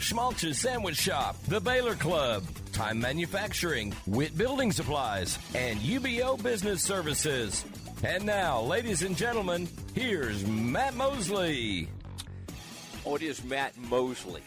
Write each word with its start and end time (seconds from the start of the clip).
Schmaltz's 0.00 0.58
Sandwich 0.58 0.96
Shop, 0.96 1.36
The 1.46 1.60
Baylor 1.60 1.94
Club, 1.94 2.42
Time 2.72 2.98
Manufacturing, 2.98 3.94
Witt 4.06 4.36
Building 4.36 4.72
Supplies, 4.72 5.38
and 5.54 5.78
UBO 5.80 6.42
Business 6.42 6.82
Services. 6.82 7.64
And 8.02 8.24
now, 8.24 8.62
ladies 8.62 9.02
and 9.02 9.14
gentlemen, 9.14 9.68
here's 9.94 10.46
Matt 10.46 10.94
Mosley. 10.94 11.88
It 13.04 13.22
is 13.22 13.44
Matt 13.44 13.76
Mosley, 13.76 14.42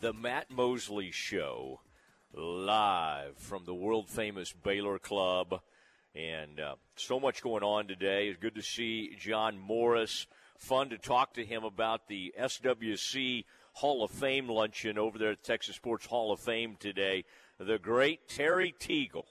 the 0.00 0.12
Matt 0.12 0.50
Mosley 0.52 1.10
Show, 1.10 1.80
live 2.32 3.36
from 3.38 3.64
the 3.64 3.74
world 3.74 4.08
famous 4.08 4.52
Baylor 4.52 5.00
Club. 5.00 5.60
And 6.14 6.60
uh, 6.60 6.76
so 6.94 7.18
much 7.18 7.42
going 7.42 7.64
on 7.64 7.88
today. 7.88 8.28
It's 8.28 8.40
good 8.40 8.54
to 8.54 8.62
see 8.62 9.16
John 9.18 9.58
Morris. 9.58 10.26
Fun 10.58 10.90
to 10.90 10.98
talk 10.98 11.34
to 11.34 11.44
him 11.44 11.64
about 11.64 12.06
the 12.06 12.32
SWC 12.40 13.44
Hall 13.76 14.02
of 14.02 14.10
Fame 14.10 14.48
luncheon 14.48 14.96
over 14.96 15.18
there 15.18 15.32
at 15.32 15.42
Texas 15.42 15.76
Sports 15.76 16.06
Hall 16.06 16.32
of 16.32 16.40
Fame 16.40 16.76
today. 16.80 17.24
The 17.58 17.78
great 17.78 18.26
Terry 18.26 18.74
Teagle. 18.80 19.26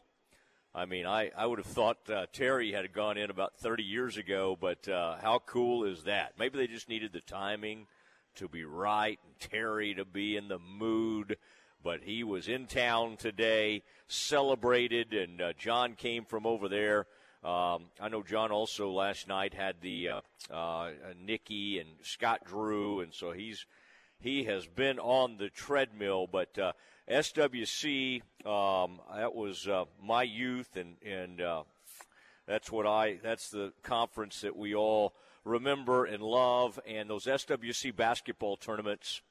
I 0.74 0.86
mean, 0.86 1.08
I, 1.08 1.32
I 1.36 1.48
would 1.48 1.58
have 1.58 1.66
thought 1.66 2.08
uh, 2.08 2.28
Terry 2.32 2.72
had 2.72 2.94
gone 2.94 3.18
in 3.18 3.32
about 3.32 3.58
30 3.58 3.82
years 3.82 4.18
ago, 4.18 4.56
but 4.60 4.88
uh, 4.88 5.16
how 5.20 5.42
cool 5.48 5.84
is 5.86 6.04
that? 6.04 6.34
Maybe 6.38 6.60
they 6.60 6.68
just 6.68 6.90
needed 6.90 7.12
the 7.12 7.22
timing 7.22 7.88
to 8.36 8.48
be 8.48 8.66
right 8.66 9.18
and 9.26 9.52
Terry 9.52 9.96
to 9.96 10.06
be 10.06 10.38
in 10.38 10.48
the 10.48 10.60
mood. 10.60 11.38
But 11.84 12.02
he 12.04 12.24
was 12.24 12.48
in 12.48 12.68
town 12.68 13.18
today, 13.18 13.82
celebrated, 14.08 15.12
and 15.16 15.42
uh, 15.42 15.54
John 15.58 15.96
came 15.96 16.24
from 16.24 16.46
over 16.46 16.70
there. 16.70 17.08
Um, 17.44 17.86
I 18.00 18.10
know 18.12 18.22
John 18.22 18.52
also 18.52 18.92
last 18.92 19.28
night 19.28 19.56
had 19.56 19.78
the 19.82 20.10
uh, 20.10 20.22
uh, 20.54 20.92
Nikki 21.20 21.80
and 21.80 21.90
Scott 22.04 22.42
Drew, 22.46 23.00
and 23.00 23.12
so 23.12 23.32
he's 23.32 23.66
he 24.26 24.46
has 24.46 24.66
been 24.66 24.98
on 25.00 25.38
the 25.38 25.50
treadmill. 25.50 26.28
But 26.30 26.58
uh, 26.58 26.74
SWC, 27.10 28.22
um, 28.46 29.00
that 29.16 29.36
was 29.36 29.68
uh, 29.68 29.86
my 30.04 30.24
youth, 30.24 30.76
and 30.76 30.96
and 31.06 31.40
uh, 31.40 31.64
that's 32.48 32.72
what 32.72 32.88
I 32.88 33.20
that's 33.24 33.50
the 33.50 33.72
conference 33.84 34.42
that 34.42 34.58
we 34.58 34.74
all 34.74 35.14
remember 35.44 36.06
and 36.06 36.24
love. 36.24 36.80
And 36.88 37.10
those 37.10 37.26
SWC 37.26 37.96
basketball 37.96 38.58
tournaments 38.58 39.22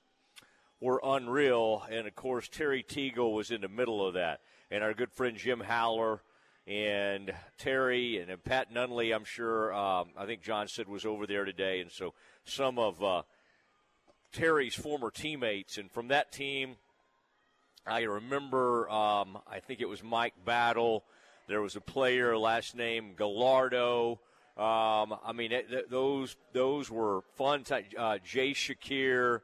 were 0.80 1.00
unreal. 1.02 1.82
And 1.90 2.06
of 2.06 2.14
course, 2.14 2.48
Terry 2.48 2.84
Teagle 2.84 3.34
was 3.34 3.50
in 3.50 3.62
the 3.62 3.68
middle 3.68 4.06
of 4.06 4.14
that, 4.14 4.40
and 4.70 4.84
our 4.84 4.94
good 4.94 5.10
friend 5.10 5.36
Jim 5.36 5.60
Haller 5.60 6.20
and 6.66 7.32
Terry 7.58 8.18
and, 8.18 8.30
and 8.30 8.42
Pat 8.42 8.72
Nunley, 8.72 9.14
I'm 9.14 9.24
sure, 9.24 9.74
um, 9.74 10.08
I 10.16 10.24
think 10.24 10.42
John 10.42 10.66
said 10.68 10.88
was 10.88 11.04
over 11.04 11.26
there 11.26 11.44
today. 11.44 11.80
And 11.80 11.90
so 11.90 12.14
some 12.44 12.78
of 12.78 13.02
uh, 13.02 13.22
Terry's 14.34 14.74
former 14.74 15.10
teammates. 15.10 15.78
And 15.78 15.90
from 15.90 16.08
that 16.08 16.32
team, 16.32 16.76
I 17.86 18.00
remember, 18.02 18.90
um, 18.90 19.38
I 19.46 19.60
think 19.60 19.80
it 19.80 19.88
was 19.88 20.02
Mike 20.02 20.34
Battle. 20.44 21.04
There 21.48 21.62
was 21.62 21.76
a 21.76 21.80
player, 21.80 22.36
last 22.36 22.74
name 22.74 23.14
Gallardo. 23.16 24.18
Um, 24.56 25.14
I 25.24 25.32
mean, 25.34 25.52
it, 25.52 25.68
th- 25.68 25.86
those 25.90 26.36
those 26.52 26.90
were 26.90 27.22
fun. 27.34 27.64
T- 27.64 27.96
uh, 27.98 28.18
Jay 28.24 28.52
Shakir, 28.52 29.40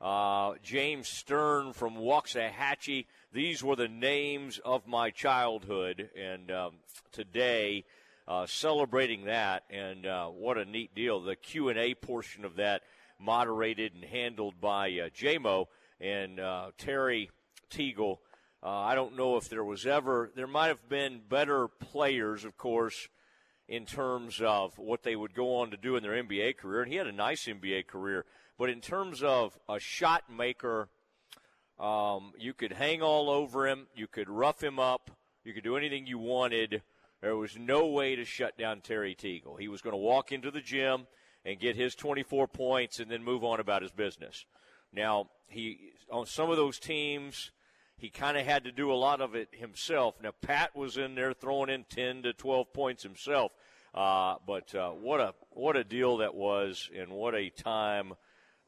uh, 0.00 0.54
James 0.62 1.08
Stern 1.08 1.72
from 1.72 1.96
Waxahachie. 1.96 3.06
These 3.32 3.62
were 3.62 3.76
the 3.76 3.88
names 3.88 4.58
of 4.64 4.86
my 4.86 5.10
childhood, 5.10 6.08
and 6.18 6.50
um, 6.50 6.72
today, 7.12 7.84
uh, 8.26 8.46
celebrating 8.46 9.26
that, 9.26 9.64
and 9.70 10.06
uh, 10.06 10.28
what 10.28 10.56
a 10.56 10.64
neat 10.64 10.94
deal! 10.94 11.20
The 11.20 11.36
Q 11.36 11.68
and 11.68 11.78
A 11.78 11.94
portion 11.94 12.46
of 12.46 12.56
that, 12.56 12.82
moderated 13.18 13.94
and 13.94 14.04
handled 14.04 14.60
by 14.60 14.88
uh, 14.88 15.08
JMO 15.08 15.66
and 16.00 16.40
uh, 16.40 16.70
Terry 16.78 17.30
Teagle. 17.70 18.18
Uh, 18.62 18.68
I 18.68 18.94
don't 18.94 19.16
know 19.16 19.36
if 19.36 19.48
there 19.48 19.64
was 19.64 19.86
ever, 19.86 20.30
there 20.34 20.46
might 20.46 20.68
have 20.68 20.88
been 20.88 21.20
better 21.28 21.68
players, 21.68 22.44
of 22.44 22.56
course, 22.56 23.08
in 23.68 23.84
terms 23.84 24.40
of 24.40 24.78
what 24.78 25.02
they 25.02 25.16
would 25.16 25.34
go 25.34 25.56
on 25.56 25.70
to 25.70 25.76
do 25.76 25.96
in 25.96 26.02
their 26.02 26.22
NBA 26.22 26.56
career. 26.56 26.82
And 26.82 26.90
he 26.90 26.98
had 26.98 27.06
a 27.06 27.12
nice 27.12 27.46
NBA 27.46 27.86
career. 27.86 28.24
But 28.58 28.70
in 28.70 28.80
terms 28.80 29.22
of 29.22 29.58
a 29.68 29.78
shot 29.78 30.24
maker, 30.30 30.88
um, 31.78 32.32
you 32.38 32.54
could 32.54 32.72
hang 32.72 33.02
all 33.02 33.28
over 33.28 33.66
him, 33.66 33.86
you 33.94 34.06
could 34.06 34.30
rough 34.30 34.62
him 34.62 34.78
up, 34.78 35.10
you 35.44 35.52
could 35.52 35.64
do 35.64 35.76
anything 35.76 36.06
you 36.06 36.18
wanted. 36.18 36.82
There 37.20 37.36
was 37.36 37.58
no 37.58 37.86
way 37.86 38.16
to 38.16 38.24
shut 38.24 38.56
down 38.56 38.80
Terry 38.80 39.14
Teagle. 39.14 39.58
He 39.58 39.68
was 39.68 39.82
going 39.82 39.92
to 39.92 39.98
walk 39.98 40.32
into 40.32 40.50
the 40.50 40.60
gym 40.60 41.06
and 41.46 41.60
get 41.60 41.76
his 41.76 41.94
24 41.94 42.48
points 42.48 42.98
and 42.98 43.10
then 43.10 43.22
move 43.22 43.44
on 43.44 43.60
about 43.60 43.80
his 43.80 43.92
business. 43.92 44.44
Now, 44.92 45.28
he 45.48 45.92
on 46.10 46.26
some 46.26 46.50
of 46.50 46.56
those 46.56 46.78
teams, 46.78 47.52
he 47.96 48.10
kind 48.10 48.36
of 48.36 48.44
had 48.44 48.64
to 48.64 48.72
do 48.72 48.92
a 48.92 48.94
lot 48.94 49.20
of 49.20 49.34
it 49.34 49.48
himself. 49.52 50.16
Now 50.22 50.32
Pat 50.42 50.76
was 50.76 50.96
in 50.96 51.14
there 51.14 51.32
throwing 51.32 51.70
in 51.70 51.84
10 51.84 52.24
to 52.24 52.32
12 52.32 52.72
points 52.72 53.02
himself. 53.02 53.52
Uh, 53.94 54.34
but 54.46 54.74
uh, 54.74 54.90
what 54.90 55.20
a 55.20 55.32
what 55.50 55.74
a 55.74 55.84
deal 55.84 56.18
that 56.18 56.34
was, 56.34 56.90
and 56.94 57.10
what 57.10 57.34
a 57.34 57.48
time 57.48 58.12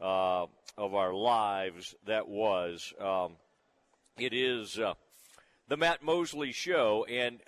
uh, 0.00 0.47
of 0.78 0.94
our 0.94 1.12
lives 1.12 1.94
that 2.06 2.27
was. 2.28 2.94
Um, 2.99 3.33
it 4.17 4.33
is 4.33 4.78
uh, 4.78 4.94
the 5.69 5.77
Matt 5.77 6.03
Mosley 6.03 6.53
Show, 6.53 7.05
and 7.11 7.41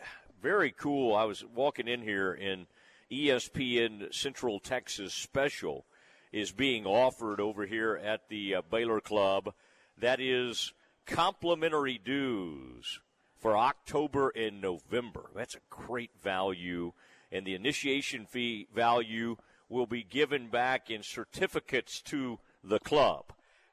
very 0.43 0.73
cool. 0.73 1.17
I 1.17 1.25
was 1.25 1.43
walking 1.55 1.89
in 1.89 2.03
here, 2.03 2.33
and 2.33 2.67
ESPN 3.11 4.15
Central 4.15 4.61
Texas 4.61 5.13
Special 5.13 5.85
is 6.33 6.53
being 6.53 6.87
offered 6.87 7.41
over 7.41 7.67
here 7.67 8.01
at 8.03 8.29
the 8.29 8.55
uh, 8.55 8.63
Baylor 8.71 9.01
Club. 9.01 9.53
That 9.99 10.21
is 10.21 10.73
complimentary 11.07 11.99
dues 11.99 13.01
for 13.37 13.57
October 13.57 14.31
and 14.31 14.61
November. 14.61 15.31
That's 15.35 15.57
a 15.57 15.61
great 15.71 16.13
value. 16.23 16.93
And 17.33 17.45
the 17.47 17.55
initiation 17.55 18.27
fee 18.27 18.69
value 18.75 19.37
will 19.69 19.87
be 19.87 20.03
given 20.03 20.49
back 20.49 20.91
in 20.91 21.03
certificates 21.03 22.01
to 22.03 22.39
the 22.63 22.79
club. 22.79 23.25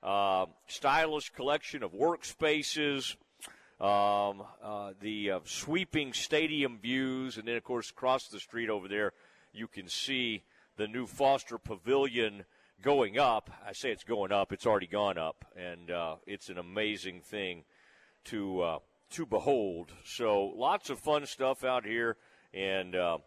Uh, 0.01 0.45
stylish 0.67 1.31
collection 1.31 1.83
of 1.83 1.91
workspaces, 1.91 3.15
um, 3.79 4.43
uh, 4.63 4.93
the 5.01 5.31
uh, 5.31 5.39
sweeping 5.43 6.13
stadium 6.13 6.79
views, 6.79 7.37
and 7.37 7.47
then, 7.47 7.55
of 7.55 7.63
course, 7.63 7.89
across 7.89 8.27
the 8.27 8.39
street 8.39 8.69
over 8.69 8.87
there, 8.87 9.13
you 9.57 9.67
can 9.67 9.87
see 9.87 10.43
the 10.77 10.87
new 10.87 11.07
Foster 11.07 11.57
Pavilion 11.57 12.45
going 12.81 13.17
up. 13.17 13.49
I 13.67 13.73
say 13.73 13.91
it's 13.91 14.03
going 14.03 14.31
up; 14.31 14.53
it's 14.53 14.67
already 14.67 14.87
gone 14.87 15.17
up, 15.17 15.45
and 15.55 15.89
uh, 15.89 16.15
it's 16.27 16.49
an 16.49 16.59
amazing 16.59 17.21
thing 17.21 17.63
to 18.25 18.61
uh, 18.61 18.79
to 19.11 19.25
behold. 19.25 19.91
So 20.05 20.53
lots 20.55 20.89
of 20.89 20.99
fun 20.99 21.25
stuff 21.25 21.63
out 21.63 21.85
here, 21.85 22.17
and 22.53 22.95
uh, 22.95 23.17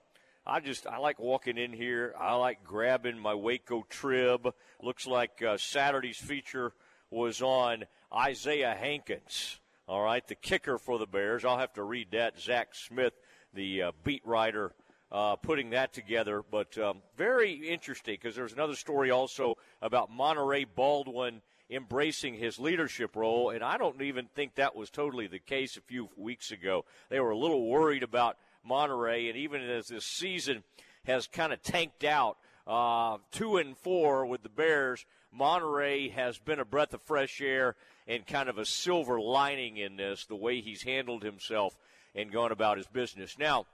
I 0.47 0.61
just 0.61 0.87
I 0.87 0.99
like 0.99 1.19
walking 1.19 1.59
in 1.59 1.73
here. 1.73 2.15
I 2.19 2.35
like 2.35 2.63
grabbing 2.63 3.19
my 3.19 3.35
Waco 3.35 3.85
trib. 3.89 4.55
Looks 4.81 5.07
like 5.07 5.43
uh, 5.43 5.57
Saturday's 5.57 6.19
feature 6.19 6.73
was 7.11 7.43
on 7.43 7.85
Isaiah 8.15 8.77
Hankins. 8.79 9.59
All 9.89 10.03
right, 10.03 10.27
the 10.29 10.37
kicker 10.37 10.79
for 10.79 11.01
the 11.01 11.07
Bears. 11.07 11.45
I'll 11.45 11.59
have 11.59 11.73
to 11.73 11.83
read 11.83 12.13
that. 12.13 12.39
Zach 12.39 12.77
Smith, 12.77 13.15
the 13.53 13.83
uh, 13.83 13.93
beat 14.05 14.23
writer 14.25 14.73
uh, 15.13 15.37
putting 15.37 15.71
that 15.71 15.93
together. 15.93 16.43
But 16.49 16.77
um, 16.79 17.03
very 17.17 17.53
interesting 17.53 18.19
because 18.21 18.37
there's 18.37 18.53
another 18.53 18.75
story 18.75 19.11
also 19.11 19.57
about 19.83 20.11
Monaray 20.11 20.67
Baldwin 20.75 21.43
embracing 21.71 22.35
his 22.35 22.59
leadership 22.59 23.15
role, 23.15 23.51
and 23.51 23.63
I 23.63 23.77
don't 23.77 24.03
even 24.03 24.27
think 24.35 24.57
that 24.57 24.75
was 24.75 24.91
totally 24.91 25.29
the 25.29 25.39
case 25.39 25.77
a 25.77 25.81
few 25.81 26.09
weeks 26.17 26.51
ago. 26.51 26.85
They 27.09 27.21
were 27.21 27.31
a 27.31 27.39
little 27.39 27.69
worried 27.69 28.03
about 28.03 28.37
Monaray, 28.69 29.29
and 29.29 29.39
even 29.39 29.63
as 29.63 29.87
this 29.87 30.05
season 30.05 30.65
has 31.05 31.27
kind 31.27 31.53
of 31.53 31.63
tanked 31.63 32.05
out, 32.05 32.39
uh, 32.67 33.19
two 33.31 33.57
and 33.57 33.77
four 33.77 34.27
with 34.27 34.43
the 34.43 34.49
Bears, 34.49 35.07
Monaray 35.37 36.13
has 36.13 36.39
been 36.39 36.59
a 36.59 36.65
breath 36.65 36.93
of 36.93 37.03
fresh 37.03 37.41
air 37.41 37.77
and 38.07 38.27
kind 38.27 38.49
of 38.49 38.59
a 38.59 38.67
silver 38.67 39.21
lining 39.21 39.77
in 39.77 39.97
this, 39.97 40.27
the 40.27 40.37
way 40.37 40.61
he's 40.61 40.83
handled 40.83 41.23
himself 41.23 41.77
and 42.15 42.33
gone 42.33 42.51
about 42.51 42.77
his 42.77 42.89
business. 42.89 43.39
Now, 43.39 43.67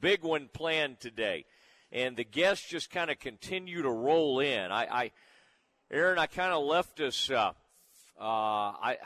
big 0.00 0.22
one 0.22 0.48
planned 0.52 1.00
today. 1.00 1.44
And 1.90 2.16
the 2.16 2.24
guests 2.24 2.68
just 2.68 2.90
kind 2.90 3.10
of 3.10 3.18
continue 3.18 3.82
to 3.82 3.90
roll 3.90 4.40
in. 4.40 4.70
I, 4.70 4.86
I 4.86 5.10
Aaron, 5.90 6.18
I 6.18 6.26
kind 6.26 6.52
of 6.52 6.64
left 6.64 7.00
us. 7.00 7.30
Uh, 7.30 7.52
uh, 8.20 8.22
I 8.22 8.98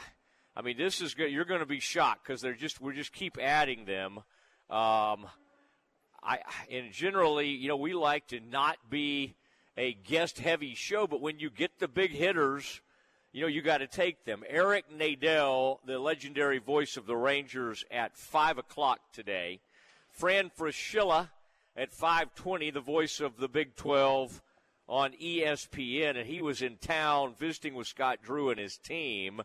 I 0.54 0.62
mean, 0.62 0.76
this 0.76 1.00
is 1.00 1.14
good. 1.14 1.30
You're 1.30 1.44
going 1.44 1.60
to 1.60 1.66
be 1.66 1.80
shocked 1.80 2.26
because 2.26 2.40
they're 2.40 2.54
just 2.54 2.80
we 2.80 2.94
just 2.94 3.12
keep 3.12 3.38
adding 3.40 3.84
them. 3.84 4.18
Um, 4.68 5.26
I 6.22 6.38
and 6.70 6.92
generally, 6.92 7.48
you 7.48 7.68
know, 7.68 7.76
we 7.76 7.94
like 7.94 8.28
to 8.28 8.40
not 8.40 8.78
be 8.90 9.34
a 9.76 9.94
guest 9.94 10.38
heavy 10.38 10.74
show, 10.74 11.06
but 11.06 11.20
when 11.20 11.38
you 11.38 11.50
get 11.50 11.78
the 11.78 11.88
big 11.88 12.10
hitters, 12.10 12.80
you 13.32 13.40
know, 13.40 13.46
you 13.46 13.62
got 13.62 13.78
to 13.78 13.86
take 13.86 14.24
them. 14.24 14.42
Eric 14.46 14.84
Nadel, 14.94 15.78
the 15.86 15.98
legendary 15.98 16.58
voice 16.58 16.96
of 16.96 17.06
the 17.06 17.16
Rangers, 17.16 17.84
at 17.90 18.16
five 18.16 18.58
o'clock 18.58 19.00
today. 19.12 19.60
Fran 20.22 20.50
Fraschilla 20.50 21.30
at 21.74 21.90
5:20, 21.90 22.70
the 22.70 22.80
voice 22.80 23.18
of 23.18 23.38
the 23.38 23.48
Big 23.48 23.74
12 23.74 24.40
on 24.88 25.14
ESPN, 25.14 26.16
and 26.16 26.28
he 26.28 26.40
was 26.40 26.62
in 26.62 26.76
town 26.76 27.34
visiting 27.34 27.74
with 27.74 27.88
Scott 27.88 28.22
Drew 28.22 28.48
and 28.48 28.60
his 28.60 28.78
team. 28.78 29.42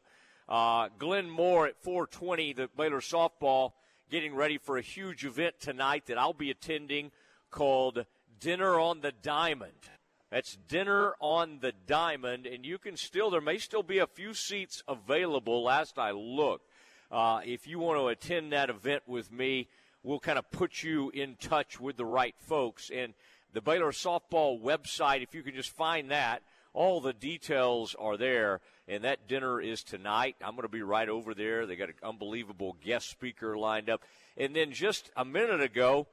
Uh, 0.48 0.90
Glenn 1.00 1.32
Moore 1.32 1.66
at 1.66 1.82
4:20, 1.82 2.54
the 2.54 2.68
Baylor 2.68 3.02
softball 3.02 3.74
getting 4.12 4.36
ready 4.36 4.60
for 4.60 4.78
a 4.78 4.84
huge 4.84 5.26
event 5.26 5.60
tonight 5.60 6.06
that 6.06 6.20
I'll 6.20 6.32
be 6.32 6.52
attending 6.52 7.12
called 7.50 8.06
Dinner 8.40 8.80
on 8.80 9.02
the 9.02 9.12
Diamond. 9.12 9.90
That's 10.30 10.58
Dinner 10.58 11.16
on 11.20 11.58
the 11.60 11.72
Diamond, 11.72 12.46
and 12.46 12.64
you 12.64 12.78
can 12.78 12.98
still, 12.98 13.32
there 13.32 13.42
may 13.42 13.58
still 13.58 13.82
be 13.82 13.98
a 13.98 14.06
few 14.06 14.36
seats 14.36 14.84
available 14.88 15.64
last 15.64 15.98
I 15.98 16.12
looked. 16.12 16.70
Uh, 17.10 17.42
if 17.44 17.66
you 17.66 17.80
want 17.80 18.00
to 18.00 18.10
attend 18.10 18.52
that 18.52 18.70
event 18.70 19.02
with 19.08 19.32
me, 19.32 19.70
we'll 20.08 20.20
kind 20.20 20.40
of 20.40 20.50
put 20.52 20.84
you 20.84 21.10
in 21.10 21.36
touch 21.36 21.82
with 21.82 21.98
the 21.98 22.06
right 22.06 22.36
folks. 22.40 22.90
And 22.90 23.14
the 23.54 23.62
Baylor 23.62 23.92
softball 23.92 24.62
website, 24.62 25.22
if 25.22 25.36
you 25.36 25.44
can 25.44 25.54
just 25.54 25.70
find 25.70 26.10
that, 26.12 26.44
all 26.74 27.02
the 27.02 27.12
details 27.12 27.94
are 28.00 28.16
there. 28.16 28.62
And 28.88 29.04
that 29.04 29.28
dinner 29.28 29.60
is 29.60 29.84
tonight. 29.84 30.38
I'm 30.42 30.52
going 30.52 30.62
to 30.62 30.70
be 30.70 30.82
right 30.82 31.10
over 31.10 31.34
there. 31.34 31.66
They 31.66 31.76
got 31.76 31.90
an 31.90 31.96
unbelievable 32.02 32.78
guest 32.82 33.10
speaker 33.10 33.58
lined 33.58 33.90
up. 33.90 34.02
And 34.38 34.56
then 34.56 34.72
just 34.72 35.12
a 35.18 35.26
minute 35.26 35.62
ago, 35.62 36.08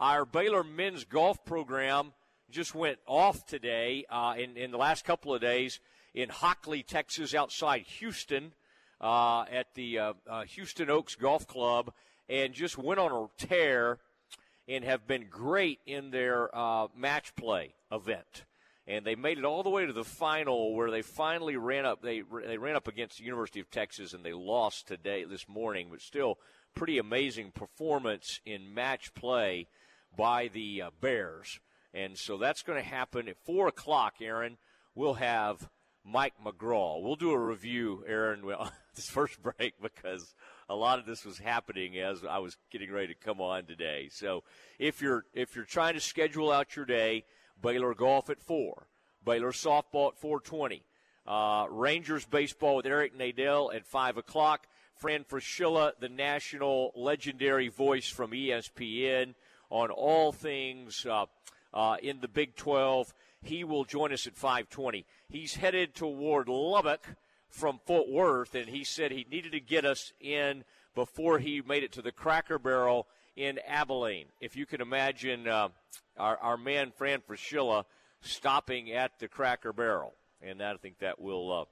our 0.00 0.24
Baylor 0.24 0.64
men's 0.64 1.04
golf 1.04 1.44
program 1.44 2.14
just 2.50 2.74
went 2.74 2.98
off 3.06 3.44
today 3.46 4.06
uh, 4.08 4.34
in, 4.38 4.56
in 4.56 4.70
the 4.70 4.78
last 4.78 5.04
couple 5.04 5.34
of 5.34 5.42
days 5.42 5.78
in 6.14 6.30
Hockley, 6.30 6.82
Texas, 6.82 7.34
outside 7.34 7.82
Houston 7.82 8.52
uh, 8.98 9.42
at 9.52 9.74
the 9.74 9.98
uh, 9.98 10.12
uh, 10.26 10.44
Houston 10.44 10.88
Oaks 10.88 11.16
Golf 11.16 11.46
Club, 11.46 11.92
and 12.28 12.54
just 12.54 12.78
went 12.78 13.00
on 13.00 13.12
a 13.12 13.46
tear 13.46 13.98
and 14.68 14.84
have 14.84 15.06
been 15.06 15.26
great 15.30 15.80
in 15.86 16.10
their 16.10 16.54
uh, 16.56 16.88
match 16.96 17.34
play 17.36 17.74
event. 17.92 18.44
And 18.88 19.04
they 19.04 19.16
made 19.16 19.38
it 19.38 19.44
all 19.44 19.64
the 19.64 19.70
way 19.70 19.84
to 19.84 19.92
the 19.92 20.04
final, 20.04 20.74
where 20.74 20.92
they 20.92 21.02
finally 21.02 21.56
ran 21.56 21.84
up. 21.84 22.02
They 22.02 22.22
they 22.46 22.56
ran 22.56 22.76
up 22.76 22.86
against 22.86 23.18
the 23.18 23.24
University 23.24 23.58
of 23.58 23.68
Texas, 23.68 24.12
and 24.12 24.24
they 24.24 24.32
lost 24.32 24.86
today 24.86 25.24
this 25.24 25.48
morning. 25.48 25.88
But 25.90 26.00
still, 26.00 26.38
pretty 26.74 26.98
amazing 26.98 27.50
performance 27.50 28.40
in 28.46 28.72
match 28.72 29.12
play 29.14 29.66
by 30.16 30.48
the 30.48 30.82
uh, 30.82 30.90
Bears. 31.00 31.58
And 31.92 32.16
so 32.16 32.36
that's 32.36 32.62
going 32.62 32.80
to 32.80 32.88
happen 32.88 33.26
at 33.26 33.44
4 33.44 33.68
o'clock, 33.68 34.14
Aaron. 34.20 34.58
We'll 34.94 35.14
have 35.14 35.68
Mike 36.04 36.34
McGraw. 36.44 37.02
We'll 37.02 37.16
do 37.16 37.30
a 37.30 37.38
review, 37.38 38.04
Aaron, 38.06 38.42
this 38.94 39.08
first 39.08 39.42
break 39.42 39.74
because 39.82 40.34
a 40.68 40.74
lot 40.74 40.98
of 40.98 41.06
this 41.06 41.24
was 41.24 41.38
happening 41.38 41.98
as 41.98 42.24
I 42.24 42.38
was 42.38 42.56
getting 42.70 42.92
ready 42.92 43.08
to 43.08 43.14
come 43.14 43.40
on 43.40 43.64
today. 43.64 44.08
So 44.10 44.42
if 44.78 45.00
you're 45.00 45.24
if 45.34 45.54
you're 45.54 45.64
trying 45.64 45.94
to 45.94 46.00
schedule 46.00 46.50
out 46.50 46.76
your 46.76 46.84
day, 46.84 47.24
Baylor 47.60 47.94
golf 47.94 48.30
at 48.30 48.42
four, 48.42 48.86
Baylor 49.24 49.52
softball 49.52 50.12
at 50.12 50.20
4:20, 50.20 50.82
uh, 51.26 51.66
Rangers 51.70 52.24
baseball 52.24 52.76
with 52.76 52.86
Eric 52.86 53.16
Nadel 53.16 53.74
at 53.74 53.86
five 53.86 54.16
o'clock. 54.16 54.66
Fran 54.94 55.24
Fraschilla, 55.24 55.92
the 56.00 56.08
national 56.08 56.90
legendary 56.96 57.68
voice 57.68 58.08
from 58.08 58.30
ESPN 58.30 59.34
on 59.68 59.90
all 59.90 60.32
things. 60.32 61.04
Uh, 61.04 61.26
uh, 61.76 61.96
in 62.02 62.20
the 62.20 62.28
Big 62.28 62.56
12. 62.56 63.14
He 63.42 63.62
will 63.62 63.84
join 63.84 64.12
us 64.12 64.26
at 64.26 64.34
5:20. 64.34 65.04
He's 65.28 65.56
headed 65.56 65.94
toward 65.94 66.48
Lubbock 66.48 67.16
from 67.56 67.80
Fort 67.86 68.08
Worth, 68.08 68.54
and 68.54 68.68
he 68.68 68.84
said 68.84 69.10
he 69.10 69.26
needed 69.30 69.52
to 69.52 69.60
get 69.60 69.86
us 69.86 70.12
in 70.20 70.62
before 70.94 71.38
he 71.38 71.62
made 71.62 71.82
it 71.82 71.92
to 71.92 72.02
the 72.02 72.12
Cracker 72.12 72.58
Barrel 72.58 73.06
in 73.34 73.58
Abilene. 73.66 74.26
If 74.40 74.56
you 74.56 74.66
can 74.66 74.82
imagine 74.82 75.48
uh, 75.48 75.68
our, 76.18 76.36
our 76.36 76.56
man 76.58 76.92
Fran 76.94 77.22
Fraschilla 77.28 77.84
stopping 78.20 78.92
at 78.92 79.18
the 79.18 79.28
Cracker 79.28 79.72
Barrel, 79.72 80.12
and 80.42 80.62
I 80.62 80.76
think 80.76 80.98
that 80.98 81.18
will 81.18 81.52
uh, 81.60 81.64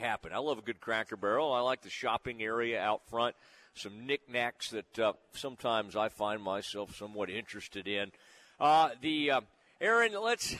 happen. 0.00 0.32
I 0.32 0.38
love 0.38 0.58
a 0.58 0.62
good 0.62 0.80
Cracker 0.80 1.16
Barrel. 1.16 1.52
I 1.52 1.60
like 1.60 1.82
the 1.82 1.90
shopping 1.90 2.42
area 2.42 2.80
out 2.80 3.08
front. 3.08 3.36
Some 3.74 4.06
knickknacks 4.06 4.70
that 4.70 4.98
uh, 4.98 5.12
sometimes 5.32 5.94
I 5.94 6.08
find 6.08 6.42
myself 6.42 6.96
somewhat 6.96 7.30
interested 7.30 7.86
in. 7.86 8.10
Uh, 8.58 8.90
the 9.00 9.30
uh, 9.32 9.40
Aaron, 9.80 10.12
let's 10.20 10.54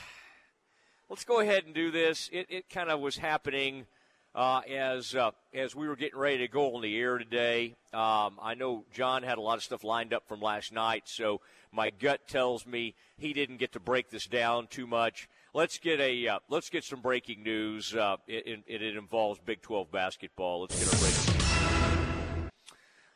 let's 1.09 1.25
go 1.25 1.41
ahead 1.41 1.65
and 1.65 1.75
do 1.75 1.91
this. 1.91 2.29
It, 2.33 2.47
it 2.49 2.71
kind 2.71 2.91
of 2.91 3.01
was 3.01 3.17
happening 3.17 3.87
uh, 4.35 4.61
as 4.69 5.15
uh, 5.15 5.31
as 5.53 5.75
we 5.75 5.87
were 5.87 5.97
getting 5.97 6.19
ready 6.19 6.39
to 6.39 6.49
go 6.49 6.75
on 6.75 6.83
the 6.83 6.97
air 6.99 7.19
today. 7.19 7.77
Um, 7.93 8.39
I 8.43 8.55
know 8.57 8.85
John 8.93 9.23
had 9.23 9.39
a 9.39 9.41
lot 9.41 9.59
of 9.59 9.63
stuff 9.63 9.85
lined 9.85 10.13
up 10.13 10.27
from 10.27 10.41
last 10.41 10.73
night, 10.73 11.05
so 11.07 11.41
my 11.73 11.91
gut 11.91 12.27
tells 12.27 12.67
me 12.67 12.95
he 13.17 13.33
didn't 13.33 13.59
get 13.59 13.73
to 13.73 13.81
break 13.81 14.11
this 14.11 14.27
down 14.27 14.67
too 14.67 14.87
much. 14.87 15.29
Let's 15.53 15.79
get 15.79 16.01
a 16.01 16.29
uh, 16.29 16.39
let's 16.49 16.69
get 16.69 16.85
some 16.85 17.01
breaking 17.01 17.43
news. 17.43 17.95
Uh, 17.95 18.17
it, 18.27 18.63
it, 18.67 18.83
it, 18.83 18.97
involves 18.97 19.39
Big 19.39 19.63
12 19.63 19.91
basketball. 19.93 20.63
Let's 20.63 20.79
get 20.79 20.93
our 20.93 21.01
breaking. 21.01 22.51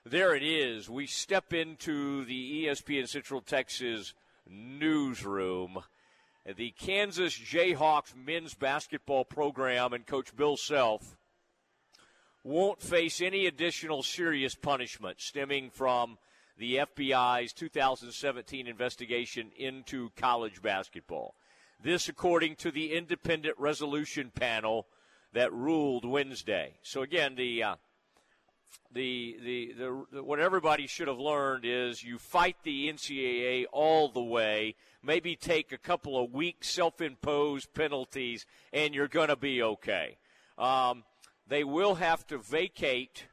There 0.04 0.34
it 0.34 0.42
is. 0.42 0.88
We 0.88 1.06
step 1.06 1.52
into 1.52 2.24
the 2.24 2.64
ESPN 2.64 3.08
Central 3.08 3.40
Texas 3.40 4.14
newsroom. 4.48 5.80
The 6.56 6.70
Kansas 6.70 7.38
Jayhawks 7.38 8.16
men's 8.16 8.54
basketball 8.54 9.26
program 9.26 9.92
and 9.92 10.06
Coach 10.06 10.34
Bill 10.34 10.56
Self 10.56 11.18
won't 12.42 12.80
face 12.80 13.20
any 13.20 13.46
additional 13.46 14.02
serious 14.02 14.54
punishment 14.54 15.20
stemming 15.20 15.68
from 15.68 16.16
the 16.56 16.76
FBI's 16.76 17.52
2017 17.52 18.66
investigation 18.66 19.50
into 19.58 20.08
college 20.16 20.62
basketball. 20.62 21.34
This, 21.82 22.08
according 22.08 22.56
to 22.56 22.70
the 22.70 22.94
independent 22.94 23.56
resolution 23.58 24.32
panel 24.34 24.86
that 25.34 25.52
ruled 25.52 26.06
Wednesday. 26.06 26.78
So, 26.82 27.02
again, 27.02 27.34
the 27.34 27.62
uh, 27.62 27.76
the, 28.90 29.36
the, 29.44 29.72
the, 30.12 30.22
what 30.22 30.40
everybody 30.40 30.86
should 30.86 31.08
have 31.08 31.18
learned 31.18 31.64
is 31.66 32.02
you 32.02 32.16
fight 32.18 32.56
the 32.62 32.90
NCAA 32.90 33.66
all 33.70 34.08
the 34.08 34.22
way, 34.22 34.76
maybe 35.02 35.36
take 35.36 35.72
a 35.72 35.78
couple 35.78 36.22
of 36.22 36.32
weak 36.32 36.64
self-imposed 36.64 37.72
penalties, 37.74 38.46
and 38.72 38.94
you're 38.94 39.08
going 39.08 39.28
to 39.28 39.36
be 39.36 39.62
okay. 39.62 40.16
Um, 40.56 41.04
they 41.46 41.64
will 41.64 41.96
have 41.96 42.26
to 42.28 42.38
vacate 42.38 43.26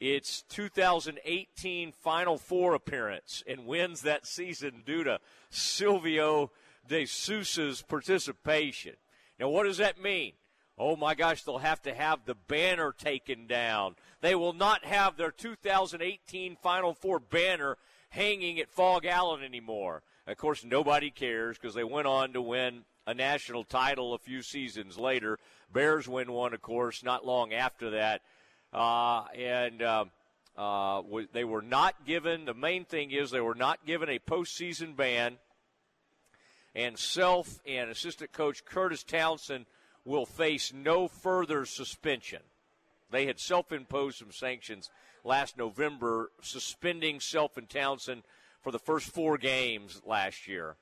its 0.00 0.42
2018 0.42 1.92
Final 1.92 2.38
Four 2.38 2.74
appearance 2.74 3.42
and 3.46 3.66
wins 3.66 4.02
that 4.02 4.26
season 4.26 4.82
due 4.84 5.04
to 5.04 5.20
Silvio 5.50 6.50
De 6.86 7.06
Sousa's 7.06 7.82
participation. 7.82 8.94
Now, 9.38 9.48
what 9.48 9.64
does 9.64 9.78
that 9.78 10.00
mean? 10.00 10.32
Oh 10.78 10.96
my 10.96 11.14
gosh, 11.14 11.42
they'll 11.42 11.58
have 11.58 11.82
to 11.82 11.94
have 11.94 12.24
the 12.24 12.34
banner 12.34 12.92
taken 12.92 13.46
down. 13.46 13.96
They 14.20 14.34
will 14.34 14.52
not 14.52 14.84
have 14.84 15.16
their 15.16 15.30
2018 15.30 16.56
Final 16.56 16.92
Four 16.92 17.18
banner 17.18 17.78
hanging 18.10 18.60
at 18.60 18.70
Phog 18.70 19.06
Allen 19.06 19.42
anymore. 19.42 20.02
Of 20.26 20.36
course, 20.38 20.64
nobody 20.64 21.10
cares 21.10 21.56
because 21.56 21.74
they 21.74 21.84
went 21.84 22.08
on 22.08 22.32
to 22.32 22.42
win 22.42 22.82
a 23.06 23.14
national 23.14 23.62
title 23.62 24.12
a 24.14 24.18
few 24.18 24.42
seasons 24.42 24.98
later. 24.98 25.38
Bears 25.72 26.08
win 26.08 26.32
one, 26.32 26.52
of 26.52 26.60
course, 26.60 27.04
not 27.04 27.24
long 27.24 27.52
after 27.52 27.90
that. 27.90 28.22
Uh, 28.72 29.24
and 29.36 29.82
uh, 29.82 30.04
uh, 30.56 31.02
they 31.32 31.44
were 31.44 31.62
not 31.62 32.04
given, 32.04 32.44
the 32.44 32.54
main 32.54 32.84
thing 32.84 33.12
is 33.12 33.30
they 33.30 33.40
were 33.40 33.54
not 33.54 33.86
given 33.86 34.08
a 34.08 34.18
postseason 34.18 34.96
ban. 34.96 35.36
And 36.74 36.98
Self 36.98 37.60
and 37.66 37.88
assistant 37.88 38.32
coach 38.32 38.64
Curtis 38.64 39.04
Townsend 39.04 39.66
will 40.04 40.26
face 40.26 40.72
no 40.74 41.08
further 41.08 41.64
suspension. 41.64 42.42
They 43.10 43.26
had 43.26 43.38
self 43.38 43.72
imposed 43.72 44.18
some 44.18 44.32
sanctions 44.32 44.90
last 45.24 45.56
November, 45.56 46.30
suspending 46.42 47.20
Self 47.20 47.56
and 47.56 47.68
Townsend 47.68 48.24
for 48.66 48.72
the 48.72 48.78
first 48.80 49.10
four 49.10 49.38
games 49.38 50.02
last 50.04 50.48
year. 50.48 50.74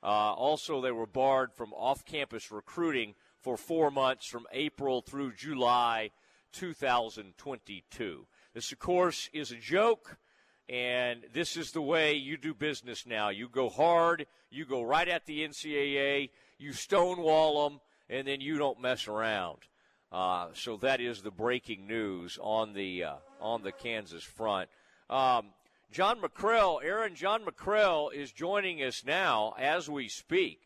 Uh, 0.00 0.06
also, 0.06 0.80
they 0.80 0.92
were 0.92 1.08
barred 1.08 1.52
from 1.52 1.72
off 1.72 2.04
campus 2.04 2.52
recruiting 2.52 3.16
for 3.40 3.56
four 3.56 3.90
months 3.90 4.28
from 4.28 4.46
April 4.52 5.00
through 5.00 5.32
July 5.32 6.12
2022. 6.52 8.26
This, 8.54 8.70
of 8.70 8.78
course, 8.78 9.28
is 9.32 9.50
a 9.50 9.56
joke, 9.56 10.18
and 10.68 11.24
this 11.34 11.56
is 11.56 11.72
the 11.72 11.82
way 11.82 12.14
you 12.14 12.36
do 12.36 12.54
business 12.54 13.06
now. 13.08 13.30
You 13.30 13.48
go 13.48 13.68
hard, 13.68 14.26
you 14.48 14.64
go 14.64 14.80
right 14.80 15.08
at 15.08 15.26
the 15.26 15.40
NCAA, 15.40 16.30
you 16.58 16.72
stonewall 16.72 17.68
them, 17.68 17.80
and 18.08 18.28
then 18.28 18.40
you 18.40 18.56
don't 18.56 18.80
mess 18.80 19.08
around. 19.08 19.58
Uh, 20.12 20.46
so 20.54 20.76
that 20.76 21.00
is 21.00 21.22
the 21.22 21.32
breaking 21.32 21.88
news 21.88 22.38
on 22.40 22.72
the 22.72 23.02
uh, 23.02 23.14
on 23.40 23.64
the 23.64 23.72
Kansas 23.72 24.22
front. 24.22 24.68
Um, 25.10 25.46
John 25.92 26.22
McCrell, 26.22 26.82
Aaron 26.82 27.14
John 27.14 27.44
McCrell 27.44 28.14
is 28.14 28.32
joining 28.32 28.82
us 28.82 29.04
now 29.04 29.52
as 29.58 29.90
we 29.90 30.08
speak, 30.08 30.62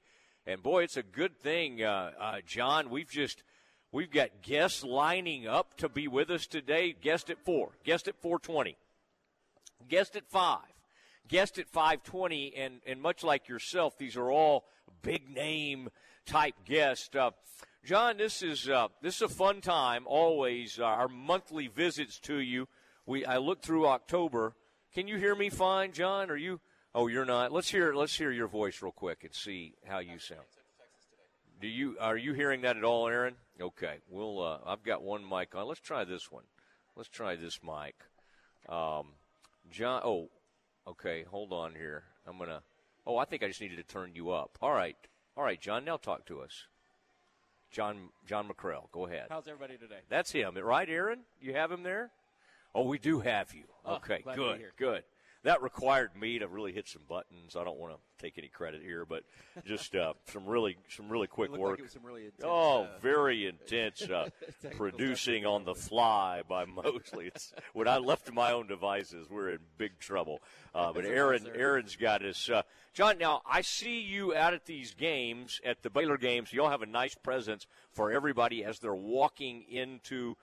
and 0.46 0.62
boy, 0.62 0.84
it's 0.84 0.96
a 0.96 1.02
good 1.02 1.36
thing, 1.36 1.82
uh, 1.82 2.12
uh 2.16 2.36
John. 2.46 2.90
We've 2.90 3.10
just 3.10 3.42
we've 3.90 4.12
got 4.12 4.40
guests 4.40 4.84
lining 4.84 5.48
up 5.48 5.76
to 5.78 5.88
be 5.88 6.06
with 6.06 6.30
us 6.30 6.46
today. 6.46 6.92
Guest 6.92 7.28
at 7.28 7.44
four, 7.44 7.70
guest 7.82 8.06
at 8.06 8.14
four 8.22 8.38
twenty, 8.38 8.76
guest 9.88 10.14
at 10.14 10.30
five, 10.30 10.60
guest 11.26 11.58
at 11.58 11.68
five 11.68 12.04
twenty, 12.04 12.54
and 12.56 12.74
and 12.86 13.02
much 13.02 13.24
like 13.24 13.48
yourself, 13.48 13.98
these 13.98 14.16
are 14.16 14.30
all 14.30 14.64
big 15.02 15.28
name 15.28 15.88
type 16.24 16.54
guests. 16.64 17.12
Uh, 17.16 17.32
John, 17.84 18.16
this 18.16 18.42
is 18.42 18.68
uh, 18.68 18.86
this 19.02 19.16
is 19.16 19.22
a 19.22 19.28
fun 19.28 19.60
time. 19.60 20.04
Always 20.06 20.78
uh, 20.78 20.84
our 20.84 21.08
monthly 21.08 21.66
visits 21.66 22.20
to 22.20 22.38
you. 22.38 22.68
We 23.06 23.26
I 23.26 23.38
looked 23.38 23.64
through 23.64 23.88
October. 23.88 24.54
Can 24.96 25.08
you 25.08 25.18
hear 25.18 25.34
me 25.34 25.50
fine, 25.50 25.92
John? 25.92 26.30
Are 26.30 26.38
you? 26.38 26.58
Oh, 26.94 27.06
you're 27.06 27.26
not. 27.26 27.52
Let's 27.52 27.68
hear 27.68 27.94
let's 27.94 28.16
hear 28.16 28.30
your 28.30 28.48
voice 28.48 28.80
real 28.80 28.92
quick 28.92 29.24
and 29.24 29.34
see 29.34 29.74
how 29.84 29.98
you 29.98 30.18
sound. 30.18 30.40
Do 31.60 31.68
you 31.68 31.98
are 32.00 32.16
you 32.16 32.32
hearing 32.32 32.62
that 32.62 32.78
at 32.78 32.82
all, 32.82 33.06
Aaron? 33.06 33.34
Okay, 33.60 33.96
we'll. 34.08 34.42
Uh, 34.42 34.56
I've 34.64 34.82
got 34.82 35.02
one 35.02 35.28
mic 35.28 35.54
on. 35.54 35.68
Let's 35.68 35.80
try 35.80 36.04
this 36.04 36.32
one. 36.32 36.44
Let's 36.96 37.10
try 37.10 37.36
this 37.36 37.60
mic. 37.62 37.94
Um, 38.74 39.08
John. 39.70 40.00
Oh, 40.02 40.30
okay. 40.88 41.24
Hold 41.30 41.52
on 41.52 41.74
here. 41.74 42.04
I'm 42.26 42.38
gonna. 42.38 42.62
Oh, 43.06 43.18
I 43.18 43.26
think 43.26 43.42
I 43.42 43.48
just 43.48 43.60
needed 43.60 43.76
to 43.76 43.82
turn 43.82 44.12
you 44.14 44.30
up. 44.30 44.56
All 44.62 44.72
right. 44.72 44.96
All 45.36 45.44
right, 45.44 45.60
John. 45.60 45.84
Now 45.84 45.98
talk 45.98 46.24
to 46.28 46.40
us. 46.40 46.68
John 47.70 48.08
John 48.26 48.48
McCrell. 48.48 48.90
Go 48.92 49.04
ahead. 49.04 49.26
How's 49.28 49.46
everybody 49.46 49.76
today? 49.76 50.00
That's 50.08 50.32
him, 50.32 50.56
right, 50.56 50.88
Aaron? 50.88 51.18
You 51.38 51.52
have 51.52 51.70
him 51.70 51.82
there? 51.82 52.12
Oh, 52.76 52.82
we 52.82 52.98
do 52.98 53.20
have 53.20 53.54
you. 53.54 53.64
Oh, 53.86 53.96
okay, 53.96 54.22
good, 54.34 54.60
good. 54.76 55.02
That 55.44 55.62
required 55.62 56.10
me 56.14 56.40
to 56.40 56.48
really 56.48 56.72
hit 56.72 56.88
some 56.88 57.02
buttons. 57.08 57.54
I 57.56 57.62
don't 57.64 57.78
want 57.78 57.94
to 57.94 58.00
take 58.22 58.36
any 58.36 58.48
credit 58.48 58.82
here, 58.82 59.06
but 59.06 59.22
just 59.64 59.94
uh, 59.94 60.14
some 60.32 60.44
really 60.44 60.76
some 60.88 61.08
really 61.08 61.26
quick 61.26 61.52
work. 61.56 61.78
Like 61.78 61.88
really 62.02 62.24
intense, 62.24 62.42
oh, 62.44 62.82
uh, 62.82 62.98
very 63.00 63.46
intense 63.46 64.02
uh, 64.02 64.28
producing 64.72 65.46
on 65.46 65.64
the 65.64 65.74
fly 65.74 66.42
by 66.46 66.64
Mosley. 66.64 67.28
It's, 67.28 67.54
when 67.72 67.88
I 67.88 67.98
left 67.98 68.30
my 68.32 68.52
own 68.52 68.66
devices, 68.66 69.30
we're 69.30 69.50
in 69.50 69.58
big 69.78 69.98
trouble. 69.98 70.40
Uh, 70.74 70.92
but 70.92 71.06
Aaron, 71.06 71.46
Aaron's 71.54 71.96
got 71.96 72.24
us. 72.24 72.50
Uh, 72.50 72.62
John, 72.92 73.16
now 73.16 73.40
I 73.48 73.60
see 73.60 74.00
you 74.00 74.34
out 74.34 74.52
at 74.52 74.66
these 74.66 74.94
games, 74.94 75.60
at 75.64 75.82
the 75.82 75.90
Baylor 75.90 76.18
games. 76.18 76.52
You'll 76.52 76.70
have 76.70 76.82
a 76.82 76.86
nice 76.86 77.14
presence 77.14 77.66
for 77.92 78.10
everybody 78.12 78.64
as 78.64 78.80
they're 78.80 78.94
walking 78.94 79.64
into. 79.70 80.36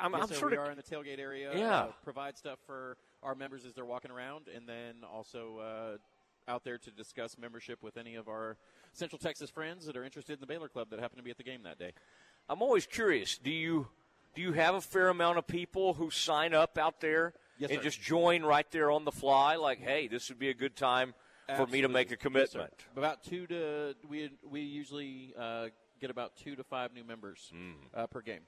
I'm, 0.00 0.12
yes, 0.12 0.22
I'm 0.22 0.28
sir, 0.28 0.34
sort 0.34 0.50
we 0.52 0.56
of 0.58 0.64
are 0.64 0.70
in 0.70 0.76
the 0.76 0.82
tailgate 0.82 1.18
area. 1.18 1.50
Yeah. 1.56 1.74
Uh, 1.76 1.86
provide 2.02 2.36
stuff 2.38 2.58
for 2.66 2.96
our 3.22 3.34
members 3.34 3.64
as 3.66 3.74
they're 3.74 3.84
walking 3.84 4.10
around, 4.10 4.46
and 4.54 4.66
then 4.68 4.96
also 5.12 5.58
uh, 5.58 6.50
out 6.50 6.64
there 6.64 6.78
to 6.78 6.90
discuss 6.90 7.36
membership 7.38 7.82
with 7.82 7.96
any 7.96 8.14
of 8.14 8.28
our 8.28 8.56
Central 8.92 9.18
Texas 9.18 9.50
friends 9.50 9.86
that 9.86 9.96
are 9.96 10.04
interested 10.04 10.32
in 10.34 10.40
the 10.40 10.46
Baylor 10.46 10.68
Club 10.68 10.90
that 10.90 11.00
happen 11.00 11.16
to 11.18 11.22
be 11.22 11.30
at 11.30 11.36
the 11.36 11.44
game 11.44 11.62
that 11.64 11.78
day. 11.78 11.92
I'm 12.48 12.62
always 12.62 12.86
curious. 12.86 13.38
Do 13.38 13.50
you 13.50 13.88
do 14.34 14.42
you 14.42 14.52
have 14.52 14.74
a 14.74 14.80
fair 14.80 15.08
amount 15.08 15.38
of 15.38 15.46
people 15.46 15.94
who 15.94 16.10
sign 16.10 16.54
up 16.54 16.78
out 16.78 17.00
there 17.00 17.34
yes, 17.58 17.70
and 17.70 17.78
sir. 17.78 17.82
just 17.84 18.00
join 18.00 18.42
right 18.42 18.68
there 18.70 18.90
on 18.90 19.04
the 19.04 19.12
fly? 19.12 19.56
Like, 19.56 19.80
hey, 19.80 20.08
this 20.08 20.28
would 20.28 20.38
be 20.38 20.48
a 20.48 20.54
good 20.54 20.76
time 20.76 21.14
for 21.56 21.66
me 21.66 21.80
to 21.82 21.88
make 21.88 22.10
a 22.12 22.16
commitment. 22.16 22.72
Yes, 22.78 22.86
about 22.96 23.22
two 23.24 23.46
to 23.48 23.94
we 24.08 24.30
we 24.48 24.60
usually 24.62 25.34
uh, 25.38 25.66
get 26.00 26.10
about 26.10 26.36
two 26.36 26.56
to 26.56 26.64
five 26.64 26.92
new 26.94 27.04
members 27.04 27.52
Mm. 27.54 27.74
uh, 27.94 28.06
per 28.06 28.20
game. 28.22 28.40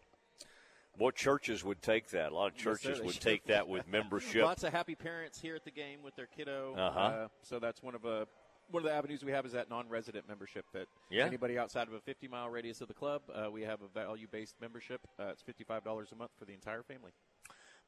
What 0.99 1.15
churches 1.15 1.65
would 1.65 1.81
take 1.83 2.11
that? 2.11 2.33
A 2.33 2.35
lot 2.35 2.49
of 2.53 2.57
churches 2.57 2.99
they 2.99 3.05
would 3.05 3.15
should. 3.15 3.23
take 3.23 3.47
that 3.47 3.67
with 3.67 3.89
membership. 3.91 4.45
Lots 4.45 4.63
of 4.63 4.73
happy 4.73 4.95
parents 4.95 5.41
here 5.41 5.55
at 5.57 5.65
the 5.65 5.71
game 5.71 6.03
with 6.03 6.15
their 6.17 6.27
kiddo. 6.27 6.75
Uh-huh. 6.77 6.99
Uh, 7.01 7.29
so 7.43 7.59
that's 7.59 7.83
one 7.83 7.95
of 7.95 8.05
a 8.05 8.27
one 8.71 8.83
of 8.83 8.89
the 8.89 8.95
avenues 8.95 9.23
we 9.25 9.33
have 9.33 9.45
is 9.45 9.53
that 9.53 9.69
non-resident 9.69 10.27
membership. 10.29 10.65
That 10.73 10.87
Yeah. 11.11 11.27
anybody 11.27 11.59
outside 11.59 11.89
of 11.89 11.95
a 11.95 11.99
50-mile 12.01 12.49
radius 12.49 12.81
of 12.81 12.89
the 12.89 12.95
club, 12.95 13.21
uh, 13.35 13.51
we 13.51 13.63
have 13.63 13.81
a 13.83 13.89
value-based 13.89 14.55
membership. 14.61 15.01
Uh, 15.19 15.25
it's 15.31 15.43
fifty-five 15.43 15.83
dollars 15.85 16.11
a 16.13 16.17
month 16.17 16.31
for 16.39 16.45
the 16.45 16.55
entire 16.55 16.83
family. 16.83 17.13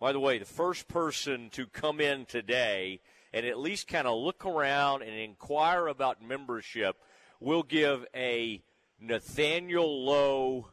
By 0.01 0.13
the 0.13 0.21
way, 0.21 0.39
the 0.39 0.45
first 0.45 0.89
person 0.89 1.51
to 1.51 1.67
come 1.67 2.01
in 2.01 2.27
today 2.27 3.01
and 3.33 3.47
at 3.47 3.59
least 3.59 3.87
kind 3.87 4.07
of 4.07 4.19
look 4.19 4.45
around 4.45 5.03
and 5.03 5.15
inquire 5.15 5.87
about 5.87 6.21
membership 6.23 6.97
will 7.41 7.63
give 7.63 8.05
a 8.15 8.63
Nathaniel 9.01 10.05
Lowe 10.05 10.69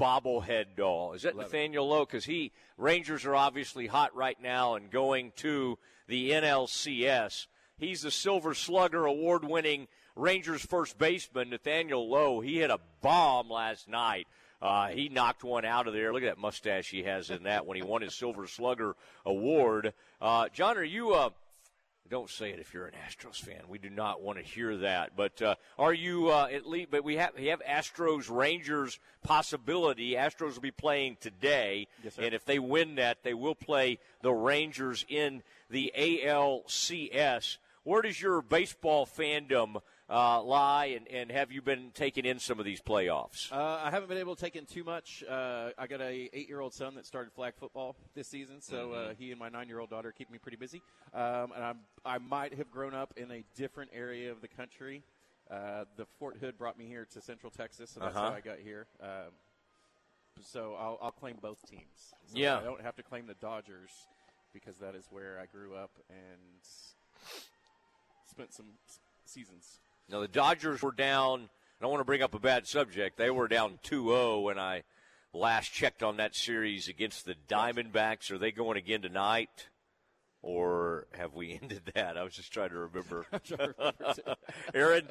bobblehead 0.00 0.76
doll. 0.76 1.12
Is 1.12 1.22
that 1.22 1.36
Love 1.36 1.46
it. 1.46 1.48
Nathaniel 1.48 1.88
Lowe? 1.88 2.06
Because 2.06 2.24
he 2.24 2.52
Rangers 2.78 3.26
are 3.26 3.36
obviously 3.36 3.86
hot 3.86 4.14
right 4.16 4.40
now 4.42 4.74
and 4.74 4.90
going 4.90 5.32
to 5.36 5.78
the 6.08 6.30
NLCS. 6.30 7.46
He's 7.76 8.02
the 8.02 8.10
Silver 8.10 8.54
Slugger 8.54 9.06
award-winning 9.06 9.88
Rangers 10.16 10.64
first 10.64 10.98
baseman 10.98 11.50
Nathaniel 11.50 12.08
Lowe. 12.08 12.40
He 12.40 12.58
hit 12.58 12.70
a 12.70 12.78
bomb 13.00 13.48
last 13.48 13.88
night. 13.88 14.26
Uh, 14.60 14.88
he 14.88 15.08
knocked 15.08 15.42
one 15.42 15.64
out 15.64 15.86
of 15.86 15.94
there. 15.94 16.12
Look 16.12 16.22
at 16.22 16.26
that 16.26 16.38
mustache 16.38 16.90
he 16.90 17.04
has 17.04 17.30
in 17.30 17.44
that 17.44 17.66
when 17.66 17.76
he 17.76 17.82
won 17.82 18.02
his 18.02 18.14
Silver 18.14 18.46
Slugger 18.46 18.94
award. 19.24 19.94
Uh, 20.20 20.48
John, 20.52 20.76
are 20.76 20.84
you? 20.84 21.14
Uh, 21.14 21.30
don't 22.10 22.28
say 22.28 22.50
it 22.50 22.58
if 22.58 22.74
you're 22.74 22.86
an 22.86 22.94
Astros 23.08 23.36
fan. 23.36 23.62
We 23.68 23.78
do 23.78 23.88
not 23.88 24.20
want 24.20 24.38
to 24.38 24.44
hear 24.44 24.76
that. 24.78 25.12
But 25.16 25.40
uh, 25.40 25.54
are 25.78 25.94
you 25.94 26.30
uh, 26.30 26.48
at 26.52 26.66
least? 26.66 26.90
But 26.90 27.04
we 27.04 27.16
have 27.16 27.30
we 27.38 27.46
have 27.46 27.62
Astros 27.62 28.28
Rangers 28.28 28.98
possibility. 29.22 30.12
Astros 30.12 30.54
will 30.54 30.60
be 30.60 30.72
playing 30.72 31.18
today, 31.20 31.86
Yes, 32.02 32.18
and 32.18 32.34
if 32.34 32.44
they 32.44 32.58
win 32.58 32.96
that, 32.96 33.22
they 33.22 33.34
will 33.34 33.54
play 33.54 33.98
the 34.22 34.32
Rangers 34.32 35.06
in 35.08 35.42
the 35.70 35.92
ALCS. 35.96 37.58
Where 37.84 38.02
does 38.02 38.20
your 38.20 38.42
baseball 38.42 39.06
fandom 39.06 39.80
uh, 40.10 40.42
lie, 40.42 40.86
and, 40.96 41.06
and 41.08 41.30
have 41.30 41.52
you 41.52 41.62
been 41.62 41.92
taking 41.94 42.24
in 42.24 42.38
some 42.40 42.58
of 42.58 42.64
these 42.64 42.80
playoffs? 42.80 43.50
Uh, 43.52 43.80
I 43.82 43.90
haven't 43.90 44.08
been 44.08 44.18
able 44.18 44.34
to 44.34 44.40
take 44.40 44.56
in 44.56 44.66
too 44.66 44.82
much. 44.82 45.22
Uh, 45.28 45.70
I 45.78 45.86
got 45.86 46.00
a 46.00 46.28
eight-year-old 46.32 46.74
son 46.74 46.96
that 46.96 47.06
started 47.06 47.32
flag 47.32 47.54
football 47.58 47.94
this 48.14 48.26
season, 48.26 48.60
so 48.60 48.92
uh, 48.92 49.14
he 49.16 49.30
and 49.30 49.38
my 49.38 49.48
nine-year-old 49.48 49.88
daughter 49.90 50.12
keep 50.12 50.30
me 50.30 50.38
pretty 50.38 50.56
busy. 50.56 50.82
Um, 51.14 51.52
and 51.54 51.64
I'm, 51.64 51.78
I 52.04 52.18
might 52.18 52.54
have 52.54 52.70
grown 52.70 52.94
up 52.94 53.14
in 53.16 53.30
a 53.30 53.44
different 53.56 53.92
area 53.94 54.32
of 54.32 54.40
the 54.40 54.48
country. 54.48 55.02
Uh, 55.50 55.84
the 55.96 56.06
Fort 56.18 56.36
Hood 56.40 56.58
brought 56.58 56.76
me 56.78 56.86
here 56.86 57.06
to 57.12 57.20
Central 57.20 57.50
Texas, 57.50 57.90
so 57.90 58.00
that's 58.00 58.16
Uh-huh. 58.16 58.30
how 58.30 58.36
I 58.36 58.40
got 58.40 58.58
here. 58.58 58.86
Um, 59.00 59.32
so 60.42 60.74
I'll, 60.78 60.98
I'll 61.02 61.10
claim 61.12 61.36
both 61.40 61.58
teams. 61.68 62.14
So 62.26 62.38
Yeah. 62.38 62.58
I 62.58 62.62
don't 62.62 62.80
have 62.82 62.96
to 62.96 63.02
claim 63.02 63.26
the 63.26 63.34
Dodgers 63.34 63.90
because 64.52 64.76
that 64.78 64.94
is 64.94 65.06
where 65.10 65.38
I 65.40 65.46
grew 65.46 65.74
up 65.74 65.90
and 66.08 66.40
spent 68.28 68.52
some 68.52 68.66
seasons. 69.24 69.80
Now 70.10 70.20
the 70.20 70.28
Dodgers 70.28 70.82
were 70.82 70.92
down. 70.92 71.48
I 71.78 71.84
don't 71.84 71.92
want 71.92 72.00
to 72.00 72.04
bring 72.04 72.22
up 72.22 72.34
a 72.34 72.40
bad 72.40 72.66
subject. 72.66 73.16
They 73.16 73.30
were 73.30 73.46
down 73.46 73.78
2-0 73.84 74.42
when 74.42 74.58
I 74.58 74.82
last 75.32 75.72
checked 75.72 76.02
on 76.02 76.16
that 76.16 76.34
series 76.34 76.88
against 76.88 77.24
the 77.24 77.36
Diamondbacks. 77.48 78.30
Are 78.32 78.38
they 78.38 78.50
going 78.50 78.76
again 78.76 79.02
tonight? 79.02 79.68
Or 80.42 81.06
have 81.12 81.34
we 81.34 81.52
ended 81.62 81.92
that? 81.94 82.16
I 82.16 82.24
was 82.24 82.34
just 82.34 82.52
trying 82.52 82.70
to 82.70 82.88
remember. 82.90 83.24
Aaron, 84.74 85.08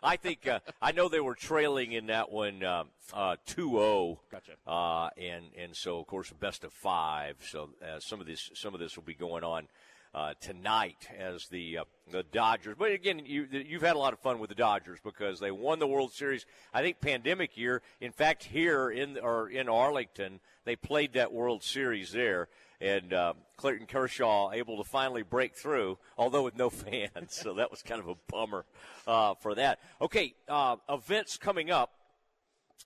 I 0.00 0.16
think 0.16 0.46
uh, 0.46 0.60
I 0.80 0.92
know 0.92 1.08
they 1.08 1.20
were 1.20 1.34
trailing 1.34 1.90
in 1.90 2.06
that 2.06 2.30
one 2.30 2.62
uh, 2.62 2.84
2-0. 3.12 4.18
Gotcha. 4.30 4.52
Uh, 4.64 5.08
and 5.18 5.46
and 5.58 5.74
so 5.74 5.98
of 5.98 6.06
course 6.06 6.32
best 6.38 6.62
of 6.62 6.72
five. 6.72 7.36
So 7.40 7.70
uh, 7.82 7.98
some 7.98 8.20
of 8.20 8.26
this 8.26 8.50
some 8.54 8.74
of 8.74 8.80
this 8.80 8.94
will 8.94 9.02
be 9.02 9.14
going 9.14 9.42
on 9.42 9.66
uh, 10.14 10.34
tonight 10.40 11.08
as 11.16 11.46
the 11.48 11.78
uh, 11.78 11.84
the 12.10 12.24
Dodgers. 12.24 12.76
But 12.78 12.92
again, 12.92 13.22
you 13.24 13.46
you've 13.50 13.82
had 13.82 13.96
a 13.96 13.98
lot 13.98 14.12
of 14.12 14.18
fun 14.18 14.38
with 14.38 14.48
the 14.48 14.56
Dodgers 14.56 14.98
because 15.04 15.38
they 15.38 15.50
won 15.50 15.78
the 15.78 15.86
World 15.86 16.12
Series. 16.12 16.46
I 16.74 16.82
think 16.82 17.00
pandemic 17.00 17.56
year. 17.56 17.82
In 18.00 18.12
fact, 18.12 18.44
here 18.44 18.90
in 18.90 19.18
or 19.18 19.48
in 19.48 19.68
Arlington, 19.68 20.40
they 20.64 20.76
played 20.76 21.14
that 21.14 21.32
World 21.32 21.62
Series 21.62 22.12
there. 22.12 22.48
And 22.82 23.12
uh, 23.12 23.34
Clayton 23.58 23.86
Kershaw 23.86 24.52
able 24.52 24.82
to 24.82 24.88
finally 24.88 25.22
break 25.22 25.54
through, 25.54 25.98
although 26.16 26.44
with 26.44 26.56
no 26.56 26.70
fans. 26.70 27.10
so 27.28 27.54
that 27.54 27.70
was 27.70 27.82
kind 27.82 28.00
of 28.00 28.08
a 28.08 28.14
bummer 28.28 28.64
uh, 29.06 29.34
for 29.34 29.54
that. 29.54 29.80
Okay, 30.00 30.34
uh, 30.48 30.76
events 30.88 31.36
coming 31.36 31.70
up. 31.70 31.92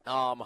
Um, 0.04 0.42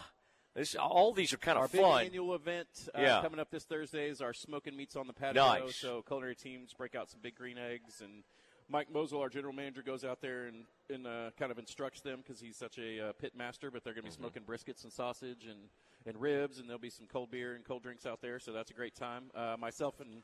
this, 0.59 0.75
all 0.75 1.13
these 1.13 1.33
are 1.33 1.37
kind 1.39 1.57
Our 1.59 1.65
of 1.67 1.73
big 1.73 1.81
fun. 1.83 2.05
annual 2.05 2.35
event 2.35 2.69
uh, 2.97 3.01
Yeah. 3.01 3.23
coming 3.23 3.41
up 3.41 3.51
this 3.51 3.65
Thursday 3.65 4.09
is 4.09 4.21
our 4.21 4.33
smoking 4.35 4.77
meats 4.77 4.97
on 4.97 5.07
the 5.07 5.13
patio. 5.13 5.43
Nice. 5.47 5.77
So 5.77 6.03
culinary 6.03 6.35
teams 6.35 6.73
break 6.75 6.95
out 6.95 7.09
some 7.11 7.21
big 7.23 7.35
green 7.37 7.59
eggs, 7.59 8.01
and 8.03 8.23
Mike 8.69 8.89
Mosel, 8.93 9.21
our 9.21 9.29
general 9.29 9.53
manager, 9.55 9.83
goes 9.83 10.05
out 10.05 10.21
there 10.21 10.47
and, 10.47 10.65
and 10.91 11.07
uh, 11.07 11.31
kind 11.39 11.51
of 11.51 11.59
instructs 11.59 12.01
them 12.03 12.21
because 12.23 12.41
he's 12.41 12.57
such 12.57 12.77
a 12.79 13.09
uh, 13.09 13.13
pit 13.13 13.33
master. 13.37 13.71
But 13.71 13.85
they're 13.85 13.95
going 13.95 14.05
to 14.05 14.11
be 14.11 14.15
Mm-hmm. 14.15 14.23
smoking 14.23 14.43
briskets 14.43 14.85
and 14.85 14.93
sausage 14.93 15.47
and, 15.49 15.59
and 16.07 16.21
ribs, 16.21 16.59
and 16.59 16.69
there'll 16.69 16.79
be 16.81 16.91
some 16.91 17.07
cold 17.11 17.31
beer 17.31 17.55
and 17.55 17.65
cold 17.65 17.83
drinks 17.83 18.05
out 18.05 18.21
there. 18.21 18.39
So 18.39 18.53
that's 18.53 18.71
a 18.71 18.75
great 18.75 18.95
time. 18.95 19.31
Uh, 19.35 19.57
myself 19.59 20.01
and 20.01 20.23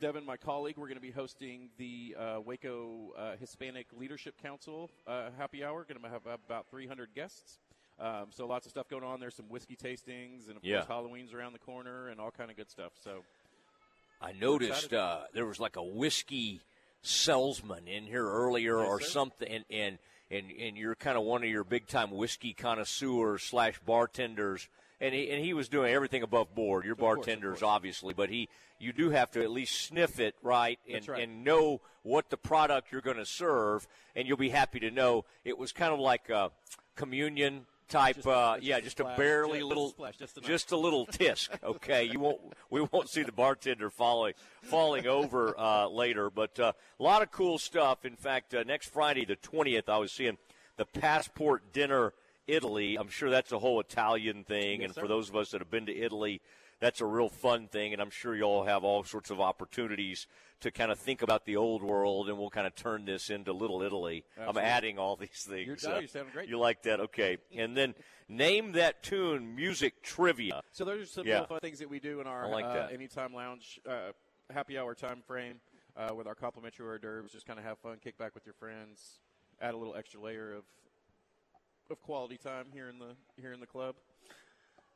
Devin, 0.00 0.24
my 0.24 0.36
colleague, 0.36 0.76
we're 0.78 0.86
going 0.86 0.96
to 0.96 1.00
be 1.02 1.10
hosting 1.10 1.70
the 1.76 2.16
uh, 2.18 2.40
Waco 2.44 3.12
uh, 3.18 3.36
Hispanic 3.40 3.86
Leadership 3.96 4.40
Council 4.40 4.90
uh, 5.08 5.30
happy 5.36 5.62
hour. 5.64 5.84
Going 5.88 6.00
to 6.02 6.08
have 6.08 6.22
about 6.26 6.66
300 6.70 7.14
guests. 7.14 7.58
Um, 8.00 8.26
so 8.30 8.46
lots 8.46 8.64
of 8.66 8.70
stuff 8.70 8.88
going 8.88 9.02
on. 9.04 9.18
There's 9.20 9.34
some 9.34 9.48
whiskey 9.48 9.76
tastings, 9.76 10.46
and 10.48 10.56
of 10.56 10.64
Yeah. 10.64 10.78
course 10.78 10.88
Halloween's 10.88 11.32
around 11.32 11.52
the 11.52 11.58
corner, 11.58 12.08
and 12.08 12.20
all 12.20 12.30
kind 12.30 12.50
of 12.50 12.56
good 12.56 12.70
stuff. 12.70 12.92
So 13.02 13.24
I 14.20 14.32
noticed 14.32 14.92
uh, 14.92 15.22
there 15.32 15.46
was 15.46 15.58
like 15.60 15.76
a 15.76 15.82
whiskey 15.82 16.60
salesman 17.02 17.88
in 17.88 18.04
here 18.04 18.26
earlier 18.26 18.78
Yes, 18.78 18.88
or 18.88 19.00
sir. 19.00 19.08
something, 19.08 19.48
and 19.48 19.64
and 19.70 19.98
and, 20.30 20.50
and 20.50 20.76
you're 20.76 20.94
kind 20.94 21.16
of 21.16 21.24
one 21.24 21.42
of 21.42 21.48
your 21.48 21.64
big 21.64 21.86
time 21.86 22.10
whiskey 22.10 22.52
connoisseurs 22.52 23.42
slash 23.42 23.78
bartenders, 23.84 24.68
and 25.00 25.14
he 25.14 25.30
and 25.30 25.44
he 25.44 25.54
was 25.54 25.68
doing 25.68 25.92
everything 25.92 26.22
above 26.22 26.54
board. 26.54 26.84
Your 26.84 26.96
course, 26.96 27.16
bartenders, 27.16 27.60
course. 27.60 27.62
obviously, 27.62 28.14
but 28.14 28.28
he 28.30 28.48
you 28.78 28.92
do 28.92 29.10
have 29.10 29.30
to 29.32 29.42
at 29.42 29.50
least 29.50 29.74
sniff 29.86 30.20
it 30.20 30.36
right 30.42 30.78
and 30.88 31.08
right. 31.08 31.22
and 31.22 31.42
know 31.42 31.80
what 32.02 32.30
the 32.30 32.36
product 32.36 32.92
you're 32.92 33.00
going 33.00 33.16
to 33.16 33.26
serve, 33.26 33.88
and 34.14 34.28
you'll 34.28 34.36
be 34.36 34.50
happy 34.50 34.78
to 34.80 34.90
know 34.90 35.24
it 35.44 35.58
was 35.58 35.72
kind 35.72 35.92
of 35.92 35.98
like 35.98 36.28
a 36.30 36.50
communion 36.94 37.66
type. 37.88 38.16
Just 38.16 38.26
uh, 38.28 38.56
yeah, 38.60 38.80
just 38.80 39.00
a 39.00 39.04
splash. 39.04 39.18
barely 39.18 39.58
Just 39.58 39.68
little, 39.68 39.88
splash, 39.90 40.16
just 40.16 40.42
just 40.42 40.72
a 40.72 40.76
little 40.76 41.06
tisk. 41.06 41.48
Okay, 41.62 42.04
you 42.04 42.20
won't. 42.20 42.40
We 42.70 42.80
won't 42.80 43.08
see 43.08 43.22
the 43.22 43.32
bartender 43.32 43.90
falling 43.90 44.34
falling 44.62 45.06
over 45.06 45.58
uh, 45.58 45.88
later, 45.88 46.30
but 46.30 46.58
uh, 46.58 46.72
a 46.98 47.02
lot 47.02 47.22
of 47.22 47.30
cool 47.30 47.58
stuff. 47.58 48.04
In 48.04 48.16
fact, 48.16 48.54
uh, 48.54 48.62
next 48.64 48.92
Friday, 48.92 49.24
the 49.24 49.36
twentieth, 49.36 49.88
I 49.88 49.98
was 49.98 50.12
seeing 50.12 50.38
the 50.76 50.84
Passport 50.84 51.72
Dinner 51.72 52.12
Italy. 52.48 52.96
I'm 52.96 53.08
sure 53.08 53.30
that's 53.30 53.52
a 53.52 53.58
whole 53.58 53.78
Italian 53.80 54.42
thing, 54.44 54.80
Yes, 54.80 54.86
and 54.88 54.94
sir. 54.94 55.02
for 55.02 55.08
those 55.08 55.28
of 55.28 55.36
us 55.36 55.50
that 55.52 55.60
have 55.60 55.70
been 55.70 55.86
to 55.86 55.96
Italy. 55.96 56.40
That's 56.80 57.00
a 57.00 57.06
real 57.06 57.28
fun 57.28 57.66
thing, 57.66 57.92
and 57.92 58.00
I'm 58.00 58.10
sure 58.10 58.36
you 58.36 58.44
all 58.44 58.64
have 58.64 58.84
all 58.84 59.02
sorts 59.02 59.30
of 59.30 59.40
opportunities 59.40 60.28
to 60.60 60.70
kind 60.70 60.92
of 60.92 60.98
think 60.98 61.22
about 61.22 61.44
the 61.44 61.56
old 61.56 61.82
world, 61.82 62.28
and 62.28 62.38
we'll 62.38 62.50
kind 62.50 62.68
of 62.68 62.74
turn 62.76 63.04
this 63.04 63.30
into 63.30 63.52
Little 63.52 63.82
Italy. 63.82 64.24
Absolutely. 64.36 64.62
I'm 64.62 64.66
adding 64.68 64.98
all 64.98 65.16
these 65.16 65.44
things. 65.48 65.66
You're- 65.66 65.78
no, 65.94 65.98
you're 65.98 66.08
sounding 66.08 66.32
great. 66.32 66.48
You 66.48 66.56
like 66.58 66.82
that? 66.82 67.00
Okay. 67.00 67.38
And 67.56 67.76
then 67.76 67.96
name 68.28 68.72
that 68.72 69.02
tune, 69.02 69.56
music 69.56 70.02
trivia. 70.02 70.62
So 70.70 70.84
those 70.84 71.02
are 71.02 71.06
some 71.06 71.26
Yeah. 71.26 71.34
little 71.40 71.46
fun 71.48 71.60
things 71.60 71.80
that 71.80 71.88
we 71.90 71.98
do 71.98 72.20
in 72.20 72.28
our 72.28 72.44
I 72.46 72.48
like 72.48 72.64
uh, 72.64 72.88
anytime 72.92 73.34
lounge 73.34 73.80
uh, 73.84 74.12
happy 74.50 74.78
hour 74.78 74.94
time 74.94 75.20
frame 75.26 75.60
uh, 75.96 76.14
with 76.14 76.28
our 76.28 76.34
complimentary 76.36 76.86
hors 76.86 76.98
d'oeuvres. 77.00 77.32
Just 77.32 77.46
kind 77.46 77.58
of 77.58 77.64
have 77.64 77.78
fun, 77.78 77.98
kick 78.02 78.16
back 78.18 78.34
with 78.36 78.46
your 78.46 78.54
friends, 78.54 79.18
add 79.60 79.74
a 79.74 79.76
little 79.76 79.96
extra 79.96 80.20
layer 80.20 80.54
of 80.54 80.62
of 81.90 82.00
quality 82.02 82.36
time 82.36 82.66
here 82.72 82.88
in 82.88 82.98
the 82.98 83.14
here 83.40 83.52
in 83.52 83.60
the 83.60 83.66
club. 83.66 83.94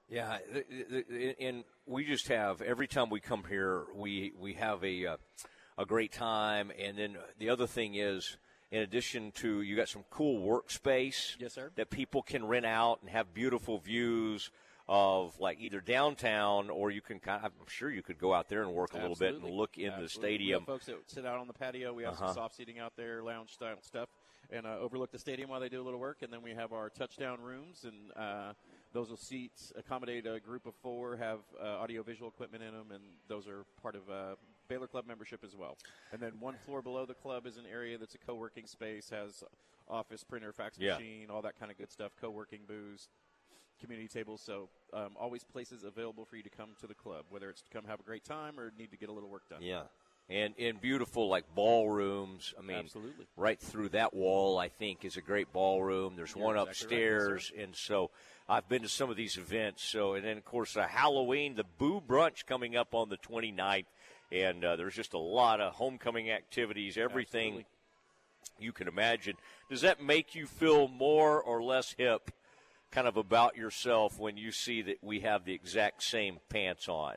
Yeah, 0.09 0.39
and 1.41 1.65
we 1.87 2.05
just 2.05 2.29
have 2.29 2.61
every 2.61 2.87
time 2.87 3.09
we 3.09 3.21
come 3.21 3.45
here, 3.49 3.85
we 3.95 4.33
we 4.39 4.55
have 4.55 4.85
a 4.85 5.07
uh, 5.07 5.17
a 5.79 5.87
great 5.87 6.13
time. 6.13 6.71
And 6.79 6.99
then 6.99 7.17
the 7.39 7.49
other 7.49 7.67
thing 7.67 7.95
is, 7.95 8.37
in 8.71 8.83
addition 8.83 9.33
to 9.37 9.63
you 9.63 9.75
got 9.77 9.89
some 9.89 10.05
cool 10.11 10.41
workspace, 10.47 11.37
Yes, 11.39 11.55
sir. 11.55 11.71
that 11.77 11.89
people 11.91 12.23
can 12.23 12.45
rent 12.45 12.67
out 12.67 12.99
and 13.01 13.11
have 13.11 13.33
beautiful 13.33 13.79
views 13.79 14.51
of 14.89 15.39
like 15.41 15.59
either 15.61 15.81
downtown 15.81 16.69
or 16.69 16.91
you 16.91 17.01
can 17.01 17.19
kind. 17.19 17.43
of, 17.43 17.53
I'm 17.59 17.69
sure 17.69 17.89
you 17.91 18.03
could 18.03 18.19
go 18.19 18.35
out 18.35 18.49
there 18.49 18.63
and 18.63 18.73
work 18.75 18.93
a 18.93 18.99
little 18.99 19.17
bit 19.17 19.35
and 19.37 19.45
look 19.49 19.79
in 19.79 19.85
the 19.87 20.03
Absolutely. 20.03 20.05
We 20.31 20.35
stadium. 20.37 20.61
have 20.63 20.67
folks 20.67 20.87
that 20.87 20.97
sit 21.07 21.25
out 21.25 21.39
on 21.39 21.47
the 21.47 21.55
patio. 21.55 21.95
We 21.95 22.03
have 22.03 22.15
Uh-huh. 22.15 22.27
some 22.27 22.35
soft 22.35 22.57
seating 22.57 22.81
out 22.81 22.93
there, 22.97 23.23
lounge 23.23 23.51
style 23.53 23.77
stuff, 23.81 24.09
and 24.53 24.67
uh, 24.67 24.77
overlook 24.79 25.11
the 25.11 25.19
stadium 25.19 25.51
while 25.51 25.61
they 25.61 25.69
do 25.69 25.81
a 25.81 25.85
little 25.85 25.99
work. 25.99 26.23
And 26.23 26.33
then 26.33 26.43
we 26.43 26.51
have 26.53 26.73
our 26.73 26.91
touchdown 26.91 27.41
rooms, 27.41 27.85
and 27.85 28.13
uh, 28.17 28.53
those 28.93 29.09
will 29.09 29.17
seat 29.17 29.53
accommodate 29.77 30.27
a 30.27 30.39
group 30.39 30.67
of 30.67 30.75
four, 30.83 31.17
have 31.17 31.41
uh, 31.61 31.79
audio 31.79 32.03
visual 32.03 32.29
equipment 32.29 32.63
in 32.63 32.73
them, 32.73 32.91
and 32.93 33.03
those 33.29 33.49
are 33.49 33.65
part 33.81 33.97
of 33.97 34.03
uh, 34.11 34.35
Baylor 34.69 34.87
Club 34.87 35.07
membership 35.07 35.43
as 35.45 35.57
well. 35.57 35.77
And 36.13 36.21
then 36.21 36.33
one 36.39 36.55
floor 36.65 36.83
below 36.83 37.07
the 37.07 37.15
club 37.15 37.47
is 37.47 37.57
an 37.57 37.65
area 37.71 37.99
that's 37.99 38.15
a 38.15 38.19
co-working 38.19 38.67
space, 38.67 39.11
has 39.11 39.43
office, 39.89 40.23
printer, 40.23 40.53
fax 40.53 40.79
Yeah. 40.79 40.95
machine, 40.95 41.31
all 41.31 41.43
that 41.43 41.59
kind 41.59 41.71
of 41.71 41.79
good 41.79 41.91
stuff, 41.91 42.13
co-working 42.21 42.61
booths 42.67 43.09
community 43.81 44.07
tables. 44.07 44.41
So 44.41 44.69
um, 44.93 45.17
always 45.19 45.43
places 45.43 45.83
available 45.83 46.25
for 46.25 46.37
you 46.37 46.43
to 46.45 46.51
come 46.51 46.71
to 46.81 46.87
the 46.87 46.95
club, 46.95 47.25
whether 47.31 47.51
it's 47.51 47.63
to 47.63 47.71
come 47.71 47.85
have 47.87 47.99
a 47.99 48.05
great 48.05 48.25
time 48.25 48.59
or 48.59 48.73
need 48.79 48.93
to 48.93 48.97
get 48.97 49.09
a 49.09 49.13
little 49.13 49.29
work 49.29 49.49
done. 49.49 49.61
Yeah. 49.61 49.83
And 50.29 50.55
in 50.57 50.77
beautiful 50.77 51.29
like 51.29 51.45
ballrooms. 51.55 52.55
I 52.59 52.63
mean, 52.63 52.79
Absolutely. 52.79 53.27
right 53.37 53.61
through 53.61 53.91
that 53.91 54.15
wall, 54.15 54.57
I 54.59 54.69
think, 54.69 55.05
is 55.05 55.17
a 55.17 55.21
great 55.21 55.53
ballroom. 55.53 56.15
There's 56.17 56.35
You're 56.35 56.45
one 56.45 56.57
exactly 56.57 56.97
right. 56.97 57.03
Upstairs, 57.03 57.53
and 57.59 57.77
so 57.77 58.11
I've 58.49 58.69
been 58.69 58.83
to 58.83 58.89
some 58.89 59.11
of 59.11 59.17
these 59.17 59.37
events. 59.37 59.83
So, 59.85 60.15
and 60.15 60.25
then 60.25 60.37
of 60.37 60.45
course, 60.45 60.77
uh, 60.77 60.87
Halloween, 60.87 61.55
the 61.55 61.65
Boo 61.79 62.01
Brunch 62.01 62.47
coming 62.47 62.77
up 62.77 62.95
on 62.95 63.09
the 63.09 63.17
29th, 63.19 63.87
and 64.31 64.65
uh, 64.65 64.77
there's 64.77 64.95
just 64.95 65.13
a 65.13 65.19
lot 65.19 65.61
of 65.61 65.75
homecoming 65.75 66.31
activities. 66.31 66.97
Everything 66.97 67.49
Absolutely. 67.49 67.67
you 68.59 68.73
can 68.73 68.89
imagine. 68.89 69.37
Does 69.69 69.83
that 69.83 70.03
make 70.03 70.35
you 70.35 70.47
feel 70.47 70.89
more 70.89 71.43
or 71.43 71.63
less 71.63 71.95
hip, 71.99 72.31
kind 72.91 73.07
of 73.07 73.17
about 73.17 73.57
yourself 73.57 74.19
when 74.19 74.37
you 74.37 74.53
see 74.53 74.83
that 74.83 74.99
we 75.03 75.21
have 75.21 75.45
the 75.45 75.55
exact 75.55 76.03
same 76.03 76.39
pants 76.49 76.89
on? 76.89 77.17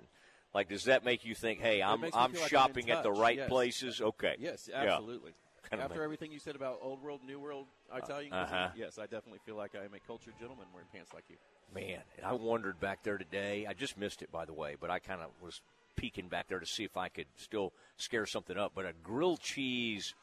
Like, 0.55 0.69
does 0.69 0.85
that 0.85 1.03
make 1.03 1.25
you 1.25 1.35
think, 1.35 1.59
"Hey, 1.59 1.83
I'm 1.83 1.95
I'm 1.95 2.01
like 2.01 2.15
I'm 2.15 2.33
shopping 2.47 2.89
at 2.89 3.03
the 3.03 3.11
right 3.11 3.35
yes. 3.35 3.49
places"? 3.49 4.01
Okay. 4.01 4.37
Yes, 4.39 4.69
Yeah. 4.71 4.83
absolutely. 4.83 5.33
Kinda 5.69 5.83
After 5.83 5.97
make- 5.97 6.03
everything 6.05 6.31
you 6.31 6.39
said 6.39 6.55
about 6.55 6.79
old 6.81 7.01
world, 7.03 7.21
new 7.25 7.39
world 7.39 7.67
Italian 7.93 8.31
uh-huh. 8.31 8.69
yes, 8.75 8.97
I 8.97 9.03
definitely 9.03 9.39
feel 9.45 9.55
like 9.55 9.75
I 9.75 9.83
am 9.83 9.93
a 9.93 9.99
cultured 9.99 10.35
gentleman 10.39 10.67
wearing 10.73 10.87
pants 10.93 11.11
like 11.13 11.25
you. 11.27 11.35
Man, 11.73 11.99
I 12.23 12.33
wandered 12.33 12.79
back 12.79 13.03
there 13.03 13.17
today. 13.17 13.65
I 13.67 13.73
just 13.73 13.97
missed 13.97 14.21
it, 14.21 14.31
by 14.31 14.45
the 14.45 14.53
way, 14.53 14.75
but 14.79 14.89
I 14.89 14.99
kind 14.99 15.21
of 15.21 15.31
was 15.41 15.61
peeking 15.97 16.29
back 16.29 16.47
there 16.47 16.59
to 16.59 16.65
see 16.65 16.85
if 16.85 16.95
I 16.95 17.09
could 17.09 17.27
still 17.35 17.73
scare 17.97 18.25
something 18.25 18.57
up. 18.57 18.71
But 18.75 18.85
a 18.85 18.93
grilled 19.03 19.41
cheese, 19.41 20.13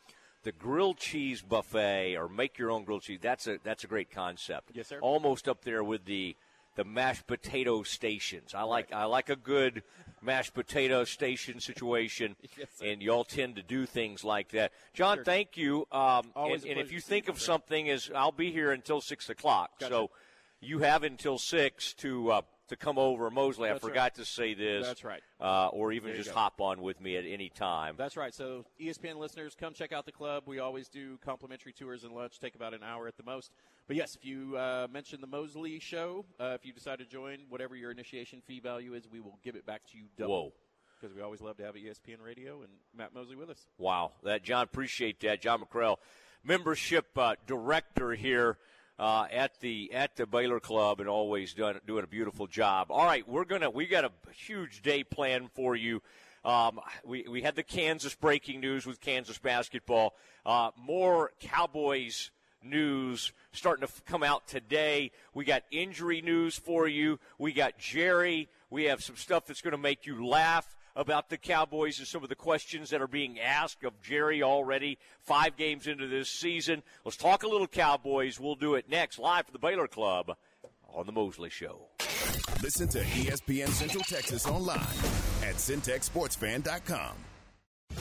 the 0.45 0.53
grilled 0.53 0.97
cheese 0.97 1.43
buffet, 1.43 2.17
or 2.17 2.29
make 2.29 2.57
your 2.57 2.71
own 2.71 2.85
grilled 2.85 3.03
cheese. 3.03 3.19
That's 3.21 3.47
a 3.49 3.59
that's 3.63 3.85
a 3.85 3.89
great 3.89 4.11
concept. 4.11 4.71
Yes, 4.73 4.87
sir. 4.87 4.99
Almost 5.01 5.47
up 5.47 5.63
there 5.63 5.85
with 5.85 6.07
the 6.07 6.37
the 6.75 6.85
mashed 6.85 7.27
potato 7.27 7.83
stations. 7.83 8.55
I 8.55 8.63
like 8.63 8.93
I 8.93 9.05
like 9.05 9.29
a 9.29 9.37
good 9.37 9.83
mashed 10.23 10.55
potato 10.55 11.05
station 11.05 11.61
situation, 11.61 12.37
Yes, 12.59 12.69
and 12.83 13.03
y'all 13.03 13.25
tend 13.25 13.57
to 13.57 13.63
do 13.63 13.87
things 13.87 14.25
like 14.25 14.51
that. 14.51 14.73
John, 14.95 15.25
thank 15.25 15.57
you. 15.57 15.87
Um, 15.91 16.33
and, 16.37 16.65
and 16.65 16.81
if 16.81 16.93
you 16.93 17.01
think 17.01 17.29
of 17.29 17.41
something, 17.41 17.91
as 17.91 18.11
I'll 18.15 18.33
be 18.33 18.53
here 18.53 18.73
until 18.73 19.01
six 19.01 19.29
o'clock. 19.29 19.81
Gotcha. 19.81 19.93
So 19.93 20.11
you 20.61 20.79
have 20.79 21.03
until 21.03 21.39
six 21.39 21.93
to 21.95 22.31
uh, 22.31 22.43
to 22.73 22.77
come 22.77 22.99
over, 22.99 23.31
Mosley. 23.31 23.69
I 23.69 23.73
That's 23.73 23.85
right. 23.85 23.91
forgot 23.91 24.15
to 24.17 24.25
say 24.25 24.55
this. 24.55 24.87
That's 24.87 25.05
right. 25.05 25.23
Uh, 25.41 25.69
or 25.69 25.93
even 25.93 26.15
just 26.15 26.31
go. 26.31 26.37
hop 26.37 26.61
on 26.61 26.83
with 26.83 27.01
me 27.01 27.17
at 27.17 27.25
any 27.25 27.49
time. 27.49 27.95
That's 27.97 28.17
right. 28.17 28.35
So, 28.35 28.65
ESPN 28.81 29.17
listeners, 29.17 29.55
come 29.59 29.75
check 29.75 29.93
out 29.93 30.07
the 30.07 30.13
club. 30.13 30.45
We 30.47 30.59
always 30.59 30.89
do 30.89 31.19
complimentary 31.19 31.73
tours 31.73 32.05
and 32.05 32.13
lunch, 32.13 32.39
take 32.41 32.55
about 32.55 32.75
an 32.75 32.83
hour 32.83 33.07
at 33.07 33.17
the 33.17 33.23
most. 33.23 33.53
But 33.87 33.97
yes, 33.97 34.17
if 34.17 34.25
you 34.25 34.57
uh, 34.57 34.89
mention 34.91 35.21
the 35.21 35.27
Mosley 35.27 35.79
show, 35.79 36.25
uh, 36.41 36.57
if 36.59 36.65
you 36.65 36.73
decide 36.73 36.99
to 36.99 37.05
join, 37.05 37.41
whatever 37.49 37.77
your 37.77 37.91
initiation 37.91 38.41
fee 38.41 38.61
value 38.61 38.95
is, 38.95 39.07
we 39.11 39.21
will 39.21 39.39
give 39.45 39.55
it 39.55 39.67
back 39.67 39.83
to 39.93 39.99
you 39.99 40.05
double. 40.17 40.45
Whoa. 40.45 40.53
Because 41.01 41.15
we 41.15 41.23
always 41.23 41.41
love 41.41 41.57
to 41.57 41.65
have 41.65 41.75
ESPN 41.75 42.25
radio 42.25 42.63
and 42.63 42.71
Matt 42.97 43.13
Mosley 43.13 43.35
with 43.35 43.51
us. 43.51 43.67
Wow, 43.77 44.13
that 44.23 44.45
John 44.45 44.63
appreciate 44.63 45.19
that. 45.21 45.43
John 45.43 45.61
McCrell, 45.61 45.97
membership 46.45 47.19
uh, 47.19 47.35
director 47.45 48.13
here 48.13 48.57
uh, 48.99 49.27
at 49.31 49.61
the 49.61 49.93
at 49.93 50.17
the 50.17 50.27
Baylor 50.27 50.61
Club, 50.61 51.01
and 51.01 51.09
always 51.09 51.55
doing 51.55 51.79
a 52.03 52.07
beautiful 52.07 52.47
job. 52.47 52.89
All 52.91 53.05
right, 53.05 53.27
we're 53.29 53.45
gonna 53.45 53.71
we 53.71 53.87
got 53.87 54.05
a 54.05 54.13
huge 54.33 54.83
day 54.83 55.05
planned 55.05 55.51
for 55.53 55.75
you. 55.77 56.03
Um, 56.45 56.81
we 57.05 57.25
we 57.29 57.43
had 57.43 57.55
the 57.55 57.63
Kansas 57.63 58.15
breaking 58.15 58.61
news 58.61 58.87
with 58.87 59.01
Kansas 59.01 59.39
basketball. 59.39 60.15
Uh, 60.45 60.71
more 60.77 61.33
Cowboys 61.41 62.31
news 62.65 63.33
starting 63.53 63.87
to 63.87 63.93
come 64.05 64.23
out 64.23 64.47
today. 64.47 65.11
We 65.35 65.45
got 65.45 65.63
injury 65.71 66.21
news 66.23 66.57
for 66.57 66.87
you. 66.87 67.19
We 67.39 67.53
got 67.53 67.79
Jerry. 67.79 68.49
We 68.71 68.85
have 68.85 69.03
some 69.03 69.17
stuff 69.17 69.47
that's 69.47 69.61
going 69.61 69.73
to 69.73 69.79
make 69.79 70.07
you 70.07 70.27
laugh 70.27 70.77
about 70.95 71.29
the 71.29 71.39
Cowboys 71.39 71.99
and 71.99 72.07
some 72.07 72.23
of 72.23 72.29
the 72.29 72.35
questions 72.35 72.91
that 72.91 73.01
are 73.01 73.07
being 73.07 73.41
asked 73.41 73.85
of 73.85 74.01
Jerry 74.03 74.43
already 74.43 74.99
five 75.21 75.57
games 75.57 75.87
into 75.87 76.07
this 76.07 76.29
season. 76.29 76.83
Let's 77.05 77.17
talk 77.17 77.43
a 77.43 77.49
little 77.49 77.67
Cowboys. 77.67 78.39
We'll 78.39 78.55
do 78.55 78.75
it 78.75 78.89
next 78.89 79.19
live 79.19 79.47
for 79.47 79.53
the 79.53 79.59
Baylor 79.59 79.89
Club 79.89 80.37
on 80.89 81.07
the 81.07 81.13
Mosley 81.13 81.51
Show. 81.51 81.89
Listen 82.63 82.89
to 82.89 83.01
ESPN 83.01 83.69
Central 83.69 84.05
Texas 84.05 84.47
online 84.47 84.81
at 85.43 85.57
centexsportsfan.com. 85.57 87.32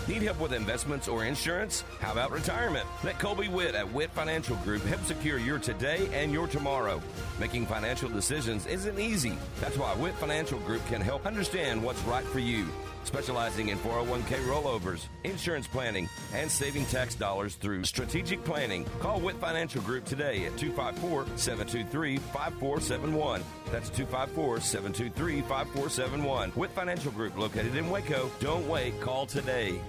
Need 0.07 0.23
help 0.23 0.39
with 0.39 0.53
investments 0.53 1.07
or 1.07 1.25
insurance? 1.25 1.83
How 1.99 2.11
about 2.11 2.31
retirement? 2.31 2.85
Let 3.03 3.19
Colby 3.19 3.47
Witt 3.47 3.75
at 3.75 3.91
Witt 3.91 4.09
Financial 4.11 4.55
Group 4.57 4.83
help 4.83 5.03
secure 5.03 5.37
your 5.37 5.59
today 5.59 6.09
and 6.13 6.31
your 6.31 6.47
tomorrow. 6.47 7.01
Making 7.39 7.65
financial 7.65 8.09
decisions 8.09 8.65
isn't 8.65 8.99
easy. 8.99 9.37
That's 9.59 9.77
why 9.77 9.93
Witt 9.95 10.15
Financial 10.15 10.59
Group 10.59 10.85
can 10.87 11.01
help 11.01 11.25
understand 11.25 11.83
what's 11.83 12.01
right 12.03 12.25
for 12.25 12.39
you. 12.39 12.67
Specializing 13.03 13.69
in 13.69 13.77
401k 13.79 14.45
rollovers, 14.45 15.07
insurance 15.23 15.67
planning, 15.67 16.07
and 16.33 16.49
saving 16.49 16.85
tax 16.85 17.15
dollars 17.15 17.55
through 17.55 17.83
strategic 17.83 18.43
planning. 18.43 18.85
Call 18.99 19.19
Witt 19.19 19.37
Financial 19.37 19.81
Group 19.81 20.05
today 20.05 20.45
at 20.45 20.57
254 20.57 21.25
723 21.37 22.17
5471. 22.17 23.43
That's 23.71 23.89
254 23.89 24.59
723 24.61 25.41
5471. 25.41 26.51
Witt 26.55 26.71
Financial 26.71 27.11
Group 27.11 27.37
located 27.37 27.75
in 27.75 27.89
Waco. 27.89 28.29
Don't 28.39 28.67
wait, 28.67 28.99
call 29.01 29.25
today. 29.25 29.79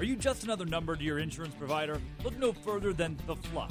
Are 0.00 0.04
you 0.04 0.16
just 0.16 0.44
another 0.44 0.64
number 0.64 0.96
to 0.96 1.04
your 1.04 1.18
insurance 1.18 1.54
provider? 1.54 2.00
Look 2.24 2.38
no 2.38 2.52
further 2.52 2.94
than 2.94 3.18
The 3.26 3.36
Flock. 3.36 3.70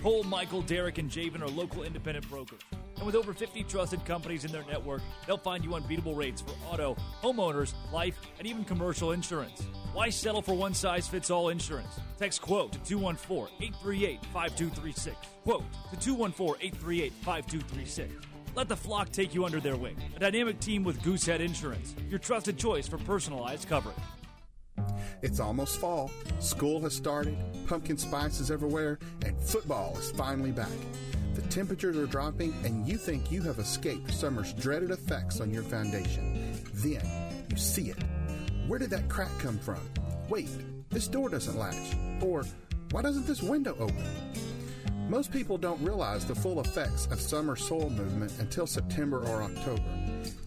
Cole, 0.00 0.22
Michael, 0.24 0.62
Derek, 0.62 0.98
and 0.98 1.10
Javen 1.10 1.42
are 1.42 1.48
local 1.48 1.82
independent 1.82 2.28
brokers. 2.30 2.60
And 2.96 3.06
with 3.06 3.14
over 3.14 3.32
50 3.32 3.64
trusted 3.64 4.04
companies 4.04 4.44
in 4.44 4.52
their 4.52 4.64
network, 4.64 5.02
they'll 5.26 5.38
find 5.38 5.64
you 5.64 5.74
unbeatable 5.74 6.14
rates 6.14 6.40
for 6.40 6.54
auto, 6.72 6.96
homeowners, 7.22 7.74
life, 7.92 8.18
and 8.38 8.46
even 8.46 8.64
commercial 8.64 9.12
insurance. 9.12 9.62
Why 9.92 10.10
settle 10.10 10.42
for 10.42 10.54
one 10.54 10.74
size 10.74 11.08
fits 11.08 11.30
all 11.30 11.48
insurance? 11.48 12.00
Text 12.18 12.42
quote 12.42 12.72
to 12.72 12.78
214 12.80 13.54
838 13.60 14.22
5236. 14.32 15.16
Quote 15.44 15.64
to 15.90 15.98
214 15.98 16.66
838 16.66 17.12
5236. 17.12 18.26
Let 18.54 18.68
the 18.68 18.76
flock 18.76 19.10
take 19.10 19.34
you 19.34 19.44
under 19.44 19.60
their 19.60 19.76
wing. 19.76 19.96
A 20.16 20.18
dynamic 20.18 20.58
team 20.58 20.82
with 20.82 21.00
Goosehead 21.02 21.40
Insurance, 21.40 21.94
your 22.08 22.18
trusted 22.18 22.58
choice 22.58 22.88
for 22.88 22.98
personalized 22.98 23.68
coverage. 23.68 23.96
It's 25.22 25.40
almost 25.40 25.80
fall, 25.80 26.10
school 26.38 26.80
has 26.82 26.94
started, 26.94 27.36
pumpkin 27.66 27.96
spice 27.96 28.40
is 28.40 28.50
everywhere, 28.50 28.98
and 29.24 29.38
football 29.40 29.96
is 29.98 30.10
finally 30.10 30.52
back. 30.52 30.68
The 31.34 31.42
temperatures 31.42 31.96
are 31.96 32.06
dropping, 32.06 32.52
and 32.64 32.86
you 32.86 32.96
think 32.96 33.30
you 33.30 33.42
have 33.42 33.58
escaped 33.58 34.12
summer's 34.12 34.52
dreaded 34.52 34.90
effects 34.90 35.40
on 35.40 35.52
your 35.52 35.62
foundation. 35.62 36.60
Then 36.74 37.06
you 37.50 37.56
see 37.56 37.90
it. 37.90 38.02
Where 38.66 38.78
did 38.78 38.90
that 38.90 39.08
crack 39.08 39.30
come 39.38 39.58
from? 39.58 39.80
Wait, 40.28 40.48
this 40.90 41.08
door 41.08 41.28
doesn't 41.28 41.56
latch. 41.56 41.96
Or, 42.20 42.44
why 42.90 43.02
doesn't 43.02 43.26
this 43.26 43.42
window 43.42 43.76
open? 43.78 44.04
Most 45.08 45.32
people 45.32 45.56
don't 45.56 45.82
realize 45.82 46.26
the 46.26 46.34
full 46.34 46.60
effects 46.60 47.06
of 47.06 47.20
summer 47.20 47.56
soil 47.56 47.88
movement 47.88 48.32
until 48.40 48.66
September 48.66 49.24
or 49.24 49.42
October, 49.42 49.82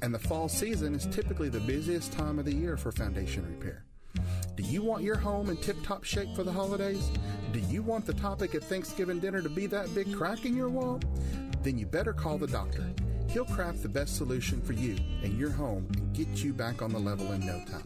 and 0.03 0.13
the 0.13 0.19
fall 0.19 0.47
season 0.47 0.93
is 0.93 1.07
typically 1.07 1.49
the 1.49 1.59
busiest 1.61 2.11
time 2.11 2.37
of 2.37 2.45
the 2.45 2.53
year 2.53 2.77
for 2.77 2.91
foundation 2.91 3.43
repair. 3.57 3.85
Do 4.55 4.63
you 4.63 4.81
want 4.81 5.03
your 5.03 5.17
home 5.17 5.49
in 5.49 5.57
tip 5.57 5.77
top 5.83 6.03
shape 6.03 6.35
for 6.35 6.43
the 6.43 6.51
holidays? 6.51 7.09
Do 7.51 7.59
you 7.59 7.81
want 7.81 8.05
the 8.05 8.13
topic 8.13 8.55
at 8.55 8.63
Thanksgiving 8.63 9.19
dinner 9.19 9.41
to 9.41 9.49
be 9.49 9.65
that 9.67 9.93
big 9.95 10.13
crack 10.13 10.45
in 10.45 10.55
your 10.55 10.69
wall? 10.69 10.99
Then 11.63 11.77
you 11.77 11.85
better 11.85 12.13
call 12.13 12.37
the 12.37 12.47
doctor. 12.47 12.85
He'll 13.29 13.45
craft 13.45 13.81
the 13.81 13.89
best 13.89 14.17
solution 14.17 14.61
for 14.61 14.73
you 14.73 14.97
and 15.23 15.37
your 15.37 15.51
home 15.51 15.87
and 15.97 16.13
get 16.13 16.43
you 16.43 16.53
back 16.53 16.81
on 16.81 16.91
the 16.91 16.99
level 16.99 17.31
in 17.31 17.45
no 17.45 17.63
time. 17.65 17.85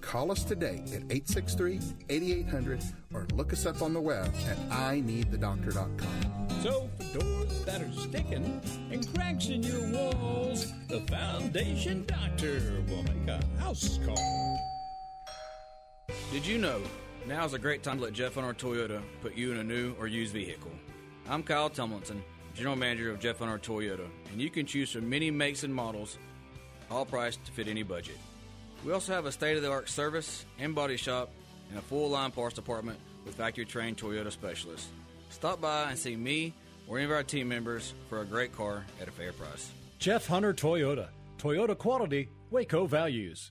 Call 0.00 0.32
us 0.32 0.42
today 0.42 0.82
at 0.86 1.02
863 1.10 1.80
8800 2.08 2.82
or 3.12 3.26
look 3.34 3.52
us 3.52 3.66
up 3.66 3.82
on 3.82 3.92
the 3.92 4.00
web 4.00 4.32
at 4.46 4.56
ineedthedoctor.com. 4.70 6.48
So, 6.62 6.88
for 6.96 7.18
doors 7.18 7.64
that 7.64 7.82
are 7.82 7.92
sticking 7.92 8.60
and 8.90 9.14
cracks 9.14 9.48
in 9.48 9.62
your 9.62 9.90
walls, 9.92 10.72
the 10.88 11.00
Foundation 11.02 12.06
Doctor 12.06 12.82
will 12.88 13.02
make 13.02 13.28
a 13.28 13.44
house 13.60 13.98
call. 14.04 14.47
Did 16.30 16.46
you 16.46 16.58
know 16.58 16.82
now's 17.26 17.54
a 17.54 17.58
great 17.58 17.82
time 17.82 17.96
to 17.96 18.04
let 18.04 18.12
Jeff 18.12 18.34
Hunter 18.34 18.52
Toyota 18.52 19.00
put 19.22 19.34
you 19.34 19.50
in 19.50 19.56
a 19.56 19.64
new 19.64 19.94
or 19.98 20.06
used 20.06 20.34
vehicle? 20.34 20.70
I'm 21.26 21.42
Kyle 21.42 21.70
Tumlinson, 21.70 22.20
General 22.54 22.76
Manager 22.76 23.10
of 23.10 23.18
Jeff 23.18 23.38
Hunter 23.38 23.58
Toyota, 23.58 24.06
and 24.30 24.38
you 24.38 24.50
can 24.50 24.66
choose 24.66 24.92
from 24.92 25.08
many 25.08 25.30
makes 25.30 25.62
and 25.62 25.74
models, 25.74 26.18
all 26.90 27.06
priced 27.06 27.42
to 27.46 27.52
fit 27.52 27.66
any 27.66 27.82
budget. 27.82 28.18
We 28.84 28.92
also 28.92 29.14
have 29.14 29.24
a 29.24 29.32
state 29.32 29.56
of 29.56 29.62
the 29.62 29.70
art 29.70 29.88
service 29.88 30.44
and 30.58 30.74
body 30.74 30.98
shop 30.98 31.30
and 31.70 31.78
a 31.78 31.82
full 31.82 32.10
line 32.10 32.30
parts 32.30 32.54
department 32.54 32.98
with 33.24 33.36
factory 33.36 33.64
trained 33.64 33.96
Toyota 33.96 34.30
specialists. 34.30 34.88
Stop 35.30 35.62
by 35.62 35.88
and 35.88 35.98
see 35.98 36.14
me 36.14 36.52
or 36.86 36.98
any 36.98 37.06
of 37.06 37.10
our 37.10 37.22
team 37.22 37.48
members 37.48 37.94
for 38.10 38.20
a 38.20 38.26
great 38.26 38.54
car 38.54 38.84
at 39.00 39.08
a 39.08 39.12
fair 39.12 39.32
price. 39.32 39.70
Jeff 39.98 40.26
Hunter 40.26 40.52
Toyota. 40.52 41.08
Toyota 41.38 41.76
quality, 41.76 42.28
Waco 42.50 42.86
values. 42.86 43.50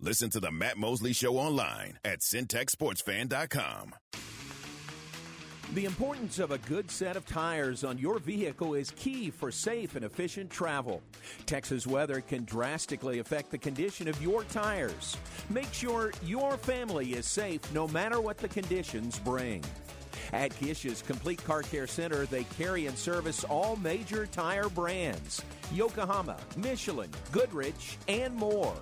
Listen 0.03 0.31
to 0.31 0.39
the 0.39 0.51
Matt 0.51 0.79
Mosley 0.79 1.13
Show 1.13 1.37
online 1.37 1.99
at 2.03 2.21
centexsportsfan.com. 2.21 3.93
The 5.75 5.85
importance 5.85 6.39
of 6.39 6.49
a 6.49 6.57
good 6.57 6.89
set 6.89 7.15
of 7.15 7.25
tires 7.27 7.83
on 7.83 7.99
your 7.99 8.17
vehicle 8.17 8.73
is 8.73 8.89
key 8.91 9.29
for 9.29 9.51
safe 9.51 9.95
and 9.95 10.03
efficient 10.03 10.49
travel. 10.49 11.03
Texas 11.45 11.85
weather 11.85 12.19
can 12.19 12.45
drastically 12.45 13.19
affect 13.19 13.51
the 13.51 13.59
condition 13.59 14.07
of 14.07 14.19
your 14.23 14.43
tires. 14.45 15.15
Make 15.51 15.71
sure 15.71 16.11
your 16.25 16.57
family 16.57 17.11
is 17.13 17.27
safe 17.27 17.61
no 17.71 17.87
matter 17.87 18.19
what 18.19 18.39
the 18.39 18.47
conditions 18.49 19.19
bring. 19.19 19.63
At 20.33 20.55
Kish's 20.55 21.01
Complete 21.01 21.43
Car 21.43 21.61
Care 21.61 21.87
Center, 21.87 22.25
they 22.25 22.45
carry 22.57 22.87
and 22.87 22.97
service 22.97 23.43
all 23.43 23.75
major 23.77 24.25
tire 24.25 24.69
brands 24.69 25.43
Yokohama, 25.73 26.37
Michelin, 26.57 27.09
Goodrich, 27.31 27.97
and 28.07 28.35
more. 28.35 28.75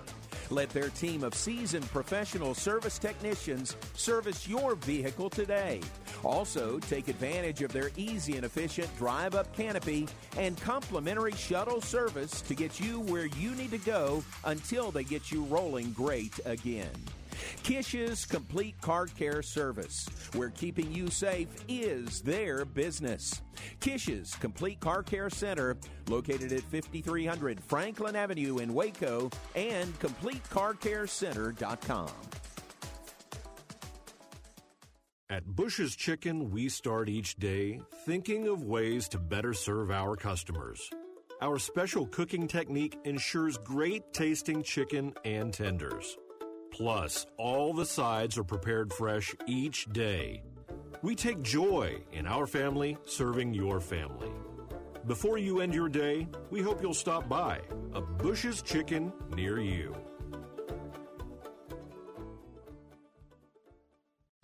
Let 0.50 0.70
their 0.70 0.88
team 0.90 1.22
of 1.22 1.34
seasoned 1.34 1.88
professional 1.90 2.54
service 2.54 2.98
technicians 2.98 3.76
service 3.94 4.48
your 4.48 4.74
vehicle 4.74 5.30
today. 5.30 5.80
Also, 6.24 6.80
take 6.80 7.06
advantage 7.06 7.62
of 7.62 7.72
their 7.72 7.90
easy 7.96 8.36
and 8.36 8.44
efficient 8.44 8.88
drive 8.98 9.34
up 9.36 9.54
canopy 9.54 10.08
and 10.36 10.60
complimentary 10.60 11.32
shuttle 11.32 11.80
service 11.80 12.40
to 12.42 12.54
get 12.54 12.80
you 12.80 13.00
where 13.00 13.26
you 13.26 13.54
need 13.54 13.70
to 13.70 13.78
go 13.78 14.24
until 14.44 14.90
they 14.90 15.04
get 15.04 15.30
you 15.30 15.44
rolling 15.44 15.92
great 15.92 16.38
again. 16.44 16.90
Kish's 17.62 18.24
Complete 18.24 18.80
Car 18.80 19.06
Care 19.06 19.42
Service, 19.42 20.06
where 20.34 20.50
keeping 20.50 20.92
you 20.92 21.08
safe 21.08 21.48
is 21.68 22.22
their 22.22 22.64
business. 22.64 23.42
Kish's 23.80 24.34
Complete 24.34 24.80
Car 24.80 25.02
Care 25.02 25.30
Center, 25.30 25.76
located 26.08 26.52
at 26.52 26.62
5300 26.62 27.62
Franklin 27.64 28.16
Avenue 28.16 28.58
in 28.58 28.74
Waco, 28.74 29.30
and 29.54 29.98
CompleteCarCareCenter.com. 30.00 32.10
At 35.30 35.46
Bush's 35.46 35.94
Chicken, 35.94 36.50
we 36.50 36.68
start 36.68 37.08
each 37.08 37.36
day 37.36 37.80
thinking 38.04 38.48
of 38.48 38.64
ways 38.64 39.08
to 39.10 39.18
better 39.18 39.54
serve 39.54 39.92
our 39.92 40.16
customers. 40.16 40.90
Our 41.40 41.60
special 41.60 42.06
cooking 42.06 42.48
technique 42.48 42.98
ensures 43.04 43.56
great 43.56 44.12
tasting 44.12 44.64
chicken 44.64 45.14
and 45.24 45.54
tenders. 45.54 46.16
Plus, 46.70 47.26
all 47.36 47.72
the 47.72 47.84
sides 47.84 48.38
are 48.38 48.44
prepared 48.44 48.92
fresh 48.92 49.34
each 49.46 49.86
day. 49.92 50.42
We 51.02 51.14
take 51.14 51.42
joy 51.42 51.98
in 52.12 52.26
our 52.26 52.46
family 52.46 52.96
serving 53.06 53.54
your 53.54 53.80
family. 53.80 54.30
Before 55.06 55.38
you 55.38 55.60
end 55.60 55.74
your 55.74 55.88
day, 55.88 56.28
we 56.50 56.60
hope 56.60 56.82
you'll 56.82 56.94
stop 56.94 57.28
by 57.28 57.60
a 57.94 58.00
Bush's 58.00 58.62
Chicken 58.62 59.12
near 59.34 59.60
you. 59.60 59.94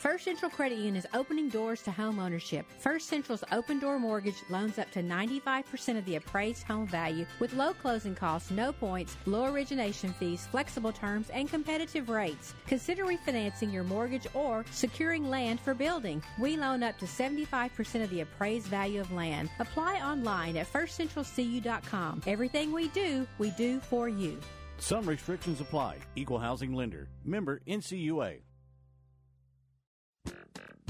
First 0.00 0.24
Central 0.24 0.50
Credit 0.50 0.76
Union 0.76 0.96
is 0.96 1.06
opening 1.12 1.50
doors 1.50 1.82
to 1.82 1.90
home 1.90 2.18
ownership. 2.18 2.64
First 2.78 3.06
Central's 3.06 3.44
open 3.52 3.78
door 3.78 3.98
mortgage 3.98 4.42
loans 4.48 4.78
up 4.78 4.90
to 4.92 5.02
95% 5.02 5.98
of 5.98 6.06
the 6.06 6.16
appraised 6.16 6.62
home 6.62 6.86
value 6.86 7.26
with 7.38 7.52
low 7.52 7.74
closing 7.74 8.14
costs, 8.14 8.50
no 8.50 8.72
points, 8.72 9.18
low 9.26 9.52
origination 9.52 10.14
fees, 10.14 10.46
flexible 10.50 10.90
terms, 10.90 11.28
and 11.28 11.50
competitive 11.50 12.08
rates. 12.08 12.54
Consider 12.66 13.04
refinancing 13.04 13.70
your 13.70 13.84
mortgage 13.84 14.26
or 14.32 14.64
securing 14.70 15.28
land 15.28 15.60
for 15.60 15.74
building. 15.74 16.22
We 16.38 16.56
loan 16.56 16.82
up 16.82 16.96
to 17.00 17.04
75% 17.04 18.02
of 18.02 18.08
the 18.08 18.22
appraised 18.22 18.68
value 18.68 19.02
of 19.02 19.12
land. 19.12 19.50
Apply 19.58 20.00
online 20.00 20.56
at 20.56 20.72
firstcentralcu.com. 20.72 22.22
Everything 22.26 22.72
we 22.72 22.88
do, 22.88 23.26
we 23.36 23.50
do 23.50 23.80
for 23.80 24.08
you. 24.08 24.40
Some 24.78 25.04
restrictions 25.04 25.60
apply. 25.60 25.98
Equal 26.16 26.38
housing 26.38 26.72
lender. 26.72 27.06
Member 27.22 27.60
NCUA. 27.68 28.40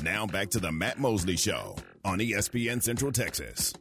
Now 0.02 0.26
back 0.26 0.48
to 0.50 0.60
the 0.60 0.72
Matt 0.72 0.98
Mosley 0.98 1.36
Show 1.36 1.76
on 2.06 2.20
ESPN 2.20 2.82
Central 2.82 3.12
Texas. 3.12 3.74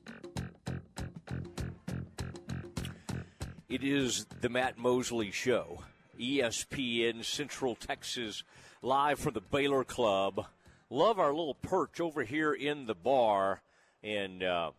It 3.69 3.83
is 3.85 4.25
the 4.41 4.49
Matt 4.49 4.77
Mosley 4.77 5.31
Show, 5.31 5.83
ESPN 6.19 7.23
Central 7.23 7.75
Texas, 7.75 8.43
live 8.81 9.17
from 9.19 9.33
the 9.33 9.39
Baylor 9.39 9.85
Club. 9.85 10.45
Love 10.89 11.19
our 11.19 11.33
little 11.33 11.53
perch 11.53 12.01
over 12.01 12.25
here 12.25 12.51
in 12.51 12.85
the 12.85 12.95
bar, 12.95 13.61
and 14.03 14.43
uh, 14.43 14.71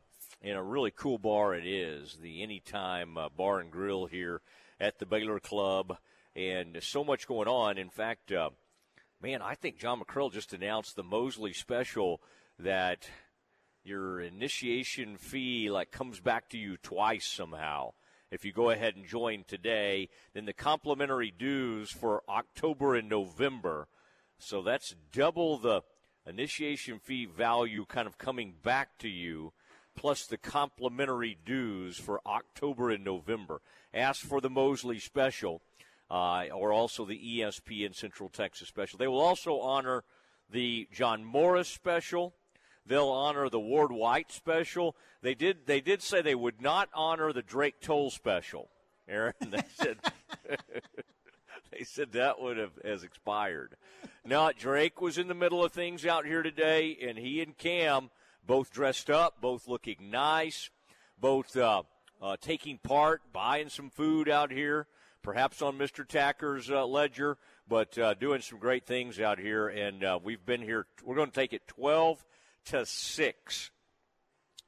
in 0.43 0.57
a 0.57 0.63
really 0.63 0.91
cool 0.91 1.17
bar 1.17 1.55
it 1.55 1.67
is, 1.67 2.19
the 2.21 2.43
Anytime 2.43 3.17
uh, 3.17 3.31
Bar 3.31 3.61
and 3.61 3.71
Grill 3.71 4.05
here 4.05 4.43
at 4.79 4.99
the 4.99 5.07
Baylor 5.07 5.41
Club, 5.41 5.97
and 6.37 6.77
so 6.83 7.03
much 7.03 7.27
going 7.27 7.49
on. 7.49 7.79
In 7.79 7.89
fact, 7.89 8.31
uh, 8.31 8.51
man, 9.21 9.43
I 9.43 9.55
think 9.55 9.79
John 9.79 10.01
McCrill 10.01 10.33
just 10.33 10.53
announced 10.53 10.97
the 10.97 11.03
Mosley 11.03 11.53
special 11.53 12.21
that 12.59 13.09
your 13.85 14.21
initiation 14.21 15.17
fee 15.17 15.71
like 15.71 15.91
comes 15.91 16.21
back 16.21 16.49
to 16.51 16.59
you 16.59 16.77
twice 16.77 17.27
somehow 17.27 17.93
if 18.31 18.45
you 18.45 18.53
go 18.53 18.71
ahead 18.71 18.97
and 18.97 19.07
join 19.07 19.45
today. 19.47 20.09
Then 20.35 20.47
the 20.47 20.53
complimentary 20.53 21.33
dues 21.37 21.91
for 21.91 22.23
October 22.29 22.95
and 22.95 23.09
November. 23.09 23.89
So 24.39 24.63
that's 24.63 24.95
double 25.13 25.59
the 25.59 25.83
initiation 26.27 26.99
fee 26.99 27.27
value 27.27 27.85
kind 27.87 28.07
of 28.07 28.19
coming 28.19 28.55
back 28.63 28.99
to 28.99 29.09
you, 29.09 29.53
plus 29.97 30.27
the 30.27 30.39
complimentary 30.39 31.37
dues 31.45 31.99
for 31.99 32.21
October 32.27 32.91
and 32.91 33.05
November. 33.05 33.61
Ask 33.93 34.21
for 34.21 34.41
the 34.41 34.51
Mosley 34.51 34.99
special. 34.99 35.61
Uh, 36.11 36.47
or 36.53 36.73
also 36.73 37.05
the 37.05 37.19
ESPN 37.19 37.95
Central 37.95 38.29
Texas 38.29 38.67
special. 38.67 38.99
They 38.99 39.07
will 39.07 39.21
also 39.21 39.61
honor 39.61 40.03
the 40.51 40.89
John 40.93 41.25
Morris 41.25 41.69
special. 41.69 42.35
They'll 42.85 43.09
honor 43.09 43.49
the 43.49 43.61
Ward 43.61 43.93
White 43.93 44.33
special. 44.33 44.97
They 45.23 45.35
did. 45.35 45.67
They 45.67 45.81
did 45.81 46.03
say 46.03 46.23
they 46.23 46.35
would 46.35 46.61
not 46.61 46.89
honor 46.95 47.33
the 47.33 47.43
Drake 47.43 47.81
Toll 47.81 48.11
special. 48.11 48.71
Aaron, 49.09 49.35
they 49.41 49.63
said. 49.75 49.99
they 51.71 51.85
said 51.85 52.13
that 52.13 52.41
would 52.41 52.57
have 52.57 52.73
has 52.85 53.05
expired. 53.05 53.77
Now 54.25 54.51
Drake 54.53 55.01
was 55.01 55.19
in 55.19 55.29
the 55.29 55.35
middle 55.35 55.65
of 55.65 55.73
things 55.73 56.05
out 56.05 56.27
here 56.27 56.43
today, 56.43 56.97
and 57.07 57.19
he 57.19 57.41
and 57.41 57.57
Cam 57.57 58.11
both 58.47 58.73
dressed 58.73 59.11
up, 59.11 59.41
both 59.41 59.69
looking 59.69 60.11
nice, 60.11 60.71
both 61.21 61.57
uh, 61.57 61.83
uh, 62.21 62.37
taking 62.41 62.79
part, 62.79 63.23
buying 63.33 63.69
some 63.69 63.91
food 63.91 64.29
out 64.29 64.51
here, 64.51 64.87
perhaps 65.23 65.63
on 65.63 65.79
Mr. 65.79 66.07
Tacker's 66.07 66.71
uh, 66.71 66.87
ledger, 66.87 67.37
but 67.69 67.97
uh, 67.99 68.15
doing 68.15 68.41
some 68.41 68.59
great 68.59 68.87
things 68.87 69.21
out 69.21 69.39
here. 69.39 69.69
And 69.69 70.05
uh, 70.05 70.19
we've 70.23 70.45
been 70.45 70.63
here. 70.63 70.87
We're 71.05 71.17
going 71.17 71.31
to 71.31 71.35
take 71.35 71.53
it 71.53 71.67
twelve 71.67 72.25
to 72.67 72.87
six 72.87 73.71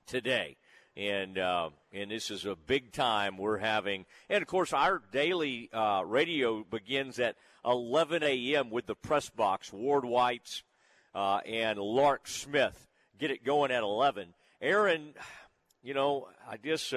today. 0.06 0.56
And 0.96 1.38
uh, 1.38 1.70
and 1.92 2.10
this 2.10 2.30
is 2.30 2.44
a 2.44 2.54
big 2.54 2.92
time 2.92 3.38
we're 3.38 3.58
having, 3.58 4.04
and 4.28 4.42
of 4.42 4.48
course 4.48 4.74
our 4.74 5.00
daily 5.10 5.70
uh, 5.72 6.02
radio 6.04 6.64
begins 6.64 7.18
at 7.18 7.36
11 7.64 8.22
a.m. 8.22 8.70
with 8.70 8.86
the 8.86 8.94
press 8.94 9.30
box. 9.30 9.72
Ward 9.72 10.04
White's 10.04 10.64
uh, 11.14 11.38
and 11.46 11.78
Lark 11.78 12.28
Smith 12.28 12.86
get 13.18 13.30
it 13.30 13.44
going 13.44 13.70
at 13.70 13.82
11. 13.82 14.34
Aaron, 14.60 15.14
you 15.82 15.94
know, 15.94 16.28
I 16.48 16.56
just 16.56 16.92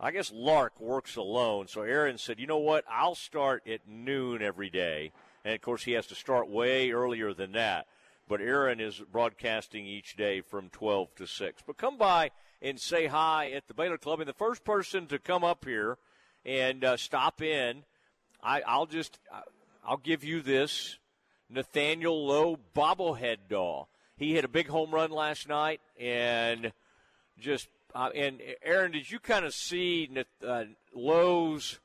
I 0.00 0.10
guess 0.10 0.32
Lark 0.34 0.80
works 0.80 1.16
alone, 1.16 1.68
so 1.68 1.82
Aaron 1.82 2.16
said, 2.16 2.40
you 2.40 2.46
know 2.46 2.58
what, 2.58 2.84
I'll 2.90 3.14
start 3.14 3.66
at 3.68 3.86
noon 3.86 4.42
every 4.42 4.70
day, 4.70 5.12
and 5.44 5.54
of 5.54 5.60
course 5.60 5.84
he 5.84 5.92
has 5.92 6.06
to 6.06 6.14
start 6.14 6.48
way 6.48 6.90
earlier 6.90 7.34
than 7.34 7.52
that 7.52 7.86
but 8.30 8.40
Aaron 8.40 8.78
is 8.78 9.02
broadcasting 9.10 9.84
each 9.86 10.14
day 10.14 10.40
from 10.40 10.68
12 10.68 11.16
to 11.16 11.26
6. 11.26 11.62
But 11.66 11.76
come 11.76 11.98
by 11.98 12.30
and 12.62 12.78
say 12.78 13.08
hi 13.08 13.50
at 13.50 13.66
the 13.66 13.74
Baylor 13.74 13.98
Club. 13.98 14.20
And 14.20 14.28
the 14.28 14.32
first 14.32 14.62
person 14.62 15.08
to 15.08 15.18
come 15.18 15.42
up 15.42 15.64
here 15.64 15.98
and 16.46 16.84
uh, 16.84 16.96
stop 16.96 17.42
in, 17.42 17.82
I, 18.40 18.62
I'll 18.62 18.86
just 18.86 19.18
I'll 19.84 19.96
give 19.96 20.22
you 20.22 20.42
this 20.42 20.98
Nathaniel 21.50 22.24
Lowe 22.24 22.56
bobblehead 22.74 23.48
doll. 23.48 23.88
He 24.16 24.34
hit 24.34 24.44
a 24.44 24.48
big 24.48 24.68
home 24.68 24.92
run 24.92 25.10
last 25.10 25.48
night, 25.48 25.80
and 25.98 26.72
just 27.40 27.66
uh, 27.94 28.10
and 28.14 28.40
Aaron, 28.62 28.92
did 28.92 29.10
you 29.10 29.18
kind 29.18 29.44
of 29.44 29.54
see 29.54 30.08
uh, 30.46 30.64
Lowe's 30.94 31.78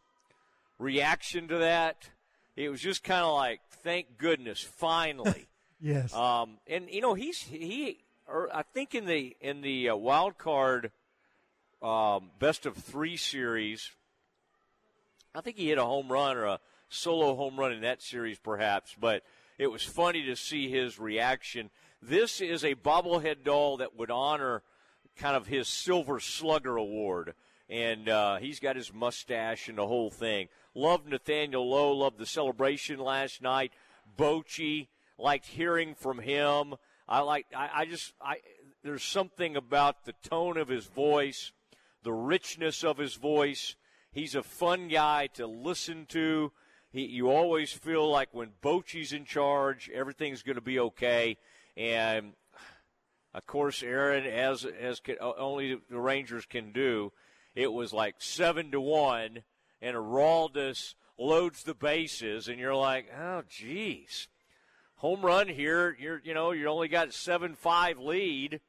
reaction 0.80 1.48
to 1.48 1.58
that? 1.60 2.10
It 2.56 2.70
was 2.70 2.82
just 2.82 3.04
kind 3.04 3.24
of 3.24 3.34
like, 3.34 3.62
thank 3.84 4.18
goodness, 4.18 4.62
finally. 4.62 5.48
Yes. 5.82 6.16
Um, 6.16 6.58
and 6.68 6.90
you 6.90 7.02
know 7.02 7.14
he's 7.14 7.38
he 7.42 8.00
or 8.28 8.50
I 8.56 8.64
think 8.64 8.96
in 8.96 9.06
the 9.06 9.36
in 9.42 9.62
the 9.62 9.90
uh, 9.90 9.96
wild 9.96 10.38
card 10.38 10.92
um, 11.82 12.32
best 12.40 12.66
of 12.66 12.76
three 12.76 13.18
series, 13.18 13.92
I 15.36 15.42
think 15.42 15.58
he 15.58 15.68
hit 15.68 15.78
a 15.78 15.84
home 15.84 16.12
run 16.12 16.38
or 16.38 16.46
a 16.46 16.60
solo 16.90 17.36
home 17.36 17.60
run 17.60 17.74
in 17.74 17.82
that 17.82 18.02
series, 18.02 18.40
perhaps. 18.40 18.96
But 19.00 19.24
it 19.58 19.68
was 19.68 19.84
funny 19.84 20.24
to 20.24 20.36
see 20.36 20.70
his 20.70 20.98
reaction. 20.98 21.70
This 22.02 22.42
is 22.42 22.64
a 22.64 22.76
bobblehead 22.76 23.44
doll 23.44 23.78
that 23.78 23.98
would 23.98 24.12
honor 24.12 24.64
kind 25.18 25.36
of 25.36 25.48
his 25.48 25.68
Silver 25.68 26.20
Slugger 26.20 26.78
Award. 26.78 27.34
And 27.70 28.08
uh, 28.08 28.38
he's 28.38 28.60
got 28.60 28.76
his 28.76 28.94
mustache 28.94 29.68
and 29.70 29.78
the 29.78 29.88
whole 29.88 30.12
thing. 30.12 30.50
Loved 30.76 31.08
Nathaniel 31.08 31.68
Lowe. 31.68 31.94
Loved 31.94 32.20
the 32.20 32.26
celebration 32.26 33.00
last 33.00 33.42
night. 33.42 33.74
Bochy 34.18 34.88
liked 35.18 35.48
hearing 35.48 35.96
from 35.96 36.20
him. 36.20 36.76
I 37.08 37.22
like. 37.22 37.48
I, 37.56 37.70
I 37.74 37.86
just. 37.86 38.14
I 38.22 38.38
there's 38.84 39.04
something 39.04 39.56
about 39.56 40.06
the 40.06 40.14
tone 40.22 40.58
of 40.58 40.68
his 40.68 40.86
voice, 40.86 41.52
the 42.04 42.14
richness 42.14 42.84
of 42.84 43.00
his 43.00 43.16
voice. 43.16 43.76
He's 44.12 44.36
a 44.36 44.44
fun 44.44 44.90
guy 44.90 45.28
to 45.34 45.48
listen 45.48 46.06
to. 46.10 46.52
He, 46.92 47.06
you 47.08 47.30
always 47.30 47.74
feel 47.74 48.10
like 48.10 48.30
when 48.32 48.52
Bochy's 48.62 49.12
in 49.12 49.26
charge, 49.26 49.90
everything's 49.92 50.44
going 50.44 50.56
to 50.56 50.62
be 50.62 50.80
okay. 50.80 51.38
And 51.76 52.34
of 53.36 53.46
course, 53.46 53.84
Aaron, 53.84 54.26
as 54.26 54.66
as 54.66 55.00
can, 55.00 55.18
only 55.20 55.78
the 55.90 56.00
Rangers 56.00 56.46
can 56.46 56.72
do, 56.72 57.12
it 57.54 57.72
was 57.72 57.94
like 57.94 58.16
seven 58.20 58.72
to 58.72 58.82
one, 58.82 59.44
and 59.82 59.96
Aroldis 59.96 60.96
loads 61.18 61.64
the 61.64 61.76
bases, 61.76 62.48
and 62.48 62.60
you're 62.60 62.76
like, 62.76 63.08
oh, 63.16 63.44
geez 63.48 64.28
home 65.06 65.22
run 65.22 65.48
here. 65.48 65.96
You're 66.00 66.22
you 66.24 66.34
know 66.34 66.52
you 66.52 66.68
only 66.68 66.88
got 66.88 67.14
seven 67.14 67.56
five 67.56 68.00
lead, 68.00 68.60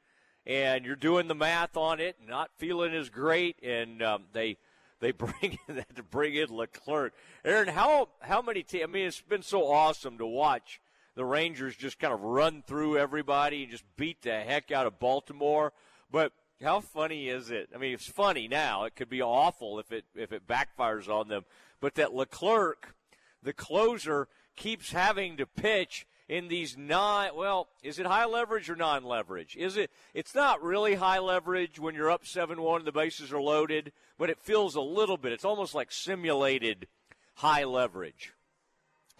and 0.44 0.84
you're 0.84 0.96
doing 0.96 1.28
the 1.28 1.34
math 1.34 1.76
on 1.76 2.00
it, 2.00 2.16
not 2.26 2.50
feeling 2.58 2.94
as 2.94 3.08
great, 3.08 3.56
and 3.62 4.02
um, 4.02 4.24
they 4.32 4.58
they 5.00 5.10
bring 5.12 5.58
they 5.68 5.84
to 5.94 6.02
bring 6.02 6.34
in 6.34 6.54
Leclerc. 6.54 7.14
Aaron, 7.44 7.68
how 7.68 8.08
how 8.20 8.42
many? 8.42 8.62
Te- 8.62 8.82
I 8.82 8.86
mean, 8.86 9.06
it's 9.06 9.20
been 9.20 9.42
so 9.42 9.66
awesome 9.70 10.18
to 10.18 10.26
watch 10.26 10.80
the 11.16 11.24
Rangers 11.24 11.74
just 11.74 11.98
kind 11.98 12.14
of 12.14 12.20
run 12.20 12.62
through 12.66 12.98
everybody 12.98 13.64
and 13.64 13.72
just 13.72 13.84
beat 13.96 14.22
the 14.22 14.40
heck 14.40 14.70
out 14.70 14.86
of 14.86 14.98
Baltimore, 14.98 15.72
but. 16.10 16.32
How 16.62 16.80
funny 16.80 17.28
is 17.28 17.50
it? 17.50 17.68
I 17.74 17.76
mean, 17.76 17.92
it's 17.92 18.08
funny 18.08 18.48
now. 18.48 18.84
It 18.84 18.96
could 18.96 19.10
be 19.10 19.20
awful 19.20 19.78
if 19.78 19.92
it 19.92 20.06
if 20.14 20.32
it 20.32 20.48
backfires 20.48 21.06
on 21.06 21.28
them. 21.28 21.44
But 21.80 21.96
that 21.96 22.14
Leclerc, 22.14 22.94
the 23.42 23.52
closer, 23.52 24.26
keeps 24.56 24.92
having 24.92 25.36
to 25.36 25.46
pitch 25.46 26.06
in 26.28 26.48
these 26.48 26.76
non 26.76 27.36
well 27.36 27.68
is 27.82 27.98
it 27.98 28.06
high 28.06 28.24
leverage 28.24 28.68
or 28.68 28.74
non 28.74 29.04
leverage 29.04 29.54
is 29.56 29.76
it 29.76 29.90
it's 30.12 30.34
not 30.34 30.60
really 30.62 30.96
high 30.96 31.20
leverage 31.20 31.78
when 31.78 31.94
you're 31.94 32.10
up 32.10 32.24
7-1 32.24 32.78
and 32.78 32.84
the 32.84 32.92
bases 32.92 33.32
are 33.32 33.40
loaded 33.40 33.92
but 34.18 34.28
it 34.28 34.40
feels 34.40 34.74
a 34.74 34.80
little 34.80 35.16
bit 35.16 35.32
it's 35.32 35.44
almost 35.44 35.74
like 35.74 35.92
simulated 35.92 36.88
high 37.34 37.62
leverage 37.62 38.32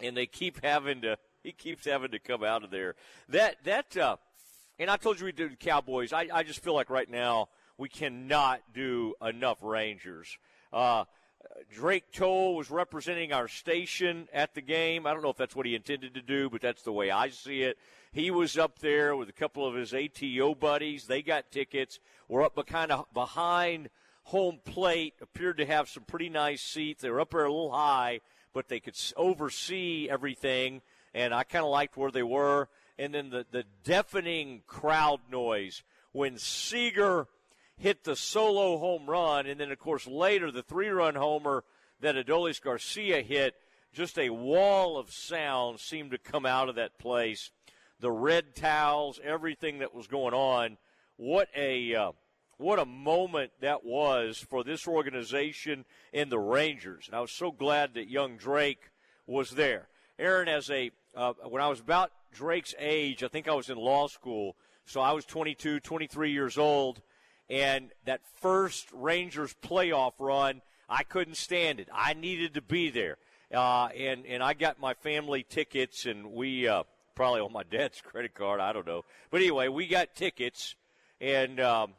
and 0.01 0.17
they 0.17 0.25
keep 0.25 0.61
having 0.63 1.01
to 1.01 1.17
he 1.47 1.53
keeps 1.53 1.85
having 1.85 2.11
to 2.11 2.19
come 2.19 2.43
out 2.43 2.63
of 2.63 2.71
there 2.71 2.95
that 3.29 3.55
that 3.63 3.95
uh, 3.95 4.17
and 4.77 4.89
I 4.89 4.97
told 4.97 5.19
you 5.19 5.25
we 5.25 5.31
did 5.31 5.51
the 5.51 5.55
Cowboys 5.55 6.11
I, 6.11 6.27
I 6.31 6.43
just 6.43 6.61
feel 6.61 6.73
like 6.73 6.89
right 6.89 7.09
now 7.09 7.47
we 7.77 7.87
cannot 7.87 8.61
do 8.73 9.15
enough 9.21 9.59
Rangers 9.61 10.37
uh, 10.73 11.05
Drake 11.71 12.11
Toll 12.11 12.55
was 12.55 12.69
representing 12.69 13.31
our 13.31 13.47
station 13.47 14.27
at 14.33 14.53
the 14.53 14.61
game. 14.61 15.07
I 15.07 15.13
don't 15.13 15.23
know 15.23 15.29
if 15.29 15.37
that's 15.37 15.55
what 15.55 15.65
he 15.65 15.75
intended 15.75 16.13
to 16.15 16.21
do, 16.21 16.49
but 16.49 16.61
that's 16.61 16.81
the 16.81 16.91
way 16.91 17.09
I 17.09 17.29
see 17.29 17.63
it. 17.63 17.77
He 18.11 18.31
was 18.31 18.57
up 18.57 18.79
there 18.79 19.15
with 19.15 19.29
a 19.29 19.33
couple 19.33 19.65
of 19.65 19.75
his 19.75 19.93
ATO 19.93 20.55
buddies. 20.55 21.05
They 21.05 21.21
got 21.21 21.51
tickets. 21.51 21.99
We're 22.27 22.43
up 22.43 22.59
kind 22.67 22.91
of 22.91 23.05
behind 23.13 23.89
home 24.23 24.59
plate. 24.65 25.15
Appeared 25.21 25.57
to 25.57 25.65
have 25.65 25.89
some 25.89 26.03
pretty 26.03 26.29
nice 26.29 26.61
seats. 26.61 27.01
They 27.01 27.09
were 27.09 27.21
up 27.21 27.31
there 27.31 27.45
a 27.45 27.51
little 27.51 27.71
high, 27.71 28.21
but 28.53 28.67
they 28.67 28.79
could 28.79 28.95
oversee 29.15 30.07
everything. 30.09 30.81
And 31.17 31.33
I 31.33 31.43
kind 31.43 31.65
of 31.65 31.71
liked 31.71 31.97
where 31.97 32.11
they 32.11 32.21
were. 32.21 32.69
And 32.99 33.11
then 33.11 33.31
the, 33.31 33.43
the 33.49 33.63
deafening 33.83 34.61
crowd 34.67 35.19
noise 35.31 35.81
when 36.11 36.37
Seager 36.37 37.27
hit 37.75 38.03
the 38.03 38.15
solo 38.15 38.77
home 38.77 39.07
run, 39.09 39.47
and 39.47 39.59
then 39.59 39.71
of 39.71 39.79
course 39.79 40.05
later 40.05 40.51
the 40.51 40.61
three-run 40.61 41.15
homer 41.15 41.63
that 42.01 42.15
Adolis 42.15 42.61
Garcia 42.61 43.21
hit. 43.21 43.55
Just 43.93 44.19
a 44.19 44.29
wall 44.29 44.97
of 44.97 45.11
sound 45.11 45.79
seemed 45.79 46.11
to 46.11 46.17
come 46.19 46.45
out 46.45 46.69
of 46.69 46.75
that 46.75 46.99
place. 46.99 47.49
the 47.99 48.11
red 48.11 48.55
towels, 48.55 49.19
everything 49.23 49.79
that 49.79 49.93
was 49.93 50.07
going 50.07 50.33
on. 50.33 50.77
What 51.17 51.49
a 51.55 51.95
uh, 51.95 52.11
what 52.57 52.79
a 52.79 52.85
moment 52.85 53.51
that 53.61 53.83
was 53.83 54.45
for 54.49 54.63
this 54.63 54.87
organization 54.87 55.85
and 56.13 56.31
the 56.31 56.39
Rangers. 56.39 57.05
And 57.07 57.15
I 57.15 57.21
was 57.21 57.31
so 57.31 57.51
glad 57.51 57.93
that 57.93 58.09
young 58.09 58.37
Drake 58.37 58.89
was 59.27 59.51
there. 59.51 59.87
Aaron, 60.17 60.47
as 60.47 60.71
a 60.71 60.91
uh, 61.17 61.33
when 61.49 61.61
I 61.61 61.67
was 61.67 61.79
about 61.79 62.11
Drake's 62.31 62.75
age, 62.77 63.23
I 63.23 63.27
think 63.27 63.47
I 63.47 63.55
was 63.55 63.69
in 63.69 63.77
law 63.77 64.07
school, 64.07 64.55
so 64.85 65.01
I 65.01 65.11
was 65.13 65.25
22, 65.25 65.79
23 65.79 66.31
years 66.31 66.57
old, 66.57 67.01
and 67.49 67.89
that 68.05 68.21
first 68.39 68.87
Rangers 68.93 69.55
playoff 69.63 70.13
run, 70.19 70.61
I 70.87 71.03
couldn't 71.03 71.35
stand 71.35 71.79
it. 71.79 71.89
I 71.91 72.13
needed 72.13 72.53
to 72.53 72.61
be 72.61 72.91
there, 72.91 73.17
uh, 73.51 73.87
and 73.87 74.25
and 74.27 74.43
I 74.43 74.53
got 74.53 74.79
my 74.79 74.93
family 74.93 75.43
tickets, 75.43 76.05
and 76.05 76.33
we 76.33 76.67
uh, 76.67 76.83
probably 77.15 77.41
on 77.41 77.51
my 77.51 77.63
dad's 77.63 77.99
credit 78.05 78.35
card, 78.35 78.59
I 78.59 78.71
don't 78.71 78.85
know, 78.85 79.03
but 79.31 79.41
anyway, 79.41 79.67
we 79.67 79.87
got 79.87 80.15
tickets, 80.15 80.75
and. 81.19 81.59
Um, 81.59 81.93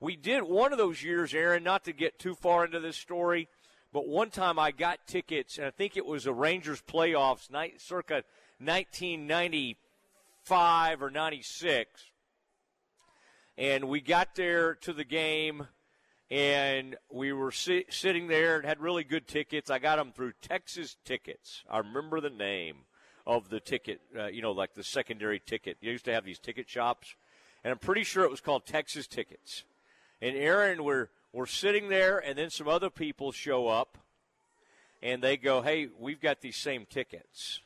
we 0.00 0.14
did 0.14 0.44
one 0.44 0.70
of 0.70 0.78
those 0.78 1.02
years, 1.02 1.34
Aaron, 1.34 1.64
not 1.64 1.82
to 1.86 1.92
get 1.92 2.20
too 2.20 2.36
far 2.36 2.64
into 2.64 2.78
this 2.78 2.96
story, 2.96 3.48
but 3.92 4.08
one 4.08 4.30
time 4.30 4.58
I 4.58 4.70
got 4.70 5.06
tickets, 5.06 5.58
and 5.58 5.66
I 5.66 5.70
think 5.70 5.96
it 5.96 6.04
was 6.04 6.26
a 6.26 6.32
Rangers 6.32 6.82
playoffs, 6.82 7.50
night, 7.50 7.80
circa 7.80 8.24
1995 8.58 11.02
or 11.02 11.10
96. 11.10 12.04
And 13.56 13.88
we 13.88 14.00
got 14.00 14.34
there 14.34 14.74
to 14.76 14.92
the 14.92 15.04
game, 15.04 15.68
and 16.30 16.96
we 17.10 17.32
were 17.32 17.50
si- 17.50 17.86
sitting 17.90 18.28
there 18.28 18.56
and 18.56 18.64
had 18.64 18.80
really 18.80 19.04
good 19.04 19.26
tickets. 19.26 19.70
I 19.70 19.78
got 19.78 19.96
them 19.96 20.12
through 20.12 20.32
Texas 20.42 20.96
Tickets. 21.04 21.64
I 21.68 21.78
remember 21.78 22.20
the 22.20 22.30
name 22.30 22.76
of 23.26 23.48
the 23.48 23.60
ticket, 23.60 24.00
uh, 24.16 24.26
you 24.26 24.42
know, 24.42 24.52
like 24.52 24.74
the 24.74 24.84
secondary 24.84 25.40
ticket. 25.40 25.78
You 25.80 25.92
used 25.92 26.04
to 26.04 26.12
have 26.12 26.24
these 26.24 26.38
ticket 26.38 26.68
shops, 26.68 27.16
and 27.64 27.72
I'm 27.72 27.78
pretty 27.78 28.04
sure 28.04 28.24
it 28.24 28.30
was 28.30 28.40
called 28.40 28.66
Texas 28.66 29.06
Tickets 29.06 29.64
and 30.20 30.36
Aaron 30.36 30.84
were 30.84 31.10
we're 31.32 31.46
sitting 31.46 31.88
there, 31.88 32.18
and 32.18 32.38
then 32.38 32.50
some 32.50 32.68
other 32.68 32.90
people 32.90 33.32
show 33.32 33.68
up, 33.68 33.98
and 35.02 35.22
they 35.22 35.36
go, 35.36 35.62
"Hey, 35.62 35.88
we've 35.98 36.20
got 36.20 36.40
these 36.40 36.56
same 36.56 36.86
tickets," 36.86 37.60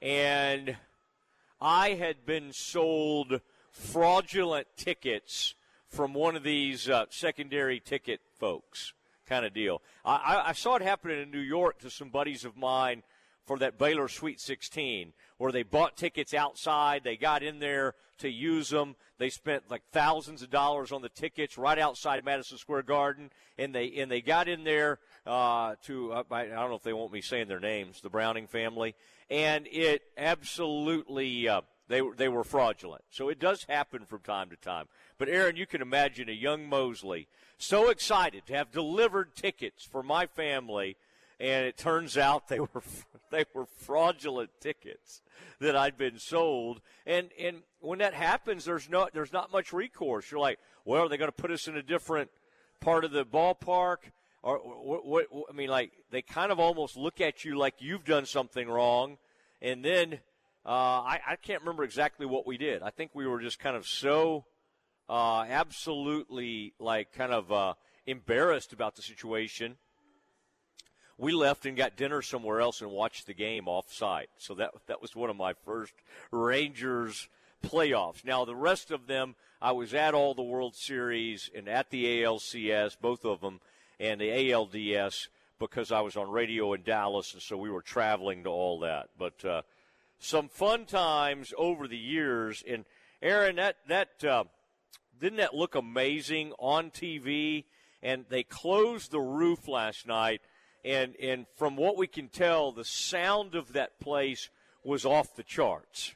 and 0.00 0.76
I 1.60 1.90
had 1.90 2.26
been 2.26 2.52
sold 2.52 3.40
fraudulent 3.70 4.66
tickets 4.76 5.54
from 5.88 6.14
one 6.14 6.36
of 6.36 6.42
these 6.42 6.88
uh, 6.88 7.04
secondary 7.10 7.78
ticket 7.78 8.20
folks, 8.38 8.94
kind 9.26 9.44
of 9.44 9.52
deal. 9.52 9.82
I, 10.04 10.42
I 10.46 10.52
saw 10.52 10.76
it 10.76 10.82
happening 10.82 11.20
in 11.20 11.30
New 11.30 11.38
York 11.38 11.78
to 11.80 11.90
some 11.90 12.08
buddies 12.08 12.44
of 12.44 12.56
mine 12.56 13.02
for 13.46 13.58
that 13.58 13.78
Baylor 13.78 14.08
Sweet 14.08 14.40
16, 14.40 15.12
where 15.42 15.50
they 15.50 15.64
bought 15.64 15.96
tickets 15.96 16.34
outside. 16.34 17.02
They 17.02 17.16
got 17.16 17.42
in 17.42 17.58
there 17.58 17.96
to 18.18 18.30
use 18.30 18.70
them. 18.70 18.94
They 19.18 19.28
spent 19.28 19.64
like 19.68 19.82
thousands 19.90 20.40
of 20.40 20.50
dollars 20.50 20.92
on 20.92 21.02
the 21.02 21.08
tickets 21.08 21.58
right 21.58 21.80
outside 21.80 22.24
Madison 22.24 22.58
Square 22.58 22.84
Garden, 22.84 23.28
and 23.58 23.74
they 23.74 23.90
and 23.96 24.08
they 24.08 24.20
got 24.20 24.46
in 24.46 24.62
there 24.62 25.00
uh, 25.26 25.74
to 25.86 26.12
uh, 26.12 26.22
I, 26.30 26.44
don't 26.44 26.70
know 26.70 26.76
if 26.76 26.84
they 26.84 26.92
want 26.92 27.12
me 27.12 27.22
saying 27.22 27.48
their 27.48 27.58
names, 27.58 28.00
the 28.02 28.08
Browning 28.08 28.46
family, 28.46 28.94
and 29.28 29.66
it 29.66 30.02
absolutely. 30.16 31.48
Uh, 31.48 31.62
they, 31.88 32.00
they 32.16 32.28
were 32.28 32.44
fraudulent. 32.44 33.02
So 33.10 33.28
it 33.28 33.40
does 33.40 33.64
happen 33.64 34.06
from 34.06 34.20
time 34.20 34.48
to 34.50 34.56
time. 34.56 34.86
But 35.18 35.28
Aaron, 35.28 35.56
you 35.56 35.66
can 35.66 35.82
imagine 35.82 36.28
a 36.28 36.32
young 36.32 36.66
Mosley 36.66 37.26
so 37.58 37.90
excited 37.90 38.46
to 38.46 38.54
have 38.54 38.70
delivered 38.70 39.34
tickets 39.34 39.84
for 39.84 40.02
my 40.02 40.26
family 40.26 40.96
and 41.42 41.66
it 41.66 41.76
turns 41.76 42.16
out 42.16 42.46
they 42.46 42.60
were 42.60 42.82
they 43.30 43.44
were 43.52 43.66
fraudulent 43.66 44.50
tickets 44.60 45.22
that 45.58 45.76
I'd 45.76 45.98
been 45.98 46.18
sold. 46.18 46.80
And 47.04 47.30
and 47.38 47.58
when 47.80 47.98
that 47.98 48.14
happens, 48.14 48.64
there's 48.64 48.88
no 48.88 49.08
there's 49.12 49.32
not 49.32 49.52
much 49.52 49.72
recourse. 49.72 50.30
You're 50.30 50.40
like, 50.40 50.60
well, 50.84 51.04
are 51.04 51.08
they 51.08 51.16
going 51.16 51.28
to 51.28 51.36
put 51.36 51.50
us 51.50 51.66
in 51.66 51.76
a 51.76 51.82
different 51.82 52.30
part 52.80 53.04
of 53.04 53.10
the 53.10 53.26
ballpark? 53.26 53.96
Or 54.44 54.58
what, 54.58 55.06
what, 55.06 55.26
I 55.48 55.52
mean, 55.52 55.68
like 55.68 55.92
they 56.10 56.22
kind 56.22 56.50
of 56.50 56.58
almost 56.58 56.96
look 56.96 57.20
at 57.20 57.44
you 57.44 57.58
like 57.58 57.74
you've 57.78 58.04
done 58.04 58.26
something 58.26 58.68
wrong, 58.68 59.18
and 59.60 59.84
then 59.84 60.14
uh, 60.64 60.68
I, 60.68 61.20
I 61.26 61.36
can't 61.36 61.62
remember 61.62 61.84
exactly 61.84 62.26
what 62.26 62.46
we 62.46 62.56
did. 62.56 62.82
I 62.82 62.90
think 62.90 63.12
we 63.14 63.26
were 63.26 63.40
just 63.40 63.58
kind 63.58 63.76
of 63.76 63.86
so 63.86 64.44
uh, 65.08 65.44
absolutely 65.48 66.74
like 66.80 67.12
kind 67.12 67.32
of 67.32 67.52
uh, 67.52 67.74
embarrassed 68.06 68.72
about 68.72 68.96
the 68.96 69.02
situation 69.02 69.76
we 71.18 71.32
left 71.32 71.66
and 71.66 71.76
got 71.76 71.96
dinner 71.96 72.22
somewhere 72.22 72.60
else 72.60 72.80
and 72.80 72.90
watched 72.90 73.26
the 73.26 73.34
game 73.34 73.68
off 73.68 73.92
site. 73.92 74.30
So 74.38 74.54
that 74.54 74.72
that 74.86 75.02
was 75.02 75.14
one 75.14 75.30
of 75.30 75.36
my 75.36 75.54
first 75.64 75.94
Rangers 76.30 77.28
playoffs. 77.62 78.24
Now 78.24 78.44
the 78.44 78.56
rest 78.56 78.90
of 78.90 79.06
them, 79.06 79.36
I 79.60 79.72
was 79.72 79.94
at 79.94 80.14
all 80.14 80.34
the 80.34 80.42
World 80.42 80.74
Series 80.74 81.50
and 81.54 81.68
at 81.68 81.90
the 81.90 82.22
ALCS, 82.22 82.96
both 83.00 83.24
of 83.24 83.40
them, 83.40 83.60
and 84.00 84.20
the 84.20 84.28
ALDS 84.28 85.28
because 85.58 85.92
I 85.92 86.00
was 86.00 86.16
on 86.16 86.28
radio 86.28 86.72
in 86.72 86.82
Dallas, 86.82 87.34
and 87.34 87.42
so 87.42 87.56
we 87.56 87.70
were 87.70 87.82
traveling 87.82 88.42
to 88.44 88.50
all 88.50 88.80
that. 88.80 89.10
But 89.16 89.44
uh, 89.44 89.62
some 90.18 90.48
fun 90.48 90.86
times 90.86 91.52
over 91.56 91.86
the 91.86 91.98
years. 91.98 92.62
And 92.68 92.84
Aaron, 93.20 93.56
that 93.56 93.76
that 93.88 94.24
uh, 94.24 94.44
didn't 95.20 95.38
that 95.38 95.54
look 95.54 95.74
amazing 95.74 96.52
on 96.58 96.90
TV? 96.90 97.64
And 98.02 98.24
they 98.28 98.42
closed 98.42 99.12
the 99.12 99.20
roof 99.20 99.68
last 99.68 100.08
night 100.08 100.40
and 100.84 101.14
and 101.16 101.46
from 101.56 101.76
what 101.76 101.96
we 101.96 102.06
can 102.06 102.28
tell, 102.28 102.72
the 102.72 102.84
sound 102.84 103.54
of 103.54 103.72
that 103.72 104.00
place 104.00 104.50
was 104.84 105.04
off 105.04 105.36
the 105.36 105.42
charts. 105.42 106.14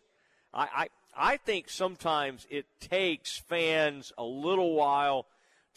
I, 0.53 0.69
I 0.75 0.89
I 1.17 1.37
think 1.39 1.69
sometimes 1.69 2.47
it 2.51 2.67
takes 2.81 3.39
fans 3.39 4.13
a 4.19 4.25
little 4.25 4.75
while 4.75 5.27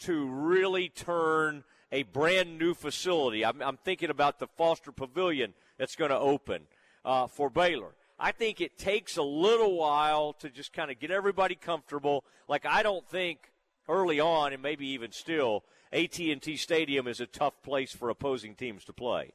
to 0.00 0.26
really 0.26 0.88
turn 0.88 1.64
a 1.92 2.02
brand 2.04 2.58
new 2.58 2.74
facility. 2.74 3.44
I'm, 3.44 3.60
I'm 3.62 3.76
thinking 3.78 4.10
about 4.10 4.38
the 4.38 4.46
Foster 4.46 4.92
Pavilion 4.92 5.54
that's 5.78 5.96
going 5.96 6.10
to 6.10 6.18
open 6.18 6.62
uh, 7.04 7.26
for 7.26 7.50
Baylor. 7.50 7.94
I 8.18 8.32
think 8.32 8.60
it 8.60 8.76
takes 8.76 9.16
a 9.16 9.22
little 9.22 9.76
while 9.76 10.34
to 10.34 10.50
just 10.50 10.72
kind 10.72 10.90
of 10.90 11.00
get 11.00 11.10
everybody 11.10 11.54
comfortable. 11.54 12.24
Like 12.48 12.66
I 12.66 12.82
don't 12.82 13.06
think 13.08 13.50
early 13.88 14.20
on, 14.20 14.52
and 14.52 14.62
maybe 14.62 14.88
even 14.88 15.10
still, 15.10 15.64
AT&T 15.92 16.56
Stadium 16.56 17.08
is 17.08 17.20
a 17.20 17.26
tough 17.26 17.62
place 17.62 17.92
for 17.92 18.10
opposing 18.10 18.54
teams 18.54 18.84
to 18.84 18.92
play 18.92 19.32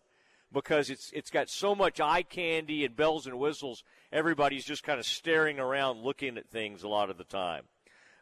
because 0.54 0.90
it's 0.90 1.12
it's 1.12 1.30
got 1.30 1.50
so 1.50 1.76
much 1.76 2.00
eye 2.00 2.24
candy 2.24 2.86
and 2.86 2.96
bells 2.96 3.28
and 3.28 3.38
whistles. 3.38 3.84
Everybody's 4.12 4.66
just 4.66 4.84
kind 4.84 5.00
of 5.00 5.06
staring 5.06 5.60
around, 5.60 6.02
looking 6.02 6.38
at 6.38 6.50
things 6.50 6.84
a 6.84 6.88
lot 6.88 7.10
of 7.10 7.18
the 7.18 7.24
time. 7.26 7.64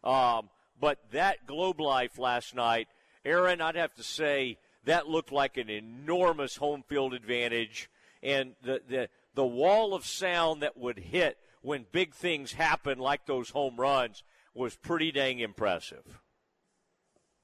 Um, 0.03 0.49
but 0.79 0.99
that 1.11 1.45
Globe 1.45 1.79
Life 1.79 2.17
last 2.17 2.55
night, 2.55 2.87
Aaron, 3.23 3.61
I'd 3.61 3.75
have 3.75 3.93
to 3.95 4.03
say 4.03 4.57
that 4.85 5.07
looked 5.07 5.31
like 5.31 5.57
an 5.57 5.69
enormous 5.69 6.57
home 6.57 6.83
field 6.87 7.13
advantage, 7.13 7.89
and 8.21 8.55
the 8.63 8.81
the 8.89 9.09
the 9.35 9.45
wall 9.45 9.93
of 9.93 10.05
sound 10.05 10.63
that 10.63 10.75
would 10.75 10.97
hit 10.97 11.37
when 11.61 11.85
big 11.91 12.13
things 12.13 12.53
happen, 12.53 12.97
like 12.97 13.25
those 13.25 13.51
home 13.51 13.75
runs, 13.77 14.23
was 14.53 14.75
pretty 14.75 15.11
dang 15.11 15.39
impressive. 15.39 16.19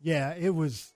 Yeah, 0.02 0.34
it 0.34 0.54
was 0.56 0.94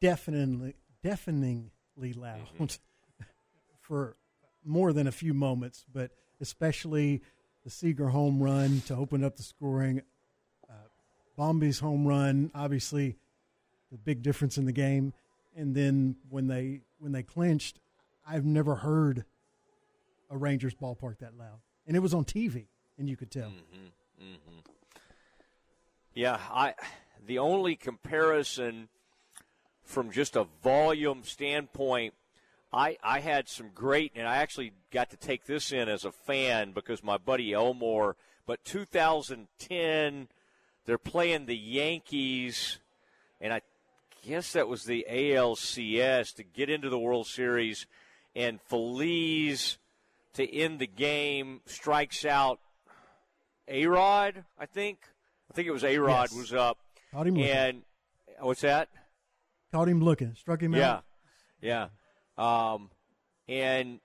deafeningly, 0.00 0.74
deafeningly 1.02 1.70
loud 2.14 2.48
mm-hmm. 2.58 2.64
for 3.80 4.16
more 4.64 4.92
than 4.92 5.06
a 5.06 5.12
few 5.12 5.34
moments, 5.34 5.84
but 5.92 6.12
especially 6.40 7.22
the 7.64 7.70
Seager 7.70 8.08
home 8.08 8.42
run 8.42 8.82
to 8.86 8.94
open 8.94 9.24
up 9.24 9.36
the 9.36 9.42
scoring, 9.42 10.02
uh, 10.68 10.74
Bombi's 11.36 11.80
home 11.80 12.06
run, 12.06 12.50
obviously 12.54 13.16
the 13.90 13.98
big 13.98 14.22
difference 14.22 14.56
in 14.56 14.64
the 14.64 14.72
game, 14.72 15.12
and 15.56 15.74
then 15.74 16.16
when 16.30 16.46
they 16.46 16.80
when 16.98 17.12
they 17.12 17.22
clinched, 17.22 17.78
I've 18.26 18.44
never 18.44 18.76
heard 18.76 19.24
a 20.30 20.36
Rangers 20.36 20.74
ballpark 20.74 21.18
that 21.18 21.36
loud, 21.36 21.60
and 21.86 21.96
it 21.96 22.00
was 22.00 22.14
on 22.14 22.24
TV, 22.24 22.66
and 22.98 23.08
you 23.08 23.16
could 23.16 23.30
tell. 23.30 23.50
Mm-hmm. 23.50 24.24
Mm-hmm. 24.24 24.58
Yeah, 26.14 26.38
I 26.50 26.74
the 27.26 27.38
only 27.38 27.76
comparison 27.76 28.88
from 29.84 30.10
just 30.10 30.36
a 30.36 30.46
volume 30.62 31.22
standpoint, 31.24 32.14
I, 32.72 32.96
I 33.02 33.20
had 33.20 33.48
some 33.48 33.70
great, 33.74 34.12
and 34.14 34.26
I 34.26 34.36
actually 34.36 34.72
got 34.90 35.10
to 35.10 35.16
take 35.16 35.44
this 35.44 35.72
in 35.72 35.88
as 35.88 36.04
a 36.04 36.12
fan 36.12 36.72
because 36.72 37.02
my 37.02 37.18
buddy 37.18 37.52
Elmore, 37.52 38.16
but 38.46 38.64
2010, 38.64 40.28
they're 40.86 40.98
playing 40.98 41.46
the 41.46 41.56
Yankees, 41.56 42.78
and 43.40 43.52
I 43.52 43.60
guess 44.26 44.52
that 44.52 44.68
was 44.68 44.84
the 44.84 45.06
ALCS 45.10 46.34
to 46.36 46.42
get 46.42 46.70
into 46.70 46.88
the 46.88 46.98
World 46.98 47.26
Series, 47.26 47.86
and 48.34 48.60
Feliz 48.62 49.78
to 50.34 50.50
end 50.50 50.78
the 50.78 50.86
game 50.86 51.60
strikes 51.66 52.24
out 52.24 52.58
A 53.68 53.86
Rod, 53.86 54.44
I 54.58 54.64
think. 54.64 54.98
I 55.50 55.54
think 55.54 55.68
it 55.68 55.72
was 55.72 55.84
A 55.84 55.98
Rod 55.98 56.28
yes. 56.30 56.34
was 56.34 56.52
up 56.54 56.78
Caught 57.12 57.26
him 57.26 57.34
looking. 57.34 57.50
And 57.50 57.82
what's 58.40 58.62
that? 58.62 58.88
Caught 59.72 59.88
him 59.88 60.02
looking. 60.02 60.34
Struck 60.34 60.62
him 60.62 60.74
yeah. 60.74 60.90
out. 60.90 61.04
Yeah. 61.60 61.88
Yeah. 62.38 62.72
Um, 62.72 62.90
and 63.48 64.00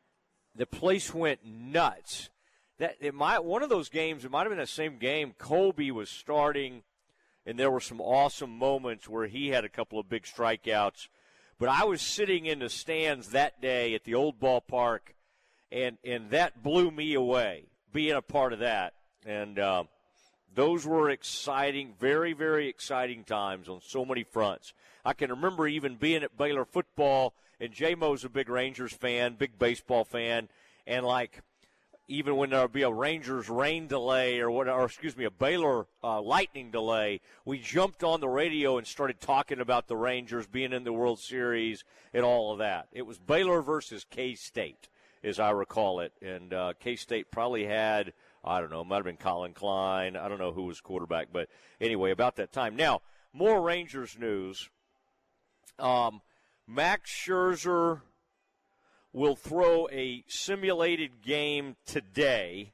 the 0.56 0.66
place 0.66 1.14
went 1.14 1.46
nuts. 1.46 2.30
that 2.80 2.96
it 3.00 3.14
might 3.14 3.44
one 3.44 3.64
of 3.64 3.70
those 3.70 3.90
games. 3.90 4.26
It 4.26 4.32
might 4.32 4.42
have 4.42 4.50
been 4.50 4.60
the 4.60 4.68
same 4.68 4.98
game. 4.98 5.34
Colby 5.38 5.92
was 5.92 6.10
starting, 6.10 6.84
and 7.46 7.58
there 7.58 7.72
were 7.72 7.80
some 7.80 8.02
awesome 8.02 8.52
moments 8.58 9.08
where 9.08 9.28
he 9.28 9.50
had 9.50 9.64
a 9.66 9.70
couple 9.70 10.00
of 10.00 10.10
big 10.10 10.24
strikeouts. 10.24 11.08
But 11.60 11.70
I 11.70 11.86
was 11.86 12.02
sitting 12.02 12.46
in 12.46 12.60
the 12.60 12.70
stands 12.70 13.30
that 13.30 13.62
day 13.62 13.96
at 13.96 14.04
the 14.04 14.14
old 14.14 14.40
ballpark, 14.40 15.00
and 15.72 15.98
and 16.04 16.30
that 16.32 16.62
blew 16.62 16.92
me 16.92 17.14
away 17.14 17.66
being 17.92 18.14
a 18.14 18.22
part 18.22 18.54
of 18.54 18.60
that. 18.60 18.94
And 19.26 19.58
uh, 19.58 19.86
those 20.54 20.86
were 20.86 21.10
exciting, 21.10 21.94
very 22.00 22.34
very 22.34 22.68
exciting 22.68 23.24
times 23.24 23.70
on 23.70 23.82
so 23.82 24.06
many 24.06 24.24
fronts. 24.24 24.74
I 25.06 25.14
can 25.14 25.30
remember 25.30 25.68
even 25.68 25.96
being 25.96 26.24
at 26.24 26.38
Baylor 26.38 26.66
football, 26.66 27.34
and 27.60 27.72
J 27.72 27.96
Mo's 27.96 28.24
a 28.24 28.30
big 28.30 28.50
Rangers 28.50 28.94
fan, 28.94 29.36
big 29.36 29.58
baseball 29.58 30.04
fan, 30.04 30.50
and 30.86 31.06
like 31.06 31.42
even 32.08 32.38
when 32.38 32.50
there 32.50 32.62
would 32.62 32.72
be 32.72 32.84
a 32.84 32.92
Rangers 32.92 33.50
rain 33.50 33.88
delay 33.88 34.40
or 34.40 34.50
what, 34.50 34.70
or 34.70 34.86
excuse 34.86 35.18
me, 35.18 35.26
a 35.26 35.32
Baylor 35.32 35.88
uh, 36.04 36.22
lightning 36.22 36.72
delay, 36.72 37.20
we 37.44 37.60
jumped 37.60 38.04
on 38.04 38.22
the 38.22 38.30
radio 38.30 38.78
and 38.78 38.88
started 38.88 39.20
talking 39.20 39.60
about 39.60 39.88
the 39.88 39.98
Rangers 39.98 40.48
being 40.48 40.72
in 40.72 40.86
the 40.86 40.94
World 40.94 41.20
Series 41.20 41.84
and 42.14 42.24
all 42.24 42.54
of 42.54 42.60
that. 42.60 42.88
It 42.94 43.06
was 43.06 43.18
Baylor 43.18 43.62
versus 43.62 44.06
K 44.10 44.36
State, 44.36 44.88
as 45.24 45.40
I 45.40 45.50
recall 45.52 46.00
it, 46.00 46.14
and 46.22 46.54
uh, 46.54 46.74
K 46.80 46.96
State 46.96 47.30
probably 47.30 47.66
had 47.66 48.14
I 48.44 48.60
don't 48.60 48.72
know, 48.72 48.84
might 48.84 48.98
have 48.98 49.06
been 49.06 49.18
Collin 49.18 49.54
Klein. 49.54 50.16
I 50.16 50.28
don't 50.28 50.40
know 50.40 50.52
who 50.52 50.64
was 50.64 50.80
quarterback, 50.82 51.28
but 51.32 51.50
anyway, 51.82 52.12
about 52.12 52.36
that 52.38 52.52
time. 52.52 52.76
Now, 52.76 53.02
more 53.34 53.62
Rangers 53.62 54.18
news. 54.20 54.70
Um, 55.80 56.22
Max 56.68 57.12
Scherzer 57.12 58.02
will 59.14 59.36
throw 59.36 59.88
a 59.90 60.24
simulated 60.28 61.22
game 61.22 61.76
today, 61.86 62.74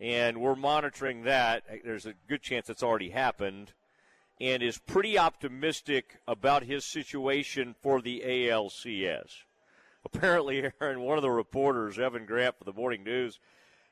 and 0.00 0.40
we're 0.40 0.56
monitoring 0.56 1.22
that. 1.24 1.64
There's 1.84 2.06
a 2.06 2.14
good 2.28 2.42
chance 2.42 2.68
it's 2.68 2.82
already 2.82 3.10
happened, 3.10 3.72
and 4.40 4.62
is 4.62 4.78
pretty 4.78 5.18
optimistic 5.18 6.18
about 6.26 6.64
his 6.64 6.84
situation 6.84 7.74
for 7.80 8.00
the 8.00 8.22
ALCS. 8.26 9.44
Apparently, 10.04 10.70
Aaron, 10.80 11.00
one 11.00 11.18
of 11.18 11.22
the 11.22 11.30
reporters, 11.30 11.98
Evan 11.98 12.26
Grant 12.26 12.58
for 12.58 12.64
the 12.64 12.72
Morning 12.72 13.04
News, 13.04 13.40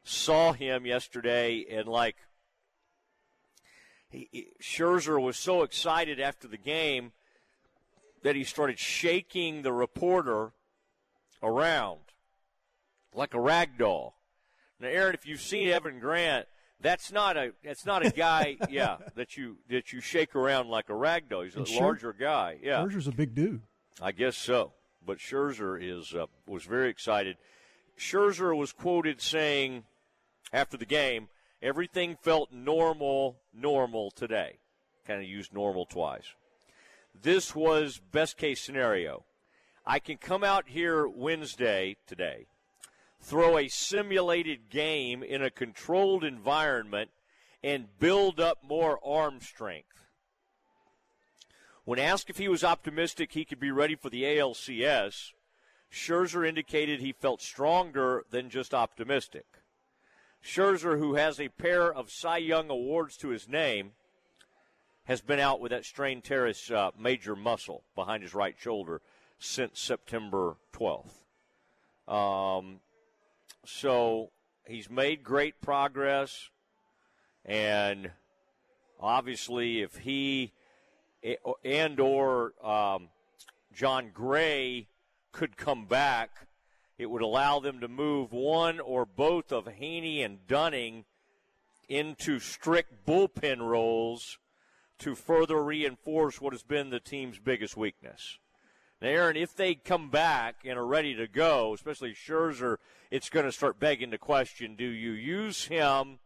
saw 0.06 0.52
him 0.52 0.86
yesterday 0.86 1.66
and 1.68 1.88
like 1.88 2.16
he, 4.08 4.28
he, 4.30 4.46
Scherzer 4.62 5.20
was 5.20 5.36
so 5.36 5.62
excited 5.62 6.20
after 6.20 6.46
the 6.46 6.56
game 6.56 7.12
that 8.22 8.36
he 8.36 8.44
started 8.44 8.78
shaking 8.78 9.62
the 9.62 9.72
reporter 9.72 10.52
around 11.42 12.00
like 13.14 13.34
a 13.34 13.40
rag 13.40 13.78
doll. 13.78 14.14
Now, 14.78 14.88
Aaron, 14.88 15.14
if 15.14 15.26
you've 15.26 15.40
seen 15.40 15.68
Evan 15.68 15.98
Grant, 15.98 16.46
that's 16.80 17.10
not 17.10 17.36
a 17.36 17.52
that's 17.64 17.84
not 17.84 18.06
a 18.06 18.10
guy, 18.10 18.58
yeah, 18.70 18.98
that 19.16 19.36
you 19.36 19.56
that 19.70 19.92
you 19.92 20.00
shake 20.00 20.36
around 20.36 20.68
like 20.68 20.88
a 20.88 20.94
rag 20.94 21.28
doll. 21.28 21.42
He's 21.42 21.56
a 21.56 21.80
larger 21.80 22.12
guy. 22.12 22.58
Yeah, 22.62 22.84
Scherzer's 22.84 23.08
a 23.08 23.12
big 23.12 23.34
dude. 23.34 23.62
I 24.00 24.12
guess 24.12 24.36
so. 24.36 24.72
But 25.04 25.18
Scherzer 25.18 25.78
is 25.82 26.14
uh, 26.14 26.26
was 26.46 26.64
very 26.64 26.90
excited. 26.90 27.38
Scherzer 27.98 28.56
was 28.56 28.72
quoted 28.72 29.20
saying 29.20 29.84
after 30.52 30.76
the 30.76 30.86
game, 30.86 31.28
everything 31.62 32.16
felt 32.20 32.52
normal, 32.52 33.38
normal 33.52 34.10
today. 34.10 34.58
Kind 35.06 35.22
of 35.22 35.28
used 35.28 35.52
normal 35.52 35.86
twice. 35.86 36.34
This 37.14 37.54
was 37.54 38.00
best 38.12 38.36
case 38.36 38.62
scenario. 38.62 39.24
I 39.84 39.98
can 40.00 40.18
come 40.18 40.42
out 40.42 40.68
here 40.68 41.06
Wednesday 41.06 41.96
today, 42.06 42.46
throw 43.20 43.56
a 43.56 43.68
simulated 43.68 44.68
game 44.68 45.22
in 45.22 45.42
a 45.42 45.50
controlled 45.50 46.24
environment, 46.24 47.10
and 47.62 47.98
build 47.98 48.40
up 48.40 48.58
more 48.62 48.98
arm 49.04 49.40
strength. 49.40 50.06
When 51.84 52.00
asked 52.00 52.28
if 52.28 52.38
he 52.38 52.48
was 52.48 52.64
optimistic 52.64 53.32
he 53.32 53.44
could 53.44 53.60
be 53.60 53.70
ready 53.70 53.94
for 53.94 54.10
the 54.10 54.24
ALCS, 54.24 55.32
Scherzer 55.90 56.46
indicated 56.46 57.00
he 57.00 57.12
felt 57.12 57.40
stronger 57.40 58.24
than 58.30 58.50
just 58.50 58.74
optimistic. 58.74 59.46
Scherzer, 60.44 60.98
who 60.98 61.14
has 61.14 61.40
a 61.40 61.48
pair 61.48 61.92
of 61.92 62.10
Cy 62.10 62.38
Young 62.38 62.70
awards 62.70 63.16
to 63.18 63.28
his 63.28 63.48
name, 63.48 63.92
has 65.04 65.20
been 65.20 65.40
out 65.40 65.60
with 65.60 65.70
that 65.70 65.84
strained 65.84 66.24
teres 66.24 66.70
uh, 66.70 66.90
major 66.98 67.36
muscle 67.36 67.84
behind 67.94 68.22
his 68.22 68.34
right 68.34 68.56
shoulder 68.58 69.00
since 69.38 69.80
September 69.80 70.56
12th. 70.72 71.12
Um, 72.08 72.80
so 73.64 74.30
he's 74.66 74.90
made 74.90 75.22
great 75.22 75.60
progress, 75.60 76.50
and 77.44 78.10
obviously, 79.00 79.82
if 79.82 79.96
he 79.98 80.52
and 81.64 81.98
or 81.98 82.52
um, 82.64 83.08
Jon 83.72 84.10
Gray 84.12 84.88
could 85.32 85.56
come 85.56 85.86
back, 85.86 86.46
it 86.98 87.06
would 87.06 87.22
allow 87.22 87.60
them 87.60 87.80
to 87.80 87.88
move 87.88 88.32
one 88.32 88.80
or 88.80 89.04
both 89.04 89.52
of 89.52 89.66
Heaney 89.66 90.24
and 90.24 90.46
Dunning 90.46 91.04
into 91.88 92.38
strict 92.38 93.06
bullpen 93.06 93.60
roles 93.60 94.38
to 94.98 95.14
further 95.14 95.62
reinforce 95.62 96.40
what 96.40 96.52
has 96.52 96.62
been 96.62 96.90
the 96.90 97.00
team's 97.00 97.38
biggest 97.38 97.76
weakness. 97.76 98.38
Now, 99.00 99.08
Aaron, 99.08 99.36
if 99.36 99.54
they 99.54 99.74
come 99.74 100.08
back 100.08 100.56
and 100.64 100.78
are 100.78 100.86
ready 100.86 101.14
to 101.16 101.26
go, 101.26 101.74
especially 101.74 102.14
Scherzer, 102.14 102.76
it's 103.10 103.28
going 103.28 103.44
to 103.44 103.52
start 103.52 103.78
begging 103.78 104.10
the 104.10 104.18
question 104.18 104.74
do 104.74 104.86
you 104.86 105.12
use 105.12 105.66
him? 105.66 106.18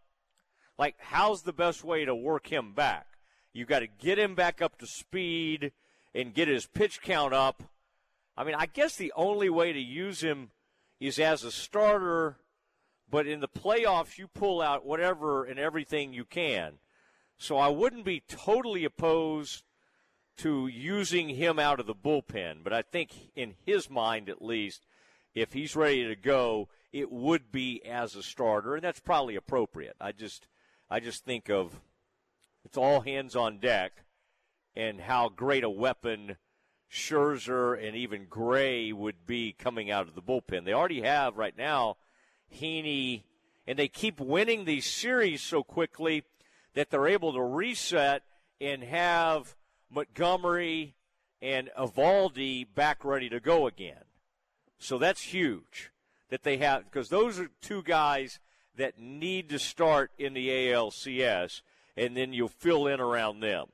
Like, 0.79 0.95
how's 0.99 1.43
the 1.43 1.53
best 1.53 1.85
way 1.85 2.05
to 2.05 2.15
work 2.15 2.51
him 2.51 2.73
back? 2.73 3.07
You've 3.53 3.69
got 3.69 3.81
to 3.81 3.89
get 3.89 4.19
him 4.19 4.35
back 4.35 4.63
up 4.63 4.79
to 4.79 4.87
speed 4.87 5.73
and 6.15 6.33
get 6.33 6.49
his 6.49 6.67
pitch 6.67 7.03
count 7.03 7.35
up. 7.35 7.65
I 8.37 8.45
mean, 8.45 8.55
I 8.57 8.67
guess 8.67 8.97
the 8.97 9.13
only 9.17 9.51
way 9.51 9.73
to 9.73 9.81
use 9.81 10.23
him 10.23 10.51
is 11.01 11.19
as 11.19 11.43
a 11.43 11.51
starter, 11.51 12.37
but 13.11 13.27
in 13.27 13.41
the 13.41 13.49
playoffs, 13.49 14.19
you 14.19 14.29
pull 14.29 14.61
out 14.61 14.85
whatever 14.85 15.45
and 15.45 15.59
everything 15.59 16.13
you 16.13 16.25
can. 16.25 16.75
So 17.39 17.57
I 17.57 17.69
wouldn't 17.69 18.05
be 18.05 18.21
totally 18.21 18.85
opposed 18.85 19.65
to 20.39 20.67
using 20.67 21.31
him 21.31 21.59
out 21.59 21.81
of 21.81 21.87
the 21.87 21.95
bullpen, 21.95 22.63
but 22.63 22.73
I 22.73 22.83
think 22.83 23.11
in 23.35 23.55
his 23.65 23.91
mind 23.91 24.29
at 24.29 24.43
least, 24.43 24.87
if 25.35 25.53
he's 25.53 25.77
ready 25.77 26.07
to 26.07 26.17
go, 26.17 26.69
it 26.93 27.11
would 27.11 27.53
be 27.53 27.83
as 27.85 28.15
a 28.15 28.23
starter, 28.23 28.75
and 28.75 28.83
that's 28.83 29.01
probably 29.01 29.37
appropriate. 29.37 29.97
I 30.01 30.13
just 30.13 30.49
I 30.91 31.01
just 31.01 31.25
think 31.25 31.49
of 31.49 31.81
it's 32.65 32.77
all 32.77 33.01
hands 33.01 33.37
on 33.37 33.59
deck 33.59 34.05
and 34.75 35.01
how 35.01 35.29
great 35.29 35.65
a 35.65 35.71
weapon 35.71 36.37
Scherzer 36.91 37.75
and 37.87 37.97
even 37.97 38.27
Gray 38.27 38.93
would 38.93 39.27
be 39.27 39.53
coming 39.53 39.91
out 39.91 40.09
of 40.09 40.15
the 40.15 40.23
bullpen. 40.23 40.65
They 40.65 40.73
already 40.73 41.03
have 41.03 41.37
right 41.37 41.57
now 41.57 41.97
Heaney, 42.53 43.23
and 43.67 43.79
they 43.79 43.89
keep 43.89 44.19
winning 44.19 44.65
these 44.65 44.87
series 44.87 45.43
so 45.43 45.63
quickly 45.63 46.25
that 46.75 46.91
they're 46.91 47.07
able 47.07 47.33
to 47.33 47.43
reset 47.43 48.23
and 48.61 48.83
have 48.83 49.55
Montgomery 49.89 50.95
and 51.41 51.71
Eovaldi 51.79 52.67
back 52.75 53.05
ready 53.05 53.29
to 53.29 53.41
go 53.41 53.67
again. 53.67 54.05
So 54.79 54.99
that's 54.99 55.23
huge 55.23 55.91
that 56.29 56.43
they 56.43 56.57
have 56.59 56.85
because 56.85 57.09
those 57.09 57.39
are 57.39 57.51
two 57.61 57.83
guys 57.83 58.41
that 58.77 58.99
need 58.99 59.49
to 59.51 59.59
start 59.59 60.11
in 60.19 60.33
the 60.33 60.49
ALCS, 60.49 61.63
and 61.97 62.17
then 62.17 62.33
you'll 62.33 62.49
fill 62.49 62.87
in 62.87 63.01
around 63.01 63.41
them, 63.41 63.67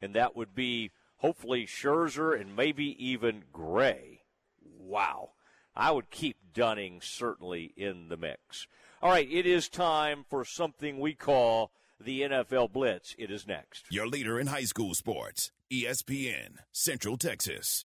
and 0.00 0.14
that 0.14 0.36
would 0.36 0.54
be 0.54 0.90
hopefully 1.22 1.64
Scherzer 1.64 2.38
and 2.38 2.54
maybe 2.54 2.96
even 3.02 3.44
Gray. 3.52 4.22
Wow. 4.60 5.30
I 5.74 5.90
would 5.92 6.10
keep 6.10 6.36
Dunning 6.52 7.00
certainly 7.00 7.72
in 7.76 8.08
the 8.08 8.16
mix. 8.18 8.66
All 9.00 9.10
right, 9.10 9.28
it 9.30 9.46
is 9.46 9.68
time 9.68 10.24
for 10.28 10.44
something 10.44 10.98
we 10.98 11.14
call 11.14 11.72
the 11.98 12.22
NFL 12.22 12.72
Blitz. 12.72 13.14
It 13.18 13.30
is 13.30 13.46
next. 13.46 13.86
Your 13.90 14.06
leader 14.06 14.38
in 14.38 14.48
high 14.48 14.64
school 14.64 14.94
sports, 14.94 15.50
ESPN, 15.72 16.56
Central 16.72 17.16
Texas. 17.16 17.84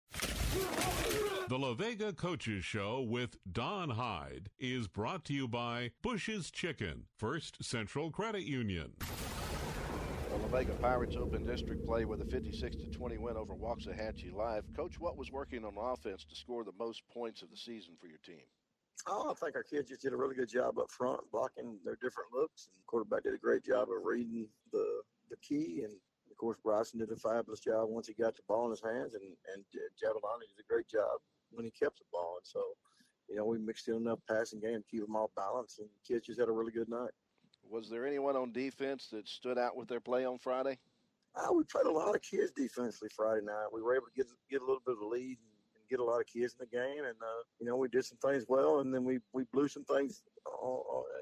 The 1.50 1.58
La 1.60 1.74
Vega 1.74 2.14
Coaches 2.14 2.64
Show 2.64 3.02
with 3.02 3.38
Don 3.52 3.90
Hyde 3.90 4.50
is 4.58 4.88
brought 4.88 5.26
to 5.26 5.34
you 5.34 5.48
by 5.48 5.92
Bush's 6.02 6.50
Chicken, 6.50 7.04
First 7.18 7.64
Central 7.64 8.12
Credit 8.12 8.44
Union. 8.44 8.94
The 10.34 10.40
La 10.40 10.48
Vega 10.48 10.74
Pirates 10.74 11.16
Open 11.16 11.44
District 11.44 11.86
play 11.86 12.06
with 12.06 12.20
a 12.20 12.26
56 12.26 12.76
to 12.78 12.88
20 12.88 13.20
win 13.20 13.38
over 13.38 13.54
Waxahachie 13.54 14.34
Live. 14.34 14.64
Coach, 14.76 15.00
what 15.00 15.16
was 15.16 15.32
working 15.32 15.64
on 15.64 15.78
offense 15.78 16.26
to 16.26 16.36
score 16.36 16.64
the 16.64 16.74
most 16.80 17.04
points 17.14 17.44
of 17.44 17.52
the 17.52 17.56
season 17.56 17.94
for 18.02 18.08
your 18.08 18.18
team? 18.26 18.42
Oh, 19.06 19.30
I 19.30 19.36
think 19.36 19.56
our 19.56 19.62
kids 19.62 19.90
just 19.90 20.02
did 20.02 20.12
a 20.12 20.18
really 20.18 20.34
good 20.34 20.50
job 20.50 20.80
up 20.80 20.90
front, 20.90 21.22
blocking 21.32 21.78
their 21.86 21.98
different 22.02 22.34
looks. 22.34 22.68
And 22.74 22.80
the 22.80 22.84
quarterback 22.88 23.22
did 23.22 23.36
a 23.36 23.38
great 23.38 23.64
job 23.64 23.90
of 23.92 24.04
reading 24.04 24.48
the 24.72 25.04
the 25.30 25.38
key. 25.38 25.84
And 25.84 25.94
of 26.32 26.38
course, 26.38 26.58
Bryson 26.64 26.98
did 26.98 27.12
a 27.12 27.16
fabulous 27.16 27.60
job 27.60 27.90
once 27.90 28.08
he 28.08 28.16
got 28.16 28.36
the 28.36 28.42
ball 28.48 28.66
in 28.66 28.72
his 28.72 28.82
hands, 28.82 29.14
and 29.14 29.38
and 29.54 29.64
Javelani 30.02 30.50
did 30.50 30.66
a 30.66 30.68
great 30.68 30.88
job 30.88 31.22
when 31.52 31.64
he 31.64 31.70
kept 31.70 32.00
the 32.00 32.06
ball. 32.12 32.38
And 32.42 32.48
so, 32.48 32.74
you 33.30 33.36
know, 33.36 33.46
we 33.46 33.60
mixed 33.60 33.88
in 33.88 33.98
enough 33.98 34.18
passing 34.28 34.62
game 34.62 34.82
to 34.82 34.90
keep 34.90 35.06
them 35.06 35.16
all 35.16 35.30
balanced, 35.36 35.78
and 35.78 35.90
kids 36.04 36.26
just 36.26 36.40
had 36.40 36.50
a 36.50 36.52
really 36.52 36.72
good 36.72 36.90
night. 36.90 37.12
Was 37.70 37.90
there 37.90 38.06
anyone 38.06 38.36
on 38.36 38.52
defense 38.52 39.08
that 39.12 39.28
stood 39.28 39.58
out 39.58 39.76
with 39.76 39.88
their 39.88 40.00
play 40.00 40.26
on 40.26 40.38
Friday? 40.38 40.78
Uh, 41.36 41.52
we 41.54 41.64
played 41.64 41.86
a 41.86 41.92
lot 41.92 42.16
of 42.16 42.22
kids 42.22 42.52
defensively 42.56 43.10
Friday 43.16 43.46
night. 43.46 43.68
We 43.74 43.82
were 43.82 43.96
able 43.96 44.06
to 44.06 44.14
get 44.16 44.28
get 44.50 44.62
a 44.62 44.66
little 44.66 44.82
bit 44.86 44.96
of 44.96 45.02
a 45.02 45.08
lead 45.08 45.38
get 45.90 46.00
a 46.00 46.04
lot 46.04 46.20
of 46.20 46.28
kids 46.28 46.56
in 46.60 46.66
the 46.66 46.78
game, 46.78 47.04
and 47.04 47.16
uh, 47.22 47.44
you 47.60 47.66
know 47.66 47.76
we 47.76 47.88
did 47.88 48.06
some 48.06 48.18
things 48.18 48.46
well, 48.48 48.80
and 48.80 48.94
then 48.94 49.04
we 49.04 49.20
we 49.34 49.44
blew 49.52 49.68
some 49.68 49.84
things 49.86 50.24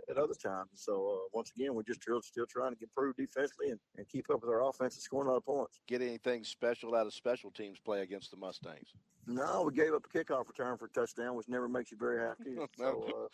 at 0.09 0.17
other 0.17 0.33
times. 0.33 0.69
So 0.75 0.93
uh, 0.93 1.27
once 1.33 1.51
again, 1.55 1.73
we're 1.73 1.83
just 1.83 2.01
still, 2.01 2.21
still 2.21 2.45
trying 2.45 2.75
to 2.75 2.81
improve 2.81 3.15
defensively 3.15 3.69
and, 3.69 3.79
and 3.97 4.07
keep 4.07 4.29
up 4.29 4.41
with 4.41 4.49
our 4.49 4.67
offense 4.67 4.95
and 4.95 5.01
scoring 5.01 5.27
a 5.27 5.31
lot 5.31 5.37
of 5.37 5.45
points. 5.45 5.79
Get 5.87 6.01
anything 6.01 6.43
special 6.43 6.95
out 6.95 7.07
of 7.07 7.13
special 7.13 7.51
teams 7.51 7.79
play 7.79 8.01
against 8.01 8.31
the 8.31 8.37
Mustangs? 8.37 8.93
No, 9.27 9.63
we 9.63 9.73
gave 9.73 9.93
up 9.93 10.05
a 10.05 10.17
kickoff 10.17 10.47
return 10.47 10.77
for 10.77 10.85
a 10.85 10.89
touchdown, 10.89 11.35
which 11.35 11.47
never 11.47 11.69
makes 11.69 11.91
you 11.91 11.97
very 11.97 12.19
happy. 12.19 12.55
so, 12.77 13.05
uh, 13.07 13.27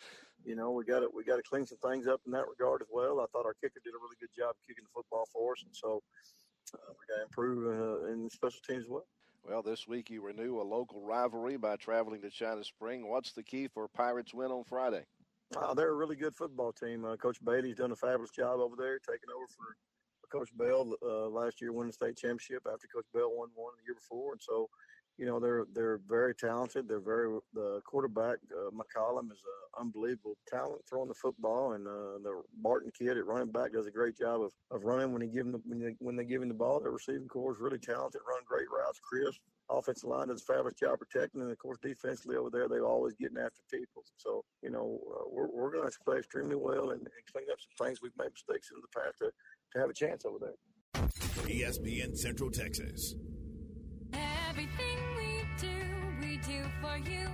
you 0.44 0.54
know, 0.54 0.70
we 0.70 0.84
got 0.84 1.00
to 1.00 1.08
we 1.14 1.24
got 1.24 1.36
to 1.36 1.42
clean 1.42 1.66
some 1.66 1.78
things 1.78 2.06
up 2.06 2.20
in 2.26 2.32
that 2.32 2.46
regard 2.48 2.82
as 2.82 2.88
well. 2.90 3.20
I 3.20 3.26
thought 3.32 3.46
our 3.46 3.54
kicker 3.54 3.80
did 3.84 3.94
a 3.94 4.00
really 4.00 4.16
good 4.20 4.30
job 4.36 4.54
kicking 4.66 4.84
the 4.84 4.90
football 4.94 5.26
for 5.32 5.52
us, 5.52 5.62
and 5.64 5.74
so 5.74 6.02
uh, 6.74 6.78
we 6.90 7.02
got 7.08 7.16
to 7.16 7.22
improve 7.24 7.66
uh, 7.66 8.12
in 8.12 8.30
special 8.30 8.60
teams 8.66 8.84
as 8.84 8.90
well. 8.90 9.06
Well, 9.46 9.62
this 9.62 9.88
week 9.88 10.10
you 10.10 10.20
renew 10.22 10.60
a 10.60 10.62
local 10.62 11.00
rivalry 11.00 11.56
by 11.56 11.76
traveling 11.76 12.20
to 12.22 12.30
China 12.30 12.62
Spring. 12.64 13.08
What's 13.08 13.32
the 13.32 13.42
key 13.42 13.68
for 13.68 13.88
Pirates' 13.88 14.34
win 14.34 14.50
on 14.50 14.64
Friday? 14.64 15.04
Uh, 15.56 15.72
they're 15.72 15.90
a 15.90 15.94
really 15.94 16.16
good 16.16 16.36
football 16.36 16.72
team. 16.72 17.04
Uh, 17.04 17.16
Coach 17.16 17.42
Bailey's 17.42 17.76
done 17.76 17.92
a 17.92 17.96
fabulous 17.96 18.30
job 18.30 18.60
over 18.60 18.76
there, 18.76 18.98
taking 18.98 19.30
over 19.34 19.46
for, 19.48 19.76
for 20.20 20.38
Coach 20.38 20.50
Bell 20.56 20.94
uh, 21.02 21.28
last 21.28 21.60
year, 21.60 21.72
winning 21.72 21.88
the 21.88 21.94
state 21.94 22.16
championship 22.16 22.66
after 22.70 22.86
Coach 22.86 23.06
Bell 23.14 23.32
won 23.34 23.48
one 23.54 23.72
the 23.78 23.84
year 23.86 23.94
before. 23.94 24.32
And 24.32 24.42
so, 24.42 24.68
you 25.18 25.26
know, 25.26 25.40
they're 25.40 25.64
they're 25.74 26.00
very 26.08 26.34
talented. 26.34 26.88
They're 26.88 27.00
very 27.00 27.38
the 27.52 27.80
quarterback 27.84 28.38
uh, 28.52 28.70
McCollum 28.70 29.32
is 29.32 29.42
an 29.44 29.80
unbelievable 29.80 30.36
talent 30.48 30.82
throwing 30.88 31.08
the 31.08 31.14
football, 31.14 31.72
and 31.72 31.86
uh, 31.86 32.18
the 32.22 32.42
Barton 32.62 32.92
kid 32.96 33.18
at 33.18 33.26
running 33.26 33.50
back 33.50 33.72
does 33.72 33.86
a 33.86 33.90
great 33.90 34.16
job 34.16 34.42
of, 34.42 34.52
of 34.70 34.84
running 34.84 35.12
when 35.12 35.22
he 35.22 35.28
give 35.28 35.46
him 35.46 35.52
the, 35.52 35.60
when 35.64 35.80
they, 35.80 35.94
when 35.98 36.16
they 36.16 36.24
give 36.24 36.42
him 36.42 36.48
the 36.48 36.54
ball. 36.54 36.80
Their 36.80 36.92
receiving 36.92 37.28
core 37.28 37.52
is 37.52 37.60
really 37.60 37.78
talented, 37.78 38.20
run 38.26 38.42
great 38.46 38.70
routes, 38.70 39.00
crisp 39.00 39.40
offensive 39.70 40.08
line 40.08 40.28
does 40.28 40.42
a 40.42 40.44
fabulous 40.44 40.74
job 40.74 40.98
protecting, 40.98 41.42
and 41.42 41.50
of 41.50 41.58
course 41.58 41.78
defensively 41.82 42.36
over 42.36 42.50
there 42.50 42.68
they're 42.68 42.86
always 42.86 43.14
getting 43.14 43.38
after 43.38 43.60
people. 43.70 44.02
So 44.16 44.44
you 44.62 44.70
know 44.70 45.00
uh, 45.12 45.24
we're 45.30 45.48
we're 45.48 45.72
going 45.72 45.90
to 45.90 45.98
play 46.04 46.18
extremely 46.18 46.56
well 46.56 46.90
and, 46.90 47.00
and, 47.00 47.10
clean 47.32 47.46
up 47.50 47.58
some 47.60 47.86
things 47.86 48.00
we've 48.00 48.12
made 48.18 48.30
mistakes 48.32 48.70
in 48.72 48.80
the 48.80 49.00
past 49.00 49.18
to 49.18 49.30
to 49.72 49.80
have 49.80 49.90
a 49.90 49.94
chance 49.94 50.24
over 50.24 50.38
there. 50.38 50.56
ESPN 51.46 52.16
Central 52.16 52.50
Texas. 52.50 53.14
We 56.38 56.52
do 56.52 56.62
for 56.80 56.96
you. 56.96 57.28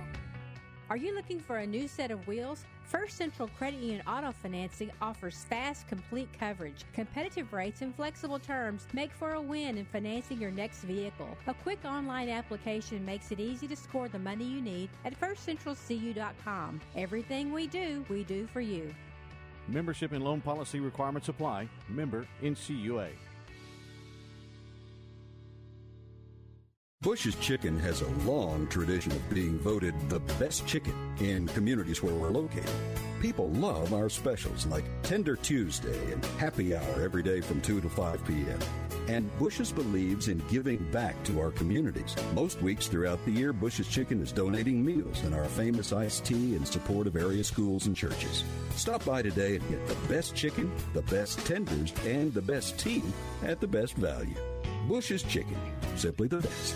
Are 0.89 0.97
you 0.97 1.15
looking 1.15 1.39
for 1.39 1.57
a 1.57 1.67
new 1.67 1.87
set 1.87 2.11
of 2.11 2.27
wheels? 2.27 2.65
First 2.85 3.17
Central 3.17 3.47
Credit 3.57 3.79
Union 3.79 4.03
Auto 4.07 4.31
Financing 4.31 4.91
offers 5.01 5.43
fast, 5.49 5.87
complete 5.87 6.29
coverage, 6.39 6.83
competitive 6.93 7.51
rates, 7.51 7.81
and 7.81 7.95
flexible 7.95 8.37
terms 8.37 8.85
make 8.93 9.11
for 9.11 9.33
a 9.33 9.41
win 9.41 9.77
in 9.77 9.85
financing 9.85 10.39
your 10.39 10.51
next 10.51 10.81
vehicle. 10.81 11.35
A 11.47 11.53
quick 11.55 11.79
online 11.83 12.29
application 12.29 13.03
makes 13.03 13.31
it 13.31 13.39
easy 13.39 13.67
to 13.67 13.75
score 13.75 14.07
the 14.07 14.19
money 14.19 14.45
you 14.45 14.61
need 14.61 14.89
at 15.03 15.19
firstcentralcu.com. 15.19 16.79
Everything 16.95 17.51
we 17.51 17.65
do, 17.65 18.05
we 18.07 18.23
do 18.23 18.45
for 18.53 18.61
you. 18.61 18.93
Membership 19.67 20.11
and 20.11 20.23
loan 20.23 20.41
policy 20.41 20.79
requirements 20.79 21.29
apply. 21.29 21.67
Member 21.89 22.27
NCUA. 22.43 23.09
Bush's 27.05 27.35
Chicken 27.35 27.77
has 27.81 28.01
a 28.01 28.09
long 28.27 28.65
tradition 28.65 29.11
of 29.11 29.29
being 29.29 29.59
voted 29.59 29.93
the 30.09 30.21
best 30.39 30.65
chicken 30.65 30.95
in 31.19 31.45
communities 31.49 32.01
where 32.01 32.15
we're 32.15 32.31
located. 32.31 32.67
People 33.21 33.49
love 33.49 33.93
our 33.93 34.09
specials 34.09 34.65
like 34.65 34.85
Tender 35.03 35.35
Tuesday 35.35 36.11
and 36.11 36.25
Happy 36.39 36.75
Hour 36.75 37.03
every 37.03 37.21
day 37.21 37.41
from 37.41 37.61
2 37.61 37.79
to 37.81 37.89
5 37.89 38.25
p.m. 38.25 38.57
And 39.07 39.37
Bush's 39.37 39.71
believes 39.71 40.29
in 40.29 40.39
giving 40.49 40.77
back 40.91 41.23
to 41.25 41.39
our 41.39 41.51
communities. 41.51 42.15
Most 42.33 42.59
weeks 42.63 42.87
throughout 42.87 43.23
the 43.23 43.31
year, 43.31 43.53
Bush's 43.53 43.87
Chicken 43.87 44.19
is 44.19 44.31
donating 44.31 44.83
meals 44.83 45.21
and 45.21 45.35
our 45.35 45.45
famous 45.45 45.93
iced 45.93 46.25
tea 46.25 46.55
in 46.55 46.65
support 46.65 47.05
of 47.05 47.15
area 47.15 47.43
schools 47.43 47.85
and 47.85 47.95
churches. 47.95 48.43
Stop 48.75 49.05
by 49.05 49.21
today 49.21 49.57
and 49.57 49.69
get 49.69 49.87
the 49.87 50.07
best 50.11 50.33
chicken, 50.33 50.71
the 50.95 51.03
best 51.03 51.37
tenders, 51.45 51.93
and 52.03 52.33
the 52.33 52.41
best 52.41 52.79
tea 52.79 53.03
at 53.43 53.59
the 53.59 53.67
best 53.67 53.93
value. 53.93 54.33
Bush's 54.87 55.23
Chicken, 55.23 55.57
simply 55.95 56.27
the 56.27 56.37
best. 56.37 56.75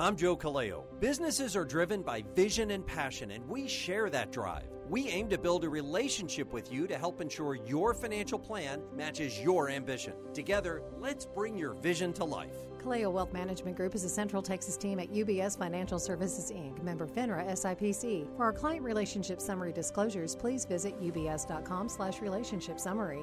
I'm 0.00 0.16
Joe 0.16 0.36
Kaleo. 0.36 0.82
Businesses 0.98 1.54
are 1.54 1.64
driven 1.64 2.02
by 2.02 2.24
vision 2.34 2.72
and 2.72 2.84
passion, 2.84 3.30
and 3.30 3.48
we 3.48 3.68
share 3.68 4.10
that 4.10 4.32
drive. 4.32 4.64
We 4.90 5.08
aim 5.08 5.28
to 5.28 5.38
build 5.38 5.62
a 5.62 5.68
relationship 5.68 6.52
with 6.52 6.72
you 6.72 6.88
to 6.88 6.98
help 6.98 7.20
ensure 7.20 7.54
your 7.54 7.94
financial 7.94 8.38
plan 8.38 8.82
matches 8.92 9.38
your 9.38 9.70
ambition. 9.70 10.14
Together, 10.34 10.82
let's 10.98 11.26
bring 11.26 11.56
your 11.56 11.74
vision 11.74 12.12
to 12.14 12.24
life. 12.24 12.56
Kaleo 12.82 13.12
Wealth 13.12 13.32
Management 13.32 13.76
Group 13.76 13.94
is 13.94 14.02
a 14.02 14.08
Central 14.08 14.42
Texas 14.42 14.76
team 14.76 14.98
at 14.98 15.12
UBS 15.12 15.56
Financial 15.56 16.00
Services 16.00 16.50
Inc., 16.50 16.82
member 16.82 17.06
FINRA 17.06 17.48
SIPC. 17.52 18.36
For 18.36 18.42
our 18.42 18.52
client 18.52 18.82
relationship 18.82 19.40
summary 19.40 19.72
disclosures, 19.72 20.34
please 20.34 20.64
visit 20.64 21.00
ubs.com 21.00 21.88
slash 21.88 22.20
relationship 22.20 22.80
summary. 22.80 23.22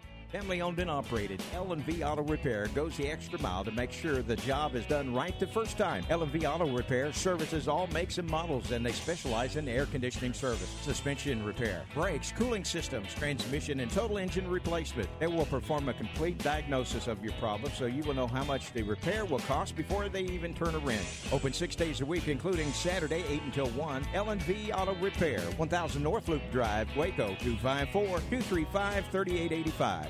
Family 0.31 0.61
owned 0.61 0.79
and 0.79 0.89
operated, 0.89 1.43
L&V 1.53 2.05
Auto 2.05 2.23
Repair 2.23 2.67
goes 2.67 2.95
the 2.95 3.05
extra 3.05 3.37
mile 3.41 3.65
to 3.65 3.71
make 3.71 3.91
sure 3.91 4.21
the 4.21 4.37
job 4.37 4.75
is 4.75 4.85
done 4.85 5.13
right 5.13 5.37
the 5.37 5.47
first 5.47 5.77
time. 5.77 6.05
L&V 6.09 6.45
Auto 6.45 6.73
Repair 6.73 7.11
services 7.11 7.67
all 7.67 7.87
makes 7.87 8.17
and 8.17 8.29
models 8.29 8.71
and 8.71 8.85
they 8.85 8.93
specialize 8.93 9.57
in 9.57 9.67
air 9.67 9.87
conditioning 9.87 10.31
service, 10.31 10.69
suspension 10.83 11.43
repair, 11.43 11.83
brakes, 11.93 12.31
cooling 12.31 12.63
systems, 12.63 13.13
transmission 13.13 13.81
and 13.81 13.91
total 13.91 14.19
engine 14.19 14.49
replacement. 14.49 15.09
They 15.19 15.27
will 15.27 15.47
perform 15.47 15.89
a 15.89 15.93
complete 15.93 16.37
diagnosis 16.37 17.07
of 17.07 17.21
your 17.21 17.33
problem 17.33 17.73
so 17.75 17.87
you 17.87 18.03
will 18.03 18.13
know 18.13 18.27
how 18.27 18.45
much 18.45 18.71
the 18.71 18.83
repair 18.83 19.25
will 19.25 19.39
cost 19.39 19.75
before 19.75 20.07
they 20.07 20.21
even 20.21 20.53
turn 20.53 20.75
a 20.75 20.79
wrench. 20.79 21.25
Open 21.33 21.51
6 21.51 21.75
days 21.75 21.99
a 21.99 22.05
week 22.05 22.29
including 22.29 22.71
Saturday 22.71 23.25
8 23.27 23.41
until 23.41 23.67
1. 23.71 24.07
L&V 24.13 24.71
Auto 24.71 24.95
Repair, 25.01 25.41
1000 25.57 26.01
North 26.01 26.29
Loop 26.29 26.41
Drive, 26.53 26.87
Waco 26.95 27.35
254-235-3885. 27.41 30.07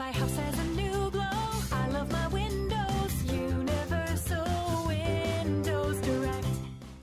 My 0.00 0.12
house 0.12 0.34
has 0.36 0.58
a 0.58 0.64
new 0.68 1.10
glow. 1.10 1.28
I 1.72 1.88
love 1.88 2.10
my 2.10 2.26
windows. 2.28 3.22
Universal 3.24 4.86
Windows 4.86 6.00
Direct. 6.00 6.46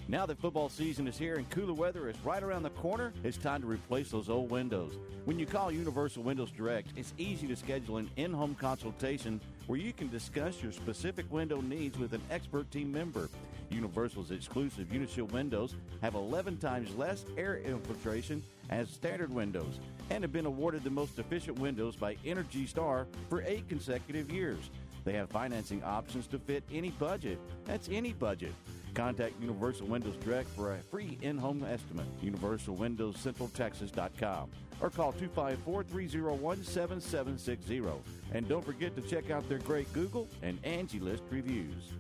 Now 0.08 0.26
that 0.26 0.40
football 0.40 0.68
season 0.68 1.08
is 1.08 1.16
here 1.16 1.36
and 1.36 1.48
cooler 1.52 1.74
weather 1.74 2.10
is 2.10 2.16
right 2.26 2.42
around 2.42 2.64
the 2.64 2.72
corner, 2.72 3.14
it's 3.24 3.38
time 3.38 3.62
to 3.62 3.68
replace 3.68 4.10
those 4.10 4.30
old 4.30 4.50
windows. 4.50 4.98
When 5.26 5.38
you 5.38 5.46
call 5.46 5.72
Universal 5.72 6.24
Windows 6.24 6.50
Direct, 6.50 6.88
it's 6.96 7.14
easy 7.20 7.46
to 7.48 7.56
schedule 7.56 7.98
an 7.98 8.10
in 8.16 8.34
home 8.34 8.56
consultation 8.56 9.42
where 9.68 9.78
you 9.78 9.94
can 9.94 10.10
discuss 10.10 10.64
your 10.64 10.72
specific 10.72 11.32
window 11.32 11.62
needs 11.62 12.00
with 12.00 12.14
an 12.14 12.22
expert 12.32 12.72
team 12.72 12.92
member. 12.92 13.30
Universal's 13.70 14.32
exclusive 14.32 14.88
Unishield 14.88 15.32
windows 15.34 15.76
have 16.02 16.16
11 16.16 16.58
times 16.58 16.96
less 16.96 17.26
air 17.38 17.58
infiltration 17.58 18.42
as 18.70 18.90
standard 18.90 19.34
windows 19.34 19.80
and 20.10 20.24
have 20.24 20.32
been 20.32 20.46
awarded 20.46 20.84
the 20.84 20.90
most 20.90 21.20
efficient 21.20 21.60
windows 21.60 21.96
by 21.96 22.16
Energy 22.26 22.66
Star 22.66 23.06
for 23.30 23.44
eight 23.44 23.68
consecutive 23.68 24.32
years. 24.32 24.70
They 25.04 25.12
have 25.14 25.30
financing 25.30 25.84
options 25.84 26.28
to 26.28 26.40
fit 26.40 26.64
any 26.72 26.92
budget. 26.92 27.40
That's 27.66 27.90
any 27.90 28.14
budget. 28.14 28.54
Contact 28.94 29.34
Universal 29.40 29.88
Windows 29.88 30.16
Direct 30.18 30.50
for 30.50 30.74
a 30.74 30.78
free 30.78 31.18
in-home 31.22 31.64
estimate. 31.64 32.06
UniversalWindowsCentralTexas.com 32.22 34.50
or 34.82 34.90
call 34.90 35.14
254-301-7760. 35.14 38.00
And 38.34 38.46
don't 38.48 38.66
forget 38.66 38.96
to 38.96 39.02
check 39.02 39.30
out 39.32 39.48
their 39.48 39.60
great 39.60 39.94
Google 39.94 40.28
and 40.44 40.60
Angie 40.64 41.00
List 41.00 41.24
reviews. 41.30 41.92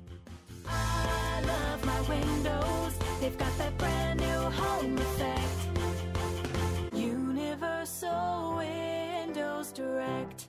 I 0.68 1.42
love 1.46 1.86
my 1.86 2.02
windows. 2.02 2.98
They've 3.22 3.38
got 3.38 3.58
that 3.58 3.78
brand 3.78 4.20
new 4.20 4.26
home 4.28 4.98
effect. 4.98 5.97
Universal 7.58 8.58
Windows. 8.58 9.72
Direct. 9.72 10.48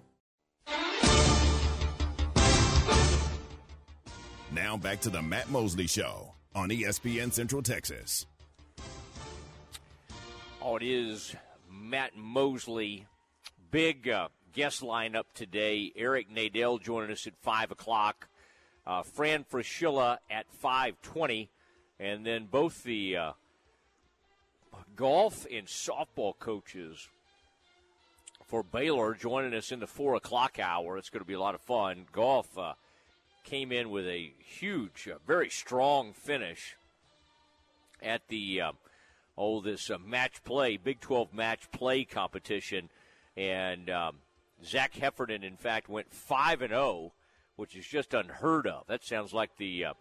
Now 4.52 4.76
back 4.76 5.00
to 5.00 5.10
the 5.10 5.22
Matt 5.22 5.50
Mosley 5.50 5.86
Show 5.86 6.34
on 6.54 6.68
ESPN 6.68 7.32
Central 7.32 7.62
Texas. 7.62 8.26
Oh, 10.60 10.76
it 10.76 10.82
is 10.82 11.34
Matt 11.70 12.14
Mosley. 12.14 13.06
Big 13.70 14.08
uh, 14.08 14.28
guest 14.52 14.82
lineup 14.82 15.24
today. 15.34 15.92
Eric 15.96 16.30
Nadel 16.30 16.80
joining 16.80 17.10
us 17.10 17.26
at 17.26 17.34
5 17.40 17.70
o'clock. 17.70 18.28
Uh, 18.86 19.02
Fran 19.02 19.44
Fraschilla 19.50 20.18
at 20.30 20.44
5.20. 20.62 21.48
And 21.98 22.26
then 22.26 22.48
both 22.50 22.82
the 22.82 23.16
uh, 23.16 23.32
golf 24.98 25.46
and 25.50 25.68
softball 25.68 26.36
coaches 26.40 27.08
for 28.44 28.64
Baylor 28.64 29.14
joining 29.14 29.54
us 29.54 29.70
in 29.70 29.78
the 29.78 29.86
4 29.86 30.16
o'clock 30.16 30.58
hour. 30.58 30.98
It's 30.98 31.08
going 31.08 31.22
to 31.22 31.26
be 31.26 31.34
a 31.34 31.40
lot 31.40 31.54
of 31.54 31.60
fun. 31.60 32.06
Golf 32.10 32.58
uh, 32.58 32.72
came 33.44 33.70
in 33.70 33.90
with 33.90 34.06
a 34.06 34.32
huge, 34.40 35.08
uh, 35.08 35.18
very 35.24 35.50
strong 35.50 36.12
finish 36.12 36.76
at 38.02 38.22
the 38.26 38.60
uh, 38.60 38.72
oh 39.36 39.60
this 39.60 39.88
uh, 39.88 39.98
match 39.98 40.42
play 40.42 40.76
Big 40.76 41.00
12 41.00 41.32
match 41.32 41.70
play 41.70 42.04
competition, 42.04 42.88
and 43.36 43.88
um, 43.88 44.16
Zach 44.64 44.94
Heffernan 44.94 45.44
in 45.44 45.56
fact 45.56 45.88
went 45.88 46.12
five 46.12 46.60
and 46.60 46.70
zero, 46.70 47.12
which 47.54 47.76
is 47.76 47.86
just 47.86 48.14
unheard 48.14 48.66
of. 48.66 48.84
That 48.88 49.04
sounds 49.04 49.32
like 49.32 49.58
the 49.58 49.84
uh, 49.84 49.94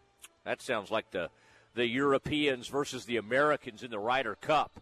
that 0.43 0.61
sounds 0.61 0.89
like 0.89 1.11
the 1.11 1.29
the 1.75 1.87
Europeans 1.87 2.67
versus 2.67 3.05
the 3.05 3.17
Americans 3.17 3.83
in 3.83 3.91
the 3.91 3.99
Ryder 3.99 4.35
Cup. 4.35 4.81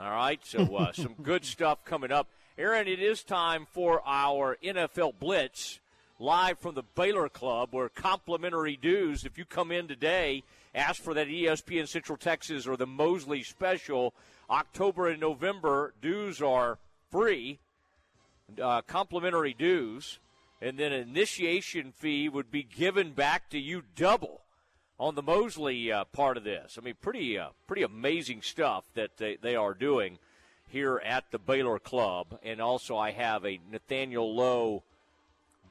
All 0.00 0.10
right, 0.10 0.40
so 0.46 0.76
uh, 0.76 0.92
some 0.94 1.14
good 1.22 1.44
stuff 1.44 1.84
coming 1.84 2.10
up. 2.10 2.28
Aaron, 2.56 2.88
it 2.88 3.00
is 3.00 3.22
time 3.22 3.66
for 3.70 4.00
our 4.06 4.56
NFL 4.64 5.18
Blitz 5.18 5.78
live 6.18 6.58
from 6.58 6.74
the 6.74 6.84
Baylor 6.94 7.28
Club, 7.28 7.68
where 7.72 7.90
complimentary 7.90 8.76
dues, 8.76 9.26
if 9.26 9.36
you 9.36 9.44
come 9.44 9.70
in 9.70 9.88
today, 9.88 10.42
ask 10.74 11.02
for 11.02 11.12
that 11.12 11.28
ESPN 11.28 11.86
Central 11.86 12.16
Texas 12.16 12.66
or 12.66 12.78
the 12.78 12.86
Mosley 12.86 13.42
Special. 13.42 14.14
October 14.48 15.08
and 15.08 15.20
November 15.20 15.92
dues 16.00 16.40
are 16.40 16.78
free, 17.10 17.58
uh, 18.60 18.80
complimentary 18.82 19.52
dues, 19.52 20.18
and 20.62 20.78
then 20.78 20.92
an 20.92 21.08
initiation 21.10 21.92
fee 21.92 22.26
would 22.26 22.50
be 22.50 22.62
given 22.62 23.12
back 23.12 23.50
to 23.50 23.58
you 23.58 23.82
double 23.96 24.40
on 25.00 25.14
the 25.14 25.22
Mosley 25.22 25.90
uh, 25.90 26.04
part 26.04 26.36
of 26.36 26.44
this. 26.44 26.76
I 26.78 26.84
mean, 26.84 26.94
pretty 27.00 27.38
uh, 27.38 27.48
pretty 27.66 27.82
amazing 27.82 28.42
stuff 28.42 28.84
that 28.94 29.16
they, 29.16 29.36
they 29.40 29.56
are 29.56 29.72
doing 29.72 30.18
here 30.68 31.00
at 31.04 31.24
the 31.30 31.38
Baylor 31.38 31.78
Club. 31.78 32.38
And 32.44 32.60
also, 32.60 32.96
I 32.96 33.10
have 33.12 33.44
a 33.44 33.58
Nathaniel 33.72 34.32
Lowe 34.32 34.82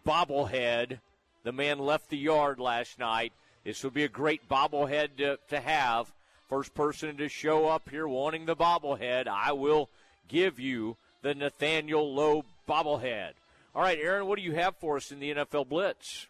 bobblehead. 0.06 1.00
The 1.44 1.52
man 1.52 1.80
left 1.80 2.10
the 2.10 2.18
yard 2.18 2.60
last 2.60 2.98
night. 2.98 3.32
This 3.64 3.84
would 3.84 3.94
be 3.94 4.04
a 4.04 4.10
great 4.10 4.50
bobblehead 4.50 5.18
to, 5.18 5.38
to 5.50 5.60
have. 5.60 6.12
First 6.50 6.74
person 6.74 7.16
to 7.18 7.30
show 7.30 7.68
up 7.68 7.90
here 7.90 8.08
wanting 8.08 8.48
the 8.48 8.56
bobblehead, 8.56 9.28
I 9.28 9.52
will 9.52 9.90
give 10.28 10.60
you 10.60 10.98
the 11.22 11.36
Nathaniel 11.36 12.12
Lowe 12.12 12.44
bobblehead. 12.68 13.34
All 13.76 13.84
right, 13.84 14.00
Aaron, 14.02 14.26
what 14.26 14.40
do 14.40 14.44
you 14.44 14.56
have 14.56 14.76
for 14.78 14.98
us 14.98 15.12
in 15.12 15.20
the 15.20 15.36
NFL 15.36 15.70
Blitz? 15.70 16.26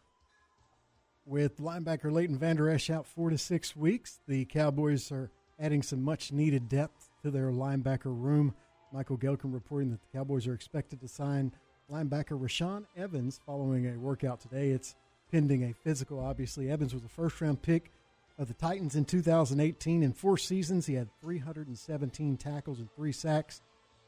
With 1.30 1.60
linebacker 1.60 2.12
Leighton 2.12 2.40
Vander 2.40 2.72
Esch 2.72 2.90
out 2.90 3.06
four 3.06 3.30
to 3.30 3.38
six 3.38 3.76
weeks, 3.76 4.20
the 4.28 4.46
Cowboys 4.46 5.12
are 5.12 5.30
adding 5.60 5.84
some 5.84 6.02
much 6.02 6.32
needed 6.32 6.68
depth 6.68 7.12
to 7.22 7.30
their 7.30 7.52
linebacker 7.52 8.06
room. 8.06 8.56
Michael 8.92 9.16
Gehlken 9.16 9.54
reporting 9.54 9.92
that 9.92 10.02
the 10.02 10.18
Cowboys 10.18 10.48
are 10.48 10.56
expected 10.56 11.00
to 11.02 11.08
sign 11.08 11.52
linebacker 11.88 12.32
Rashaan 12.32 12.88
Evans 12.98 13.40
following 13.46 13.86
a 13.86 14.00
workout 14.00 14.40
today. 14.40 14.72
It's 14.72 14.96
pending 15.32 15.66
a 15.66 15.74
physical, 15.84 16.20
obviously. 16.20 16.72
Evans 16.72 16.96
was 16.96 17.04
a 17.04 17.10
first 17.10 17.40
round 17.40 17.62
pick 17.62 17.92
of 18.40 18.48
the 18.48 18.56
Titans 18.56 18.96
in 18.96 19.06
2018. 19.06 20.02
In 20.02 20.14
four 20.14 20.36
seasons, 20.36 20.88
he 20.88 20.96
had 20.96 21.10
317 21.22 22.38
tackles 22.38 22.80
and 22.80 22.92
three 22.96 23.12
sacks 23.12 23.62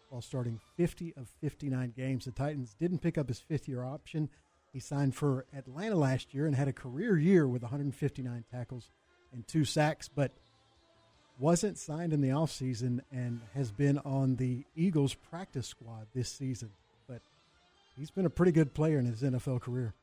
while 0.09 0.23
starting 0.23 0.59
50 0.75 1.13
of 1.17 1.29
59 1.39 1.93
games. 1.95 2.25
The 2.25 2.31
Titans 2.31 2.75
didn't 2.79 3.03
pick 3.03 3.19
up 3.19 3.27
his 3.27 3.39
fifth 3.39 3.67
year 3.67 3.83
option. 3.83 4.27
He 4.71 4.79
signed 4.79 5.15
for 5.15 5.45
Atlanta 5.55 5.95
last 5.95 6.33
year 6.33 6.45
and 6.45 6.55
had 6.55 6.67
a 6.67 6.73
career 6.73 7.17
year 7.17 7.47
with 7.47 7.61
159 7.61 8.45
tackles 8.49 8.89
and 9.33 9.45
two 9.47 9.65
sacks, 9.65 10.07
but 10.07 10.31
wasn't 11.37 11.77
signed 11.77 12.13
in 12.13 12.21
the 12.21 12.29
offseason 12.29 13.01
and 13.11 13.41
has 13.53 13.71
been 13.71 13.97
on 13.99 14.35
the 14.37 14.63
Eagles 14.75 15.13
practice 15.13 15.67
squad 15.67 16.07
this 16.13 16.29
season. 16.29 16.69
But 17.07 17.21
he's 17.97 18.11
been 18.11 18.25
a 18.25 18.29
pretty 18.29 18.51
good 18.51 18.73
player 18.73 18.99
in 18.99 19.05
his 19.05 19.21
NFL 19.21 19.61
career. 19.61 19.93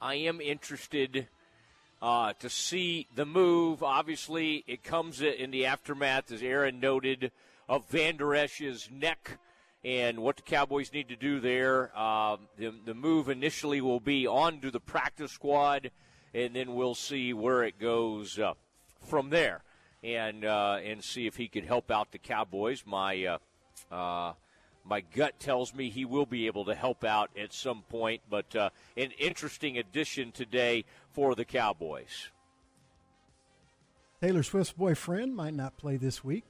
I 0.00 0.14
am 0.14 0.40
interested 0.40 1.28
uh, 2.00 2.32
to 2.40 2.50
see 2.50 3.06
the 3.14 3.24
move. 3.24 3.84
Obviously, 3.84 4.64
it 4.66 4.82
comes 4.82 5.20
in 5.20 5.52
the 5.52 5.66
aftermath, 5.66 6.32
as 6.32 6.42
Aaron 6.42 6.80
noted, 6.80 7.30
of 7.68 7.88
Vander 7.88 8.34
Esch's 8.34 8.88
neck 8.90 9.38
and 9.84 10.20
what 10.20 10.36
the 10.36 10.42
Cowboys 10.42 10.92
need 10.92 11.08
to 11.08 11.16
do 11.16 11.40
there. 11.40 11.96
Um, 11.98 12.40
the, 12.56 12.72
the 12.84 12.94
move 12.94 13.28
initially 13.28 13.80
will 13.80 14.00
be 14.00 14.26
onto 14.26 14.70
the 14.70 14.80
practice 14.80 15.32
squad, 15.32 15.90
and 16.34 16.54
then 16.54 16.74
we'll 16.74 16.94
see 16.94 17.32
where 17.32 17.62
it 17.64 17.78
goes 17.78 18.38
uh, 18.38 18.54
from 19.06 19.30
there, 19.30 19.62
and 20.02 20.44
uh, 20.44 20.78
and 20.84 21.02
see 21.02 21.26
if 21.26 21.36
he 21.36 21.48
could 21.48 21.64
help 21.64 21.90
out 21.90 22.12
the 22.12 22.18
Cowboys. 22.18 22.84
My 22.86 23.38
uh, 23.90 23.94
uh, 23.94 24.32
my 24.84 25.00
gut 25.00 25.38
tells 25.38 25.74
me 25.74 25.90
he 25.90 26.04
will 26.04 26.26
be 26.26 26.46
able 26.46 26.64
to 26.66 26.74
help 26.74 27.04
out 27.04 27.30
at 27.36 27.52
some 27.52 27.82
point, 27.88 28.22
but 28.28 28.54
uh, 28.54 28.70
an 28.96 29.10
interesting 29.18 29.78
addition 29.78 30.32
today 30.32 30.84
for 31.12 31.34
the 31.34 31.44
Cowboys. 31.44 32.30
Taylor 34.20 34.44
Swift's 34.44 34.72
boyfriend 34.72 35.34
might 35.34 35.54
not 35.54 35.76
play 35.76 35.96
this 35.96 36.22
week. 36.22 36.44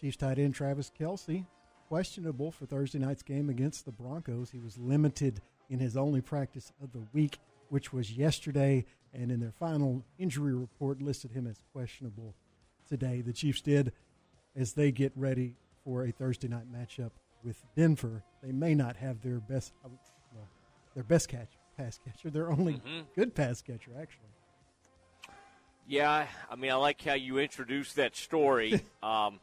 Chiefs 0.00 0.16
tight 0.16 0.38
end 0.38 0.54
Travis 0.54 0.92
Kelce, 0.98 1.44
questionable 1.90 2.52
for 2.52 2.66
Thursday 2.66 3.00
night's 3.00 3.24
game 3.24 3.50
against 3.50 3.84
the 3.84 3.90
Broncos. 3.90 4.48
He 4.52 4.60
was 4.60 4.78
limited 4.78 5.40
in 5.68 5.80
his 5.80 5.96
only 5.96 6.20
practice 6.20 6.72
of 6.80 6.92
the 6.92 7.02
week, 7.12 7.38
which 7.68 7.92
was 7.92 8.12
yesterday, 8.12 8.84
and 9.12 9.32
in 9.32 9.40
their 9.40 9.50
final 9.50 10.04
injury 10.16 10.54
report 10.54 11.02
listed 11.02 11.32
him 11.32 11.48
as 11.48 11.64
questionable 11.72 12.36
today. 12.88 13.22
The 13.22 13.32
Chiefs 13.32 13.60
did 13.60 13.92
as 14.54 14.74
they 14.74 14.92
get 14.92 15.10
ready 15.16 15.56
for 15.82 16.04
a 16.04 16.12
Thursday 16.12 16.46
night 16.46 16.72
matchup 16.72 17.10
with 17.42 17.60
Denver. 17.74 18.22
They 18.40 18.52
may 18.52 18.76
not 18.76 18.94
have 18.94 19.20
their 19.20 19.40
best, 19.40 19.72
well, 19.82 20.46
their 20.94 21.02
best 21.02 21.28
catch 21.28 21.50
pass 21.76 21.98
catcher. 22.04 22.30
Their 22.30 22.52
only 22.52 22.74
Mhm. 22.74 23.06
good 23.16 23.34
pass 23.34 23.62
catcher, 23.62 23.90
actually. 23.98 24.28
Yeah, 25.88 26.28
I 26.48 26.54
mean, 26.54 26.70
I 26.70 26.74
like 26.74 27.02
how 27.02 27.14
you 27.14 27.38
introduced 27.38 27.96
that 27.96 28.14
story. 28.14 28.80
um, 29.02 29.40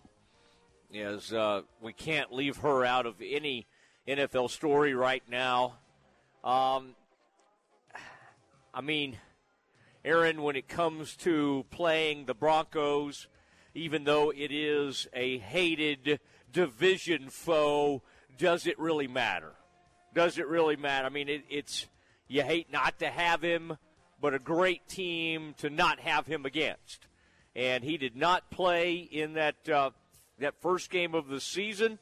is 0.92 1.34
uh, 1.34 1.62
we 1.82 1.94
can't 1.94 2.34
leave 2.34 2.58
her 2.58 2.86
out 2.86 3.06
of 3.06 3.16
any 3.22 3.68
NFL 4.08 4.50
story 4.50 4.94
right 4.94 5.24
now. 5.30 5.76
Um, 6.44 6.96
I 8.74 8.82
mean, 8.82 9.18
Aaron, 10.06 10.42
when 10.42 10.56
it 10.56 10.68
comes 10.68 11.16
to 11.18 11.66
playing 11.72 12.26
the 12.26 12.34
Broncos, 12.34 13.28
even 13.74 14.06
though 14.06 14.32
it 14.32 14.52
is 14.52 15.08
a 15.14 15.40
hated 15.40 16.20
division 16.52 17.30
foe, 17.30 18.02
does 18.38 18.66
it 18.66 18.80
really 18.80 19.08
matter? 19.08 19.54
Does 20.14 20.38
it 20.38 20.48
really 20.48 20.76
matter? 20.76 21.06
I 21.06 21.10
mean, 21.10 21.28
it, 21.28 21.44
it's 21.50 21.88
you 22.28 22.44
hate 22.44 22.72
not 22.72 23.00
to 23.00 23.10
have 23.10 23.42
him, 23.42 23.78
but 24.22 24.34
a 24.34 24.40
great 24.40 24.88
team 24.88 25.54
to 25.58 25.70
not 25.70 26.00
have 26.00 26.26
him 26.28 26.46
against. 26.46 27.08
And 27.56 27.84
he 27.84 27.98
did 27.98 28.16
not 28.16 28.50
play 28.50 28.96
in 28.96 29.34
that 29.34 29.70
uh, 29.70 29.90
that 30.40 30.62
first 30.62 30.90
game 30.90 31.16
of 31.16 31.28
the 31.28 31.42
season. 31.42 32.00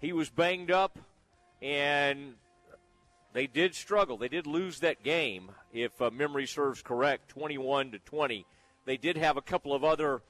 He 0.00 0.12
was 0.12 0.30
banged 0.30 0.70
up, 0.70 0.98
and 1.60 2.34
they 3.32 3.46
did 3.46 3.74
struggle. 3.74 4.16
They 4.16 4.28
did 4.28 4.46
lose 4.46 4.80
that 4.80 5.02
game, 5.02 5.50
if 5.72 6.00
uh, 6.00 6.10
memory 6.10 6.46
serves 6.46 6.82
correct, 6.82 7.28
21 7.28 7.92
to 7.92 7.98
20. 7.98 8.46
They 8.84 8.96
did 8.96 9.16
have 9.16 9.36
a 9.36 9.42
couple 9.42 9.74
of 9.74 9.84
other 9.84 10.22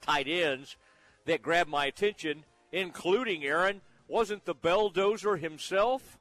tight 0.00 0.28
ends 0.28 0.76
that 1.24 1.42
grabbed 1.42 1.70
my 1.70 1.86
attention, 1.86 2.44
including 2.72 3.44
Aaron. 3.44 3.80
Wasn't 4.06 4.44
the 4.44 4.54
Belldozer 4.54 5.40
himself 5.40 6.18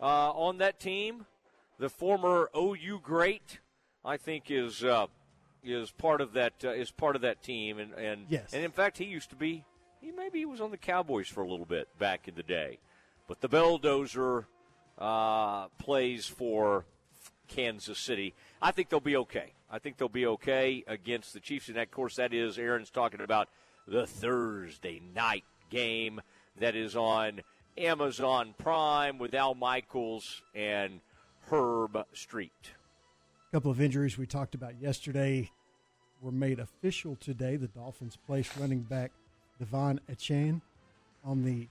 uh, 0.00 0.30
on 0.32 0.58
that 0.58 0.80
team? 0.80 1.26
The 1.78 1.90
former 1.90 2.50
OU 2.56 3.00
great, 3.02 3.60
I 4.04 4.16
think, 4.16 4.50
is 4.50 4.82
uh, 4.82 5.06
is 5.62 5.90
part 5.90 6.20
of 6.20 6.32
that 6.34 6.52
uh, 6.64 6.70
is 6.70 6.90
part 6.90 7.16
of 7.16 7.22
that 7.22 7.42
team, 7.42 7.78
and 7.78 7.92
and 7.94 8.26
Yes. 8.28 8.52
and 8.52 8.64
in 8.64 8.70
fact, 8.70 8.98
he 8.98 9.04
used 9.04 9.30
to 9.30 9.36
be. 9.36 9.64
He 10.00 10.12
maybe 10.12 10.38
he 10.38 10.44
was 10.46 10.60
on 10.60 10.70
the 10.70 10.76
Cowboys 10.76 11.28
for 11.28 11.42
a 11.42 11.48
little 11.48 11.66
bit 11.66 11.88
back 11.98 12.28
in 12.28 12.34
the 12.34 12.42
day, 12.42 12.78
but 13.26 13.40
the 13.40 13.48
Belldozer 13.48 14.44
uh, 14.98 15.68
plays 15.78 16.26
for 16.26 16.84
Kansas 17.48 17.98
City. 17.98 18.34
I 18.62 18.70
think 18.70 18.88
they'll 18.88 19.00
be 19.00 19.16
okay. 19.16 19.52
I 19.70 19.78
think 19.78 19.96
they'll 19.96 20.08
be 20.08 20.26
okay 20.26 20.84
against 20.86 21.32
the 21.34 21.40
Chiefs, 21.40 21.68
and 21.68 21.76
of 21.78 21.90
course, 21.90 22.16
that 22.16 22.32
is 22.32 22.58
Aaron's 22.58 22.90
talking 22.90 23.20
about 23.20 23.48
the 23.86 24.06
Thursday 24.06 25.00
night 25.14 25.44
game 25.70 26.20
that 26.58 26.74
is 26.76 26.94
on 26.96 27.40
Amazon 27.76 28.54
Prime 28.58 29.18
with 29.18 29.34
Al 29.34 29.54
Michaels 29.54 30.42
and 30.54 31.00
Herb 31.50 31.98
Street. 32.12 32.72
A 33.48 33.56
couple 33.56 33.70
of 33.70 33.80
injuries 33.80 34.18
we 34.18 34.26
talked 34.26 34.54
about 34.54 34.74
yesterday 34.78 35.50
were 36.20 36.30
made 36.30 36.58
official 36.58 37.16
today. 37.16 37.56
The 37.56 37.68
Dolphins 37.68 38.18
placed 38.26 38.54
running 38.58 38.80
back 38.80 39.10
De'Von 39.58 40.00
Achane 40.12 40.60
on 41.24 41.44
the 41.44 41.66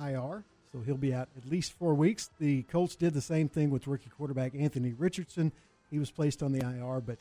IR, 0.00 0.44
so 0.70 0.80
he'll 0.86 0.96
be 0.96 1.12
out 1.12 1.28
at 1.36 1.50
least 1.50 1.72
four 1.72 1.94
weeks. 1.94 2.30
The 2.38 2.62
Colts 2.62 2.94
did 2.94 3.12
the 3.12 3.20
same 3.20 3.48
thing 3.48 3.70
with 3.70 3.88
rookie 3.88 4.10
quarterback 4.16 4.54
Anthony 4.54 4.92
Richardson. 4.92 5.50
He 5.90 5.98
was 5.98 6.12
placed 6.12 6.44
on 6.44 6.52
the 6.52 6.64
IR, 6.64 7.00
but 7.00 7.18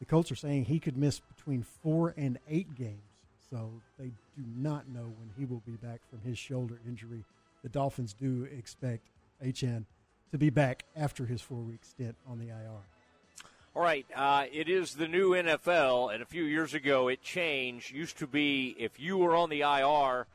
the 0.00 0.04
Colts 0.04 0.32
are 0.32 0.36
saying 0.36 0.64
he 0.64 0.80
could 0.80 0.96
miss 0.96 1.20
between 1.20 1.62
four 1.62 2.14
and 2.16 2.36
eight 2.48 2.74
games. 2.74 2.98
So 3.48 3.70
they 3.96 4.06
do 4.06 4.42
not 4.56 4.88
know 4.88 5.04
when 5.04 5.30
he 5.38 5.44
will 5.44 5.62
be 5.64 5.76
back 5.76 6.00
from 6.10 6.20
his 6.28 6.36
shoulder 6.36 6.80
injury. 6.84 7.24
The 7.62 7.68
Dolphins 7.68 8.12
do 8.12 8.48
expect 8.50 9.06
Achane 9.40 9.84
to 10.32 10.38
be 10.38 10.50
back 10.50 10.84
after 10.96 11.26
his 11.26 11.40
four 11.40 11.58
week 11.58 11.84
stint 11.84 12.16
on 12.28 12.38
the 12.38 12.48
IR. 12.48 12.82
All 13.74 13.82
right, 13.82 14.06
uh, 14.14 14.46
it 14.50 14.70
is 14.70 14.94
the 14.94 15.06
new 15.06 15.32
NFL, 15.32 16.14
and 16.14 16.22
a 16.22 16.26
few 16.26 16.44
years 16.44 16.72
ago 16.72 17.08
it 17.08 17.22
changed. 17.22 17.92
Used 17.92 18.16
to 18.18 18.26
be 18.26 18.74
if 18.78 18.98
you 18.98 19.18
were 19.18 19.36
on 19.36 19.50
the 19.50 19.60
IR, 19.60 20.26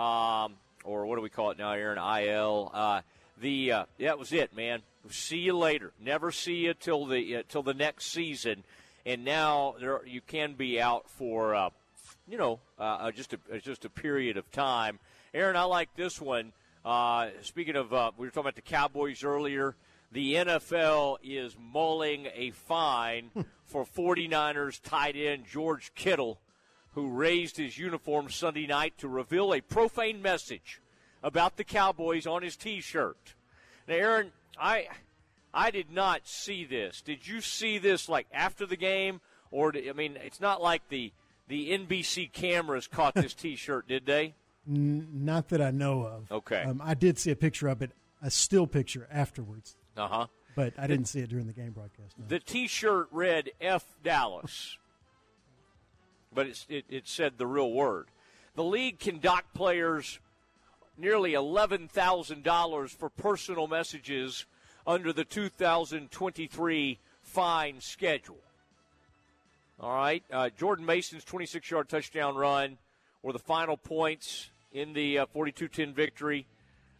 um, 0.00 0.54
or 0.84 1.04
what 1.04 1.16
do 1.16 1.22
we 1.22 1.28
call 1.28 1.50
it 1.50 1.58
now, 1.58 1.72
Aaron? 1.72 1.98
IL. 1.98 2.70
Uh, 2.72 3.00
the 3.40 3.72
uh, 3.72 3.84
that 3.98 4.18
was 4.18 4.32
it, 4.32 4.54
man. 4.54 4.82
See 5.10 5.38
you 5.38 5.56
later. 5.56 5.92
Never 6.00 6.30
see 6.30 6.54
you 6.66 6.74
till 6.74 7.06
the 7.06 7.38
uh, 7.38 7.42
till 7.48 7.64
the 7.64 7.74
next 7.74 8.12
season. 8.12 8.62
And 9.04 9.24
now 9.24 9.74
there, 9.80 10.00
you 10.06 10.20
can 10.20 10.54
be 10.54 10.80
out 10.80 11.10
for 11.10 11.54
uh, 11.54 11.70
you 12.28 12.38
know 12.38 12.60
uh, 12.78 13.10
just 13.10 13.32
a 13.32 13.58
just 13.58 13.84
a 13.84 13.90
period 13.90 14.36
of 14.36 14.50
time. 14.52 15.00
Aaron, 15.34 15.56
I 15.56 15.64
like 15.64 15.94
this 15.96 16.20
one. 16.20 16.52
Uh, 16.84 17.30
speaking 17.40 17.76
of, 17.76 17.94
uh, 17.94 18.10
we 18.18 18.26
were 18.26 18.30
talking 18.30 18.42
about 18.42 18.56
the 18.56 18.62
Cowboys 18.62 19.24
earlier. 19.24 19.74
The 20.12 20.34
NFL 20.34 21.16
is 21.22 21.56
mulling 21.58 22.28
a 22.34 22.50
fine 22.50 23.30
for 23.64 23.84
49ers 23.84 24.80
tight 24.82 25.16
end 25.16 25.44
George 25.50 25.92
Kittle, 25.94 26.38
who 26.92 27.08
raised 27.08 27.56
his 27.56 27.78
uniform 27.78 28.28
Sunday 28.28 28.66
night 28.66 28.98
to 28.98 29.08
reveal 29.08 29.54
a 29.54 29.60
profane 29.60 30.20
message 30.20 30.80
about 31.22 31.56
the 31.56 31.64
Cowboys 31.64 32.26
on 32.26 32.42
his 32.42 32.54
T-shirt. 32.54 33.34
Now, 33.88 33.94
Aaron, 33.94 34.32
I 34.58 34.88
I 35.52 35.70
did 35.70 35.90
not 35.90 36.28
see 36.28 36.64
this. 36.64 37.00
Did 37.00 37.26
you 37.26 37.40
see 37.40 37.78
this 37.78 38.08
like 38.08 38.26
after 38.32 38.66
the 38.66 38.76
game, 38.76 39.20
or 39.50 39.72
did, 39.72 39.88
I 39.88 39.92
mean, 39.92 40.18
it's 40.22 40.40
not 40.40 40.62
like 40.62 40.88
the 40.90 41.12
the 41.48 41.70
NBC 41.70 42.30
cameras 42.30 42.86
caught 42.86 43.14
this 43.14 43.34
T-shirt, 43.34 43.88
did 43.88 44.04
they? 44.04 44.34
N- 44.68 45.08
not 45.12 45.48
that 45.50 45.60
I 45.60 45.70
know 45.70 46.02
of. 46.04 46.30
Okay. 46.32 46.62
Um, 46.62 46.80
I 46.84 46.94
did 46.94 47.18
see 47.18 47.30
a 47.30 47.36
picture 47.36 47.68
of 47.68 47.82
it, 47.82 47.90
a 48.22 48.30
still 48.30 48.66
picture 48.66 49.06
afterwards, 49.10 49.76
Uh 49.96 50.08
huh. 50.08 50.26
but 50.56 50.72
I 50.78 50.86
didn't 50.86 51.06
see 51.06 51.20
it 51.20 51.28
during 51.28 51.46
the 51.46 51.52
game 51.52 51.72
broadcast. 51.72 52.18
no. 52.18 52.24
The 52.28 52.38
T-shirt 52.40 53.08
read 53.10 53.50
"F 53.60 53.84
Dallas," 54.02 54.78
but 56.32 56.46
it's, 56.46 56.66
it, 56.68 56.84
it 56.88 57.06
said 57.08 57.34
the 57.38 57.46
real 57.46 57.70
word. 57.72 58.06
The 58.56 58.64
league 58.64 58.98
can 58.98 59.18
dock 59.18 59.44
players 59.54 60.18
nearly 60.96 61.34
eleven 61.34 61.88
thousand 61.88 62.42
dollars 62.44 62.92
for 62.92 63.08
personal 63.10 63.66
messages 63.66 64.46
under 64.86 65.12
the 65.12 65.24
2023 65.24 66.98
fine 67.22 67.80
schedule. 67.80 68.36
All 69.80 69.92
right, 69.94 70.22
uh, 70.30 70.50
Jordan 70.56 70.86
Mason's 70.86 71.24
26-yard 71.24 71.88
touchdown 71.88 72.36
run 72.36 72.78
were 73.22 73.32
the 73.32 73.38
final 73.40 73.76
points 73.76 74.50
in 74.74 74.92
the 74.92 75.20
uh, 75.20 75.26
42-10 75.34 75.94
victory, 75.94 76.46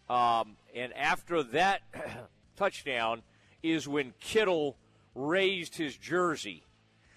um, 0.08 0.56
and 0.74 0.94
after 0.94 1.42
that 1.42 1.82
touchdown 2.56 3.22
is 3.62 3.86
when 3.86 4.14
Kittle 4.20 4.76
raised 5.14 5.76
his 5.76 5.96
jersey. 5.96 6.62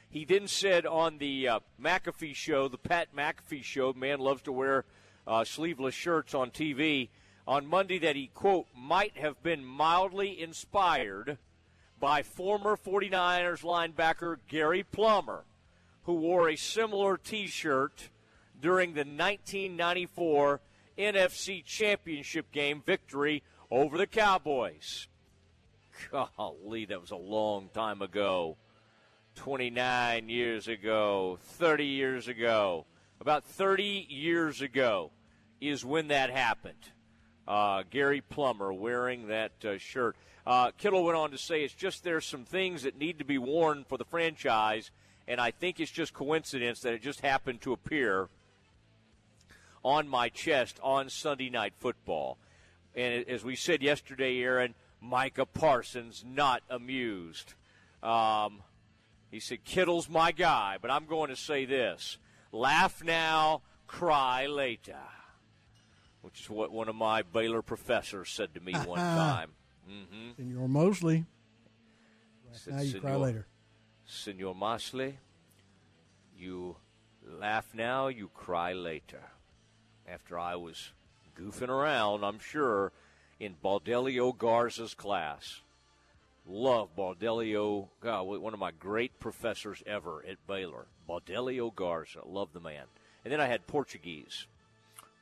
He 0.09 0.25
then 0.25 0.47
said 0.47 0.85
on 0.85 1.19
the 1.19 1.47
uh, 1.47 1.59
McAfee 1.81 2.35
show, 2.35 2.67
the 2.67 2.77
Pat 2.77 3.15
McAfee 3.15 3.63
show, 3.63 3.93
man 3.93 4.19
loves 4.19 4.41
to 4.43 4.51
wear 4.51 4.85
uh, 5.27 5.43
sleeveless 5.43 5.93
shirts 5.93 6.33
on 6.33 6.49
TV, 6.49 7.09
on 7.47 7.67
Monday 7.67 7.99
that 7.99 8.15
he, 8.15 8.27
quote, 8.27 8.65
might 8.75 9.17
have 9.17 9.41
been 9.43 9.63
mildly 9.63 10.41
inspired 10.41 11.37
by 11.99 12.23
former 12.23 12.77
49ers 12.77 13.61
linebacker 13.63 14.37
Gary 14.47 14.83
Plummer, 14.83 15.43
who 16.03 16.13
wore 16.13 16.49
a 16.49 16.55
similar 16.55 17.17
t 17.17 17.47
shirt 17.47 18.09
during 18.61 18.93
the 18.93 19.01
1994 19.01 20.61
NFC 20.97 21.63
Championship 21.63 22.51
game 22.51 22.81
victory 22.85 23.43
over 23.69 23.97
the 23.97 24.07
Cowboys. 24.07 25.07
Golly, 26.11 26.85
that 26.85 27.01
was 27.01 27.11
a 27.11 27.15
long 27.15 27.69
time 27.73 28.01
ago. 28.01 28.57
29 29.35 30.29
years 30.29 30.67
ago, 30.67 31.37
30 31.41 31.85
years 31.85 32.27
ago. 32.27 32.85
About 33.21 33.45
30 33.45 34.07
years 34.09 34.61
ago 34.61 35.11
is 35.61 35.85
when 35.85 36.07
that 36.07 36.29
happened. 36.29 36.91
Uh, 37.47 37.83
Gary 37.89 38.21
Plummer 38.21 38.73
wearing 38.73 39.27
that 39.27 39.53
uh, 39.63 39.77
shirt. 39.77 40.15
Uh, 40.45 40.71
Kittle 40.77 41.03
went 41.03 41.17
on 41.17 41.31
to 41.31 41.37
say 41.37 41.63
it's 41.63 41.73
just 41.73 42.03
there's 42.03 42.25
some 42.25 42.45
things 42.45 42.83
that 42.83 42.97
need 42.97 43.19
to 43.19 43.25
be 43.25 43.37
worn 43.37 43.85
for 43.87 43.97
the 43.97 44.05
franchise, 44.05 44.91
and 45.27 45.39
I 45.39 45.51
think 45.51 45.79
it's 45.79 45.91
just 45.91 46.13
coincidence 46.13 46.81
that 46.81 46.93
it 46.93 47.01
just 47.01 47.21
happened 47.21 47.61
to 47.61 47.73
appear 47.73 48.29
on 49.87 50.05
my 50.05 50.27
chest 50.27 50.79
on 50.83 51.09
Sunday 51.09 51.49
Night 51.49 51.73
Football. 51.77 52.37
And 52.93 53.25
as 53.29 53.43
we 53.45 53.55
said 53.55 53.81
yesterday, 53.81 54.39
Aaron, 54.39 54.75
Micah 54.99 55.45
Parsons 55.45 56.25
not 56.27 56.61
amused. 56.69 57.53
Um, 58.03 58.63
he 59.31 59.39
said, 59.39 59.63
Kittle's 59.63 60.09
my 60.09 60.33
guy, 60.33 60.77
but 60.81 60.91
I'm 60.91 61.05
going 61.05 61.29
to 61.29 61.37
say 61.37 61.63
this 61.63 62.17
laugh 62.51 63.01
now, 63.01 63.61
cry 63.87 64.47
later, 64.47 64.99
which 66.21 66.41
is 66.41 66.49
what 66.49 66.69
one 66.69 66.89
of 66.89 66.95
my 66.95 67.21
Baylor 67.21 67.61
professors 67.61 68.29
said 68.29 68.53
to 68.55 68.59
me 68.59 68.73
one 68.85 68.99
time. 68.99 69.51
Mm-hmm. 69.89 70.31
Senor 70.35 70.67
Mosley. 70.67 71.25
Said, 72.51 72.73
now 72.73 72.81
you 72.81 72.99
cry 72.99 73.15
later. 73.15 73.47
Senor 74.05 74.53
Mosley, 74.53 75.17
you 76.37 76.75
laugh 77.23 77.73
now, 77.73 78.07
you 78.07 78.29
cry 78.33 78.73
later. 78.73 79.21
After 80.07 80.39
I 80.39 80.55
was 80.55 80.91
goofing 81.37 81.69
around, 81.69 82.23
I'm 82.23 82.39
sure, 82.39 82.91
in 83.39 83.55
Baldelio 83.63 84.31
Garza's 84.37 84.93
class. 84.93 85.61
Love 86.49 86.95
Baldelio, 86.95 87.89
God, 87.99 88.23
one 88.23 88.53
of 88.53 88.59
my 88.59 88.71
great 88.71 89.19
professors 89.19 89.83
ever 89.85 90.23
at 90.27 90.37
Baylor. 90.47 90.85
Baldelio 91.07 91.75
Garza, 91.75 92.21
love 92.25 92.53
the 92.53 92.61
man. 92.61 92.85
And 93.25 93.33
then 93.33 93.41
I 93.41 93.47
had 93.47 93.67
Portuguese. 93.67 94.47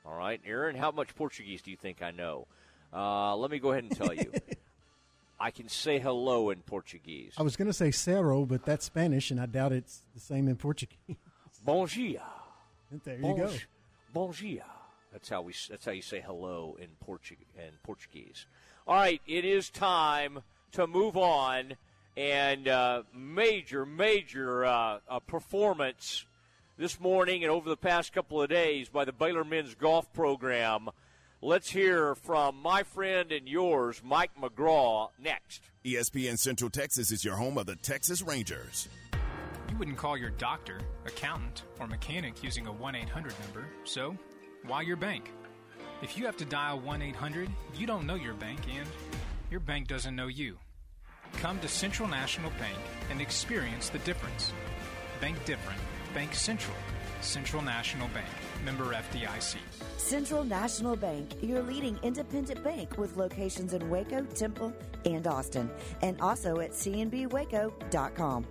All 0.05 0.15
right, 0.15 0.39
Aaron, 0.45 0.75
how 0.75 0.91
much 0.91 1.15
Portuguese 1.15 1.63
do 1.63 1.71
you 1.71 1.77
think 1.77 2.03
I 2.03 2.11
know? 2.11 2.45
Uh, 2.93 3.35
let 3.35 3.49
me 3.49 3.57
go 3.57 3.71
ahead 3.71 3.85
and 3.85 3.97
tell 3.97 4.13
you. 4.13 4.31
I 5.39 5.51
can 5.51 5.67
say 5.67 5.99
hello 5.99 6.49
in 6.51 6.59
Portuguese. 6.59 7.33
I 7.37 7.43
was 7.43 7.55
going 7.55 7.67
to 7.67 7.73
say 7.73 7.91
cerro, 7.91 8.45
but 8.45 8.63
that's 8.63 8.85
Spanish, 8.85 9.31
and 9.31 9.41
I 9.41 9.47
doubt 9.47 9.73
it's 9.73 10.03
the 10.13 10.21
same 10.21 10.47
in 10.47 10.55
Portuguese. 10.55 11.17
Bon 11.63 11.87
dia. 11.87 12.21
There 13.03 13.15
you 13.15 13.21
bon, 13.23 13.35
go. 13.35 13.51
Bon 14.13 14.31
dia. 14.31 14.63
That's 15.15 15.29
how 15.29 15.43
we. 15.43 15.53
That's 15.69 15.85
how 15.85 15.93
you 15.93 16.01
say 16.01 16.19
hello 16.19 16.77
in 16.77 16.89
Portu- 17.07 17.37
in 17.57 17.71
Portuguese. 17.83 18.47
All 18.85 18.97
right, 18.97 19.21
it 19.25 19.45
is 19.45 19.69
time 19.69 20.39
to 20.73 20.87
move 20.87 21.15
on, 21.15 21.75
and 22.17 22.67
uh, 22.67 23.03
major, 23.15 23.85
major 23.85 24.65
uh, 24.65 24.99
uh, 25.07 25.19
performance 25.21 26.25
this 26.77 26.99
morning 26.99 27.45
and 27.45 27.49
over 27.51 27.69
the 27.69 27.77
past 27.77 28.11
couple 28.11 28.41
of 28.41 28.49
days 28.49 28.89
by 28.89 29.05
the 29.05 29.13
Baylor 29.13 29.45
men's 29.45 29.73
golf 29.73 30.11
program. 30.11 30.89
Let's 31.41 31.69
hear 31.69 32.13
from 32.15 32.61
my 32.61 32.83
friend 32.83 33.31
and 33.31 33.47
yours, 33.47 34.01
Mike 34.03 34.31
McGraw, 34.37 35.11
next. 35.17 35.61
ESPN 35.85 36.37
Central 36.37 36.69
Texas 36.69 37.09
is 37.13 37.23
your 37.23 37.37
home 37.37 37.57
of 37.57 37.67
the 37.67 37.77
Texas 37.77 38.21
Rangers. 38.21 38.89
You 39.69 39.77
wouldn't 39.77 39.95
call 39.95 40.17
your 40.17 40.31
doctor, 40.31 40.81
accountant, 41.05 41.63
or 41.79 41.87
mechanic 41.87 42.43
using 42.43 42.67
a 42.67 42.71
1 42.73 42.95
800 42.95 43.33
number, 43.45 43.69
so 43.85 44.17
why 44.67 44.81
your 44.81 44.97
bank? 44.97 45.31
If 46.01 46.17
you 46.17 46.25
have 46.25 46.37
to 46.37 46.45
dial 46.45 46.79
1 46.79 47.01
800, 47.01 47.49
you 47.75 47.87
don't 47.87 48.05
know 48.05 48.15
your 48.15 48.33
bank 48.33 48.59
and 48.75 48.87
your 49.49 49.59
bank 49.59 49.87
doesn't 49.87 50.15
know 50.15 50.27
you. 50.27 50.57
Come 51.33 51.59
to 51.59 51.67
Central 51.67 52.07
National 52.07 52.49
Bank 52.51 52.77
and 53.09 53.21
experience 53.21 53.89
the 53.89 53.99
difference. 53.99 54.51
Bank 55.21 55.37
different. 55.45 55.79
Bank 56.13 56.33
Central. 56.33 56.75
Central 57.21 57.61
National 57.61 58.07
Bank. 58.09 58.27
Member 58.63 58.93
FDIC. 58.93 59.57
Central 59.97 60.43
National 60.43 60.95
Bank, 60.95 61.31
your 61.41 61.61
leading 61.61 61.99
independent 62.03 62.63
bank 62.63 62.97
with 62.97 63.17
locations 63.17 63.73
in 63.73 63.89
Waco, 63.89 64.23
Temple, 64.23 64.73
and 65.05 65.27
Austin, 65.27 65.69
and 66.01 66.19
also 66.21 66.59
at 66.59 66.71
cnbwaco.com. 66.71 68.45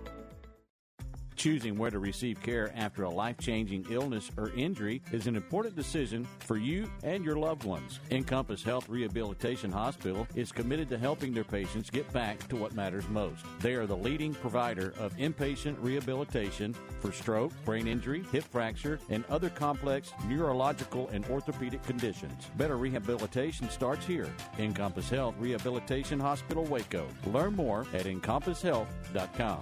Choosing 1.35 1.77
where 1.77 1.91
to 1.91 1.99
receive 1.99 2.41
care 2.41 2.71
after 2.75 3.03
a 3.03 3.09
life 3.09 3.37
changing 3.37 3.85
illness 3.89 4.31
or 4.37 4.51
injury 4.51 5.01
is 5.11 5.27
an 5.27 5.35
important 5.35 5.75
decision 5.75 6.25
for 6.39 6.57
you 6.57 6.89
and 7.03 7.23
your 7.23 7.35
loved 7.35 7.63
ones. 7.63 7.99
Encompass 8.11 8.63
Health 8.63 8.87
Rehabilitation 8.87 9.71
Hospital 9.71 10.27
is 10.35 10.51
committed 10.51 10.89
to 10.89 10.97
helping 10.97 11.33
their 11.33 11.43
patients 11.43 11.89
get 11.89 12.11
back 12.13 12.47
to 12.47 12.55
what 12.55 12.73
matters 12.73 13.07
most. 13.09 13.43
They 13.59 13.73
are 13.73 13.85
the 13.85 13.97
leading 13.97 14.33
provider 14.33 14.93
of 14.97 15.15
inpatient 15.17 15.75
rehabilitation 15.81 16.73
for 16.99 17.11
stroke, 17.11 17.51
brain 17.65 17.87
injury, 17.87 18.23
hip 18.31 18.45
fracture, 18.45 18.99
and 19.09 19.25
other 19.29 19.49
complex 19.49 20.13
neurological 20.27 21.09
and 21.09 21.25
orthopedic 21.25 21.83
conditions. 21.83 22.47
Better 22.57 22.77
rehabilitation 22.77 23.69
starts 23.69 24.05
here. 24.05 24.29
Encompass 24.57 25.09
Health 25.09 25.35
Rehabilitation 25.37 26.19
Hospital, 26.19 26.63
Waco. 26.65 27.07
Learn 27.27 27.55
more 27.55 27.85
at 27.93 28.05
encompasshealth.com. 28.05 29.61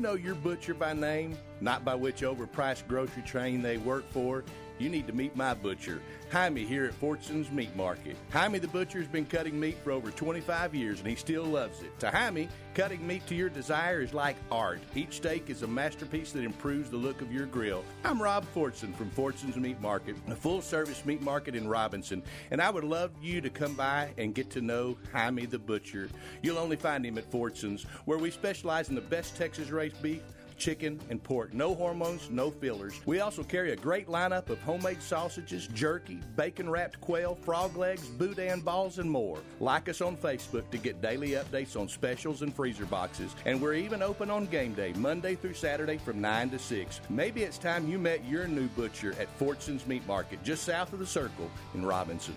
Know 0.00 0.14
your 0.14 0.34
butcher 0.34 0.74
by 0.74 0.94
name, 0.94 1.36
not 1.60 1.84
by 1.84 1.94
which 1.94 2.22
overpriced 2.22 2.88
grocery 2.88 3.22
chain 3.22 3.60
they 3.60 3.76
work 3.76 4.04
for? 4.10 4.44
You 4.80 4.88
need 4.88 5.06
to 5.08 5.12
meet 5.12 5.36
my 5.36 5.52
butcher, 5.52 6.00
Jaime, 6.32 6.64
here 6.64 6.86
at 6.86 6.94
Fortson's 6.98 7.50
Meat 7.50 7.76
Market. 7.76 8.16
Jaime 8.32 8.58
the 8.58 8.66
butcher's 8.66 9.06
been 9.06 9.26
cutting 9.26 9.60
meat 9.60 9.76
for 9.84 9.92
over 9.92 10.10
25 10.10 10.74
years 10.74 11.00
and 11.00 11.06
he 11.06 11.16
still 11.16 11.44
loves 11.44 11.82
it. 11.82 11.98
To 12.00 12.10
Jaime, 12.10 12.48
cutting 12.72 13.06
meat 13.06 13.26
to 13.26 13.34
your 13.34 13.50
desire 13.50 14.00
is 14.00 14.14
like 14.14 14.36
art. 14.50 14.80
Each 14.94 15.16
steak 15.16 15.50
is 15.50 15.62
a 15.62 15.66
masterpiece 15.66 16.32
that 16.32 16.44
improves 16.44 16.88
the 16.88 16.96
look 16.96 17.20
of 17.20 17.30
your 17.30 17.44
grill. 17.44 17.84
I'm 18.04 18.22
Rob 18.22 18.46
Fortson 18.54 18.94
from 18.94 19.10
Fortson's 19.10 19.56
Meat 19.56 19.82
Market, 19.82 20.16
a 20.28 20.34
full 20.34 20.62
service 20.62 21.04
meat 21.04 21.20
market 21.20 21.54
in 21.54 21.68
Robinson, 21.68 22.22
and 22.50 22.62
I 22.62 22.70
would 22.70 22.84
love 22.84 23.10
you 23.20 23.42
to 23.42 23.50
come 23.50 23.74
by 23.74 24.14
and 24.16 24.34
get 24.34 24.48
to 24.52 24.62
know 24.62 24.96
Jaime 25.12 25.44
the 25.44 25.58
butcher. 25.58 26.08
You'll 26.40 26.56
only 26.56 26.76
find 26.76 27.04
him 27.04 27.18
at 27.18 27.30
Fortson's, 27.30 27.82
where 28.06 28.16
we 28.16 28.30
specialize 28.30 28.88
in 28.88 28.94
the 28.94 29.02
best 29.02 29.36
Texas 29.36 29.68
raised 29.68 30.00
beef 30.00 30.22
chicken, 30.60 31.00
and 31.10 31.20
pork. 31.20 31.52
No 31.52 31.74
hormones, 31.74 32.30
no 32.30 32.50
fillers. 32.50 33.00
We 33.06 33.20
also 33.20 33.42
carry 33.42 33.72
a 33.72 33.76
great 33.76 34.06
lineup 34.06 34.50
of 34.50 34.60
homemade 34.60 35.02
sausages, 35.02 35.66
jerky, 35.68 36.20
bacon 36.36 36.70
wrapped 36.70 37.00
quail, 37.00 37.34
frog 37.34 37.76
legs, 37.76 38.06
boudin 38.06 38.60
balls, 38.60 38.98
and 38.98 39.10
more. 39.10 39.38
Like 39.58 39.88
us 39.88 40.00
on 40.00 40.16
Facebook 40.16 40.70
to 40.70 40.78
get 40.78 41.02
daily 41.02 41.30
updates 41.30 41.80
on 41.80 41.88
specials 41.88 42.42
and 42.42 42.54
freezer 42.54 42.86
boxes. 42.86 43.34
And 43.46 43.60
we're 43.60 43.74
even 43.74 44.02
open 44.02 44.30
on 44.30 44.46
game 44.46 44.74
day, 44.74 44.92
Monday 44.92 45.34
through 45.34 45.54
Saturday 45.54 45.98
from 45.98 46.20
9 46.20 46.50
to 46.50 46.58
6. 46.58 47.00
Maybe 47.08 47.42
it's 47.42 47.58
time 47.58 47.88
you 47.88 47.98
met 47.98 48.24
your 48.24 48.46
new 48.46 48.68
butcher 48.68 49.14
at 49.18 49.28
Fortson's 49.38 49.86
Meat 49.86 50.06
Market, 50.06 50.42
just 50.44 50.64
south 50.64 50.92
of 50.92 50.98
the 50.98 51.06
circle 51.06 51.50
in 51.74 51.84
Robinson. 51.84 52.36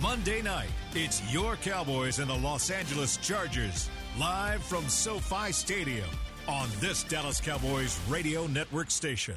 Monday 0.00 0.42
night, 0.42 0.70
it's 0.94 1.22
your 1.32 1.54
Cowboys 1.56 2.18
and 2.18 2.28
the 2.28 2.34
Los 2.34 2.70
Angeles 2.70 3.16
Chargers, 3.18 3.88
live 4.18 4.62
from 4.62 4.88
SoFi 4.88 5.52
Stadium 5.52 6.08
on 6.48 6.68
this 6.80 7.04
Dallas 7.04 7.40
Cowboys 7.40 7.98
radio 8.08 8.46
network 8.48 8.90
station. 8.90 9.36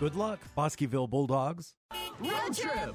Good 0.00 0.14
luck, 0.14 0.38
Bosqueville 0.54 1.08
Bulldogs. 1.08 1.74
Road 2.20 2.54
trip! 2.54 2.94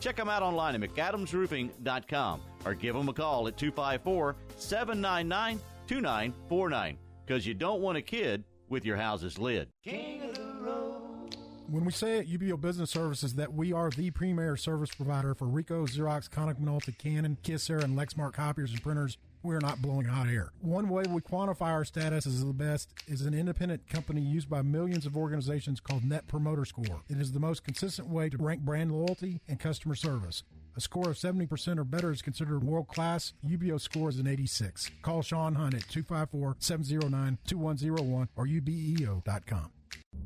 Check 0.00 0.16
them 0.16 0.28
out 0.28 0.42
online 0.42 0.80
at 0.80 0.94
McAdamsRoofing.com 0.94 2.40
or 2.64 2.74
give 2.74 2.94
them 2.94 3.08
a 3.08 3.12
call 3.12 3.48
at 3.48 3.56
254 3.56 4.36
799 4.56 5.60
2949 5.86 6.98
because 7.26 7.46
you 7.46 7.54
don't 7.54 7.80
want 7.80 7.98
a 7.98 8.02
kid 8.02 8.44
with 8.68 8.84
your 8.84 8.96
house's 8.96 9.38
lid. 9.38 9.68
When 11.70 11.84
we 11.84 11.92
say 11.92 12.18
at 12.18 12.26
UBEO 12.26 12.58
Business 12.60 12.90
Services 12.90 13.34
that 13.34 13.52
we 13.52 13.74
are 13.74 13.90
the 13.90 14.10
premier 14.10 14.56
service 14.56 14.90
provider 14.94 15.34
for 15.34 15.46
Ricoh, 15.46 15.86
Xerox, 15.86 16.28
Konica 16.28 16.58
Minolta, 16.58 16.96
Canon, 16.96 17.36
Kyocera, 17.42 17.84
and 17.84 17.98
Lexmark 17.98 18.32
copiers 18.32 18.70
and 18.70 18.82
printers, 18.82 19.18
we're 19.42 19.58
not 19.58 19.80
blowing 19.82 20.06
hot 20.06 20.28
air. 20.28 20.50
One 20.60 20.88
way 20.88 21.04
we 21.08 21.20
quantify 21.20 21.68
our 21.68 21.84
status 21.84 22.26
as 22.26 22.44
the 22.44 22.52
best 22.52 22.92
is 23.06 23.22
an 23.22 23.34
independent 23.34 23.88
company 23.88 24.20
used 24.20 24.48
by 24.48 24.62
millions 24.62 25.06
of 25.06 25.16
organizations 25.16 25.80
called 25.80 26.04
Net 26.04 26.26
Promoter 26.26 26.64
Score. 26.64 27.02
It 27.08 27.18
is 27.18 27.32
the 27.32 27.40
most 27.40 27.64
consistent 27.64 28.08
way 28.08 28.28
to 28.28 28.36
rank 28.36 28.62
brand 28.62 28.92
loyalty 28.92 29.40
and 29.48 29.58
customer 29.58 29.94
service. 29.94 30.42
A 30.76 30.80
score 30.80 31.10
of 31.10 31.16
70% 31.16 31.78
or 31.78 31.84
better 31.84 32.12
is 32.12 32.22
considered 32.22 32.62
world 32.62 32.88
class. 32.88 33.32
UBEO 33.44 33.80
score 33.80 34.10
is 34.10 34.18
an 34.18 34.28
86. 34.28 34.90
Call 35.02 35.22
Sean 35.22 35.56
Hunt 35.56 35.74
at 35.74 35.88
254 35.88 36.56
709 36.60 37.38
2101 37.46 38.28
or 38.36 38.46
ubeo.com. 38.46 39.72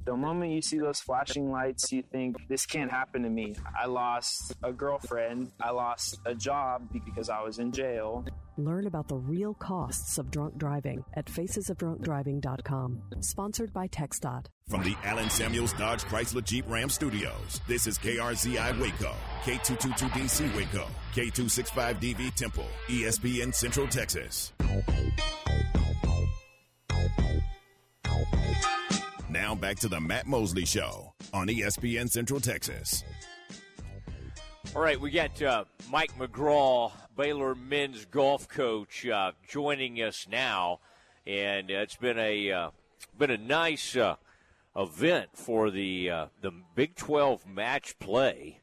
The 0.04 0.16
moment 0.16 0.50
you 0.50 0.62
see 0.62 0.78
those 0.78 1.00
flashing 1.00 1.52
lights, 1.52 1.92
you 1.92 2.02
think, 2.02 2.36
this 2.48 2.66
can't 2.66 2.90
happen 2.90 3.22
to 3.22 3.30
me. 3.30 3.54
I 3.80 3.86
lost 3.86 4.52
a 4.62 4.72
girlfriend. 4.72 5.52
I 5.60 5.70
lost 5.70 6.18
a 6.26 6.34
job 6.34 6.88
because 6.92 7.30
I 7.30 7.40
was 7.42 7.60
in 7.60 7.70
jail. 7.70 8.24
Learn 8.58 8.86
about 8.86 9.08
the 9.08 9.16
real 9.16 9.54
costs 9.54 10.18
of 10.18 10.30
drunk 10.30 10.58
driving 10.58 11.04
at 11.14 11.26
facesofdrunkdriving.com. 11.26 13.02
Sponsored 13.20 13.72
by 13.72 13.86
TxDOT. 13.88 14.46
From 14.68 14.82
the 14.82 14.96
Allen 15.04 15.30
Samuels 15.30 15.72
Dodge 15.74 16.02
Chrysler 16.04 16.44
Jeep 16.44 16.64
Ram 16.68 16.88
Studios, 16.88 17.60
this 17.68 17.86
is 17.86 17.98
KRZI 17.98 18.80
Waco, 18.80 19.14
K222DC 19.42 20.56
Waco, 20.56 20.86
K265DV 21.14 22.34
Temple, 22.34 22.66
ESPN 22.88 23.54
Central 23.54 23.86
Texas. 23.86 24.52
Now 29.42 29.56
back 29.56 29.76
to 29.80 29.88
the 29.88 30.00
Matt 30.00 30.28
Mosley 30.28 30.64
Show 30.64 31.14
on 31.34 31.48
ESPN 31.48 32.08
Central 32.08 32.38
Texas. 32.38 33.02
All 34.72 34.80
right, 34.80 35.00
we 35.00 35.10
got 35.10 35.42
uh, 35.42 35.64
Mike 35.90 36.16
McGraw, 36.16 36.92
Baylor 37.16 37.56
men's 37.56 38.04
golf 38.04 38.46
coach, 38.46 39.04
uh, 39.04 39.32
joining 39.48 39.96
us 39.96 40.28
now, 40.30 40.78
and 41.26 41.72
it's 41.72 41.96
been 41.96 42.20
a 42.20 42.52
uh, 42.52 42.70
been 43.18 43.32
a 43.32 43.36
nice 43.36 43.96
uh, 43.96 44.14
event 44.76 45.30
for 45.34 45.72
the 45.72 46.08
uh, 46.08 46.26
the 46.40 46.52
Big 46.76 46.94
12 46.94 47.44
match 47.44 47.98
play. 47.98 48.60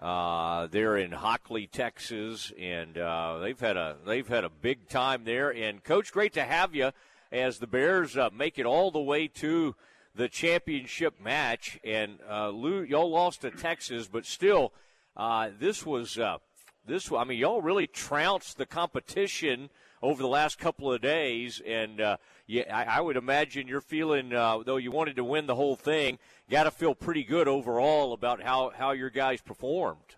Uh, 0.00 0.68
they're 0.68 0.96
in 0.96 1.12
Hockley, 1.12 1.66
Texas, 1.66 2.50
and 2.58 2.94
they've 3.42 3.60
had 3.60 3.76
a 3.76 3.98
they've 4.06 4.28
had 4.28 4.44
a 4.44 4.50
big 4.50 4.88
time 4.88 5.24
there. 5.24 5.52
And 5.52 5.84
coach, 5.84 6.12
great 6.12 6.32
to 6.32 6.44
have 6.44 6.74
you 6.74 6.92
as 7.30 7.58
the 7.58 7.66
Bears 7.66 8.16
make 8.32 8.58
it 8.58 8.64
all 8.64 8.90
the 8.90 9.02
way 9.02 9.28
to 9.28 9.76
the 10.14 10.28
championship 10.28 11.20
match. 11.20 11.78
And 11.84 12.18
uh, 12.28 12.50
Lou, 12.50 12.82
y'all 12.82 13.10
lost 13.10 13.42
to 13.42 13.50
Texas, 13.50 14.06
but 14.06 14.24
still, 14.24 14.72
uh, 15.16 15.50
this 15.58 15.84
was 15.84 16.18
uh, 16.18 16.38
this. 16.86 17.10
I 17.12 17.24
mean, 17.24 17.38
y'all 17.38 17.62
really 17.62 17.86
trounced 17.86 18.58
the 18.58 18.66
competition 18.66 19.70
over 20.02 20.22
the 20.22 20.28
last 20.28 20.58
couple 20.58 20.92
of 20.92 21.00
days, 21.00 21.62
and 21.66 22.00
uh, 22.00 22.16
yeah, 22.46 22.64
I, 22.70 22.98
I 22.98 23.00
would 23.00 23.16
imagine 23.16 23.66
you're 23.66 23.80
feeling 23.80 24.34
uh, 24.34 24.58
though 24.64 24.76
you 24.76 24.90
wanted 24.90 25.16
to 25.16 25.24
win 25.24 25.46
the 25.46 25.54
whole 25.54 25.76
thing. 25.76 26.18
Got 26.50 26.64
to 26.64 26.70
feel 26.70 26.94
pretty 26.94 27.24
good 27.24 27.48
overall 27.48 28.12
about 28.12 28.42
how 28.42 28.70
how 28.76 28.92
your 28.92 29.10
guys 29.10 29.40
performed. 29.40 30.16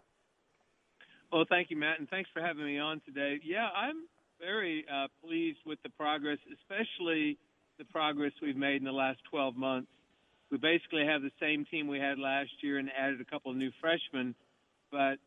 Well, 1.33 1.45
thank 1.49 1.71
you, 1.71 1.77
Matt, 1.77 1.99
and 1.99 2.09
thanks 2.09 2.31
for 2.33 2.41
having 2.41 2.65
me 2.65 2.79
on 2.79 3.01
today. 3.05 3.41
Yeah, 3.45 3.69
I'm 3.77 4.07
very 4.41 4.85
uh, 4.93 5.09
pleased 5.25 5.59
with 5.67 5.83
the 5.83 5.91
progress, 5.91 6.39
especially 6.55 7.39
the 7.79 7.85
progress 7.85 8.33
we've 8.43 8.57
made 8.57 8.77
in 8.77 8.85
the 8.85 8.93
last 8.93 9.19
12 9.31 9.57
months. 9.57 9.89
We 10.51 10.59
basically 10.59 11.05
have 11.07 11.23
the 11.23 11.33
same 11.41 11.65
team 11.65 11.89
we 11.89 11.99
had 11.99 12.19
last 12.19 12.51
year 12.63 12.79
and 12.79 12.91
added 12.97 13.21
a 13.21 13.25
couple 13.25 13.51
of 13.51 13.57
new 13.57 13.71
freshmen, 13.81 14.35
but 14.91 15.19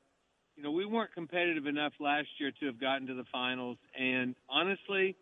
you 0.56 0.64
know 0.64 0.72
we 0.72 0.86
weren't 0.86 1.14
competitive 1.14 1.66
enough 1.68 1.94
last 2.00 2.28
year 2.40 2.52
to 2.60 2.66
have 2.68 2.80
gotten 2.80 3.08
to 3.08 3.14
the 3.14 3.26
finals. 3.32 3.78
And 3.98 4.36
honestly, 4.50 5.16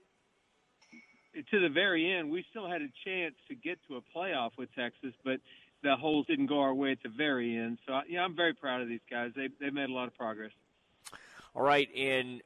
to 1.52 1.60
the 1.60 1.70
very 1.70 2.12
end, 2.12 2.32
we 2.32 2.46
still 2.50 2.70
had 2.70 2.82
a 2.82 2.90
chance 3.06 3.36
to 3.48 3.56
get 3.56 3.80
to 3.88 3.98
a 3.98 4.02
playoff 4.16 4.52
with 4.58 4.74
Texas, 4.76 5.14
but 5.24 5.40
the 5.84 5.96
holes 5.96 6.26
didn't 6.28 6.48
go 6.48 6.60
our 6.60 6.74
way 6.74 6.92
at 6.92 7.02
the 7.04 7.10
very 7.10 7.58
end. 7.58 7.80
So 7.88 8.00
yeah, 8.08 8.24
I'm 8.24 8.36
very 8.36 8.54
proud 8.54 8.82
of 8.82 8.88
these 8.88 9.02
guys. 9.10 9.32
They 9.36 9.50
they 9.60 9.72
made 9.72 9.90
a 9.90 9.94
lot 9.94 10.08
of 10.08 10.16
progress. 10.16 10.52
All 11.56 11.64
right, 11.64 11.90
and 11.96 12.42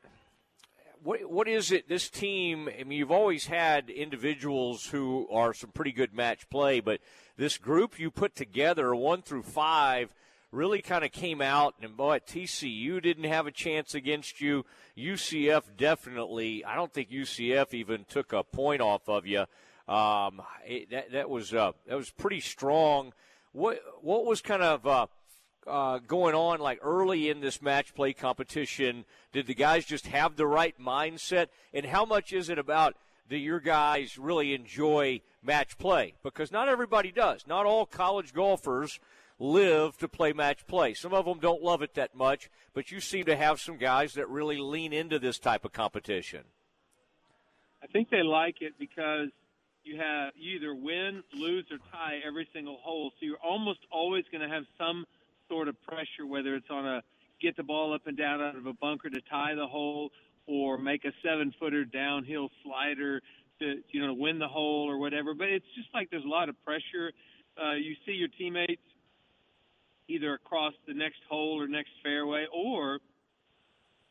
what 1.04 1.30
what 1.30 1.48
is 1.48 1.72
it? 1.72 1.90
This 1.90 2.10
team. 2.10 2.70
I 2.70 2.84
mean, 2.84 2.98
you've 2.98 3.12
always 3.12 3.46
had 3.46 3.90
individuals 3.90 4.86
who 4.86 5.28
are 5.32 5.54
some 5.54 5.72
pretty 5.72 5.92
good 5.92 6.14
match 6.14 6.50
play, 6.50 6.80
but 6.80 7.02
this 7.38 7.58
group 7.58 8.00
you 8.00 8.12
put 8.12 8.36
together, 8.36 8.94
one 8.94 9.22
through 9.22 9.44
five, 9.44 10.14
really 10.52 10.82
kind 10.82 11.04
of 11.04 11.12
came 11.12 11.42
out. 11.42 11.76
And 11.82 11.98
boy, 11.98 12.20
TCU 12.20 13.02
didn't 13.02 13.26
have 13.26 13.48
a 13.48 13.52
chance 13.52 13.96
against 13.96 14.42
you. 14.42 14.66
UCF 14.98 15.64
definitely. 15.78 16.64
I 16.64 16.76
don't 16.76 16.94
think 16.94 17.10
UCF 17.10 17.74
even 17.74 18.06
took 18.08 18.34
a 18.34 18.44
point 18.44 18.82
off 18.82 19.08
of 19.10 19.26
you. 19.26 19.46
Um, 19.88 20.42
it, 20.66 20.92
that 20.92 21.12
that 21.14 21.30
was 21.30 21.54
uh, 21.54 21.72
that 21.88 21.96
was 21.96 22.12
pretty 22.12 22.42
strong. 22.42 23.14
What 23.54 23.82
what 24.02 24.26
was 24.26 24.42
kind 24.42 24.62
of 24.62 24.86
uh, 24.86 25.08
uh, 25.68 26.00
going 26.00 26.36
on 26.36 26.60
like 26.60 26.80
early 26.82 27.30
in 27.30 27.42
this 27.42 27.62
match 27.62 27.94
play 27.94 28.14
competition? 28.14 29.06
Did 29.32 29.48
the 29.48 29.54
guys 29.54 29.86
just 29.86 30.08
have 30.08 30.36
the 30.36 30.48
right 30.48 30.76
mindset? 30.80 31.48
And 31.74 31.86
how 31.86 32.06
much 32.06 32.34
is 32.34 32.50
it 32.50 32.60
about 32.60 32.96
do 33.30 33.38
your 33.38 33.60
guys 33.60 34.18
really 34.18 34.54
enjoy 34.54 35.22
match 35.44 35.78
play? 35.78 36.16
Because 36.24 36.52
not 36.52 36.68
everybody 36.68 37.12
does. 37.12 37.46
Not 37.48 37.66
all 37.66 37.86
college 37.86 38.34
golfers 38.34 39.00
live 39.40 39.98
to 39.98 40.08
play 40.08 40.34
match 40.34 40.68
play. 40.68 40.94
Some 40.94 41.14
of 41.14 41.26
them 41.26 41.40
don't 41.40 41.64
love 41.64 41.82
it 41.82 41.96
that 41.96 42.16
much, 42.16 42.50
but 42.74 42.92
you 42.92 43.00
seem 43.00 43.26
to 43.26 43.36
have 43.36 43.60
some 43.60 43.78
guys 43.78 44.14
that 44.14 44.30
really 44.30 44.58
lean 44.58 44.94
into 44.94 45.18
this 45.18 45.40
type 45.40 45.66
of 45.66 45.72
competition. 45.72 46.42
I 47.84 47.88
think 47.88 48.10
they 48.10 48.22
like 48.22 48.62
it 48.62 48.74
because 48.78 49.30
you 49.84 49.98
have 49.98 50.34
you 50.36 50.58
either 50.58 50.76
win, 50.76 51.24
lose, 51.34 51.66
or 51.72 51.78
tie 51.92 52.20
every 52.26 52.48
single 52.54 52.78
hole. 52.84 53.12
So 53.20 53.26
you're 53.26 53.38
almost 53.44 53.80
always 53.92 54.26
going 54.32 54.48
to 54.48 54.54
have 54.54 54.64
some 54.78 55.06
sort 55.52 55.68
of 55.68 55.76
pressure, 55.84 56.26
whether 56.26 56.56
it's 56.56 56.70
on 56.70 56.88
a 56.88 57.02
get 57.42 57.58
the 57.58 57.64
ball 57.64 57.94
up 57.94 58.06
and 58.06 58.18
down 58.18 58.42
out 58.42 58.56
of 58.56 58.66
a 58.68 58.74
bunker 58.74 59.10
to 59.10 59.20
tie 59.30 59.54
the 59.56 59.68
hole, 59.68 60.10
or 60.48 60.78
make 60.78 61.04
a 61.06 61.12
seven 61.24 61.54
footer 61.60 61.84
downhill 61.84 62.50
slider 62.64 63.22
to 63.60 63.82
you 63.92 64.06
know 64.06 64.14
win 64.14 64.40
the 64.40 64.48
hole 64.48 64.90
or 64.90 64.98
whatever. 64.98 65.34
But 65.34 65.50
it's 65.50 65.66
just 65.76 65.90
like 65.94 66.10
there's 66.10 66.26
a 66.26 66.30
lot 66.30 66.50
of 66.50 66.56
pressure. 66.64 67.12
Uh, 67.62 67.74
you 67.74 67.96
see 68.06 68.14
your 68.14 68.30
teammates 68.30 68.82
either 70.08 70.34
across 70.34 70.74
the 70.88 70.94
next 70.94 71.20
hole 71.30 71.62
or 71.62 71.68
next 71.68 71.92
fairway, 72.04 72.46
or 72.54 73.00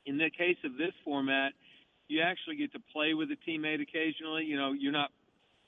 in 0.07 0.19
the 0.19 0.31
case 0.31 0.57
of 0.65 0.77
this 0.77 0.93
format, 1.05 1.53
you 2.09 2.21
actually 2.23 2.57
get 2.57 2.73
to 2.73 2.81
play 2.93 3.15
with 3.15 3.29
a 3.31 3.51
teammate 3.51 3.81
occasionally. 3.81 4.45
You 4.45 4.57
know, 4.57 4.73
you're 4.73 4.93
not 4.93 5.11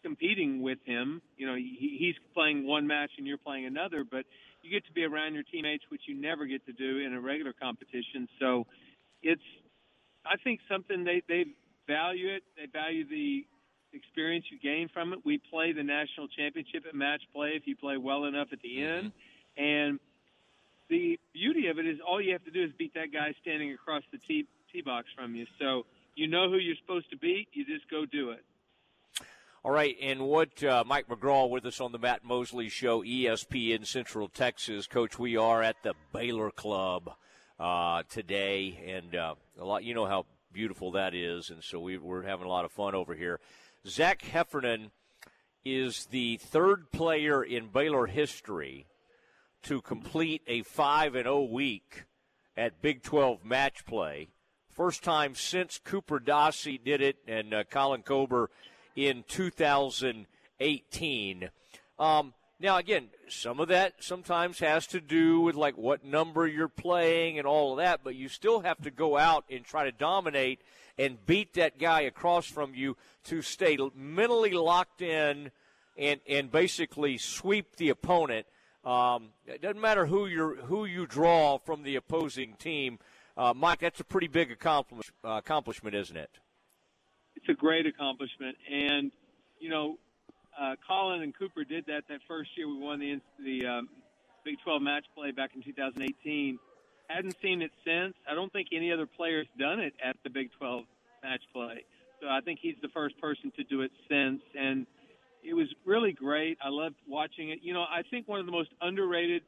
competing 0.03 0.63
with 0.63 0.79
him. 0.85 1.23
You 1.37 1.47
know, 1.47 1.55
he, 1.55 1.97
he's 1.99 2.15
playing 2.35 2.67
one 2.67 2.87
match 2.87 3.11
and 3.19 3.27
you're 3.27 3.39
playing 3.39 3.67
another, 3.67 4.05
but 4.09 4.25
you 4.63 4.71
get 4.71 4.87
to 4.87 4.93
be 4.93 5.05
around 5.05 5.35
your 5.35 5.43
teammates, 5.43 5.85
which 5.89 6.03
you 6.07 6.15
never 6.15 6.47
get 6.47 6.65
to 6.67 6.73
do 6.73 6.99
in 6.99 7.15
a 7.15 7.21
regular 7.21 7.53
competition. 7.53 8.29
So 8.41 8.67
it's, 9.23 9.43
I 10.25 10.37
think, 10.43 10.61
something 10.71 11.05
they 11.05 11.23
they 11.29 11.45
value 11.87 12.35
it. 12.35 12.43
They 12.57 12.67
value 12.67 13.07
the 13.09 13.45
experience 13.93 14.47
you 14.51 14.59
gain 14.59 14.89
from 14.89 15.13
it. 15.13 15.21
We 15.25 15.39
play 15.51 15.73
the 15.73 15.83
national 15.83 16.29
championship 16.29 16.85
at 16.89 16.95
match 16.95 17.23
play 17.35 17.53
if 17.55 17.67
you 17.67 17.77
play 17.77 17.97
well 17.97 18.25
enough 18.25 18.49
at 18.53 18.61
the 18.63 18.69
mm-hmm. 18.69 19.07
end, 19.07 19.13
and 19.57 20.01
the 20.89 21.19
beauty 21.33 21.69
of 21.69 21.79
it 21.79 21.87
is 21.87 21.99
all 22.07 22.21
you 22.21 22.33
have 22.33 22.45
to 22.45 22.51
do 22.51 22.63
is 22.63 22.71
beat 22.79 22.95
that 22.95 23.13
guy 23.13 23.35
standing 23.41 23.73
across 23.73 24.03
the 24.13 24.19
tee 24.19 24.47
tee 24.73 24.83
box 24.83 25.09
from 25.17 25.35
you. 25.35 25.47
So 25.59 25.85
you 26.15 26.27
know 26.29 26.51
who 26.51 26.57
you're 26.57 26.77
supposed 26.77 27.11
to 27.11 27.17
beat. 27.17 27.49
You 27.53 27.65
just 27.65 27.91
go 27.91 28.05
do 28.05 28.31
it. 28.31 28.45
All 29.65 29.71
right, 29.71 29.97
and 30.03 30.23
what 30.23 30.65
uh, 30.65 30.83
Mike 30.85 31.07
McGraw 31.07 31.49
with 31.49 31.65
us 31.67 31.81
on 31.81 31.93
the 31.93 31.99
Matt 31.99 32.25
Mosley 32.25 32.69
Show, 32.69 33.05
ESPN 33.05 33.87
Central 33.87 34.27
Texas, 34.27 34.89
Coach. 34.89 35.21
We 35.21 35.37
are 35.37 35.63
at 35.63 35.77
the 35.85 35.95
Baylor 36.13 36.51
Club 36.51 37.13
uh, 37.61 38.03
today, 38.09 38.83
and 38.89 39.15
uh, 39.15 39.35
a 39.61 39.65
lot. 39.65 39.85
You 39.85 39.95
know 39.95 40.07
how 40.07 40.27
beautiful 40.53 40.91
that 40.93 41.15
is, 41.15 41.51
and 41.51 41.63
so 41.63 41.79
we, 41.79 41.97
we're 41.97 42.25
having 42.25 42.45
a 42.45 42.49
lot 42.49 42.65
of 42.65 42.73
fun 42.73 42.97
over 42.97 43.15
here. 43.15 43.39
Zach 43.87 44.23
Heffernan 44.23 44.91
is 45.65 46.07
the 46.07 46.39
third 46.39 46.91
player 46.91 47.45
in 47.45 47.69
Baylor 47.69 48.07
history 48.07 48.87
to 49.63 49.81
complete 49.81 50.43
a 50.49 50.63
five 50.63 51.15
and 51.15 51.27
zero 51.27 51.45
week 51.45 52.07
at 52.57 52.83
Big 52.83 53.05
Twelve 53.05 53.45
match 53.45 53.87
play. 53.87 54.31
First 54.69 55.05
time 55.05 55.37
since 55.37 55.79
Cooper 55.79 56.19
Dossey 56.19 56.83
did 56.83 57.01
it, 57.01 57.19
and 57.29 57.55
uh, 57.55 57.63
Colin 57.63 58.03
Kober 58.03 58.51
in 58.97 59.25
2018. 59.29 61.51
Um, 61.99 62.33
now, 62.63 62.77
again, 62.77 63.09
some 63.29 63.59
of 63.59 63.69
that 63.69 63.95
sometimes 63.99 64.61
has 64.61 64.87
to 64.89 65.01
do 65.01 65.41
with 65.41 65.57
like 65.57 65.77
what 65.77 66.05
number 66.05 66.47
you're 66.47 66.69
playing 66.69 67.39
and 67.39 67.47
all 67.47 67.73
of 67.73 67.79
that, 67.79 68.01
but 68.05 68.15
you 68.15 68.29
still 68.29 68.61
have 68.61 68.81
to 68.83 68.91
go 68.91 69.19
out 69.19 69.45
and 69.51 69.65
try 69.65 69.85
to 69.85 69.93
dominate 69.93 70.61
and 70.97 71.27
beat 71.27 71.55
that 71.55 71.79
guy 71.79 72.03
across 72.03 72.47
from 72.47 72.73
you 72.75 72.97
to 73.25 73.43
stay 73.43 73.77
mentally 73.97 74.53
locked 74.53 75.03
in 75.03 75.51
and 75.99 76.21
and 76.29 76.53
basically 76.53 77.19
sweep 77.19 77.77
the 77.77 77.89
opponent. 77.89 78.47
Um, 78.85 79.31
it 79.47 79.61
doesn't 79.61 79.81
matter 79.81 80.07
who 80.07 80.27
you 80.27 80.59
who 80.65 80.85
you 80.85 81.07
draw 81.07 81.59
from 81.59 81.83
the 81.83 81.97
opposing 81.97 82.55
team. 82.55 83.01
Uh, 83.37 83.53
Mike, 83.55 83.81
that's 83.81 84.01
a 84.01 84.05
pretty 84.05 84.29
big 84.29 84.53
accomplishment, 84.53 85.11
uh, 85.25 85.31
accomplishment, 85.31 85.97
isn't 85.97 86.17
it? 86.17 86.39
It's 87.43 87.51
a 87.51 87.61
great 87.61 87.87
accomplishment. 87.87 88.57
And 88.71 89.11
you 89.59 89.71
know, 89.71 89.97
uh, 90.61 90.77
Colin 90.87 91.23
and 91.23 91.37
Cooper 91.37 91.65
did 91.65 91.87
that 91.87 92.05
that 92.09 92.21
first 92.29 92.51
year 92.57 92.69
we 92.69 92.79
won 92.79 93.01
the 93.01 93.21
the 93.43 93.67
um, 93.67 93.89
Big 94.45 94.57
12 94.65 94.83
match 94.83 95.05
play 95.15 95.31
back 95.31 95.51
in 95.55 95.63
2018. 95.63 96.59
Hadn't 97.09 97.37
seen 97.43 97.63
it 97.63 97.71
since. 97.85 98.15
I 98.29 98.35
don't 98.35 98.53
think 98.53 98.69
any 98.73 98.93
other 98.93 99.07
player's 99.07 99.47
done 99.59 99.81
it 99.81 99.93
at 100.03 100.17
the 100.25 100.31
Big 100.31 100.51
12 100.59 100.85
match 101.23 101.43
play. 101.53 101.85
So 102.21 102.29
I 102.29 102.41
think 102.41 102.61
he's 102.63 102.77
the 102.83 102.89
first 102.89 103.21
person 103.21 103.53
to 103.57 103.65
do 103.65 103.83
it 103.83 103.91
since. 104.09 104.41
And 104.59 104.87
it 105.45 105.55
was 105.55 105.67
really 105.85 106.13
great. 106.13 106.59
I 106.65 106.69
loved 106.69 106.97
watching 107.09 107.51
it. 107.51 107.59
You 107.63 107.75
know, 107.75 107.83
I 107.83 108.03
think 108.11 108.29
one 108.29 108.41
of 108.41 108.47
the 108.47 108.53
most 108.53 108.71
underrated 108.81 109.43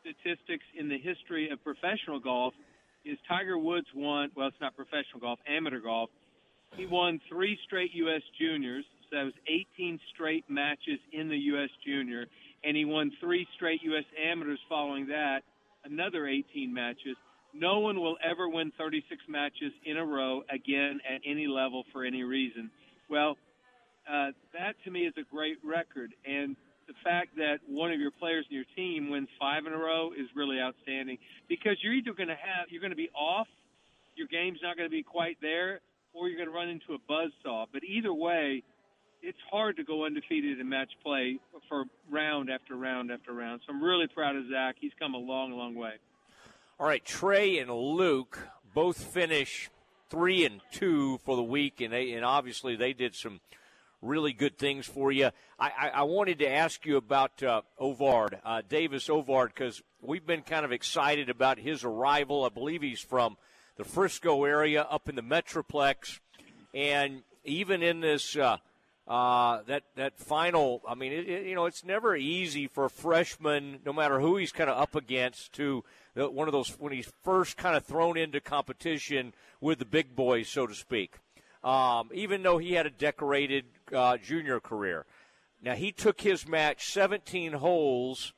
statistics 0.00 0.64
in 0.78 0.88
the 0.88 0.98
history 0.98 1.50
of 1.50 1.62
professional 1.62 2.20
golf 2.20 2.54
is 3.04 3.16
Tiger 3.28 3.56
Woods 3.56 3.86
won, 3.94 4.30
well, 4.36 4.48
it's 4.48 4.60
not 4.60 4.76
professional 4.76 5.20
golf, 5.20 5.38
amateur 5.48 5.80
golf. 5.80 6.10
He 6.76 6.86
won 6.86 7.20
three 7.28 7.58
straight 7.66 7.90
U.S. 7.94 8.22
juniors. 8.40 8.84
So 9.10 9.16
that 9.16 9.24
was 9.24 9.34
18 9.76 9.98
straight 10.14 10.44
matches 10.48 10.98
in 11.12 11.28
the 11.28 11.36
U.S. 11.36 11.70
junior. 11.84 12.26
And 12.64 12.76
he 12.76 12.84
won 12.84 13.10
three 13.20 13.46
straight 13.56 13.82
U.S. 13.82 14.04
amateurs 14.22 14.60
following 14.68 15.08
that, 15.08 15.40
another 15.84 16.26
18 16.26 16.72
matches. 16.72 17.16
No 17.52 17.80
one 17.80 18.00
will 18.00 18.16
ever 18.22 18.48
win 18.48 18.70
36 18.78 19.20
matches 19.28 19.72
in 19.84 19.96
a 19.96 20.04
row 20.04 20.42
again 20.52 21.00
at 21.08 21.20
any 21.26 21.48
level 21.48 21.84
for 21.92 22.04
any 22.04 22.22
reason. 22.22 22.70
Well, 23.08 23.36
uh, 24.08 24.30
that 24.54 24.76
to 24.84 24.90
me 24.90 25.00
is 25.00 25.14
a 25.18 25.34
great 25.34 25.58
record. 25.64 26.14
And 26.24 26.54
the 26.86 26.94
fact 27.02 27.34
that 27.36 27.58
one 27.66 27.92
of 27.92 27.98
your 27.98 28.12
players 28.12 28.46
in 28.50 28.56
your 28.56 28.66
team 28.76 29.10
wins 29.10 29.28
five 29.38 29.66
in 29.66 29.72
a 29.72 29.78
row 29.78 30.10
is 30.12 30.26
really 30.36 30.60
outstanding 30.60 31.18
because 31.48 31.76
you're 31.82 31.94
either 31.94 32.12
going 32.12 32.28
to 32.28 32.34
have 32.34 32.66
you're 32.68 32.80
going 32.80 32.90
to 32.90 32.96
be 32.96 33.10
off, 33.14 33.48
your 34.16 34.26
game's 34.28 34.58
not 34.62 34.76
going 34.76 34.88
to 34.88 34.94
be 34.94 35.02
quite 35.02 35.38
there, 35.40 35.80
or 36.12 36.28
you're 36.28 36.36
going 36.36 36.48
to 36.48 36.54
run 36.54 36.68
into 36.68 36.94
a 36.94 36.98
buzzsaw. 37.10 37.66
But 37.72 37.82
either 37.84 38.12
way, 38.12 38.62
it's 39.22 39.38
hard 39.50 39.76
to 39.76 39.84
go 39.84 40.04
undefeated 40.04 40.60
in 40.60 40.68
match 40.68 40.90
play 41.02 41.38
for 41.68 41.84
round 42.10 42.50
after 42.50 42.74
round 42.74 43.10
after 43.10 43.32
round. 43.32 43.60
So 43.66 43.72
I'm 43.72 43.82
really 43.82 44.06
proud 44.08 44.36
of 44.36 44.44
Zach. 44.50 44.76
He's 44.80 44.92
come 44.98 45.14
a 45.14 45.18
long, 45.18 45.52
long 45.52 45.74
way. 45.74 45.92
All 46.78 46.86
right, 46.86 47.04
Trey 47.04 47.58
and 47.58 47.70
Luke 47.70 48.38
both 48.74 49.02
finish 49.02 49.70
three 50.08 50.44
and 50.44 50.60
two 50.72 51.18
for 51.24 51.36
the 51.36 51.42
week, 51.42 51.80
and 51.80 51.92
they 51.92 52.12
and 52.12 52.24
obviously 52.24 52.76
they 52.76 52.92
did 52.92 53.14
some 53.14 53.40
really 54.02 54.32
good 54.32 54.58
things 54.58 54.86
for 54.86 55.12
you. 55.12 55.30
I, 55.58 55.70
I, 55.78 55.88
I 55.88 56.02
wanted 56.04 56.38
to 56.38 56.50
ask 56.50 56.86
you 56.86 56.96
about 56.96 57.42
uh, 57.42 57.60
Ovard, 57.78 58.38
uh, 58.44 58.62
Davis 58.66 59.08
Ovard, 59.08 59.48
because 59.48 59.82
we've 60.00 60.26
been 60.26 60.40
kind 60.42 60.64
of 60.64 60.72
excited 60.72 61.28
about 61.28 61.58
his 61.58 61.84
arrival. 61.84 62.44
I 62.44 62.48
believe 62.48 62.80
he's 62.80 63.00
from 63.00 63.36
the 63.76 63.84
Frisco 63.84 64.44
area, 64.44 64.82
up 64.82 65.08
in 65.08 65.14
the 65.14 65.22
Metroplex, 65.22 66.20
and 66.74 67.22
even 67.44 67.82
in 67.82 68.00
this. 68.00 68.36
Uh, 68.36 68.58
uh, 69.08 69.62
that 69.66 69.82
that 69.96 70.16
final, 70.20 70.80
I 70.86 70.94
mean, 70.94 71.10
it, 71.10 71.28
it, 71.28 71.46
you 71.46 71.56
know, 71.56 71.66
it's 71.66 71.84
never 71.84 72.14
easy 72.14 72.68
for 72.68 72.84
a 72.84 72.90
freshman, 72.90 73.80
no 73.84 73.92
matter 73.92 74.20
who 74.20 74.36
he's 74.36 74.52
kind 74.52 74.70
of 74.70 74.78
up 74.78 74.94
against, 74.94 75.52
to 75.54 75.82
uh, 76.16 76.30
one 76.30 76.46
of 76.46 76.52
those 76.52 76.68
when 76.78 76.92
he's 76.92 77.10
first 77.24 77.56
kind 77.56 77.76
of 77.76 77.84
thrown 77.84 78.16
into 78.16 78.40
competition 78.40 79.34
with 79.60 79.80
the 79.80 79.84
big 79.84 80.14
boys, 80.14 80.48
so 80.48 80.64
to 80.64 80.76
speak. 80.76 81.16
Um, 81.64 82.10
even 82.14 82.44
though 82.44 82.58
he 82.58 82.74
had 82.74 82.86
a 82.86 82.90
decorated 82.90 83.64
uh, 83.92 84.16
junior 84.16 84.60
career, 84.60 85.06
now 85.60 85.74
he 85.74 85.90
took 85.92 86.20
his 86.20 86.46
match 86.46 86.92
17 86.92 87.54
holes 87.54 88.32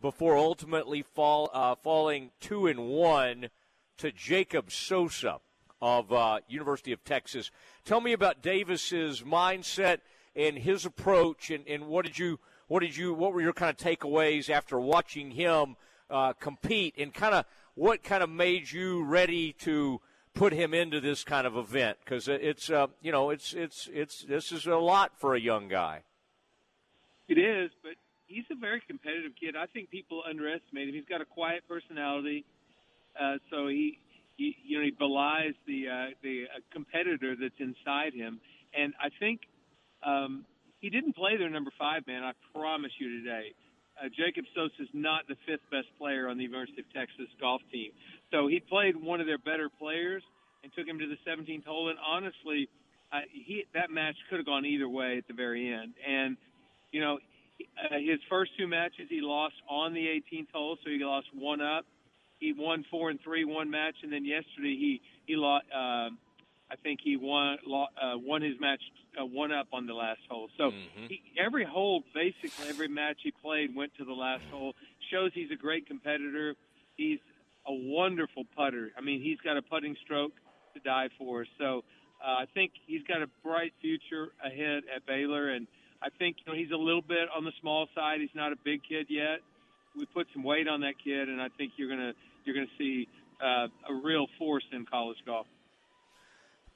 before 0.00 0.36
ultimately 0.36 1.02
fall, 1.02 1.50
uh, 1.52 1.74
falling 1.74 2.30
two 2.40 2.66
and 2.66 2.88
one 2.88 3.48
to 3.98 4.12
Jacob 4.12 4.70
Sosa 4.70 5.40
of 5.80 6.12
uh, 6.12 6.40
University 6.48 6.92
of 6.92 7.04
Texas. 7.04 7.50
Tell 7.84 8.00
me 8.00 8.12
about 8.12 8.42
Davis's 8.42 9.22
mindset 9.22 9.98
and 10.34 10.58
his 10.58 10.84
approach, 10.84 11.50
and, 11.50 11.66
and 11.68 11.86
what 11.86 12.04
did 12.04 12.18
you 12.18 12.38
what 12.66 12.80
did 12.80 12.96
you 12.96 13.12
what 13.12 13.32
were 13.32 13.42
your 13.42 13.52
kind 13.52 13.70
of 13.70 13.76
takeaways 13.76 14.48
after 14.48 14.80
watching 14.80 15.30
him 15.30 15.76
uh, 16.10 16.32
compete, 16.34 16.94
and 16.98 17.12
kind 17.12 17.34
of 17.34 17.44
what 17.74 18.02
kind 18.02 18.22
of 18.22 18.30
made 18.30 18.70
you 18.70 19.04
ready 19.04 19.52
to 19.52 20.00
put 20.34 20.52
him 20.52 20.74
into 20.74 21.00
this 21.00 21.22
kind 21.22 21.46
of 21.46 21.56
event 21.56 21.98
because 22.04 22.28
it's 22.28 22.70
uh, 22.70 22.88
you 23.00 23.12
know 23.12 23.30
it's 23.30 23.52
it's 23.52 23.88
it's 23.92 24.22
this 24.22 24.52
is 24.52 24.66
a 24.66 24.76
lot 24.76 25.12
for 25.18 25.34
a 25.34 25.40
young 25.40 25.68
guy. 25.68 26.02
It 27.28 27.38
is, 27.38 27.70
but 27.82 27.92
he's 28.26 28.44
a 28.50 28.54
very 28.54 28.82
competitive 28.86 29.32
kid. 29.40 29.54
I 29.56 29.66
think 29.66 29.90
people 29.90 30.22
underestimate 30.28 30.88
him. 30.88 30.94
He's 30.94 31.08
got 31.08 31.20
a 31.20 31.24
quiet 31.24 31.62
personality, 31.68 32.44
uh, 33.20 33.36
so 33.50 33.68
he, 33.68 33.98
he 34.36 34.56
you 34.64 34.78
know 34.78 34.84
he 34.84 34.90
belies 34.90 35.54
the 35.66 35.88
uh, 35.88 36.10
the 36.22 36.44
uh, 36.44 36.60
competitor 36.72 37.34
that's 37.40 37.58
inside 37.58 38.14
him. 38.14 38.40
And 38.76 38.94
I 39.00 39.08
think 39.20 39.40
um, 40.04 40.44
he 40.80 40.90
didn't 40.90 41.16
play 41.16 41.36
their 41.36 41.50
number 41.50 41.70
five 41.78 42.06
man. 42.06 42.22
I 42.22 42.32
promise 42.52 42.92
you 42.98 43.22
today. 43.22 43.54
Uh, 43.94 44.08
Jacob 44.08 44.44
Sosa 44.56 44.74
is 44.82 44.88
not 44.92 45.22
the 45.28 45.36
fifth 45.46 45.62
best 45.70 45.86
player 45.98 46.28
on 46.28 46.36
the 46.36 46.42
University 46.42 46.80
of 46.80 46.92
Texas 46.92 47.30
golf 47.40 47.62
team. 47.70 47.92
So 48.32 48.48
he 48.48 48.58
played 48.58 48.96
one 48.96 49.20
of 49.20 49.26
their 49.26 49.38
better 49.38 49.70
players 49.70 50.22
and 50.64 50.72
took 50.74 50.88
him 50.88 50.98
to 50.98 51.06
the 51.06 51.18
17th 51.22 51.64
hole. 51.64 51.90
And 51.90 51.98
honestly, 52.04 52.68
uh, 53.12 53.20
he 53.30 53.64
that 53.74 53.90
match 53.90 54.16
could 54.28 54.38
have 54.38 54.46
gone 54.46 54.66
either 54.66 54.88
way 54.88 55.18
at 55.18 55.28
the 55.28 55.34
very 55.34 55.72
end. 55.72 55.94
And 56.06 56.36
you 56.90 57.00
know, 57.00 57.18
uh, 57.60 57.98
his 57.98 58.18
first 58.28 58.52
two 58.58 58.66
matches 58.66 59.06
he 59.08 59.20
lost 59.20 59.54
on 59.68 59.94
the 59.94 60.06
18th 60.06 60.50
hole, 60.52 60.76
so 60.82 60.90
he 60.90 60.98
lost 61.04 61.26
one 61.34 61.60
up. 61.60 61.84
He 62.40 62.52
won 62.52 62.84
four 62.90 63.10
and 63.10 63.20
three 63.22 63.44
one 63.44 63.70
match, 63.70 63.94
and 64.02 64.12
then 64.12 64.24
yesterday 64.24 64.76
he 64.76 65.00
he 65.26 65.36
lost. 65.36 65.64
Uh, 65.72 66.10
I 66.70 66.76
think 66.82 67.00
he 67.02 67.16
won 67.16 67.58
uh, 67.66 68.16
won 68.16 68.42
his 68.42 68.58
match 68.60 68.80
uh, 69.20 69.24
one 69.24 69.52
up 69.52 69.68
on 69.72 69.86
the 69.86 69.94
last 69.94 70.20
hole. 70.28 70.48
So 70.58 70.70
Mm-hmm. 70.70 71.06
he, 71.08 71.22
every 71.38 71.64
hole, 71.64 72.02
basically 72.14 72.68
every 72.68 72.88
match 72.88 73.18
he 73.22 73.30
played 73.30 73.74
went 73.74 73.92
to 73.98 74.04
the 74.04 74.12
last 74.12 74.42
hole. 74.50 74.74
Shows 75.10 75.30
he's 75.34 75.50
a 75.52 75.56
great 75.56 75.86
competitor. 75.86 76.54
He's 76.96 77.18
a 77.66 77.72
wonderful 77.72 78.44
putter. 78.56 78.90
I 78.98 79.00
mean, 79.00 79.22
he's 79.22 79.38
got 79.40 79.56
a 79.56 79.62
putting 79.62 79.96
stroke 80.04 80.32
to 80.74 80.80
die 80.80 81.08
for. 81.18 81.46
So 81.58 81.82
uh, 82.24 82.28
I 82.42 82.44
think 82.52 82.72
he's 82.86 83.02
got 83.06 83.22
a 83.22 83.28
bright 83.44 83.72
future 83.80 84.32
ahead 84.44 84.82
at 84.94 85.06
Baylor, 85.06 85.50
and 85.50 85.66
I 86.02 86.08
think 86.18 86.36
you 86.44 86.52
know 86.52 86.58
he's 86.58 86.72
a 86.72 86.76
little 86.76 87.02
bit 87.02 87.28
on 87.34 87.44
the 87.44 87.52
small 87.60 87.86
side. 87.94 88.20
He's 88.20 88.34
not 88.34 88.52
a 88.52 88.56
big 88.64 88.80
kid 88.88 89.06
yet. 89.08 89.40
We 89.96 90.06
put 90.06 90.26
some 90.32 90.42
weight 90.42 90.68
on 90.68 90.80
that 90.80 90.94
kid, 91.02 91.28
and 91.28 91.40
I 91.40 91.48
think 91.56 91.72
you're 91.76 91.88
gonna 91.88 92.12
you're 92.44 92.54
gonna 92.54 92.66
see 92.78 93.08
uh, 93.40 93.68
a 93.88 93.94
real 94.02 94.26
force 94.38 94.64
in 94.72 94.86
college 94.86 95.18
golf. 95.26 95.46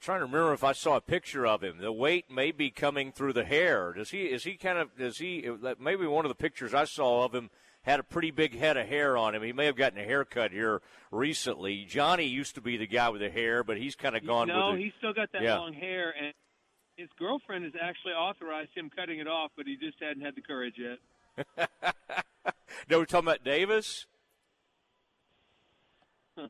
trying 0.01 0.21
to 0.21 0.27
remember 0.27 0.53
if 0.53 0.65
I 0.65 0.73
saw 0.73 0.97
a 0.97 1.01
picture 1.01 1.47
of 1.47 1.63
him. 1.63 1.79
The 1.79 1.93
weight 1.93 2.31
may 2.31 2.53
be 2.53 2.71
coming 2.71 3.13
through 3.13 3.33
the 3.33 3.45
hair. 3.45 3.93
Does 3.93 4.11
he? 4.11 4.25
Is 4.25 4.45
he 4.45 4.57
kind 4.57 4.79
of? 4.79 4.97
Does 4.97 5.19
he? 5.19 5.49
Maybe 5.81 6.07
one 6.07 6.25
of 6.25 6.29
the 6.29 6.37
pictures 6.37 6.75
I 6.75 6.85
saw 6.85 7.25
of 7.25 7.35
him 7.35 7.51
had 7.83 8.01
a 8.01 8.03
pretty 8.03 8.31
big 8.31 8.57
head 8.57 8.77
of 8.77 8.87
hair 8.87 9.17
on 9.17 9.35
him. 9.35 9.43
He 9.43 9.53
may 9.53 9.67
have 9.67 9.77
gotten 9.77 9.99
a 9.99 10.05
haircut 10.05 10.51
here 10.51 10.83
recently. 11.11 11.85
Johnny 11.85 12.27
used 12.27 12.55
to 12.57 12.61
be 12.61 12.77
the 12.77 12.87
guy 12.87 13.09
with 13.09 13.21
the 13.21 13.31
hair, 13.31 13.65
but 13.65 13.79
he's 13.79 13.97
kind 13.97 14.17
of 14.17 14.27
gone. 14.27 14.49
no, 14.49 14.71
with 14.71 14.79
the, 14.79 14.85
he's 14.85 14.93
still 14.99 15.15
got 15.15 15.33
that 15.33 15.43
yeah. 15.43 15.59
long 15.59 15.73
hair, 15.73 16.15
and 16.21 16.35
his 16.97 17.09
girlfriend 17.19 17.65
has 17.65 17.73
actually 17.81 18.13
authorized 18.13 18.71
him 18.75 18.91
cutting 18.95 19.21
it 19.21 19.29
off, 19.29 19.53
but 19.57 19.67
he 19.67 19.77
just 19.77 19.97
hadn't 20.01 20.23
had 20.23 20.35
the 20.35 20.43
courage 20.43 20.75
yet. 20.77 21.69
No, 22.89 22.99
we're 22.99 23.05
talking 23.07 23.29
about 23.29 23.45
Davis. 23.45 24.07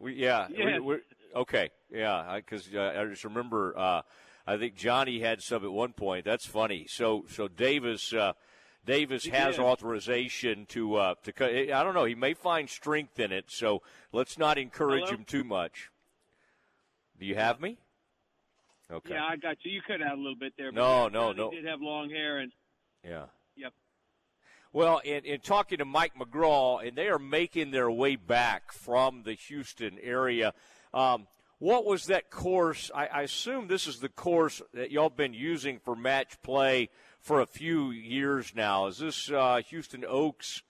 We, 0.00 0.14
yeah, 0.14 0.48
we- 0.48 0.56
Yes. 0.58 0.80
we're, 0.82 1.00
okay, 1.36 1.70
yeah, 1.90 2.34
because 2.36 2.68
uh, 2.74 2.94
I 2.98 3.04
just 3.06 3.24
remember. 3.24 3.76
Uh, 3.78 4.02
I 4.46 4.58
think 4.58 4.74
Johnny 4.74 5.20
had 5.20 5.40
some 5.40 5.64
at 5.64 5.72
one 5.72 5.92
point. 5.94 6.24
That's 6.26 6.44
funny. 6.44 6.86
So, 6.88 7.24
so 7.30 7.48
Davis, 7.48 8.12
uh, 8.12 8.34
Davis 8.84 9.24
has 9.26 9.56
did. 9.56 9.62
authorization 9.64 10.66
to 10.66 10.96
uh, 10.96 11.14
to 11.22 11.32
cut. 11.32 11.50
I 11.52 11.82
don't 11.82 11.94
know. 11.94 12.04
He 12.04 12.14
may 12.14 12.34
find 12.34 12.68
strength 12.68 13.18
in 13.18 13.32
it. 13.32 13.46
So 13.48 13.80
let's 14.12 14.36
not 14.36 14.58
encourage 14.58 15.04
Hello? 15.04 15.14
him 15.14 15.24
too 15.24 15.44
much. 15.44 15.90
Do 17.18 17.24
you 17.24 17.36
have 17.36 17.60
me? 17.60 17.78
Okay. 18.92 19.14
Yeah, 19.14 19.24
I 19.24 19.36
got 19.36 19.56
you. 19.64 19.72
You 19.72 19.80
cut 19.86 20.02
out 20.02 20.18
a 20.18 20.20
little 20.20 20.36
bit 20.36 20.52
there. 20.58 20.70
but 20.72 20.74
No, 20.80 21.02
yeah, 21.04 21.08
no, 21.08 21.32
no. 21.32 21.50
Did 21.52 21.64
have 21.64 21.80
long 21.80 22.10
hair, 22.10 22.38
and 22.40 22.52
Yeah. 23.02 23.26
Well, 24.74 24.98
in, 25.04 25.24
in 25.24 25.38
talking 25.38 25.78
to 25.78 25.84
Mike 25.84 26.14
McGraw, 26.18 26.84
and 26.84 26.98
they 26.98 27.06
are 27.06 27.20
making 27.20 27.70
their 27.70 27.88
way 27.88 28.16
back 28.16 28.72
from 28.72 29.22
the 29.22 29.34
Houston 29.34 30.00
area. 30.02 30.52
Um, 30.92 31.28
what 31.60 31.84
was 31.84 32.06
that 32.06 32.28
course? 32.28 32.90
I, 32.92 33.06
I 33.06 33.22
assume 33.22 33.68
this 33.68 33.86
is 33.86 34.00
the 34.00 34.08
course 34.08 34.60
that 34.72 34.90
y'all 34.90 35.10
been 35.10 35.32
using 35.32 35.78
for 35.78 35.94
match 35.94 36.42
play 36.42 36.90
for 37.20 37.40
a 37.40 37.46
few 37.46 37.92
years 37.92 38.52
now. 38.56 38.86
Is 38.86 38.98
this 38.98 39.30
uh, 39.30 39.60
Houston 39.68 40.04
Oaks? 40.04 40.64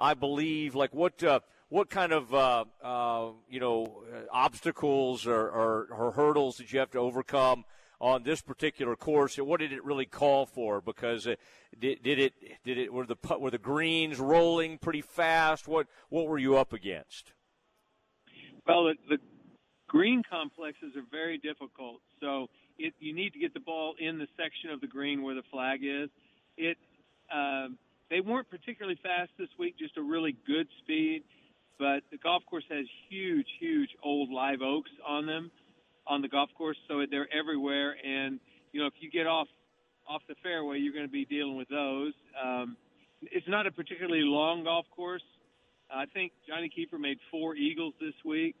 I 0.00 0.14
believe. 0.14 0.74
Like 0.74 0.92
what? 0.92 1.22
Uh, 1.22 1.38
what 1.68 1.88
kind 1.88 2.12
of 2.12 2.34
uh, 2.34 2.64
uh, 2.82 3.28
you 3.48 3.60
know 3.60 4.02
obstacles 4.32 5.28
or, 5.28 5.48
or, 5.48 5.86
or 5.92 6.10
hurdles 6.10 6.56
did 6.56 6.72
you 6.72 6.80
have 6.80 6.90
to 6.90 6.98
overcome 6.98 7.64
on 8.04 8.22
this 8.22 8.42
particular 8.42 8.94
course? 8.96 9.36
What 9.36 9.60
did 9.60 9.72
it 9.72 9.82
really 9.82 10.04
call 10.04 10.44
for? 10.44 10.82
Because 10.82 11.26
uh, 11.26 11.36
did, 11.80 12.02
did 12.02 12.18
it 12.18 12.34
did 12.62 12.76
it 12.76 12.92
were 12.92 13.06
the 13.06 13.16
were 13.38 13.50
the 13.50 13.56
greens 13.56 14.20
rolling 14.20 14.76
pretty 14.76 15.00
fast? 15.00 15.66
What 15.66 15.86
what 16.10 16.26
were 16.26 16.36
you 16.36 16.58
up 16.58 16.74
against? 16.74 17.32
Well, 18.66 18.84
the, 18.84 18.94
the 19.08 19.18
green 19.88 20.22
complexes 20.28 20.94
are 20.96 21.06
very 21.10 21.38
difficult. 21.38 22.00
So 22.20 22.48
it, 22.78 22.92
you 23.00 23.14
need 23.14 23.32
to 23.32 23.38
get 23.38 23.54
the 23.54 23.60
ball 23.60 23.94
in 23.98 24.18
the 24.18 24.28
section 24.36 24.68
of 24.68 24.82
the 24.82 24.86
green 24.86 25.22
where 25.22 25.34
the 25.34 25.42
flag 25.50 25.80
is. 25.82 26.10
It 26.58 26.76
um, 27.32 27.78
they 28.10 28.20
weren't 28.20 28.50
particularly 28.50 28.98
fast 29.02 29.30
this 29.38 29.48
week, 29.58 29.78
just 29.78 29.96
a 29.96 30.02
really 30.02 30.36
good 30.46 30.68
speed. 30.82 31.22
But 31.78 32.02
the 32.12 32.18
golf 32.18 32.42
course 32.44 32.64
has 32.70 32.84
huge, 33.08 33.46
huge 33.58 33.88
old 34.02 34.30
live 34.30 34.60
oaks 34.60 34.90
on 35.08 35.24
them 35.24 35.50
on 36.06 36.22
the 36.22 36.28
golf 36.28 36.50
course, 36.56 36.76
so 36.88 37.02
they're 37.10 37.28
everywhere. 37.32 37.96
And 38.04 38.40
you 38.72 38.80
know, 38.80 38.86
if 38.86 38.94
you 39.00 39.10
get 39.10 39.26
off 39.26 39.48
off 40.08 40.22
the 40.28 40.34
fairway, 40.42 40.78
you're 40.78 40.92
going 40.92 41.06
to 41.06 41.12
be 41.12 41.24
dealing 41.24 41.56
with 41.56 41.68
those. 41.68 42.12
Um, 42.42 42.76
it's 43.22 43.48
not 43.48 43.66
a 43.66 43.70
particularly 43.70 44.22
long 44.22 44.64
golf 44.64 44.86
course. 44.94 45.22
I 45.90 46.06
think 46.06 46.32
Johnny 46.46 46.70
Keefer 46.74 46.98
made 46.98 47.18
four 47.30 47.54
eagles 47.54 47.94
this 48.00 48.14
week, 48.24 48.56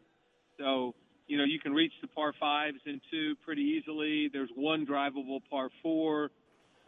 so 0.58 0.94
you 1.26 1.38
know 1.38 1.44
you 1.44 1.58
can 1.58 1.72
reach 1.72 1.92
the 2.00 2.08
par 2.08 2.32
fives 2.38 2.78
in 2.86 3.00
two 3.10 3.34
pretty 3.44 3.62
easily. 3.62 4.30
There's 4.32 4.50
one 4.54 4.86
drivable 4.86 5.40
par 5.50 5.70
four, 5.82 6.30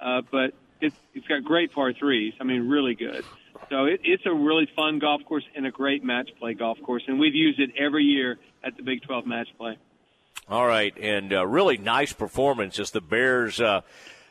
uh, 0.00 0.22
but 0.30 0.52
it's 0.80 0.96
it's 1.14 1.26
got 1.26 1.44
great 1.44 1.72
par 1.72 1.92
threes. 1.92 2.34
I 2.40 2.44
mean, 2.44 2.68
really 2.68 2.94
good. 2.94 3.24
So 3.70 3.86
it, 3.86 4.00
it's 4.04 4.24
a 4.26 4.32
really 4.32 4.68
fun 4.76 4.98
golf 4.98 5.24
course 5.24 5.44
and 5.56 5.66
a 5.66 5.70
great 5.70 6.04
match 6.04 6.30
play 6.38 6.54
golf 6.54 6.78
course, 6.82 7.02
and 7.06 7.18
we've 7.18 7.34
used 7.34 7.58
it 7.58 7.70
every 7.78 8.04
year 8.04 8.38
at 8.62 8.76
the 8.76 8.82
Big 8.82 9.02
12 9.02 9.26
match 9.26 9.48
play. 9.58 9.78
All 10.48 10.64
right, 10.64 10.96
and 10.96 11.32
uh, 11.32 11.44
really 11.44 11.76
nice 11.76 12.12
performance 12.12 12.78
as 12.78 12.92
the 12.92 13.00
Bears 13.00 13.60
uh, 13.60 13.80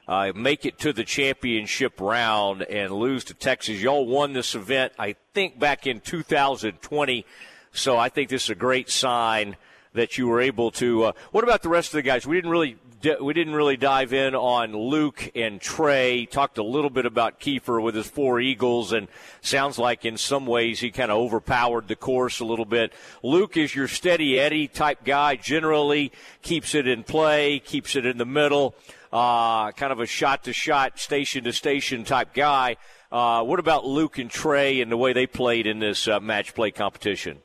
uh, 0.08 0.32
make 0.34 0.66
it 0.66 0.80
to 0.80 0.94
the 0.94 1.04
championship 1.04 2.00
round 2.00 2.62
and 2.62 2.94
lose 2.94 3.26
to 3.26 3.34
Texas. 3.34 3.82
Y'all 3.82 4.06
won 4.06 4.32
this 4.32 4.56
event, 4.56 4.94
I 4.98 5.18
think, 5.34 5.60
back 5.60 5.86
in 5.86 6.00
2020. 6.00 7.26
So 7.74 7.98
I 7.98 8.08
think 8.08 8.30
this 8.30 8.46
is 8.46 8.50
a 8.50 8.56
great 8.56 8.90
sign 8.90 9.58
that 9.92 10.18
you 10.18 10.30
were 10.30 10.40
able 10.40 10.72
to. 10.72 11.04
Uh, 11.04 11.12
what 11.32 11.44
about 11.44 11.64
the 11.64 11.70
rest 11.70 11.90
of 11.90 11.98
the 11.98 12.02
guys? 12.02 12.26
We 12.26 12.38
didn't 12.38 12.52
really 12.52 12.78
we 13.22 13.34
didn't 13.34 13.54
really 13.54 13.78
dive 13.78 14.14
in 14.14 14.36
on 14.36 14.76
Luke 14.76 15.32
and 15.36 15.60
Trey. 15.60 16.26
Talked 16.26 16.58
a 16.58 16.64
little 16.64 16.90
bit 16.90 17.06
about 17.06 17.40
Keefer 17.40 17.82
with 17.82 17.96
his 17.96 18.08
four 18.08 18.40
eagles, 18.40 18.92
and 18.92 19.08
sounds 19.42 19.78
like 19.78 20.06
in 20.06 20.18
some 20.18 20.46
ways 20.46 20.80
he 20.80 20.92
kind 20.92 21.12
of 21.12 21.18
overpowered 21.18 21.88
the 21.88 21.96
course 21.96 22.40
a 22.40 22.46
little 22.46 22.66
bit. 22.66 22.94
Luke 23.24 23.58
is 23.58 23.76
your 23.76 23.88
steady 23.88 24.40
Eddie 24.40 24.68
type 24.68 25.04
guy. 25.04 25.36
Generally 25.36 26.12
keeps 26.42 26.76
it 26.76 26.88
in 26.88 27.04
play, 27.04 27.60
keeps 27.60 27.96
it 27.96 28.06
in 28.06 28.18
the 28.18 28.26
middle. 28.26 28.76
Uh, 29.12 29.72
kind 29.72 29.92
of 29.94 30.00
a 30.00 30.06
shot 30.06 30.44
to 30.44 30.54
shot, 30.54 31.00
station 31.00 31.44
to 31.46 31.54
station 31.54 32.04
type 32.04 32.34
guy. 32.34 32.76
Uh, 33.12 33.44
what 33.44 33.60
about 33.60 33.86
Luke 33.86 34.18
and 34.18 34.30
Trey 34.30 34.82
and 34.82 34.92
the 34.92 34.98
way 34.98 35.14
they 35.14 35.28
played 35.28 35.68
in 35.68 35.80
this 35.80 36.08
uh, 36.08 36.20
match 36.20 36.54
play 36.54 36.72
competition? 36.72 37.38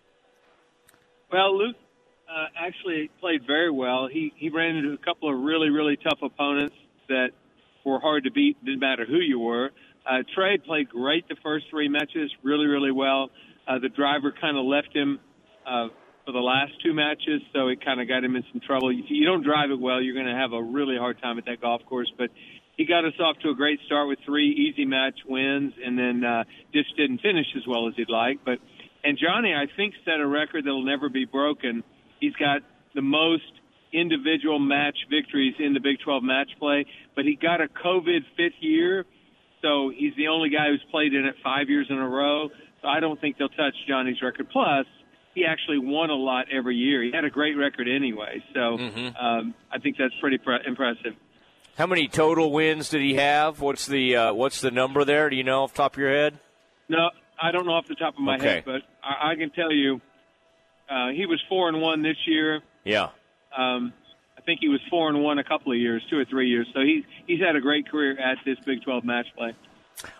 Well, 1.32 1.56
Luke 1.56 1.76
uh, 2.30 2.46
actually 2.56 3.10
played 3.20 3.46
very 3.46 3.70
well. 3.70 4.08
He 4.10 4.32
he 4.36 4.50
ran 4.50 4.76
into 4.76 4.92
a 4.92 4.98
couple 4.98 5.32
of 5.32 5.42
really 5.42 5.70
really 5.70 5.96
tough 5.96 6.18
opponents 6.22 6.76
that 7.08 7.28
were 7.84 7.98
hard 7.98 8.24
to 8.24 8.30
beat. 8.30 8.62
Didn't 8.64 8.80
matter 8.80 9.04
who 9.04 9.18
you 9.18 9.38
were. 9.38 9.70
Uh, 10.06 10.22
Trey 10.34 10.58
played 10.58 10.88
great 10.88 11.28
the 11.28 11.36
first 11.42 11.66
three 11.70 11.88
matches, 11.88 12.30
really 12.42 12.66
really 12.66 12.92
well. 12.92 13.30
Uh, 13.66 13.78
the 13.78 13.88
driver 13.88 14.32
kind 14.40 14.56
of 14.56 14.64
left 14.64 14.94
him 14.94 15.18
uh, 15.66 15.88
for 16.24 16.32
the 16.32 16.38
last 16.38 16.72
two 16.82 16.94
matches, 16.94 17.42
so 17.52 17.68
it 17.68 17.84
kind 17.84 18.00
of 18.00 18.08
got 18.08 18.24
him 18.24 18.36
in 18.36 18.44
some 18.52 18.60
trouble. 18.60 18.90
If 18.90 19.06
you 19.08 19.24
don't 19.26 19.42
drive 19.42 19.70
it 19.70 19.78
well, 19.78 20.00
you're 20.00 20.14
going 20.14 20.26
to 20.26 20.40
have 20.40 20.52
a 20.52 20.62
really 20.62 20.96
hard 20.96 21.20
time 21.20 21.38
at 21.38 21.46
that 21.46 21.60
golf 21.60 21.82
course. 21.86 22.12
But 22.16 22.30
he 22.76 22.86
got 22.86 23.04
us 23.04 23.12
off 23.20 23.36
to 23.42 23.50
a 23.50 23.54
great 23.54 23.80
start 23.86 24.08
with 24.08 24.18
three 24.24 24.50
easy 24.50 24.86
match 24.86 25.18
wins, 25.28 25.74
and 25.84 25.98
then 25.98 26.24
uh, 26.24 26.44
just 26.72 26.96
didn't 26.96 27.20
finish 27.20 27.46
as 27.56 27.66
well 27.66 27.88
as 27.88 27.94
he'd 27.96 28.08
like. 28.08 28.40
But 28.44 28.58
and 29.02 29.18
Johnny, 29.18 29.54
I 29.54 29.66
think, 29.76 29.94
set 30.04 30.20
a 30.20 30.26
record 30.26 30.64
that'll 30.64 30.84
never 30.84 31.08
be 31.08 31.24
broken. 31.24 31.82
He's 32.20 32.34
got 32.34 32.60
the 32.94 33.02
most 33.02 33.42
individual 33.92 34.58
match 34.58 34.96
victories 35.10 35.54
in 35.58 35.74
the 35.74 35.80
Big 35.80 35.98
12 36.04 36.22
match 36.22 36.48
play, 36.58 36.86
but 37.16 37.24
he 37.24 37.36
got 37.36 37.60
a 37.60 37.66
COVID 37.66 38.20
fifth 38.36 38.60
year, 38.60 39.04
so 39.62 39.90
he's 39.94 40.14
the 40.16 40.28
only 40.28 40.48
guy 40.50 40.68
who's 40.68 40.84
played 40.90 41.12
in 41.12 41.24
it 41.26 41.34
five 41.42 41.68
years 41.68 41.86
in 41.90 41.96
a 41.98 42.08
row. 42.08 42.48
So 42.82 42.88
I 42.88 43.00
don't 43.00 43.20
think 43.20 43.36
they'll 43.38 43.48
touch 43.48 43.74
Johnny's 43.88 44.22
record. 44.22 44.48
Plus, 44.50 44.86
he 45.34 45.44
actually 45.44 45.78
won 45.78 46.10
a 46.10 46.14
lot 46.14 46.46
every 46.52 46.76
year. 46.76 47.02
He 47.02 47.10
had 47.12 47.24
a 47.24 47.30
great 47.30 47.56
record 47.56 47.88
anyway, 47.88 48.42
so 48.54 48.78
um, 48.78 49.54
I 49.72 49.78
think 49.82 49.96
that's 49.98 50.14
pretty 50.20 50.38
pre- 50.38 50.60
impressive. 50.66 51.14
How 51.76 51.86
many 51.86 52.08
total 52.08 52.52
wins 52.52 52.88
did 52.90 53.00
he 53.00 53.14
have? 53.14 53.60
What's 53.60 53.86
the 53.86 54.16
uh, 54.16 54.34
what's 54.34 54.60
the 54.60 54.70
number 54.70 55.04
there? 55.04 55.30
Do 55.30 55.36
you 55.36 55.44
know 55.44 55.62
off 55.62 55.72
the 55.72 55.78
top 55.78 55.94
of 55.94 55.98
your 55.98 56.10
head? 56.14 56.38
No, 56.88 57.10
I 57.40 57.52
don't 57.52 57.64
know 57.66 57.72
off 57.72 57.86
the 57.86 57.94
top 57.94 58.14
of 58.14 58.20
my 58.20 58.36
Okay. 58.36 58.48
head, 58.56 58.64
but 58.66 58.82
I, 59.02 59.32
I 59.32 59.34
can 59.36 59.50
tell 59.50 59.72
you, 59.72 60.00
uh, 60.90 61.08
he 61.08 61.26
was 61.26 61.40
four 61.48 61.68
and 61.68 61.80
one 61.80 62.02
this 62.02 62.16
year. 62.26 62.60
Yeah. 62.84 63.10
Um, 63.56 63.92
I 64.36 64.42
think 64.42 64.60
he 64.60 64.68
was 64.68 64.80
four 64.90 65.08
and 65.08 65.22
one 65.22 65.38
a 65.38 65.44
couple 65.44 65.70
of 65.70 65.78
years, 65.78 66.02
two 66.10 66.18
or 66.18 66.24
three 66.24 66.48
years. 66.48 66.66
So 66.74 66.80
he's 66.80 67.04
he's 67.26 67.40
had 67.40 67.56
a 67.56 67.60
great 67.60 67.88
career 67.88 68.18
at 68.18 68.38
this 68.44 68.58
Big 68.64 68.82
12 68.82 69.04
match 69.04 69.26
play. 69.36 69.54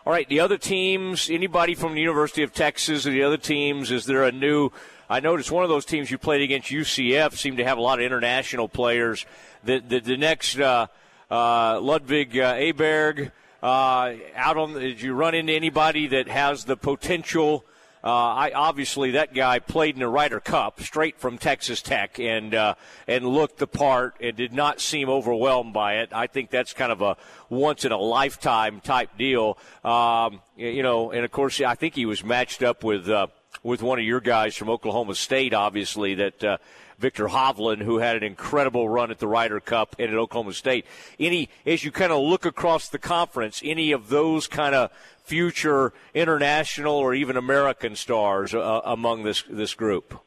All 0.04 0.12
right, 0.12 0.28
the 0.28 0.40
other 0.40 0.58
teams, 0.58 1.30
anybody 1.30 1.74
from 1.74 1.94
the 1.94 2.00
University 2.00 2.42
of 2.42 2.52
Texas 2.52 3.06
or 3.06 3.10
the 3.10 3.22
other 3.22 3.38
teams, 3.38 3.90
is 3.90 4.04
there 4.04 4.24
a 4.24 4.32
new? 4.32 4.70
I 5.08 5.20
noticed 5.20 5.50
one 5.50 5.64
of 5.64 5.70
those 5.70 5.86
teams 5.86 6.10
you 6.10 6.18
played 6.18 6.42
against 6.42 6.68
UCF 6.68 7.36
seemed 7.36 7.56
to 7.56 7.64
have 7.64 7.78
a 7.78 7.80
lot 7.80 7.98
of 7.98 8.04
international 8.04 8.68
players. 8.68 9.24
The 9.64 9.80
the, 9.80 10.00
the 10.00 10.16
next 10.16 10.60
uh, 10.60 10.86
uh, 11.30 11.80
Ludvig 11.80 12.38
uh, 12.38 12.54
Aberg 12.54 13.32
uh, 13.62 14.12
out 14.36 14.56
on. 14.56 14.74
Did 14.74 15.00
you 15.00 15.14
run 15.14 15.34
into 15.34 15.52
anybody 15.52 16.08
that 16.08 16.28
has 16.28 16.64
the 16.64 16.76
potential? 16.76 17.64
Uh, 18.02 18.08
I 18.08 18.52
obviously 18.54 19.10
that 19.12 19.34
guy 19.34 19.58
played 19.58 19.94
in 19.94 20.00
the 20.00 20.08
Ryder 20.08 20.40
Cup 20.40 20.80
straight 20.80 21.18
from 21.18 21.36
Texas 21.36 21.82
Tech 21.82 22.18
and 22.18 22.54
uh, 22.54 22.74
and 23.06 23.26
looked 23.26 23.58
the 23.58 23.66
part 23.66 24.14
and 24.20 24.34
did 24.36 24.54
not 24.54 24.80
seem 24.80 25.10
overwhelmed 25.10 25.74
by 25.74 25.98
it. 25.98 26.08
I 26.12 26.26
think 26.26 26.50
that's 26.50 26.72
kind 26.72 26.92
of 26.92 27.02
a 27.02 27.16
once 27.50 27.84
in 27.84 27.92
a 27.92 27.98
lifetime 27.98 28.80
type 28.80 29.18
deal. 29.18 29.58
Um, 29.84 30.40
you 30.56 30.82
know, 30.82 31.10
and 31.10 31.24
of 31.24 31.30
course 31.30 31.60
I 31.60 31.74
think 31.74 31.94
he 31.94 32.06
was 32.06 32.24
matched 32.24 32.62
up 32.62 32.82
with 32.82 33.06
uh, 33.08 33.26
with 33.62 33.82
one 33.82 33.98
of 33.98 34.04
your 34.04 34.20
guys 34.20 34.56
from 34.56 34.70
Oklahoma 34.70 35.14
State, 35.14 35.52
obviously 35.54 36.14
that. 36.14 36.42
Uh, 36.42 36.56
Viktor 37.00 37.28
Hovland, 37.28 37.80
who 37.80 37.96
had 37.96 38.16
an 38.16 38.22
incredible 38.22 38.86
run 38.86 39.10
at 39.10 39.18
the 39.18 39.26
Ryder 39.26 39.58
Cup 39.58 39.96
and 39.98 40.10
at 40.10 40.16
Oklahoma 40.16 40.52
State. 40.52 40.84
Any, 41.18 41.48
as 41.64 41.82
you 41.82 41.90
kind 41.90 42.12
of 42.12 42.20
look 42.22 42.44
across 42.44 42.90
the 42.90 42.98
conference, 42.98 43.62
any 43.64 43.90
of 43.92 44.10
those 44.10 44.46
kind 44.46 44.74
of 44.74 44.90
future 45.24 45.92
international 46.14 46.94
or 46.94 47.14
even 47.14 47.36
American 47.36 47.96
stars 47.96 48.54
uh, 48.54 48.80
among 48.84 49.22
this 49.22 49.42
this 49.48 49.74
group? 49.74 50.20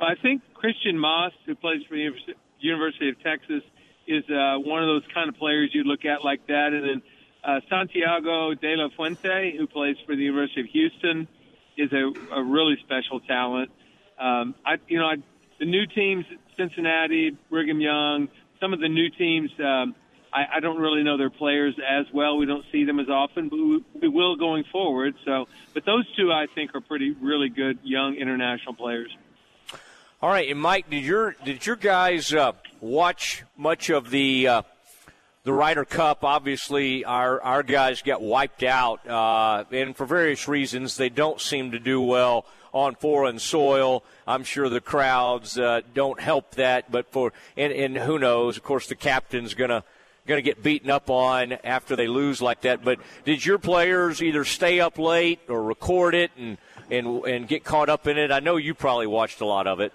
I 0.00 0.14
think 0.20 0.42
Christiaan 0.54 0.98
Maas, 0.98 1.32
who 1.46 1.54
plays 1.54 1.82
for 1.88 1.94
the 1.94 2.10
University 2.58 3.08
of 3.08 3.22
Texas, 3.22 3.62
is 4.06 4.24
uh, 4.30 4.58
one 4.58 4.82
of 4.82 4.88
those 4.88 5.04
kind 5.14 5.28
of 5.28 5.36
players 5.36 5.70
you 5.72 5.84
look 5.84 6.04
at 6.04 6.24
like 6.24 6.46
that. 6.48 6.72
And 6.72 6.88
then 6.88 7.02
uh, 7.44 7.60
Santiago 7.68 8.54
de 8.54 8.76
la 8.76 8.88
Fuente, 8.96 9.56
who 9.56 9.66
plays 9.66 9.96
for 10.06 10.16
the 10.16 10.22
University 10.22 10.60
of 10.60 10.66
Houston, 10.68 11.28
is 11.76 11.92
a, 11.92 12.34
a 12.34 12.42
really 12.42 12.76
special 12.84 13.20
talent. 13.20 13.70
Um, 14.18 14.54
I, 14.66 14.76
you 14.88 14.98
know, 14.98 15.06
I, 15.06 15.16
the 15.58 15.66
new 15.66 15.86
teams, 15.86 16.24
Cincinnati, 16.56 17.36
Brigham 17.50 17.80
Young, 17.80 18.28
some 18.60 18.72
of 18.72 18.80
the 18.80 18.88
new 18.88 19.10
teams, 19.10 19.50
um, 19.60 19.94
I, 20.32 20.56
I 20.56 20.60
don't 20.60 20.78
really 20.78 21.02
know 21.02 21.16
their 21.16 21.30
players 21.30 21.74
as 21.78 22.06
well. 22.12 22.36
We 22.38 22.46
don't 22.46 22.64
see 22.72 22.84
them 22.84 22.98
as 22.98 23.08
often, 23.08 23.48
but 23.48 23.56
we, 23.56 23.84
we 24.00 24.08
will 24.08 24.36
going 24.36 24.64
forward. 24.72 25.14
So, 25.24 25.46
but 25.74 25.84
those 25.84 26.06
two, 26.16 26.32
I 26.32 26.46
think, 26.54 26.74
are 26.74 26.80
pretty 26.80 27.10
really 27.20 27.48
good 27.48 27.78
young 27.82 28.14
international 28.14 28.74
players. 28.74 29.14
All 30.22 30.30
right, 30.30 30.48
and 30.48 30.60
Mike, 30.60 30.88
did 30.88 31.04
your 31.04 31.34
did 31.44 31.66
your 31.66 31.76
guys 31.76 32.32
uh, 32.32 32.52
watch 32.80 33.42
much 33.56 33.90
of 33.90 34.10
the 34.10 34.46
uh, 34.46 34.62
the 35.42 35.52
Ryder 35.52 35.84
Cup? 35.84 36.22
Obviously, 36.22 37.04
our 37.04 37.42
our 37.42 37.64
guys 37.64 38.02
got 38.02 38.22
wiped 38.22 38.62
out, 38.62 39.06
uh, 39.08 39.64
and 39.72 39.96
for 39.96 40.06
various 40.06 40.46
reasons, 40.46 40.96
they 40.96 41.08
don't 41.08 41.40
seem 41.40 41.72
to 41.72 41.80
do 41.80 42.00
well 42.00 42.46
on 42.72 42.94
foreign 42.94 43.40
soil. 43.40 44.04
I'm 44.24 44.44
sure 44.44 44.68
the 44.68 44.80
crowds 44.80 45.58
uh, 45.58 45.80
don't 45.92 46.20
help 46.20 46.54
that, 46.54 46.92
but 46.92 47.10
for 47.10 47.32
and, 47.56 47.72
and 47.72 47.96
who 47.96 48.16
knows? 48.18 48.56
Of 48.56 48.62
course, 48.62 48.86
the 48.86 48.94
captain's 48.94 49.54
gonna 49.54 49.82
going 50.26 50.38
to 50.38 50.42
get 50.42 50.62
beaten 50.62 50.90
up 50.90 51.10
on 51.10 51.52
after 51.64 51.96
they 51.96 52.06
lose 52.06 52.40
like 52.40 52.62
that. 52.62 52.84
But 52.84 53.00
did 53.24 53.44
your 53.44 53.58
players 53.58 54.22
either 54.22 54.44
stay 54.44 54.80
up 54.80 54.98
late 54.98 55.40
or 55.48 55.62
record 55.62 56.14
it 56.14 56.30
and 56.36 56.58
and 56.90 57.24
and 57.24 57.48
get 57.48 57.64
caught 57.64 57.88
up 57.88 58.06
in 58.06 58.18
it? 58.18 58.30
I 58.30 58.40
know 58.40 58.56
you 58.56 58.74
probably 58.74 59.06
watched 59.06 59.40
a 59.40 59.46
lot 59.46 59.66
of 59.66 59.80
it. 59.80 59.92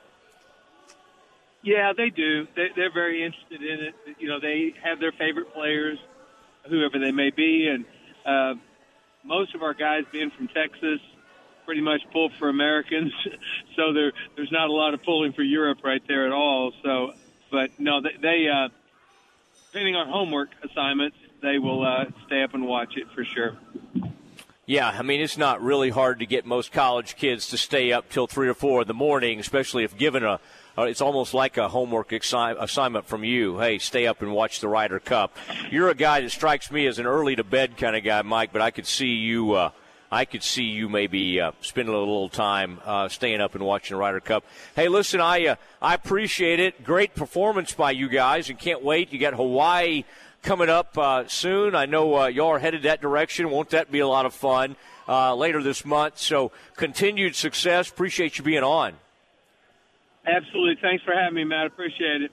Yeah, 1.63 1.91
they 1.95 2.09
do. 2.09 2.47
They, 2.55 2.67
they're 2.75 2.93
very 2.93 3.23
interested 3.23 3.61
in 3.61 3.87
it. 3.87 3.95
You 4.19 4.29
know, 4.29 4.39
they 4.39 4.73
have 4.83 4.99
their 4.99 5.11
favorite 5.11 5.53
players, 5.53 5.97
whoever 6.69 6.99
they 6.99 7.11
may 7.11 7.29
be, 7.29 7.67
and 7.67 7.85
uh, 8.25 8.53
most 9.23 9.53
of 9.53 9.63
our 9.63 9.73
guys 9.73 10.03
being 10.11 10.31
from 10.31 10.47
Texas, 10.47 10.99
pretty 11.65 11.81
much 11.81 12.01
pull 12.13 12.29
for 12.39 12.47
Americans. 12.47 13.11
so 13.75 13.91
there, 13.91 14.13
there's 14.35 14.51
not 14.51 14.69
a 14.69 14.71
lot 14.71 14.93
of 14.93 15.03
pulling 15.03 15.33
for 15.33 15.43
Europe 15.43 15.79
right 15.83 16.01
there 16.07 16.25
at 16.25 16.31
all. 16.31 16.71
So, 16.83 17.11
but 17.51 17.71
no, 17.77 18.01
they, 18.01 18.15
they 18.21 18.47
uh, 18.47 18.69
depending 19.71 19.95
on 19.95 20.07
homework 20.07 20.49
assignments, 20.63 21.17
they 21.41 21.59
will 21.59 21.85
uh, 21.85 22.05
stay 22.25 22.43
up 22.43 22.53
and 22.53 22.65
watch 22.65 22.97
it 22.97 23.07
for 23.13 23.23
sure. 23.23 23.57
Yeah, 24.65 24.89
I 24.89 25.01
mean 25.01 25.21
it's 25.21 25.37
not 25.37 25.61
really 25.61 25.89
hard 25.89 26.19
to 26.19 26.25
get 26.25 26.45
most 26.45 26.73
college 26.73 27.15
kids 27.15 27.47
to 27.49 27.57
stay 27.57 27.93
up 27.93 28.09
till 28.09 28.27
three 28.27 28.49
or 28.49 28.53
four 28.53 28.81
in 28.81 28.87
the 28.87 28.93
morning, 28.93 29.39
especially 29.39 29.85
if 29.85 29.97
given 29.97 30.25
a, 30.25 30.41
uh, 30.77 30.83
it's 30.83 30.99
almost 30.99 31.33
like 31.33 31.55
a 31.55 31.69
homework 31.69 32.09
assi- 32.09 32.61
assignment 32.61 33.05
from 33.05 33.23
you. 33.23 33.59
Hey, 33.59 33.77
stay 33.77 34.07
up 34.07 34.21
and 34.21 34.33
watch 34.33 34.59
the 34.59 34.67
Ryder 34.67 34.99
Cup. 34.99 35.37
You're 35.71 35.89
a 35.89 35.95
guy 35.95 36.19
that 36.19 36.31
strikes 36.31 36.69
me 36.69 36.85
as 36.85 36.99
an 36.99 37.05
early 37.05 37.37
to 37.37 37.45
bed 37.45 37.77
kind 37.77 37.95
of 37.95 38.03
guy, 38.03 38.21
Mike, 38.23 38.51
but 38.51 38.61
I 38.61 38.71
could 38.71 38.85
see 38.85 39.13
you. 39.13 39.53
Uh, 39.53 39.71
I 40.11 40.25
could 40.25 40.43
see 40.43 40.63
you 40.63 40.87
maybe 40.87 41.41
uh, 41.41 41.51
spending 41.61 41.93
a 41.93 41.97
little 41.97 42.29
time 42.29 42.79
uh, 42.85 43.09
staying 43.09 43.41
up 43.41 43.55
and 43.55 43.65
watching 43.65 43.95
the 43.95 43.99
Ryder 43.99 44.21
Cup. 44.21 44.45
Hey, 44.75 44.87
listen, 44.87 45.19
I 45.19 45.47
uh, 45.47 45.55
I 45.81 45.95
appreciate 45.95 46.59
it. 46.59 46.83
Great 46.83 47.13
performance 47.13 47.73
by 47.73 47.91
you 47.91 48.07
guys, 48.07 48.49
and 48.49 48.57
can't 48.57 48.81
wait. 48.83 49.11
You 49.11 49.19
got 49.19 49.33
Hawaii 49.33 50.05
coming 50.43 50.69
up 50.69 50.97
uh, 50.97 51.27
soon. 51.27 51.75
I 51.75 51.85
know 51.85 52.15
uh, 52.15 52.27
y'all 52.27 52.49
are 52.49 52.59
headed 52.59 52.83
that 52.83 53.01
direction. 53.01 53.49
Won't 53.49 53.71
that 53.71 53.91
be 53.91 53.99
a 53.99 54.07
lot 54.07 54.25
of 54.25 54.33
fun 54.33 54.77
uh, 55.09 55.35
later 55.35 55.61
this 55.61 55.83
month? 55.83 56.19
So 56.19 56.53
continued 56.77 57.35
success. 57.35 57.89
Appreciate 57.89 58.37
you 58.37 58.45
being 58.45 58.63
on. 58.63 58.93
Absolutely. 60.25 60.77
Thanks 60.81 61.03
for 61.03 61.13
having 61.13 61.35
me, 61.35 61.43
Matt. 61.43 61.67
Appreciate 61.67 62.21
it. 62.21 62.31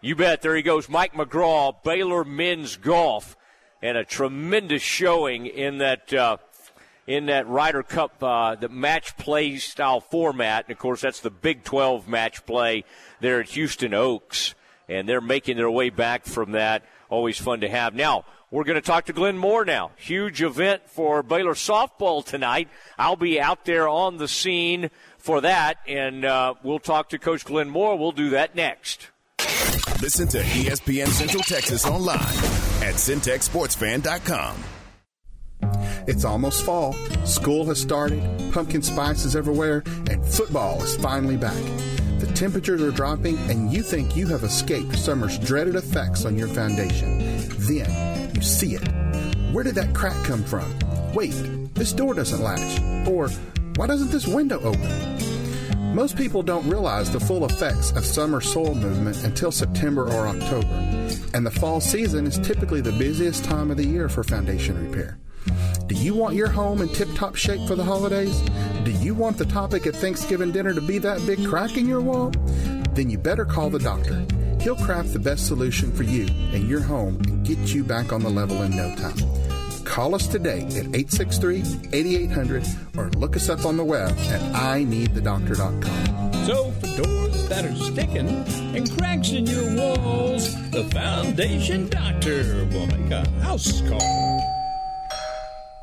You 0.00 0.14
bet. 0.16 0.42
There 0.42 0.54
he 0.54 0.62
goes, 0.62 0.88
Mike 0.88 1.14
McGraw, 1.14 1.74
Baylor 1.82 2.24
men's 2.24 2.76
golf, 2.76 3.36
and 3.80 3.96
a 3.96 4.04
tremendous 4.04 4.82
showing 4.82 5.46
in 5.46 5.78
that 5.78 6.12
uh, 6.12 6.36
in 7.06 7.26
that 7.26 7.48
Ryder 7.48 7.82
Cup, 7.82 8.22
uh, 8.22 8.54
the 8.54 8.68
match 8.68 9.16
play 9.16 9.56
style 9.56 10.00
format. 10.00 10.66
And 10.66 10.72
of 10.72 10.78
course, 10.78 11.00
that's 11.00 11.20
the 11.20 11.30
Big 11.30 11.64
12 11.64 12.08
match 12.08 12.46
play 12.46 12.84
there 13.20 13.40
at 13.40 13.50
Houston 13.50 13.94
Oaks, 13.94 14.54
and 14.88 15.08
they're 15.08 15.20
making 15.20 15.56
their 15.56 15.70
way 15.70 15.90
back 15.90 16.24
from 16.24 16.52
that. 16.52 16.84
Always 17.08 17.38
fun 17.38 17.60
to 17.60 17.68
have. 17.68 17.94
Now 17.94 18.24
we're 18.50 18.64
going 18.64 18.80
to 18.80 18.86
talk 18.86 19.06
to 19.06 19.12
Glenn 19.12 19.38
Moore 19.38 19.64
now. 19.64 19.92
Huge 19.96 20.42
event 20.42 20.82
for 20.86 21.22
Baylor 21.22 21.54
softball 21.54 22.24
tonight. 22.24 22.68
I'll 22.98 23.16
be 23.16 23.40
out 23.40 23.64
there 23.64 23.88
on 23.88 24.18
the 24.18 24.28
scene 24.28 24.90
for 25.18 25.40
that, 25.40 25.78
and 25.86 26.24
uh, 26.24 26.54
we'll 26.62 26.78
talk 26.78 27.08
to 27.10 27.18
Coach 27.18 27.44
Glenn 27.44 27.70
Moore. 27.70 27.96
We'll 27.96 28.12
do 28.12 28.30
that 28.30 28.54
next. 28.54 29.08
Listen 30.02 30.28
to 30.28 30.42
ESPN 30.42 31.08
Central 31.08 31.42
Texas 31.44 31.86
online 31.86 32.18
at 32.82 32.96
centexsportsfan.com. 32.96 34.64
It's 36.06 36.24
almost 36.24 36.64
fall. 36.64 36.94
School 37.24 37.64
has 37.66 37.80
started, 37.80 38.22
pumpkin 38.52 38.82
spice 38.82 39.24
is 39.24 39.36
everywhere, 39.36 39.82
and 40.10 40.24
football 40.24 40.82
is 40.82 40.96
finally 40.96 41.36
back. 41.36 41.62
The 42.18 42.30
temperatures 42.34 42.82
are 42.82 42.90
dropping, 42.90 43.38
and 43.50 43.72
you 43.72 43.82
think 43.82 44.16
you 44.16 44.26
have 44.28 44.44
escaped 44.44 44.96
summer's 44.96 45.38
dreaded 45.38 45.74
effects 45.74 46.24
on 46.24 46.36
your 46.36 46.48
foundation. 46.48 47.18
Then 47.66 48.34
you 48.34 48.42
see 48.42 48.74
it. 48.74 48.86
Where 49.52 49.64
did 49.64 49.74
that 49.76 49.94
crack 49.94 50.16
come 50.24 50.44
from? 50.44 50.72
Wait, 51.14 51.32
this 51.74 51.92
door 51.92 52.14
doesn't 52.14 52.42
latch. 52.42 53.08
Or 53.08 53.28
why 53.76 53.86
doesn't 53.86 54.10
this 54.10 54.26
window 54.26 54.60
open? 54.60 55.94
Most 55.94 56.16
people 56.16 56.42
don't 56.42 56.68
realize 56.68 57.10
the 57.10 57.20
full 57.20 57.44
effects 57.44 57.90
of 57.92 58.04
summer 58.04 58.40
soil 58.40 58.74
movement 58.74 59.24
until 59.24 59.52
September 59.52 60.08
or 60.08 60.26
October, 60.26 60.66
and 61.34 61.44
the 61.44 61.50
fall 61.50 61.80
season 61.80 62.26
is 62.26 62.38
typically 62.38 62.80
the 62.80 62.92
busiest 62.92 63.44
time 63.44 63.70
of 63.70 63.76
the 63.76 63.84
year 63.84 64.08
for 64.08 64.24
foundation 64.24 64.88
repair. 64.88 65.18
Do 65.86 65.94
you 65.94 66.14
want 66.14 66.34
your 66.34 66.48
home 66.48 66.80
in 66.80 66.88
tip 66.88 67.08
top 67.14 67.36
shape 67.36 67.66
for 67.68 67.74
the 67.74 67.84
holidays? 67.84 68.40
Do 68.84 68.90
you 68.90 69.14
want 69.14 69.38
the 69.38 69.44
topic 69.44 69.86
at 69.86 69.94
Thanksgiving 69.94 70.52
dinner 70.52 70.74
to 70.74 70.80
be 70.80 70.98
that 70.98 71.24
big 71.26 71.44
crack 71.46 71.76
in 71.76 71.86
your 71.86 72.00
wall? 72.00 72.30
Then 72.94 73.10
you 73.10 73.18
better 73.18 73.44
call 73.44 73.70
the 73.70 73.78
doctor. 73.78 74.24
He'll 74.60 74.76
craft 74.76 75.12
the 75.12 75.18
best 75.18 75.46
solution 75.46 75.92
for 75.92 76.02
you 76.04 76.26
and 76.52 76.68
your 76.68 76.80
home 76.80 77.16
and 77.26 77.44
get 77.44 77.58
you 77.74 77.84
back 77.84 78.12
on 78.12 78.22
the 78.22 78.30
level 78.30 78.62
in 78.62 78.76
no 78.76 78.94
time. 78.96 79.16
Call 79.84 80.14
us 80.14 80.26
today 80.26 80.62
at 80.66 80.94
863 80.94 81.62
8800 81.92 82.66
or 82.96 83.10
look 83.10 83.36
us 83.36 83.48
up 83.48 83.66
on 83.66 83.76
the 83.76 83.84
web 83.84 84.10
at 84.10 84.40
ineedthedoctor.com. 84.54 86.32
So, 86.46 86.70
for 86.70 87.02
doors 87.02 87.48
that 87.48 87.64
are 87.64 87.74
sticking 87.76 88.28
and 88.74 88.98
cracks 88.98 89.30
in 89.30 89.46
your 89.46 89.76
walls, 89.76 90.54
the 90.70 90.84
Foundation 90.84 91.88
Doctor 91.88 92.66
will 92.72 92.86
make 92.86 93.10
a 93.10 93.28
house 93.42 93.80
call. 93.82 94.61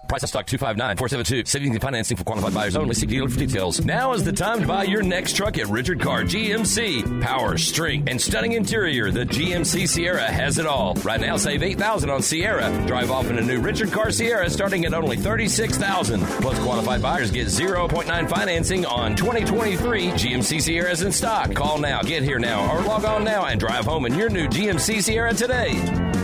Price 0.09 0.23
of 0.23 0.29
stock 0.29 0.47
259 0.47 0.97
472. 0.97 1.47
Savings 1.47 1.75
and 1.75 1.81
financing 1.81 2.17
for 2.17 2.23
qualified 2.23 2.51
buyers 2.51 2.75
only. 2.75 2.95
See 2.95 3.05
dealer 3.05 3.29
for 3.29 3.37
details. 3.37 3.85
Now 3.85 4.13
is 4.13 4.23
the 4.23 4.31
time 4.31 4.61
to 4.61 4.67
buy 4.67 4.85
your 4.85 5.03
next 5.03 5.35
truck 5.35 5.59
at 5.59 5.67
Richard 5.67 5.99
Car 5.99 6.23
GMC. 6.23 7.21
Power, 7.21 7.59
strength, 7.59 8.09
and 8.09 8.19
stunning 8.19 8.53
interior. 8.53 9.11
The 9.11 9.25
GMC 9.25 9.87
Sierra 9.87 10.23
has 10.23 10.57
it 10.57 10.65
all. 10.65 10.95
Right 10.95 11.21
now, 11.21 11.37
save 11.37 11.61
8000 11.61 12.09
on 12.09 12.23
Sierra. 12.23 12.85
Drive 12.87 13.11
off 13.11 13.29
in 13.29 13.37
a 13.37 13.41
new 13.41 13.61
Richard 13.61 13.91
Car 13.91 14.09
Sierra 14.09 14.49
starting 14.49 14.85
at 14.85 14.95
only 14.95 15.15
36000 15.15 16.21
Plus, 16.41 16.57
qualified 16.59 17.03
buyers 17.03 17.29
get 17.29 17.45
0.9 17.45 18.29
financing 18.29 18.87
on 18.87 19.15
2023 19.15 20.07
GMC 20.07 20.59
Sierras 20.59 21.03
in 21.03 21.11
stock. 21.11 21.53
Call 21.53 21.77
now, 21.77 22.01
get 22.01 22.23
here 22.23 22.39
now, 22.39 22.75
or 22.75 22.81
log 22.81 23.05
on 23.05 23.23
now 23.23 23.45
and 23.45 23.59
drive 23.59 23.85
home 23.85 24.07
in 24.07 24.15
your 24.15 24.29
new 24.29 24.47
GMC 24.47 25.03
Sierra 25.03 25.35
today. 25.35 25.73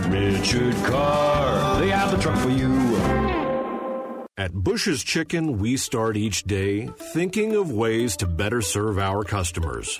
Richard 0.10 0.74
Carr, 0.86 1.80
they 1.80 1.90
have 1.90 2.10
the 2.10 2.18
truck 2.18 2.38
for 2.40 2.49
you. 2.49 3.25
At 4.38 4.53
Bush's 4.53 5.02
Chicken, 5.02 5.60
we 5.60 5.78
start 5.78 6.18
each 6.18 6.44
day 6.44 6.88
thinking 7.14 7.56
of 7.56 7.72
ways 7.72 8.18
to 8.18 8.28
better 8.28 8.62
serve 8.62 8.99
our 8.99 9.24
customers. 9.24 9.98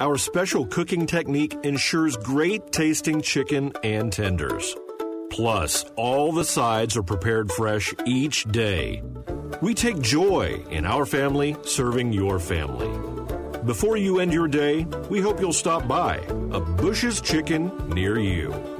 Our 0.00 0.18
special 0.18 0.66
cooking 0.66 1.06
technique 1.06 1.56
ensures 1.62 2.16
great 2.16 2.72
tasting 2.72 3.20
chicken 3.20 3.72
and 3.84 4.12
tenders. 4.12 4.74
Plus, 5.30 5.84
all 5.94 6.32
the 6.32 6.44
sides 6.44 6.96
are 6.96 7.04
prepared 7.04 7.52
fresh 7.52 7.94
each 8.04 8.42
day. 8.46 9.04
We 9.62 9.72
take 9.72 10.00
joy 10.00 10.64
in 10.68 10.84
our 10.84 11.06
family 11.06 11.56
serving 11.62 12.12
your 12.12 12.40
family. 12.40 12.90
Before 13.66 13.96
you 13.96 14.18
end 14.18 14.32
your 14.32 14.48
day, 14.48 14.82
we 15.08 15.20
hope 15.20 15.38
you'll 15.38 15.52
stop 15.52 15.86
by 15.86 16.16
a 16.50 16.58
Bush's 16.58 17.20
Chicken 17.20 17.70
near 17.90 18.18
you. 18.18 18.75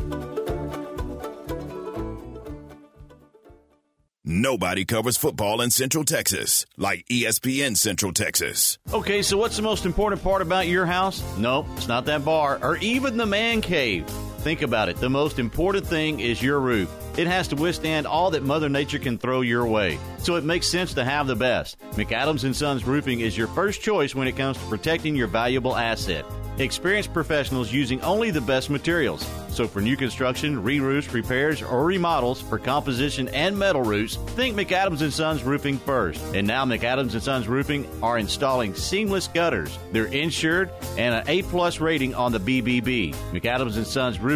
Nobody 4.28 4.84
covers 4.84 5.16
football 5.16 5.60
in 5.60 5.70
Central 5.70 6.02
Texas 6.02 6.66
like 6.76 7.06
ESPN 7.06 7.76
Central 7.76 8.12
Texas. 8.12 8.76
Okay, 8.92 9.22
so 9.22 9.36
what's 9.36 9.54
the 9.54 9.62
most 9.62 9.86
important 9.86 10.20
part 10.20 10.42
about 10.42 10.66
your 10.66 10.84
house? 10.84 11.22
Nope, 11.38 11.68
it's 11.76 11.86
not 11.86 12.06
that 12.06 12.24
bar 12.24 12.58
or 12.60 12.76
even 12.78 13.16
the 13.18 13.24
man 13.24 13.60
cave. 13.60 14.04
Think 14.46 14.62
about 14.62 14.88
it. 14.88 14.98
The 14.98 15.10
most 15.10 15.40
important 15.40 15.84
thing 15.84 16.20
is 16.20 16.40
your 16.40 16.60
roof. 16.60 16.88
It 17.18 17.26
has 17.26 17.48
to 17.48 17.56
withstand 17.56 18.06
all 18.06 18.30
that 18.30 18.44
Mother 18.44 18.68
Nature 18.68 19.00
can 19.00 19.18
throw 19.18 19.40
your 19.40 19.66
way. 19.66 19.98
So 20.18 20.36
it 20.36 20.44
makes 20.44 20.68
sense 20.68 20.94
to 20.94 21.04
have 21.04 21.26
the 21.26 21.34
best. 21.34 21.80
McAdams 21.94 22.44
and 22.44 22.54
Sons 22.54 22.84
Roofing 22.84 23.22
is 23.22 23.36
your 23.36 23.48
first 23.48 23.80
choice 23.80 24.14
when 24.14 24.28
it 24.28 24.36
comes 24.36 24.56
to 24.58 24.64
protecting 24.66 25.16
your 25.16 25.26
valuable 25.26 25.74
asset. 25.74 26.24
Experienced 26.58 27.12
professionals 27.12 27.72
using 27.72 28.00
only 28.02 28.30
the 28.30 28.40
best 28.40 28.70
materials. 28.70 29.28
So 29.50 29.66
for 29.66 29.80
new 29.80 29.96
construction, 29.96 30.62
re-roofs, 30.62 31.12
repairs, 31.12 31.60
or 31.60 31.84
remodels 31.84 32.40
for 32.40 32.58
composition 32.58 33.28
and 33.28 33.58
metal 33.58 33.82
roofs, 33.82 34.16
think 34.36 34.56
McAdams 34.56 35.02
and 35.02 35.12
Sons 35.12 35.42
Roofing 35.42 35.78
first. 35.78 36.22
And 36.34 36.46
now 36.46 36.64
McAdams 36.64 37.14
and 37.14 37.22
Sons 37.22 37.48
Roofing 37.48 37.86
are 38.02 38.18
installing 38.18 38.74
seamless 38.74 39.28
gutters. 39.28 39.78
They're 39.92 40.06
insured 40.06 40.70
and 40.96 41.14
an 41.14 41.24
A-plus 41.26 41.80
rating 41.80 42.14
on 42.14 42.32
the 42.32 42.40
BBB. 42.40 43.14
McAdams 43.32 43.76
and 43.76 43.86
Sons 43.86 44.18
Roofing 44.18 44.35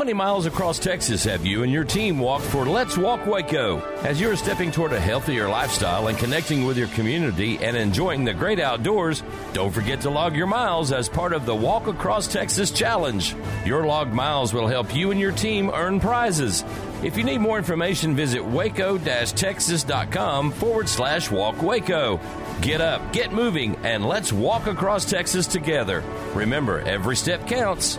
Many 0.00 0.14
miles 0.14 0.46
across 0.46 0.78
Texas 0.78 1.24
have 1.24 1.44
you 1.44 1.62
and 1.62 1.70
your 1.70 1.84
team 1.84 2.18
walked 2.18 2.46
for 2.46 2.64
Let's 2.64 2.96
Walk 2.96 3.26
Waco? 3.26 3.80
As 4.02 4.18
you're 4.18 4.34
stepping 4.34 4.72
toward 4.72 4.94
a 4.94 4.98
healthier 4.98 5.46
lifestyle 5.46 6.08
and 6.08 6.16
connecting 6.16 6.64
with 6.64 6.78
your 6.78 6.88
community 6.88 7.58
and 7.58 7.76
enjoying 7.76 8.24
the 8.24 8.32
great 8.32 8.60
outdoors, 8.60 9.22
don't 9.52 9.70
forget 9.70 10.00
to 10.00 10.08
log 10.08 10.34
your 10.34 10.46
miles 10.46 10.90
as 10.90 11.06
part 11.06 11.34
of 11.34 11.44
the 11.44 11.54
Walk 11.54 11.86
Across 11.86 12.28
Texas 12.28 12.70
Challenge. 12.70 13.36
Your 13.66 13.84
logged 13.84 14.14
miles 14.14 14.54
will 14.54 14.68
help 14.68 14.96
you 14.96 15.10
and 15.10 15.20
your 15.20 15.32
team 15.32 15.68
earn 15.68 16.00
prizes. 16.00 16.64
If 17.02 17.18
you 17.18 17.24
need 17.24 17.42
more 17.42 17.58
information, 17.58 18.16
visit 18.16 18.42
waco-texas.com 18.42 20.52
forward 20.52 20.88
slash 20.88 21.30
walk 21.30 21.60
Waco. 21.60 22.18
Get 22.62 22.80
up, 22.80 23.12
get 23.12 23.32
moving, 23.32 23.76
and 23.84 24.06
let's 24.06 24.32
walk 24.32 24.66
across 24.66 25.04
Texas 25.04 25.46
together. 25.46 26.02
Remember, 26.32 26.80
every 26.80 27.16
step 27.16 27.46
counts. 27.46 27.98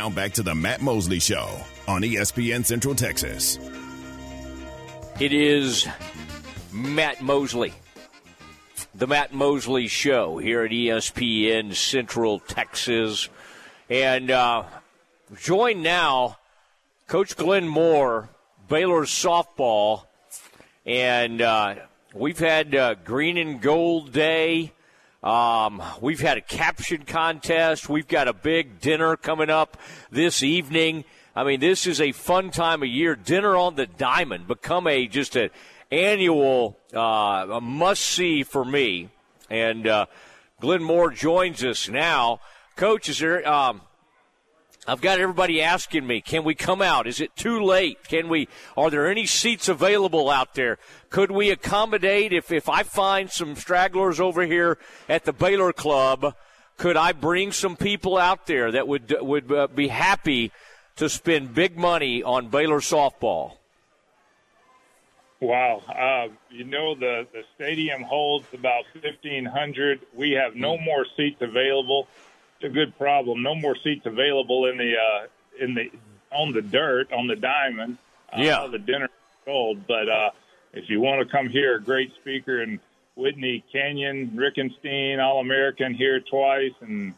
Now 0.00 0.08
back 0.08 0.32
to 0.32 0.42
the 0.42 0.54
Matt 0.54 0.80
Mosley 0.80 1.18
Show 1.18 1.60
on 1.86 2.00
ESPN 2.00 2.64
Central 2.64 2.94
Texas. 2.94 3.58
It 5.20 5.30
is 5.30 5.86
Matt 6.72 7.20
Mosley. 7.20 7.74
The 8.94 9.06
Matt 9.06 9.34
Mosley 9.34 9.88
Show 9.88 10.38
here 10.38 10.64
at 10.64 10.70
ESPN 10.70 11.74
Central 11.74 12.38
Texas. 12.38 13.28
And 13.90 14.30
uh, 14.30 14.62
join 15.36 15.82
now 15.82 16.38
Coach 17.06 17.36
Glenn 17.36 17.68
Moore, 17.68 18.30
Baylor 18.68 19.02
softball. 19.02 20.06
And 20.86 21.42
uh, 21.42 21.74
we've 22.14 22.38
had 22.38 22.74
uh, 22.74 22.94
Green 22.94 23.36
and 23.36 23.60
Gold 23.60 24.12
Day. 24.14 24.72
Um, 25.22 25.82
we've 26.00 26.20
had 26.20 26.38
a 26.38 26.40
caption 26.40 27.04
contest. 27.04 27.88
We've 27.88 28.08
got 28.08 28.26
a 28.26 28.32
big 28.32 28.80
dinner 28.80 29.16
coming 29.16 29.50
up 29.50 29.76
this 30.10 30.42
evening. 30.42 31.04
I 31.36 31.44
mean, 31.44 31.60
this 31.60 31.86
is 31.86 32.00
a 32.00 32.12
fun 32.12 32.50
time 32.50 32.82
of 32.82 32.88
year. 32.88 33.14
Dinner 33.14 33.54
on 33.54 33.74
the 33.74 33.86
Diamond 33.86 34.48
become 34.48 34.86
a 34.86 35.06
just 35.06 35.36
an 35.36 35.50
annual 35.90 36.78
uh, 36.94 37.60
must 37.62 38.02
see 38.02 38.42
for 38.44 38.64
me. 38.64 39.10
And 39.50 39.86
uh, 39.86 40.06
Glenn 40.58 40.82
Moore 40.82 41.10
joins 41.10 41.62
us 41.64 41.88
now. 41.88 42.40
Coach, 42.76 43.10
is 43.10 43.18
there? 43.18 43.46
Um, 43.46 43.82
I've 44.86 45.02
got 45.02 45.20
everybody 45.20 45.60
asking 45.60 46.06
me, 46.06 46.22
can 46.22 46.42
we 46.42 46.54
come 46.54 46.80
out? 46.80 47.06
Is 47.06 47.20
it 47.20 47.36
too 47.36 47.62
late? 47.62 48.02
Can 48.08 48.28
we? 48.28 48.48
Are 48.76 48.90
there 48.90 49.06
any 49.06 49.26
seats 49.26 49.68
available 49.68 50.30
out 50.30 50.54
there? 50.54 50.78
Could 51.10 51.30
we 51.30 51.50
accommodate 51.50 52.32
if 52.32 52.50
if 52.50 52.68
I 52.68 52.82
find 52.82 53.30
some 53.30 53.56
stragglers 53.56 54.20
over 54.20 54.42
here 54.42 54.78
at 55.08 55.24
the 55.24 55.34
Baylor 55.34 55.72
Club? 55.74 56.34
Could 56.78 56.96
I 56.96 57.12
bring 57.12 57.52
some 57.52 57.76
people 57.76 58.16
out 58.16 58.46
there 58.46 58.72
that 58.72 58.88
would 58.88 59.14
would 59.20 59.52
uh, 59.52 59.66
be 59.66 59.88
happy 59.88 60.50
to 60.96 61.10
spend 61.10 61.54
big 61.54 61.76
money 61.76 62.22
on 62.22 62.48
Baylor 62.48 62.80
softball? 62.80 63.56
Wow. 65.40 65.82
Uh, 65.88 66.34
you 66.50 66.64
know, 66.64 66.94
the, 66.94 67.26
the 67.32 67.42
stadium 67.54 68.02
holds 68.02 68.46
about 68.52 68.84
1,500. 68.92 70.00
We 70.14 70.32
have 70.32 70.54
no 70.54 70.76
more 70.76 71.06
seats 71.16 71.40
available. 71.40 72.08
A 72.62 72.68
good 72.68 72.96
problem. 72.98 73.42
No 73.42 73.54
more 73.54 73.76
seats 73.82 74.04
available 74.04 74.66
in 74.66 74.76
the, 74.76 74.94
uh, 74.96 75.26
in 75.64 75.74
the, 75.74 75.90
on 76.30 76.52
the 76.52 76.62
dirt, 76.62 77.12
on 77.12 77.26
the 77.26 77.36
diamond. 77.36 77.96
Uh, 78.32 78.42
Yeah. 78.42 78.66
The 78.70 78.78
dinner 78.78 79.06
is 79.06 79.44
sold. 79.44 79.86
But, 79.86 80.08
uh, 80.08 80.30
if 80.72 80.88
you 80.88 81.00
want 81.00 81.26
to 81.26 81.32
come 81.34 81.48
here, 81.48 81.76
a 81.76 81.80
great 81.82 82.12
speaker 82.20 82.60
and 82.62 82.78
Whitney 83.16 83.64
Canion, 83.74 84.36
Rickenstein, 84.36 85.18
All 85.20 85.40
American 85.40 85.94
here 85.94 86.20
twice, 86.20 86.72
and, 86.80 87.14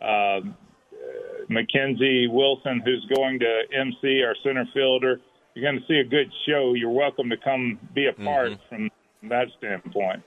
uh, 0.00 0.40
Mackenzie 1.48 2.26
Wilson, 2.28 2.80
who's 2.84 3.04
going 3.14 3.38
to 3.40 3.62
MC 3.72 4.22
our 4.22 4.34
center 4.42 4.66
fielder. 4.74 5.20
You're 5.54 5.70
going 5.70 5.80
to 5.80 5.86
see 5.86 5.98
a 5.98 6.04
good 6.04 6.30
show. 6.46 6.74
You're 6.74 6.90
welcome 6.90 7.30
to 7.30 7.36
come 7.36 7.78
be 7.94 8.06
a 8.06 8.12
part 8.12 8.52
from 8.68 8.90
that 9.24 9.48
standpoint. 9.58 10.22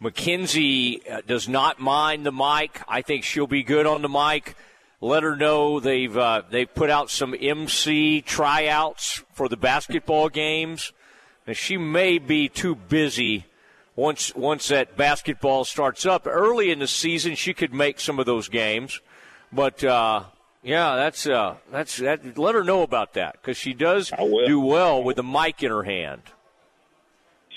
Mackenzie 0.00 1.02
uh, 1.08 1.22
does 1.26 1.48
not 1.48 1.80
mind 1.80 2.24
the 2.24 2.32
mic. 2.32 2.80
I 2.86 3.02
think 3.02 3.24
she'll 3.24 3.48
be 3.48 3.64
good 3.64 3.86
on 3.86 4.02
the 4.02 4.08
mic. 4.08 4.56
Let 5.00 5.22
her 5.22 5.36
know 5.36 5.80
they've 5.80 6.16
uh, 6.16 6.42
they've 6.50 6.72
put 6.72 6.90
out 6.90 7.10
some 7.10 7.34
MC 7.38 8.20
tryouts 8.20 9.22
for 9.32 9.48
the 9.48 9.56
basketball 9.56 10.28
games. 10.28 10.92
Now 11.46 11.52
she 11.52 11.76
may 11.76 12.18
be 12.18 12.48
too 12.48 12.74
busy 12.74 13.46
once 13.96 14.34
once 14.34 14.68
that 14.68 14.96
basketball 14.96 15.64
starts 15.64 16.06
up 16.06 16.26
early 16.26 16.70
in 16.70 16.78
the 16.78 16.86
season. 16.86 17.34
She 17.34 17.54
could 17.54 17.74
make 17.74 17.98
some 18.00 18.18
of 18.18 18.26
those 18.26 18.48
games, 18.48 19.00
but 19.52 19.82
uh, 19.82 20.24
yeah, 20.62 20.96
that's 20.96 21.26
uh, 21.26 21.56
that's 21.70 21.96
that. 21.98 22.38
Let 22.38 22.54
her 22.54 22.64
know 22.64 22.82
about 22.82 23.14
that 23.14 23.34
because 23.40 23.56
she 23.56 23.74
does 23.74 24.12
do 24.46 24.60
well 24.60 25.02
with 25.02 25.16
the 25.16 25.22
mic 25.22 25.62
in 25.62 25.70
her 25.70 25.84
hand. 25.84 26.22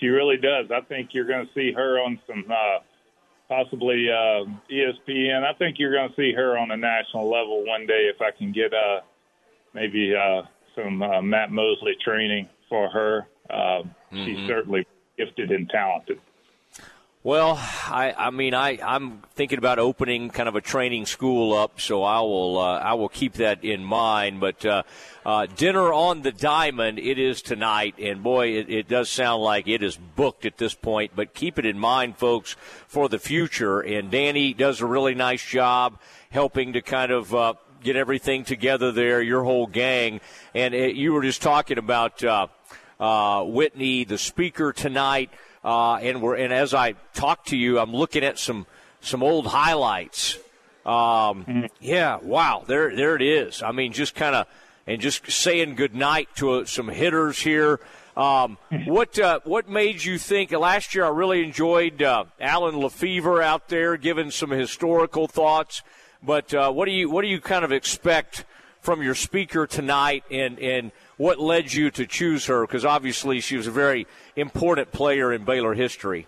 She 0.01 0.07
really 0.07 0.37
does. 0.37 0.71
I 0.71 0.81
think 0.81 1.09
you're 1.13 1.27
going 1.27 1.45
to 1.45 1.53
see 1.53 1.71
her 1.73 1.99
on 1.99 2.19
some 2.27 2.43
uh, 2.49 2.79
possibly 3.47 4.07
uh, 4.09 4.45
ESPN. 4.71 5.43
I 5.43 5.53
think 5.53 5.77
you're 5.77 5.93
going 5.93 6.09
to 6.09 6.15
see 6.15 6.33
her 6.35 6.57
on 6.57 6.71
a 6.71 6.77
national 6.77 7.29
level 7.29 7.63
one 7.65 7.85
day 7.85 8.09
if 8.13 8.19
I 8.19 8.31
can 8.35 8.51
get 8.51 8.73
uh, 8.73 9.01
maybe 9.75 10.13
uh, 10.15 10.41
some 10.75 11.03
uh, 11.03 11.21
Matt 11.21 11.51
Mosley 11.51 11.93
training 12.03 12.49
for 12.67 12.89
her. 12.89 13.27
Uh, 13.49 13.83
She's 14.25 14.37
Mhm. 14.39 14.47
certainly 14.47 14.85
gifted 15.17 15.51
and 15.51 15.69
talented. 15.69 16.19
Well, 17.23 17.57
I, 17.87 18.13
I 18.17 18.29
mean, 18.31 18.53
I, 18.53 18.77
I'm 18.83 19.21
thinking 19.35 19.57
about 19.57 19.77
opening 19.79 20.31
kind 20.31 20.49
of 20.49 20.55
a 20.55 20.61
training 20.61 21.05
school 21.05 21.53
up, 21.57 21.79
so 21.79 22.03
I 22.03 22.19
will, 22.21 22.57
uh, 22.57 22.79
I 22.79 22.95
will 22.95 23.07
keep 23.07 23.33
that 23.35 23.63
in 23.63 23.83
mind. 23.85 24.41
But 24.41 24.65
uh, 24.65 24.83
uh, 25.25 25.45
dinner 25.45 25.93
on 25.93 26.21
the 26.21 26.31
diamond, 26.31 26.99
it 26.99 27.19
is 27.19 27.41
tonight, 27.41 27.95
and 27.99 28.23
boy, 28.23 28.47
it, 28.49 28.69
it 28.69 28.87
does 28.87 29.09
sound 29.09 29.43
like 29.43 29.67
it 29.67 29.83
is 29.83 29.97
booked 29.97 30.45
at 30.45 30.57
this 30.57 30.73
point. 30.73 31.11
But 31.15 31.33
keep 31.33 31.59
it 31.59 31.65
in 31.65 31.77
mind, 31.77 32.17
folks, 32.17 32.55
for 32.87 33.07
the 33.09 33.19
future. 33.19 33.79
And 33.81 34.09
Danny 34.09 34.53
does 34.53 34.81
a 34.81 34.85
really 34.85 35.13
nice 35.15 35.45
job 35.45 35.99
helping 36.29 36.73
to 36.73 36.81
kind 36.81 37.11
of. 37.11 37.33
Uh, 37.33 37.53
Get 37.83 37.95
everything 37.95 38.43
together 38.43 38.91
there, 38.91 39.23
your 39.23 39.43
whole 39.43 39.65
gang, 39.65 40.21
and 40.53 40.75
uh, 40.75 40.77
you 40.77 41.13
were 41.13 41.23
just 41.23 41.41
talking 41.41 41.79
about 41.79 42.23
uh, 42.23 42.45
uh, 42.99 43.43
Whitney, 43.43 44.03
the 44.03 44.19
speaker 44.19 44.71
tonight. 44.71 45.31
Uh, 45.63 45.95
and 45.95 46.21
we're 46.21 46.35
and 46.35 46.53
as 46.53 46.75
I 46.75 46.93
talk 47.15 47.45
to 47.45 47.57
you, 47.57 47.79
I'm 47.79 47.91
looking 47.91 48.23
at 48.23 48.37
some 48.37 48.67
some 48.99 49.23
old 49.23 49.47
highlights. 49.47 50.37
Um, 50.85 51.69
Yeah, 51.79 52.19
wow, 52.21 52.63
there 52.67 52.95
there 52.95 53.15
it 53.15 53.23
is. 53.23 53.63
I 53.63 53.71
mean, 53.71 53.93
just 53.93 54.13
kind 54.13 54.35
of 54.35 54.45
and 54.87 55.01
just 55.01 55.29
saying 55.31 55.75
goodnight 55.75 56.29
to 56.35 56.51
uh, 56.51 56.65
some 56.65 56.87
hitters 56.87 57.39
here. 57.39 57.79
Um, 58.15 58.57
what 58.85 59.17
uh, 59.19 59.39
what 59.43 59.69
made 59.69 60.03
you 60.03 60.17
think 60.17 60.51
last 60.51 60.95
year? 60.95 61.05
I 61.05 61.09
really 61.09 61.43
enjoyed 61.43 62.01
uh, 62.01 62.25
Alan 62.39 62.77
Lefevre 62.79 63.41
out 63.41 63.69
there 63.69 63.97
giving 63.97 64.31
some 64.31 64.51
historical 64.51 65.27
thoughts. 65.27 65.81
But 66.23 66.53
uh, 66.53 66.71
what 66.71 66.85
do 66.85 66.91
you 66.91 67.09
what 67.09 67.23
do 67.23 67.27
you 67.27 67.41
kind 67.41 67.65
of 67.65 67.71
expect 67.71 68.45
from 68.81 69.01
your 69.01 69.15
speaker 69.15 69.65
tonight, 69.65 70.23
and 70.29 70.59
and 70.59 70.91
what 71.17 71.39
led 71.39 71.73
you 71.73 71.89
to 71.91 72.05
choose 72.05 72.45
her? 72.45 72.61
Because 72.65 72.85
obviously 72.85 73.39
she 73.39 73.57
was 73.57 73.67
a 73.67 73.71
very 73.71 74.07
important 74.35 74.91
player 74.91 75.31
in 75.31 75.45
Baylor 75.45 75.73
history. 75.73 76.27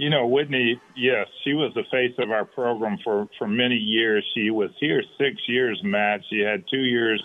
You 0.00 0.08
know, 0.08 0.26
Whitney, 0.26 0.80
yes, 0.96 1.26
she 1.44 1.52
was 1.52 1.74
the 1.74 1.82
face 1.90 2.14
of 2.18 2.30
our 2.30 2.46
program 2.46 2.96
for, 3.04 3.28
for 3.36 3.46
many 3.46 3.74
years. 3.74 4.24
She 4.34 4.50
was 4.50 4.70
here 4.80 5.02
six 5.18 5.36
years, 5.46 5.78
Matt. 5.84 6.22
She 6.30 6.38
had 6.38 6.64
two 6.70 6.80
years, 6.80 7.22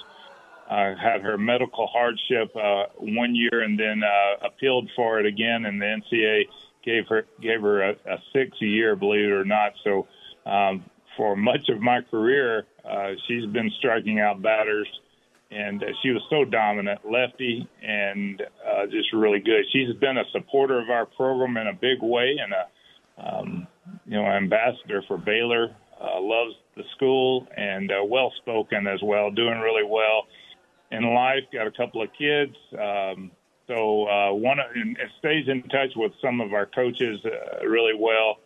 uh, 0.69 0.95
had 0.95 1.21
her 1.21 1.37
medical 1.37 1.87
hardship 1.87 2.55
uh, 2.55 2.85
one 2.97 3.35
year, 3.35 3.61
and 3.61 3.79
then 3.79 4.01
uh, 4.03 4.47
appealed 4.47 4.89
for 4.95 5.19
it 5.19 5.25
again, 5.25 5.65
and 5.65 5.81
the 5.81 5.85
NCAA 5.85 6.43
gave 6.83 7.07
her 7.07 7.25
gave 7.41 7.61
her 7.61 7.83
a, 7.83 7.91
a 7.91 8.17
six 8.33 8.51
year, 8.59 8.95
believe 8.95 9.25
it 9.25 9.31
or 9.31 9.45
not. 9.45 9.73
So, 9.83 10.07
um, 10.49 10.85
for 11.17 11.35
much 11.35 11.69
of 11.69 11.81
my 11.81 12.01
career, 12.09 12.65
uh, 12.83 13.11
she's 13.27 13.45
been 13.47 13.71
striking 13.77 14.19
out 14.19 14.41
batters, 14.41 14.87
and 15.51 15.83
uh, 15.83 15.87
she 16.01 16.09
was 16.09 16.21
so 16.29 16.45
dominant, 16.45 17.01
lefty, 17.09 17.67
and 17.83 18.41
uh, 18.41 18.85
just 18.87 19.13
really 19.13 19.39
good. 19.39 19.65
She's 19.71 19.95
been 19.97 20.17
a 20.17 20.25
supporter 20.31 20.79
of 20.81 20.89
our 20.89 21.05
program 21.05 21.57
in 21.57 21.67
a 21.67 21.73
big 21.73 22.01
way, 22.01 22.37
and 22.41 22.53
a 22.53 22.67
um, 23.17 23.67
you 24.05 24.17
know 24.17 24.25
ambassador 24.25 25.03
for 25.07 25.17
Baylor 25.17 25.75
uh, 26.01 26.19
loves 26.19 26.55
the 26.75 26.83
school, 26.95 27.47
and 27.55 27.91
uh, 27.91 28.03
well 28.03 28.33
spoken 28.41 28.87
as 28.87 28.99
well. 29.03 29.29
Doing 29.29 29.59
really 29.59 29.87
well 29.87 30.23
in 30.91 31.14
life. 31.14 31.44
Got 31.53 31.68
a 31.68 31.72
couple 31.72 32.02
of 32.02 32.10
kids. 32.18 32.56
Um, 32.74 33.32
so 33.68 34.07
uh, 34.07 34.34
one 34.34 34.57
and 34.60 34.98
stays 35.20 35.45
in 35.48 35.64
touch 35.64 35.91
with 35.95 36.12
some 36.22 36.40
of 36.40 36.53
our 36.53 36.68
coaches 36.68 37.20
uh, 37.26 37.66
really 37.66 37.94
well, 37.98 38.38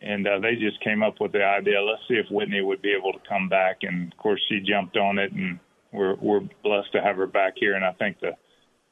and 0.00 0.26
uh, 0.26 0.38
they 0.38 0.54
just 0.54 0.82
came 0.82 1.02
up 1.02 1.20
with 1.20 1.32
the 1.32 1.44
idea. 1.44 1.82
Let's 1.82 2.02
see 2.08 2.14
if 2.14 2.26
Whitney 2.30 2.62
would 2.62 2.80
be 2.80 2.94
able 2.98 3.12
to 3.12 3.18
come 3.28 3.48
back, 3.48 3.78
and 3.82 4.10
of 4.12 4.18
course 4.18 4.40
she 4.48 4.60
jumped 4.60 4.96
on 4.96 5.18
it, 5.18 5.32
and 5.32 5.58
we're 5.92 6.14
we're 6.14 6.40
blessed 6.62 6.92
to 6.92 7.02
have 7.02 7.16
her 7.16 7.26
back 7.26 7.54
here, 7.56 7.74
and 7.74 7.84
I 7.84 7.92
think 7.92 8.20
the 8.20 8.32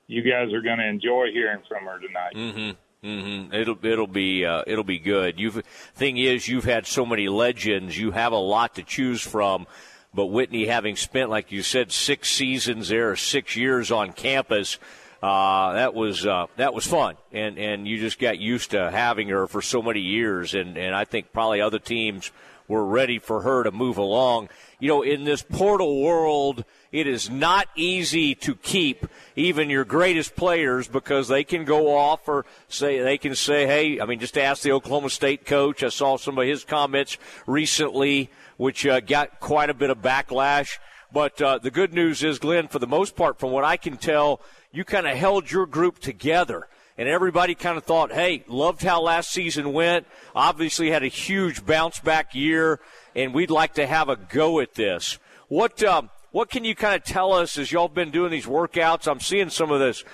you 0.06 0.22
guys 0.22 0.52
are 0.52 0.60
going 0.60 0.78
to 0.78 0.86
enjoy 0.86 1.28
hearing 1.32 1.62
from 1.68 1.84
her 1.84 1.98
tonight. 1.98 2.34
Mm-hmm. 2.34 3.08
Mm-hmm. 3.08 3.54
It'll 3.54 3.78
it'll 3.82 4.06
be 4.06 4.44
uh, 4.44 4.64
it'll 4.66 4.84
be 4.84 4.98
good. 4.98 5.40
You've 5.40 5.64
thing 5.94 6.18
is, 6.18 6.46
you've 6.46 6.64
had 6.64 6.86
so 6.86 7.06
many 7.06 7.28
legends. 7.28 7.96
You 7.96 8.10
have 8.10 8.32
a 8.32 8.36
lot 8.38 8.74
to 8.74 8.82
choose 8.82 9.22
from. 9.22 9.66
But 10.12 10.26
Whitney, 10.26 10.66
having 10.66 10.96
spent, 10.96 11.30
like 11.30 11.52
you 11.52 11.62
said, 11.62 11.92
six 11.92 12.28
seasons 12.30 12.88
there, 12.88 13.14
six 13.14 13.54
years 13.54 13.92
on 13.92 14.12
campus, 14.12 14.78
uh, 15.22 15.74
that 15.74 15.94
was 15.94 16.26
uh, 16.26 16.46
that 16.56 16.72
was 16.72 16.86
fun, 16.86 17.16
and 17.30 17.58
and 17.58 17.86
you 17.86 17.98
just 17.98 18.18
got 18.18 18.38
used 18.38 18.70
to 18.70 18.90
having 18.90 19.28
her 19.28 19.46
for 19.46 19.60
so 19.60 19.82
many 19.82 20.00
years, 20.00 20.54
and 20.54 20.78
and 20.78 20.94
I 20.94 21.04
think 21.04 21.32
probably 21.32 21.60
other 21.60 21.78
teams 21.78 22.32
were 22.66 22.84
ready 22.86 23.18
for 23.18 23.42
her 23.42 23.64
to 23.64 23.70
move 23.70 23.98
along. 23.98 24.48
You 24.78 24.88
know, 24.88 25.02
in 25.02 25.24
this 25.24 25.42
portal 25.42 26.00
world, 26.00 26.64
it 26.90 27.06
is 27.06 27.28
not 27.28 27.68
easy 27.76 28.34
to 28.36 28.54
keep 28.54 29.06
even 29.36 29.68
your 29.68 29.84
greatest 29.84 30.36
players 30.36 30.88
because 30.88 31.28
they 31.28 31.44
can 31.44 31.64
go 31.64 31.94
off 31.96 32.26
or 32.26 32.46
say 32.68 33.00
they 33.00 33.18
can 33.18 33.34
say, 33.34 33.66
"Hey, 33.66 34.00
I 34.00 34.06
mean, 34.06 34.20
just 34.20 34.38
ask 34.38 34.62
the 34.62 34.72
Oklahoma 34.72 35.10
State 35.10 35.44
coach." 35.44 35.82
I 35.82 35.90
saw 35.90 36.16
some 36.16 36.38
of 36.38 36.46
his 36.46 36.64
comments 36.64 37.18
recently, 37.46 38.30
which 38.60 38.86
uh, 38.86 39.00
got 39.00 39.40
quite 39.40 39.70
a 39.70 39.74
bit 39.74 39.88
of 39.88 40.02
backlash. 40.02 40.78
But 41.10 41.40
uh, 41.40 41.56
the 41.56 41.70
good 41.70 41.94
news 41.94 42.22
is, 42.22 42.38
Glenn, 42.38 42.68
for 42.68 42.78
the 42.78 42.86
most 42.86 43.16
part, 43.16 43.40
from 43.40 43.52
what 43.52 43.64
I 43.64 43.78
can 43.78 43.96
tell, 43.96 44.42
you 44.70 44.84
kind 44.84 45.06
of 45.06 45.16
held 45.16 45.50
your 45.50 45.64
group 45.64 45.98
together. 45.98 46.68
And 46.98 47.08
everybody 47.08 47.54
kind 47.54 47.78
of 47.78 47.84
thought, 47.84 48.12
hey, 48.12 48.44
loved 48.48 48.82
how 48.82 49.00
last 49.00 49.30
season 49.30 49.72
went. 49.72 50.06
Obviously, 50.34 50.90
had 50.90 51.02
a 51.02 51.08
huge 51.08 51.64
bounce 51.64 52.00
back 52.00 52.34
year, 52.34 52.80
and 53.16 53.32
we'd 53.32 53.50
like 53.50 53.72
to 53.74 53.86
have 53.86 54.10
a 54.10 54.16
go 54.16 54.60
at 54.60 54.74
this. 54.74 55.18
What 55.48 55.82
um, 55.82 56.10
what 56.30 56.50
can 56.50 56.62
you 56.62 56.74
kind 56.74 56.94
of 56.94 57.02
tell 57.02 57.32
us 57.32 57.56
as 57.56 57.72
y'all 57.72 57.88
been 57.88 58.10
doing 58.10 58.30
these 58.30 58.44
workouts? 58.44 59.10
I'm 59.10 59.20
seeing 59.20 59.48
some 59.48 59.70
of 59.70 59.80
this, 59.80 60.04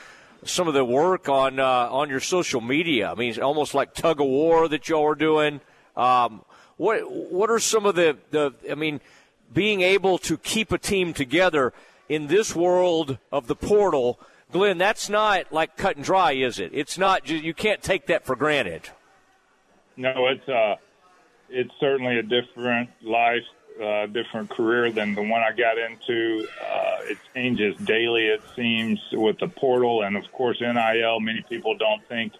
some 0.44 0.68
of 0.68 0.74
the 0.74 0.85
work 0.85 1.28
on 1.28 1.59
uh, 1.59 1.89
on 1.90 2.09
your 2.09 2.20
social 2.20 2.60
media. 2.60 3.10
I 3.10 3.16
mean, 3.16 3.31
it's 3.31 3.40
almost 3.40 3.74
like 3.74 3.93
tug 3.93 4.20
of 4.20 4.28
war 4.28 4.68
that 4.68 4.89
y'all 4.89 5.05
are 5.05 5.16
doing. 5.16 5.60
Um, 5.97 6.43
what 6.77 7.11
what 7.11 7.51
are 7.51 7.59
some 7.59 7.86
of 7.86 7.94
the 7.94 8.16
the? 8.31 8.53
I 8.70 8.74
mean, 8.74 9.01
being 9.53 9.81
able 9.81 10.19
to 10.19 10.36
keep 10.36 10.73
a 10.73 10.78
team 10.78 11.12
together 11.12 11.73
in 12.09 12.27
this 12.27 12.55
world 12.55 13.19
of 13.32 13.47
the 13.47 13.57
portal 13.57 14.20
Glenn, 14.53 14.78
that's 14.78 15.09
not 15.09 15.53
like 15.53 15.77
cut 15.77 15.97
and 15.97 16.05
dry, 16.05 16.32
is 16.32 16.59
it? 16.59 16.70
It's 16.73 16.97
not. 16.98 17.28
You 17.28 17.55
can't 17.55 17.82
take 17.82 18.07
that 18.07 18.24
for 18.24 18.36
granted. 18.36 18.89
No, 19.97 20.28
it's 20.28 20.48
uh, 20.48 20.77
it's 21.48 21.73
certainly 21.81 22.19
a 22.19 22.23
different 22.23 22.90
life, 23.03 23.43
uh, 23.82 24.07
different 24.07 24.51
career 24.51 24.93
than 24.93 25.15
the 25.15 25.23
one 25.23 25.43
I 25.43 25.51
got 25.51 25.78
into. 25.78 26.47
Uh, 26.62 26.98
it 27.03 27.19
changes 27.35 27.77
daily, 27.78 28.27
it 28.27 28.43
seems, 28.55 29.01
with 29.12 29.39
the 29.39 29.48
portal, 29.48 30.03
and 30.03 30.16
of 30.16 30.31
course 30.32 30.61
NIL. 30.61 31.20
Many 31.20 31.43
people 31.48 31.77
don't 31.77 32.07
think 32.07 32.32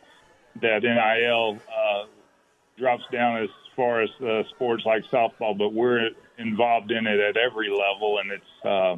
that 0.61 0.85
NIL 0.85 1.59
uh, 1.77 2.05
drops 2.79 3.05
down 3.11 3.43
as 3.43 3.49
far 3.77 4.03
as 4.03 4.11
uh, 4.21 4.43
sports 4.55 4.83
like 4.87 5.03
softball, 5.13 5.57
but 5.57 5.73
we're 5.73 6.09
involved 6.39 6.91
in 6.91 7.07
it 7.07 7.21
at 7.21 7.37
every 7.37 7.69
level, 7.69 8.19
and 8.19 8.33
it's 8.33 8.65
uh, 8.65 8.97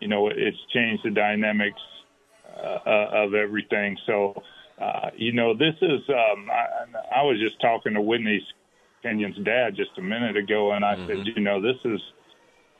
you 0.00 0.08
know 0.08 0.28
it's 0.28 0.58
changed 0.72 1.04
the 1.04 1.10
dynamics 1.10 1.80
uh, 2.56 3.24
of 3.24 3.34
everything. 3.34 3.96
So, 4.06 4.42
uh, 4.80 5.10
you 5.16 5.32
know, 5.32 5.54
this 5.54 5.74
is. 5.82 6.00
Um, 6.08 6.50
I, 6.50 7.20
I 7.20 7.22
was 7.22 7.38
just 7.40 7.60
talking 7.60 7.94
to 7.94 8.00
Whitney 8.00 8.40
Canion's 9.02 9.36
dad 9.44 9.76
just 9.76 9.90
a 9.98 10.02
minute 10.02 10.36
ago, 10.36 10.72
and 10.72 10.84
I 10.84 10.94
mm-hmm. 10.94 11.06
said, 11.06 11.26
you 11.36 11.42
know, 11.42 11.60
this 11.60 11.76
is 11.84 12.00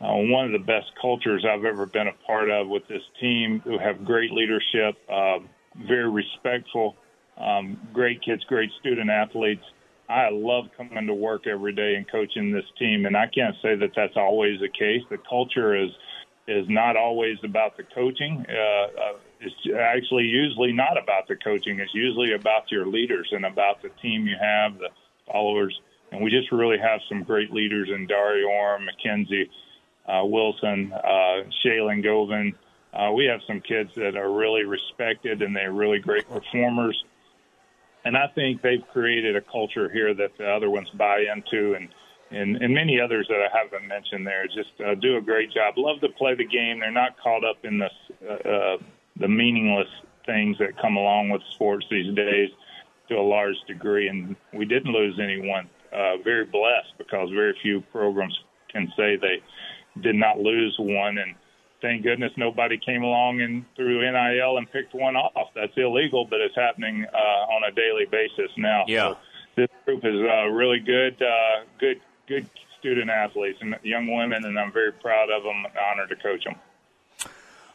uh, 0.00 0.14
one 0.14 0.46
of 0.46 0.52
the 0.52 0.64
best 0.66 0.86
cultures 1.00 1.44
I've 1.48 1.64
ever 1.64 1.86
been 1.86 2.08
a 2.08 2.26
part 2.26 2.50
of 2.50 2.68
with 2.68 2.86
this 2.88 3.02
team 3.20 3.60
who 3.64 3.78
have 3.78 4.04
great 4.04 4.30
leadership, 4.32 4.96
uh, 5.10 5.38
very 5.86 6.10
respectful, 6.10 6.96
um, 7.38 7.78
great 7.92 8.22
kids, 8.22 8.42
great 8.44 8.70
student 8.80 9.10
athletes. 9.10 9.64
I 10.14 10.30
love 10.30 10.66
coming 10.76 11.06
to 11.08 11.14
work 11.14 11.48
every 11.48 11.72
day 11.72 11.96
and 11.96 12.08
coaching 12.08 12.52
this 12.52 12.64
team, 12.78 13.04
and 13.04 13.16
I 13.16 13.26
can't 13.26 13.56
say 13.60 13.74
that 13.74 13.90
that's 13.96 14.16
always 14.16 14.60
the 14.60 14.68
case. 14.68 15.02
The 15.10 15.18
culture 15.18 15.74
is 15.76 15.90
is 16.46 16.66
not 16.68 16.96
always 16.96 17.38
about 17.42 17.76
the 17.76 17.82
coaching. 17.82 18.44
Uh, 18.48 18.52
uh, 18.52 19.16
it's 19.40 19.54
actually 19.76 20.24
usually 20.24 20.72
not 20.72 21.02
about 21.02 21.26
the 21.26 21.36
coaching. 21.36 21.80
It's 21.80 21.94
usually 21.94 22.34
about 22.34 22.70
your 22.70 22.86
leaders 22.86 23.28
and 23.32 23.46
about 23.46 23.82
the 23.82 23.88
team 24.02 24.26
you 24.26 24.36
have, 24.40 24.78
the 24.78 24.90
followers. 25.30 25.80
And 26.12 26.22
we 26.22 26.30
just 26.30 26.52
really 26.52 26.78
have 26.78 27.00
some 27.08 27.22
great 27.22 27.50
leaders 27.50 27.88
in 27.88 28.06
Dari 28.06 28.44
Orme, 28.44 28.84
Mackenzie 28.84 29.50
uh, 30.06 30.22
Wilson, 30.24 30.92
uh, 30.92 31.48
Shaylon 31.64 32.02
Govan. 32.02 32.54
Uh, 32.92 33.10
we 33.12 33.24
have 33.24 33.40
some 33.46 33.60
kids 33.60 33.90
that 33.96 34.16
are 34.16 34.30
really 34.30 34.64
respected 34.64 35.42
and 35.42 35.56
they're 35.56 35.72
really 35.72 35.98
great 35.98 36.28
performers. 36.28 37.02
And 38.05 38.16
I 38.16 38.26
think 38.35 38.62
they've 38.62 38.86
created 38.93 39.36
a 39.36 39.40
culture 39.40 39.89
here 39.89 40.14
that 40.14 40.36
the 40.39 40.47
other 40.47 40.70
ones 40.70 40.89
buy 40.97 41.24
into 41.35 41.74
and 41.74 41.89
and, 42.31 42.56
and 42.56 42.74
many 42.74 42.98
others 43.01 43.28
that 43.28 43.36
I 43.36 43.56
haven't 43.56 43.86
mentioned 43.86 44.26
there 44.26 44.47
just 44.47 44.70
uh, 44.85 44.94
do 44.97 45.18
a 45.18 45.20
great 45.20 45.52
job. 45.52 45.74
Love 45.76 46.01
to 46.01 46.09
play 46.09 46.35
the 46.35 46.44
game. 46.44 46.81
They're 46.81 46.90
not 46.90 47.16
caught 47.22 47.44
up 47.44 47.59
in 47.64 47.78
this 47.78 47.93
uh, 48.28 48.48
uh 48.48 48.76
the 49.16 49.28
meaningless 49.28 49.89
things 50.26 50.59
that 50.59 50.81
come 50.81 50.97
along 50.97 51.31
with 51.31 51.43
sports 51.55 51.86
these 51.90 52.14
days 52.14 52.51
to 53.09 53.14
a 53.14 53.22
large 53.22 53.56
degree. 53.68 54.09
And 54.09 54.35
we 54.52 54.64
didn't 54.64 54.93
lose 54.93 55.18
anyone. 55.22 55.68
Uh, 55.93 56.16
very 56.24 56.44
blessed 56.44 56.98
because 56.98 57.31
very 57.31 57.55
few 57.62 57.81
programs 57.93 58.36
can 58.72 58.93
say 58.97 59.16
they 59.16 59.40
did 60.01 60.16
not 60.16 60.39
lose 60.39 60.74
one. 60.78 61.18
And 61.18 61.35
thank 61.85 62.02
goodness 62.02 62.32
nobody 62.39 62.78
came 62.78 63.02
along 63.02 63.43
and 63.43 63.62
through 63.77 64.01
NIL 64.01 64.56
and 64.56 64.70
picked 64.73 64.94
one 64.94 65.16
off. 65.16 65.48
That's 65.55 65.77
illegal, 65.77 66.24
but 66.24 66.40
it's 66.40 66.56
happening 66.56 67.05
uh, 67.05 67.16
on 67.16 67.62
a 67.70 67.73
daily 67.73 68.06
basis 68.06 68.51
now. 68.56 68.85
Yeah. 68.89 69.11
So 69.11 69.16
this 69.56 69.69
group 69.85 70.02
is 70.02 70.15
uh, 70.15 70.47
really 70.47 70.78
good, 70.78 71.20
uh, 71.20 71.65
good, 71.78 72.01
good 72.27 72.48
student 72.81 73.11
athletes 73.11 73.59
and 73.61 73.77
young 73.82 74.11
women, 74.11 74.47
and 74.47 74.59
I'm 74.59 74.73
very 74.73 74.93
proud 74.93 75.28
of 75.31 75.43
them. 75.43 75.66
and 75.66 75.74
Honored 75.77 76.09
to 76.09 76.16
coach 76.16 76.44
them. 76.44 76.55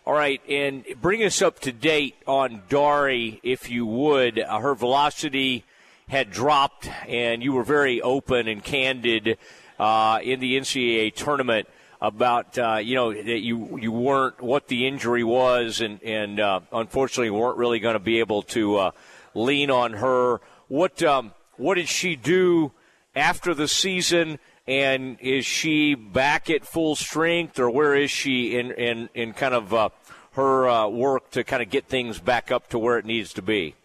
All 0.08 0.14
right, 0.14 0.42
and 0.50 0.84
bring 1.00 1.24
us 1.24 1.40
up 1.44 1.60
to 1.60 1.72
date 1.72 2.16
on 2.26 2.64
Dari, 2.68 3.40
if 3.44 3.70
you 3.70 3.86
would. 3.86 4.40
Uh, 4.40 4.58
her 4.58 4.74
velocity 4.74 5.66
had 6.08 6.32
dropped, 6.32 6.90
and 7.08 7.44
you 7.44 7.54
were 7.54 7.64
very 7.64 8.02
open 8.02 8.48
and 8.48 8.64
candid 8.64 9.38
uh, 9.78 10.20
in 10.24 10.40
the 10.40 10.58
NCAA 10.58 11.14
tournament 11.14 11.68
about 12.02 12.58
uh, 12.58 12.76
you 12.76 12.96
know 12.96 13.14
that 13.14 13.40
you 13.40 13.78
you 13.80 13.92
weren't 13.92 14.42
what 14.42 14.68
the 14.68 14.88
injury 14.88 15.24
was, 15.24 15.82
and 15.82 16.02
and 16.04 16.40
uh, 16.40 16.62
unfortunately 16.72 17.30
weren't 17.30 17.58
really 17.58 17.80
going 17.80 17.94
to 17.96 18.00
be 18.00 18.20
able 18.20 18.44
to 18.44 18.78
uh, 18.78 18.92
lean 19.34 19.70
on 19.70 19.94
her. 19.94 20.40
What 20.68 21.04
um, 21.04 21.34
what 21.58 21.76
did 21.76 21.90
she 21.90 22.16
do 22.16 22.72
after 23.16 23.54
the 23.54 23.68
season? 23.68 24.40
And 24.68 25.18
is 25.20 25.48
she 25.48 25.96
back 25.96 26.50
at 26.52 26.64
full 26.64 26.96
strength, 26.96 27.60
or 27.60 27.72
where 27.72 27.96
is 27.96 28.12
she 28.12 28.58
in 28.58 28.72
in, 28.72 29.10
in 29.16 29.34
kind 29.34 29.56
of 29.56 29.74
uh, 29.74 29.90
her 30.34 30.70
uh, 30.70 30.88
work 30.88 31.32
to 31.32 31.44
kind 31.44 31.64
of 31.64 31.70
get 31.70 31.88
things 31.88 32.20
back 32.20 32.52
up 32.52 32.70
to 32.70 32.80
where 32.80 33.00
it 33.00 33.06
needs 33.06 33.34
to 33.34 33.42
be? 33.42 33.76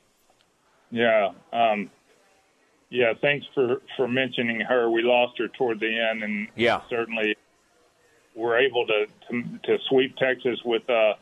Yeah, 0.90 1.30
um, 1.54 1.90
yeah. 2.90 3.14
Thanks 3.20 3.46
for 3.54 3.80
for 3.96 4.06
mentioning 4.06 4.60
her. 4.60 4.90
We 4.90 5.02
lost 5.02 5.38
her 5.38 5.48
toward 5.48 5.80
the 5.80 6.10
end, 6.10 6.22
and 6.22 6.48
yeah, 6.54 6.82
certainly 6.90 7.34
we're 8.34 8.58
able 8.58 8.86
to 8.86 9.06
to, 9.30 9.42
to 9.64 9.78
sweep 9.88 10.16
Texas 10.16 10.58
with 10.64 10.88
uh, 10.90 11.14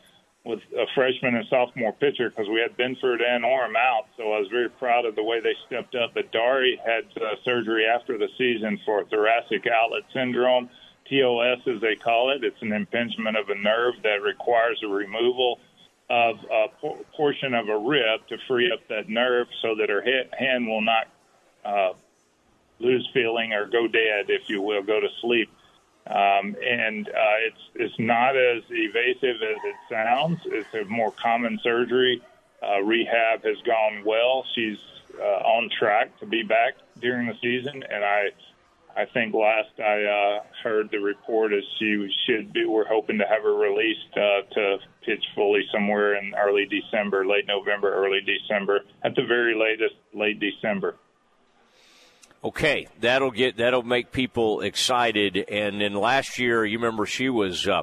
with 0.45 0.61
a 0.77 0.87
freshman 0.95 1.37
and 1.37 1.47
sophomore 1.49 1.93
pitcher 1.93 2.29
because 2.29 2.49
we 2.49 2.61
had 2.61 2.77
Binford 2.77 3.21
and 3.21 3.45
Orme 3.45 3.77
out. 3.77 4.07
So 4.17 4.33
I 4.33 4.41
was 4.41 4.49
very 4.51 4.69
proud 4.69 5.05
of 5.05 5.15
the 5.15 5.23
way 5.23 5.41
they 5.41 5.55
stepped 5.67 5.95
up. 5.95 6.15
But 6.15 6.33
Dari 6.33 6.81
had 6.85 7.05
uh, 7.17 7.37
surgery 7.45 7.87
after 7.87 8.19
the 8.19 8.29
season 8.37 8.81
for 8.85 9.05
thoracic 9.05 9.67
outlet 9.69 10.03
syndrome, 10.13 10.69
TOS 11.09 11.59
as 11.69 11.81
they 11.81 11.95
call 11.95 12.31
it. 12.31 12.43
It's 12.43 12.61
an 12.61 12.73
impingement 12.73 13.37
of 13.37 13.51
a 13.51 13.55
nerve 13.55 13.95
that 14.03 14.21
requires 14.23 14.81
a 14.85 14.89
removal 14.89 15.61
of 16.11 16.37
a 16.51 16.67
por- 16.81 16.99
portion 17.17 17.55
of 17.55 17.69
a 17.69 17.79
rib 17.79 18.27
to 18.29 18.37
free 18.49 18.71
up 18.73 18.81
that 18.89 19.09
nerve 19.09 19.47
so 19.63 19.77
that 19.77 19.89
her 19.89 20.03
he- 20.03 20.25
hand 20.37 20.67
will 20.67 20.83
not 20.83 21.07
uh, 21.65 21.93
lose 22.81 23.09
feeling 23.15 23.53
or 23.53 23.67
go 23.67 23.87
dead, 23.87 24.27
if 24.29 24.49
you 24.49 24.61
will, 24.61 24.83
go 24.83 24.99
to 24.99 25.09
sleep. 25.21 25.49
Um, 26.07 26.57
and 26.61 27.09
uh, 27.09 27.39
it's 27.47 27.61
it's 27.77 27.95
not 27.99 28.37
as 28.37 28.63
evasive 28.71 29.37
as 29.43 29.59
it 29.65 29.77
sounds. 29.89 30.41
It's 30.47 30.75
a 30.75 30.85
more 30.91 31.13
common 31.23 31.61
surgery. 31.63 32.21
Uh, 32.63 32.81
rehab 32.83 33.45
has 33.45 33.57
gone 33.65 34.05
well. 34.05 34.45
She's 34.55 34.79
uh, 35.19 35.47
on 35.47 35.71
track 35.79 36.19
to 36.21 36.27
be 36.27 36.43
back 36.43 36.75
during 37.01 37.29
the 37.29 37.35
season, 37.41 37.85
and 37.89 38.05
I 38.05 38.31
I 38.97 39.07
think 39.07 39.35
last 39.35 39.71
I 39.79 40.03
uh, 40.05 40.43
heard 40.63 40.91
the 40.91 40.99
report 40.99 41.53
is 41.53 41.65
she 41.79 42.09
should 42.27 42.53
be. 42.53 42.67
We're 42.67 42.87
hoping 42.87 43.19
to 43.19 43.25
have 43.25 43.43
her 43.43 43.55
released 43.55 44.13
uh, 44.17 44.43
to 44.55 44.79
pitch 45.05 45.25
fully 45.35 45.63
somewhere 45.73 46.17
in 46.17 46.35
early 46.35 46.67
December, 46.67 47.27
late 47.27 47.47
November, 47.47 47.95
early 47.95 48.21
December, 48.21 48.81
at 49.05 49.15
the 49.15 49.25
very 49.27 49.55
latest, 49.55 49.95
late 50.15 50.41
December. 50.41 50.97
Okay, 52.45 52.89
that'll 53.01 53.31
get 53.31 53.59
that'll 53.59 53.85
make 53.85 54.11
people 54.11 54.63
excited. 54.63 55.37
And 55.49 55.81
then 55.81 55.95
last 55.95 56.41
year, 56.41 56.65
you 56.65 56.79
remember 56.79 57.07
she 57.07 57.29
was 57.29 57.69
uh, 57.69 57.83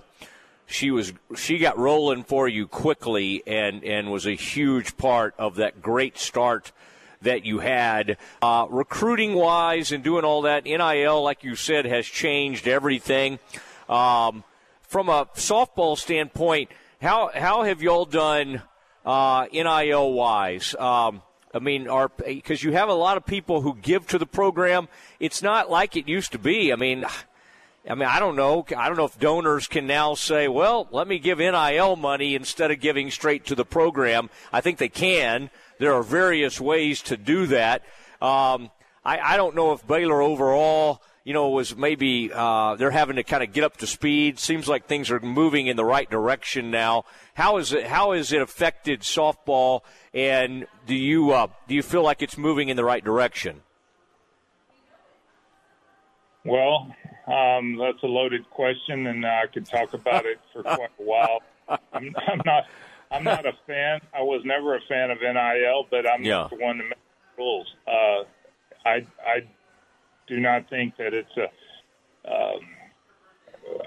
she 0.66 0.92
was 0.92 1.14
she 1.36 1.60
got 1.60 1.78
rolling 1.78 2.24
for 2.26 2.48
you 2.48 2.68
quickly 2.68 3.42
and 3.48 3.86
and 3.86 4.12
was 4.12 4.28
a 4.28 4.36
huge 4.36 4.98
part 4.98 5.34
of 5.40 5.56
that 5.56 5.82
great 5.82 6.18
start 6.18 6.74
that 7.22 7.46
you 7.46 7.60
had. 7.60 8.18
Uh, 8.42 8.66
recruiting 8.70 9.34
wise 9.34 9.94
and 9.94 10.04
doing 10.04 10.26
all 10.26 10.42
that, 10.44 10.66
NIL, 10.66 11.24
like 11.24 11.44
you 11.44 11.56
said, 11.56 11.86
has 11.86 12.06
changed 12.06 12.68
everything. 12.68 13.40
Um, 13.88 14.44
from 14.82 15.08
a 15.08 15.26
softball 15.36 15.98
standpoint, 15.98 16.70
how 17.02 17.32
how 17.34 17.64
have 17.64 17.82
y'all 17.82 18.06
done 18.06 18.62
uh, 19.06 19.48
NIL 19.54 20.12
wise? 20.12 20.76
Um, 20.76 21.22
I 21.54 21.60
mean, 21.60 21.88
are 21.88 22.10
because 22.10 22.64
you 22.64 22.74
have 22.74 22.90
a 22.90 22.94
lot 22.94 23.18
of 23.18 23.26
people 23.26 23.62
who 23.62 23.76
give 23.76 24.08
to 24.08 24.18
the 24.18 24.26
program. 24.26 24.88
It's 25.20 25.42
not 25.42 25.70
like 25.70 25.96
it 25.96 26.08
used 26.08 26.32
to 26.34 26.40
be. 26.40 26.72
I 26.72 26.76
mean. 26.76 27.06
I 27.90 27.96
mean, 27.96 28.10
I 28.10 28.20
don't 28.20 28.36
know. 28.36 28.66
I 28.78 28.88
don't 28.88 28.98
know 28.98 29.06
if 29.06 29.18
donors 29.18 29.68
can 29.68 29.88
now 29.88 30.14
say, 30.14 30.50
well, 30.50 30.90
let 30.92 31.08
me 31.08 31.18
give 31.18 31.40
NIL 31.40 31.96
money 31.96 32.36
instead 32.36 32.72
of 32.72 32.82
giving 32.82 33.10
straight 33.10 33.46
to 33.46 33.56
the 33.56 33.64
program. 33.64 34.30
I 34.52 34.60
think 34.60 34.78
they 34.78 34.90
can. 34.90 35.50
There 35.80 35.94
are 35.94 36.04
various 36.04 36.60
ways 36.60 37.02
to 37.04 37.16
do 37.16 37.48
that. 37.48 37.84
Um, 38.22 38.70
I, 39.04 39.20
I 39.20 39.38
don't 39.38 39.56
know 39.56 39.72
if 39.72 39.88
Baylor 39.88 40.22
overall, 40.22 41.02
you 41.30 41.34
know, 41.34 41.50
was 41.50 41.78
maybe 41.78 42.32
uh, 42.34 42.74
they're 42.74 42.90
having 42.90 43.18
to 43.18 43.24
kind 43.24 43.44
of 43.44 43.54
get 43.54 43.64
up 43.64 43.78
to 43.78 43.86
speed. 43.86 44.40
Seems 44.40 44.68
like 44.68 44.88
things 44.88 45.12
are 45.12 45.20
moving 45.20 45.68
in 45.68 45.78
the 45.78 45.86
right 45.86 46.10
direction 46.10 46.72
now. 46.72 47.04
How 47.36 47.58
is 47.58 47.72
it? 47.72 47.86
How 47.86 48.14
has 48.14 48.34
it 48.34 48.42
affected 48.42 49.02
softball? 49.02 49.82
And 50.12 50.66
do 50.88 50.96
you 50.96 51.30
uh, 51.30 51.46
do 51.68 51.76
you 51.76 51.84
feel 51.84 52.02
like 52.02 52.24
it's 52.24 52.36
moving 52.36 52.70
in 52.70 52.78
the 52.78 52.84
right 52.84 53.06
direction? 53.06 53.62
Well, 56.44 56.96
um, 57.28 57.78
that's 57.78 58.02
a 58.02 58.08
loaded 58.08 58.50
question, 58.50 59.06
and 59.06 59.24
I 59.24 59.44
could 59.54 59.68
talk 59.68 59.94
about 59.94 60.26
it 60.26 60.40
for 60.52 60.64
quite 60.64 60.90
a 61.00 61.04
while. 61.04 61.44
I'm, 61.70 62.16
I'm 62.28 62.42
not 62.44 62.64
I'm 63.12 63.24
not 63.24 63.46
a 63.46 63.54
fan. 63.68 64.02
I 64.16 64.24
was 64.24 64.42
never 64.46 64.76
a 64.76 64.82
fan 64.90 65.12
of 65.12 65.20
NIL, 65.22 65.86
but 65.92 66.10
I'm 66.10 66.24
yeah. 66.24 66.48
the 66.50 66.56
one 66.56 66.78
to 66.78 66.84
make 66.86 66.98
rules. 67.38 67.68
Uh, 67.88 68.24
I 68.84 69.06
I 69.24 69.44
do 70.30 70.40
not 70.40 70.70
think 70.70 70.96
that 70.98 71.14
it's 71.14 71.36
a. 71.38 71.50
Um, 72.30 72.62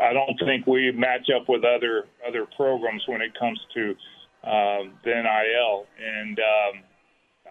I 0.01 0.13
don't 0.13 0.39
think 0.45 0.67
we 0.67 0.93
match 0.93 1.29
up 1.35 1.49
with 1.49 1.65
other 1.65 2.07
other 2.27 2.47
programs 2.57 3.03
when 3.07 3.21
it 3.21 3.33
comes 3.39 3.61
to 3.75 3.91
um, 4.45 4.95
the 5.05 5.15
NIL, 5.15 5.87
and 5.99 6.39
um, 6.39 6.83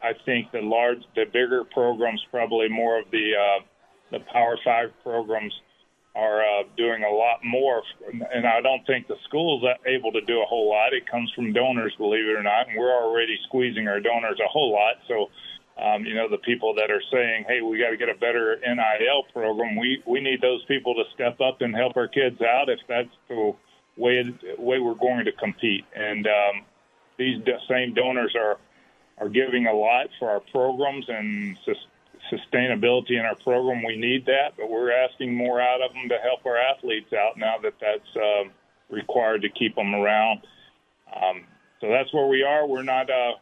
I 0.03 0.11
think 0.25 0.51
the 0.51 0.61
large, 0.61 0.99
the 1.15 1.25
bigger 1.25 1.63
programs, 1.63 2.21
probably 2.31 2.69
more 2.69 2.99
of 2.99 3.05
the 3.11 3.31
uh, 3.35 3.63
the 4.11 4.19
Power 4.31 4.57
Five 4.63 4.89
programs 5.03 5.53
are 6.13 6.41
uh, 6.41 6.63
doing 6.75 7.03
a 7.03 7.09
lot 7.09 7.39
more, 7.43 7.81
and 8.11 8.45
I 8.45 8.59
don't 8.59 8.85
think 8.85 9.07
the 9.07 9.15
school's 9.27 9.63
able 9.85 10.11
to 10.11 10.21
do 10.21 10.41
a 10.41 10.45
whole 10.45 10.69
lot. 10.69 10.93
It 10.93 11.09
comes 11.09 11.31
from 11.33 11.53
donors, 11.53 11.93
believe 11.97 12.25
it 12.25 12.35
or 12.35 12.43
not, 12.43 12.67
and 12.67 12.77
we're 12.77 12.91
already 12.91 13.37
squeezing 13.47 13.87
our 13.87 14.01
donors 14.01 14.37
a 14.43 14.49
whole 14.49 14.73
lot. 14.73 14.95
So, 15.07 15.29
um, 15.81 16.05
you 16.05 16.13
know, 16.13 16.29
the 16.29 16.37
people 16.37 16.75
that 16.75 16.91
are 16.91 17.01
saying, 17.11 17.45
"Hey, 17.47 17.61
we 17.61 17.79
got 17.79 17.89
to 17.89 17.97
get 17.97 18.09
a 18.09 18.15
better 18.15 18.57
NIL 18.61 19.23
program," 19.33 19.75
we 19.75 20.01
we 20.05 20.19
need 20.19 20.41
those 20.41 20.63
people 20.65 20.93
to 20.95 21.03
step 21.13 21.41
up 21.41 21.61
and 21.61 21.75
help 21.75 21.97
our 21.97 22.07
kids 22.07 22.41
out 22.41 22.69
if 22.69 22.79
that's 22.87 23.09
the 23.27 23.53
way 23.97 24.23
way 24.57 24.79
we're 24.79 24.95
going 24.95 25.25
to 25.25 25.31
compete. 25.31 25.85
And 25.95 26.27
um, 26.27 26.65
these 27.17 27.41
same 27.67 27.93
donors 27.93 28.35
are 28.35 28.57
are 29.17 29.29
giving 29.29 29.67
a 29.67 29.73
lot 29.73 30.07
for 30.19 30.29
our 30.29 30.39
programs 30.39 31.05
and 31.07 31.57
sustainability 32.31 33.11
in 33.11 33.25
our 33.25 33.35
program. 33.35 33.83
We 33.83 33.97
need 33.97 34.25
that, 34.25 34.53
but 34.57 34.69
we're 34.69 34.91
asking 34.91 35.35
more 35.35 35.61
out 35.61 35.81
of 35.81 35.93
them 35.93 36.09
to 36.09 36.17
help 36.23 36.45
our 36.45 36.57
athletes 36.57 37.13
out 37.13 37.37
now 37.37 37.55
that 37.61 37.73
that's 37.79 38.15
uh, 38.15 38.49
required 38.89 39.41
to 39.43 39.49
keep 39.49 39.75
them 39.75 39.93
around. 39.95 40.41
Um, 41.15 41.43
so 41.79 41.89
that's 41.89 42.13
where 42.13 42.27
we 42.27 42.43
are. 42.43 42.67
We're 42.67 42.83
not 42.83 43.09
uh, 43.09 43.33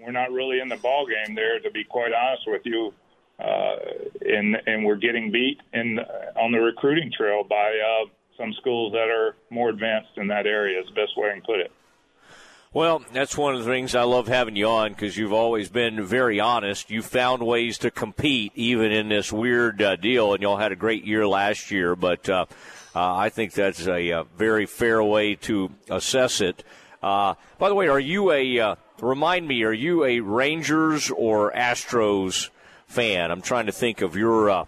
we're 0.00 0.12
not 0.12 0.30
really 0.30 0.60
in 0.60 0.68
the 0.68 0.76
ball 0.76 1.06
game 1.06 1.34
there, 1.34 1.60
to 1.60 1.70
be 1.70 1.84
quite 1.84 2.12
honest 2.12 2.42
with 2.46 2.62
you. 2.64 2.92
Uh, 3.38 3.76
and 4.20 4.56
and 4.66 4.84
we're 4.84 4.96
getting 4.96 5.30
beat 5.30 5.58
in 5.72 5.98
on 6.36 6.52
the 6.52 6.58
recruiting 6.58 7.10
trail 7.16 7.42
by 7.42 7.70
uh, 7.70 8.06
some 8.36 8.52
schools 8.60 8.92
that 8.92 9.08
are 9.08 9.34
more 9.48 9.70
advanced 9.70 10.10
in 10.16 10.28
that 10.28 10.46
area. 10.46 10.78
Is 10.80 10.86
the 10.88 10.94
best 10.94 11.16
way 11.16 11.30
I 11.30 11.32
can 11.32 11.42
put 11.42 11.60
it. 11.60 11.72
Well, 12.72 13.02
that's 13.12 13.36
one 13.36 13.54
of 13.56 13.64
the 13.64 13.70
things 13.70 13.96
I 13.96 14.04
love 14.04 14.28
having 14.28 14.54
you 14.54 14.68
on 14.68 14.92
because 14.92 15.16
you've 15.16 15.32
always 15.32 15.68
been 15.68 16.04
very 16.04 16.38
honest. 16.38 16.88
You 16.88 17.02
found 17.02 17.42
ways 17.42 17.78
to 17.78 17.90
compete 17.90 18.52
even 18.54 18.92
in 18.92 19.08
this 19.08 19.32
weird 19.32 19.82
uh, 19.82 19.96
deal, 19.96 20.34
and 20.34 20.42
y'all 20.42 20.56
had 20.56 20.70
a 20.70 20.76
great 20.76 21.04
year 21.04 21.26
last 21.26 21.72
year. 21.72 21.96
But 21.96 22.28
uh, 22.28 22.46
uh, 22.94 23.16
I 23.16 23.28
think 23.28 23.54
that's 23.54 23.86
a, 23.86 24.10
a, 24.10 24.12
uh, 24.20 24.24
very 24.36 24.66
fair 24.66 25.02
way 25.02 25.34
to 25.34 25.72
assess 25.88 26.40
it. 26.40 26.62
Uh, 27.02 27.34
by 27.58 27.70
the 27.70 27.74
way, 27.74 27.88
are 27.88 27.98
you 27.98 28.30
a 28.30 28.60
uh, 28.60 28.74
remind 29.06 29.46
me? 29.46 29.62
Are 29.64 29.72
you 29.72 30.04
a 30.04 30.20
Rangers 30.20 31.10
or 31.10 31.52
Astros 31.52 32.50
fan? 32.86 33.30
I'm 33.30 33.42
trying 33.42 33.66
to 33.66 33.72
think 33.72 34.00
of 34.02 34.16
your 34.16 34.66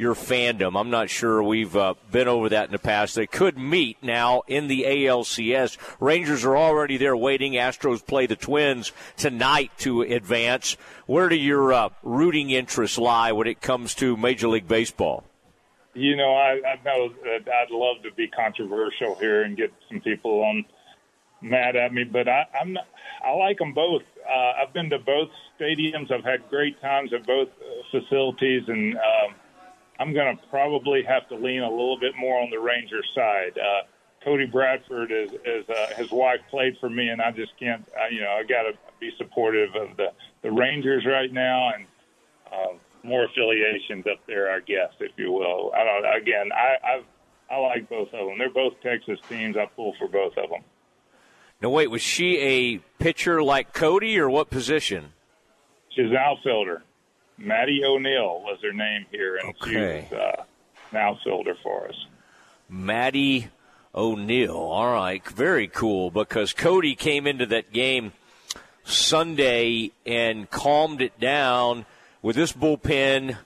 your 0.00 0.14
fandom. 0.14 0.80
I'm 0.80 0.88
not 0.88 1.10
sure 1.10 1.42
we've 1.42 1.76
uh, 1.76 1.92
been 2.10 2.26
over 2.26 2.48
that 2.48 2.64
in 2.64 2.72
the 2.72 2.78
past. 2.78 3.14
They 3.14 3.26
could 3.26 3.58
meet 3.58 3.98
now 4.02 4.40
in 4.48 4.66
the 4.66 4.84
ALCS. 4.88 5.76
Rangers 6.00 6.42
are 6.42 6.56
already 6.56 6.96
there 6.96 7.14
waiting. 7.14 7.52
Astros 7.52 8.04
play 8.04 8.24
the 8.24 8.34
Twins 8.34 8.92
tonight 9.18 9.70
to 9.80 10.00
advance. 10.00 10.78
Where 11.04 11.28
do 11.28 11.36
your 11.36 11.74
uh, 11.74 11.90
rooting 12.02 12.48
interests 12.48 12.96
lie 12.96 13.32
when 13.32 13.46
it 13.46 13.60
comes 13.60 13.94
to 13.96 14.16
Major 14.16 14.48
League 14.48 14.66
Baseball? 14.66 15.22
You 15.92 16.16
know, 16.16 16.32
I, 16.34 16.52
I 16.66 16.80
know 16.82 17.12
that 17.24 17.52
I'd 17.52 17.70
love 17.70 18.02
to 18.04 18.10
be 18.16 18.26
controversial 18.26 19.16
here 19.16 19.42
and 19.42 19.54
get 19.54 19.70
some 19.90 20.00
people 20.00 20.40
on 20.40 20.64
mad 21.42 21.76
at 21.76 21.92
me, 21.92 22.04
but 22.04 22.26
I, 22.26 22.46
I'm 22.58 22.72
not, 22.72 22.86
I 23.24 23.32
like 23.32 23.58
them 23.58 23.72
both. 23.74 24.02
Uh, 24.28 24.62
I've 24.62 24.72
been 24.72 24.90
to 24.90 24.98
both 24.98 25.30
stadiums. 25.58 26.10
I've 26.10 26.24
had 26.24 26.48
great 26.48 26.80
times 26.80 27.12
at 27.12 27.26
both 27.26 27.48
uh, 27.48 27.82
facilities, 27.90 28.62
and 28.68 28.96
um, 28.96 29.34
I'm 29.98 30.14
going 30.14 30.36
to 30.36 30.42
probably 30.48 31.02
have 31.02 31.28
to 31.28 31.34
lean 31.36 31.62
a 31.62 31.70
little 31.70 31.98
bit 31.98 32.14
more 32.18 32.40
on 32.40 32.50
the 32.50 32.58
Rangers 32.58 33.08
side. 33.14 33.58
Uh, 33.58 33.82
Cody 34.24 34.46
Bradford 34.46 35.12
is, 35.12 35.32
is 35.44 35.68
uh, 35.68 35.94
his 35.96 36.10
wife 36.10 36.40
played 36.50 36.76
for 36.78 36.90
me, 36.90 37.08
and 37.08 37.20
I 37.22 37.30
just 37.30 37.56
can't. 37.58 37.86
Uh, 37.98 38.08
you 38.10 38.20
know, 38.20 38.30
I 38.30 38.42
got 38.42 38.62
to 38.62 38.72
be 39.00 39.10
supportive 39.16 39.74
of 39.74 39.96
the 39.96 40.12
the 40.42 40.50
Rangers 40.50 41.04
right 41.06 41.32
now, 41.32 41.72
and 41.74 41.86
uh, 42.52 42.78
more 43.02 43.24
affiliations 43.24 44.06
up 44.06 44.20
there, 44.26 44.52
I 44.52 44.60
guess, 44.60 44.92
if 45.00 45.12
you 45.16 45.32
will. 45.32 45.72
I 45.74 45.84
don't. 45.84 46.22
Again, 46.22 46.50
I 46.52 46.96
I've, 46.96 47.04
I 47.50 47.56
like 47.58 47.88
both 47.88 48.08
of 48.12 48.26
them. 48.26 48.38
They're 48.38 48.50
both 48.50 48.74
Texas 48.82 49.18
teams. 49.28 49.56
I 49.56 49.66
pull 49.74 49.94
for 49.98 50.08
both 50.08 50.36
of 50.36 50.50
them. 50.50 50.62
Now, 51.60 51.68
wait, 51.70 51.90
was 51.90 52.02
she 52.02 52.38
a 52.38 52.78
pitcher 52.98 53.42
like 53.42 53.74
Cody, 53.74 54.18
or 54.18 54.30
what 54.30 54.50
position? 54.50 55.12
She's 55.90 56.06
an 56.10 56.16
outfielder. 56.16 56.82
Maddie 57.36 57.82
O'Neill 57.84 58.42
was 58.42 58.58
her 58.62 58.72
name 58.72 59.06
here, 59.10 59.36
and 59.36 59.50
okay. 59.50 60.06
she 60.08 60.14
was 60.14 60.20
uh, 60.20 60.42
an 60.92 60.96
outfielder 60.96 61.54
for 61.62 61.88
us. 61.88 62.06
Maddie 62.68 63.48
O'Neill. 63.94 64.56
All 64.56 64.92
right, 64.92 65.26
very 65.28 65.68
cool 65.68 66.10
because 66.10 66.52
Cody 66.52 66.94
came 66.94 67.26
into 67.26 67.46
that 67.46 67.72
game 67.72 68.12
Sunday 68.84 69.90
and 70.06 70.48
calmed 70.50 71.02
it 71.02 71.18
down 71.18 71.86
with 72.22 72.36
this 72.36 72.52
bullpen. 72.52 73.36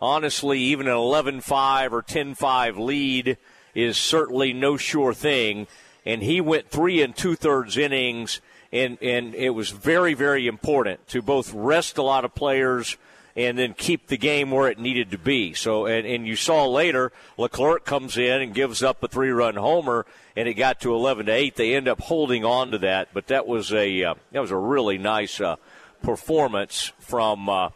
Honestly, 0.00 0.60
even 0.60 0.86
an 0.86 0.94
11 0.94 1.40
5 1.40 1.92
or 1.92 2.02
10 2.02 2.34
5 2.34 2.78
lead 2.78 3.36
is 3.74 3.96
certainly 3.96 4.52
no 4.52 4.76
sure 4.76 5.12
thing. 5.12 5.66
And 6.08 6.22
he 6.22 6.40
went 6.40 6.70
three 6.70 7.02
and 7.02 7.14
two 7.14 7.36
thirds 7.36 7.76
innings, 7.76 8.40
and, 8.72 8.96
and 9.02 9.34
it 9.34 9.50
was 9.50 9.68
very, 9.68 10.14
very 10.14 10.46
important 10.46 11.06
to 11.08 11.20
both 11.20 11.52
rest 11.52 11.98
a 11.98 12.02
lot 12.02 12.24
of 12.24 12.34
players 12.34 12.96
and 13.36 13.58
then 13.58 13.74
keep 13.74 14.06
the 14.06 14.16
game 14.16 14.50
where 14.50 14.70
it 14.70 14.78
needed 14.78 15.10
to 15.10 15.18
be. 15.18 15.52
So, 15.52 15.84
and, 15.84 16.06
and 16.06 16.26
you 16.26 16.34
saw 16.34 16.64
later, 16.64 17.12
Leclerc 17.36 17.84
comes 17.84 18.16
in 18.16 18.40
and 18.40 18.54
gives 18.54 18.82
up 18.82 19.02
a 19.02 19.08
three 19.08 19.30
run 19.30 19.56
homer, 19.56 20.06
and 20.34 20.48
it 20.48 20.54
got 20.54 20.80
to 20.80 20.94
11 20.94 21.26
to 21.26 21.32
8. 21.32 21.56
They 21.56 21.74
end 21.74 21.88
up 21.88 22.00
holding 22.00 22.42
on 22.42 22.70
to 22.70 22.78
that, 22.78 23.10
but 23.12 23.26
that 23.26 23.46
was 23.46 23.70
a, 23.70 24.02
uh, 24.02 24.14
that 24.32 24.40
was 24.40 24.50
a 24.50 24.56
really 24.56 24.96
nice 24.96 25.42
uh, 25.42 25.56
performance 26.02 26.90
from, 27.00 27.50
uh, 27.50 27.68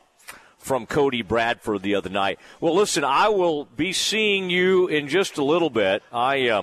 from 0.57 0.87
Cody 0.87 1.21
Bradford 1.21 1.83
the 1.83 1.97
other 1.97 2.09
night. 2.11 2.41
Well, 2.63 2.75
listen, 2.75 3.05
I 3.05 3.29
will 3.29 3.67
be 3.67 3.93
seeing 3.93 4.49
you 4.49 4.89
in 4.89 5.07
just 5.07 5.37
a 5.37 5.45
little 5.45 5.71
bit. 5.71 6.03
I, 6.11 6.49
uh, 6.49 6.63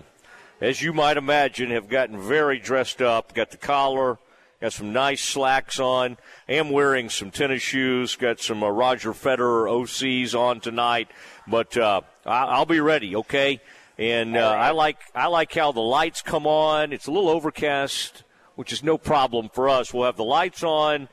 as 0.62 0.82
you 0.82 0.94
might 0.94 1.18
imagine, 1.18 1.72
have 1.72 1.90
gotten 1.90 2.20
very 2.20 2.60
dressed 2.60 3.02
up, 3.02 3.34
got 3.34 3.52
the 3.52 3.58
collar 3.58 4.18
Got 4.62 4.74
some 4.74 4.92
nice 4.92 5.24
slacks 5.24 5.80
on. 5.80 6.18
Am 6.50 6.70
wearing 6.70 7.10
some 7.10 7.32
tennis 7.32 7.62
shoes. 7.62 8.18
Got 8.18 8.42
some 8.42 8.62
uh, 8.62 8.70
Roger 8.70 9.14
Federer 9.14 9.70
OCs 9.70 10.38
on 10.38 10.60
tonight, 10.60 11.08
but 11.48 11.78
uh, 11.78 12.02
I- 12.26 12.60
will 12.60 12.66
be 12.66 12.82
ready. 12.82 13.16
Okay, 13.16 13.62
and 13.98 14.36
uh, 14.36 14.50
I 14.50 14.72
like 14.72 15.00
I 15.16 15.28
like 15.28 15.54
how 15.54 15.72
the 15.72 15.80
lights 15.80 16.22
come 16.22 16.46
on. 16.46 16.92
It's 16.92 17.08
a 17.08 17.12
little 17.12 17.30
overcast, 17.30 18.26
which 18.56 18.74
is 18.74 18.84
no 18.84 18.98
problem 18.98 19.48
for 19.48 19.70
us. 19.70 19.94
We'll 19.94 20.08
have 20.08 20.18
the 20.18 20.26
lights 20.26 20.62
on. 20.62 21.08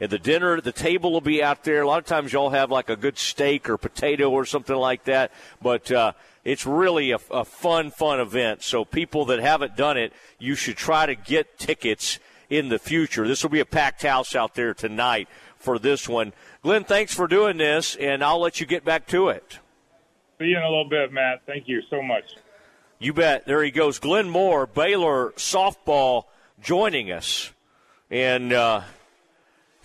And 0.00 0.10
the 0.10 0.18
dinner, 0.18 0.60
the 0.60 0.72
table 0.72 1.12
will 1.12 1.20
be 1.20 1.42
out 1.42 1.64
there. 1.64 1.82
A 1.82 1.86
lot 1.86 1.98
of 1.98 2.06
times 2.06 2.32
y'all 2.32 2.50
have 2.50 2.70
like 2.70 2.88
a 2.88 2.96
good 2.96 3.18
steak 3.18 3.68
or 3.68 3.76
potato 3.76 4.30
or 4.30 4.44
something 4.44 4.76
like 4.76 5.04
that. 5.04 5.32
But 5.60 5.90
uh, 5.90 6.12
it's 6.44 6.64
really 6.64 7.10
a, 7.10 7.18
a 7.30 7.44
fun, 7.44 7.90
fun 7.90 8.20
event. 8.20 8.62
So 8.62 8.84
people 8.84 9.24
that 9.26 9.40
haven't 9.40 9.76
done 9.76 9.96
it, 9.96 10.12
you 10.38 10.54
should 10.54 10.76
try 10.76 11.06
to 11.06 11.14
get 11.14 11.58
tickets 11.58 12.20
in 12.48 12.68
the 12.68 12.78
future. 12.78 13.26
This 13.26 13.42
will 13.42 13.50
be 13.50 13.60
a 13.60 13.66
packed 13.66 14.02
house 14.02 14.34
out 14.36 14.54
there 14.54 14.72
tonight 14.72 15.28
for 15.58 15.78
this 15.78 16.08
one. 16.08 16.32
Glenn, 16.62 16.84
thanks 16.84 17.12
for 17.12 17.26
doing 17.26 17.56
this, 17.56 17.96
and 17.96 18.22
I'll 18.22 18.40
let 18.40 18.60
you 18.60 18.66
get 18.66 18.84
back 18.84 19.06
to 19.08 19.28
it. 19.28 19.58
See 20.38 20.46
you 20.46 20.56
in 20.56 20.62
a 20.62 20.68
little 20.68 20.88
bit, 20.88 21.12
Matt. 21.12 21.42
Thank 21.46 21.66
you 21.66 21.82
so 21.90 22.00
much. 22.00 22.24
You 23.00 23.12
bet. 23.12 23.46
There 23.46 23.62
he 23.62 23.70
goes. 23.70 23.98
Glenn 23.98 24.28
Moore, 24.28 24.66
Baylor 24.66 25.32
softball, 25.32 26.24
joining 26.60 27.12
us. 27.12 27.52
And 28.10 28.52
uh, 28.52 28.82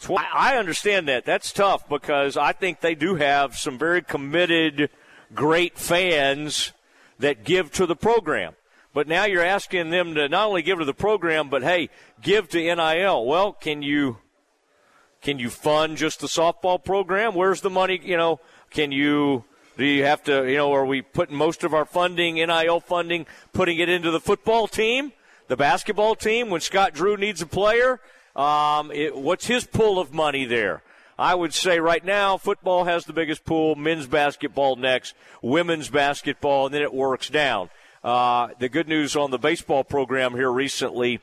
I 0.10 0.58
understand 0.58 1.08
that. 1.08 1.26
That's 1.26 1.52
tough 1.52 1.88
because 1.88 2.38
I 2.38 2.52
think 2.52 2.82
they 2.82 2.96
do 2.96 3.16
have 3.16 3.58
some 3.58 3.78
very 3.78 4.02
committed, 4.02 4.90
great 5.34 5.78
fans 5.78 6.72
that 7.20 7.44
give 7.44 7.72
to 7.74 7.86
the 7.86 7.96
program. 7.96 8.54
But 8.94 9.08
now 9.08 9.26
you're 9.26 9.44
asking 9.44 9.90
them 9.90 10.14
to 10.16 10.30
not 10.30 10.48
only 10.48 10.62
give 10.62 10.80
to 10.80 10.86
the 10.86 10.94
program, 10.94 11.50
but 11.50 11.64
hey, 11.64 11.90
give 12.22 12.50
to 12.50 12.60
NIL. 12.60 13.26
Well, 13.26 13.54
can 13.54 13.82
you 13.82 14.18
can 15.22 15.40
you 15.40 15.50
fund 15.50 15.98
just 15.98 16.20
the 16.20 16.28
softball 16.28 16.84
program? 16.84 17.34
Where's 17.34 17.62
the 17.62 17.70
money? 17.70 18.00
You 18.04 18.18
know, 18.18 18.40
can 18.70 18.92
you 18.92 19.46
do 19.78 19.86
you 19.86 20.04
have 20.04 20.24
to? 20.26 20.48
You 20.48 20.58
know, 20.58 20.74
are 20.74 20.86
we 20.86 21.02
putting 21.02 21.36
most 21.36 21.64
of 21.64 21.74
our 21.74 21.86
funding, 21.86 22.36
NIL 22.36 22.80
funding, 22.80 23.26
putting 23.52 23.80
it 23.80 23.90
into 23.90 24.12
the 24.12 24.20
football 24.20 24.68
team, 24.68 25.14
the 25.48 25.58
basketball 25.58 26.16
team 26.16 26.50
when 26.50 26.62
Scott 26.62 26.94
Drew 26.94 27.18
needs 27.18 27.42
a 27.42 27.48
player? 27.48 28.00
Um, 28.36 28.92
it, 28.92 29.16
what's 29.16 29.46
his 29.46 29.66
pool 29.66 30.00
of 30.00 30.14
money 30.14 30.46
there? 30.46 30.82
I 31.18 31.36
would 31.36 31.54
say 31.54 31.80
right 31.80 32.04
now, 32.04 32.38
football 32.38 32.86
has 32.86 33.06
the 33.06 33.14
biggest 33.14 33.46
pool, 33.46 33.76
men's 33.76 34.08
basketball 34.08 34.76
next, 34.76 35.14
women's 35.42 35.90
basketball, 35.90 36.66
and 36.66 36.76
then 36.76 36.82
it 36.82 36.94
works 36.94 37.30
down. 37.30 37.70
Uh, 38.04 38.50
the 38.60 38.68
good 38.68 38.88
news 38.88 39.16
on 39.16 39.32
the 39.32 39.38
baseball 39.38 39.84
program 39.84 40.34
here 40.34 40.52
recently 40.52 41.22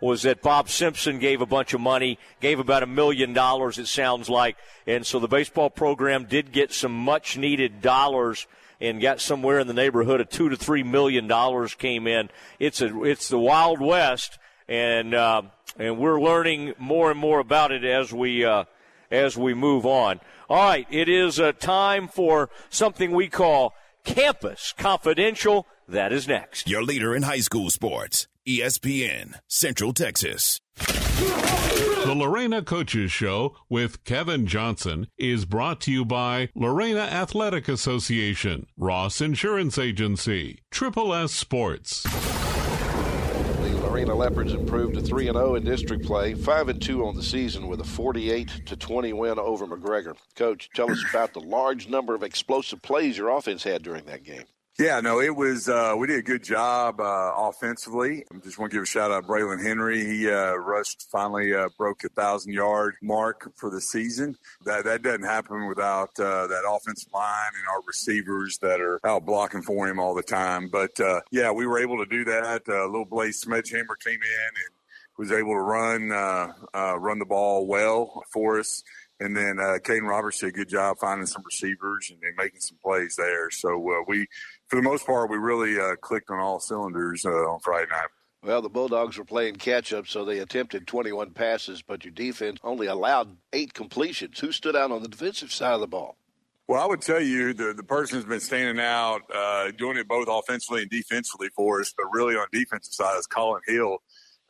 was 0.00 0.22
that 0.22 0.42
Bob 0.42 0.68
Simpson 0.68 1.18
gave 1.18 1.40
a 1.40 1.46
bunch 1.46 1.74
of 1.74 1.80
money, 1.80 2.18
gave 2.40 2.58
about 2.58 2.82
a 2.82 2.86
million 2.86 3.32
dollars, 3.32 3.78
it 3.78 3.86
sounds 3.86 4.28
like. 4.28 4.56
And 4.86 5.04
so 5.06 5.18
the 5.18 5.28
baseball 5.28 5.70
program 5.70 6.24
did 6.24 6.52
get 6.52 6.72
some 6.72 6.92
much 6.92 7.36
needed 7.36 7.80
dollars 7.80 8.46
and 8.80 9.00
got 9.00 9.20
somewhere 9.20 9.60
in 9.60 9.68
the 9.68 9.74
neighborhood 9.74 10.20
of 10.20 10.28
two 10.28 10.48
to 10.48 10.56
three 10.56 10.82
million 10.82 11.28
dollars 11.28 11.74
came 11.74 12.08
in. 12.08 12.30
It's 12.58 12.80
a, 12.80 13.04
it's 13.04 13.28
the 13.28 13.38
Wild 13.38 13.80
West 13.80 14.38
and, 14.68 15.14
uh, 15.14 15.42
and 15.78 15.98
we're 15.98 16.20
learning 16.20 16.74
more 16.78 17.10
and 17.10 17.18
more 17.18 17.38
about 17.40 17.72
it 17.72 17.84
as 17.84 18.12
we, 18.12 18.44
uh, 18.44 18.64
as 19.10 19.36
we 19.36 19.54
move 19.54 19.84
on. 19.86 20.20
All 20.48 20.68
right. 20.68 20.86
It 20.90 21.08
is 21.08 21.38
a 21.38 21.52
time 21.52 22.08
for 22.08 22.50
something 22.70 23.12
we 23.12 23.28
call 23.28 23.74
Campus 24.04 24.74
Confidential. 24.76 25.66
That 25.88 26.12
is 26.12 26.26
next. 26.28 26.68
Your 26.68 26.82
leader 26.82 27.14
in 27.14 27.22
high 27.22 27.40
school 27.40 27.70
sports, 27.70 28.26
ESPN, 28.46 29.34
Central 29.48 29.92
Texas. 29.92 30.60
The 30.76 32.14
Lorena 32.16 32.62
Coaches 32.62 33.12
Show 33.12 33.54
with 33.68 34.02
Kevin 34.04 34.46
Johnson 34.46 35.06
is 35.16 35.44
brought 35.44 35.80
to 35.82 35.92
you 35.92 36.04
by 36.04 36.48
Lorena 36.54 37.00
Athletic 37.00 37.68
Association, 37.68 38.66
Ross 38.76 39.20
Insurance 39.20 39.78
Agency, 39.78 40.58
Triple 40.72 41.14
S 41.14 41.30
Sports. 41.30 42.04
Lorena 43.92 44.14
Leopards 44.14 44.54
improved 44.54 44.94
to 44.94 45.02
3 45.02 45.26
0 45.26 45.54
in 45.54 45.64
district 45.64 46.06
play, 46.06 46.32
5 46.32 46.68
and 46.70 46.80
2 46.80 47.04
on 47.04 47.14
the 47.14 47.22
season 47.22 47.68
with 47.68 47.78
a 47.78 47.84
48 47.84 48.62
to 48.64 48.74
20 48.74 49.12
win 49.12 49.38
over 49.38 49.66
McGregor. 49.66 50.16
Coach, 50.34 50.70
tell 50.74 50.90
us 50.90 51.04
about 51.10 51.34
the 51.34 51.40
large 51.40 51.90
number 51.90 52.14
of 52.14 52.22
explosive 52.22 52.80
plays 52.80 53.18
your 53.18 53.28
offense 53.28 53.64
had 53.64 53.82
during 53.82 54.06
that 54.06 54.24
game. 54.24 54.44
Yeah, 54.78 55.00
no, 55.00 55.20
it 55.20 55.36
was. 55.36 55.68
Uh, 55.68 55.94
we 55.98 56.06
did 56.06 56.18
a 56.18 56.22
good 56.22 56.42
job 56.42 56.98
uh, 56.98 57.32
offensively. 57.36 58.24
I 58.32 58.38
just 58.38 58.58
want 58.58 58.72
to 58.72 58.76
give 58.76 58.82
a 58.82 58.86
shout 58.86 59.10
out 59.10 59.26
to 59.26 59.28
Braylon 59.28 59.62
Henry. 59.62 60.02
He 60.02 60.30
uh, 60.30 60.54
rushed, 60.54 61.10
finally 61.12 61.54
uh, 61.54 61.68
broke 61.76 62.04
a 62.04 62.08
thousand 62.08 62.54
yard 62.54 62.94
mark 63.02 63.52
for 63.54 63.68
the 63.68 63.82
season. 63.82 64.34
That 64.64 64.84
that 64.84 65.02
doesn't 65.02 65.24
happen 65.24 65.68
without 65.68 66.18
uh, 66.18 66.46
that 66.46 66.62
offensive 66.66 67.12
line 67.12 67.52
and 67.54 67.68
our 67.70 67.82
receivers 67.86 68.56
that 68.62 68.80
are 68.80 68.98
out 69.04 69.26
blocking 69.26 69.60
for 69.60 69.86
him 69.86 70.00
all 70.00 70.14
the 70.14 70.22
time. 70.22 70.70
But 70.72 70.98
uh, 70.98 71.20
yeah, 71.30 71.52
we 71.52 71.66
were 71.66 71.78
able 71.78 71.98
to 71.98 72.06
do 72.06 72.24
that. 72.24 72.66
Little 72.66 73.04
Blaze 73.04 73.44
Smedgehammer 73.44 73.98
came 74.02 74.14
in 74.14 74.48
and 74.48 74.74
was 75.18 75.32
able 75.32 75.52
to 75.52 75.60
run 75.60 76.08
run 76.08 77.18
the 77.18 77.26
ball 77.26 77.66
well 77.66 78.22
for 78.32 78.58
us. 78.58 78.82
And 79.22 79.36
then 79.36 79.60
uh, 79.60 79.78
Caden 79.78 80.08
Roberts 80.08 80.40
did 80.40 80.48
a 80.48 80.52
good 80.52 80.68
job 80.68 80.96
finding 80.98 81.26
some 81.26 81.44
receivers 81.44 82.10
and, 82.10 82.20
and 82.24 82.34
making 82.36 82.58
some 82.58 82.78
plays 82.82 83.14
there. 83.16 83.50
So 83.52 83.68
uh, 83.70 84.02
we 84.08 84.26
for 84.72 84.76
the 84.76 84.82
most 84.82 85.04
part, 85.04 85.28
we 85.28 85.36
really 85.36 85.78
uh, 85.78 85.96
clicked 85.96 86.30
on 86.30 86.38
all 86.38 86.58
cylinders 86.58 87.26
uh, 87.26 87.28
on 87.28 87.60
Friday 87.60 87.90
night. 87.90 88.08
Well, 88.42 88.62
the 88.62 88.70
Bulldogs 88.70 89.18
were 89.18 89.24
playing 89.26 89.56
catch 89.56 89.92
up, 89.92 90.06
so 90.06 90.24
they 90.24 90.38
attempted 90.38 90.86
21 90.86 91.32
passes, 91.32 91.82
but 91.82 92.06
your 92.06 92.12
defense 92.12 92.58
only 92.64 92.86
allowed 92.86 93.36
eight 93.52 93.74
completions. 93.74 94.38
Who 94.38 94.50
stood 94.50 94.74
out 94.74 94.90
on 94.90 95.02
the 95.02 95.08
defensive 95.08 95.52
side 95.52 95.74
of 95.74 95.80
the 95.80 95.88
ball? 95.88 96.16
Well, 96.68 96.82
I 96.82 96.86
would 96.86 97.02
tell 97.02 97.20
you 97.20 97.52
the 97.52 97.74
the 97.74 97.82
person 97.82 98.16
who's 98.16 98.24
been 98.24 98.40
standing 98.40 98.82
out, 98.82 99.20
uh, 99.34 99.72
doing 99.72 99.98
it 99.98 100.08
both 100.08 100.26
offensively 100.30 100.80
and 100.80 100.90
defensively 100.90 101.50
for 101.54 101.82
us, 101.82 101.92
but 101.94 102.06
really 102.10 102.34
on 102.34 102.46
defensive 102.50 102.94
side 102.94 103.18
is 103.18 103.26
Colin 103.26 103.60
Hill 103.66 103.98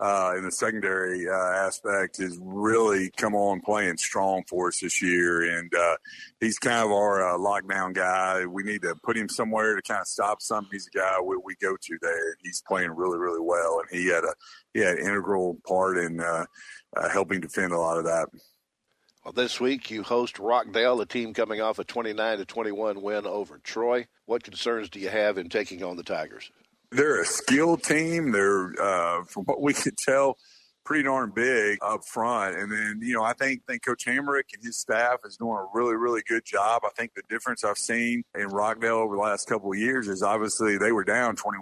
uh, 0.02 0.34
in 0.36 0.44
the 0.44 0.50
secondary 0.50 1.28
uh, 1.28 1.32
aspect 1.32 2.16
has 2.16 2.36
really 2.42 3.08
come 3.16 3.36
on 3.36 3.60
playing 3.60 3.96
strong 3.96 4.42
for 4.48 4.66
us 4.66 4.80
this 4.80 5.00
year. 5.00 5.58
And 5.58 5.72
uh, 5.72 5.96
he's 6.40 6.58
kind 6.58 6.84
of 6.84 6.90
our 6.90 7.22
uh, 7.22 7.38
lockdown 7.38 7.94
guy. 7.94 8.44
We 8.44 8.64
need 8.64 8.82
to 8.82 8.96
put 8.96 9.16
him 9.16 9.28
somewhere 9.28 9.76
to 9.76 9.82
kind 9.82 10.00
of 10.00 10.08
stop 10.08 10.42
something. 10.42 10.70
He's 10.72 10.88
a 10.92 10.98
guy 10.98 11.20
we, 11.20 11.36
we 11.44 11.54
go 11.62 11.76
to 11.80 11.98
there. 12.02 12.36
He's 12.42 12.64
playing 12.66 12.90
really, 12.90 13.18
really 13.18 13.40
well. 13.40 13.80
And 13.80 13.96
he 13.96 14.08
had 14.08 14.24
a 14.24 14.34
he 14.74 14.80
had 14.80 14.96
an 14.96 15.06
integral 15.06 15.58
part 15.64 15.98
in 15.98 16.20
uh, 16.20 16.46
uh, 16.96 17.08
helping 17.08 17.40
defend 17.40 17.72
a 17.72 17.78
lot 17.78 17.98
of 17.98 18.04
that. 18.04 18.28
Well, 19.24 19.32
this 19.32 19.60
week 19.60 19.88
you 19.88 20.02
host 20.02 20.40
Rockdale, 20.40 21.00
a 21.00 21.06
team 21.06 21.32
coming 21.32 21.60
off 21.60 21.78
a 21.78 21.84
29 21.84 22.38
to 22.38 22.44
21 22.44 23.00
win 23.00 23.24
over 23.24 23.58
Troy. 23.58 24.08
What 24.26 24.42
concerns 24.42 24.90
do 24.90 24.98
you 24.98 25.10
have 25.10 25.38
in 25.38 25.48
taking 25.48 25.84
on 25.84 25.96
the 25.96 26.02
Tigers? 26.02 26.50
They're 26.92 27.20
a 27.20 27.24
skilled 27.24 27.82
team. 27.82 28.32
They're, 28.32 28.72
uh, 28.80 29.24
from 29.24 29.44
what 29.44 29.62
we 29.62 29.74
could 29.74 29.96
tell, 29.96 30.36
pretty 30.84 31.04
darn 31.04 31.30
big 31.30 31.78
up 31.82 32.04
front. 32.04 32.56
And 32.56 32.70
then, 32.70 33.00
you 33.02 33.14
know, 33.14 33.22
I 33.22 33.32
think 33.32 33.66
think 33.66 33.84
Coach 33.84 34.04
Hamrick 34.06 34.54
and 34.54 34.62
his 34.62 34.76
staff 34.76 35.18
is 35.24 35.36
doing 35.36 35.56
a 35.56 35.66
really, 35.74 35.96
really 35.96 36.22
good 36.26 36.44
job. 36.44 36.82
I 36.84 36.90
think 36.96 37.14
the 37.14 37.22
difference 37.28 37.64
I've 37.64 37.78
seen 37.78 38.22
in 38.34 38.48
Rockdale 38.48 38.96
over 38.96 39.16
the 39.16 39.22
last 39.22 39.48
couple 39.48 39.72
of 39.72 39.78
years 39.78 40.08
is 40.08 40.22
obviously 40.22 40.78
they 40.78 40.92
were 40.92 41.04
down 41.04 41.36
21-3 41.36 41.52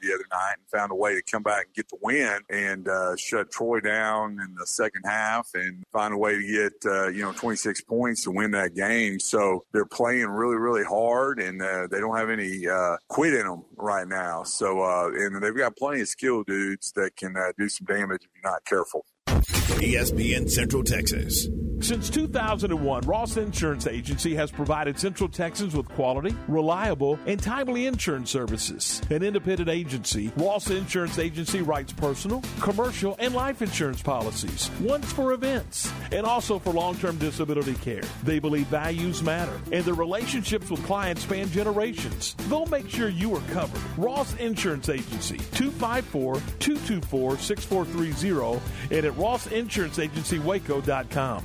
the 0.00 0.14
other 0.14 0.24
night 0.30 0.54
and 0.58 0.68
found 0.70 0.92
a 0.92 0.94
way 0.94 1.14
to 1.14 1.22
come 1.22 1.42
back 1.42 1.66
and 1.66 1.74
get 1.74 1.88
the 1.88 1.98
win 2.02 2.40
and 2.50 2.88
uh, 2.88 3.16
shut 3.16 3.50
Troy 3.50 3.80
down 3.80 4.38
in 4.44 4.54
the 4.58 4.66
second 4.66 5.02
half 5.04 5.50
and 5.54 5.84
find 5.92 6.14
a 6.14 6.18
way 6.18 6.36
to 6.36 6.46
get, 6.46 6.72
uh, 6.90 7.08
you 7.08 7.22
know, 7.22 7.32
26 7.32 7.82
points 7.82 8.24
to 8.24 8.30
win 8.30 8.50
that 8.52 8.74
game. 8.74 9.18
So 9.18 9.64
they're 9.72 9.84
playing 9.84 10.26
really, 10.26 10.56
really 10.56 10.84
hard 10.84 11.40
and 11.40 11.60
uh, 11.60 11.86
they 11.90 12.00
don't 12.00 12.16
have 12.16 12.30
any 12.30 12.66
uh, 12.66 12.96
quit 13.08 13.34
in 13.34 13.46
them 13.46 13.64
right 13.76 14.06
now. 14.06 14.42
So, 14.42 14.80
uh, 14.80 15.10
and 15.12 15.42
they've 15.42 15.56
got 15.56 15.76
plenty 15.76 16.00
of 16.00 16.08
skill 16.08 16.42
dudes 16.42 16.92
that 16.92 17.16
can 17.16 17.36
uh, 17.36 17.52
do 17.58 17.68
some 17.68 17.86
damage 17.86 18.28
not 18.44 18.64
careful. 18.64 19.04
ESPN 19.26 20.48
Central 20.50 20.82
Texas. 20.84 21.48
Since 21.82 22.08
2001, 22.10 23.02
Ross 23.02 23.36
Insurance 23.36 23.86
Agency 23.88 24.36
has 24.36 24.52
provided 24.52 25.00
Central 25.00 25.28
Texans 25.28 25.74
with 25.74 25.88
quality, 25.88 26.32
reliable, 26.46 27.18
and 27.26 27.42
timely 27.42 27.86
insurance 27.86 28.30
services. 28.30 29.02
An 29.10 29.24
independent 29.24 29.68
agency, 29.68 30.30
Ross 30.36 30.70
Insurance 30.70 31.18
Agency 31.18 31.60
writes 31.60 31.92
personal, 31.92 32.40
commercial, 32.60 33.16
and 33.18 33.34
life 33.34 33.62
insurance 33.62 34.00
policies, 34.00 34.70
once 34.80 35.12
for 35.12 35.32
events, 35.32 35.92
and 36.12 36.24
also 36.24 36.60
for 36.60 36.72
long 36.72 36.94
term 36.94 37.18
disability 37.18 37.74
care. 37.74 38.04
They 38.22 38.38
believe 38.38 38.68
values 38.68 39.20
matter, 39.20 39.60
and 39.72 39.84
their 39.84 39.94
relationships 39.94 40.70
with 40.70 40.86
clients 40.86 41.24
span 41.24 41.50
generations. 41.50 42.36
They'll 42.48 42.66
make 42.66 42.88
sure 42.88 43.08
you 43.08 43.34
are 43.34 43.42
covered. 43.50 43.82
Ross 43.98 44.36
Insurance 44.36 44.88
Agency, 44.88 45.38
254 45.54 46.34
224 46.60 47.38
6430, 47.38 48.60
and 48.96 49.04
at 49.04 49.14
rossinsuranceagencywaco.com. 49.14 51.44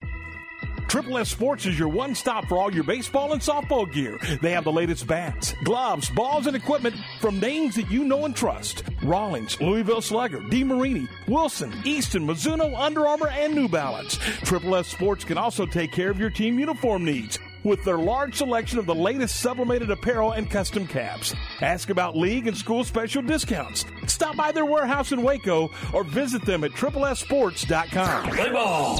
Triple 0.87 1.17
S 1.17 1.29
Sports 1.29 1.65
is 1.65 1.79
your 1.79 1.87
one 1.87 2.13
stop 2.15 2.47
for 2.47 2.57
all 2.57 2.73
your 2.73 2.83
baseball 2.83 3.33
and 3.33 3.41
softball 3.41 3.91
gear. 3.91 4.17
They 4.41 4.51
have 4.51 4.63
the 4.65 4.71
latest 4.71 5.07
bats, 5.07 5.53
gloves, 5.63 6.09
balls, 6.09 6.47
and 6.47 6.55
equipment 6.55 6.95
from 7.19 7.39
names 7.39 7.75
that 7.75 7.89
you 7.89 8.03
know 8.03 8.25
and 8.25 8.35
trust 8.35 8.83
Rawlings, 9.03 9.59
Louisville 9.61 10.01
Slugger, 10.01 10.39
DeMarini, 10.39 11.07
Wilson, 11.27 11.73
Easton, 11.85 12.27
Mizuno, 12.27 12.77
Under 12.77 13.07
Armour, 13.07 13.29
and 13.29 13.55
New 13.55 13.67
Balance. 13.67 14.17
Triple 14.43 14.75
S 14.75 14.87
Sports 14.87 15.23
can 15.23 15.37
also 15.37 15.65
take 15.65 15.91
care 15.91 16.09
of 16.09 16.19
your 16.19 16.29
team 16.29 16.59
uniform 16.59 17.05
needs 17.05 17.39
with 17.63 17.83
their 17.83 17.97
large 17.97 18.35
selection 18.35 18.79
of 18.79 18.85
the 18.85 18.95
latest 18.95 19.39
sublimated 19.39 19.91
apparel 19.91 20.31
and 20.31 20.49
custom 20.49 20.87
caps. 20.87 21.33
Ask 21.61 21.89
about 21.89 22.17
league 22.17 22.47
and 22.47 22.57
school 22.57 22.83
special 22.83 23.21
discounts. 23.21 23.85
Stop 24.07 24.35
by 24.35 24.51
their 24.51 24.65
warehouse 24.65 25.11
in 25.11 25.21
Waco 25.21 25.69
or 25.93 26.03
visit 26.03 26.43
them 26.45 26.63
at 26.63 26.71
triplessports.com. 26.71 28.29
Play 28.31 28.51
ball. 28.51 28.99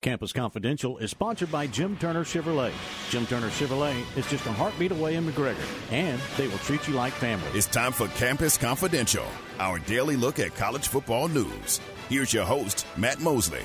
Campus 0.00 0.32
Confidential 0.32 0.96
is 0.98 1.10
sponsored 1.10 1.50
by 1.50 1.66
Jim 1.66 1.96
Turner 1.96 2.22
Chevrolet. 2.22 2.70
Jim 3.10 3.26
Turner 3.26 3.48
Chevrolet 3.48 4.00
is 4.16 4.30
just 4.30 4.46
a 4.46 4.52
heartbeat 4.52 4.92
away 4.92 5.16
in 5.16 5.26
McGregor, 5.26 5.56
and 5.90 6.20
they 6.36 6.46
will 6.46 6.58
treat 6.58 6.86
you 6.86 6.94
like 6.94 7.12
family. 7.14 7.48
It's 7.52 7.66
time 7.66 7.90
for 7.90 8.06
Campus 8.08 8.56
Confidential, 8.56 9.26
our 9.58 9.80
daily 9.80 10.14
look 10.14 10.38
at 10.38 10.54
college 10.54 10.86
football 10.86 11.26
news. 11.26 11.80
Here's 12.08 12.32
your 12.32 12.44
host, 12.44 12.86
Matt 12.96 13.18
Mosley. 13.18 13.64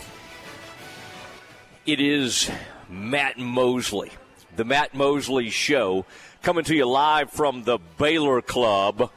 It 1.85 1.99
is 1.99 2.49
Matt 2.89 3.38
Mosley, 3.38 4.10
the 4.55 4.65
Matt 4.65 4.95
Mosley 4.95 5.51
Show, 5.51 6.07
coming 6.41 6.64
to 6.64 6.76
you 6.76 6.85
live 6.88 7.30
from 7.30 7.61
the 7.61 7.77
Baylor 7.99 8.41
Club. 8.41 9.11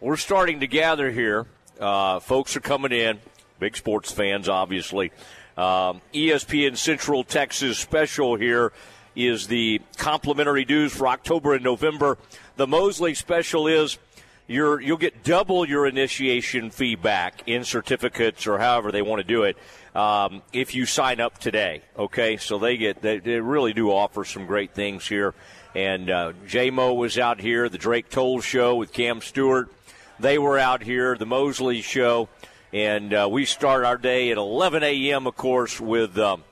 We're 0.00 0.18
starting 0.18 0.60
to 0.60 0.66
gather 0.66 1.10
here. 1.10 1.46
Uh, 1.80 2.20
folks 2.20 2.56
are 2.56 2.60
coming 2.60 2.92
in, 2.92 3.20
big 3.58 3.74
sports 3.74 4.12
fans, 4.12 4.50
obviously. 4.50 5.12
Um, 5.58 6.02
ESPN 6.14 6.76
Central 6.76 7.24
Texas 7.24 7.78
special 7.78 8.36
here 8.36 8.72
is 9.16 9.48
the 9.48 9.80
complimentary 9.96 10.64
dues 10.64 10.92
for 10.92 11.08
October 11.08 11.54
and 11.54 11.64
November. 11.64 12.16
The 12.54 12.68
Mosley 12.68 13.14
special 13.14 13.66
is 13.66 13.98
you 14.46 14.78
you'll 14.78 14.98
get 14.98 15.24
double 15.24 15.68
your 15.68 15.88
initiation 15.88 16.70
fee 16.70 16.94
back 16.94 17.42
in 17.46 17.64
certificates 17.64 18.46
or 18.46 18.58
however 18.58 18.92
they 18.92 19.02
want 19.02 19.18
to 19.18 19.26
do 19.26 19.42
it 19.42 19.58
um, 19.96 20.42
if 20.52 20.76
you 20.76 20.86
sign 20.86 21.18
up 21.18 21.38
today. 21.38 21.82
Okay, 21.98 22.36
so 22.36 22.60
they 22.60 22.76
get 22.76 23.02
they, 23.02 23.18
they 23.18 23.40
really 23.40 23.72
do 23.72 23.90
offer 23.90 24.24
some 24.24 24.46
great 24.46 24.74
things 24.74 25.08
here. 25.08 25.34
And 25.74 26.08
uh, 26.08 26.34
JMO 26.46 26.94
was 26.96 27.18
out 27.18 27.40
here, 27.40 27.68
the 27.68 27.78
Drake 27.78 28.10
Toll 28.10 28.40
show 28.40 28.76
with 28.76 28.92
Cam 28.92 29.20
Stewart. 29.20 29.72
They 30.20 30.38
were 30.38 30.56
out 30.56 30.84
here, 30.84 31.16
the 31.16 31.26
Mosley 31.26 31.82
show. 31.82 32.28
And 32.72 33.14
uh, 33.14 33.28
we 33.30 33.46
start 33.46 33.84
our 33.84 33.96
day 33.96 34.30
at 34.30 34.36
11 34.36 34.82
a.m., 34.82 35.26
of 35.26 35.36
course, 35.36 35.80
with 35.80 36.18
um, 36.18 36.44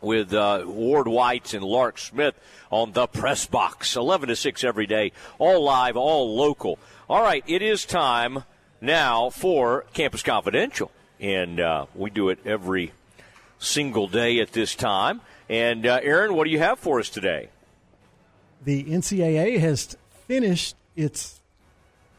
with 0.00 0.34
uh, 0.34 0.64
Ward 0.66 1.08
Whites 1.08 1.54
and 1.54 1.64
Lark 1.64 1.98
Smith 1.98 2.34
on 2.70 2.92
the 2.92 3.06
press 3.06 3.46
box, 3.46 3.96
11 3.96 4.28
to 4.28 4.36
6 4.36 4.64
every 4.64 4.86
day, 4.86 5.12
all 5.38 5.62
live, 5.62 5.96
all 5.96 6.36
local. 6.36 6.78
All 7.08 7.22
right, 7.22 7.42
it 7.46 7.62
is 7.62 7.84
time 7.84 8.44
now 8.80 9.30
for 9.30 9.86
Campus 9.94 10.22
Confidential, 10.22 10.90
and 11.18 11.58
uh, 11.58 11.86
we 11.94 12.10
do 12.10 12.28
it 12.28 12.38
every 12.44 12.92
single 13.58 14.08
day 14.08 14.40
at 14.40 14.52
this 14.52 14.74
time. 14.74 15.22
And 15.48 15.86
uh, 15.86 16.00
Aaron, 16.02 16.34
what 16.34 16.44
do 16.44 16.50
you 16.50 16.58
have 16.58 16.78
for 16.78 17.00
us 17.00 17.08
today? 17.08 17.48
The 18.62 18.84
NCAA 18.84 19.58
has 19.58 19.96
finished 20.26 20.76
its 20.96 21.33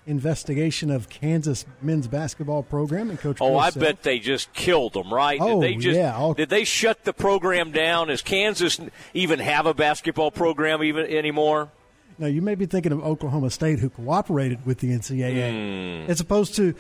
investigation 0.08 0.92
of 0.92 1.10
Kansas 1.10 1.66
men's 1.82 2.08
basketball 2.08 2.64
program 2.64 3.10
and 3.10 3.20
Coach. 3.20 3.38
Oh, 3.42 3.50
Bill 3.50 3.60
I 3.60 3.70
Self. 3.70 3.84
bet 3.84 4.04
they 4.04 4.20
just 4.20 4.54
killed 4.54 4.94
them, 4.94 5.14
right? 5.14 5.40
Oh, 5.42 5.62
did 5.62 5.70
they 5.70 5.76
just, 5.76 5.98
yeah, 5.98 6.34
Did 6.36 6.50
they 6.50 6.64
shut 6.64 7.04
the 7.04 7.14
program 7.14 7.72
down? 7.72 8.08
Does 8.08 8.22
Kansas 8.22 8.80
even 9.14 9.40
have 9.40 9.66
a 9.66 9.74
basketball 9.74 10.32
program 10.32 10.84
even 10.84 11.06
anymore? 11.08 11.72
Now 12.18 12.28
you 12.28 12.42
may 12.42 12.56
be 12.56 12.66
thinking 12.66 12.92
of 12.92 13.04
Oklahoma 13.04 13.50
State, 13.50 13.80
who 13.80 13.90
cooperated 13.90 14.66
with 14.66 14.80
the 14.80 14.90
NCAA, 14.90 16.06
hmm. 16.06 16.10
as 16.10 16.20
opposed 16.20 16.56
to 16.56 16.76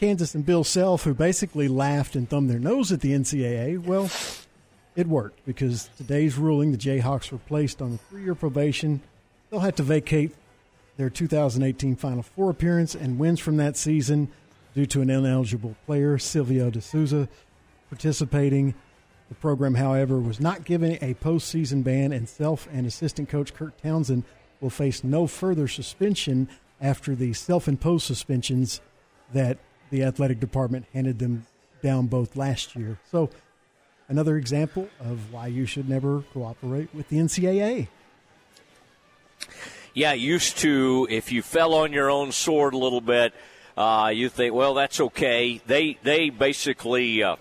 Kansas 0.00 0.34
and 0.34 0.46
Bill 0.46 0.64
Self, 0.64 1.02
who 1.02 1.12
basically 1.12 1.68
laughed 1.68 2.14
and 2.14 2.28
thumbed 2.28 2.48
their 2.48 2.60
nose 2.60 2.92
at 2.92 3.00
the 3.00 3.12
NCAA. 3.12 3.84
Well, 3.84 4.10
it 4.96 5.06
worked 5.06 5.44
because 5.44 5.90
today's 5.96 6.36
ruling, 6.36 6.72
the 6.72 6.78
Jayhawks 6.78 7.30
were 7.30 7.38
placed 7.38 7.82
on 7.82 7.94
a 7.94 7.98
three-year 8.10 8.34
probation. 8.34 9.02
They'll 9.50 9.60
have 9.60 9.76
to 9.76 9.82
vacate 9.82 10.34
their 10.98 11.08
2018 11.08 11.96
Final 11.96 12.22
Four 12.22 12.50
appearance 12.50 12.94
and 12.94 13.18
wins 13.18 13.40
from 13.40 13.56
that 13.56 13.76
season 13.76 14.28
due 14.74 14.84
to 14.86 15.00
an 15.00 15.08
ineligible 15.08 15.76
player, 15.86 16.18
Silvio 16.18 16.68
De 16.68 16.82
Souza, 16.82 17.28
participating. 17.88 18.74
The 19.28 19.34
program, 19.36 19.76
however, 19.76 20.18
was 20.18 20.40
not 20.40 20.64
given 20.64 20.92
a 21.00 21.14
postseason 21.14 21.84
ban, 21.84 22.12
and 22.12 22.28
Self 22.28 22.68
and 22.72 22.86
assistant 22.86 23.28
coach 23.28 23.54
Kurt 23.54 23.80
Townsend 23.82 24.24
will 24.60 24.70
face 24.70 25.04
no 25.04 25.26
further 25.26 25.68
suspension 25.68 26.48
after 26.80 27.14
the 27.14 27.32
self-imposed 27.32 28.04
suspensions 28.04 28.80
that 29.32 29.58
the 29.90 30.02
athletic 30.02 30.40
department 30.40 30.86
handed 30.92 31.18
them 31.18 31.46
down 31.82 32.06
both 32.06 32.36
last 32.36 32.74
year. 32.74 32.98
So, 33.10 33.30
another 34.08 34.36
example 34.36 34.88
of 34.98 35.32
why 35.32 35.46
you 35.46 35.66
should 35.66 35.88
never 35.88 36.22
cooperate 36.32 36.92
with 36.94 37.08
the 37.08 37.18
NCAA. 37.18 37.88
Yeah, 39.98 40.12
used 40.12 40.58
to 40.58 41.08
if 41.10 41.32
you 41.32 41.42
fell 41.42 41.74
on 41.74 41.92
your 41.92 42.08
own 42.08 42.30
sword 42.30 42.72
a 42.72 42.78
little 42.78 43.00
bit, 43.00 43.34
uh, 43.76 44.12
you 44.14 44.28
think, 44.28 44.54
well, 44.54 44.74
that's 44.74 45.00
okay. 45.00 45.60
They 45.66 45.98
they 46.04 46.30
basically 46.30 47.24
uh, 47.24 47.34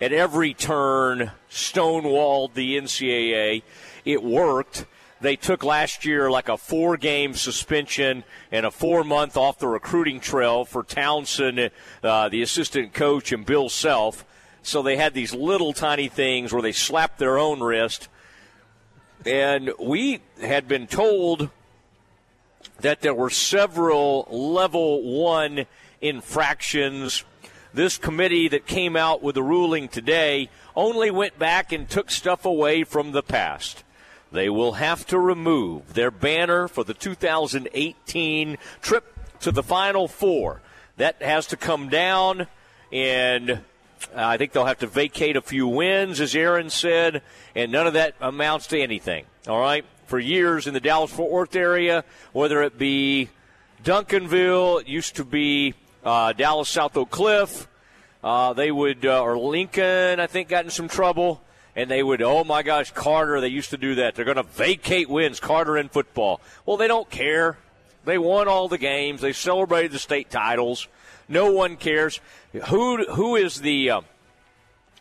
at 0.00 0.14
every 0.14 0.54
turn 0.54 1.30
stonewalled 1.50 2.54
the 2.54 2.78
NCAA. 2.78 3.62
It 4.06 4.22
worked. 4.22 4.86
They 5.20 5.36
took 5.36 5.62
last 5.62 6.06
year 6.06 6.30
like 6.30 6.48
a 6.48 6.56
four 6.56 6.96
game 6.96 7.34
suspension 7.34 8.24
and 8.50 8.64
a 8.64 8.70
four 8.70 9.04
month 9.04 9.36
off 9.36 9.58
the 9.58 9.68
recruiting 9.68 10.20
trail 10.20 10.64
for 10.64 10.82
Townsend, 10.82 11.70
uh, 12.02 12.30
the 12.30 12.40
assistant 12.40 12.94
coach, 12.94 13.30
and 13.30 13.44
Bill 13.44 13.68
Self. 13.68 14.24
So 14.62 14.80
they 14.80 14.96
had 14.96 15.12
these 15.12 15.34
little 15.34 15.74
tiny 15.74 16.08
things 16.08 16.50
where 16.50 16.62
they 16.62 16.72
slapped 16.72 17.18
their 17.18 17.36
own 17.36 17.60
wrist. 17.60 18.08
And 19.26 19.72
we 19.78 20.20
had 20.40 20.68
been 20.68 20.86
told 20.86 21.48
that 22.80 23.00
there 23.00 23.14
were 23.14 23.30
several 23.30 24.26
level 24.30 25.02
one 25.02 25.66
infractions. 26.00 27.24
This 27.72 27.96
committee 27.96 28.48
that 28.48 28.66
came 28.66 28.96
out 28.96 29.22
with 29.22 29.34
the 29.36 29.42
ruling 29.42 29.88
today 29.88 30.50
only 30.76 31.10
went 31.10 31.38
back 31.38 31.72
and 31.72 31.88
took 31.88 32.10
stuff 32.10 32.44
away 32.44 32.84
from 32.84 33.12
the 33.12 33.22
past. 33.22 33.82
They 34.30 34.48
will 34.48 34.72
have 34.72 35.06
to 35.06 35.18
remove 35.18 35.94
their 35.94 36.10
banner 36.10 36.68
for 36.68 36.84
the 36.84 36.94
2018 36.94 38.58
trip 38.82 39.18
to 39.40 39.52
the 39.52 39.62
Final 39.62 40.08
Four. 40.08 40.60
That 40.96 41.22
has 41.22 41.46
to 41.48 41.56
come 41.56 41.88
down, 41.88 42.46
and 42.92 43.60
uh, 44.14 44.26
I 44.26 44.36
think 44.36 44.52
they'll 44.52 44.64
have 44.64 44.78
to 44.80 44.86
vacate 44.86 45.36
a 45.36 45.42
few 45.42 45.66
wins, 45.66 46.20
as 46.20 46.34
Aaron 46.34 46.70
said, 46.70 47.22
and 47.54 47.70
none 47.70 47.86
of 47.86 47.92
that 47.94 48.14
amounts 48.20 48.66
to 48.68 48.80
anything. 48.80 49.26
All 49.48 49.60
right? 49.60 49.84
For 50.06 50.18
years 50.18 50.66
in 50.66 50.74
the 50.74 50.80
Dallas 50.80 51.10
Fort 51.10 51.30
Worth 51.30 51.56
area, 51.56 52.04
whether 52.32 52.62
it 52.62 52.78
be 52.78 53.30
Duncanville, 53.82 54.82
it 54.82 54.88
used 54.88 55.16
to 55.16 55.24
be 55.24 55.74
uh, 56.04 56.32
Dallas 56.32 56.68
South 56.68 56.96
Oak 56.96 57.10
Cliff, 57.10 57.68
uh, 58.22 58.52
they 58.52 58.70
would, 58.70 59.04
uh, 59.04 59.22
or 59.22 59.38
Lincoln, 59.38 60.20
I 60.20 60.26
think, 60.26 60.48
got 60.48 60.64
in 60.64 60.70
some 60.70 60.88
trouble 60.88 61.42
and 61.76 61.90
they 61.90 62.02
would, 62.02 62.22
oh 62.22 62.44
my 62.44 62.62
gosh, 62.62 62.92
Carter, 62.92 63.40
they 63.40 63.48
used 63.48 63.70
to 63.70 63.76
do 63.76 63.96
that. 63.96 64.14
They're 64.14 64.24
going 64.24 64.36
to 64.36 64.42
vacate 64.44 65.08
wins, 65.08 65.40
Carter 65.40 65.76
in 65.76 65.88
football. 65.88 66.40
Well, 66.64 66.76
they 66.76 66.88
don't 66.88 67.10
care. 67.10 67.58
They 68.04 68.18
won 68.18 68.48
all 68.48 68.68
the 68.68 68.78
games. 68.78 69.20
They 69.20 69.32
celebrated 69.32 69.92
the 69.92 69.98
state 69.98 70.30
titles. 70.30 70.88
No 71.28 71.50
one 71.52 71.76
cares. 71.76 72.20
Who 72.68 73.04
who 73.12 73.36
is 73.36 73.60
the 73.60 73.90
uh, 73.90 74.00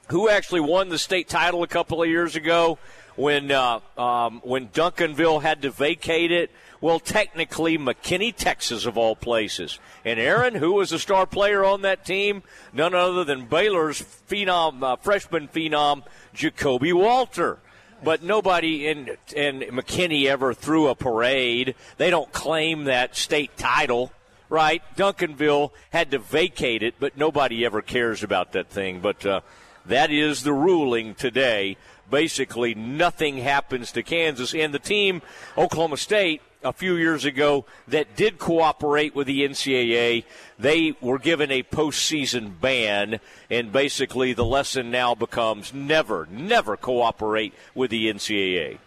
who 0.10 0.30
actually 0.30 0.62
won 0.62 0.90
the 0.90 0.98
state 0.98 1.28
title 1.28 1.64
a 1.64 1.68
couple 1.68 2.02
of 2.02 2.10
years 2.10 2.36
ago 2.36 2.78
when 3.16 3.52
uh, 3.52 3.80
um, 3.98 4.41
when 4.44 4.70
Duncanville 4.70 5.41
had 5.41 5.62
to 5.64 5.72
vacate 5.72 6.32
it? 6.32 6.52
Well, 6.82 7.00
technically, 7.00 7.78
McKinney, 7.78 8.36
Texas, 8.36 8.86
of 8.86 8.98
all 8.98 9.16
places. 9.16 9.80
And 10.04 10.20
Aaron, 10.20 10.56
who 10.56 10.74
was 10.74 10.91
a 10.91 11.00
star 11.00 11.26
player 11.26 11.64
on 11.64 11.82
that 11.84 12.04
team, 12.04 12.44
none 12.74 12.94
other 12.94 13.24
than 13.24 13.45
Baylor's 13.45 14.02
phenom, 14.02 14.84
uh, 14.84 14.98
freshman 14.98 15.48
phenom, 15.48 16.04
Ja'Kobe 16.36 16.94
Walter. 16.94 17.60
But 18.04 18.22
nobody 18.22 18.86
in, 18.86 19.16
in 19.34 19.62
McKinney 19.62 20.26
ever 20.26 20.54
threw 20.54 20.90
a 20.90 20.95
parade. 20.95 21.76
They 21.95 22.10
don't 22.10 22.34
claim 22.34 22.84
that 22.84 23.16
state 23.16 23.56
title, 23.56 24.12
right? 24.49 24.82
Duncanville 24.95 25.72
had 25.91 26.11
to 26.11 26.20
vacate 26.20 26.84
it, 26.84 26.95
but 26.99 27.18
nobody 27.18 27.65
ever 27.65 27.82
cares 27.82 28.24
about 28.24 28.52
that 28.53 28.70
thing. 28.70 28.99
But 28.99 29.26
uh, 29.26 29.41
that 29.86 30.11
is 30.11 30.44
the 30.44 30.53
ruling 30.53 31.15
today. 31.15 31.78
Basically, 32.10 32.76
nothing 32.76 33.38
happens 33.38 33.91
to 33.94 34.03
Kansas. 34.03 34.53
And 34.53 34.74
the 34.74 34.80
team, 34.80 35.22
Oklahoma 35.57 35.98
State, 35.98 36.41
a 36.64 36.74
few 36.74 36.95
years 36.95 37.26
ago 37.26 37.65
that 37.88 38.15
did 38.15 38.40
cooperate 38.40 39.15
with 39.15 39.28
the 39.28 39.41
NCAA. 39.41 40.24
They 40.57 40.95
were 41.02 41.20
given 41.20 41.52
a 41.52 41.64
postseason 41.64 42.60
ban, 42.60 43.20
and 43.49 43.72
basically 43.72 44.34
the 44.34 44.45
lesson 44.45 44.90
now 44.90 45.15
becomes 45.15 45.74
never, 45.74 46.28
never 46.32 46.78
cooperate 46.78 47.53
with 47.76 47.91
the 47.91 48.11
NCAA. 48.11 48.80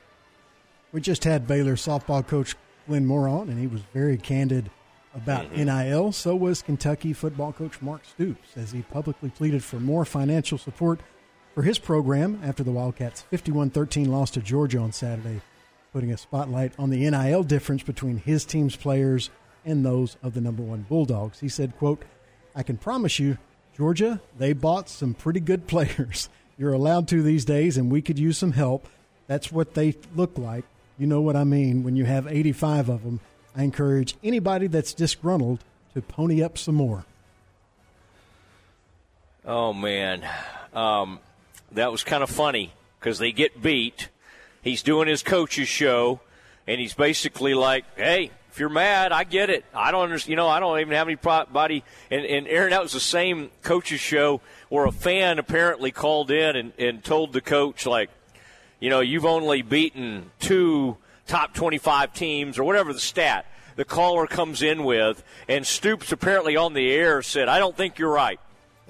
We 0.92 1.00
just 1.00 1.24
had 1.24 1.46
Baylor 1.46 1.74
softball 1.74 2.26
coach 2.26 2.56
Glenn 2.86 3.06
Moore 3.06 3.28
on, 3.28 3.48
and 3.48 3.58
he 3.58 3.66
was 3.66 3.82
very 3.92 4.16
candid 4.16 4.70
about 5.16 5.52
mm-hmm. 5.52 5.64
NIL. 5.64 6.12
So 6.12 6.36
was 6.36 6.62
Kentucky 6.62 7.12
football 7.12 7.52
coach 7.52 7.82
Mark 7.82 8.04
Stoops, 8.04 8.50
as 8.56 8.70
he 8.70 8.82
publicly 8.82 9.30
pleaded 9.30 9.64
for 9.64 9.80
more 9.80 10.04
financial 10.04 10.58
support 10.58 11.00
for 11.54 11.62
his 11.62 11.80
program 11.80 12.40
after 12.44 12.62
the 12.62 12.70
Wildcats' 12.70 13.22
51 13.22 13.70
13 13.70 14.12
loss 14.12 14.30
to 14.30 14.40
Georgia 14.40 14.78
on 14.78 14.92
Saturday 14.92 15.40
putting 15.96 16.12
a 16.12 16.18
spotlight 16.18 16.74
on 16.78 16.90
the 16.90 17.08
NIL 17.08 17.42
difference 17.42 17.82
between 17.82 18.18
his 18.18 18.44
team's 18.44 18.76
players 18.76 19.30
and 19.64 19.82
those 19.82 20.18
of 20.22 20.34
the 20.34 20.42
number 20.42 20.62
one 20.62 20.82
Bulldogs. 20.82 21.40
He 21.40 21.48
said, 21.48 21.74
quote, 21.78 22.02
I 22.54 22.62
can 22.62 22.76
promise 22.76 23.18
you, 23.18 23.38
Georgia, 23.74 24.20
they 24.36 24.52
bought 24.52 24.90
some 24.90 25.14
pretty 25.14 25.40
good 25.40 25.66
players. 25.68 26.28
You're 26.58 26.74
allowed 26.74 27.08
to 27.08 27.22
these 27.22 27.46
days, 27.46 27.78
and 27.78 27.90
we 27.90 28.02
could 28.02 28.18
use 28.18 28.36
some 28.36 28.52
help. 28.52 28.86
That's 29.26 29.50
what 29.50 29.72
they 29.72 29.96
look 30.14 30.36
like. 30.36 30.66
You 30.98 31.06
know 31.06 31.22
what 31.22 31.34
I 31.34 31.44
mean 31.44 31.82
when 31.82 31.96
you 31.96 32.04
have 32.04 32.26
85 32.26 32.90
of 32.90 33.02
them. 33.02 33.20
I 33.56 33.62
encourage 33.62 34.16
anybody 34.22 34.66
that's 34.66 34.92
disgruntled 34.92 35.60
to 35.94 36.02
pony 36.02 36.42
up 36.42 36.58
some 36.58 36.74
more. 36.74 37.04
Oh, 39.44 39.72
man. 39.72 40.26
Um, 40.74 41.20
that 41.72 41.90
was 41.90 42.04
kind 42.04 42.22
of 42.22 42.30
funny 42.30 42.72
because 42.98 43.18
they 43.18 43.32
get 43.32 43.62
beat 43.62 44.08
he's 44.66 44.82
doing 44.82 45.08
his 45.08 45.22
coach's 45.22 45.68
show, 45.68 46.20
and 46.66 46.80
he's 46.80 46.92
basically 46.92 47.54
like, 47.54 47.84
"Hey, 47.96 48.30
if 48.50 48.58
you're 48.58 48.68
mad, 48.68 49.12
I 49.12 49.24
get 49.24 49.48
it. 49.48 49.64
I 49.72 49.92
don't 49.92 50.02
understand. 50.02 50.30
You 50.30 50.36
know, 50.36 50.48
I 50.48 50.60
don't 50.60 50.78
even 50.80 50.92
have 50.92 51.06
any 51.06 51.14
body." 51.14 51.84
And, 52.10 52.26
and 52.26 52.46
Aaron, 52.48 52.70
that 52.70 52.82
was 52.82 52.92
the 52.92 53.00
same 53.00 53.50
coach's 53.62 54.00
show 54.00 54.42
where 54.68 54.84
a 54.84 54.92
fan 54.92 55.38
apparently 55.38 55.92
called 55.92 56.30
in 56.30 56.56
and, 56.56 56.72
and 56.78 57.02
told 57.02 57.32
the 57.32 57.40
coach, 57.40 57.86
like, 57.86 58.10
you 58.80 58.90
know, 58.90 59.00
you've 59.00 59.24
only 59.24 59.62
beaten 59.62 60.30
two 60.40 60.96
top 61.26 61.54
25 61.54 62.12
teams 62.12 62.58
or 62.58 62.64
whatever 62.64 62.92
the 62.92 63.00
stat 63.00 63.46
the 63.76 63.84
caller 63.84 64.26
comes 64.26 64.62
in 64.62 64.84
with, 64.84 65.22
and 65.48 65.66
Stoops 65.66 66.10
apparently 66.10 66.56
on 66.56 66.72
the 66.72 66.90
air 66.90 67.20
said, 67.22 67.48
"I 67.48 67.58
don't 67.58 67.76
think 67.76 67.98
you're 67.98 68.12
right. 68.12 68.40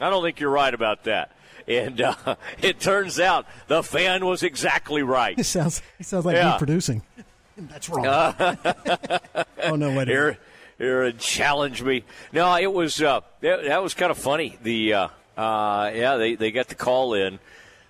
I 0.00 0.10
don't 0.10 0.22
think 0.22 0.38
you're 0.38 0.50
right 0.50 0.72
about 0.72 1.04
that." 1.04 1.32
and 1.68 2.00
uh, 2.00 2.36
it 2.62 2.80
turns 2.80 3.18
out 3.20 3.46
the 3.68 3.82
fan 3.82 4.24
was 4.24 4.42
exactly 4.42 5.02
right. 5.02 5.38
It 5.46 5.46
sounds 5.46 5.82
it 5.98 6.06
sounds 6.06 6.24
like 6.24 6.36
yeah. 6.36 6.52
me 6.52 6.58
producing. 6.58 7.02
That's 7.56 7.88
wrong. 7.88 8.06
oh 8.06 9.76
no, 9.76 9.96
wait. 9.96 10.08
Here, 10.08 10.38
here, 10.78 11.04
and 11.04 11.18
challenge 11.18 11.82
me. 11.82 12.04
No, 12.32 12.54
it 12.56 12.72
was 12.72 13.00
uh, 13.00 13.20
that, 13.40 13.64
that, 13.64 13.82
was 13.82 13.94
kind 13.94 14.10
of 14.10 14.18
funny. 14.18 14.58
The 14.62 14.92
uh, 14.92 15.08
uh, 15.36 15.90
yeah, 15.94 16.16
they 16.16 16.34
they 16.34 16.50
got 16.50 16.68
the 16.68 16.74
call 16.74 17.14
in. 17.14 17.38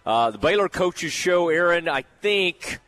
Uh, 0.05 0.31
the 0.31 0.39
Baylor 0.39 0.69
coaches 0.69 1.13
show, 1.13 1.49
Aaron. 1.49 1.89
I 1.89 2.05
think 2.21 2.79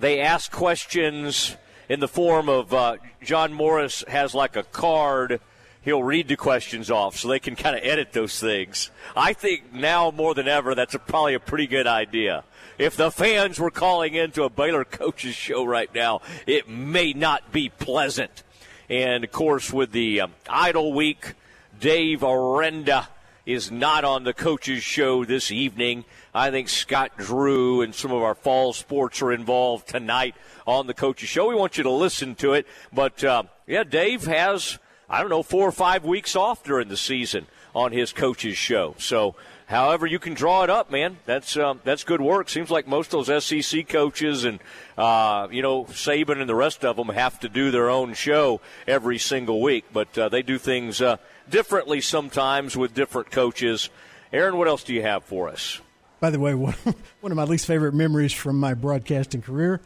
they 0.00 0.20
ask 0.20 0.50
questions 0.50 1.56
in 1.88 2.00
the 2.00 2.08
form 2.08 2.48
of 2.48 2.74
uh, 2.74 2.96
John 3.22 3.52
Morris 3.52 4.02
has 4.08 4.34
like 4.34 4.56
a 4.56 4.62
card 4.62 5.40
he'll 5.82 6.02
read 6.02 6.28
the 6.28 6.36
questions 6.36 6.90
off 6.90 7.16
so 7.16 7.28
they 7.28 7.38
can 7.38 7.56
kind 7.56 7.76
of 7.76 7.82
edit 7.84 8.12
those 8.12 8.38
things. 8.38 8.90
I 9.16 9.32
think 9.32 9.72
now 9.72 10.10
more 10.10 10.34
than 10.34 10.48
ever, 10.48 10.74
that's 10.74 10.94
a, 10.94 10.98
probably 10.98 11.34
a 11.34 11.40
pretty 11.40 11.66
good 11.66 11.86
idea. 11.86 12.44
If 12.78 12.96
the 12.96 13.10
fans 13.10 13.58
were 13.58 13.70
calling 13.70 14.14
into 14.14 14.44
a 14.44 14.50
Baylor 14.50 14.84
coaches 14.84 15.34
show 15.34 15.64
right 15.64 15.92
now, 15.94 16.22
it 16.46 16.68
may 16.68 17.12
not 17.12 17.52
be 17.52 17.68
pleasant. 17.68 18.42
And 18.88 19.24
of 19.24 19.32
course, 19.32 19.72
with 19.72 19.92
the 19.92 20.22
um, 20.22 20.32
idle 20.48 20.92
week, 20.92 21.34
Dave 21.78 22.22
Aranda 22.22 23.08
is 23.46 23.70
not 23.70 24.04
on 24.04 24.24
the 24.24 24.34
coaches 24.34 24.82
show 24.82 25.24
this 25.24 25.50
evening. 25.50 26.04
I 26.34 26.50
think 26.50 26.68
Scott 26.68 27.12
Drew 27.16 27.82
and 27.82 27.94
some 27.94 28.12
of 28.12 28.22
our 28.22 28.34
fall 28.34 28.72
sports 28.72 29.20
are 29.22 29.32
involved 29.32 29.88
tonight 29.88 30.34
on 30.66 30.86
the 30.86 30.94
coaches 30.94 31.28
show. 31.28 31.48
We 31.48 31.54
want 31.54 31.76
you 31.76 31.84
to 31.84 31.90
listen 31.90 32.34
to 32.36 32.52
it, 32.52 32.66
but 32.92 33.22
uh, 33.24 33.44
yeah, 33.66 33.84
Dave 33.84 34.24
has 34.24 34.78
I 35.12 35.20
don't 35.20 35.30
know, 35.30 35.42
four 35.42 35.66
or 35.66 35.72
five 35.72 36.04
weeks 36.04 36.36
off 36.36 36.62
during 36.62 36.86
the 36.86 36.96
season 36.96 37.46
on 37.74 37.90
his 37.90 38.12
coach's 38.12 38.56
show. 38.56 38.94
So, 38.98 39.34
however 39.66 40.06
you 40.06 40.20
can 40.20 40.34
draw 40.34 40.62
it 40.62 40.70
up, 40.70 40.92
man, 40.92 41.18
that's 41.26 41.56
um, 41.56 41.80
that's 41.82 42.04
good 42.04 42.20
work. 42.20 42.48
Seems 42.48 42.70
like 42.70 42.86
most 42.86 43.12
of 43.12 43.26
those 43.26 43.44
SEC 43.44 43.88
coaches 43.88 44.44
and 44.44 44.60
uh, 44.96 45.48
you 45.50 45.62
know 45.62 45.84
Saban 45.86 46.40
and 46.40 46.48
the 46.48 46.54
rest 46.54 46.84
of 46.84 46.94
them 46.94 47.08
have 47.08 47.40
to 47.40 47.48
do 47.48 47.72
their 47.72 47.90
own 47.90 48.14
show 48.14 48.60
every 48.86 49.18
single 49.18 49.60
week, 49.60 49.86
but 49.92 50.16
uh, 50.16 50.28
they 50.28 50.42
do 50.42 50.58
things 50.58 51.02
uh, 51.02 51.16
differently 51.48 52.00
sometimes 52.00 52.76
with 52.76 52.94
different 52.94 53.32
coaches. 53.32 53.90
Aaron, 54.32 54.56
what 54.56 54.68
else 54.68 54.84
do 54.84 54.94
you 54.94 55.02
have 55.02 55.24
for 55.24 55.48
us? 55.48 55.80
By 56.20 56.30
the 56.30 56.38
way, 56.38 56.54
one, 56.54 56.74
one 57.20 57.32
of 57.32 57.36
my 57.36 57.44
least 57.44 57.66
favorite 57.66 57.94
memories 57.94 58.32
from 58.32 58.60
my 58.60 58.74
broadcasting 58.74 59.42
career 59.42 59.80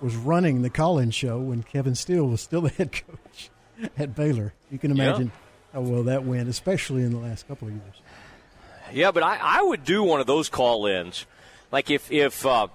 was 0.00 0.14
running 0.14 0.62
the 0.62 0.70
call-in 0.70 1.10
show 1.10 1.38
when 1.38 1.62
Kevin 1.62 1.94
Steele 1.94 2.28
was 2.28 2.40
still 2.40 2.60
the 2.60 2.70
head 2.70 2.92
coach. 3.06 3.50
at 3.96 4.14
Baylor. 4.14 4.54
You 4.70 4.78
can 4.78 4.90
imagine 4.90 5.26
yeah. 5.26 5.80
how 5.80 5.80
well 5.82 6.02
that 6.04 6.24
went, 6.24 6.48
especially 6.48 7.02
in 7.02 7.12
the 7.12 7.18
last 7.18 7.46
couple 7.48 7.68
of 7.68 7.74
years. 7.74 8.02
Yeah, 8.92 9.10
but 9.10 9.22
I, 9.22 9.38
I 9.40 9.62
would 9.62 9.84
do 9.84 10.02
one 10.02 10.20
of 10.20 10.26
those 10.26 10.48
call 10.48 10.86
ins. 10.86 11.26
Like 11.70 11.90
if 11.90 12.10
if 12.10 12.46
uh, 12.46 12.68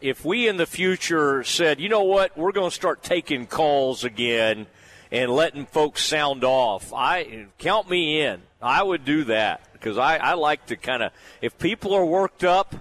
if 0.00 0.24
we 0.24 0.48
in 0.48 0.56
the 0.56 0.66
future 0.66 1.42
said, 1.44 1.80
you 1.80 1.88
know 1.88 2.04
what, 2.04 2.36
we're 2.36 2.52
going 2.52 2.70
to 2.70 2.74
start 2.74 3.02
taking 3.02 3.46
calls 3.46 4.04
again 4.04 4.66
and 5.10 5.30
letting 5.30 5.66
folks 5.66 6.04
sound 6.04 6.44
off, 6.44 6.92
I 6.92 7.46
count 7.58 7.90
me 7.90 8.20
in. 8.20 8.42
I 8.66 8.82
would 8.82 9.04
do 9.04 9.24
that 9.24 9.72
because 9.72 9.98
I, 9.98 10.16
I 10.16 10.34
like 10.34 10.66
to 10.66 10.76
kind 10.76 11.02
of, 11.02 11.12
if 11.40 11.58
people 11.58 11.94
are 11.94 12.04
worked 12.04 12.44
up 12.44 12.74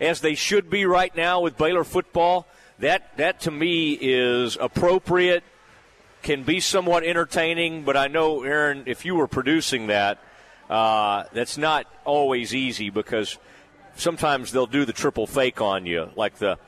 as 0.00 0.20
they 0.20 0.34
should 0.34 0.70
be 0.70 0.86
right 0.86 1.14
now 1.14 1.40
with 1.40 1.56
Baylor 1.56 1.84
football, 1.84 2.46
that 2.78 3.16
that 3.16 3.40
to 3.40 3.50
me 3.50 3.92
is 3.92 4.56
appropriate, 4.60 5.44
can 6.22 6.42
be 6.42 6.60
somewhat 6.60 7.04
entertaining. 7.04 7.84
But 7.84 7.96
I 7.96 8.08
know, 8.08 8.42
Aaron, 8.42 8.84
if 8.86 9.04
you 9.04 9.14
were 9.14 9.28
producing 9.28 9.86
that, 9.88 10.18
uh, 10.68 11.24
that's 11.32 11.56
not 11.56 11.86
always 12.04 12.54
easy 12.54 12.90
because 12.90 13.38
sometimes 13.96 14.52
they'll 14.52 14.66
do 14.66 14.84
the 14.84 14.92
triple 14.92 15.26
fake 15.26 15.60
on 15.60 15.86
you, 15.86 16.10
like 16.16 16.36
the 16.36 16.58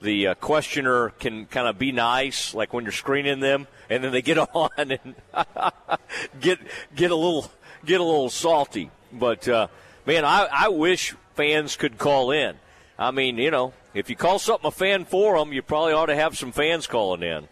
the 0.00 0.28
uh, 0.28 0.34
questioner 0.34 1.10
can 1.18 1.46
kind 1.46 1.66
of 1.66 1.78
be 1.78 1.90
nice, 1.90 2.54
like 2.54 2.72
when 2.74 2.84
you're 2.84 2.92
screening 2.92 3.40
them, 3.40 3.66
and 3.88 4.04
then 4.04 4.12
they 4.12 4.22
get 4.22 4.38
on 4.54 4.70
and 4.76 5.14
get 6.40 6.58
get 6.94 7.10
a 7.10 7.16
little 7.16 7.50
get 7.86 8.00
a 8.00 8.04
little 8.04 8.30
salty. 8.30 8.90
But 9.12 9.48
uh, 9.48 9.68
man, 10.06 10.24
I, 10.24 10.48
I 10.50 10.68
wish 10.68 11.14
fans 11.34 11.76
could 11.76 11.98
call 11.98 12.30
in. 12.30 12.56
I 12.98 13.10
mean, 13.10 13.38
you 13.38 13.50
know, 13.50 13.72
if 13.92 14.08
you 14.08 14.16
call 14.16 14.38
something 14.38 14.68
a 14.68 14.70
fan 14.70 15.04
forum, 15.04 15.52
you 15.52 15.62
probably 15.62 15.92
ought 15.92 16.06
to 16.06 16.14
have 16.14 16.36
some 16.36 16.52
fans 16.52 16.86
calling 16.86 17.22
in. 17.22 17.48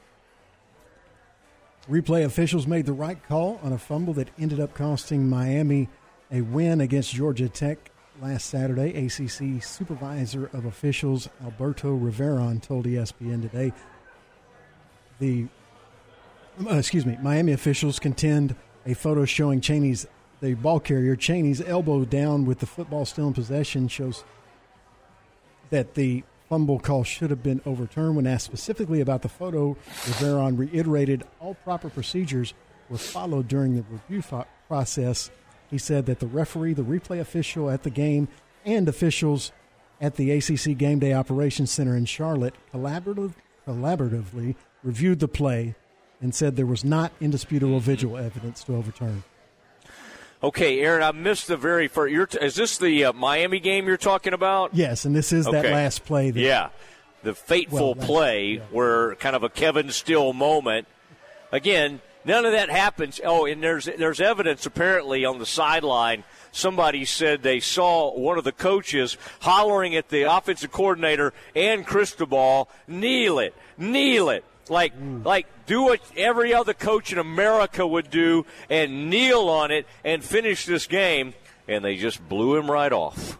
Replay 1.90 2.24
officials 2.24 2.66
made 2.66 2.86
the 2.86 2.92
right 2.92 3.18
call 3.26 3.58
on 3.62 3.72
a 3.72 3.78
fumble 3.78 4.12
that 4.14 4.28
ended 4.38 4.60
up 4.60 4.72
costing 4.72 5.28
Miami 5.28 5.88
a 6.30 6.40
win 6.40 6.80
against 6.80 7.12
Georgia 7.12 7.48
Tech 7.48 7.90
last 8.20 8.46
Saturday. 8.46 9.06
ACC 9.06 9.62
supervisor 9.62 10.46
of 10.52 10.64
officials 10.64 11.28
Alberto 11.42 11.96
Riveron 11.98 12.62
told 12.62 12.86
ESPN 12.86 13.42
today 13.42 13.72
the 15.18 15.46
uh, 16.60 16.76
excuse 16.76 17.06
me, 17.06 17.16
Miami 17.22 17.52
officials 17.52 17.98
contend 17.98 18.54
a 18.86 18.94
photo 18.94 19.24
showing 19.24 19.60
Chaney's 19.60 20.06
the 20.42 20.54
ball 20.54 20.80
carrier 20.80 21.16
Chaney's 21.16 21.62
elbow 21.62 22.04
down 22.04 22.44
with 22.44 22.58
the 22.58 22.66
football 22.66 23.06
still 23.06 23.28
in 23.28 23.32
possession 23.32 23.86
shows 23.86 24.24
that 25.70 25.94
the 25.94 26.24
fumble 26.48 26.80
call 26.80 27.04
should 27.04 27.30
have 27.30 27.44
been 27.44 27.62
overturned. 27.64 28.16
When 28.16 28.26
asked 28.26 28.44
specifically 28.44 29.00
about 29.00 29.22
the 29.22 29.28
photo, 29.28 29.76
Riveron 29.86 30.58
reiterated 30.58 31.22
all 31.40 31.54
proper 31.54 31.88
procedures 31.88 32.52
were 32.90 32.98
followed 32.98 33.46
during 33.48 33.76
the 33.76 33.84
review 33.88 34.20
fo- 34.20 34.44
process. 34.66 35.30
He 35.70 35.78
said 35.78 36.06
that 36.06 36.18
the 36.18 36.26
referee, 36.26 36.74
the 36.74 36.82
replay 36.82 37.20
official 37.20 37.70
at 37.70 37.84
the 37.84 37.90
game, 37.90 38.28
and 38.66 38.88
officials 38.88 39.52
at 40.00 40.16
the 40.16 40.32
ACC 40.32 40.76
Game 40.76 40.98
Day 40.98 41.12
Operations 41.12 41.70
Center 41.70 41.96
in 41.96 42.04
Charlotte 42.04 42.54
collaborative, 42.74 43.34
collaboratively 43.66 44.56
reviewed 44.82 45.20
the 45.20 45.28
play 45.28 45.76
and 46.20 46.34
said 46.34 46.56
there 46.56 46.66
was 46.66 46.84
not 46.84 47.12
indisputable 47.20 47.78
visual 47.78 48.18
evidence 48.18 48.64
to 48.64 48.74
overturn. 48.74 49.22
Okay, 50.42 50.80
Aaron, 50.80 51.02
I 51.04 51.12
missed 51.12 51.46
the 51.46 51.56
very 51.56 51.86
first. 51.86 52.12
You're, 52.12 52.28
is 52.40 52.56
this 52.56 52.76
the 52.78 53.06
uh, 53.06 53.12
Miami 53.12 53.60
game 53.60 53.86
you're 53.86 53.96
talking 53.96 54.32
about? 54.32 54.74
Yes, 54.74 55.04
and 55.04 55.14
this 55.14 55.32
is 55.32 55.46
that 55.46 55.64
last 55.64 56.04
play. 56.04 56.32
That, 56.32 56.40
Yeah, 56.40 56.70
the 57.22 57.34
fateful 57.34 57.94
Well, 57.94 58.06
play 58.06 58.56
where 58.72 59.14
kind 59.16 59.36
of 59.36 59.44
a 59.44 59.48
Kevin 59.48 59.90
Steele 59.90 60.32
moment. 60.32 60.88
Again, 61.52 62.00
none 62.24 62.44
of 62.44 62.52
that 62.52 62.70
happens. 62.70 63.20
Oh, 63.24 63.46
and 63.46 63.62
there's 63.62 63.84
there's 63.84 64.20
evidence 64.20 64.66
apparently 64.66 65.24
on 65.24 65.38
the 65.38 65.46
sideline. 65.46 66.24
Somebody 66.50 67.04
said 67.04 67.42
they 67.42 67.60
saw 67.60 68.12
one 68.12 68.36
of 68.36 68.44
the 68.44 68.52
coaches 68.52 69.16
hollering 69.40 69.94
at 69.94 70.08
the 70.08 70.22
offensive 70.22 70.72
coordinator 70.72 71.32
and 71.54 71.86
Cristobal, 71.86 72.68
"Kneel 72.88 73.38
it, 73.38 73.54
kneel 73.78 74.28
it." 74.28 74.44
Like, 74.68 74.92
like, 75.24 75.46
do 75.72 75.82
what 75.84 76.00
every 76.16 76.52
other 76.52 76.74
coach 76.74 77.12
in 77.12 77.18
America 77.18 77.86
would 77.86 78.10
do 78.10 78.44
and 78.68 79.08
kneel 79.10 79.48
on 79.48 79.70
it 79.70 79.86
and 80.04 80.22
finish 80.22 80.66
this 80.66 80.86
game. 80.86 81.34
And 81.68 81.84
they 81.84 81.96
just 81.96 82.26
blew 82.28 82.56
him 82.56 82.70
right 82.70 82.92
off 82.92 83.38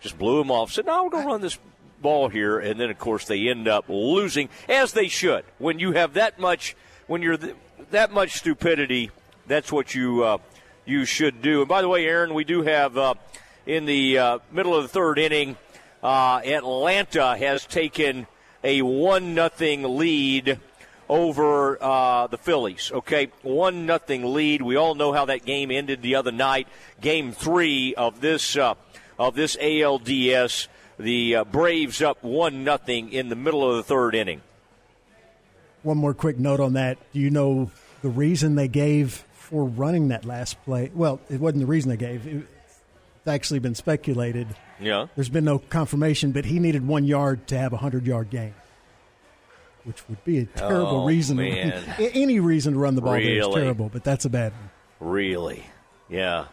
just 0.00 0.18
blew 0.18 0.40
him 0.40 0.50
off. 0.50 0.72
Said, 0.72 0.86
"No, 0.86 1.04
we're 1.04 1.10
going 1.10 1.24
to 1.24 1.28
run 1.28 1.40
this 1.40 1.58
ball 2.00 2.28
here," 2.28 2.58
and 2.58 2.78
then 2.78 2.90
of 2.90 2.98
course 2.98 3.24
they 3.24 3.48
end 3.48 3.68
up 3.68 3.86
losing, 3.88 4.48
as 4.68 4.92
they 4.92 5.08
should. 5.08 5.44
When 5.58 5.78
you 5.78 5.92
have 5.92 6.14
that 6.14 6.38
much, 6.38 6.76
when 7.06 7.22
you're 7.22 7.36
th- 7.36 7.56
that 7.90 8.12
much 8.12 8.32
stupidity, 8.34 9.10
that's 9.46 9.72
what 9.72 9.94
you 9.94 10.24
uh, 10.24 10.38
you 10.84 11.04
should 11.04 11.42
do. 11.42 11.60
And 11.60 11.68
by 11.68 11.82
the 11.82 11.88
way, 11.88 12.06
Aaron, 12.06 12.34
we 12.34 12.44
do 12.44 12.62
have 12.62 12.96
uh, 12.96 13.14
in 13.66 13.86
the 13.86 14.18
uh, 14.18 14.38
middle 14.52 14.74
of 14.74 14.82
the 14.82 14.88
third 14.88 15.18
inning, 15.18 15.56
uh, 16.02 16.40
Atlanta 16.44 17.36
has 17.36 17.66
taken 17.66 18.26
a 18.62 18.82
one 18.82 19.34
nothing 19.34 19.96
lead 19.98 20.58
over 21.08 21.82
uh, 21.82 22.26
the 22.26 22.38
Phillies. 22.38 22.90
Okay, 22.92 23.30
one 23.42 23.86
nothing 23.86 24.34
lead. 24.34 24.62
We 24.62 24.76
all 24.76 24.94
know 24.94 25.12
how 25.12 25.24
that 25.26 25.44
game 25.44 25.70
ended 25.70 26.02
the 26.02 26.14
other 26.16 26.32
night. 26.32 26.68
Game 27.00 27.32
three 27.32 27.94
of 27.94 28.20
this 28.20 28.56
uh, 28.56 28.74
of 29.18 29.34
this 29.34 29.56
ALDS. 29.56 30.68
The 30.98 31.36
uh, 31.36 31.44
Braves 31.44 32.02
up 32.02 32.22
one 32.24 32.64
nothing 32.64 33.12
in 33.12 33.28
the 33.28 33.36
middle 33.36 33.68
of 33.68 33.76
the 33.76 33.82
third 33.82 34.14
inning. 34.14 34.42
One 35.82 35.96
more 35.96 36.14
quick 36.14 36.38
note 36.38 36.60
on 36.60 36.72
that. 36.72 36.98
Do 37.12 37.20
you 37.20 37.30
know 37.30 37.70
the 38.02 38.08
reason 38.08 38.56
they 38.56 38.68
gave 38.68 39.24
for 39.32 39.64
running 39.64 40.08
that 40.08 40.24
last 40.24 40.62
play? 40.64 40.90
Well, 40.92 41.20
it 41.30 41.40
wasn't 41.40 41.60
the 41.60 41.66
reason 41.66 41.90
they 41.90 41.96
gave. 41.96 42.26
It's 42.26 42.46
actually 43.26 43.60
been 43.60 43.76
speculated. 43.76 44.48
Yeah. 44.80 45.06
There's 45.14 45.28
been 45.28 45.44
no 45.44 45.58
confirmation, 45.58 46.32
but 46.32 46.44
he 46.44 46.58
needed 46.58 46.86
one 46.86 47.04
yard 47.04 47.46
to 47.48 47.58
have 47.58 47.72
a 47.72 47.76
hundred 47.76 48.06
yard 48.06 48.30
game, 48.30 48.54
which 49.88 50.08
would 50.08 50.22
be 50.24 50.38
a 50.38 50.44
terrible 50.44 51.00
Oh, 51.02 51.06
reason. 51.06 51.38
man. 51.38 51.82
Any 51.98 52.38
reason 52.38 52.74
to 52.74 52.78
run 52.78 52.94
the 52.94 53.00
ball 53.00 53.14
there 53.14 53.22
is 53.22 53.38
Really? 53.38 53.62
terrible, 53.62 53.88
but 53.92 54.04
that's 54.04 54.24
a 54.24 54.30
bad 54.30 54.52
one. 54.52 54.70
Really? 55.12 55.64
Yeah. 56.08 56.44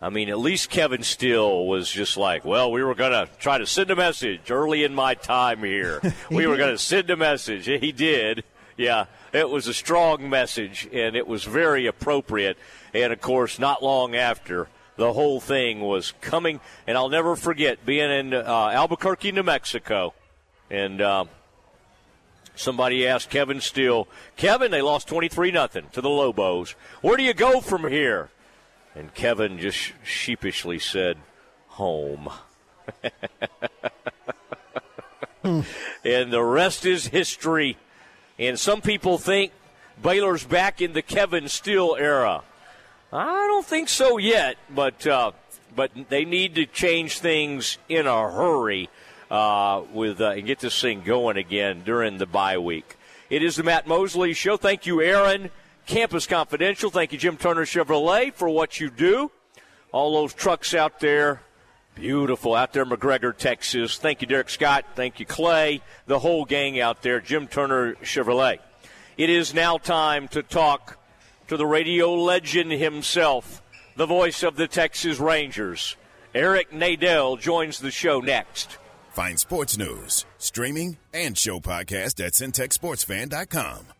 I 0.00 0.08
mean, 0.08 0.30
at 0.30 0.38
least 0.38 0.70
Kevin 0.70 1.02
Steele 1.02 1.66
was 1.66 1.90
just 1.90 2.16
like, 2.16 2.42
well, 2.44 2.72
we 2.72 2.82
were 2.82 2.94
going 2.94 3.12
to 3.12 3.28
try 3.38 3.58
to 3.58 3.66
send 3.66 3.90
a 3.90 3.96
message 3.96 4.50
early 4.50 4.82
in 4.84 4.94
my 4.94 5.12
time 5.14 5.62
here. 5.62 6.00
we 6.30 6.46
were 6.46 6.56
going 6.56 6.72
to 6.72 6.78
send 6.78 7.10
a 7.10 7.16
message. 7.16 7.66
He 7.66 7.92
did. 7.92 8.44
Yeah. 8.78 9.06
It 9.34 9.50
was 9.50 9.66
a 9.66 9.74
strong 9.74 10.30
message, 10.30 10.88
and 10.92 11.14
it 11.16 11.26
was 11.26 11.44
very 11.44 11.86
appropriate. 11.86 12.56
And, 12.94 13.12
of 13.12 13.20
course, 13.20 13.58
not 13.58 13.82
long 13.82 14.14
after, 14.16 14.68
the 14.96 15.12
whole 15.12 15.38
thing 15.40 15.80
was 15.80 16.14
coming. 16.22 16.60
And 16.86 16.96
I'll 16.96 17.10
never 17.10 17.36
forget 17.36 17.84
being 17.84 18.10
in 18.10 18.32
uh, 18.32 18.70
Albuquerque, 18.72 19.32
New 19.32 19.42
Mexico. 19.42 20.14
And. 20.70 21.00
Uh, 21.02 21.24
Somebody 22.60 23.06
asked 23.06 23.30
Kevin 23.30 23.62
Steele, 23.62 24.06
Kevin, 24.36 24.70
they 24.70 24.82
lost 24.82 25.08
23 25.08 25.50
nothing 25.50 25.86
to 25.92 26.02
the 26.02 26.10
Lobos. 26.10 26.72
Where 27.00 27.16
do 27.16 27.22
you 27.22 27.32
go 27.32 27.62
from 27.62 27.88
here? 27.88 28.28
And 28.94 29.14
Kevin 29.14 29.58
just 29.58 29.94
sheepishly 30.04 30.78
said, 30.78 31.16
home. 31.68 32.28
and 35.42 35.64
the 36.30 36.42
rest 36.42 36.84
is 36.84 37.06
history. 37.06 37.78
And 38.38 38.58
some 38.58 38.82
people 38.82 39.16
think 39.16 39.52
Baylor's 40.02 40.44
back 40.44 40.82
in 40.82 40.92
the 40.92 41.00
Kevin 41.00 41.48
Steele 41.48 41.96
era. 41.98 42.42
I 43.10 43.46
don't 43.46 43.64
think 43.64 43.88
so 43.88 44.18
yet, 44.18 44.58
but 44.68 45.06
uh, 45.06 45.32
but 45.74 45.92
they 46.10 46.26
need 46.26 46.56
to 46.56 46.66
change 46.66 47.20
things 47.20 47.78
in 47.88 48.06
a 48.06 48.30
hurry 48.30 48.90
uh, 49.30 49.82
with 49.92 50.20
uh, 50.20 50.30
and 50.30 50.46
get 50.46 50.58
this 50.58 50.80
thing 50.80 51.02
going 51.02 51.36
again 51.36 51.82
during 51.84 52.18
the 52.18 52.26
bye 52.26 52.58
week. 52.58 52.96
It 53.28 53.42
is 53.42 53.56
the 53.56 53.62
Matt 53.62 53.86
Mosley 53.86 54.32
Show. 54.32 54.56
Thank 54.56 54.86
you, 54.86 55.00
Aaron. 55.00 55.50
Campus 55.86 56.26
Confidential. 56.26 56.90
Thank 56.90 57.12
you, 57.12 57.18
Jim 57.18 57.36
Turner 57.36 57.64
Chevrolet, 57.64 58.32
for 58.32 58.48
what 58.48 58.80
you 58.80 58.90
do. 58.90 59.30
All 59.92 60.14
those 60.14 60.34
trucks 60.34 60.74
out 60.74 61.00
there, 61.00 61.42
beautiful 61.94 62.54
out 62.54 62.72
there, 62.72 62.86
McGregor, 62.86 63.36
Texas. 63.36 63.98
Thank 63.98 64.20
you, 64.20 64.28
Derek 64.28 64.50
Scott. 64.50 64.84
Thank 64.94 65.20
you, 65.20 65.26
Clay. 65.26 65.82
The 66.06 66.18
whole 66.18 66.44
gang 66.44 66.80
out 66.80 67.02
there, 67.02 67.20
Jim 67.20 67.46
Turner 67.46 67.94
Chevrolet. 67.96 68.58
It 69.16 69.30
is 69.30 69.52
now 69.52 69.78
time 69.78 70.28
to 70.28 70.42
talk 70.42 70.98
to 71.48 71.56
the 71.56 71.66
radio 71.66 72.14
legend 72.14 72.72
himself, 72.72 73.62
the 73.96 74.06
voice 74.06 74.42
of 74.42 74.56
the 74.56 74.68
Texas 74.68 75.18
Rangers. 75.18 75.96
Eric 76.34 76.70
Nadel 76.70 77.40
joins 77.40 77.80
the 77.80 77.90
show 77.90 78.20
next. 78.20 78.78
Find 79.20 79.38
sports 79.38 79.76
news, 79.76 80.24
streaming, 80.38 80.96
and 81.12 81.36
show 81.36 81.60
podcast 81.60 82.24
at 82.24 82.32
centexsportsfan.com. 82.32 83.99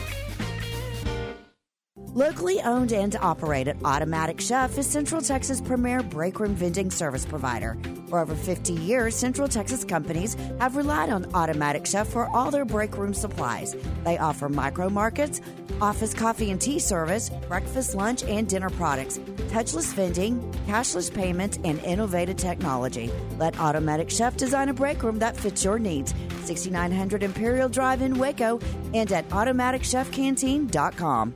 Locally 2.13 2.59
owned 2.63 2.91
and 2.91 3.15
operated, 3.21 3.77
Automatic 3.85 4.41
Chef 4.41 4.77
is 4.77 4.85
Central 4.85 5.21
Texas' 5.21 5.61
premier 5.61 6.03
break 6.03 6.41
room 6.41 6.53
vending 6.53 6.91
service 6.91 7.23
provider. 7.23 7.77
For 8.09 8.19
over 8.19 8.35
50 8.35 8.73
years, 8.73 9.15
Central 9.15 9.47
Texas 9.47 9.85
companies 9.85 10.33
have 10.59 10.75
relied 10.75 11.09
on 11.09 11.33
Automatic 11.33 11.85
Chef 11.85 12.09
for 12.09 12.27
all 12.35 12.51
their 12.51 12.65
break 12.65 12.97
room 12.97 13.13
supplies. 13.13 13.77
They 14.03 14.17
offer 14.17 14.49
micro 14.49 14.89
markets, 14.89 15.39
office 15.79 16.13
coffee 16.13 16.51
and 16.51 16.59
tea 16.59 16.79
service, 16.79 17.29
breakfast, 17.47 17.95
lunch, 17.95 18.23
and 18.23 18.45
dinner 18.45 18.71
products, 18.71 19.17
touchless 19.47 19.93
vending, 19.93 20.41
cashless 20.67 21.13
payment, 21.13 21.59
and 21.63 21.81
innovative 21.85 22.35
technology. 22.35 23.09
Let 23.37 23.57
Automatic 23.57 24.09
Chef 24.09 24.35
design 24.35 24.67
a 24.67 24.73
break 24.73 25.01
room 25.01 25.17
that 25.19 25.37
fits 25.37 25.63
your 25.63 25.79
needs. 25.79 26.13
6900 26.43 27.23
Imperial 27.23 27.69
Drive 27.69 28.01
in 28.01 28.19
Waco 28.19 28.59
and 28.93 29.09
at 29.13 29.29
automaticchefcanteen.com. 29.29 31.35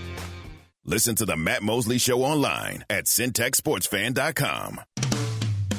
Listen 0.91 1.15
to 1.15 1.25
the 1.25 1.37
Matt 1.37 1.63
Mosley 1.63 1.97
Show 1.97 2.21
online 2.21 2.83
at 2.89 3.05
centexsportsfan.com. 3.05 4.81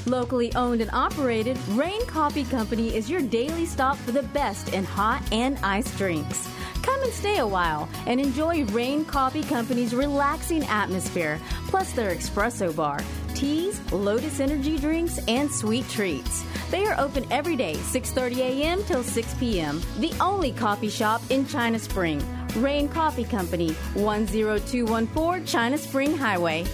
Locally 0.07 0.55
owned 0.55 0.81
and 0.81 0.91
operated, 0.91 1.59
Rain 1.69 2.07
Coffee 2.07 2.45
Company 2.45 2.97
is 2.97 3.11
your 3.11 3.21
daily 3.21 3.67
stop 3.67 3.99
for 3.99 4.13
the 4.13 4.23
best 4.23 4.73
in 4.73 4.85
hot 4.85 5.23
and 5.31 5.59
iced 5.59 5.99
drinks. 5.99 6.49
Come 6.81 7.03
and 7.03 7.13
stay 7.13 7.41
a 7.41 7.47
while 7.47 7.91
and 8.07 8.19
enjoy 8.19 8.65
Rain 8.65 9.05
Coffee 9.05 9.43
Company's 9.43 9.95
relaxing 9.95 10.65
atmosphere, 10.65 11.39
plus 11.67 11.93
their 11.93 12.15
espresso 12.15 12.75
bar, 12.75 12.99
teas, 13.43 13.81
Lotus 13.93 14.39
energy 14.39 14.79
drinks, 14.79 15.19
and 15.27 15.51
sweet 15.51 15.89
treats. 15.89 16.45
They 16.71 16.87
are 16.87 16.99
open 16.99 17.27
every 17.31 17.57
day, 17.57 17.75
6:30 17.75 18.39
a.m. 18.39 18.85
till 18.85 19.03
6 19.03 19.35
p.m. 19.35 19.83
The 19.99 20.15
only 20.21 20.53
coffee 20.53 20.89
shop 20.89 21.21
in 21.29 21.47
China 21.47 21.79
Spring. 21.79 22.23
Rain 22.57 22.89
Coffee 22.89 23.25
Company, 23.25 23.75
10214 23.95 25.47
China 25.47 25.77
Spring 25.77 26.17
Highway. 26.17 26.65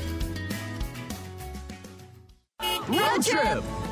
Road 2.89 3.23
trip! 3.25 3.88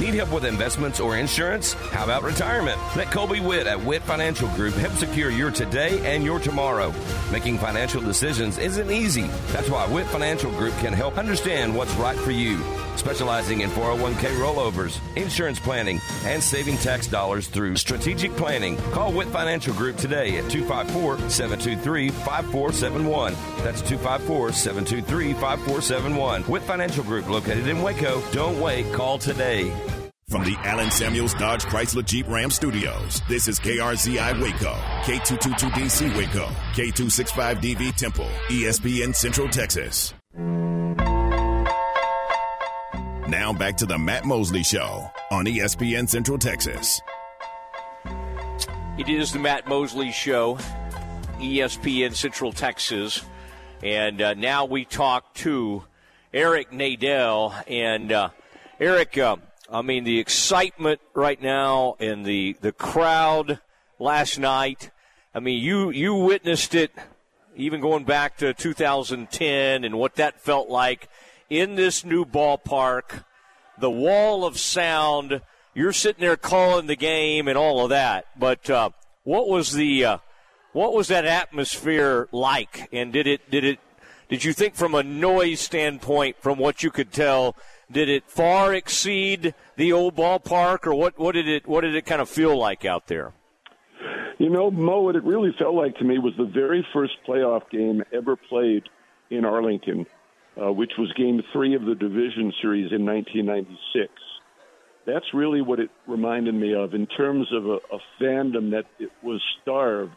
Need 0.00 0.14
help 0.14 0.32
with 0.32 0.46
investments 0.46 0.98
or 0.98 1.18
insurance? 1.18 1.74
How 1.74 2.04
about 2.04 2.22
retirement? 2.22 2.80
Let 2.96 3.10
Colby 3.10 3.40
Witt 3.40 3.66
at 3.66 3.78
Witt 3.84 4.00
Financial 4.00 4.48
Group 4.48 4.72
help 4.72 4.94
secure 4.94 5.28
your 5.28 5.50
today 5.50 6.00
and 6.10 6.24
your 6.24 6.40
tomorrow. 6.40 6.94
Making 7.30 7.58
financial 7.58 8.00
decisions 8.00 8.56
isn't 8.56 8.90
easy. 8.90 9.26
That's 9.52 9.68
why 9.68 9.86
Witt 9.88 10.06
Financial 10.06 10.50
Group 10.52 10.72
can 10.78 10.94
help 10.94 11.18
understand 11.18 11.76
what's 11.76 11.92
right 11.96 12.16
for 12.16 12.30
you. 12.30 12.56
Specializing 13.00 13.62
in 13.62 13.70
401k 13.70 14.36
rollovers, 14.36 15.00
insurance 15.16 15.58
planning, 15.58 16.02
and 16.26 16.42
saving 16.42 16.76
tax 16.76 17.06
dollars 17.06 17.48
through 17.48 17.76
strategic 17.76 18.30
planning. 18.36 18.76
Call 18.92 19.10
Witt 19.10 19.28
Financial 19.28 19.72
Group 19.72 19.96
today 19.96 20.36
at 20.36 20.50
254 20.50 21.30
723 21.30 22.10
5471. 22.10 23.32
That's 23.64 23.80
254 23.80 24.52
723 24.52 25.32
5471. 25.32 26.46
Witt 26.46 26.62
Financial 26.62 27.02
Group 27.02 27.26
located 27.30 27.68
in 27.68 27.80
Waco. 27.80 28.20
Don't 28.32 28.60
wait. 28.60 28.92
Call 28.92 29.16
today. 29.16 29.72
From 30.28 30.44
the 30.44 30.56
Allen 30.58 30.90
Samuels 30.90 31.32
Dodge 31.32 31.64
Chrysler 31.64 32.04
Jeep 32.04 32.28
Ram 32.28 32.50
Studios, 32.50 33.22
this 33.30 33.48
is 33.48 33.58
KRZI 33.58 34.42
Waco, 34.42 34.74
K222DC 35.04 36.14
Waco, 36.18 36.46
K265DV 36.74 37.96
Temple, 37.96 38.28
ESPN 38.48 39.16
Central 39.16 39.48
Texas. 39.48 40.12
Now 43.30 43.52
back 43.52 43.76
to 43.76 43.86
the 43.86 43.96
Matt 43.96 44.24
Mosley 44.24 44.64
Show 44.64 45.08
on 45.30 45.44
ESPN 45.44 46.08
Central 46.08 46.36
Texas. 46.36 47.00
It 48.98 49.08
is 49.08 49.32
the 49.32 49.38
Matt 49.38 49.68
Mosley 49.68 50.10
Show, 50.10 50.58
ESPN 51.38 52.12
Central 52.16 52.52
Texas. 52.52 53.24
And 53.84 54.20
uh, 54.20 54.34
now 54.34 54.64
we 54.64 54.84
talk 54.84 55.32
to 55.34 55.84
Eric 56.34 56.72
Nadel. 56.72 57.54
And 57.68 58.10
uh, 58.10 58.30
Eric, 58.80 59.16
uh, 59.16 59.36
I 59.70 59.82
mean, 59.82 60.02
the 60.02 60.18
excitement 60.18 61.00
right 61.14 61.40
now 61.40 61.94
and 62.00 62.26
the, 62.26 62.56
the 62.60 62.72
crowd 62.72 63.60
last 64.00 64.40
night. 64.40 64.90
I 65.32 65.38
mean, 65.38 65.62
you, 65.62 65.90
you 65.90 66.16
witnessed 66.16 66.74
it 66.74 66.90
even 67.54 67.80
going 67.80 68.02
back 68.02 68.38
to 68.38 68.54
2010 68.54 69.84
and 69.84 69.94
what 69.94 70.16
that 70.16 70.40
felt 70.40 70.68
like 70.68 71.08
in 71.50 71.74
this 71.74 72.04
new 72.04 72.24
ballpark, 72.24 73.24
the 73.78 73.90
wall 73.90 74.44
of 74.44 74.58
sound. 74.58 75.42
You're 75.74 75.92
sitting 75.92 76.20
there 76.20 76.36
calling 76.36 76.86
the 76.86 76.96
game 76.96 77.48
and 77.48 77.58
all 77.58 77.84
of 77.84 77.90
that. 77.90 78.26
But 78.38 78.70
uh, 78.70 78.90
what 79.24 79.48
was 79.48 79.72
the 79.72 80.04
uh, 80.04 80.18
what 80.72 80.94
was 80.94 81.08
that 81.08 81.26
atmosphere 81.26 82.28
like? 82.32 82.88
And 82.92 83.12
did 83.12 83.26
it 83.26 83.50
did 83.50 83.64
it 83.64 83.80
did 84.28 84.44
you 84.44 84.52
think 84.52 84.76
from 84.76 84.94
a 84.94 85.02
noise 85.02 85.60
standpoint, 85.60 86.36
from 86.40 86.58
what 86.58 86.84
you 86.84 86.90
could 86.90 87.12
tell, 87.12 87.56
did 87.90 88.08
it 88.08 88.30
far 88.30 88.72
exceed 88.72 89.54
the 89.76 89.92
old 89.92 90.14
ballpark, 90.14 90.86
or 90.86 90.94
what? 90.94 91.18
What 91.18 91.32
did 91.32 91.48
it 91.48 91.66
what 91.66 91.82
did 91.82 91.96
it 91.96 92.06
kind 92.06 92.22
of 92.22 92.28
feel 92.28 92.56
like 92.56 92.84
out 92.84 93.08
there? 93.08 93.32
You 94.38 94.48
know, 94.48 94.70
Mo, 94.70 95.02
what 95.02 95.16
it 95.16 95.24
really 95.24 95.54
felt 95.58 95.74
like 95.74 95.96
to 95.96 96.04
me 96.04 96.18
was 96.18 96.32
the 96.38 96.44
very 96.46 96.86
first 96.94 97.12
playoff 97.28 97.68
game 97.70 98.02
ever 98.10 98.36
played 98.36 98.84
in 99.28 99.44
Arlington 99.44 100.06
uh, 100.56 100.72
which 100.72 100.92
was 100.98 101.12
game 101.12 101.42
three 101.52 101.74
of 101.74 101.84
the 101.84 101.94
division 101.94 102.52
series 102.60 102.92
in 102.92 103.04
1996. 103.04 104.10
That's 105.06 105.26
really 105.34 105.62
what 105.62 105.80
it 105.80 105.90
reminded 106.06 106.54
me 106.54 106.74
of 106.74 106.94
in 106.94 107.06
terms 107.06 107.48
of 107.52 107.66
a, 107.66 107.78
a 107.92 107.98
fandom 108.20 108.70
that 108.72 108.84
it 108.98 109.10
was 109.22 109.40
starved 109.62 110.16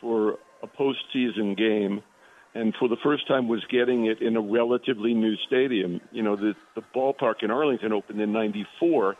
for 0.00 0.38
a 0.62 0.66
postseason 0.66 1.56
game. 1.56 2.02
and 2.54 2.74
for 2.78 2.88
the 2.88 2.96
first 3.02 3.26
time 3.28 3.48
was 3.48 3.64
getting 3.70 4.06
it 4.06 4.20
in 4.20 4.36
a 4.36 4.40
relatively 4.40 5.14
new 5.14 5.36
stadium. 5.46 6.00
You 6.10 6.22
know, 6.22 6.36
the 6.36 6.54
the 6.74 6.82
ballpark 6.94 7.42
in 7.42 7.50
Arlington 7.50 7.92
opened 7.92 8.20
in 8.20 8.32
'94, 8.32 9.16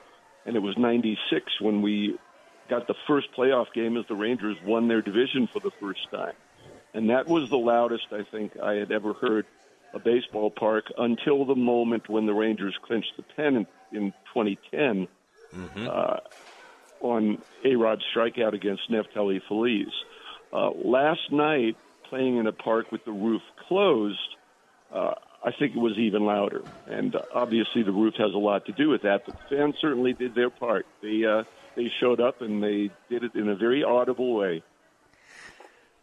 and 0.46 0.56
it 0.56 0.60
was 0.60 0.76
'96 0.76 1.60
when 1.60 1.82
we 1.82 2.18
got 2.68 2.86
the 2.86 2.94
first 3.06 3.28
playoff 3.36 3.66
game 3.74 3.96
as 3.96 4.04
the 4.08 4.14
Rangers 4.14 4.56
won 4.64 4.88
their 4.88 5.02
division 5.02 5.48
for 5.52 5.60
the 5.60 5.70
first 5.80 6.00
time, 6.10 6.34
and 6.94 7.10
that 7.10 7.28
was 7.28 7.48
the 7.50 7.56
loudest 7.56 8.06
I 8.12 8.22
think 8.30 8.58
I 8.58 8.74
had 8.74 8.90
ever 8.90 9.12
heard 9.12 9.46
a 9.94 9.98
baseball 9.98 10.50
park 10.50 10.84
until 10.98 11.44
the 11.44 11.54
moment 11.54 12.08
when 12.08 12.26
the 12.26 12.34
Rangers 12.34 12.76
clinched 12.86 13.12
the 13.16 13.24
pennant 13.36 13.68
in 13.92 14.12
2010 14.34 15.08
Mm-hmm. 15.54 15.88
uh, 15.90 16.16
on 17.00 17.38
A 17.64 17.74
Rod's 17.74 18.02
strikeout 18.14 18.52
against 18.54 18.82
Neftali 18.90 19.40
Feliz. 19.48 19.88
Uh, 20.52 20.70
last 20.84 21.32
night, 21.32 21.76
playing 22.08 22.36
in 22.36 22.46
a 22.46 22.52
park 22.52 22.92
with 22.92 23.04
the 23.04 23.12
roof 23.12 23.42
closed, 23.66 24.18
uh, 24.94 25.14
I 25.44 25.50
think 25.58 25.74
it 25.74 25.78
was 25.80 25.96
even 25.98 26.24
louder. 26.24 26.62
And 26.86 27.16
uh, 27.16 27.22
obviously, 27.34 27.82
the 27.82 27.92
roof 27.92 28.14
has 28.18 28.32
a 28.34 28.38
lot 28.38 28.66
to 28.66 28.72
do 28.72 28.88
with 28.90 29.02
that. 29.02 29.22
But 29.26 29.38
the 29.38 29.56
fans 29.56 29.74
certainly 29.80 30.12
did 30.12 30.34
their 30.34 30.50
part. 30.50 30.86
They 31.02 31.24
uh, 31.24 31.44
they 31.76 31.90
showed 32.00 32.20
up 32.20 32.42
and 32.42 32.62
they 32.62 32.90
did 33.08 33.24
it 33.24 33.34
in 33.34 33.48
a 33.48 33.56
very 33.56 33.82
audible 33.82 34.34
way. 34.36 34.62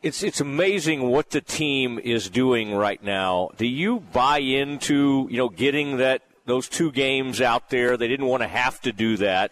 It's 0.07 0.23
it's 0.23 0.39
amazing 0.39 1.09
what 1.09 1.31
the 1.31 1.41
team 1.41 1.99
is 1.99 2.29
doing 2.29 2.73
right 2.73 3.03
now. 3.03 3.49
Do 3.57 3.67
you 3.67 3.99
buy 3.99 4.37
into 4.37 5.27
you 5.29 5.35
know 5.35 5.49
getting 5.49 5.97
that 5.97 6.21
those 6.45 6.69
two 6.69 6.93
games 6.93 7.41
out 7.41 7.69
there? 7.69 7.97
They 7.97 8.07
didn't 8.07 8.27
want 8.27 8.41
to 8.41 8.47
have 8.47 8.79
to 8.83 8.93
do 8.93 9.17
that. 9.17 9.51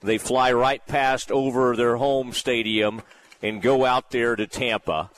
They 0.00 0.16
fly 0.16 0.50
right 0.50 0.80
past 0.86 1.30
over 1.30 1.76
their 1.76 1.96
home 1.96 2.32
stadium 2.32 3.02
and 3.42 3.60
go 3.60 3.84
out 3.84 4.12
there 4.12 4.34
to 4.34 4.46
Tampa. 4.46 5.10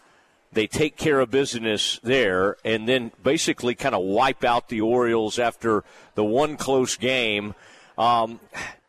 They 0.51 0.67
take 0.67 0.97
care 0.97 1.21
of 1.21 1.31
business 1.31 2.01
there 2.03 2.57
and 2.65 2.89
then 2.89 3.13
basically 3.23 3.77
kind 3.77 3.95
of 3.95 4.03
wipe 4.03 4.43
out 4.43 4.71
the 4.71 4.81
Orioles 4.81 5.39
after 5.39 5.85
the 6.17 6.25
one 6.25 6.57
close 6.57 6.97
game. 6.97 7.55
Um, 7.97 8.41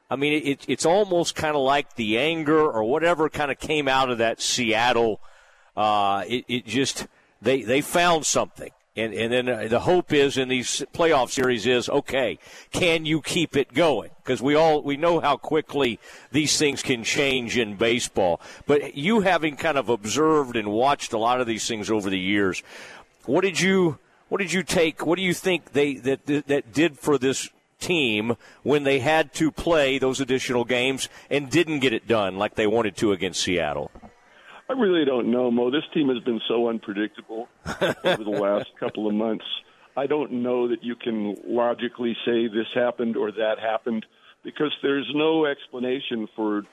I 0.10 0.16
mean, 0.16 0.42
it, 0.48 0.66
it's 0.68 0.88
almost 0.88 1.36
kind 1.36 1.56
of 1.56 1.62
like 1.62 1.96
the 1.96 2.18
anger 2.18 2.60
or 2.60 2.84
whatever 2.84 3.30
kind 3.30 3.52
of 3.52 3.60
came 3.60 3.88
out 3.88 4.10
of 4.10 4.18
that 4.18 4.42
Seattle. 4.42 5.22
Uh, 5.76 6.24
it, 6.28 6.46
it 6.48 6.66
just 6.66 7.08
they 7.42 7.62
they 7.64 7.82
found 7.82 8.26
something, 8.26 8.72
and 8.96 9.14
and 9.14 9.32
then 9.32 9.50
uh, 9.50 9.68
the 9.68 9.82
hope 9.82 10.14
is 10.14 10.38
in 10.38 10.48
these 10.48 10.84
playoff 10.94 11.30
series 11.32 11.66
is 11.66 11.90
okay, 11.90 12.40
can 12.72 13.06
you 13.06 13.22
keep 13.22 13.58
it 13.58 13.74
going? 13.74 14.12
Because 14.24 14.42
we 14.42 14.56
all 14.56 14.82
we 14.82 14.96
know 14.96 15.20
how 15.20 15.38
quickly 15.38 16.00
these 16.32 16.58
things 16.58 16.82
can 16.82 17.04
change 17.04 17.58
in 17.58 17.76
baseball. 17.76 18.40
But 18.66 18.96
you 18.96 19.22
having 19.22 19.58
kind 19.58 19.78
of 19.78 19.90
observed 19.90 20.56
and 20.56 20.70
watched 20.70 21.14
a 21.14 21.18
lot 21.18 21.42
of 21.42 21.48
these 21.48 21.68
things 21.68 21.92
over 21.92 22.10
the 22.10 22.20
years, 22.20 22.64
what 23.26 23.42
did 23.42 23.60
you 23.60 24.00
what 24.30 24.40
did 24.40 24.54
you 24.54 24.64
take? 24.64 25.06
What 25.06 25.18
do 25.18 25.22
you 25.22 25.34
think 25.34 25.74
they 25.74 25.96
that 25.96 26.26
that 26.26 26.74
did 26.74 26.98
for 26.98 27.18
this 27.18 27.50
team 27.80 28.36
when 28.64 28.84
they 28.84 29.00
had 29.00 29.34
to 29.34 29.52
play 29.52 30.00
those 30.00 30.20
additional 30.20 30.64
games 30.64 31.10
and 31.30 31.50
didn't 31.50 31.80
get 31.80 31.94
it 31.94 32.08
done 32.08 32.38
like 32.38 32.56
they 32.56 32.68
wanted 32.68 32.96
to 32.98 33.12
against 33.12 33.42
Seattle? 33.42 33.92
I 34.68 34.74
really 34.74 35.06
don't 35.06 35.30
know, 35.30 35.52
Mo. 35.52 35.70
This 35.70 35.84
team 35.94 36.10
has 36.10 36.20
been 36.24 36.42
so 36.48 36.70
unpredictable 36.70 37.48
over 38.04 38.24
the 38.24 38.40
last 38.42 38.70
couple 38.80 39.08
of 39.08 39.14
months. 39.14 39.46
I 39.96 40.08
don't 40.08 40.44
know 40.44 40.70
that 40.70 40.84
you 40.84 40.96
can 40.96 41.36
logically 41.48 42.18
say 42.26 42.48
this 42.48 42.68
happened 42.74 43.16
or 43.16 43.32
that 43.32 43.60
happened 43.60 44.06
because 44.44 44.74
there's 44.82 45.10
no 45.14 45.46
explanation 45.46 46.28
for 46.36 46.64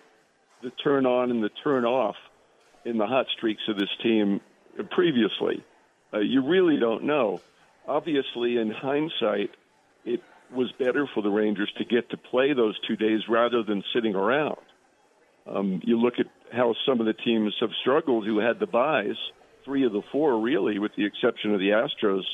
the 0.62 0.70
turn 0.82 1.06
on 1.06 1.31
and 1.31 1.43
the 1.43 1.51
turn 1.62 1.85
off 1.85 2.16
in 2.85 2.98
the 2.98 3.06
hot 3.06 3.27
streaks 3.36 3.62
of 3.69 3.77
this 3.77 3.90
team 4.02 4.40
previously. 4.90 5.62
Uh, 6.12 6.19
you 6.19 6.43
really 6.43 6.78
don't 6.78 7.05
know. 7.05 7.40
Obviously, 7.86 8.56
in 8.56 8.70
hindsight, 8.70 9.51
it 10.05 10.23
was 10.52 10.70
better 10.73 11.09
for 11.14 11.23
the 11.23 11.31
Rangers 11.31 11.73
to 11.78 11.85
get 11.85 12.10
to 12.10 12.16
play 12.16 12.52
those 12.52 12.78
two 12.86 12.97
days 12.97 13.20
rather 13.28 13.62
than 13.62 13.82
sitting 13.94 14.14
around. 14.14 14.59
Um, 15.47 15.81
you 15.85 16.01
look 16.01 16.14
at 16.19 16.27
how 16.53 16.74
some 16.87 17.01
of 17.01 17.07
the 17.07 17.15
teams 17.15 17.55
have 17.61 17.70
struggled 17.81 18.27
who 18.27 18.39
had 18.39 18.59
the 18.59 18.66
buys, 18.66 19.16
three 19.65 19.85
of 19.85 19.93
the 19.93 20.03
four 20.12 20.39
really, 20.39 20.79
with 20.79 20.95
the 20.97 21.05
exception 21.05 21.55
of 21.55 21.61
the 21.61 21.70
Astros, 21.70 22.24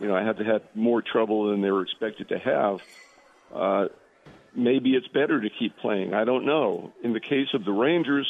you 0.00 0.08
know, 0.08 0.16
have 0.16 0.26
had 0.26 0.38
to 0.38 0.44
have 0.44 0.62
more 0.74 1.02
trouble 1.02 1.50
than 1.50 1.62
they 1.62 1.70
were 1.70 1.82
expected 1.82 2.28
to 2.28 2.38
have. 2.38 2.80
Uh, 3.54 3.88
maybe 4.54 4.94
it's 4.94 5.08
better 5.08 5.40
to 5.40 5.50
keep 5.50 5.76
playing. 5.78 6.14
I 6.14 6.24
don't 6.24 6.44
know. 6.44 6.92
In 7.02 7.12
the 7.12 7.20
case 7.20 7.48
of 7.54 7.64
the 7.64 7.72
Rangers, 7.72 8.28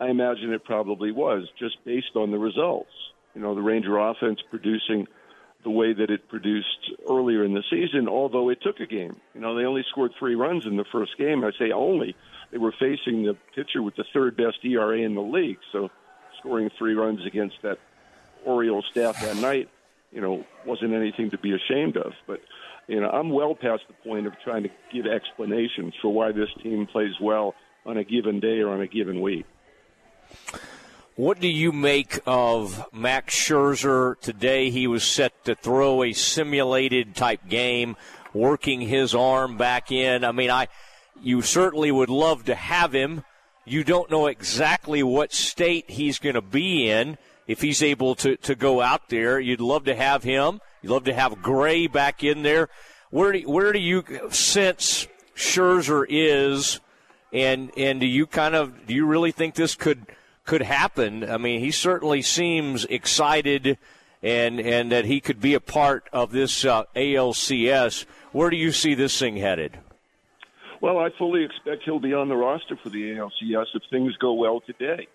I 0.00 0.08
imagine 0.08 0.52
it 0.52 0.64
probably 0.64 1.12
was 1.12 1.48
just 1.58 1.84
based 1.84 2.16
on 2.16 2.30
the 2.30 2.38
results. 2.38 2.90
You 3.34 3.40
know, 3.40 3.54
the 3.54 3.62
Ranger 3.62 3.96
offense 3.98 4.40
producing 4.50 5.06
the 5.64 5.70
way 5.70 5.92
that 5.92 6.10
it 6.10 6.28
produced 6.28 6.90
earlier 7.08 7.44
in 7.44 7.54
the 7.54 7.62
season, 7.70 8.08
although 8.08 8.48
it 8.48 8.60
took 8.62 8.80
a 8.80 8.86
game. 8.86 9.16
You 9.34 9.40
know, 9.40 9.54
they 9.54 9.64
only 9.64 9.84
scored 9.90 10.12
three 10.18 10.34
runs 10.34 10.66
in 10.66 10.76
the 10.76 10.84
first 10.90 11.16
game. 11.18 11.44
I 11.44 11.52
say 11.58 11.70
only. 11.70 12.16
They 12.52 12.58
were 12.58 12.72
facing 12.78 13.24
the 13.24 13.36
pitcher 13.54 13.82
with 13.82 13.96
the 13.96 14.04
third 14.12 14.36
best 14.36 14.58
ERA 14.62 14.98
in 14.98 15.14
the 15.14 15.22
league, 15.22 15.58
so 15.72 15.90
scoring 16.38 16.70
three 16.78 16.94
runs 16.94 17.24
against 17.26 17.56
that 17.62 17.78
Orioles 18.44 18.84
staff 18.90 19.20
that 19.22 19.36
night, 19.38 19.68
you 20.12 20.20
know, 20.20 20.44
wasn't 20.66 20.92
anything 20.92 21.30
to 21.30 21.38
be 21.38 21.54
ashamed 21.54 21.96
of. 21.96 22.12
But 22.26 22.40
you 22.88 23.00
know, 23.00 23.08
I'm 23.08 23.30
well 23.30 23.54
past 23.54 23.84
the 23.88 23.94
point 24.06 24.26
of 24.26 24.34
trying 24.44 24.64
to 24.64 24.68
give 24.92 25.06
explanations 25.06 25.94
for 26.02 26.12
why 26.12 26.32
this 26.32 26.48
team 26.62 26.86
plays 26.86 27.14
well 27.20 27.54
on 27.86 27.96
a 27.96 28.04
given 28.04 28.38
day 28.38 28.60
or 28.60 28.70
on 28.70 28.80
a 28.80 28.86
given 28.86 29.20
week. 29.22 29.46
What 31.14 31.40
do 31.40 31.48
you 31.48 31.72
make 31.72 32.20
of 32.26 32.86
Max 32.92 33.34
Scherzer 33.34 34.18
today? 34.20 34.70
He 34.70 34.86
was 34.86 35.04
set 35.04 35.44
to 35.44 35.54
throw 35.54 36.02
a 36.02 36.12
simulated 36.12 37.14
type 37.14 37.48
game, 37.48 37.96
working 38.32 38.80
his 38.80 39.14
arm 39.14 39.56
back 39.56 39.92
in. 39.92 40.24
I 40.24 40.32
mean, 40.32 40.50
I 40.50 40.68
you 41.22 41.42
certainly 41.42 41.90
would 41.90 42.10
love 42.10 42.44
to 42.44 42.54
have 42.54 42.92
him. 42.92 43.24
You 43.64 43.84
don't 43.84 44.10
know 44.10 44.26
exactly 44.26 45.02
what 45.02 45.32
state 45.32 45.88
he's 45.88 46.18
going 46.18 46.34
to 46.34 46.42
be 46.42 46.90
in 46.90 47.16
if 47.46 47.60
he's 47.60 47.82
able 47.82 48.14
to, 48.16 48.36
to 48.38 48.54
go 48.54 48.80
out 48.80 49.08
there. 49.08 49.38
You'd 49.38 49.60
love 49.60 49.84
to 49.84 49.94
have 49.94 50.24
him. 50.24 50.60
You'd 50.82 50.90
love 50.90 51.04
to 51.04 51.14
have 51.14 51.42
Gray 51.42 51.86
back 51.86 52.24
in 52.24 52.42
there. 52.42 52.68
Where 53.10 53.32
do, 53.32 53.40
where 53.48 53.72
do 53.72 53.78
you 53.78 54.04
sense 54.30 55.06
Scherzer 55.36 56.04
is, 56.08 56.80
and 57.32 57.70
and 57.76 58.00
do 58.00 58.06
you 58.06 58.26
kind 58.26 58.54
of 58.54 58.86
do 58.86 58.94
you 58.94 59.06
really 59.06 59.32
think 59.32 59.54
this 59.54 59.74
could 59.74 60.06
could 60.44 60.62
happen? 60.62 61.28
I 61.28 61.36
mean, 61.36 61.60
he 61.60 61.70
certainly 61.70 62.22
seems 62.22 62.84
excited, 62.86 63.78
and 64.22 64.60
and 64.60 64.90
that 64.92 65.04
he 65.04 65.20
could 65.20 65.40
be 65.40 65.54
a 65.54 65.60
part 65.60 66.08
of 66.12 66.32
this 66.32 66.64
uh, 66.64 66.84
ALCS. 66.96 68.06
Where 68.32 68.50
do 68.50 68.56
you 68.56 68.72
see 68.72 68.94
this 68.94 69.18
thing 69.18 69.36
headed? 69.36 69.78
Well, 70.82 70.98
I 70.98 71.10
fully 71.16 71.44
expect 71.44 71.84
he'll 71.84 72.00
be 72.00 72.12
on 72.12 72.28
the 72.28 72.36
roster 72.36 72.76
for 72.76 72.90
the 72.90 73.12
ALCS 73.12 73.66
if 73.74 73.82
things 73.88 74.16
go 74.16 74.32
well 74.32 74.60
today. 74.60 75.06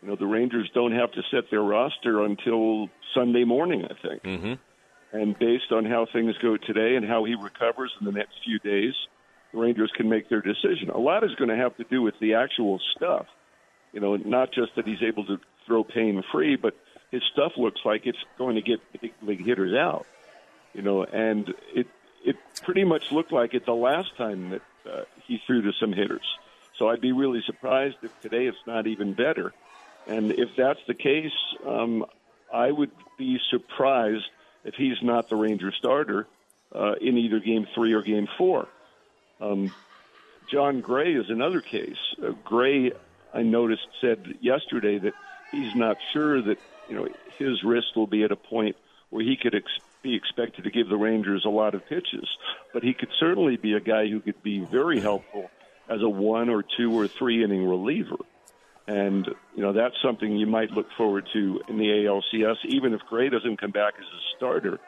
You 0.00 0.08
know, 0.08 0.16
the 0.16 0.26
Rangers 0.26 0.70
don't 0.74 0.92
have 0.92 1.12
to 1.12 1.22
set 1.30 1.50
their 1.50 1.60
roster 1.60 2.24
until 2.24 2.88
Sunday 3.14 3.44
morning, 3.44 3.84
I 3.84 3.94
think. 4.00 4.22
Mm-hmm. 4.22 4.54
And 5.12 5.38
based 5.38 5.70
on 5.70 5.84
how 5.84 6.06
things 6.10 6.38
go 6.38 6.56
today 6.56 6.96
and 6.96 7.06
how 7.06 7.24
he 7.24 7.34
recovers 7.34 7.92
in 8.00 8.06
the 8.06 8.12
next 8.12 8.36
few 8.42 8.58
days, 8.58 8.94
the 9.52 9.58
Rangers 9.58 9.92
can 9.94 10.08
make 10.08 10.30
their 10.30 10.40
decision. 10.40 10.88
A 10.88 10.98
lot 10.98 11.24
is 11.24 11.34
going 11.34 11.50
to 11.50 11.56
have 11.56 11.76
to 11.76 11.84
do 11.84 12.00
with 12.00 12.18
the 12.18 12.34
actual 12.34 12.80
stuff. 12.96 13.26
You 13.92 14.00
know, 14.00 14.16
not 14.16 14.50
just 14.50 14.74
that 14.76 14.86
he's 14.86 15.02
able 15.02 15.26
to 15.26 15.38
throw 15.66 15.84
pain 15.84 16.24
free, 16.32 16.56
but 16.56 16.74
his 17.10 17.22
stuff 17.30 17.52
looks 17.58 17.82
like 17.84 18.06
it's 18.06 18.24
going 18.38 18.56
to 18.56 18.62
get 18.62 18.80
big 18.98 19.12
league 19.20 19.44
hitters 19.44 19.74
out. 19.74 20.06
You 20.72 20.80
know, 20.80 21.04
and 21.04 21.52
it 21.74 21.86
it 22.24 22.36
pretty 22.62 22.84
much 22.84 23.12
looked 23.12 23.30
like 23.30 23.52
it 23.52 23.66
the 23.66 23.74
last 23.74 24.16
time 24.16 24.50
that 24.50 24.62
uh, 24.90 25.02
he 25.26 25.40
threw 25.46 25.62
to 25.62 25.72
some 25.80 25.92
hitters. 25.92 26.24
So 26.78 26.88
I'd 26.88 27.00
be 27.00 27.12
really 27.12 27.42
surprised 27.46 27.96
if 28.02 28.10
today 28.20 28.46
it's 28.46 28.66
not 28.66 28.86
even 28.86 29.14
better. 29.14 29.52
And 30.06 30.32
if 30.32 30.50
that's 30.56 30.80
the 30.86 30.94
case, 30.94 31.32
um, 31.66 32.04
I 32.52 32.70
would 32.70 32.90
be 33.18 33.38
surprised 33.50 34.24
if 34.64 34.74
he's 34.74 35.02
not 35.02 35.28
the 35.28 35.36
Ranger 35.36 35.72
starter 35.72 36.26
uh, 36.74 36.94
in 37.00 37.18
either 37.18 37.40
Game 37.40 37.66
Three 37.74 37.92
or 37.92 38.02
Game 38.02 38.28
Four. 38.38 38.68
Um, 39.40 39.72
Jon 40.50 40.80
Gray 40.80 41.14
is 41.14 41.30
another 41.30 41.60
case. 41.60 41.96
Uh, 42.22 42.32
Gray, 42.44 42.92
I 43.32 43.42
noticed, 43.42 43.86
said 44.00 44.38
yesterday 44.40 44.98
that 44.98 45.14
he's 45.50 45.74
not 45.74 45.98
sure 46.12 46.42
that 46.42 46.58
you 46.88 46.96
know 46.96 47.08
his 47.38 47.62
wrist 47.62 47.96
will 47.96 48.06
be 48.06 48.24
at 48.24 48.32
a 48.32 48.36
point 48.36 48.76
where 49.10 49.24
he 49.24 49.36
could 49.36 49.54
ex- 49.54 49.78
be 50.02 50.14
expected 50.14 50.64
to 50.64 50.70
give 50.70 50.88
the 50.88 50.96
Rangers 50.96 51.44
a 51.44 51.50
lot 51.50 51.74
of 51.74 51.86
pitches, 51.86 52.28
but 52.72 52.82
he 52.82 52.94
could 52.94 53.10
certainly 53.18 53.56
be 53.56 53.74
a 53.74 53.80
guy 53.80 54.08
who 54.08 54.20
could 54.20 54.42
be 54.42 54.60
very 54.60 55.00
helpful 55.00 55.50
as 55.88 56.02
a 56.02 56.08
one 56.08 56.48
or 56.48 56.62
two 56.76 56.92
or 56.98 57.08
three 57.08 57.44
inning 57.44 57.66
reliever. 57.66 58.16
And, 58.86 59.26
you 59.54 59.62
know, 59.62 59.72
that's 59.72 59.94
something 60.02 60.36
you 60.36 60.46
might 60.46 60.72
look 60.72 60.88
forward 60.96 61.28
to 61.32 61.60
in 61.68 61.78
the 61.78 61.84
ALCS. 61.84 62.56
Even 62.64 62.94
if 62.94 63.00
Gray 63.08 63.28
doesn't 63.28 63.60
come 63.60 63.70
back 63.70 63.94
as 63.98 64.04
a 64.04 64.36
starter, 64.36 64.80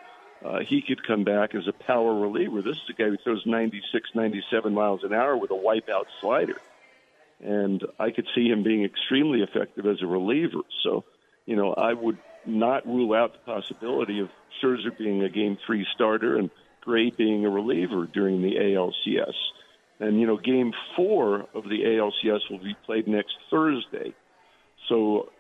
uh, 0.45 0.61
he 0.61 0.83
could 0.83 1.07
come 1.07 1.25
back 1.25 1.55
as 1.55 1.69
a 1.69 1.73
power 1.73 2.13
reliever. 2.13 2.61
This 2.61 2.77
is 2.77 2.91
a 2.91 2.93
guy 2.93 3.09
who 3.09 3.17
throws 3.17 3.43
96, 3.47 4.11
97 4.15 4.75
miles 4.75 5.05
an 5.05 5.15
hour 5.15 5.37
with 5.37 5.51
a 5.51 5.55
wipeout 5.55 6.07
slider. 6.21 6.61
And 7.41 7.83
I 7.99 8.11
could 8.11 8.27
see 8.35 8.49
him 8.49 8.63
being 8.63 8.85
extremely 8.85 9.43
effective 9.43 9.87
as 9.87 10.03
a 10.03 10.07
reliever. 10.07 10.63
So, 10.83 11.05
you 11.47 11.57
know, 11.57 11.73
I 11.73 11.93
would 11.93 12.19
not 12.47 12.87
rule 12.87 13.15
out 13.15 13.33
the 13.33 13.53
possibility 13.53 14.21
of 14.21 14.29
Scherzer 14.63 14.97
being 14.97 15.23
a 15.23 15.29
game 15.29 15.59
three 15.67 15.87
starter 15.95 16.37
and 16.37 16.51
Gray 16.81 17.11
being 17.11 17.45
a 17.45 17.51
reliever 17.51 18.07
during 18.07 18.43
the 18.43 18.57
ALCS. 18.57 19.35
And, 20.01 20.21
you 20.21 20.27
know, 20.27 20.37
game 20.37 20.73
four 20.97 21.47
of 21.55 21.65
the 21.65 21.83
ALCS 21.83 22.51
will 22.51 22.59
be 22.59 22.77
played 22.85 23.09
next 23.09 23.35
Thursday. 23.51 24.13
So, 24.89 25.31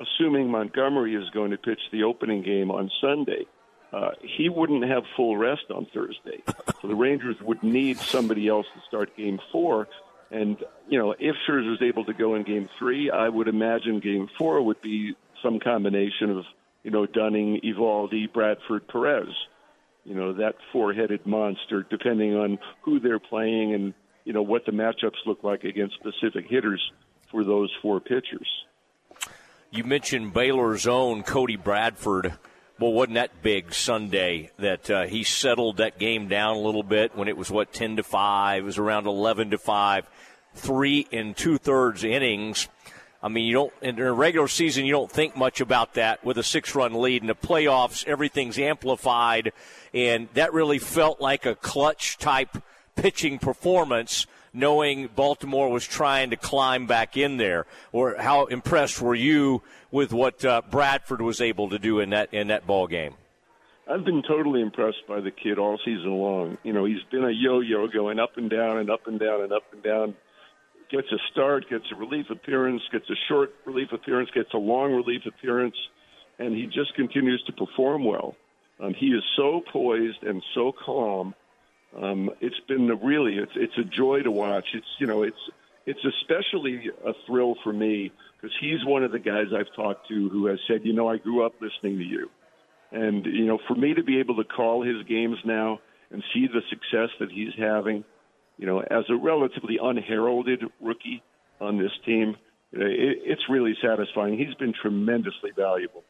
assuming 0.00 0.50
Montgomery 0.50 1.14
is 1.14 1.28
going 1.30 1.50
to 1.50 1.56
pitch 1.56 1.80
the 1.90 2.04
opening 2.04 2.42
game 2.42 2.70
on 2.70 2.90
Sunday, 3.00 3.46
uh, 3.92 4.10
he 4.22 4.48
wouldn't 4.48 4.84
have 4.84 5.02
full 5.16 5.36
rest 5.36 5.70
on 5.74 5.86
Thursday. 5.92 6.42
So 6.80 6.88
the 6.88 6.94
Rangers 6.94 7.36
would 7.42 7.62
need 7.62 7.98
somebody 7.98 8.48
else 8.48 8.66
to 8.74 8.80
start 8.88 9.16
game 9.16 9.38
four. 9.50 9.88
And, 10.30 10.56
you 10.88 10.98
know, 10.98 11.14
if 11.18 11.36
Scherzer 11.46 11.74
is 11.74 11.82
able 11.82 12.06
to 12.06 12.14
go 12.14 12.34
in 12.34 12.42
game 12.42 12.68
three, 12.78 13.10
I 13.10 13.28
would 13.28 13.48
imagine 13.48 14.00
game 14.00 14.28
four 14.38 14.62
would 14.62 14.80
be 14.80 15.14
some 15.42 15.58
combination 15.60 16.30
of, 16.30 16.44
you 16.82 16.90
know, 16.90 17.06
Dunning, 17.06 17.60
Eovaldi, 17.64 18.32
Bradford, 18.32 18.88
Perez. 18.88 19.28
You 20.04 20.14
know, 20.14 20.32
that 20.32 20.56
four 20.72 20.92
headed 20.92 21.26
monster, 21.26 21.86
depending 21.88 22.34
on 22.34 22.58
who 22.82 22.98
they're 22.98 23.20
playing 23.20 23.74
and, 23.74 23.94
you 24.24 24.32
know, 24.32 24.42
what 24.42 24.66
the 24.66 24.72
matchups 24.72 25.24
look 25.26 25.44
like 25.44 25.62
against 25.62 25.94
specific 25.94 26.46
hitters 26.48 26.82
for 27.30 27.44
those 27.44 27.70
four 27.80 28.00
pitchers. 28.00 28.48
You 29.70 29.84
mentioned 29.84 30.34
Baylor's 30.34 30.86
own 30.86 31.22
Cody 31.22 31.56
Bradford. 31.56 32.34
Well, 32.78 32.92
wasn't 32.92 33.14
that 33.14 33.42
big 33.42 33.72
Sunday 33.72 34.50
that 34.58 34.90
uh, 34.90 35.06
he 35.06 35.22
settled 35.22 35.76
that 35.76 36.00
game 36.00 36.26
down 36.26 36.56
a 36.56 36.60
little 36.60 36.82
bit 36.82 37.16
when 37.16 37.28
it 37.28 37.36
was 37.36 37.50
what 37.50 37.72
ten 37.72 37.96
to 37.96 38.02
five? 38.02 38.64
It 38.64 38.66
was 38.66 38.78
around 38.78 39.06
eleven 39.06 39.50
to 39.50 39.58
five, 39.58 40.10
three 40.54 41.06
and 41.12 41.36
two 41.36 41.58
thirds 41.58 42.02
innings. 42.02 42.68
I 43.22 43.28
mean, 43.28 43.46
you 43.46 43.54
don't 43.54 43.72
in 43.82 43.98
a 44.00 44.12
regular 44.12 44.48
season 44.48 44.84
you 44.84 44.92
don't 44.92 45.10
think 45.10 45.36
much 45.36 45.60
about 45.60 45.94
that 45.94 46.24
with 46.24 46.38
a 46.38 46.42
six 46.42 46.74
run 46.74 46.94
lead. 46.94 47.22
In 47.22 47.28
the 47.28 47.34
playoffs, 47.34 48.06
everything's 48.06 48.58
amplified, 48.58 49.52
and 49.94 50.28
that 50.34 50.52
really 50.52 50.78
felt 50.78 51.20
like 51.20 51.46
a 51.46 51.54
clutch 51.54 52.18
type 52.18 52.58
pitching 52.96 53.38
performance 53.38 54.26
knowing 54.52 55.08
Baltimore 55.14 55.70
was 55.70 55.86
trying 55.86 56.30
to 56.30 56.36
climb 56.36 56.86
back 56.86 57.16
in 57.16 57.36
there? 57.36 57.66
Or 57.92 58.16
how 58.18 58.46
impressed 58.46 59.00
were 59.00 59.14
you 59.14 59.62
with 59.90 60.12
what 60.12 60.44
uh, 60.44 60.62
Bradford 60.70 61.22
was 61.22 61.40
able 61.40 61.70
to 61.70 61.78
do 61.78 62.00
in 62.00 62.10
that 62.10 62.32
in 62.32 62.48
that 62.48 62.66
ball 62.66 62.86
game? 62.86 63.14
I've 63.88 64.04
been 64.04 64.22
totally 64.22 64.62
impressed 64.62 65.06
by 65.08 65.20
the 65.20 65.30
kid 65.30 65.58
all 65.58 65.78
season 65.84 66.12
long. 66.12 66.56
You 66.62 66.72
know, 66.72 66.84
he's 66.84 67.02
been 67.10 67.24
a 67.24 67.30
yo-yo 67.30 67.88
going 67.88 68.20
up 68.20 68.36
and 68.36 68.48
down 68.48 68.78
and 68.78 68.90
up 68.90 69.06
and 69.06 69.18
down 69.18 69.42
and 69.42 69.52
up 69.52 69.64
and 69.72 69.82
down. 69.82 70.14
Gets 70.92 71.10
a 71.10 71.18
start, 71.32 71.68
gets 71.68 71.84
a 71.90 71.96
relief 71.96 72.26
appearance, 72.30 72.82
gets 72.92 73.08
a 73.10 73.16
short 73.28 73.54
relief 73.64 73.92
appearance, 73.92 74.30
gets 74.34 74.52
a 74.54 74.58
long 74.58 74.92
relief 74.92 75.22
appearance, 75.26 75.76
and 76.38 76.54
he 76.54 76.66
just 76.66 76.94
continues 76.94 77.42
to 77.46 77.52
perform 77.52 78.04
well. 78.04 78.36
Um, 78.78 78.94
he 78.94 79.06
is 79.06 79.22
so 79.36 79.62
poised 79.72 80.22
and 80.22 80.42
so 80.54 80.72
calm 80.72 81.34
um, 82.00 82.30
it's 82.40 82.58
been 82.68 82.90
a 82.90 82.94
really 82.94 83.36
it's 83.36 83.52
it's 83.54 83.76
a 83.76 83.84
joy 83.84 84.22
to 84.22 84.30
watch. 84.30 84.66
It's 84.74 84.86
you 84.98 85.06
know 85.06 85.22
it's 85.22 85.36
it's 85.84 86.00
especially 86.04 86.90
a 87.04 87.12
thrill 87.26 87.56
for 87.62 87.72
me 87.72 88.12
because 88.40 88.56
he's 88.60 88.84
one 88.84 89.04
of 89.04 89.12
the 89.12 89.18
guys 89.18 89.46
I've 89.54 89.74
talked 89.76 90.08
to 90.08 90.28
who 90.28 90.46
has 90.46 90.58
said, 90.68 90.80
you 90.84 90.92
know, 90.92 91.08
I 91.08 91.18
grew 91.18 91.44
up 91.44 91.54
listening 91.60 91.98
to 91.98 92.04
you, 92.04 92.30
and 92.92 93.26
you 93.26 93.44
know, 93.44 93.58
for 93.68 93.74
me 93.74 93.94
to 93.94 94.02
be 94.02 94.20
able 94.20 94.36
to 94.36 94.44
call 94.44 94.82
his 94.82 95.02
games 95.06 95.36
now 95.44 95.80
and 96.10 96.22
see 96.32 96.46
the 96.46 96.62
success 96.70 97.10
that 97.20 97.30
he's 97.30 97.52
having, 97.58 98.04
you 98.58 98.66
know, 98.66 98.80
as 98.80 99.04
a 99.08 99.16
relatively 99.16 99.78
unheralded 99.82 100.64
rookie 100.80 101.22
on 101.60 101.78
this 101.78 101.92
team, 102.04 102.36
it, 102.72 103.18
it's 103.24 103.42
really 103.48 103.76
satisfying. 103.82 104.38
He's 104.38 104.54
been 104.54 104.72
tremendously 104.72 105.50
valuable. 105.56 106.04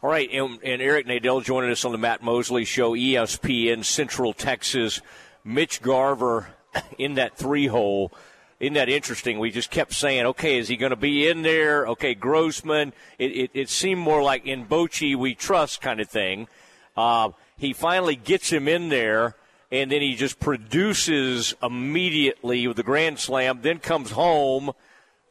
All 0.00 0.10
right, 0.10 0.30
and, 0.30 0.60
and, 0.62 0.80
Eric 0.80 1.06
Nadel 1.08 1.42
joining 1.42 1.72
us 1.72 1.84
on 1.84 1.90
the 1.90 1.98
Matt 1.98 2.22
Mosley 2.22 2.64
Show, 2.64 2.92
ESPN 2.92 3.84
Central 3.84 4.32
Texas. 4.32 5.00
Mitch 5.44 5.80
Garver 5.82 6.48
in 6.98 7.14
that 7.14 7.36
three 7.36 7.66
hole. 7.66 8.12
Isn't 8.60 8.74
that 8.74 8.88
interesting? 8.88 9.38
We 9.38 9.50
just 9.50 9.70
kept 9.70 9.92
saying, 9.92 10.26
okay, 10.26 10.58
is 10.58 10.68
he 10.68 10.76
going 10.76 10.90
to 10.90 10.96
be 10.96 11.28
in 11.28 11.42
there? 11.42 11.86
Okay, 11.88 12.14
Grossman. 12.14 12.92
It, 13.18 13.32
it, 13.32 13.50
it, 13.54 13.68
seemed 13.68 14.00
more 14.00 14.22
like 14.22 14.46
in 14.46 14.66
Bochy 14.66 15.14
we 15.16 15.34
trust 15.34 15.80
kind 15.80 16.00
of 16.00 16.08
thing. 16.08 16.48
Uh, 16.96 17.30
he 17.56 17.72
finally 17.72 18.16
gets 18.16 18.50
him 18.50 18.66
in 18.66 18.88
there, 18.88 19.36
and 19.70 19.90
then 19.90 20.00
he 20.00 20.14
just 20.14 20.40
produces 20.40 21.54
immediately 21.62 22.66
with 22.66 22.76
the 22.76 22.82
grand 22.82 23.18
slam. 23.18 23.60
Then 23.62 23.78
comes 23.78 24.12
home, 24.12 24.72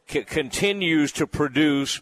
c- 0.06 0.22
continues 0.24 1.12
to 1.12 1.26
produce 1.26 2.00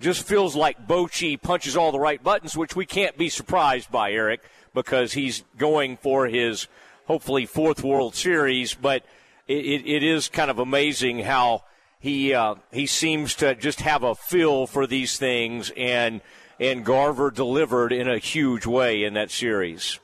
just 0.00 0.26
feels 0.26 0.54
like 0.54 0.86
Bochy 0.86 1.40
punches 1.40 1.76
all 1.76 1.92
the 1.92 1.98
right 1.98 2.22
buttons, 2.22 2.56
which 2.56 2.76
we 2.76 2.86
can't 2.86 3.16
be 3.16 3.28
surprised 3.28 3.90
by, 3.90 4.12
Eric, 4.12 4.42
because 4.74 5.12
he's 5.12 5.44
going 5.56 5.96
for 5.96 6.26
his 6.26 6.68
hopefully 7.06 7.46
fourth 7.46 7.82
World 7.82 8.14
Series. 8.14 8.74
But 8.74 9.04
it, 9.48 9.86
it 9.86 10.02
is 10.02 10.28
kind 10.28 10.50
of 10.50 10.58
amazing 10.58 11.20
how 11.20 11.64
he 11.98 12.34
uh, 12.34 12.56
he 12.70 12.86
seems 12.86 13.34
to 13.36 13.54
just 13.54 13.80
have 13.80 14.02
a 14.02 14.14
feel 14.14 14.66
for 14.66 14.86
these 14.86 15.16
things, 15.16 15.72
and 15.76 16.20
and 16.60 16.84
Garver 16.84 17.30
delivered 17.30 17.92
in 17.92 18.08
a 18.08 18.18
huge 18.18 18.66
way 18.66 19.04
in 19.04 19.14
that 19.14 19.30
series. 19.30 19.98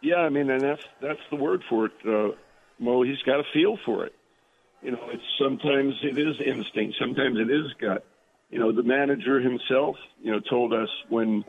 Yeah, 0.00 0.16
I 0.16 0.28
mean, 0.28 0.50
and 0.50 0.60
that's 0.60 0.84
that's 1.00 1.20
the 1.30 1.36
word 1.36 1.62
for 1.68 1.86
it, 1.86 1.92
uh, 2.06 2.34
Mo. 2.78 3.02
He's 3.02 3.22
got 3.26 3.40
a 3.40 3.44
feel 3.52 3.78
for 3.84 4.06
it. 4.06 4.14
You 4.82 4.92
know, 4.92 5.08
it's 5.10 5.22
sometimes 5.40 5.94
it 6.02 6.18
is 6.18 6.40
instinct, 6.40 6.96
sometimes 6.98 7.38
it 7.38 7.50
is 7.50 7.72
gut 7.80 8.04
you 8.50 8.58
know, 8.58 8.72
the 8.72 8.82
manager 8.82 9.40
himself, 9.40 9.96
you 10.22 10.32
know, 10.32 10.40
told 10.40 10.72
us 10.72 10.88
when 11.08 11.44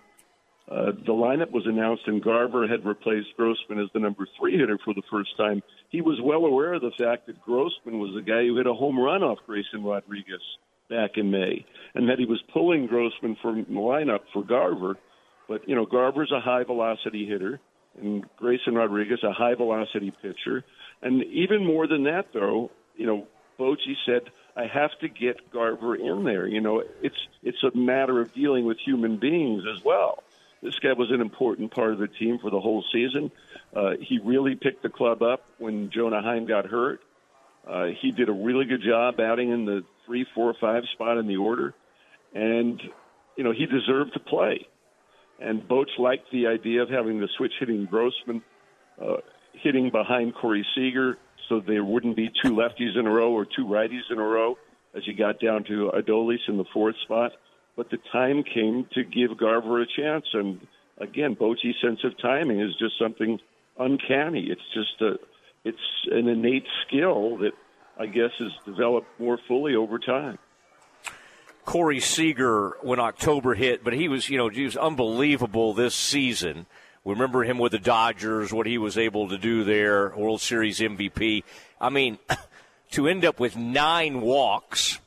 uh, 0.70 0.92
the 0.92 1.14
lineup 1.14 1.52
was 1.52 1.66
announced 1.66 2.04
and 2.08 2.22
Garver 2.22 2.68
had 2.68 2.86
replaced 2.86 3.30
Grossman 3.38 3.80
as 3.80 3.90
the 3.94 4.00
number 4.00 4.28
three 4.38 4.58
hitter 4.58 4.78
for 4.84 4.94
the 4.94 5.02
first 5.10 5.36
time, 5.38 5.64
he 5.90 6.02
was 6.02 6.20
well 6.22 6.46
aware 6.46 6.74
of 6.74 6.82
the 6.82 6.92
fact 6.98 7.28
that 7.28 7.42
Grossman 7.42 8.00
was 8.00 8.14
the 8.14 8.22
guy 8.22 8.46
who 8.46 8.58
hit 8.58 8.68
a 8.68 8.74
home 8.74 9.00
run 9.00 9.24
off 9.24 9.40
Grayson 9.46 9.84
Rodriguez 9.84 10.42
back 10.90 11.12
in 11.16 11.32
May, 11.32 11.66
and 11.96 12.10
that 12.10 12.20
he 12.20 12.26
was 12.26 12.42
pulling 12.52 12.88
Grossman 12.88 13.38
from 13.42 13.64
the 13.64 13.74
lineup 13.74 14.22
for 14.34 14.44
Garver. 14.44 14.98
But 15.48 15.68
you 15.68 15.76
know, 15.76 15.86
Garver's 15.86 16.32
a 16.32 16.40
high 16.40 16.64
velocity 16.64 17.26
hitter, 17.26 17.60
and 18.02 18.26
Grayson 18.38 18.76
Rodriguez 18.76 19.24
a 19.24 19.32
high 19.32 19.56
velocity 19.56 20.12
pitcher, 20.12 20.64
and 21.02 21.24
even 21.24 21.66
more 21.66 21.88
than 21.88 22.04
that, 22.04 22.28
though, 22.34 22.72
you 22.96 23.06
know, 23.06 23.28
Bochy 23.60 23.96
said 24.06 24.32
I 24.56 24.68
have 24.68 24.92
to 25.00 25.08
get 25.08 25.52
Garver 25.52 25.96
in 25.96 26.24
there. 26.24 26.48
You 26.48 26.62
know, 26.62 26.84
it's 27.02 27.28
it's 27.44 27.64
a 27.64 27.76
matter 27.76 28.20
of 28.20 28.34
dealing 28.34 28.66
with 28.66 28.78
human 28.80 29.18
beings 29.18 29.64
as 29.74 29.84
well. 29.84 30.24
This 30.62 30.78
guy 30.80 30.94
was 30.94 31.12
an 31.12 31.22
important 31.22 31.72
part 31.72 31.94
of 31.94 32.00
the 32.00 32.08
team 32.08 32.40
for 32.40 32.50
the 32.50 32.60
whole 32.60 32.84
season. 32.92 33.32
Uh, 33.74 33.92
he 34.02 34.20
really 34.20 34.56
picked 34.56 34.84
the 34.84 34.90
club 34.90 35.22
up 35.22 35.46
when 35.58 35.90
Jonah 35.90 36.22
Heim 36.22 36.46
got 36.46 36.66
hurt. 36.66 37.02
Uh, 37.66 37.88
he 38.02 38.12
did 38.12 38.28
a 38.28 38.34
really 38.34 38.66
good 38.66 38.82
job 38.82 39.16
batting 39.16 39.52
in 39.52 39.66
the 39.66 39.84
three, 40.06 40.26
four, 40.36 40.54
five 40.60 40.84
spot 40.94 41.18
in 41.18 41.28
the 41.28 41.38
order, 41.38 41.74
and 42.34 42.82
you 43.38 43.44
know 43.44 43.52
he 43.52 43.66
deserved 43.66 44.14
to 44.14 44.20
play. 44.20 44.68
And 45.42 45.68
Boch 45.68 45.98
liked 45.98 46.32
the 46.32 46.48
idea 46.48 46.82
of 46.82 46.90
having 46.90 47.20
the 47.20 47.30
switch 47.38 47.54
hitting 47.60 47.86
Grossman 47.86 48.42
uh, 49.02 49.18
hitting 49.54 49.90
behind 49.90 50.36
Corey 50.36 50.66
Seager 50.76 51.18
so 51.48 51.60
there 51.60 51.84
wouldn't 51.84 52.16
be 52.16 52.30
two 52.44 52.54
lefties 52.54 52.98
in 52.98 53.08
a 53.08 53.12
row 53.12 53.32
or 53.32 53.46
two 53.46 53.66
righties 53.66 54.12
in 54.12 54.20
a 54.20 54.24
row 54.24 54.58
as 54.96 55.06
you 55.08 55.16
got 55.16 55.40
down 55.40 55.64
to 55.66 55.92
Adolis 55.96 56.48
in 56.48 56.58
the 56.58 56.66
fourth 56.74 56.96
spot. 57.04 57.32
But 57.76 57.90
the 57.90 57.98
time 58.12 58.44
came 58.44 58.88
to 58.94 59.04
give 59.04 59.38
Garver 59.38 59.82
a 59.82 59.86
chance. 59.86 60.26
And 60.34 60.60
again, 60.98 61.36
Bochy's 61.36 61.76
sense 61.82 62.04
of 62.04 62.18
timing 62.22 62.60
is 62.60 62.76
just 62.78 63.00
something 63.00 63.40
uncanny. 63.78 64.48
It's 64.50 64.62
just 64.74 65.02
a, 65.02 65.18
it's 65.64 65.78
an 66.12 66.28
innate 66.28 66.68
skill 66.86 67.38
that 67.38 67.54
I 67.98 68.06
guess 68.06 68.32
is 68.40 68.52
developed 68.66 69.08
more 69.20 69.40
fully 69.48 69.76
over 69.76 69.98
time. 70.00 70.38
Corey 71.66 72.00
Seager 72.00 72.78
when 72.82 73.00
October 73.00 73.54
hit, 73.54 73.84
but 73.84 73.94
he 73.94 74.08
was, 74.08 74.30
you 74.30 74.38
know, 74.38 74.50
he 74.50 74.64
was 74.64 74.78
unbelievable 74.78 75.74
this 75.74 75.96
season. 75.96 76.66
We 77.04 77.14
remember 77.14 77.44
him 77.44 77.58
with 77.58 77.72
the 77.72 77.80
Dodgers, 77.80 78.52
what 78.52 78.68
he 78.68 78.78
was 78.78 78.98
able 78.98 79.30
to 79.30 79.38
do 79.38 79.64
there, 79.64 80.10
World 80.16 80.42
Series 80.42 80.80
MVP. 80.80 81.44
I 81.80 81.90
mean, 81.90 82.18
to 82.92 83.08
end 83.08 83.26
up 83.26 83.40
with 83.40 83.56
nine 83.56 84.22
walks 84.22 85.00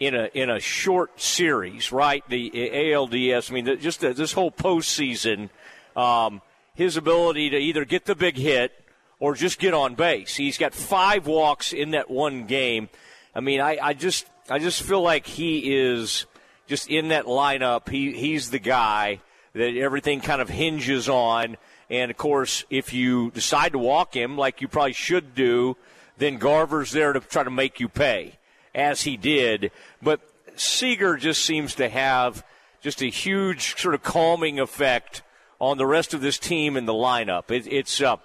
in 0.00 0.14
a 0.16 0.30
in 0.34 0.50
a 0.50 0.58
short 0.58 1.20
series, 1.20 1.92
right? 1.92 2.24
The 2.28 2.50
ALDS. 2.50 3.50
I 3.50 3.54
mean, 3.54 3.78
just 3.78 4.00
this 4.00 4.32
whole 4.32 4.50
postseason, 4.50 5.48
um, 5.94 6.42
his 6.74 6.96
ability 6.96 7.50
to 7.50 7.56
either 7.56 7.84
get 7.84 8.04
the 8.04 8.16
big 8.16 8.36
hit 8.36 8.72
or 9.20 9.34
just 9.34 9.60
get 9.60 9.74
on 9.74 9.94
base. 9.94 10.34
He's 10.34 10.58
got 10.58 10.74
five 10.74 11.28
walks 11.28 11.72
in 11.72 11.92
that 11.92 12.10
one 12.10 12.46
game. 12.46 12.88
I 13.34 13.40
mean, 13.40 13.60
I, 13.60 13.78
I 13.80 13.94
just 13.94 14.26
I 14.52 14.58
just 14.58 14.82
feel 14.82 15.00
like 15.00 15.26
he 15.26 15.74
is 15.74 16.26
just 16.66 16.90
in 16.90 17.08
that 17.08 17.24
lineup. 17.24 17.88
He 17.88 18.12
he's 18.12 18.50
the 18.50 18.58
guy 18.58 19.22
that 19.54 19.78
everything 19.78 20.20
kind 20.20 20.42
of 20.42 20.50
hinges 20.50 21.08
on. 21.08 21.56
And 21.88 22.10
of 22.10 22.18
course, 22.18 22.66
if 22.68 22.92
you 22.92 23.30
decide 23.30 23.72
to 23.72 23.78
walk 23.78 24.12
him 24.14 24.36
like 24.36 24.60
you 24.60 24.68
probably 24.68 24.92
should 24.92 25.34
do, 25.34 25.78
then 26.18 26.36
Garver's 26.36 26.90
there 26.90 27.14
to 27.14 27.20
try 27.20 27.44
to 27.44 27.50
make 27.50 27.80
you 27.80 27.88
pay, 27.88 28.34
as 28.74 29.00
he 29.00 29.16
did. 29.16 29.70
But 30.02 30.20
Seager 30.56 31.16
just 31.16 31.46
seems 31.46 31.74
to 31.76 31.88
have 31.88 32.44
just 32.82 33.00
a 33.00 33.06
huge 33.06 33.80
sort 33.80 33.94
of 33.94 34.02
calming 34.02 34.60
effect 34.60 35.22
on 35.60 35.78
the 35.78 35.86
rest 35.86 36.12
of 36.12 36.20
this 36.20 36.38
team 36.38 36.76
and 36.76 36.86
the 36.86 36.92
lineup. 36.92 37.50
It, 37.50 37.66
it's, 37.66 38.02
uh, 38.02 38.18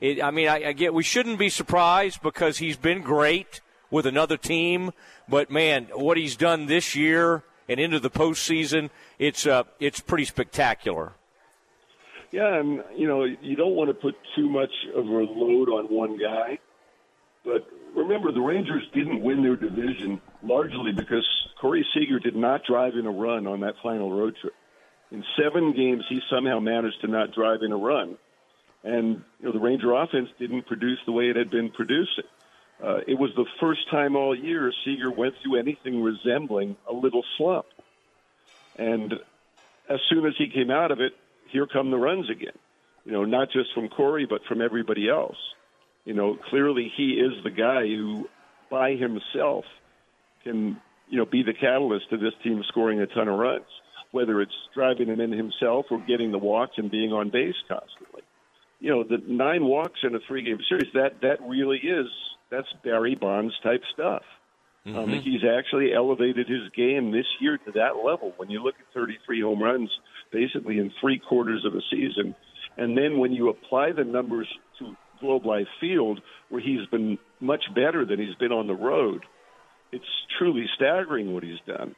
it, 0.00 0.20
I 0.24 0.32
mean, 0.32 0.48
I, 0.48 0.70
I 0.70 0.72
get 0.72 0.92
we 0.92 1.04
shouldn't 1.04 1.38
be 1.38 1.50
surprised 1.50 2.20
because 2.20 2.58
he's 2.58 2.76
been 2.76 3.02
great 3.02 3.60
with 3.90 4.06
another 4.06 4.36
team, 4.36 4.92
but 5.28 5.50
man, 5.50 5.88
what 5.94 6.16
he's 6.16 6.36
done 6.36 6.66
this 6.66 6.94
year 6.94 7.42
and 7.68 7.78
into 7.78 8.00
the 8.00 8.10
postseason, 8.10 8.90
it's 9.18 9.46
uh, 9.46 9.64
it's 9.78 10.00
pretty 10.00 10.24
spectacular. 10.24 11.12
Yeah, 12.30 12.58
and 12.58 12.82
you 12.96 13.06
know 13.06 13.24
you 13.24 13.56
don't 13.56 13.74
want 13.74 13.88
to 13.88 13.94
put 13.94 14.14
too 14.36 14.48
much 14.48 14.72
of 14.94 15.06
a 15.06 15.08
load 15.08 15.68
on 15.68 15.86
one 15.86 16.18
guy, 16.18 16.58
but 17.44 17.66
remember 17.94 18.32
the 18.32 18.40
Rangers 18.40 18.82
didn't 18.94 19.22
win 19.22 19.42
their 19.42 19.56
division 19.56 20.20
largely 20.42 20.92
because 20.92 21.26
Corey 21.60 21.86
Seager 21.94 22.18
did 22.18 22.36
not 22.36 22.62
drive 22.64 22.94
in 22.94 23.06
a 23.06 23.10
run 23.10 23.46
on 23.46 23.60
that 23.60 23.74
final 23.82 24.12
road 24.12 24.36
trip. 24.40 24.54
In 25.10 25.24
seven 25.42 25.72
games, 25.72 26.04
he 26.08 26.20
somehow 26.30 26.60
managed 26.60 27.00
to 27.00 27.08
not 27.08 27.32
drive 27.32 27.62
in 27.62 27.72
a 27.72 27.76
run, 27.76 28.18
and 28.84 29.24
you 29.40 29.46
know 29.46 29.52
the 29.52 29.58
Ranger 29.58 29.92
offense 29.92 30.28
didn't 30.38 30.66
produce 30.66 30.98
the 31.06 31.12
way 31.12 31.30
it 31.30 31.36
had 31.36 31.50
been 31.50 31.70
producing. 31.70 32.24
Uh, 32.82 32.98
it 33.08 33.18
was 33.18 33.30
the 33.34 33.46
first 33.60 33.90
time 33.90 34.14
all 34.14 34.36
year 34.36 34.72
Seager 34.84 35.10
went 35.10 35.34
through 35.42 35.58
anything 35.58 36.00
resembling 36.00 36.76
a 36.88 36.92
little 36.92 37.24
slump, 37.36 37.66
and 38.76 39.14
as 39.88 39.98
soon 40.08 40.26
as 40.26 40.34
he 40.38 40.48
came 40.48 40.70
out 40.70 40.92
of 40.92 41.00
it, 41.00 41.12
here 41.50 41.66
come 41.66 41.90
the 41.90 41.96
runs 41.96 42.30
again. 42.30 42.56
You 43.04 43.12
know, 43.12 43.24
not 43.24 43.50
just 43.50 43.72
from 43.74 43.88
Corey, 43.88 44.26
but 44.26 44.44
from 44.44 44.60
everybody 44.60 45.08
else. 45.08 45.36
You 46.04 46.14
know, 46.14 46.38
clearly 46.50 46.92
he 46.96 47.12
is 47.12 47.42
the 47.42 47.50
guy 47.50 47.86
who, 47.86 48.28
by 48.70 48.92
himself, 48.92 49.64
can 50.44 50.80
you 51.08 51.18
know 51.18 51.24
be 51.24 51.42
the 51.42 51.54
catalyst 51.54 52.10
to 52.10 52.16
this 52.16 52.34
team 52.44 52.62
scoring 52.68 53.00
a 53.00 53.06
ton 53.06 53.28
of 53.28 53.38
runs. 53.38 53.66
Whether 54.10 54.40
it's 54.40 54.54
driving 54.72 55.08
them 55.08 55.20
in 55.20 55.32
himself 55.32 55.86
or 55.90 55.98
getting 55.98 56.30
the 56.30 56.38
walks 56.38 56.78
and 56.78 56.90
being 56.90 57.12
on 57.12 57.30
base 57.30 57.56
constantly. 57.68 58.22
You 58.80 58.90
know, 58.90 59.04
the 59.04 59.18
nine 59.26 59.64
walks 59.64 60.00
in 60.02 60.14
a 60.14 60.20
three-game 60.26 60.60
series 60.68 60.92
that 60.94 61.20
that 61.22 61.40
really 61.46 61.78
is 61.78 62.06
that's 62.50 62.68
Barry 62.82 63.14
Bonds 63.14 63.54
type 63.62 63.82
stuff. 63.92 64.22
Um, 64.86 64.92
mm-hmm. 64.92 65.12
Um, 65.12 65.22
he's 65.22 65.42
actually 65.44 65.92
elevated 65.94 66.48
his 66.48 66.70
game 66.74 67.10
this 67.12 67.26
year 67.40 67.58
to 67.58 67.72
that 67.72 67.96
level. 68.04 68.32
When 68.36 68.50
you 68.50 68.62
look 68.62 68.74
at 68.78 68.94
33 68.94 69.42
home 69.42 69.62
runs, 69.62 69.90
basically 70.32 70.78
in 70.78 70.92
three 71.00 71.18
quarters 71.18 71.64
of 71.64 71.74
a 71.74 71.80
season, 71.90 72.34
and 72.76 72.96
then 72.96 73.18
when 73.18 73.32
you 73.32 73.48
apply 73.48 73.92
the 73.92 74.04
numbers 74.04 74.48
to 74.78 74.96
Globe 75.20 75.44
Life 75.44 75.66
Field, 75.80 76.20
where 76.48 76.60
he's 76.60 76.86
been 76.86 77.18
much 77.40 77.64
better 77.74 78.04
than 78.04 78.18
he's 78.20 78.36
been 78.36 78.52
on 78.52 78.66
the 78.66 78.74
road, 78.74 79.24
it's 79.92 80.04
truly 80.38 80.66
staggering 80.76 81.34
what 81.34 81.42
he's 81.42 81.60
done. 81.66 81.94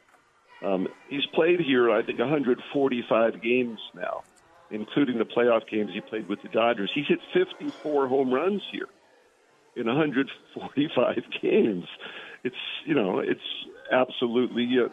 Um, 0.63 0.87
he's 1.09 1.25
played 1.33 1.59
here, 1.59 1.91
I 1.91 2.03
think, 2.03 2.19
145 2.19 3.41
games 3.41 3.79
now, 3.95 4.23
including 4.69 5.17
the 5.17 5.25
playoff 5.25 5.67
games 5.69 5.91
he 5.93 6.01
played 6.01 6.27
with 6.27 6.41
the 6.41 6.49
Dodgers. 6.49 6.91
He's 6.93 7.07
hit 7.07 7.19
54 7.33 8.07
home 8.07 8.33
runs 8.33 8.61
here 8.71 8.87
in 9.75 9.87
145 9.87 11.15
games. 11.41 11.85
It's 12.43 12.55
you 12.85 12.95
know 12.95 13.19
it's 13.19 13.39
absolutely 13.91 14.63
uh, 14.63 14.89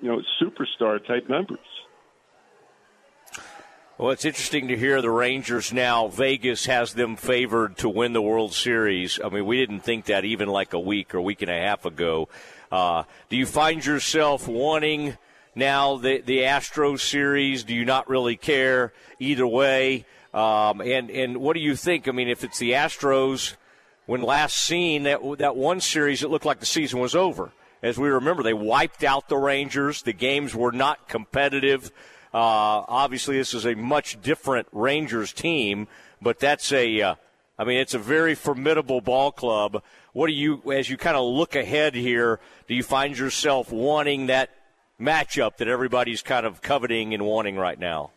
you 0.00 0.08
know 0.08 0.22
superstar 0.40 1.04
type 1.06 1.28
numbers. 1.28 1.58
Well, 4.00 4.12
it's 4.12 4.24
interesting 4.24 4.68
to 4.68 4.78
hear 4.78 5.02
the 5.02 5.10
Rangers 5.10 5.74
now. 5.74 6.08
Vegas 6.08 6.64
has 6.64 6.94
them 6.94 7.16
favored 7.16 7.76
to 7.78 7.88
win 7.90 8.14
the 8.14 8.22
World 8.22 8.54
Series. 8.54 9.20
I 9.22 9.28
mean, 9.28 9.44
we 9.44 9.58
didn't 9.58 9.80
think 9.80 10.06
that 10.06 10.24
even 10.24 10.48
like 10.48 10.72
a 10.72 10.80
week 10.80 11.14
or 11.14 11.20
week 11.20 11.42
and 11.42 11.50
a 11.50 11.60
half 11.60 11.84
ago. 11.84 12.30
Uh, 12.72 13.02
do 13.28 13.36
you 13.36 13.44
find 13.44 13.84
yourself 13.84 14.48
wanting 14.48 15.18
now 15.54 15.98
the 15.98 16.22
the 16.22 16.38
Astros 16.38 17.00
series? 17.00 17.62
Do 17.62 17.74
you 17.74 17.84
not 17.84 18.08
really 18.08 18.36
care 18.36 18.94
either 19.18 19.46
way? 19.46 20.06
Um, 20.32 20.80
and 20.80 21.10
and 21.10 21.36
what 21.36 21.52
do 21.52 21.60
you 21.60 21.76
think? 21.76 22.08
I 22.08 22.12
mean, 22.12 22.28
if 22.28 22.42
it's 22.42 22.58
the 22.58 22.70
Astros, 22.72 23.56
when 24.06 24.22
last 24.22 24.56
seen 24.56 25.04
that 25.04 25.20
that 25.38 25.56
one 25.56 25.80
series, 25.80 26.22
it 26.22 26.30
looked 26.30 26.46
like 26.46 26.60
the 26.60 26.66
season 26.66 27.00
was 27.00 27.14
over. 27.14 27.52
As 27.82 27.98
we 27.98 28.08
remember, 28.08 28.42
they 28.42 28.52
wiped 28.52 29.04
out 29.04 29.28
the 29.28 29.38
Rangers. 29.38 30.02
The 30.02 30.12
games 30.12 30.54
were 30.54 30.72
not 30.72 31.08
competitive. 31.08 31.90
Uh, 32.32 32.84
obviously, 32.86 33.38
this 33.38 33.54
is 33.54 33.66
a 33.66 33.74
much 33.74 34.20
different 34.20 34.68
Rangers 34.72 35.32
team, 35.32 35.88
but 36.20 36.38
that's 36.38 36.72
a, 36.72 37.00
uh, 37.00 37.14
I 37.58 37.64
mean, 37.64 37.78
it's 37.78 37.94
a 37.94 37.98
very 37.98 38.34
formidable 38.34 39.00
ball 39.00 39.32
club. 39.32 39.82
What 40.12 40.26
do 40.26 40.32
you, 40.32 40.62
as 40.72 40.90
you 40.90 40.96
kind 40.96 41.16
of 41.16 41.24
look 41.24 41.56
ahead 41.56 41.94
here, 41.94 42.38
do 42.68 42.74
you 42.74 42.82
find 42.82 43.18
yourself 43.18 43.72
wanting 43.72 44.26
that 44.26 44.50
matchup 45.00 45.56
that 45.56 45.68
everybody's 45.68 46.22
kind 46.22 46.44
of 46.44 46.60
coveting 46.62 47.14
and 47.14 47.24
wanting 47.24 47.56
right 47.56 47.78
now? 47.78 48.10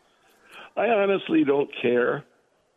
I 0.75 0.87
honestly 0.87 1.43
don't 1.43 1.69
care. 1.81 2.23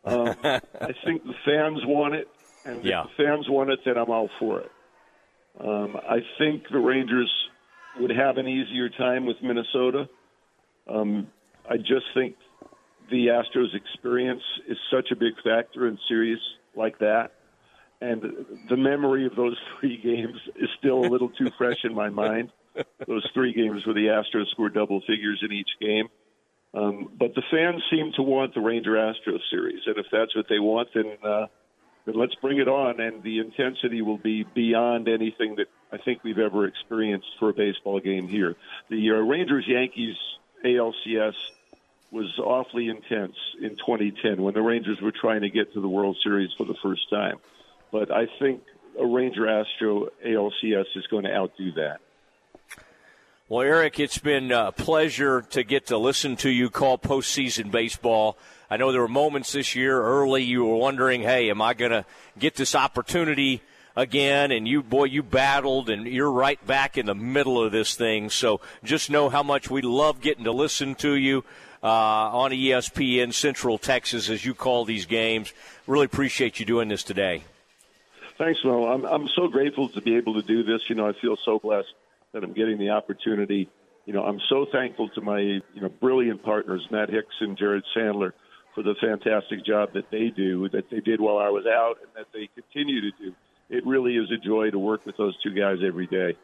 Um, 0.04 0.34
I 0.44 0.92
think 1.04 1.24
the 1.24 1.34
fans 1.44 1.80
want 1.84 2.14
it. 2.14 2.28
And 2.66 2.84
yeah. 2.84 3.04
if 3.04 3.16
the 3.16 3.24
fans 3.24 3.46
want 3.48 3.70
it, 3.70 3.80
then 3.84 3.96
I'm 3.96 4.10
all 4.10 4.28
for 4.38 4.60
it. 4.60 4.70
Um, 5.58 5.96
I 5.96 6.18
think 6.38 6.64
the 6.70 6.78
Rangers 6.78 7.32
would 7.98 8.10
have 8.10 8.36
an 8.36 8.46
easier 8.46 8.88
time 8.90 9.24
with 9.24 9.36
Minnesota. 9.42 10.08
Um, 10.88 11.28
I 11.68 11.76
just 11.76 12.04
think 12.14 12.36
the 13.10 13.28
Astros' 13.28 13.74
experience 13.74 14.42
is 14.68 14.76
such 14.90 15.10
a 15.12 15.16
big 15.16 15.34
factor 15.42 15.86
in 15.86 15.98
series 16.08 16.38
like 16.74 16.98
that. 16.98 17.32
And 18.00 18.22
the 18.68 18.76
memory 18.76 19.26
of 19.26 19.36
those 19.36 19.56
three 19.80 19.96
games 20.02 20.38
is 20.56 20.68
still 20.78 21.00
a 21.00 21.08
little 21.08 21.30
too 21.30 21.50
fresh 21.56 21.84
in 21.84 21.94
my 21.94 22.10
mind. 22.10 22.50
Those 23.06 23.26
three 23.32 23.54
games 23.54 23.86
where 23.86 23.94
the 23.94 24.08
Astros 24.08 24.50
scored 24.50 24.74
double 24.74 25.00
figures 25.06 25.42
in 25.42 25.50
each 25.52 25.70
game. 25.80 26.08
Um, 26.74 27.10
but 27.18 27.34
the 27.34 27.42
fans 27.50 27.82
seem 27.90 28.12
to 28.16 28.22
want 28.22 28.52
the 28.52 28.60
Ranger 28.60 28.92
Astros 28.92 29.40
series. 29.50 29.80
And 29.86 29.96
if 29.96 30.06
that's 30.12 30.36
what 30.36 30.44
they 30.50 30.58
want, 30.58 30.88
then 30.94 31.16
uh, 31.24 31.46
but 32.06 32.14
let's 32.14 32.34
bring 32.36 32.58
it 32.58 32.68
on, 32.68 33.00
and 33.00 33.22
the 33.22 33.40
intensity 33.40 34.00
will 34.00 34.16
be 34.16 34.44
beyond 34.44 35.08
anything 35.08 35.56
that 35.56 35.66
I 35.92 35.98
think 35.98 36.22
we've 36.22 36.38
ever 36.38 36.66
experienced 36.66 37.26
for 37.38 37.50
a 37.50 37.52
baseball 37.52 38.00
game 38.00 38.28
here. 38.28 38.54
The 38.88 39.10
uh, 39.10 39.14
Rangers 39.14 39.64
Yankees 39.66 40.16
ALCS 40.64 41.34
was 42.12 42.32
awfully 42.38 42.88
intense 42.88 43.34
in 43.60 43.70
2010 43.70 44.40
when 44.40 44.54
the 44.54 44.62
Rangers 44.62 45.00
were 45.02 45.12
trying 45.12 45.42
to 45.42 45.50
get 45.50 45.74
to 45.74 45.80
the 45.80 45.88
World 45.88 46.16
Series 46.22 46.50
for 46.56 46.64
the 46.64 46.76
first 46.80 47.10
time. 47.10 47.38
But 47.90 48.12
I 48.12 48.26
think 48.38 48.62
a 48.98 49.04
Ranger 49.04 49.48
Astro 49.48 50.08
ALCS 50.24 50.86
is 50.94 51.06
going 51.08 51.24
to 51.24 51.34
outdo 51.34 51.72
that. 51.72 52.00
Well, 53.48 53.62
Eric, 53.62 54.00
it's 54.00 54.18
been 54.18 54.50
a 54.50 54.72
pleasure 54.72 55.42
to 55.50 55.62
get 55.62 55.86
to 55.86 55.98
listen 55.98 56.34
to 56.38 56.50
you 56.50 56.68
call 56.68 56.98
postseason 56.98 57.70
baseball. 57.70 58.36
I 58.68 58.76
know 58.76 58.90
there 58.90 59.00
were 59.00 59.06
moments 59.06 59.52
this 59.52 59.76
year 59.76 60.02
early 60.02 60.42
you 60.42 60.64
were 60.64 60.74
wondering, 60.74 61.22
hey, 61.22 61.48
am 61.48 61.62
I 61.62 61.74
going 61.74 61.92
to 61.92 62.04
get 62.36 62.56
this 62.56 62.74
opportunity 62.74 63.62
again? 63.94 64.50
And 64.50 64.66
you, 64.66 64.82
boy, 64.82 65.04
you 65.04 65.22
battled, 65.22 65.90
and 65.90 66.08
you're 66.08 66.28
right 66.28 66.58
back 66.66 66.98
in 66.98 67.06
the 67.06 67.14
middle 67.14 67.62
of 67.62 67.70
this 67.70 67.94
thing. 67.94 68.30
So 68.30 68.60
just 68.82 69.10
know 69.10 69.28
how 69.28 69.44
much 69.44 69.70
we 69.70 69.80
love 69.80 70.20
getting 70.20 70.42
to 70.42 70.52
listen 70.52 70.96
to 70.96 71.14
you. 71.14 71.44
Uh, 71.84 71.86
on 71.86 72.50
ESPN 72.50 73.32
Central 73.32 73.78
Texas, 73.78 74.28
as 74.28 74.44
you 74.44 74.54
call 74.54 74.84
these 74.84 75.06
games, 75.06 75.52
really 75.86 76.06
appreciate 76.06 76.58
you 76.58 76.66
doing 76.66 76.88
this 76.88 77.04
today. 77.04 77.44
Thanks, 78.38 78.58
Mo. 78.64 78.88
I'm 78.88 79.04
I'm 79.04 79.28
so 79.36 79.46
grateful 79.46 79.88
to 79.90 80.00
be 80.00 80.16
able 80.16 80.34
to 80.34 80.42
do 80.42 80.64
this. 80.64 80.80
You 80.88 80.96
know, 80.96 81.06
I 81.06 81.12
feel 81.12 81.36
so 81.36 81.60
blessed 81.60 81.92
that 82.36 82.44
I'm 82.44 82.52
getting 82.52 82.78
the 82.78 82.90
opportunity. 82.90 83.66
You 84.04 84.12
know, 84.12 84.22
I'm 84.22 84.40
so 84.50 84.66
thankful 84.70 85.08
to 85.14 85.20
my 85.22 85.40
you 85.40 85.80
know 85.80 85.88
brilliant 85.88 86.42
partners, 86.42 86.86
Matt 86.90 87.08
Hicks 87.08 87.34
and 87.40 87.56
Jared 87.56 87.82
Sandler, 87.96 88.32
for 88.74 88.82
the 88.82 88.94
fantastic 89.00 89.64
job 89.64 89.94
that 89.94 90.10
they 90.10 90.28
do, 90.36 90.68
that 90.68 90.84
they 90.90 91.00
did 91.00 91.18
while 91.18 91.38
I 91.38 91.48
was 91.48 91.64
out, 91.66 91.94
and 92.02 92.10
that 92.14 92.26
they 92.34 92.48
continue 92.54 93.00
to 93.00 93.10
do. 93.18 93.34
It 93.70 93.86
really 93.86 94.16
is 94.16 94.30
a 94.30 94.36
joy 94.36 94.70
to 94.70 94.78
work 94.78 95.06
with 95.06 95.16
those 95.16 95.34
two 95.42 95.54
guys 95.54 95.78
every 95.84 96.06
day. 96.06 96.36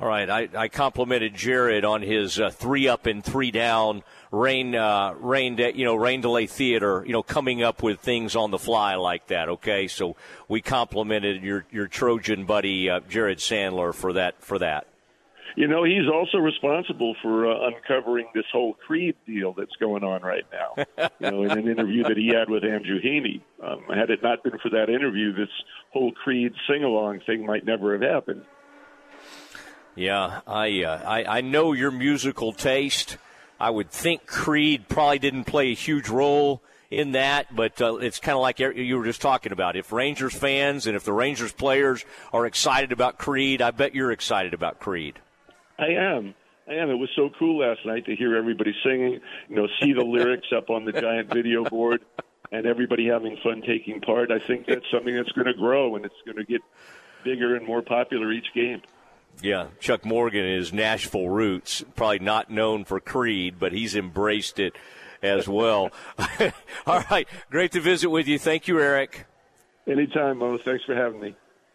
All 0.00 0.08
right, 0.08 0.30
I, 0.30 0.48
I 0.56 0.68
complimented 0.68 1.34
Jared 1.34 1.84
on 1.84 2.00
his 2.00 2.40
uh, 2.40 2.48
three 2.48 2.88
up 2.88 3.04
and 3.04 3.22
three 3.22 3.50
down 3.50 4.02
rain, 4.32 4.74
uh, 4.74 5.12
rain, 5.18 5.56
de- 5.56 5.76
you 5.76 5.84
know, 5.84 5.94
rain 5.94 6.22
delay 6.22 6.46
theater, 6.46 7.04
you 7.06 7.12
know, 7.12 7.22
coming 7.22 7.62
up 7.62 7.82
with 7.82 8.00
things 8.00 8.34
on 8.34 8.50
the 8.50 8.58
fly 8.58 8.94
like 8.94 9.26
that. 9.26 9.50
Okay, 9.50 9.88
so 9.88 10.16
we 10.48 10.62
complimented 10.62 11.42
your 11.42 11.66
your 11.70 11.86
Trojan 11.86 12.46
buddy 12.46 12.88
uh, 12.88 13.00
Jared 13.10 13.40
Sandler 13.40 13.94
for 13.94 14.14
that 14.14 14.42
for 14.42 14.58
that. 14.60 14.86
You 15.54 15.68
know, 15.68 15.84
he's 15.84 16.08
also 16.10 16.38
responsible 16.38 17.14
for 17.20 17.50
uh, 17.50 17.68
uncovering 17.68 18.28
this 18.34 18.46
whole 18.50 18.72
Creed 18.86 19.16
deal 19.26 19.52
that's 19.52 19.76
going 19.78 20.02
on 20.02 20.22
right 20.22 20.46
now. 20.50 21.10
you 21.20 21.30
know, 21.30 21.42
in 21.42 21.50
an 21.50 21.68
interview 21.68 22.04
that 22.04 22.16
he 22.16 22.28
had 22.28 22.48
with 22.48 22.64
Andrew 22.64 23.02
Heaney. 23.02 23.42
Um, 23.62 23.82
had 23.94 24.08
it 24.08 24.22
not 24.22 24.42
been 24.44 24.58
for 24.62 24.70
that 24.70 24.88
interview, 24.88 25.34
this 25.34 25.50
whole 25.92 26.12
Creed 26.12 26.54
sing 26.66 26.84
along 26.84 27.20
thing 27.26 27.44
might 27.44 27.66
never 27.66 27.92
have 27.92 28.02
happened. 28.02 28.46
Yeah, 30.00 30.40
I, 30.46 30.82
uh, 30.82 31.02
I 31.06 31.24
I 31.24 31.40
know 31.42 31.74
your 31.74 31.90
musical 31.90 32.54
taste. 32.54 33.18
I 33.60 33.68
would 33.68 33.90
think 33.90 34.24
Creed 34.24 34.88
probably 34.88 35.18
didn't 35.18 35.44
play 35.44 35.72
a 35.72 35.74
huge 35.74 36.08
role 36.08 36.62
in 36.90 37.12
that, 37.12 37.54
but 37.54 37.82
uh, 37.82 37.96
it's 37.96 38.18
kind 38.18 38.34
of 38.34 38.40
like 38.40 38.60
you 38.60 38.96
were 38.96 39.04
just 39.04 39.20
talking 39.20 39.52
about. 39.52 39.76
If 39.76 39.92
Rangers 39.92 40.34
fans 40.34 40.86
and 40.86 40.96
if 40.96 41.04
the 41.04 41.12
Rangers 41.12 41.52
players 41.52 42.06
are 42.32 42.46
excited 42.46 42.92
about 42.92 43.18
Creed, 43.18 43.60
I 43.60 43.72
bet 43.72 43.94
you're 43.94 44.10
excited 44.10 44.54
about 44.54 44.80
Creed. 44.80 45.18
I 45.78 45.88
am. 45.88 46.34
And 46.66 46.90
it 46.90 46.96
was 46.96 47.10
so 47.14 47.28
cool 47.38 47.58
last 47.58 47.84
night 47.84 48.06
to 48.06 48.16
hear 48.16 48.38
everybody 48.38 48.74
singing, 48.82 49.20
you 49.50 49.56
know, 49.56 49.68
see 49.82 49.92
the 49.92 50.04
lyrics 50.04 50.48
up 50.56 50.70
on 50.70 50.86
the 50.86 50.92
giant 50.92 51.28
video 51.28 51.62
board, 51.62 52.02
and 52.50 52.64
everybody 52.64 53.06
having 53.06 53.36
fun 53.42 53.60
taking 53.66 54.00
part. 54.00 54.30
I 54.30 54.38
think 54.38 54.64
that's 54.64 54.90
something 54.90 55.14
that's 55.14 55.32
going 55.32 55.48
to 55.48 55.52
grow 55.52 55.96
and 55.96 56.06
it's 56.06 56.22
going 56.24 56.38
to 56.38 56.44
get 56.44 56.62
bigger 57.22 57.54
and 57.54 57.66
more 57.66 57.82
popular 57.82 58.32
each 58.32 58.54
game. 58.54 58.80
Yeah, 59.42 59.68
Chuck 59.78 60.04
Morgan 60.04 60.44
is 60.44 60.72
Nashville 60.72 61.28
roots, 61.28 61.82
probably 61.96 62.18
not 62.18 62.50
known 62.50 62.84
for 62.84 63.00
Creed, 63.00 63.56
but 63.58 63.72
he's 63.72 63.96
embraced 63.96 64.58
it 64.58 64.76
as 65.22 65.48
well. 65.48 65.90
All 66.86 67.02
right, 67.10 67.26
great 67.50 67.72
to 67.72 67.80
visit 67.80 68.10
with 68.10 68.28
you. 68.28 68.38
Thank 68.38 68.68
you, 68.68 68.78
Eric. 68.78 69.26
Anytime, 69.86 70.38
Mo. 70.38 70.58
Thanks 70.58 70.84
for 70.84 70.94
having 70.94 71.20
me. 71.20 71.34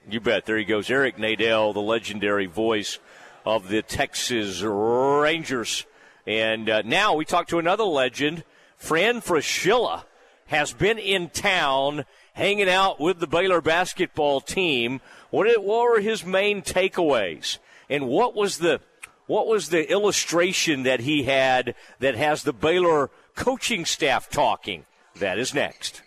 You 0.09 0.19
bet. 0.19 0.45
There 0.45 0.57
he 0.57 0.65
goes, 0.65 0.89
Eric 0.91 1.17
Nadel, 1.17 1.73
the 1.73 1.81
legendary 1.81 2.45
voice 2.45 2.99
of 3.45 3.69
the 3.69 3.81
Texas 3.81 4.61
Rangers. 4.61 5.85
And 6.27 6.69
uh, 6.69 6.81
now 6.83 7.15
we 7.15 7.25
talk 7.25 7.47
to 7.47 7.59
another 7.59 7.83
legend, 7.83 8.43
Fran 8.77 9.21
Fraschilla, 9.21 10.03
has 10.47 10.73
been 10.73 10.99
in 10.99 11.29
town 11.29 12.05
hanging 12.35 12.69
out 12.69 12.99
with 12.99 13.19
the 13.19 13.27
Baylor 13.27 13.61
basketball 13.61 14.39
team. 14.41 15.01
What, 15.31 15.47
what 15.63 15.89
were 15.89 15.99
his 15.99 16.23
main 16.23 16.61
takeaways? 16.61 17.57
And 17.89 18.07
what 18.07 18.35
was 18.35 18.59
the 18.59 18.79
what 19.27 19.47
was 19.47 19.69
the 19.69 19.89
illustration 19.91 20.83
that 20.83 20.99
he 20.99 21.23
had 21.23 21.73
that 21.99 22.15
has 22.15 22.43
the 22.43 22.53
Baylor 22.53 23.09
coaching 23.35 23.83
staff 23.83 24.29
talking? 24.29 24.85
That 25.15 25.39
is 25.39 25.53
next. 25.53 26.03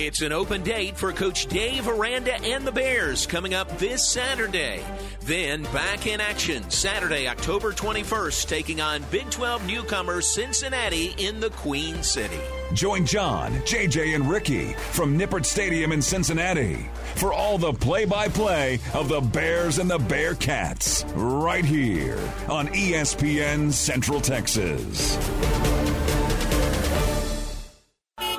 It's 0.00 0.22
an 0.22 0.30
open 0.30 0.62
date 0.62 0.96
for 0.96 1.12
Coach 1.12 1.46
Dave 1.46 1.88
Aranda 1.88 2.40
and 2.42 2.64
the 2.64 2.70
Bears 2.70 3.26
coming 3.26 3.52
up 3.52 3.78
this 3.78 4.08
Saturday. 4.08 4.80
Then 5.22 5.64
back 5.64 6.06
in 6.06 6.20
action 6.20 6.70
Saturday, 6.70 7.26
October 7.26 7.72
21st, 7.72 8.46
taking 8.46 8.80
on 8.80 9.02
Big 9.10 9.28
12 9.28 9.66
newcomer 9.66 10.20
Cincinnati 10.20 11.16
in 11.18 11.40
the 11.40 11.50
Queen 11.50 12.00
City. 12.04 12.38
Join 12.74 13.04
John, 13.06 13.50
JJ, 13.62 14.14
and 14.14 14.30
Ricky 14.30 14.72
from 14.92 15.18
Nippert 15.18 15.44
Stadium 15.44 15.90
in 15.90 16.00
Cincinnati 16.00 16.88
for 17.16 17.32
all 17.32 17.58
the 17.58 17.72
play 17.72 18.04
by 18.04 18.28
play 18.28 18.78
of 18.94 19.08
the 19.08 19.20
Bears 19.20 19.80
and 19.80 19.90
the 19.90 19.98
Bearcats 19.98 21.04
right 21.16 21.64
here 21.64 22.20
on 22.48 22.68
ESPN 22.68 23.72
Central 23.72 24.20
Texas. 24.20 25.18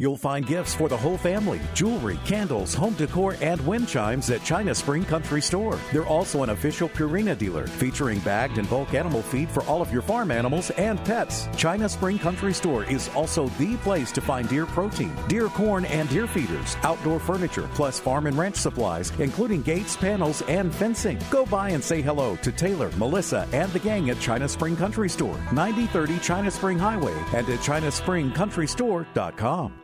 You'll 0.00 0.16
find 0.16 0.44
gifts 0.44 0.74
for 0.74 0.88
the 0.88 0.96
whole 0.96 1.16
family 1.16 1.60
jewelry, 1.72 2.18
candles, 2.24 2.74
home 2.74 2.94
decor, 2.94 3.36
and 3.40 3.64
wind 3.64 3.86
chimes 3.86 4.28
at 4.28 4.42
China 4.42 4.74
Spring 4.74 5.04
Country 5.04 5.40
Store. 5.40 5.78
They're 5.92 6.04
also 6.04 6.42
an 6.42 6.50
official 6.50 6.88
Purina 6.88 7.38
dealer 7.38 7.68
featuring 7.68 8.18
bagged 8.20 8.58
and 8.58 8.68
bulk 8.68 8.94
animal 8.94 9.22
feed 9.22 9.48
for 9.48 9.62
all 9.66 9.80
of 9.80 9.92
your 9.92 10.02
farm 10.02 10.32
animals 10.32 10.70
and 10.70 10.98
pets. 11.04 11.46
China 11.56 11.88
Spring 11.88 12.18
Country 12.18 12.52
Store 12.52 12.82
is 12.82 13.08
also 13.10 13.46
the 13.50 13.76
place 13.78 14.10
to 14.10 14.20
find 14.20 14.48
deer 14.48 14.66
protein, 14.66 15.14
deer 15.28 15.46
corn, 15.46 15.84
and 15.84 16.08
deer 16.08 16.26
feeders, 16.26 16.76
outdoor 16.82 17.20
furniture, 17.20 17.70
plus 17.74 18.00
farm 18.00 18.26
and 18.26 18.36
ranch 18.36 18.56
supplies, 18.56 19.12
including 19.20 19.62
gates, 19.62 19.96
panels, 19.96 20.42
and 20.48 20.74
fencing. 20.74 21.20
Go 21.30 21.46
by 21.46 21.68
and 21.68 21.84
say 21.84 22.02
hello 22.02 22.34
to 22.42 22.50
Taylor, 22.50 22.90
Melissa, 22.96 23.46
and 23.52 23.72
the 23.72 23.78
gang 23.78 24.10
at 24.10 24.18
China 24.18 24.48
Spring 24.48 24.74
Country 24.74 25.08
Store, 25.08 25.38
9030 25.52 26.18
China 26.18 26.50
Spring 26.50 26.80
Highway, 26.80 27.14
and 27.32 27.48
at 27.48 27.60
ChinaSpringCountryStore.com. 27.60 29.83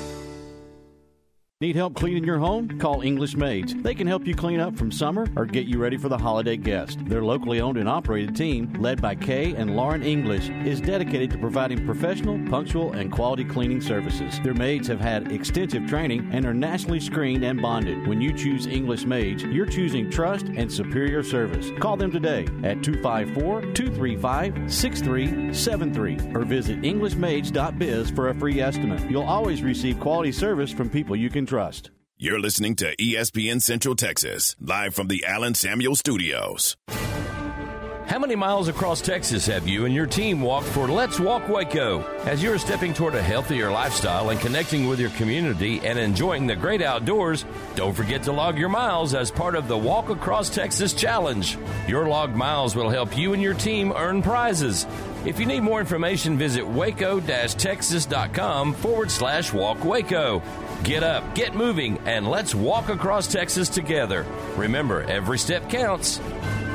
Need 1.61 1.75
help 1.75 1.93
cleaning 1.93 2.23
your 2.23 2.39
home? 2.39 2.79
Call 2.79 3.03
English 3.03 3.35
Maids. 3.35 3.75
They 3.75 3.93
can 3.93 4.07
help 4.07 4.25
you 4.25 4.33
clean 4.33 4.59
up 4.59 4.75
from 4.75 4.91
summer 4.91 5.27
or 5.35 5.45
get 5.45 5.67
you 5.67 5.77
ready 5.77 5.95
for 5.95 6.09
the 6.09 6.17
holiday 6.17 6.57
guest. 6.57 6.97
Their 7.05 7.21
locally 7.21 7.61
owned 7.61 7.77
and 7.77 7.87
operated 7.87 8.35
team, 8.35 8.73
led 8.79 8.99
by 8.99 9.13
Kay 9.13 9.53
and 9.53 9.75
Lauren 9.75 10.01
English, 10.01 10.49
is 10.65 10.81
dedicated 10.81 11.29
to 11.29 11.37
providing 11.37 11.85
professional, 11.85 12.39
punctual, 12.49 12.93
and 12.93 13.11
quality 13.11 13.43
cleaning 13.43 13.79
services. 13.79 14.39
Their 14.39 14.55
maids 14.55 14.87
have 14.87 14.99
had 14.99 15.31
extensive 15.31 15.85
training 15.85 16.27
and 16.33 16.47
are 16.47 16.53
nationally 16.55 16.99
screened 16.99 17.43
and 17.43 17.61
bonded. 17.61 18.07
When 18.07 18.21
you 18.21 18.33
choose 18.33 18.65
English 18.65 19.05
Maids, 19.05 19.43
you're 19.43 19.67
choosing 19.67 20.09
trust 20.09 20.47
and 20.47 20.71
superior 20.71 21.21
service. 21.21 21.69
Call 21.79 21.95
them 21.95 22.11
today 22.11 22.47
at 22.63 22.81
254 22.81 23.61
235 23.73 24.73
6373 24.73 26.33
or 26.33 26.43
visit 26.43 26.81
EnglishMaids.biz 26.81 28.09
for 28.09 28.29
a 28.29 28.33
free 28.33 28.59
estimate. 28.59 29.07
You'll 29.11 29.21
always 29.21 29.61
receive 29.61 29.99
quality 29.99 30.31
service 30.31 30.71
from 30.71 30.89
people 30.89 31.15
you 31.15 31.29
can 31.29 31.45
trust. 31.51 31.91
You're 32.17 32.39
listening 32.39 32.77
to 32.77 32.95
ESPN 32.95 33.61
Central 33.61 33.93
Texas, 33.93 34.55
live 34.61 34.95
from 34.95 35.09
the 35.09 35.25
Allen 35.27 35.53
Samuels 35.53 35.99
Studios. 35.99 36.77
How 38.07 38.19
many 38.19 38.35
miles 38.35 38.69
across 38.69 39.01
Texas 39.01 39.45
have 39.47 39.67
you 39.67 39.85
and 39.85 39.93
your 39.93 40.05
team 40.05 40.39
walked 40.39 40.67
for 40.67 40.87
Let's 40.87 41.19
Walk 41.19 41.49
Waco? 41.49 42.03
As 42.25 42.41
you're 42.41 42.57
stepping 42.57 42.93
toward 42.93 43.15
a 43.15 43.21
healthier 43.21 43.69
lifestyle 43.69 44.29
and 44.29 44.39
connecting 44.39 44.87
with 44.87 44.99
your 44.99 45.09
community 45.11 45.79
and 45.79 45.99
enjoying 45.99 46.47
the 46.47 46.55
great 46.55 46.81
outdoors, 46.81 47.43
don't 47.75 47.93
forget 47.93 48.23
to 48.23 48.31
log 48.31 48.57
your 48.57 48.69
miles 48.69 49.13
as 49.13 49.29
part 49.29 49.55
of 49.55 49.67
the 49.67 49.77
Walk 49.77 50.09
Across 50.09 50.51
Texas 50.51 50.93
Challenge. 50.93 51.57
Your 51.87 52.07
logged 52.07 52.35
miles 52.35 52.77
will 52.77 52.89
help 52.89 53.17
you 53.17 53.33
and 53.33 53.41
your 53.41 53.55
team 53.55 53.91
earn 53.93 54.21
prizes. 54.21 54.85
If 55.25 55.39
you 55.39 55.45
need 55.45 55.61
more 55.61 55.79
information, 55.79 56.37
visit 56.37 56.65
waco-texas.com 56.65 58.73
forward 58.73 59.11
slash 59.11 59.53
walk 59.53 59.83
Waco. 59.83 60.41
Get 60.83 61.03
up, 61.03 61.35
get 61.35 61.53
moving, 61.53 61.99
and 62.05 62.27
let's 62.27 62.55
walk 62.55 62.89
across 62.89 63.27
Texas 63.27 63.69
together. 63.69 64.25
Remember, 64.55 65.03
every 65.03 65.37
step 65.37 65.69
counts. 65.69 66.19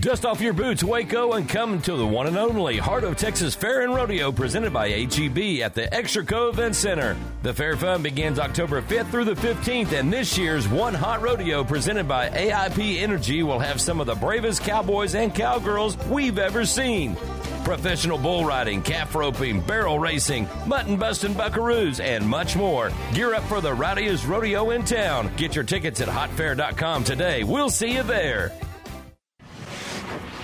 Dust 0.00 0.24
off 0.24 0.40
your 0.40 0.54
boots, 0.54 0.82
Waco, 0.82 1.34
and 1.34 1.46
come 1.46 1.82
to 1.82 1.94
the 1.94 2.06
one 2.06 2.26
and 2.26 2.38
only 2.38 2.78
Heart 2.78 3.04
of 3.04 3.18
Texas 3.18 3.54
Fair 3.54 3.82
and 3.82 3.94
Rodeo 3.94 4.32
presented 4.32 4.72
by 4.72 4.88
HEB 4.88 5.60
at 5.60 5.74
the 5.74 5.88
Extraco 5.92 6.48
Event 6.48 6.74
Center. 6.74 7.18
The 7.42 7.52
Fair 7.52 7.76
Fun 7.76 8.02
begins 8.02 8.38
October 8.38 8.80
5th 8.80 9.10
through 9.10 9.26
the 9.26 9.34
15th, 9.34 9.92
and 9.92 10.10
this 10.10 10.38
year's 10.38 10.66
One 10.66 10.94
Hot 10.94 11.20
Rodeo 11.20 11.64
presented 11.64 12.08
by 12.08 12.30
AIP 12.30 13.02
Energy 13.02 13.42
will 13.42 13.58
have 13.58 13.78
some 13.78 14.00
of 14.00 14.06
the 14.06 14.14
bravest 14.14 14.62
cowboys 14.62 15.14
and 15.14 15.34
cowgirls 15.34 15.98
we've 16.06 16.38
ever 16.38 16.64
seen. 16.64 17.14
Professional 17.62 18.16
bull 18.16 18.46
riding, 18.46 18.80
calf 18.80 19.14
roping, 19.14 19.60
barrel 19.60 19.98
racing, 19.98 20.48
mutton 20.66 20.96
busting 20.96 21.34
buckaroos, 21.34 22.02
and 22.02 22.26
much 22.26 22.56
more. 22.56 22.90
Gear 23.12 23.34
up 23.34 23.42
for 23.44 23.60
the 23.60 23.74
rowdiest 23.74 24.26
rodeo 24.26 24.70
in 24.70 24.82
town. 24.82 25.30
Get 25.36 25.54
your 25.54 25.64
tickets 25.64 26.00
at 26.00 26.08
hotfair.com 26.08 27.04
today. 27.04 27.44
We'll 27.44 27.68
see 27.68 27.92
you 27.92 28.02
there. 28.02 28.50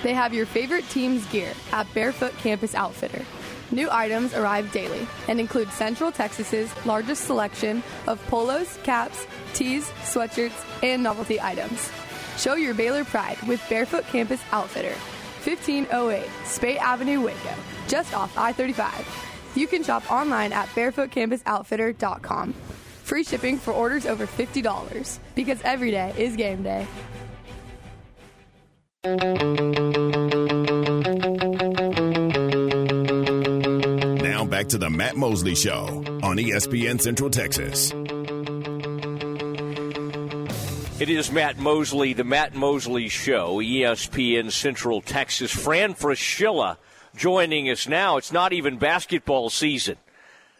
They 0.02 0.14
have 0.14 0.34
your 0.34 0.46
favorite 0.46 0.88
team's 0.88 1.26
gear 1.26 1.52
at 1.72 1.92
Barefoot 1.94 2.36
Campus 2.38 2.74
Outfitter. 2.74 3.24
New 3.70 3.88
items 3.90 4.34
arrive 4.34 4.70
daily 4.72 5.06
and 5.28 5.40
include 5.40 5.70
Central 5.72 6.12
Texas's 6.12 6.70
largest 6.86 7.24
selection 7.24 7.82
of 8.06 8.24
polos, 8.28 8.78
caps, 8.84 9.26
tees, 9.54 9.90
sweatshirts, 10.02 10.64
and 10.82 11.02
novelty 11.02 11.40
items. 11.40 11.90
Show 12.36 12.54
your 12.54 12.74
Baylor 12.74 13.04
pride 13.04 13.40
with 13.48 13.66
Barefoot 13.68 14.04
Campus 14.06 14.40
Outfitter, 14.52 14.94
1508 15.44 16.28
Speight 16.44 16.78
Avenue, 16.78 17.22
Waco, 17.22 17.54
just 17.88 18.14
off 18.14 18.36
I 18.38 18.52
35. 18.52 19.52
You 19.56 19.66
can 19.66 19.82
shop 19.82 20.10
online 20.12 20.52
at 20.52 20.68
barefootcampusoutfitter.com. 20.68 22.52
Free 22.52 23.24
shipping 23.24 23.56
for 23.56 23.72
orders 23.72 24.04
over 24.04 24.26
$50 24.26 25.18
because 25.34 25.60
every 25.62 25.90
day 25.90 26.12
is 26.18 26.36
game 26.36 26.62
day. 26.62 26.86
Now 29.06 29.14
back 34.44 34.66
to 34.70 34.78
the 34.78 34.90
Matt 34.90 35.14
Mosley 35.16 35.54
Show 35.54 36.02
on 36.24 36.38
ESPN 36.38 37.00
Central 37.00 37.30
Texas. 37.30 37.92
It 41.00 41.08
is 41.08 41.30
Matt 41.30 41.56
Mosley, 41.56 42.14
the 42.14 42.24
Matt 42.24 42.56
Mosley 42.56 43.08
Show, 43.08 43.58
ESPN 43.58 44.50
Central 44.50 45.00
Texas. 45.00 45.52
Fran 45.52 45.94
Fraschilla 45.94 46.76
joining 47.14 47.70
us 47.70 47.86
now. 47.86 48.16
It's 48.16 48.32
not 48.32 48.52
even 48.52 48.76
basketball 48.76 49.50
season. 49.50 49.98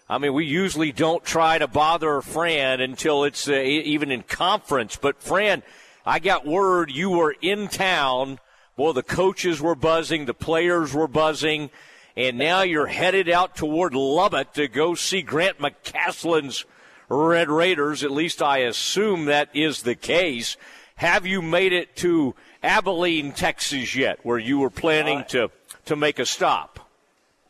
I 0.09 0.19
mean, 0.19 0.33
we 0.35 0.45
usually 0.45 0.93
don't 0.93 1.25
try 1.25 1.59
to 1.59 1.67
bother 1.67 2.21
Fran 2.21 2.81
until 2.81 3.25
it's 3.25 3.49
uh, 3.49 3.55
even 3.55 4.13
in 4.13 4.23
conference. 4.23 4.95
But 4.95 5.21
Fran, 5.21 5.65
I 6.07 6.21
got 6.21 6.47
word 6.47 6.93
you 6.93 7.11
were 7.11 7.35
in 7.43 7.67
town. 7.67 8.39
Boy, 8.77 8.93
the 8.93 9.03
coaches 9.03 9.61
were 9.61 9.75
buzzing, 9.75 10.27
the 10.27 10.35
players 10.35 10.95
were 10.95 11.09
buzzing, 11.09 11.71
and 12.17 12.39
now 12.39 12.63
you're 12.63 12.87
headed 12.87 13.29
out 13.29 13.57
toward 13.57 13.93
Lubbock 13.93 14.53
to 14.53 14.69
go 14.69 14.95
see 14.95 15.23
Grant 15.23 15.59
McCasland's 15.59 16.65
Red 17.09 17.51
Raiders. 17.51 18.05
At 18.05 18.13
least 18.13 18.41
I 18.41 18.59
assume 18.59 19.25
that 19.25 19.49
is 19.53 19.83
the 19.83 19.97
case. 19.97 20.57
Have 20.95 21.27
you 21.27 21.43
made 21.43 21.73
it 21.73 21.97
to 21.97 22.37
Abilene, 22.63 23.33
Texas 23.33 23.97
yet, 23.97 24.21
where 24.23 24.39
you 24.39 24.61
were 24.61 24.71
planning 24.71 25.19
uh, 25.19 25.25
to, 25.25 25.51
to 25.87 25.97
make 25.97 26.21
a 26.21 26.27
stop? 26.27 26.86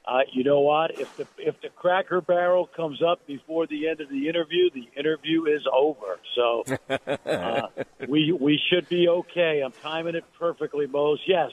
Uh, 0.06 0.20
you 0.30 0.44
know 0.44 0.60
what? 0.60 1.00
If 1.00 1.16
the 1.16 1.26
if 1.38 1.60
the 1.60 1.68
Cracker 1.68 2.20
Barrel 2.20 2.68
comes 2.68 3.02
up 3.02 3.26
before 3.26 3.66
the 3.66 3.88
end 3.88 4.00
of 4.00 4.08
the 4.08 4.28
interview, 4.28 4.70
the 4.70 4.88
interview 4.96 5.46
is 5.46 5.62
over. 5.72 6.20
So 6.36 6.64
uh, 7.26 7.68
we 8.08 8.30
we 8.30 8.60
should 8.70 8.88
be 8.88 9.08
okay. 9.08 9.62
I'm 9.64 9.72
timing 9.72 10.14
it 10.14 10.24
perfectly, 10.38 10.86
Mose. 10.86 11.20
Yes, 11.26 11.50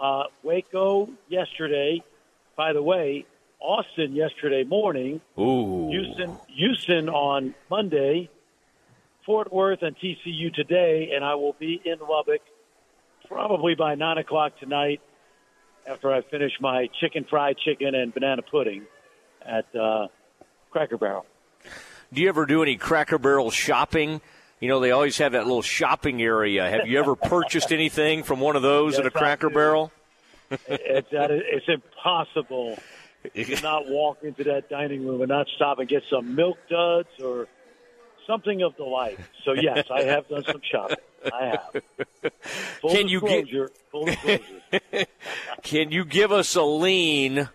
uh, 0.00 0.24
Waco 0.44 1.08
yesterday. 1.28 2.04
By 2.54 2.72
the 2.72 2.82
way, 2.82 3.26
Austin 3.58 4.14
yesterday 4.14 4.62
morning. 4.62 5.20
Ooh. 5.36 5.88
Houston 5.90 6.36
Houston 6.48 7.08
on 7.08 7.54
Monday. 7.68 8.30
Fort 9.26 9.52
Worth 9.52 9.82
and 9.82 9.96
TCU 9.96 10.52
today, 10.54 11.10
and 11.14 11.24
I 11.24 11.34
will 11.34 11.54
be 11.58 11.80
in 11.84 11.98
Lubbock 11.98 12.40
probably 13.28 13.74
by 13.74 13.94
nine 13.94 14.18
o'clock 14.18 14.58
tonight 14.58 15.00
after 15.90 16.12
I 16.12 16.22
finish 16.22 16.52
my 16.60 16.88
chicken 17.00 17.26
fried 17.28 17.56
chicken 17.58 17.94
and 17.94 18.14
banana 18.14 18.42
pudding 18.42 18.86
at 19.44 19.66
uh, 19.74 20.06
Cracker 20.70 20.96
Barrel. 20.98 21.26
Do 22.12 22.20
you 22.22 22.28
ever 22.28 22.46
do 22.46 22.62
any 22.62 22.76
Cracker 22.76 23.18
Barrel 23.18 23.50
shopping? 23.50 24.20
You 24.60 24.68
know, 24.68 24.80
they 24.80 24.90
always 24.90 25.18
have 25.18 25.32
that 25.32 25.44
little 25.46 25.62
shopping 25.62 26.22
area. 26.22 26.68
Have 26.68 26.86
you 26.86 26.98
ever 26.98 27.16
purchased 27.16 27.72
anything 27.72 28.22
from 28.22 28.40
one 28.40 28.56
of 28.56 28.62
those 28.62 28.92
Yes, 28.92 29.00
at 29.00 29.06
a 29.06 29.10
Cracker. 29.10 29.50
Barrel? 29.50 29.90
it's, 30.50 31.08
it's 31.12 31.66
impossible 31.68 32.78
to 33.34 33.62
not 33.62 33.88
walk 33.88 34.18
into 34.22 34.44
that 34.44 34.68
dining 34.68 35.06
room 35.06 35.20
and 35.22 35.28
not 35.28 35.46
stop 35.56 35.78
and 35.78 35.88
get 35.88 36.02
some 36.10 36.34
milk 36.34 36.58
duds 36.68 37.08
or 37.22 37.48
something 38.30 38.62
of 38.62 38.76
the 38.76 38.84
like. 38.84 39.18
So 39.44 39.52
yes, 39.52 39.86
I 39.90 40.02
have 40.04 40.28
done 40.28 40.44
some 40.44 40.60
shopping. 40.62 40.96
I 41.32 41.44
have. 41.46 41.82
Full 42.80 42.90
Can 42.90 43.08
you 43.08 43.20
get-. 43.20 43.48
Full. 43.90 44.08
Can 45.62 45.90
you 45.90 46.04
give 46.04 46.32
us 46.32 46.54
a 46.54 46.62
lean 46.62 47.48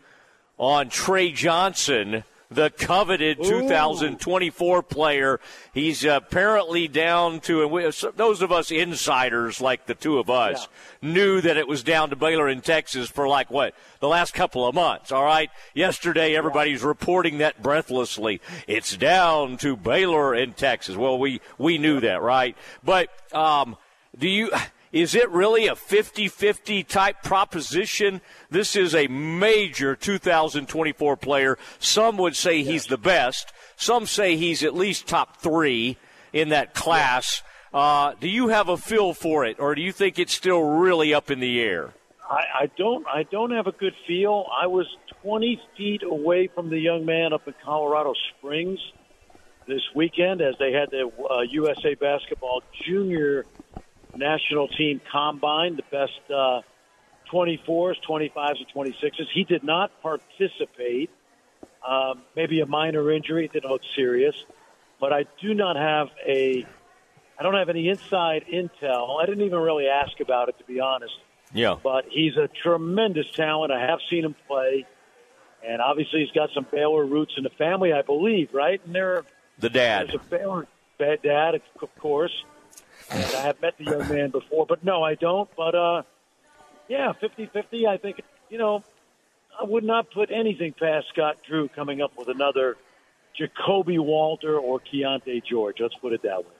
on 0.57 0.89
Tre 0.89 1.31
Johnson, 1.31 2.23
the 2.55 2.69
coveted 2.69 3.43
2024 3.43 4.83
player? 4.83 5.39
He's 5.73 6.03
apparently 6.03 6.87
down 6.87 7.39
to, 7.41 7.61
and 7.61 7.71
we, 7.71 7.91
those 8.15 8.41
of 8.41 8.51
us 8.51 8.71
insiders, 8.71 9.61
like 9.61 9.85
the 9.85 9.95
two 9.95 10.17
of 10.17 10.29
us, 10.29 10.67
knew 11.01 11.41
that 11.41 11.57
it 11.57 11.67
was 11.67 11.83
down 11.83 12.09
to 12.09 12.15
Baylor 12.15 12.49
in 12.49 12.61
Texas 12.61 13.09
for 13.09 13.27
like 13.27 13.51
what 13.51 13.75
the 13.99 14.07
last 14.07 14.33
couple 14.33 14.67
of 14.67 14.73
months. 14.73 15.11
All 15.11 15.23
right, 15.23 15.49
yesterday 15.73 16.35
everybody's 16.35 16.83
reporting 16.83 17.39
that 17.39 17.61
breathlessly. 17.61 18.41
It's 18.67 18.95
down 18.97 19.57
to 19.57 19.75
Baylor 19.75 20.33
in 20.33 20.53
Texas. 20.53 20.95
Well, 20.95 21.19
we 21.19 21.41
we 21.57 21.77
knew 21.77 21.99
that, 21.99 22.21
right? 22.21 22.55
But 22.83 23.09
um, 23.33 23.77
do 24.17 24.27
you? 24.27 24.51
Is 24.95 25.13
it 25.13 25.29
really 25.29 25.67
a 25.67 25.75
50 25.75 26.29
50 26.29 26.85
type 26.85 27.21
proposition? 27.21 28.21
This 28.49 28.77
is 28.77 28.95
a 28.95 29.07
major 29.07 29.93
2024 29.93 31.17
player. 31.17 31.57
Some 31.79 32.15
would 32.15 32.33
say 32.33 32.63
he's 32.63 32.85
the 32.85 32.97
best. 32.97 33.51
Some 33.75 34.05
say 34.05 34.37
he's 34.37 34.63
at 34.63 34.73
least 34.73 35.05
top 35.05 35.35
three 35.35 35.97
in 36.31 36.47
that 36.49 36.73
class. 36.73 37.43
Uh, 37.73 38.13
do 38.21 38.29
you 38.29 38.47
have 38.47 38.69
a 38.69 38.77
feel 38.77 39.13
for 39.13 39.43
it, 39.43 39.59
or 39.59 39.75
do 39.75 39.81
you 39.81 39.91
think 39.91 40.17
it's 40.17 40.31
still 40.31 40.61
really 40.61 41.13
up 41.13 41.29
in 41.29 41.41
the 41.41 41.59
air? 41.59 41.93
I, 42.31 42.43
I 42.61 42.71
don't. 42.77 43.05
I 43.05 43.23
don't 43.23 43.51
have 43.51 43.67
a 43.67 43.73
good 43.73 43.95
feel. 44.07 44.47
I 44.57 44.67
was 44.67 44.87
20 45.23 45.61
feet 45.75 46.03
away 46.03 46.47
from 46.47 46.69
the 46.69 46.79
young 46.79 47.05
man 47.05 47.33
up 47.33 47.45
in 47.49 47.53
Colorado 47.65 48.13
Springs 48.29 48.79
this 49.67 49.81
weekend 49.93 50.41
as 50.41 50.55
they 50.57 50.71
had 50.71 50.89
the 50.91 51.11
uh, 51.29 51.41
USA 51.41 51.95
basketball 51.95 52.61
junior 52.85 53.45
national 54.17 54.67
team 54.69 55.01
combine, 55.11 55.75
the 55.75 55.83
best 55.91 56.19
uh, 56.29 56.61
24s, 57.31 57.95
25s, 58.07 58.55
and 58.59 58.67
26s. 58.75 59.27
He 59.33 59.43
did 59.43 59.63
not 59.63 59.91
participate. 60.01 61.09
Um, 61.87 62.23
maybe 62.35 62.61
a 62.61 62.65
minor 62.65 63.11
injury, 63.11 63.47
didn't 63.51 63.69
look 63.69 63.81
serious, 63.95 64.35
but 64.99 65.13
I 65.13 65.25
do 65.41 65.53
not 65.53 65.75
have 65.75 66.07
a. 66.27 66.65
I 67.37 67.43
don't 67.43 67.53
have 67.55 67.69
any 67.69 67.89
inside 67.89 68.45
intel. 68.51 69.21
I 69.21 69.25
didn't 69.25 69.43
even 69.45 69.59
really 69.59 69.87
ask 69.87 70.19
about 70.19 70.47
it, 70.49 70.57
to 70.59 70.63
be 70.63 70.79
honest 70.79 71.13
Yeah. 71.53 71.75
but 71.83 72.05
he's 72.09 72.37
a 72.37 72.47
tremendous 72.63 73.29
talent. 73.35 73.71
I 73.73 73.81
have 73.85 73.99
seen 74.09 74.23
him 74.23 74.35
play, 74.47 74.85
and 75.67 75.81
obviously 75.81 76.21
he's 76.21 76.31
got 76.31 76.49
some 76.55 76.65
Baylor 76.71 77.05
roots 77.05 77.33
in 77.37 77.43
the 77.43 77.49
family, 77.51 77.91
I 77.93 78.01
believe, 78.03 78.49
right? 78.53 78.79
And 78.85 78.95
there, 78.95 79.25
The 79.59 79.69
dad. 79.69 80.07
there's 80.07 80.15
a 80.15 80.29
Baylor 80.29 80.65
bad 80.97 81.21
dad, 81.23 81.55
of 81.81 81.95
course. 81.99 82.31
And 83.11 83.35
I 83.35 83.41
have 83.41 83.61
met 83.61 83.77
the 83.77 83.85
young 83.85 84.07
man 84.09 84.31
before, 84.31 84.65
but 84.65 84.83
no, 84.83 85.03
I 85.03 85.15
don't. 85.15 85.49
But 85.55 85.75
uh, 85.75 86.03
yeah, 86.87 87.13
50-50, 87.21 87.87
I 87.87 87.97
think 87.97 88.21
you 88.49 88.57
know, 88.57 88.83
I 89.59 89.63
would 89.63 89.83
not 89.83 90.11
put 90.11 90.31
anything 90.31 90.73
past 90.73 91.07
Scott 91.13 91.37
Drew 91.47 91.67
coming 91.69 92.01
up 92.01 92.11
with 92.17 92.27
another 92.27 92.77
Ja'Kobe 93.39 93.99
Walter 93.99 94.57
or 94.57 94.79
Keyonte 94.79 95.43
George. 95.45 95.77
Let's 95.79 95.95
put 95.95 96.13
it 96.13 96.23
that 96.23 96.39
way. 96.39 96.51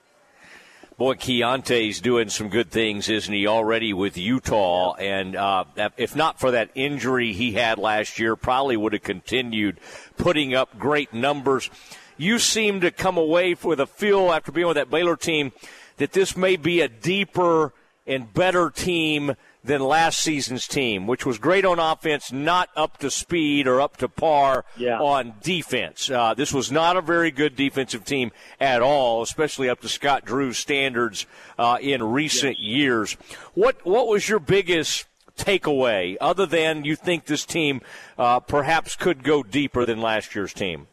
Boy, 0.98 1.12
Keyonte's 1.12 2.00
doing 2.00 2.30
some 2.30 2.48
good 2.48 2.70
things, 2.70 3.10
isn't 3.10 3.32
he, 3.32 3.46
already 3.46 3.92
with 3.92 4.16
Utah? 4.16 4.94
And 4.94 5.36
uh, 5.36 5.64
if 5.98 6.16
not 6.16 6.40
for 6.40 6.52
that 6.52 6.70
injury 6.74 7.34
he 7.34 7.52
had 7.52 7.78
last 7.78 8.18
year, 8.18 8.34
probably 8.34 8.78
would 8.78 8.94
have 8.94 9.02
continued 9.02 9.78
putting 10.16 10.54
up 10.54 10.78
great 10.78 11.12
numbers. 11.12 11.68
You 12.16 12.38
seem 12.38 12.80
to 12.80 12.90
come 12.90 13.18
away 13.18 13.54
with 13.62 13.78
a 13.78 13.86
feel 13.86 14.32
after 14.32 14.50
being 14.52 14.66
with 14.66 14.76
that 14.76 14.90
Baylor 14.90 15.16
team 15.16 15.52
that 15.96 16.12
this 16.12 16.36
may 16.36 16.56
be 16.56 16.80
a 16.80 16.88
deeper 16.88 17.72
and 18.06 18.32
better 18.32 18.70
team 18.70 19.34
than 19.64 19.80
last 19.80 20.20
season's 20.20 20.68
team, 20.68 21.08
which 21.08 21.26
was 21.26 21.38
great 21.38 21.64
on 21.64 21.80
offense, 21.80 22.30
not 22.30 22.68
up 22.76 22.98
to 22.98 23.10
speed 23.10 23.66
or 23.66 23.80
up 23.80 23.96
to 23.96 24.08
par 24.08 24.64
Yeah. 24.76 25.00
on 25.00 25.34
defense. 25.42 26.08
Uh, 26.08 26.34
this 26.34 26.54
was 26.54 26.70
not 26.70 26.96
a 26.96 27.00
very 27.00 27.32
good 27.32 27.56
defensive 27.56 28.04
team 28.04 28.30
at 28.60 28.80
all, 28.80 29.22
especially 29.22 29.68
up 29.68 29.80
to 29.80 29.88
Scott 29.88 30.24
Drew's 30.24 30.56
standards 30.56 31.26
uh, 31.58 31.78
in 31.80 32.00
recent 32.04 32.60
years. 32.60 33.14
What 33.54 33.84
what 33.84 34.06
was 34.06 34.28
your 34.28 34.38
biggest 34.38 35.06
takeaway, 35.36 36.16
other 36.20 36.46
than 36.46 36.84
you 36.84 36.94
think 36.94 37.26
this 37.26 37.44
team 37.44 37.80
uh, 38.16 38.38
perhaps 38.40 38.94
could 38.94 39.24
go 39.24 39.42
deeper 39.42 39.84
than 39.84 40.00
last 40.00 40.34
year's 40.36 40.52
team? 40.52 40.86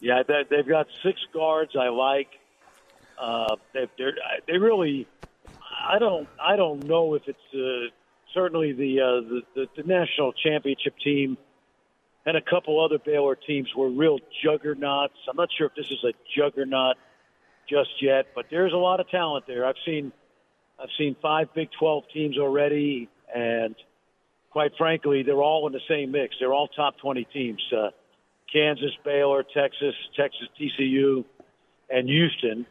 Yeah, 0.00 0.22
they've 0.50 0.68
got 0.68 0.88
six 1.04 1.20
guards 1.32 1.76
I 1.78 1.88
like. 1.88 2.28
Uh, 3.20 3.56
they, 3.72 3.88
they're, 3.98 4.14
they 4.46 4.58
really, 4.58 5.06
I 5.88 5.98
don't, 5.98 6.28
I 6.40 6.56
don't 6.56 6.84
know 6.84 7.14
if 7.14 7.22
it's 7.26 7.38
uh, 7.54 7.90
certainly 8.34 8.72
the, 8.72 9.00
uh, 9.00 9.28
the, 9.28 9.42
the 9.54 9.82
the 9.82 9.82
national 9.82 10.32
championship 10.32 10.94
team 11.02 11.36
and 12.24 12.36
a 12.36 12.40
couple 12.40 12.82
other 12.82 12.98
Baylor 12.98 13.34
teams 13.34 13.68
were 13.76 13.90
real 13.90 14.18
juggernauts. 14.44 15.14
I'm 15.28 15.36
not 15.36 15.48
sure 15.56 15.66
if 15.66 15.74
this 15.74 15.90
is 15.90 16.04
a 16.04 16.12
juggernaut 16.36 16.96
just 17.68 17.90
yet, 18.00 18.26
but 18.34 18.46
there's 18.50 18.72
a 18.72 18.76
lot 18.76 19.00
of 19.00 19.08
talent 19.08 19.46
there. 19.46 19.66
I've 19.66 19.76
seen 19.84 20.12
I've 20.78 20.90
seen 20.98 21.16
five 21.20 21.52
Big 21.54 21.68
12 21.78 22.04
teams 22.12 22.38
already, 22.38 23.08
and 23.34 23.74
quite 24.50 24.72
frankly, 24.76 25.22
they're 25.22 25.42
all 25.42 25.66
in 25.66 25.72
the 25.72 25.80
same 25.88 26.12
mix. 26.12 26.36
They're 26.38 26.52
all 26.52 26.68
top 26.68 26.98
20 26.98 27.24
teams: 27.32 27.62
uh, 27.76 27.90
Kansas, 28.52 28.92
Baylor, 29.04 29.42
Texas, 29.42 29.94
Texas, 30.16 30.48
TCU, 30.60 31.24
and 31.90 32.08
Houston. 32.08 32.66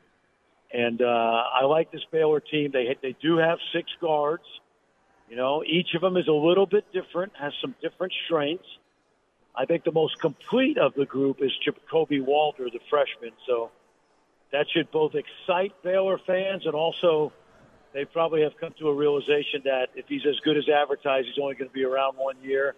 And 0.73 1.01
uh, 1.01 1.05
I 1.05 1.65
like 1.65 1.91
this 1.91 2.03
Baylor 2.11 2.39
team. 2.39 2.71
They 2.71 2.95
they 3.01 3.15
do 3.21 3.37
have 3.37 3.59
six 3.73 3.89
guards. 3.99 4.43
You 5.29 5.35
know, 5.35 5.63
each 5.65 5.93
of 5.95 6.01
them 6.01 6.17
is 6.17 6.27
a 6.27 6.33
little 6.33 6.65
bit 6.65 6.85
different, 6.91 7.33
has 7.39 7.53
some 7.61 7.75
different 7.81 8.13
strengths. 8.25 8.67
I 9.55 9.65
think 9.65 9.83
the 9.83 9.91
most 9.91 10.19
complete 10.19 10.77
of 10.77 10.93
the 10.93 11.05
group 11.05 11.41
is 11.41 11.51
Ja'Kobe 11.65 12.23
Walter, 12.23 12.65
the 12.65 12.79
freshman. 12.89 13.31
So 13.47 13.71
that 14.51 14.65
should 14.73 14.91
both 14.91 15.13
excite 15.15 15.73
Baylor 15.83 16.19
fans 16.25 16.65
and 16.65 16.73
also 16.73 17.33
they 17.93 18.05
probably 18.05 18.43
have 18.43 18.53
come 18.59 18.73
to 18.79 18.87
a 18.87 18.93
realization 18.93 19.61
that 19.65 19.87
if 19.95 20.05
he's 20.07 20.25
as 20.25 20.39
good 20.41 20.57
as 20.57 20.69
advertised, 20.69 21.27
he's 21.27 21.41
only 21.41 21.55
going 21.55 21.69
to 21.69 21.73
be 21.73 21.83
around 21.83 22.15
one 22.15 22.35
year. 22.41 22.75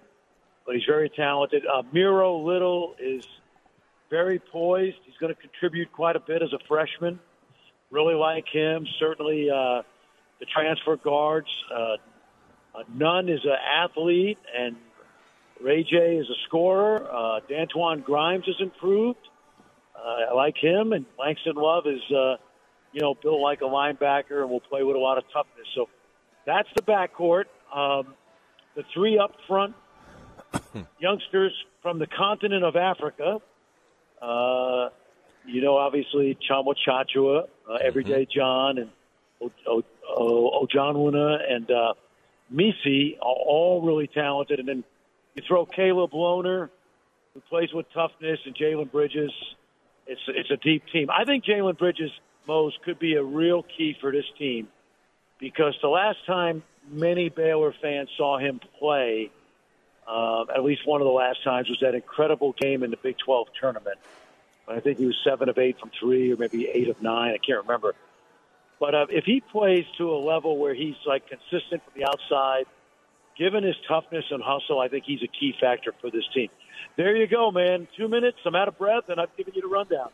But 0.66 0.76
he's 0.76 0.86
very 0.88 1.10
talented. 1.10 1.64
Uh, 1.66 1.84
Miro 1.92 2.40
Little 2.40 2.96
is 3.00 3.26
very 4.10 4.40
poised. 4.40 4.98
He's 5.06 5.18
going 5.20 5.34
to 5.34 5.40
contribute 5.40 5.92
quite 5.92 6.16
a 6.16 6.20
bit 6.20 6.42
as 6.42 6.54
a 6.54 6.60
freshman. 6.68 7.20
Really 7.94 8.16
like 8.16 8.46
him. 8.52 8.88
Certainly 9.00 9.52
uh, 9.52 9.84
the 10.40 10.48
transfer 10.52 10.96
guards. 10.98 11.48
Uh, 11.72 11.98
Nunn 12.92 13.30
is 13.30 13.42
an 13.46 13.52
athlete, 13.52 14.40
and 14.58 14.76
Ray 15.62 15.84
J 15.84 16.18
is 16.18 16.28
a 16.28 16.34
scorer. 16.48 17.08
Uh, 17.08 17.40
Dantwan 17.48 18.04
Grimes 18.04 18.46
has 18.48 18.56
improved. 18.60 19.20
Uh, 19.96 20.32
I 20.32 20.34
like 20.34 20.58
him, 20.58 20.92
and 20.92 21.06
Langston 21.20 21.54
Love 21.56 21.86
is, 21.86 22.02
uh, 22.12 22.38
you 22.94 23.02
know, 23.02 23.14
built 23.14 23.40
like 23.40 23.62
a 23.62 23.66
linebacker 23.66 24.42
and 24.42 24.50
will 24.50 24.60
play 24.60 24.82
with 24.82 24.96
a 24.96 25.00
lot 25.00 25.20
of 25.20 25.26
toughness. 25.32 25.68
So 25.76 25.88
that's 26.48 26.70
the 26.76 26.82
backcourt. 26.82 27.46
Um, 27.72 28.16
the 28.76 28.84
three 28.92 29.20
up 29.20 29.36
front 29.48 29.76
youngsters 31.00 31.54
from 31.84 32.00
the 32.00 32.08
continent 32.08 32.64
of 32.64 32.76
Africa. 32.76 33.38
Uh, 34.20 34.90
you 35.46 35.62
know, 35.62 35.78
obviously 35.78 36.38
Tchamwa 36.50 36.74
Tchatchoua, 36.88 37.48
uh, 37.70 37.74
Everyday 37.76 38.26
John, 38.34 38.78
and 38.78 38.90
o- 39.42 39.84
o- 40.08 40.66
Ojianwuna 40.66 41.52
and 41.52 41.70
uh, 41.72 41.94
Missi 42.50 43.18
are 43.22 43.26
all 43.26 43.82
really 43.82 44.08
talented. 44.08 44.60
And 44.60 44.68
then 44.68 44.84
you 45.36 45.44
throw 45.48 45.66
Caleb 45.66 46.12
Lohner, 46.12 46.70
who 47.34 47.40
plays 47.50 47.74
with 47.74 47.86
toughness, 47.94 48.40
and 48.46 48.56
Jalen 48.56 48.92
Bridges. 48.92 49.32
It's 50.08 50.22
it's 50.28 50.52
a 50.52 50.58
deep 50.58 50.84
team. 50.92 51.10
I 51.10 51.24
think 51.26 51.46
Jalen 51.46 51.78
Bridges 51.78 52.12
Mose 52.48 52.78
could 52.84 53.00
be 53.00 53.16
a 53.16 53.24
real 53.24 53.64
key 53.64 53.96
for 54.00 54.12
this 54.12 54.26
team 54.38 54.68
because 55.40 55.76
the 55.82 55.88
last 55.88 56.18
time 56.26 56.62
many 56.92 57.30
Baylor 57.30 57.74
fans 57.82 58.10
saw 58.18 58.38
him 58.38 58.60
play, 58.80 59.32
uh, 60.08 60.44
at 60.54 60.64
least 60.64 60.86
one 60.86 61.00
of 61.02 61.06
the 61.06 61.12
last 61.14 61.42
times, 61.44 61.70
was 61.70 61.80
that 61.82 61.96
incredible 61.96 62.54
game 62.60 62.84
in 62.84 62.92
the 62.92 62.98
Big 62.98 63.18
12 63.18 63.48
tournament. 63.60 63.98
I 64.68 64.80
think 64.80 64.98
he 64.98 65.06
was 65.06 65.16
seven 65.24 65.50
of 65.50 65.58
eight 65.58 65.80
from 65.80 65.92
three, 66.00 66.32
or 66.32 66.38
maybe 66.38 66.68
eight 66.68 66.90
of 66.90 67.02
nine. 67.02 67.34
I 67.34 67.38
can't 67.38 67.62
remember. 67.64 67.96
But 68.80 68.96
uh, 68.96 69.06
if 69.10 69.26
he 69.26 69.42
plays 69.52 69.86
to 69.98 70.12
a 70.12 70.20
level 70.20 70.58
where 70.58 70.74
he's 70.74 70.96
like 71.06 71.24
consistent 71.28 71.84
from 71.84 71.94
the 71.96 72.06
outside, 72.06 72.66
given 73.38 73.64
his 73.64 73.76
toughness 73.88 74.26
and 74.30 74.42
hustle, 74.44 74.80
I 74.80 74.88
think 74.88 75.06
he's 75.06 75.22
a 75.24 75.28
key 75.28 75.54
factor 75.60 75.94
for 76.02 76.10
this 76.10 76.24
team. 76.34 76.50
There 76.98 77.16
you 77.16 77.28
go, 77.28 77.52
man. 77.52 77.88
Two 77.98 78.08
minutes. 78.08 78.38
I'm 78.46 78.56
out 78.56 78.68
of 78.68 78.78
breath, 78.78 79.06
and 79.10 79.20
I've 79.20 79.36
given 79.38 79.54
you 79.56 79.62
the 79.62 79.68
rundown. 79.68 80.10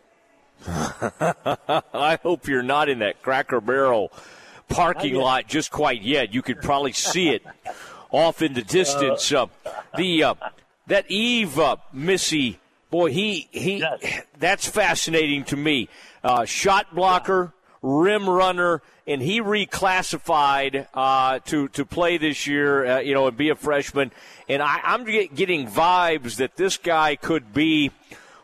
I 1.94 2.20
hope 2.22 2.48
you're 2.48 2.64
not 2.64 2.90
in 2.90 3.00
that 3.00 3.22
Cracker 3.22 3.62
Barrel 3.62 4.12
parking 4.68 5.16
lot 5.16 5.48
just 5.48 5.72
quite 5.72 6.02
yet. 6.02 6.34
You 6.34 6.42
could 6.42 6.62
probably 6.62 6.94
see 6.94 7.30
it 7.30 7.44
off 8.12 8.42
in 8.42 8.54
the 8.54 8.62
distance. 8.62 9.32
Uh, 9.32 9.48
the 9.98 10.24
uh, 10.24 10.36
that 10.88 11.06
Yves 11.10 11.58
uh, 11.58 11.78
Missi 11.94 12.60
boy, 12.90 13.12
he 13.12 13.48
he 13.52 13.80
yes. 13.80 14.22
that's 14.38 14.68
fascinating 14.68 15.44
to 15.46 15.58
me. 15.58 15.90
Uh, 16.24 16.46
shot 16.46 16.94
blocker, 16.94 17.54
rim 17.82 18.30
runner, 18.30 18.82
and 19.08 19.22
he 19.22 19.42
reclassified 19.42 20.88
uh, 20.94 21.40
to 21.46 21.68
to 21.70 21.86
play 21.86 22.18
this 22.18 22.48
year. 22.48 22.86
Uh, 22.86 23.00
you 23.00 23.14
know, 23.14 23.28
and 23.28 23.38
be 23.38 23.50
a 23.50 23.56
freshman. 23.56 24.12
And 24.48 24.62
I, 24.62 24.80
I'm 24.84 25.06
getting 25.06 25.68
vibes 25.68 26.38
that 26.38 26.56
this 26.56 26.78
guy 26.78 27.16
could 27.16 27.54
be 27.54 27.92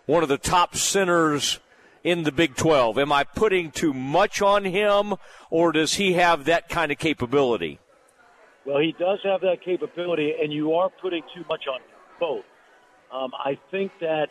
one 0.05 0.23
of 0.23 0.29
the 0.29 0.37
top 0.37 0.75
centers 0.75 1.59
in 2.03 2.23
the 2.23 2.31
Big 2.31 2.55
12. 2.55 2.99
Am 2.99 3.11
I 3.11 3.23
putting 3.23 3.71
too 3.71 3.91
much 3.91 4.41
on 4.41 4.63
him, 4.63 5.15
or 5.49 5.71
does 5.71 5.95
he 5.95 6.13
have 6.13 6.45
that 6.45 6.69
kind 6.69 6.91
of 6.91 6.99
capability? 6.99 7.79
Well, 8.65 8.79
he 8.79 8.95
does 8.97 9.19
have 9.23 9.41
that 9.41 9.63
capability, 9.65 10.33
and 10.39 10.53
you 10.53 10.73
are 10.73 10.89
putting 11.01 11.23
too 11.33 11.43
much 11.49 11.63
on 11.67 11.81
him, 11.81 11.87
both. 12.19 12.45
Um, 13.15 13.31
I 13.33 13.57
think 13.71 13.91
that 14.01 14.27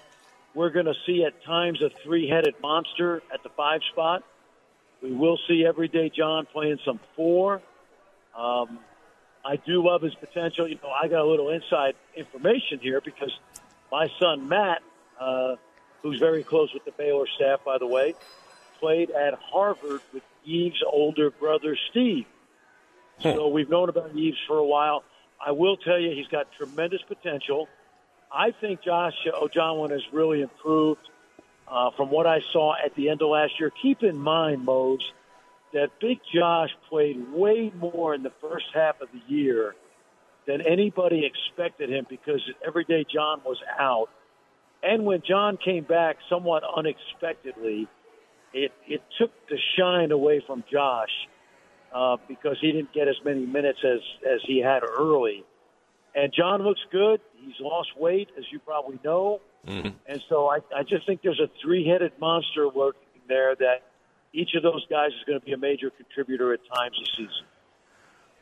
we're 0.54 0.70
going 0.70 0.86
to 0.86 0.94
see 1.06 1.24
at 1.24 1.42
times 1.44 1.80
a 1.80 1.90
three 2.04 2.28
headed 2.28 2.54
monster 2.60 3.22
at 3.32 3.42
the 3.42 3.48
five 3.50 3.80
spot. 3.92 4.22
We 5.02 5.12
will 5.12 5.38
see 5.48 5.64
everyday 5.66 6.10
John 6.10 6.46
playing 6.52 6.78
some 6.84 7.00
four. 7.16 7.62
Um, 8.36 8.78
I 9.44 9.56
do 9.56 9.84
love 9.86 10.02
his 10.02 10.14
potential. 10.14 10.68
You 10.68 10.78
know, 10.82 10.90
I 10.90 11.08
got 11.08 11.20
a 11.20 11.28
little 11.28 11.50
inside 11.50 11.94
information 12.16 12.78
here 12.80 13.00
because 13.00 13.32
my 13.90 14.08
son 14.20 14.48
Matt, 14.48 14.82
uh, 15.20 15.56
who's 16.02 16.18
very 16.18 16.42
close 16.42 16.72
with 16.74 16.84
the 16.84 16.92
Baylor 16.92 17.26
staff, 17.36 17.60
by 17.64 17.78
the 17.78 17.86
way, 17.86 18.14
played 18.80 19.10
at 19.10 19.34
Harvard 19.34 20.00
with 20.12 20.22
Yves's 20.46 20.82
older 20.90 21.30
brother 21.30 21.76
Steve. 21.90 22.26
So 23.22 23.48
we've 23.48 23.70
known 23.70 23.88
about 23.88 24.14
Eves 24.14 24.38
for 24.46 24.58
a 24.58 24.64
while. 24.64 25.04
I 25.44 25.52
will 25.52 25.76
tell 25.76 25.98
you, 25.98 26.10
he's 26.10 26.26
got 26.28 26.50
tremendous 26.52 27.00
potential. 27.02 27.68
I 28.34 28.50
think 28.50 28.82
Josh 28.82 29.14
Ojianwuna 29.26 29.92
has 29.92 30.02
really 30.12 30.42
improved 30.42 31.08
uh, 31.68 31.90
from 31.96 32.10
what 32.10 32.26
I 32.26 32.40
saw 32.52 32.74
at 32.74 32.94
the 32.96 33.08
end 33.08 33.22
of 33.22 33.28
last 33.28 33.60
year. 33.60 33.70
Keep 33.70 34.02
in 34.02 34.18
mind, 34.18 34.64
Mose, 34.64 35.12
that 35.72 35.90
Big 36.00 36.18
Josh 36.34 36.70
played 36.88 37.32
way 37.32 37.72
more 37.78 38.14
in 38.14 38.22
the 38.22 38.32
first 38.40 38.66
half 38.74 39.00
of 39.00 39.08
the 39.12 39.34
year 39.34 39.74
than 40.46 40.60
anybody 40.60 41.24
expected 41.24 41.90
him 41.90 42.06
because 42.08 42.40
everyday 42.66 43.04
John 43.04 43.40
was 43.44 43.58
out. 43.78 44.08
And 44.82 45.04
when 45.04 45.22
John 45.26 45.56
came 45.56 45.84
back 45.84 46.18
somewhat 46.28 46.62
unexpectedly, 46.76 47.88
it, 48.52 48.72
it 48.86 49.02
took 49.18 49.30
the 49.48 49.58
shine 49.76 50.10
away 50.10 50.42
from 50.46 50.64
Josh 50.70 51.28
uh, 51.94 52.16
because 52.28 52.58
he 52.60 52.72
didn't 52.72 52.92
get 52.92 53.08
as 53.08 53.16
many 53.24 53.46
minutes 53.46 53.78
as, 53.84 54.00
as 54.28 54.40
he 54.44 54.58
had 54.58 54.82
early. 54.82 55.44
And 56.14 56.32
John 56.32 56.62
looks 56.62 56.80
good. 56.92 57.20
He's 57.36 57.54
lost 57.60 57.88
weight, 57.98 58.28
as 58.38 58.44
you 58.52 58.60
probably 58.60 58.98
know. 59.04 59.40
Mm-hmm. 59.66 59.88
And 60.06 60.22
so 60.28 60.48
I, 60.48 60.58
I 60.74 60.82
just 60.82 61.06
think 61.06 61.22
there's 61.22 61.40
a 61.40 61.50
three 61.62 61.86
headed 61.86 62.12
monster 62.20 62.68
working 62.68 63.00
there 63.28 63.54
that 63.56 63.82
each 64.32 64.50
of 64.56 64.62
those 64.62 64.86
guys 64.88 65.10
is 65.10 65.24
going 65.26 65.38
to 65.38 65.44
be 65.44 65.52
a 65.52 65.56
major 65.56 65.90
contributor 65.90 66.52
at 66.52 66.60
times 66.72 66.96
this 66.98 67.08
season. 67.16 67.46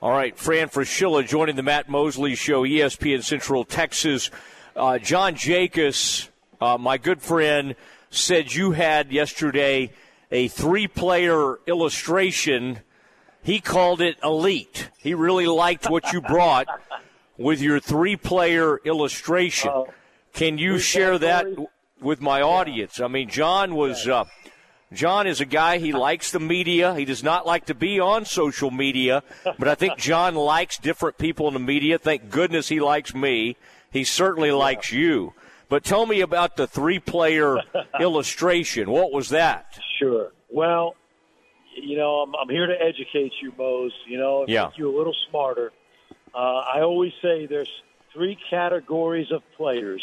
All 0.01 0.11
right, 0.11 0.37
Fran 0.37 0.69
Fraschilla 0.69 1.27
joining 1.27 1.55
the 1.55 1.63
Matt 1.63 1.89
Mosley 1.89 2.35
Show, 2.35 2.65
ESPN 2.65 3.23
Central 3.23 3.65
Texas. 3.65 4.31
Uh, 4.75 4.99
John 4.99 5.37
Jakus, 5.37 6.29
uh, 6.61 6.77
my 6.77 6.99
good 6.99 7.23
friend, 7.23 7.77
said 8.11 8.53
you 8.53 8.73
had 8.73 9.13
yesterday 9.13 9.93
a 10.33 10.49
three 10.49 10.89
player 10.89 11.59
illustration. 11.67 12.81
He 13.43 13.61
called 13.61 14.01
it 14.01 14.17
elite. 14.25 14.89
He 14.99 15.15
really 15.15 15.47
liked 15.47 15.89
what 15.89 16.13
you 16.13 16.21
brought 16.21 16.67
with 17.37 17.61
your 17.61 17.81
three 17.81 18.17
player 18.17 18.79
illustration. 18.85 19.71
Uh, 19.71 19.85
Can 20.33 20.59
you 20.59 20.79
share 20.79 21.19
that 21.19 21.47
with 22.01 22.21
my 22.21 22.43
audience? 22.43 23.01
I 23.01 23.09
mean, 23.09 23.29
John 23.29 23.75
was. 23.75 24.07
Uh, 24.07 24.25
John 24.93 25.27
is 25.27 25.41
a 25.41 25.47
guy, 25.47 25.79
he 25.79 25.93
likes 25.93 26.33
the 26.33 26.39
media. 26.39 26.95
He 26.95 27.07
does 27.07 27.23
not 27.23 27.47
like 27.47 27.65
to 27.67 27.75
be 27.75 27.99
on 27.99 28.27
social 28.27 28.71
media, 28.71 29.23
but 29.59 29.67
I 29.67 29.75
think 29.75 29.97
John 29.97 30.35
likes 30.35 30.77
different 30.77 31.17
people 31.17 31.49
in 31.49 31.55
the 31.55 31.61
media. 31.61 31.99
Thank 31.99 32.29
goodness 32.29 32.69
he 32.69 32.79
likes 32.79 33.15
me. 33.15 33.57
He 33.91 34.05
certainly 34.05 34.51
yeah. 34.51 34.57
likes 34.57 34.93
you. 34.93 35.33
But 35.71 35.85
tell 35.85 36.05
me 36.05 36.21
about 36.21 36.57
the 36.57 36.67
three 36.67 36.99
player 36.99 37.57
illustration. 38.01 38.91
What 38.91 39.13
was 39.13 39.31
that? 39.31 39.79
Sure. 39.99 40.33
Well, 40.51 40.95
you 41.75 41.97
know, 41.97 42.17
I'm, 42.17 42.35
I'm 42.35 42.49
here 42.51 42.67
to 42.67 42.75
educate 42.75 43.33
you, 43.41 43.53
Mose, 43.57 43.93
you 44.07 44.19
know, 44.19 44.45
yeah. 44.47 44.65
make 44.65 44.79
you 44.79 44.95
a 44.95 44.97
little 44.97 45.15
smarter. 45.31 45.73
Uh, 46.35 46.39
I 46.39 46.81
always 46.81 47.13
say 47.21 47.47
there's 47.47 47.71
three 48.13 48.39
categories 48.51 49.31
of 49.31 49.43
players. 49.57 50.03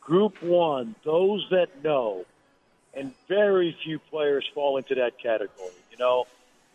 Group 0.00 0.42
one, 0.42 0.94
those 1.04 1.46
that 1.50 1.82
know, 1.82 2.24
and 2.94 3.12
very 3.28 3.76
few 3.84 3.98
players 3.98 4.48
fall 4.54 4.76
into 4.78 4.94
that 4.96 5.18
category. 5.18 5.74
You 5.90 5.98
know, 5.98 6.26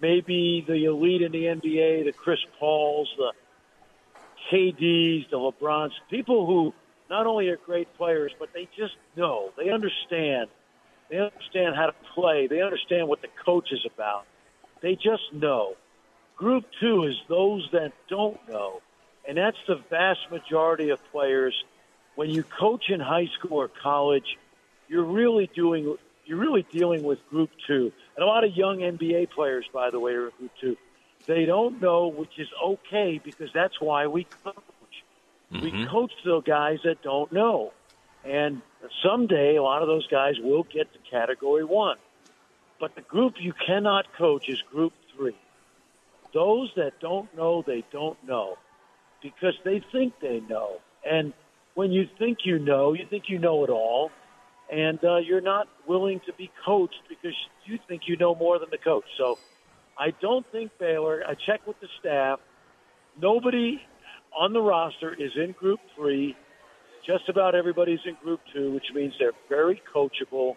maybe 0.02 0.64
the 0.68 0.86
elite 0.86 1.22
in 1.22 1.32
the 1.32 1.46
NBA, 1.46 2.06
the 2.06 2.14
Chris 2.14 2.40
Pauls, 2.60 3.14
the 3.18 3.34
KDs, 4.52 5.30
the 5.30 5.38
LeBrons, 5.38 5.92
people 6.10 6.46
who 6.46 6.74
not 7.10 7.28
only 7.28 7.50
are 7.50 7.58
great 7.58 7.94
players, 7.98 8.32
but 8.40 8.50
they 8.54 8.68
just 8.78 8.96
know, 9.16 9.52
they 9.58 9.70
understand, 9.70 10.50
they 11.10 11.18
understand 11.18 11.76
how 11.76 11.88
to 11.88 11.96
play, 12.16 12.48
they 12.48 12.62
understand 12.62 13.08
what 13.08 13.22
the 13.22 13.28
coach 13.46 13.72
is 13.72 13.86
about. 13.94 14.26
They 14.82 14.96
just 14.96 15.34
know. 15.34 15.76
Group 16.42 16.66
two 16.80 17.04
is 17.04 17.14
those 17.30 17.70
that 17.72 17.94
don't 18.10 18.40
know, 18.50 18.82
and 19.28 19.38
that's 19.38 19.60
the 19.68 19.76
vast 19.92 20.22
majority 20.32 20.90
of 20.90 21.00
players. 21.12 21.54
When 22.16 22.32
you 22.32 22.42
coach 22.42 22.86
in 22.90 23.00
high 23.00 23.28
school 23.38 23.60
or 23.62 23.68
college, 23.68 24.26
you're 24.88 25.04
really 25.04 25.52
doing 25.54 25.96
you're 26.26 26.40
really 26.40 26.66
dealing 26.72 27.04
with 27.04 27.20
group 27.30 27.52
two. 27.68 27.92
And 28.16 28.24
a 28.24 28.26
lot 28.26 28.44
of 28.44 28.56
young 28.56 28.80
NBA 28.80 29.30
players, 29.30 29.70
by 29.72 29.92
the 29.92 30.00
way, 30.00 30.14
are 30.14 30.32
group 30.32 30.50
two. 30.60 30.78
They 31.28 31.46
don't 31.46 31.80
know, 31.80 32.08
which 32.08 32.40
is 32.40 32.48
okay 32.66 33.22
because 33.24 33.52
that's 33.54 33.80
why 33.80 34.08
we 34.08 34.24
coach. 34.44 34.56
Mm-hmm. 35.54 35.64
We 35.64 35.86
coach 35.86 36.12
the 36.26 36.42
guys 36.42 36.80
that 36.86 37.04
don't 37.04 37.32
know. 37.32 37.72
And 38.26 38.64
someday, 39.04 39.58
a 39.58 39.62
lot 39.62 39.84
of 39.84 39.88
those 39.88 40.08
guys 40.08 40.40
will 40.40 40.64
get 40.64 40.92
to 40.92 41.00
category 41.08 41.66
one. 41.66 41.98
But 42.80 42.96
the 42.96 43.02
group 43.02 43.36
you 43.40 43.54
cannot 43.54 44.12
coach 44.18 44.50
is 44.50 44.60
group 44.72 44.94
three. 45.16 45.36
Those 46.34 46.72
that 46.76 46.94
don't 47.02 47.36
know, 47.36 47.64
they 47.66 47.84
don't 47.92 48.18
know 48.26 48.58
because 49.22 49.54
they 49.66 49.84
think 49.92 50.14
they 50.22 50.42
know. 50.50 50.78
And 51.10 51.34
when 51.76 51.92
you 51.92 52.08
think 52.18 52.40
you 52.46 52.60
know, 52.60 52.94
you 52.94 53.06
think 53.10 53.26
you 53.28 53.40
know 53.40 53.64
it 53.64 53.70
all 53.70 54.12
and 54.72 55.04
uh, 55.04 55.18
you're 55.18 55.42
not 55.42 55.68
willing 55.86 56.22
to 56.26 56.34
be 56.34 56.50
coached 56.66 57.02
because 57.10 57.36
you 57.66 57.78
think 57.88 58.04
you 58.08 58.16
know 58.16 58.34
more 58.34 58.58
than 58.58 58.70
the 58.72 58.78
coach. 58.78 59.04
So 59.18 59.38
I 60.00 60.14
don't 60.22 60.50
think 60.52 60.72
Baylor. 60.80 61.24
I 61.28 61.36
checked 61.46 61.68
with 61.68 61.80
the 61.82 61.88
staff. 62.00 62.40
Nobody 63.22 63.82
on 64.36 64.54
the 64.54 64.62
roster 64.62 65.14
is 65.14 65.32
in 65.36 65.52
Group 65.52 65.82
Three. 65.96 66.36
Just 67.06 67.28
about 67.28 67.54
everybody's 67.54 68.00
in 68.06 68.16
Group 68.24 68.40
Two, 68.54 68.72
which 68.72 68.86
means 68.96 69.14
they're 69.20 69.32
very 69.50 69.82
coachable, 69.94 70.56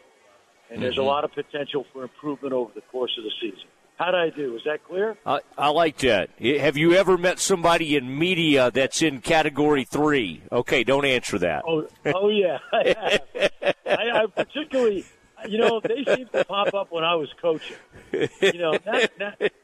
and 0.70 0.80
there's 0.80 0.94
mm-hmm. 0.94 1.02
a 1.02 1.06
lot 1.06 1.24
of 1.24 1.32
potential 1.32 1.84
for 1.92 2.04
improvement 2.04 2.54
over 2.54 2.70
the 2.74 2.82
course 2.82 3.18
of 3.18 3.24
the 3.24 3.32
season. 3.40 3.68
How 3.96 4.06
did 4.06 4.20
I 4.20 4.30
do? 4.30 4.56
Is 4.56 4.62
that 4.64 4.84
clear? 4.84 5.16
I, 5.24 5.40
I 5.56 5.68
like 5.68 5.98
that. 5.98 6.30
Have 6.40 6.76
you 6.76 6.94
ever 6.94 7.16
met 7.16 7.38
somebody 7.38 7.96
in 7.96 8.18
media 8.18 8.72
that's 8.72 9.02
in 9.02 9.20
Category 9.20 9.84
Three? 9.84 10.42
Okay, 10.50 10.82
don't 10.82 11.04
answer 11.04 11.38
that. 11.38 11.62
Oh, 11.66 11.86
oh 12.06 12.28
yeah. 12.28 12.58
I, 12.72 13.20
I, 13.86 14.26
particularly, 14.34 15.04
you 15.48 15.58
know, 15.58 15.80
they 15.80 16.04
seem 16.04 16.26
to 16.32 16.44
pop 16.44 16.74
up 16.74 16.90
when 16.90 17.04
I 17.04 17.14
was 17.14 17.28
coaching. 17.40 17.76
You 18.12 18.58
know, 18.58 18.76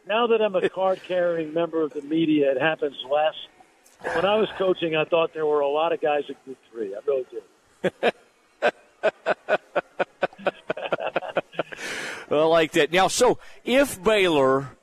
now, 0.06 0.26
that 0.26 0.40
I'm 0.40 0.54
a 0.54 0.68
card-carrying 0.68 1.52
member 1.52 1.82
of 1.82 1.92
the 1.92 2.02
media, 2.02 2.52
it 2.52 2.60
happens 2.60 2.96
less. 3.10 3.34
When 4.14 4.24
I 4.24 4.36
was 4.36 4.48
coaching, 4.56 4.94
I 4.94 5.04
thought 5.04 5.34
there 5.34 5.46
were 5.46 5.60
a 5.60 5.68
lot 5.68 5.92
of 5.92 6.00
guys 6.00 6.22
in 6.28 6.36
Group 6.44 6.58
Three. 6.70 6.94
I 6.94 7.00
really 7.04 7.26
did. 7.32 7.42
I 12.30 12.44
like 12.44 12.72
that. 12.72 12.92
Now, 12.92 13.08
so 13.08 13.38
if 13.64 14.02
Baylor 14.02 14.76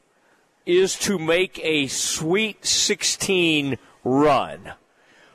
is 0.66 0.98
to 1.00 1.17
make 1.17 1.59
a 1.64 1.88
Sweet 1.88 2.66
16 2.66 3.77
run, 4.03 4.74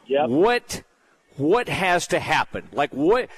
yep. 0.06 0.28
what 0.28 0.82
what 1.36 1.68
has 1.68 2.06
to 2.08 2.18
happen? 2.18 2.68
Like 2.72 2.90
what? 2.92 3.28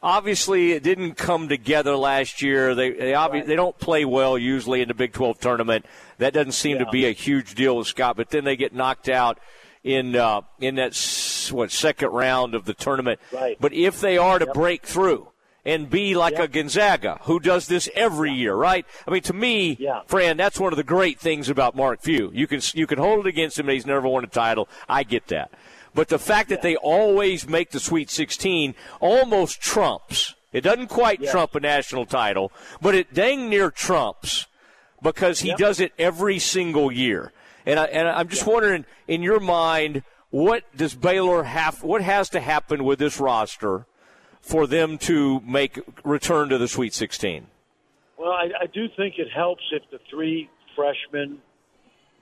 Obviously, 0.00 0.72
it 0.72 0.84
didn't 0.84 1.14
come 1.14 1.48
together 1.48 1.96
last 1.96 2.42
year. 2.42 2.74
They 2.74 2.90
they, 2.90 3.12
obvi- 3.12 3.30
right. 3.32 3.46
they 3.46 3.56
don't 3.56 3.76
play 3.78 4.04
well 4.04 4.38
usually 4.38 4.80
in 4.80 4.88
the 4.88 4.94
Big 4.94 5.12
12 5.12 5.40
tournament. 5.40 5.86
That 6.18 6.32
doesn't 6.32 6.52
seem 6.52 6.76
yeah. 6.76 6.84
to 6.84 6.90
be 6.90 7.06
a 7.06 7.12
huge 7.12 7.54
deal 7.54 7.76
with 7.76 7.88
Scott. 7.88 8.16
But 8.16 8.30
then 8.30 8.44
they 8.44 8.56
get 8.56 8.74
knocked 8.74 9.08
out 9.08 9.40
in 9.82 10.14
uh, 10.16 10.42
in 10.60 10.76
that 10.76 10.94
what 11.50 11.70
second 11.70 12.10
round 12.10 12.54
of 12.54 12.64
the 12.64 12.74
tournament. 12.74 13.20
Right. 13.32 13.56
But 13.58 13.72
if 13.72 14.00
they 14.00 14.18
are 14.18 14.38
to 14.38 14.46
yep. 14.46 14.54
break 14.54 14.84
through, 14.84 15.28
and 15.66 15.90
be 15.90 16.14
like 16.14 16.34
yep. 16.34 16.44
a 16.44 16.48
Gonzaga 16.48 17.18
who 17.22 17.40
does 17.40 17.66
this 17.66 17.90
every 17.94 18.32
year, 18.32 18.54
right? 18.54 18.86
I 19.06 19.10
mean, 19.10 19.22
to 19.22 19.34
me, 19.34 19.76
yeah. 19.80 20.02
Fran, 20.06 20.36
that's 20.36 20.60
one 20.60 20.72
of 20.72 20.76
the 20.76 20.84
great 20.84 21.18
things 21.18 21.50
about 21.50 21.74
Mark 21.74 22.00
Few. 22.00 22.30
You 22.32 22.46
can 22.46 22.60
you 22.72 22.86
can 22.86 22.98
hold 22.98 23.26
it 23.26 23.28
against 23.28 23.58
him 23.58 23.68
he's 23.68 23.84
never 23.84 24.08
won 24.08 24.24
a 24.24 24.28
title. 24.28 24.68
I 24.88 25.02
get 25.02 25.26
that, 25.26 25.50
but 25.92 26.08
the 26.08 26.20
fact 26.20 26.48
that 26.50 26.62
they 26.62 26.76
always 26.76 27.48
make 27.48 27.72
the 27.72 27.80
Sweet 27.80 28.08
16 28.08 28.74
almost 29.00 29.60
trumps. 29.60 30.34
It 30.52 30.62
doesn't 30.62 30.86
quite 30.86 31.22
trump 31.22 31.54
a 31.54 31.60
national 31.60 32.06
title, 32.06 32.50
but 32.80 32.94
it 32.94 33.12
dang 33.12 33.50
near 33.50 33.70
trumps 33.70 34.46
because 35.02 35.40
he 35.40 35.52
does 35.54 35.80
it 35.80 35.92
every 35.98 36.38
single 36.38 36.90
year. 36.90 37.32
And 37.66 37.78
I, 37.78 37.84
and 37.86 38.08
I'm 38.08 38.28
just 38.28 38.46
wondering, 38.46 38.86
in 39.06 39.22
your 39.22 39.40
mind, 39.40 40.02
what 40.30 40.64
does 40.74 40.94
Baylor 40.94 41.42
have? 41.42 41.82
What 41.82 42.00
has 42.00 42.30
to 42.30 42.40
happen 42.40 42.84
with 42.84 42.98
this 42.98 43.20
roster? 43.20 43.86
For 44.46 44.68
them 44.68 44.96
to 44.98 45.40
make 45.40 45.80
return 46.04 46.50
to 46.50 46.58
the 46.58 46.68
Sweet 46.68 46.94
16? 46.94 47.48
Well, 48.16 48.30
I, 48.30 48.44
I 48.62 48.66
do 48.72 48.86
think 48.96 49.14
it 49.18 49.26
helps 49.34 49.62
if 49.72 49.82
the 49.90 49.98
three 50.08 50.48
freshmen, 50.76 51.38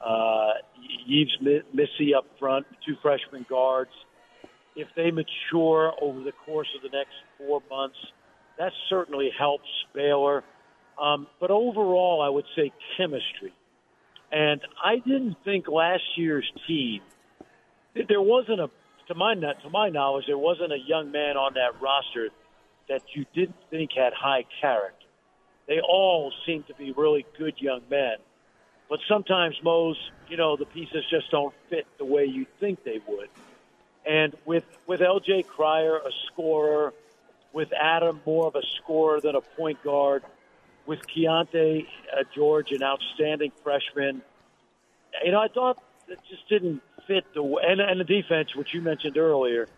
uh, 0.01 0.53
Yves 1.07 1.37
Missi 1.75 2.15
up 2.15 2.25
front, 2.39 2.67
two 2.87 2.95
freshman 3.03 3.45
guards, 3.47 3.91
if 4.75 4.89
they 4.97 5.11
mature 5.11 5.93
over 6.01 6.21
the 6.21 6.33
course 6.47 6.69
of 6.75 6.81
the 6.81 6.97
next 6.97 7.13
four 7.37 7.63
months, 7.71 7.99
that 8.59 8.73
certainly 8.89 9.31
helps 9.39 9.69
Baylor. 9.95 10.45
Um, 10.99 11.27
but 11.39 11.51
overall, 11.51 12.23
I 12.23 12.31
would 12.31 12.47
say 12.57 12.73
chemistry. 12.97 13.53
And 14.33 14.63
I 14.83 14.97
didn't 14.97 15.37
think 15.45 15.69
last 15.69 16.03
year's 16.17 16.51
team, 16.67 17.03
that 17.95 18.05
there 18.09 18.23
wasn't 18.23 18.61
a 18.61 18.71
to 19.09 19.15
my 19.15 19.35
to 19.35 19.71
my 19.71 19.89
knowledge, 19.89 20.27
there 20.27 20.39
wasn't 20.39 20.73
a 20.73 20.79
young 20.79 21.11
man 21.11 21.37
on 21.37 21.55
that 21.55 21.81
roster 21.81 22.29
that 22.89 23.03
you 23.15 23.25
didn't 23.35 23.57
think 23.71 23.93
had 23.93 24.13
high 24.13 24.45
character. 24.61 25.07
They 25.67 25.81
all 25.81 26.33
seem 26.47 26.63
to 26.65 26.75
be 26.75 26.93
really 26.93 27.25
good 27.39 27.55
young 27.59 27.83
men, 27.91 28.17
but 28.89 29.01
sometimes 29.09 29.57
Mose, 29.63 29.99
you 30.29 30.37
know, 30.37 30.57
the 30.57 30.67
pieces 30.67 31.05
just 31.11 31.31
don't 31.31 31.55
fit 31.71 31.87
the 31.99 32.05
way 32.05 32.27
you 32.27 32.47
think 32.61 32.85
they 32.85 33.01
would. 33.07 33.29
And 34.07 34.35
with 34.45 34.65
with 34.87 35.01
L.J. 35.01 35.45
Cryer, 35.45 35.97
a 35.97 36.11
scorer, 36.27 36.93
with 37.53 37.73
Adam 37.73 38.21
more 38.27 38.47
of 38.47 38.57
a 38.57 38.63
scorer 38.77 39.21
than 39.21 39.35
a 39.35 39.41
point 39.41 39.83
guard, 39.83 40.23
with 40.87 41.01
Keyonte 41.07 41.87
uh, 42.13 42.25
George, 42.35 42.73
an 42.73 42.83
outstanding 42.83 43.53
freshman. 43.63 44.23
You 45.25 45.33
know, 45.33 45.41
I 45.41 45.49
thought 45.49 45.83
it 46.09 46.19
just 46.29 46.49
didn't 46.49 46.83
fit 47.07 47.25
the 47.35 47.43
and, 47.43 47.81
and 47.81 48.01
the 48.01 48.05
defense, 48.05 48.55
which 48.55 48.69
you 48.73 48.81
mentioned 48.81 49.17
earlier. 49.17 49.69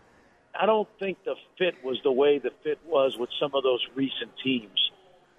I 0.59 0.65
don't 0.65 0.87
think 0.99 1.23
the 1.23 1.35
fit 1.57 1.75
was 1.83 1.99
the 2.03 2.11
way 2.11 2.39
the 2.39 2.51
fit 2.63 2.79
was 2.85 3.15
with 3.17 3.29
some 3.39 3.51
of 3.53 3.63
those 3.63 3.85
recent 3.95 4.31
teams, 4.43 4.91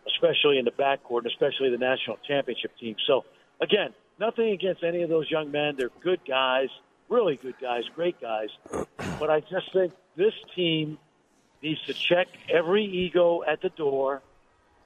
especially 0.07 0.59
in 0.59 0.65
the 0.65 0.71
backcourt, 0.71 1.27
especially 1.27 1.71
the 1.71 1.79
national 1.79 2.19
championship 2.27 2.77
team. 2.79 2.97
So 3.07 3.25
again, 3.61 3.95
nothing 4.21 4.51
against 4.51 4.85
any 4.85 5.03
of 5.03 5.09
those 5.09 5.31
young 5.31 5.51
men. 5.51 5.75
They're 5.77 5.91
good 6.03 6.21
guys, 6.27 6.69
really 7.09 7.37
good 7.37 7.57
guys, 7.61 7.83
great 7.95 8.21
guys. 8.21 8.49
But 9.19 9.31
I 9.31 9.41
just 9.41 9.73
think 9.73 9.93
this 10.17 10.35
team 10.55 10.99
needs 11.63 11.81
to 11.87 11.95
check 11.95 12.29
every 12.49 12.85
ego 12.85 13.43
at 13.47 13.61
the 13.61 13.71
door. 13.71 14.23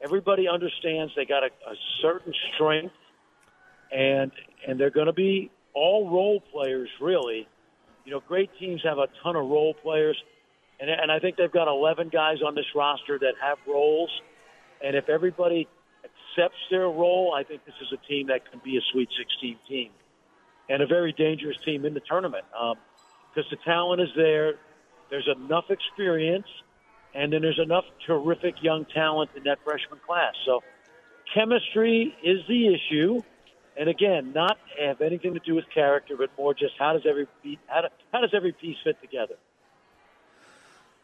Everybody 0.02 0.48
understands 0.48 1.12
they 1.14 1.26
got 1.26 1.42
a, 1.42 1.46
a 1.46 1.74
certain 2.00 2.32
strength, 2.54 2.94
and 3.92 4.32
and 4.66 4.78
they're 4.80 4.90
going 4.90 5.06
to 5.06 5.12
be 5.12 5.50
all 5.74 6.10
role 6.10 6.40
players, 6.52 6.88
really. 7.00 7.48
You 8.04 8.12
know, 8.12 8.20
great 8.26 8.50
teams 8.58 8.82
have 8.84 8.98
a 8.98 9.06
ton 9.22 9.36
of 9.36 9.48
role 9.48 9.74
players, 9.74 10.22
and, 10.80 10.90
and 10.90 11.10
I 11.10 11.18
think 11.18 11.36
they've 11.36 11.52
got 11.52 11.68
11 11.68 12.08
guys 12.08 12.38
on 12.44 12.54
this 12.54 12.66
roster 12.74 13.18
that 13.18 13.34
have 13.40 13.58
roles. 13.66 14.10
And 14.84 14.96
if 14.96 15.08
everybody 15.08 15.68
accepts 16.04 16.58
their 16.70 16.88
role, 16.88 17.34
I 17.36 17.44
think 17.44 17.64
this 17.64 17.74
is 17.80 17.92
a 17.92 18.08
team 18.08 18.26
that 18.28 18.50
can 18.50 18.60
be 18.64 18.76
a 18.76 18.80
Sweet 18.92 19.08
16 19.16 19.56
team 19.68 19.90
and 20.68 20.82
a 20.82 20.86
very 20.86 21.12
dangerous 21.12 21.56
team 21.64 21.84
in 21.84 21.94
the 21.94 22.00
tournament 22.00 22.44
because 22.50 23.44
um, 23.44 23.50
the 23.50 23.56
talent 23.64 24.00
is 24.00 24.08
there. 24.16 24.54
There's 25.10 25.28
enough 25.28 25.70
experience, 25.70 26.46
and 27.14 27.32
then 27.32 27.42
there's 27.42 27.60
enough 27.62 27.84
terrific 28.06 28.62
young 28.62 28.86
talent 28.86 29.30
in 29.36 29.44
that 29.44 29.58
freshman 29.64 30.00
class. 30.06 30.34
So 30.46 30.62
chemistry 31.34 32.14
is 32.24 32.40
the 32.48 32.74
issue 32.74 33.22
and 33.78 33.88
again, 33.88 34.32
not 34.34 34.58
have 34.80 35.00
anything 35.00 35.34
to 35.34 35.40
do 35.40 35.54
with 35.54 35.64
character, 35.72 36.14
but 36.16 36.30
more 36.38 36.54
just 36.54 36.74
how 36.78 36.92
does 36.92 37.02
every 37.08 37.26
how, 37.66 37.82
do, 37.82 37.88
how 38.12 38.20
does 38.20 38.30
every 38.34 38.52
piece 38.52 38.76
fit 38.84 39.00
together. 39.00 39.34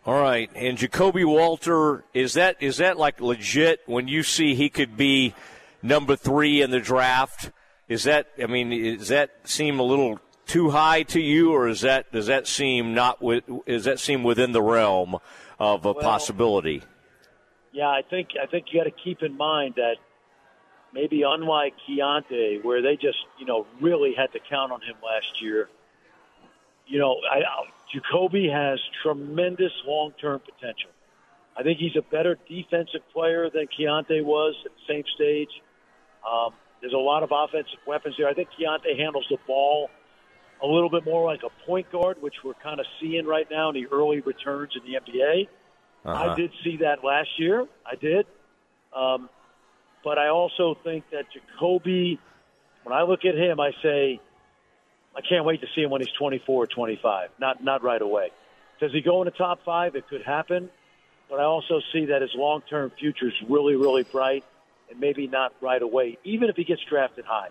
All 0.07 0.21
right, 0.21 0.51
and 0.55 0.79
Ja'Kobe 0.79 1.25
Walter 1.25 2.05
is 2.15 2.35
that 2.35 2.63
is 2.63 2.79
that 2.79 2.99
like 2.99 3.21
legit? 3.21 3.81
When 3.87 4.09
you 4.09 4.23
see 4.23 4.55
he 4.55 4.69
could 4.69 4.97
be 4.97 5.35
number 5.83 6.17
three 6.17 6.63
in 6.63 6.71
the 6.71 6.81
draft, 6.81 7.51
is 7.89 8.05
that 8.05 8.29
I 8.43 8.47
mean, 8.47 8.99
does 8.99 9.09
that 9.09 9.31
seem 9.45 9.79
a 9.79 9.83
little 9.83 10.19
too 10.47 10.71
high 10.71 11.03
to 11.05 11.21
you, 11.21 11.53
or 11.53 11.69
is 11.69 11.83
that 11.83 12.11
does 12.13 12.27
that 12.27 12.47
seem 12.47 12.95
not 12.95 13.23
with 13.23 13.45
does 13.67 13.85
that 13.85 14.01
seem 14.01 14.23
within 14.23 14.53
the 14.53 14.63
realm 14.63 15.17
of 15.59 15.85
a 15.85 15.93
well, 15.93 16.03
possibility? 16.03 16.83
Yeah, 17.73 17.89
I 17.89 18.03
think 18.09 18.31
I 18.43 18.47
think 18.47 18.67
you 18.73 18.81
got 18.81 18.85
to 18.85 19.03
keep 19.05 19.23
in 19.23 19.37
mind 19.37 19.75
that 19.77 19.97
maybe 20.93 21.23
unlike 21.23 21.75
Keyonte, 21.87 22.65
where 22.65 22.83
they 22.83 22.97
just, 22.97 23.19
you 23.39 23.47
know, 23.47 23.67
really 23.81 24.15
had 24.15 24.33
to 24.33 24.41
count 24.41 24.73
on 24.73 24.81
him 24.81 24.97
last 25.05 25.43
year. 25.43 25.69
you 26.87 26.99
know, 26.99 27.17
I, 27.31 27.43
Ja'Kobe 27.95 28.51
has 28.51 28.81
tremendous 29.03 29.73
long 29.87 30.13
term 30.21 30.41
potential. 30.41 30.91
I 31.57 31.63
think 31.63 31.79
he's 31.79 31.97
a 31.97 32.03
better 32.03 32.39
defensive 32.49 33.03
player 33.13 33.51
than 33.51 33.67
Keyonte 33.67 34.25
was 34.25 34.55
at 34.65 34.71
the 34.73 34.93
same 34.95 35.05
stage. 35.15 35.51
Um, 36.27 36.53
there's 36.81 36.93
a 36.93 36.97
lot 36.97 37.23
of 37.23 37.31
offensive 37.33 37.81
weapons 37.87 38.15
there. 38.17 38.29
I 38.29 38.35
think 38.35 38.49
Keyonte 38.59 38.97
handles 38.97 39.27
the 39.29 39.39
ball 39.47 39.91
a 40.63 40.67
little 40.67 40.91
bit 40.91 41.05
more 41.05 41.25
like 41.25 41.43
a 41.43 41.67
point 41.67 41.91
guard, 41.91 42.21
which 42.21 42.35
we're 42.45 42.55
kind 42.55 42.81
of 42.81 42.87
seeing 43.01 43.27
right 43.27 43.47
now 43.51 43.71
in 43.71 43.75
the 43.75 43.87
early 43.89 44.21
returns 44.21 44.73
in 44.77 44.91
the 44.91 44.99
NBA. 44.99 45.49
Uh-huh. 46.05 46.31
I 46.31 46.37
did 46.37 46.53
see 46.63 46.79
that 46.79 47.05
last 47.05 47.29
year. 47.39 47.67
I 47.85 47.97
did. 47.97 48.27
Um, 48.95 49.29
but 50.05 50.19
I 50.19 50.29
also 50.29 50.77
think 50.83 51.05
that 51.11 51.27
Ja'Kobe, 51.33 52.19
when 52.85 52.97
I 52.97 53.03
look 53.03 53.25
at 53.25 53.35
him, 53.35 53.61
I 53.61 53.73
say, 53.83 54.21
I 55.17 55.21
can't 55.21 55.45
wait 55.45 55.61
to 55.63 55.67
see 55.75 55.83
him 55.83 55.91
when 55.91 56.01
he's 56.01 56.13
24 56.19 56.65
or 56.65 56.67
25. 56.67 57.31
Not 57.41 57.63
not 57.63 57.83
right 57.83 58.01
away. 58.01 58.31
Does 58.81 58.93
he 58.93 59.01
go 59.01 59.23
in 59.23 59.27
the 59.27 59.33
top 59.33 59.65
five? 59.65 59.97
It 59.97 60.09
could 60.09 60.23
happen. 60.23 60.71
But 61.29 61.41
I 61.41 61.45
also 61.45 61.81
see 61.93 62.07
that 62.07 62.23
his 62.23 62.31
long 62.35 62.63
term 62.71 62.91
future 62.99 63.29
is 63.29 63.35
really, 63.49 63.75
really 63.75 64.03
bright 64.05 64.45
and 64.91 64.99
maybe 64.99 65.27
not 65.27 65.53
right 65.61 65.83
away, 65.83 66.19
even 66.25 66.49
if 66.49 66.57
he 66.57 66.65
gets 66.65 66.81
drafted 66.89 67.27
high. 67.27 67.49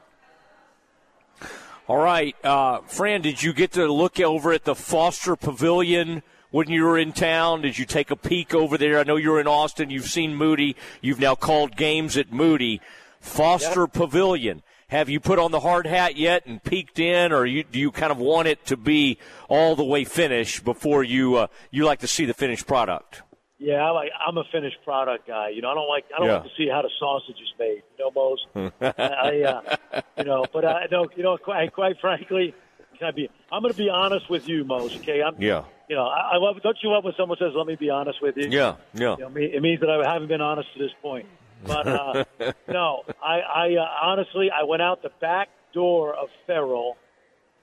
All 1.87 1.97
right, 1.97 2.35
uh, 2.43 2.79
Fran, 2.81 3.21
did 3.21 3.41
you 3.41 3.53
get 3.53 3.73
to 3.73 3.87
look 3.91 4.19
over 4.19 4.51
at 4.51 4.65
the 4.65 4.75
Foster 4.75 5.35
Pavilion 5.37 6.21
when 6.51 6.69
you 6.69 6.83
were 6.85 6.97
in 6.97 7.11
town? 7.13 7.61
Did 7.61 7.77
you 7.77 7.85
take 7.85 8.11
a 8.11 8.15
peek 8.15 8.53
over 8.53 8.77
there? 8.77 8.99
I 8.99 9.03
know 9.03 9.15
you're 9.17 9.39
in 9.39 9.47
Austin. 9.47 9.89
You've 9.89 10.09
seen 10.09 10.35
Moody. 10.35 10.75
You've 11.01 11.19
now 11.19 11.35
called 11.35 11.75
games 11.75 12.17
at 12.17 12.31
Moody. 12.31 12.81
Foster 13.19 13.81
Yep. 13.81 13.93
Pavilion. 13.93 14.63
Have 14.89 15.09
you 15.09 15.19
put 15.19 15.37
on 15.37 15.51
the 15.51 15.59
hard 15.59 15.85
hat 15.85 16.15
yet 16.15 16.45
and 16.45 16.63
peeked 16.63 16.97
in, 16.97 17.33
or 17.33 17.45
you, 17.45 17.65
do 17.65 17.77
you 17.77 17.91
kind 17.91 18.09
of 18.11 18.19
want 18.19 18.47
it 18.47 18.65
to 18.67 18.77
be 18.77 19.17
all 19.49 19.75
the 19.75 19.83
way 19.83 20.05
finished 20.05 20.63
before 20.63 21.03
you 21.03 21.35
uh, 21.35 21.47
you 21.71 21.83
like 21.83 21.99
to 21.99 22.07
see 22.07 22.23
the 22.23 22.33
finished 22.33 22.65
product? 22.67 23.21
Yeah, 23.59 23.83
I 23.83 23.89
like. 23.89 24.11
I'm 24.25 24.37
a 24.37 24.45
finished 24.49 24.77
product 24.85 25.27
guy. 25.27 25.49
You 25.49 25.61
know, 25.61 25.71
I 25.71 25.73
don't 25.73 25.89
like. 25.89 26.05
I 26.15 26.19
don't 26.19 26.27
Yeah. 26.27 26.33
like 26.35 26.43
to 26.43 26.49
see 26.55 26.69
how 26.69 26.83
the 26.83 26.89
sausage 26.99 27.35
is 27.35 27.53
made. 27.59 27.81
You 27.97 28.05
know, 28.05 28.11
Mose. 28.15 28.71
I, 28.81 29.41
uh, 29.41 30.01
you 30.19 30.23
know, 30.23 30.45
but 30.53 30.63
I 30.63 30.85
know. 30.89 31.07
You 31.17 31.23
know, 31.23 31.37
quite, 31.37 31.73
quite 31.73 31.99
frankly, 31.99 32.53
can 32.97 33.07
I 33.07 33.11
be? 33.11 33.29
I'm 33.51 33.61
going 33.63 33.73
to 33.73 33.77
be 33.77 33.89
honest 33.89 34.29
with 34.29 34.47
you, 34.47 34.63
Mose. 34.63 34.95
Okay, 34.97 35.21
I'm. 35.21 35.35
Yeah. 35.41 35.63
You 35.87 35.95
know, 35.95 36.05
I, 36.05 36.31
I 36.33 36.37
love. 36.37 36.61
Don't 36.61 36.77
you 36.83 36.89
love 36.91 37.03
when 37.05 37.13
someone 37.17 37.37
says, 37.39 37.53
"Let 37.55 37.65
me 37.65 37.75
be 37.75 37.89
honest 37.89 38.21
with 38.21 38.35
you"? 38.37 38.49
Yeah, 38.49 38.75
yeah. 38.93 39.15
You 39.17 39.29
know, 39.29 39.31
it 39.35 39.61
means 39.61 39.79
that 39.81 39.89
I 39.89 40.11
haven't 40.11 40.27
been 40.27 40.41
honest 40.41 40.67
to 40.73 40.79
this 40.79 40.91
point. 41.01 41.25
But 41.65 41.87
uh, 41.87 42.23
no, 42.67 43.03
I, 43.23 43.39
I 43.39 43.75
uh, 43.75 43.87
honestly, 44.03 44.49
I 44.51 44.63
went 44.63 44.81
out 44.81 45.01
the 45.01 45.11
back 45.21 45.49
door 45.73 46.13
of 46.13 46.27
Ferrell 46.45 46.97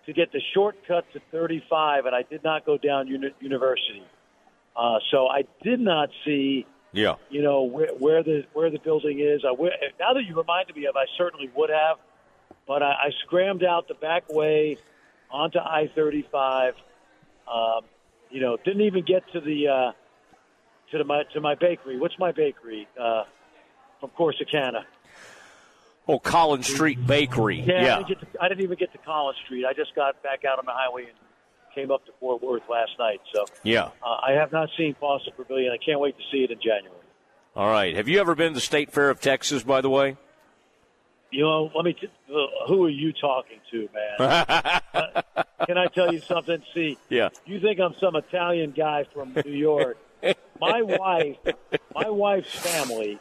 to 0.07 0.12
get 0.12 0.33
the 0.33 0.41
shortcut 0.55 1.05
to 1.12 1.20
35, 1.33 2.07
and 2.07 2.15
I 2.15 2.23
did 2.23 2.43
not 2.44 2.67
go 2.67 2.77
down 2.77 3.09
uni- 3.09 3.35
University. 3.41 4.03
Uh, 4.77 4.99
so 5.11 5.28
I 5.28 5.44
did 5.62 5.81
not 5.81 6.11
see, 6.25 6.67
Yeah. 6.93 7.15
you 7.31 7.43
know, 7.43 7.62
where, 7.62 7.89
where 7.99 8.23
the 8.23 8.44
where 8.53 8.70
the 8.70 8.78
building 8.78 9.20
is. 9.20 9.43
I, 9.44 9.53
now 10.01 10.12
that 10.15 10.25
you 10.27 10.36
reminded 10.36 10.77
me 10.77 10.86
of, 10.86 10.97
I 10.97 11.05
certainly 11.17 11.51
would 11.55 11.70
have, 11.70 11.99
but 12.67 12.83
I, 12.83 12.91
I 12.91 13.11
scrammed 13.25 13.62
out 13.65 13.86
the 13.89 13.94
back 13.94 14.28
way 14.33 14.78
onto 15.31 15.59
I-35. 15.59 16.73
Um, 17.53 17.83
you 18.35 18.41
know, 18.41 18.57
didn't 18.65 18.81
even 18.83 19.05
get 19.05 19.23
to 19.33 19.41
the 19.41 19.69
uh, 19.69 19.93
to 20.91 20.99
the, 20.99 21.05
my 21.05 21.23
to 21.33 21.41
my 21.41 21.55
bakery. 21.55 21.99
What's 21.99 22.19
my 22.19 22.33
bakery? 22.33 22.89
Uh, 23.01 23.23
from 24.01 24.11
Corsicana. 24.19 24.83
Oh, 26.09 26.19
Collins 26.19 26.67
Street 26.67 27.07
Bakery. 27.07 27.61
Yeah, 27.61 27.95
I, 27.95 28.03
didn't 28.03 28.09
get 28.09 28.21
to, 28.33 28.43
I 28.43 28.49
didn't 28.49 28.65
even 28.65 28.77
get 28.77 28.93
to 28.93 28.99
Collins 28.99 29.39
Street. 29.47 29.65
I 29.65 29.73
just 29.73 29.95
got 29.95 30.21
back 30.23 30.45
out 30.45 30.59
on 30.59 30.67
the 30.67 30.73
highway 30.73 31.05
and 31.05 31.13
came 31.75 31.91
up 31.91 32.05
to 32.07 32.13
Fort 32.21 32.43
Worth 32.43 32.65
last 32.69 32.91
night. 32.99 33.21
So 33.35 33.47
Yeah. 33.63 33.85
uh, 34.05 34.17
I 34.27 34.33
have 34.33 34.53
not 34.53 34.69
seen 34.77 34.95
Foster 35.01 35.31
Pavilion. 35.31 35.73
I 35.73 35.83
can't 35.83 36.01
wait 36.01 36.17
to 36.19 36.23
see 36.31 36.45
it 36.45 36.51
in 36.51 36.59
January. 36.59 37.01
All 37.57 37.71
right. 37.71 37.97
Have 37.97 38.09
you 38.09 38.21
ever 38.21 38.35
been 38.35 38.49
to 38.49 38.55
the 38.55 38.61
State 38.61 38.93
Fair 38.93 39.09
of 39.09 39.21
Texas, 39.21 39.63
by 39.63 39.81
the 39.81 39.89
way? 39.89 40.17
You 41.35 41.43
know, 41.43 41.71
let 41.75 41.85
me. 41.85 41.95
T- 41.95 42.07
uh, 42.33 42.67
who 42.69 42.85
are 42.85 42.89
you 42.91 43.13
talking 43.13 43.59
to, 43.73 43.89
man? 43.93 44.81
Uh, 44.95 45.43
Can 45.67 45.77
I 45.77 45.87
tell 45.87 46.13
you 46.13 46.21
something? 46.21 46.63
See, 46.73 46.97
Yeah. 47.09 47.31
you 47.47 47.59
think 47.59 47.81
I'm 47.81 47.95
some 48.01 48.15
Italian 48.15 48.71
guy 48.71 49.05
from 49.13 49.35
New 49.45 49.51
York? 49.51 49.97
my 50.61 50.83
wife, 50.83 51.37
my 51.93 52.09
wife's 52.09 52.55
family, 52.55 53.19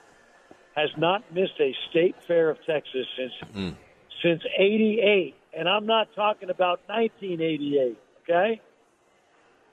has 0.76 0.90
not 0.96 1.24
missed 1.34 1.60
a 1.60 1.76
state 1.90 2.16
fair 2.28 2.52
of 2.52 2.58
Texas 2.66 3.08
since 3.18 3.74
since 4.22 4.44
'88, 4.58 5.36
and 5.58 5.68
I'm 5.68 5.88
not 5.88 6.10
talking 6.16 6.52
about 6.52 6.82
1988. 6.88 7.98
Okay, 8.30 8.62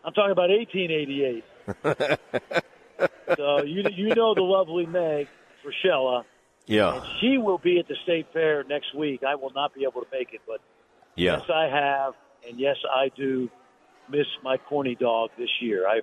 I'm 0.02 0.12
talking 0.14 0.32
about 0.32 0.48
1888. 0.48 1.44
so 3.36 3.62
you 3.64 3.84
you 3.94 4.14
know 4.14 4.34
the 4.34 4.42
lovely 4.42 4.86
Meg 4.86 5.28
Rochella. 5.64 6.24
Yeah. 6.70 6.94
And 6.94 7.04
she 7.20 7.36
will 7.36 7.58
be 7.58 7.80
at 7.80 7.88
the 7.88 7.96
state 8.04 8.26
fair 8.32 8.62
next 8.64 8.94
week. 8.94 9.22
I 9.26 9.34
will 9.34 9.50
not 9.54 9.74
be 9.74 9.82
able 9.82 10.00
to 10.02 10.06
make 10.12 10.32
it, 10.32 10.40
but 10.46 10.60
Yeah. 11.16 11.38
yes, 11.38 11.50
I 11.52 11.64
have, 11.64 12.14
and 12.48 12.60
yes, 12.60 12.76
I 12.94 13.10
do 13.16 13.50
miss 14.08 14.26
my 14.44 14.56
corny 14.56 14.94
dog 14.94 15.30
this 15.36 15.50
year. 15.60 15.86
I'm 15.88 16.02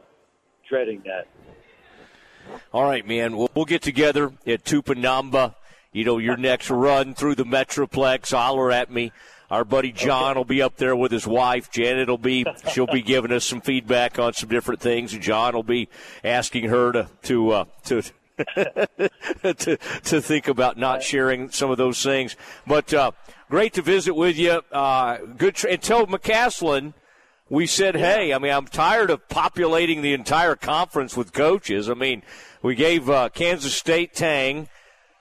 dreading 0.69 1.03
that. 1.05 1.27
All 2.73 2.83
right, 2.83 3.07
man. 3.07 3.37
We'll, 3.37 3.49
we'll 3.55 3.65
get 3.65 3.81
together 3.81 4.33
at 4.45 4.63
Tupinamba. 4.65 5.55
You 5.93 6.03
know, 6.03 6.17
your 6.17 6.35
next 6.37 6.69
run 6.69 7.13
through 7.15 7.35
the 7.35 7.45
Metroplex. 7.45 8.31
Holler 8.31 8.71
at 8.71 8.91
me. 8.91 9.13
Our 9.49 9.63
buddy 9.63 9.93
John 9.93 10.35
will 10.35 10.43
be 10.43 10.61
up 10.61 10.75
there 10.75 10.95
with 10.95 11.13
his 11.13 11.25
wife. 11.25 11.71
Janet 11.71 12.09
will 12.09 12.17
be. 12.17 12.45
She'll 12.73 12.87
be 12.87 13.01
giving 13.01 13.31
us 13.31 13.45
some 13.45 13.61
feedback 13.61 14.19
on 14.19 14.33
some 14.33 14.49
different 14.49 14.81
things, 14.81 15.13
and 15.13 15.23
John 15.23 15.55
will 15.55 15.63
be 15.63 15.87
asking 16.25 16.65
her 16.65 16.91
to 16.91 17.09
to 17.23 17.51
uh, 17.51 17.65
to. 17.85 18.03
to 19.43 19.77
to 20.03 20.21
think 20.21 20.47
about 20.47 20.77
not 20.77 21.03
sharing 21.03 21.49
some 21.49 21.71
of 21.71 21.77
those 21.77 22.01
things, 22.03 22.35
but 22.65 22.93
uh, 22.93 23.11
great 23.49 23.73
to 23.73 23.81
visit 23.81 24.13
with 24.13 24.37
you. 24.37 24.61
Uh, 24.71 25.17
good, 25.37 25.55
tra- 25.55 25.71
and 25.71 25.81
tell 25.81 26.05
McCasland 26.05 26.93
we 27.49 27.65
said, 27.65 27.95
hey, 27.95 28.33
I 28.33 28.39
mean, 28.39 28.51
I'm 28.51 28.67
tired 28.67 29.09
of 29.09 29.27
populating 29.29 30.01
the 30.01 30.13
entire 30.13 30.55
conference 30.55 31.15
with 31.15 31.33
coaches. 31.33 31.89
I 31.89 31.93
mean, 31.93 32.23
we 32.61 32.75
gave 32.75 33.09
uh, 33.09 33.29
Kansas 33.29 33.73
State 33.73 34.13
Tang. 34.13 34.67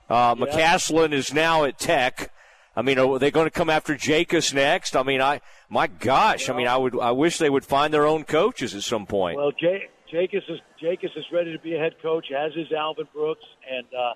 Uh, 0.08 0.34
McCasland 0.34 1.12
is 1.12 1.32
now 1.32 1.64
at 1.64 1.78
Tech. 1.78 2.32
I 2.74 2.82
mean, 2.82 2.98
are 2.98 3.18
they 3.18 3.30
going 3.30 3.46
to 3.46 3.50
come 3.50 3.70
after 3.70 3.94
Jakus 3.94 4.52
next? 4.52 4.96
I 4.96 5.02
mean, 5.02 5.22
I 5.22 5.40
my 5.70 5.86
gosh, 5.86 6.50
I 6.50 6.56
mean, 6.56 6.66
I 6.66 6.76
would 6.76 6.98
I 6.98 7.10
wish 7.10 7.38
they 7.38 7.48
would 7.48 7.64
find 7.64 7.92
their 7.92 8.06
own 8.06 8.24
coaches 8.24 8.74
at 8.74 8.82
some 8.82 9.06
point. 9.06 9.38
Well, 9.38 9.52
Jay, 9.52 9.88
Jakus 10.12 10.48
is 10.50 10.60
Jakus 10.82 11.16
is 11.16 11.24
ready 11.32 11.52
to 11.52 11.58
be 11.58 11.74
a 11.74 11.78
head 11.78 11.94
coach. 12.02 12.26
As 12.30 12.52
is 12.52 12.72
Alvin 12.72 13.08
Brooks, 13.14 13.44
and 13.70 13.86
uh, 13.94 14.14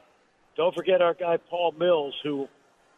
don't 0.57 0.75
forget 0.75 1.01
our 1.01 1.15
guy 1.15 1.39
Paul 1.49 1.73
Mills, 1.79 2.15
who 2.23 2.49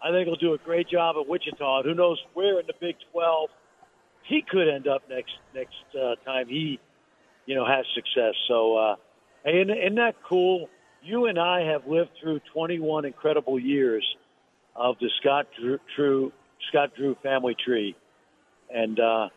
I 0.03 0.11
think 0.11 0.27
will 0.27 0.37
do 0.37 0.55
a 0.55 0.59
great 0.59 0.89
job 0.89 1.17
at 1.21 1.29
Wichita. 1.29 1.79
And 1.79 1.89
who 1.89 1.95
knows 1.95 2.19
where 2.35 2.61
in 2.61 2.67
the 2.67 2.75
Big 2.81 2.97
Twelve 3.13 3.51
he 4.25 4.43
could 4.49 4.69
end 4.69 4.89
up 4.89 5.03
next 5.09 5.33
next 5.55 5.75
uh, 5.95 6.15
time 6.25 6.49
he, 6.49 6.81
you 7.47 7.55
know, 7.55 7.67
has 7.67 7.85
success. 7.95 8.35
So, 8.49 8.77
uh, 8.77 8.97
hey, 9.45 9.63
isn't, 9.63 9.71
isn't 9.71 9.95
that 9.97 10.17
cool? 10.29 10.69
You 11.03 11.27
and 11.27 11.39
I 11.39 11.63
have 11.63 11.87
lived 11.87 12.11
through 12.21 12.41
21 12.53 13.05
incredible 13.05 13.59
years 13.59 14.05
of 14.77 14.97
the 15.01 15.11
Scott 15.21 15.49
Drew, 15.61 15.79
Drew 15.97 16.33
Scott 16.69 16.93
Drew 16.97 17.17
family 17.23 17.57
tree, 17.65 17.97
and 18.73 18.99
uh, 18.99 19.29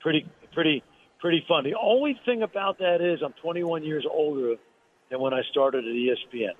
pretty 0.00 0.26
pretty 0.52 0.82
pretty 1.20 1.44
fun. 1.46 1.64
The 1.64 1.76
only 1.80 2.18
thing 2.24 2.42
about 2.42 2.78
that 2.78 3.00
is 3.00 3.20
I'm 3.22 3.34
21 3.42 3.84
years 3.84 4.04
older 4.10 4.56
than 5.10 5.20
when 5.20 5.34
I 5.34 5.42
started 5.50 5.84
at 5.84 5.92
ESPN. 5.92 6.54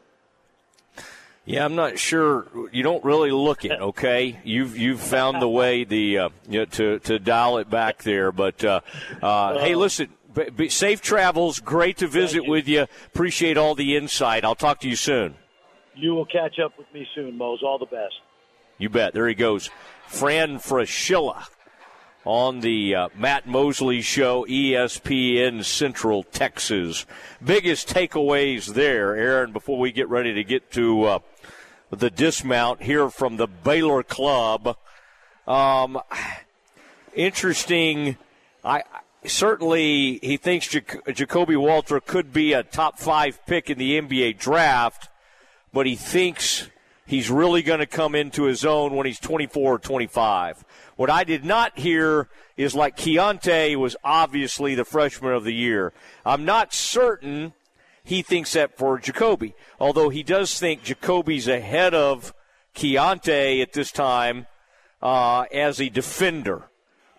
Yeah, 1.47 1.65
I'm 1.65 1.75
not 1.75 1.99
sure. 1.99 2.47
You 2.71 2.83
don't 2.83 3.03
really 3.03 3.31
look 3.31 3.65
it, 3.65 3.81
okay? 3.81 4.39
You've 4.45 4.77
you've 4.77 5.01
found 5.01 5.41
the 5.41 5.49
way 5.49 5.85
the 5.85 6.19
uh, 6.19 6.29
you 6.49 6.61
know, 6.61 6.65
to 6.67 6.99
to 7.01 7.19
dial 7.19 7.59
it 7.59 7.71
back 7.71 8.03
there. 8.03 8.31
But 8.31 8.63
uh, 8.63 8.83
uh, 9.23 9.59
hey, 9.59 9.75
listen, 9.75 10.11
safe 10.69 11.01
travels. 11.01 11.59
Great 11.59 11.97
to 11.99 12.07
visit 12.07 12.47
with 12.47 12.69
you. 12.69 12.87
Appreciate 13.07 13.57
all 13.57 13.75
the 13.75 13.97
insight. 13.97 14.45
I'll 14.45 14.55
talk 14.55 14.81
to 14.81 14.89
you 14.89 14.97
soon. 14.97 15.35
You 15.97 16.15
will 16.15 16.27
catch 16.27 16.59
up 16.65 16.77
with 16.79 16.87
me 16.93 17.07
soon, 17.15 17.37
Mose. 17.37 17.61
All 17.65 17.79
the 17.79 17.87
best. 17.87 18.15
You 18.79 18.89
bet. 18.91 19.13
There 19.15 19.27
he 19.27 19.35
goes, 19.35 19.71
Fran 20.07 20.59
Fraschilla 20.59 21.47
on 22.25 22.61
the 22.61 22.95
uh, 22.95 23.09
Matt 23.17 23.47
Mosley 23.47 24.03
Show, 24.03 24.45
ESPN 24.47 25.65
Central 25.65 26.23
Texas. 26.23 27.07
Biggest 27.45 27.89
takeaways 27.89 28.75
there, 28.75 29.17
Aaron. 29.17 29.53
Before 29.53 29.79
we 29.79 29.93
get 29.93 30.09
ready 30.09 30.35
to 30.35 30.45
get 30.45 30.71
to 30.73 31.05
uh, 31.05 31.19
the 31.91 32.11
dismount 32.11 32.83
here 32.83 33.09
from 33.11 33.37
the 33.37 33.47
Baylor 33.47 34.03
Club. 34.03 34.77
Um, 35.47 36.01
interesting. 37.15 38.17
I 38.65 38.83
certainly 39.25 40.19
he 40.23 40.37
thinks 40.37 40.69
Jac- 40.69 41.05
Ja'Kobe 41.07 41.57
Walter 41.57 42.01
could 42.01 42.33
be 42.33 42.53
a 42.53 42.63
top 42.63 42.99
five 42.99 43.45
pick 43.47 43.71
in 43.71 43.79
the 43.79 44.01
NBA 44.01 44.39
draft, 44.39 45.09
but 45.73 45.87
he 45.87 45.97
thinks 45.97 46.69
he's 47.11 47.29
really 47.29 47.63
going 47.63 47.81
to 47.81 47.87
come 47.87 48.15
into 48.15 48.45
his 48.45 48.65
own 48.65 48.95
when 48.95 49.05
he's 49.05 49.19
24 49.19 49.75
or 49.75 49.79
25. 49.79 50.65
What 50.95 51.11
I 51.11 51.25
did 51.25 51.45
not 51.45 51.77
hear 51.77 52.29
is 52.57 52.75
like 52.75 52.97
Keyonte 52.97 53.75
was 53.77 53.97
obviously 54.05 54.77
the 54.77 54.85
freshman 54.85 55.33
of 55.33 55.43
the 55.43 55.53
year. 55.53 55.93
I'm 56.25 56.45
not 56.45 56.73
certain 56.73 57.53
he 58.05 58.23
thinks 58.23 58.53
that 58.53 58.79
for 58.79 58.99
Ja'Kobe, 58.99 59.55
although 59.79 60.09
he 60.09 60.23
does 60.23 60.59
think 60.59 60.85
Ja'Kobe's 60.85 61.49
ahead 61.49 61.95
of 61.95 62.33
Keyonte 62.75 63.61
at 63.61 63.73
this 63.73 63.91
time 63.91 64.47
uh, 65.03 65.43
as 65.53 65.81
a 65.81 65.89
defender. 65.89 66.71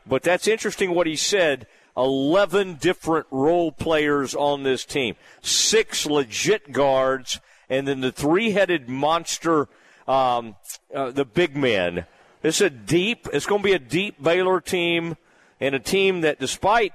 But 0.07 0.23
that's 0.23 0.47
interesting 0.47 0.95
what 0.95 1.07
he 1.07 1.15
said. 1.15 1.67
11 1.97 2.75
different 2.75 3.27
role 3.29 3.73
players 3.73 4.33
on 4.33 4.63
this 4.63 4.85
team, 4.85 5.15
six 5.41 6.05
legit 6.05 6.71
guards, 6.71 7.41
and 7.69 7.85
then 7.85 7.99
the 7.99 8.13
three 8.13 8.51
headed 8.51 8.87
monster, 8.87 9.67
um, 10.11 10.55
uh, 10.93 11.11
the 11.11 11.25
big 11.25 11.55
man. 11.55 12.05
It's 12.43 12.59
a 12.59 12.69
deep, 12.69 13.27
it's 13.31 13.45
going 13.45 13.61
to 13.61 13.65
be 13.65 13.73
a 13.73 13.79
deep 13.79 14.21
Baylor 14.21 14.59
team 14.59 15.15
and 15.59 15.73
a 15.73 15.79
team 15.79 16.21
that, 16.21 16.39
despite 16.39 16.93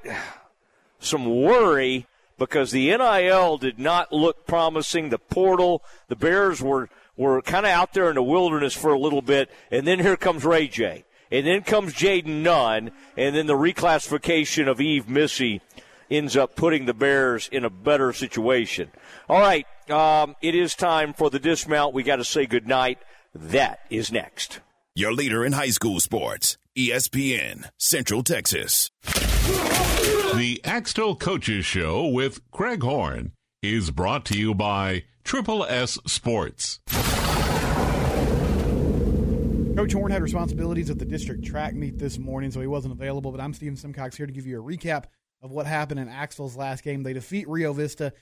some 0.98 1.24
worry, 1.42 2.06
because 2.38 2.72
the 2.72 2.88
NIL 2.88 3.56
did 3.56 3.78
not 3.78 4.12
look 4.12 4.46
promising, 4.46 5.08
the 5.08 5.18
portal, 5.18 5.82
the 6.08 6.16
Bears 6.16 6.60
were, 6.60 6.90
were 7.16 7.40
kind 7.40 7.64
of 7.64 7.72
out 7.72 7.94
there 7.94 8.10
in 8.10 8.16
the 8.16 8.22
wilderness 8.22 8.74
for 8.74 8.92
a 8.92 8.98
little 8.98 9.22
bit, 9.22 9.50
and 9.70 9.86
then 9.86 10.00
here 10.00 10.16
comes 10.16 10.44
Ray 10.44 10.68
J. 10.68 11.04
And 11.30 11.44
then 11.46 11.62
comes 11.62 11.92
Jayden 11.92 12.42
Nunn, 12.42 12.92
and 13.16 13.34
then 13.34 13.46
the 13.46 13.54
reclassification 13.54 14.68
of 14.68 14.80
Yves 14.80 15.08
Missi 15.08 15.60
ends 16.08 16.36
up 16.36 16.54
putting 16.54 16.86
the 16.86 16.94
Bears 16.94 17.48
in 17.50 17.64
a 17.64 17.70
better 17.70 18.12
situation. 18.12 18.90
All 19.28 19.40
right, 19.40 19.66
um, 19.90 20.36
it 20.40 20.54
is 20.54 20.74
time 20.74 21.12
for 21.12 21.30
the 21.30 21.38
dismount. 21.38 21.94
We 21.94 22.02
got 22.02 22.16
to 22.16 22.24
say 22.24 22.46
goodnight. 22.46 22.98
That 23.34 23.80
is 23.90 24.10
next. 24.12 24.60
Your 24.94 25.12
leader 25.12 25.44
in 25.44 25.52
high 25.52 25.70
school 25.70 26.00
sports, 26.00 26.56
ESPN, 26.76 27.68
Central 27.78 28.22
Texas. 28.22 28.90
The 29.02 30.60
Axtell 30.64 31.16
Coaches 31.16 31.64
Show 31.66 32.06
with 32.08 32.40
Craig 32.50 32.82
Horn 32.82 33.32
is 33.62 33.90
brought 33.90 34.24
to 34.26 34.38
you 34.38 34.54
by 34.54 35.04
Triple 35.24 35.64
S 35.64 35.98
Sports. 36.06 36.80
Coach 39.76 39.92
Horn 39.92 40.10
had 40.10 40.22
responsibilities 40.22 40.88
at 40.88 40.98
the 40.98 41.04
district 41.04 41.44
track 41.44 41.74
meet 41.74 41.98
this 41.98 42.18
morning, 42.18 42.50
so 42.50 42.60
he 42.60 42.66
wasn't 42.66 42.94
available. 42.94 43.30
But 43.32 43.42
I'm 43.42 43.52
Steven 43.52 43.76
Simcox 43.76 44.16
here 44.16 44.26
to 44.26 44.32
give 44.32 44.46
you 44.46 44.58
a 44.58 44.62
recap 44.62 45.04
of 45.42 45.50
what 45.50 45.66
happened 45.66 46.00
in 46.00 46.08
Axtell's 46.08 46.56
last 46.56 46.82
game. 46.82 47.02
They 47.02 47.12
defeat 47.12 47.46
Rio 47.46 47.74
Vista 47.74 48.14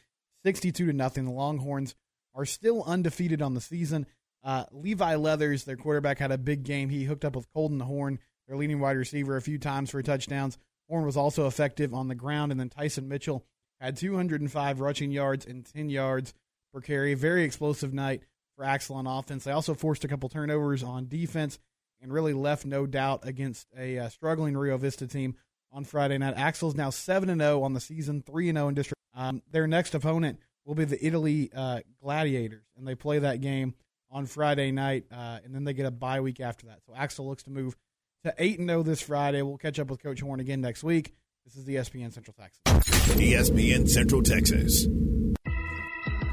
62 0.44 0.86
to 0.86 0.92
nothing. 0.92 1.24
The 1.24 1.30
Longhorns 1.32 1.94
are 2.34 2.44
still 2.44 2.82
undefeated 2.84 3.42
on 3.42 3.54
the 3.54 3.60
season. 3.60 4.06
Uh, 4.42 4.64
Levi 4.72 5.14
Leathers, 5.14 5.64
their 5.64 5.76
quarterback, 5.76 6.18
had 6.18 6.30
a 6.30 6.38
big 6.38 6.64
game. 6.64 6.90
He 6.90 7.04
hooked 7.04 7.24
up 7.24 7.34
with 7.34 7.52
Colton 7.52 7.80
Horn, 7.80 8.18
their 8.46 8.56
leading 8.56 8.78
wide 8.78 8.96
receiver, 8.96 9.36
a 9.36 9.42
few 9.42 9.58
times 9.58 9.90
for 9.90 10.02
touchdowns. 10.02 10.58
Horn 10.88 11.06
was 11.06 11.16
also 11.16 11.46
effective 11.46 11.94
on 11.94 12.08
the 12.08 12.14
ground, 12.14 12.52
and 12.52 12.60
then 12.60 12.68
Tyson 12.68 13.08
Mitchell 13.08 13.44
had 13.80 13.96
205 13.96 14.80
rushing 14.80 15.10
yards 15.10 15.46
and 15.46 15.64
10 15.64 15.88
yards 15.88 16.34
per 16.72 16.80
carry. 16.80 17.14
Very 17.14 17.44
explosive 17.44 17.94
night 17.94 18.22
for 18.56 18.64
Axtell 18.64 18.96
on 18.96 19.06
offense. 19.06 19.44
They 19.44 19.52
also 19.52 19.74
forced 19.74 20.04
a 20.04 20.08
couple 20.08 20.28
turnovers 20.28 20.82
on 20.82 21.08
defense 21.08 21.58
and 22.02 22.12
really 22.12 22.34
left 22.34 22.66
no 22.66 22.86
doubt 22.86 23.26
against 23.26 23.66
a 23.76 23.98
uh, 23.98 24.08
struggling 24.10 24.56
Rio 24.56 24.76
Vista 24.76 25.06
team 25.06 25.36
on 25.74 25.84
Friday 25.84 26.16
night. 26.16 26.34
Axtell's 26.36 26.74
now 26.74 26.90
7 26.90 27.38
0 27.38 27.62
on 27.62 27.74
the 27.74 27.80
season, 27.80 28.22
3 28.22 28.52
0 28.52 28.68
in 28.68 28.74
district. 28.74 29.00
Um, 29.14 29.42
their 29.50 29.66
next 29.66 29.94
opponent 29.94 30.38
will 30.64 30.74
be 30.74 30.84
the 30.84 31.04
Italy 31.04 31.50
uh, 31.54 31.80
Gladiators, 32.02 32.64
and 32.78 32.86
they 32.86 32.94
play 32.94 33.18
that 33.18 33.40
game 33.40 33.74
on 34.10 34.26
Friday 34.26 34.70
night, 34.70 35.04
uh, 35.12 35.40
and 35.44 35.54
then 35.54 35.64
they 35.64 35.74
get 35.74 35.86
a 35.86 35.90
bye 35.90 36.20
week 36.20 36.40
after 36.40 36.66
that. 36.66 36.78
So 36.86 36.94
Axtell 36.96 37.28
looks 37.28 37.42
to 37.42 37.50
move 37.50 37.76
to 38.22 38.34
8 38.38 38.58
0 38.58 38.82
this 38.84 39.02
Friday. 39.02 39.42
We'll 39.42 39.58
catch 39.58 39.78
up 39.78 39.88
with 39.88 40.02
Coach 40.02 40.20
Horn 40.20 40.40
again 40.40 40.60
next 40.60 40.84
week. 40.84 41.12
This 41.44 41.56
is 41.56 41.66
ESPN 41.66 42.12
Central 42.12 42.34
Texas. 42.38 42.62
ESPN 43.18 43.88
Central 43.88 44.22
Texas. 44.22 44.86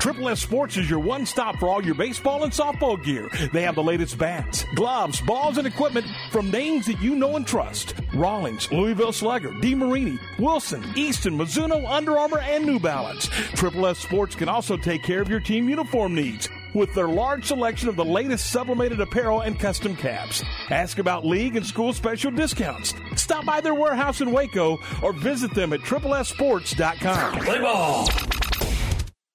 Triple 0.01 0.29
S 0.29 0.41
Sports 0.41 0.77
is 0.77 0.89
your 0.89 0.97
one 0.97 1.27
stop 1.27 1.59
for 1.59 1.69
all 1.69 1.85
your 1.85 1.93
baseball 1.93 2.43
and 2.43 2.51
softball 2.51 3.01
gear. 3.01 3.29
They 3.53 3.61
have 3.61 3.75
the 3.75 3.83
latest 3.83 4.17
bats, 4.17 4.65
gloves, 4.73 5.21
balls, 5.21 5.59
and 5.59 5.67
equipment 5.67 6.07
from 6.31 6.49
names 6.49 6.87
that 6.87 6.99
you 6.99 7.13
know 7.13 7.35
and 7.35 7.45
trust. 7.45 7.93
Rawlings, 8.11 8.71
Louisville 8.71 9.13
Slugger, 9.13 9.51
DeMarini, 9.51 10.19
Wilson, 10.39 10.83
Easton, 10.95 11.37
Mizuno, 11.37 11.87
Under 11.87 12.17
Armour, 12.17 12.39
and 12.39 12.65
New 12.65 12.79
Balance. 12.79 13.27
Triple 13.53 13.85
S 13.85 13.99
Sports 13.99 14.33
can 14.33 14.49
also 14.49 14.75
take 14.75 15.03
care 15.03 15.21
of 15.21 15.29
your 15.29 15.39
team 15.39 15.69
uniform 15.69 16.15
needs 16.15 16.49
with 16.73 16.91
their 16.95 17.07
large 17.07 17.45
selection 17.45 17.87
of 17.87 17.95
the 17.95 18.03
latest 18.03 18.49
sublimated 18.49 18.99
apparel 19.01 19.41
and 19.41 19.59
custom 19.59 19.95
caps. 19.95 20.43
Ask 20.71 20.97
about 20.97 21.27
league 21.27 21.57
and 21.57 21.65
school 21.65 21.93
special 21.93 22.31
discounts. 22.31 22.95
Stop 23.15 23.45
by 23.45 23.61
their 23.61 23.75
warehouse 23.75 24.19
in 24.19 24.31
Waco 24.31 24.79
or 25.03 25.13
visit 25.13 25.53
them 25.53 25.73
at 25.73 25.81
triplessports.com. 25.81 27.37
Play 27.43 27.61
ball! 27.61 28.07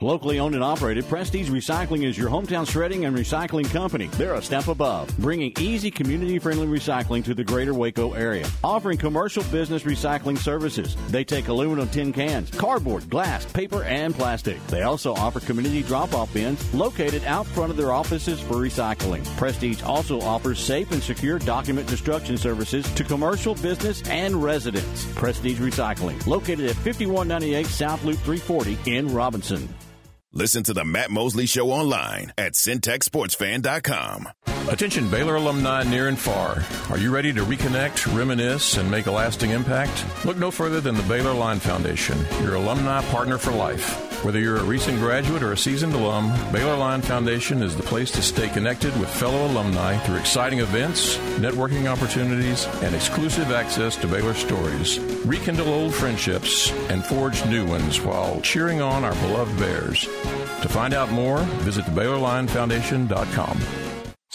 Locally 0.00 0.38
owned 0.38 0.54
and 0.54 0.62
operated, 0.62 1.08
Prestige 1.08 1.48
Recycling 1.48 2.04
is 2.04 2.18
your 2.18 2.28
hometown 2.28 2.68
shredding 2.68 3.06
and 3.06 3.16
recycling 3.16 3.64
company. 3.70 4.08
They're 4.08 4.34
a 4.34 4.42
step 4.42 4.68
above, 4.68 5.16
bringing 5.18 5.54
easy 5.58 5.90
community 5.90 6.38
friendly 6.38 6.66
recycling 6.66 7.24
to 7.24 7.34
the 7.34 7.42
greater 7.42 7.72
Waco 7.72 8.12
area, 8.12 8.46
offering 8.62 8.98
commercial 8.98 9.42
business 9.44 9.84
recycling 9.84 10.36
services. 10.36 10.96
They 11.08 11.24
take 11.24 11.48
aluminum 11.48 11.88
tin 11.88 12.12
cans, 12.12 12.50
cardboard, 12.50 13.08
glass, 13.08 13.50
paper, 13.52 13.84
and 13.84 14.14
plastic. 14.14 14.64
They 14.66 14.82
also 14.82 15.14
offer 15.14 15.40
community 15.40 15.82
drop 15.82 16.12
off 16.12 16.32
bins 16.34 16.74
located 16.74 17.24
out 17.24 17.46
front 17.46 17.70
of 17.70 17.78
their 17.78 17.92
offices 17.92 18.38
for 18.38 18.56
recycling. 18.56 19.24
Prestige 19.38 19.82
also 19.82 20.20
offers 20.20 20.60
safe 20.60 20.92
and 20.92 21.02
secure 21.02 21.38
document 21.38 21.88
destruction 21.88 22.36
services 22.36 22.84
to 22.96 23.02
commercial, 23.02 23.54
business, 23.54 24.06
and 24.10 24.42
residents. 24.42 25.06
Prestige 25.14 25.58
Recycling, 25.58 26.26
located 26.26 26.66
at 26.66 26.76
5198 26.76 27.64
South 27.64 28.04
Loop 28.04 28.18
340 28.18 28.76
in 28.84 29.14
Robinson. 29.14 29.66
Listen 30.36 30.62
to 30.64 30.74
the 30.74 30.84
Matt 30.84 31.10
Mosley 31.10 31.46
Show 31.46 31.70
online 31.70 32.34
at 32.36 32.52
centexsportsfan.com. 32.52 34.28
Attention 34.68 35.10
Baylor 35.10 35.36
alumni 35.36 35.82
near 35.82 36.08
and 36.08 36.18
far. 36.18 36.62
Are 36.90 36.98
you 36.98 37.10
ready 37.10 37.32
to 37.32 37.42
reconnect, 37.42 38.14
reminisce, 38.14 38.76
and 38.76 38.90
make 38.90 39.06
a 39.06 39.10
lasting 39.10 39.52
impact? 39.52 40.04
Look 40.26 40.36
no 40.36 40.50
further 40.50 40.82
than 40.82 40.94
the 40.94 41.02
Baylor 41.04 41.32
Line 41.32 41.58
Foundation, 41.58 42.18
your 42.42 42.56
alumni 42.56 43.02
partner 43.06 43.38
for 43.38 43.50
life. 43.50 44.15
Whether 44.26 44.40
you're 44.40 44.56
a 44.56 44.64
recent 44.64 44.98
graduate 44.98 45.44
or 45.44 45.52
a 45.52 45.56
seasoned 45.56 45.94
alum, 45.94 46.32
Baylor 46.50 46.76
Line 46.76 47.00
Foundation 47.00 47.62
is 47.62 47.76
the 47.76 47.84
place 47.84 48.10
to 48.10 48.20
stay 48.20 48.48
connected 48.48 48.98
with 48.98 49.08
fellow 49.08 49.46
alumni 49.46 49.96
through 49.98 50.16
exciting 50.16 50.58
events, 50.58 51.16
networking 51.38 51.86
opportunities, 51.86 52.66
and 52.82 52.92
exclusive 52.92 53.52
access 53.52 53.94
to 53.98 54.08
Baylor 54.08 54.34
stories. 54.34 54.98
Rekindle 55.24 55.72
old 55.72 55.94
friendships 55.94 56.72
and 56.90 57.06
forge 57.06 57.46
new 57.46 57.64
ones 57.66 58.00
while 58.00 58.40
cheering 58.40 58.80
on 58.80 59.04
our 59.04 59.14
beloved 59.14 59.56
Bears. 59.60 60.06
To 60.06 60.68
find 60.68 60.92
out 60.92 61.12
more, 61.12 61.38
visit 61.62 61.84
theBaylorLineFoundation.com. 61.84 63.85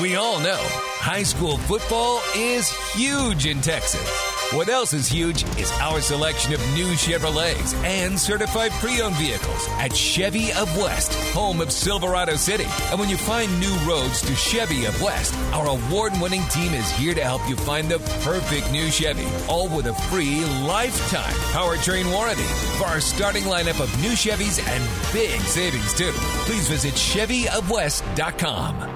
We 0.00 0.16
all 0.16 0.40
know 0.40 0.58
high 0.60 1.22
school 1.22 1.56
football 1.56 2.20
is 2.36 2.70
huge 2.92 3.46
in 3.46 3.60
Texas. 3.60 4.04
What 4.52 4.68
else 4.68 4.92
is 4.92 5.08
huge 5.08 5.42
is 5.58 5.72
our 5.80 6.00
selection 6.00 6.52
of 6.52 6.60
new 6.74 6.92
Chevrolets 6.94 7.74
and 7.82 8.16
certified 8.18 8.70
pre 8.72 9.00
owned 9.00 9.16
vehicles 9.16 9.66
at 9.78 9.94
Chevy 9.94 10.52
of 10.52 10.76
West, 10.76 11.12
home 11.32 11.60
of 11.60 11.72
Silverado 11.72 12.36
City. 12.36 12.66
And 12.90 13.00
when 13.00 13.08
you 13.08 13.16
find 13.16 13.58
new 13.58 13.74
roads 13.78 14.20
to 14.22 14.36
Chevy 14.36 14.84
of 14.84 15.02
West, 15.02 15.34
our 15.52 15.66
award 15.66 16.12
winning 16.20 16.44
team 16.44 16.74
is 16.74 16.88
here 16.90 17.14
to 17.14 17.24
help 17.24 17.48
you 17.48 17.56
find 17.56 17.88
the 17.88 17.98
perfect 18.22 18.70
new 18.70 18.88
Chevy, 18.90 19.26
all 19.48 19.68
with 19.68 19.86
a 19.86 19.94
free 20.10 20.44
lifetime 20.64 21.34
powertrain 21.52 22.08
warranty. 22.12 22.44
For 22.78 22.84
our 22.84 23.00
starting 23.00 23.44
lineup 23.44 23.80
of 23.80 24.00
new 24.00 24.12
Chevys 24.12 24.60
and 24.68 25.12
big 25.12 25.40
savings 25.40 25.94
too, 25.94 26.12
please 26.44 26.68
visit 26.68 26.94
ChevyofWest.com. 26.94 28.95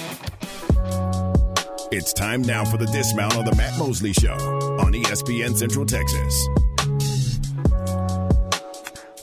It's 1.93 2.13
time 2.13 2.41
now 2.41 2.63
for 2.63 2.77
the 2.77 2.85
dismount 2.85 3.35
on 3.35 3.43
the 3.43 3.53
Matt 3.53 3.77
Mosley 3.77 4.13
Show 4.13 4.31
on 4.79 4.93
ESPN 4.93 5.57
Central 5.57 5.85
Texas. 5.85 6.47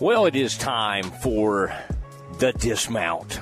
Well, 0.02 0.26
it 0.26 0.36
is 0.36 0.58
time 0.58 1.04
for 1.04 1.74
the 2.38 2.52
dismount. 2.52 3.40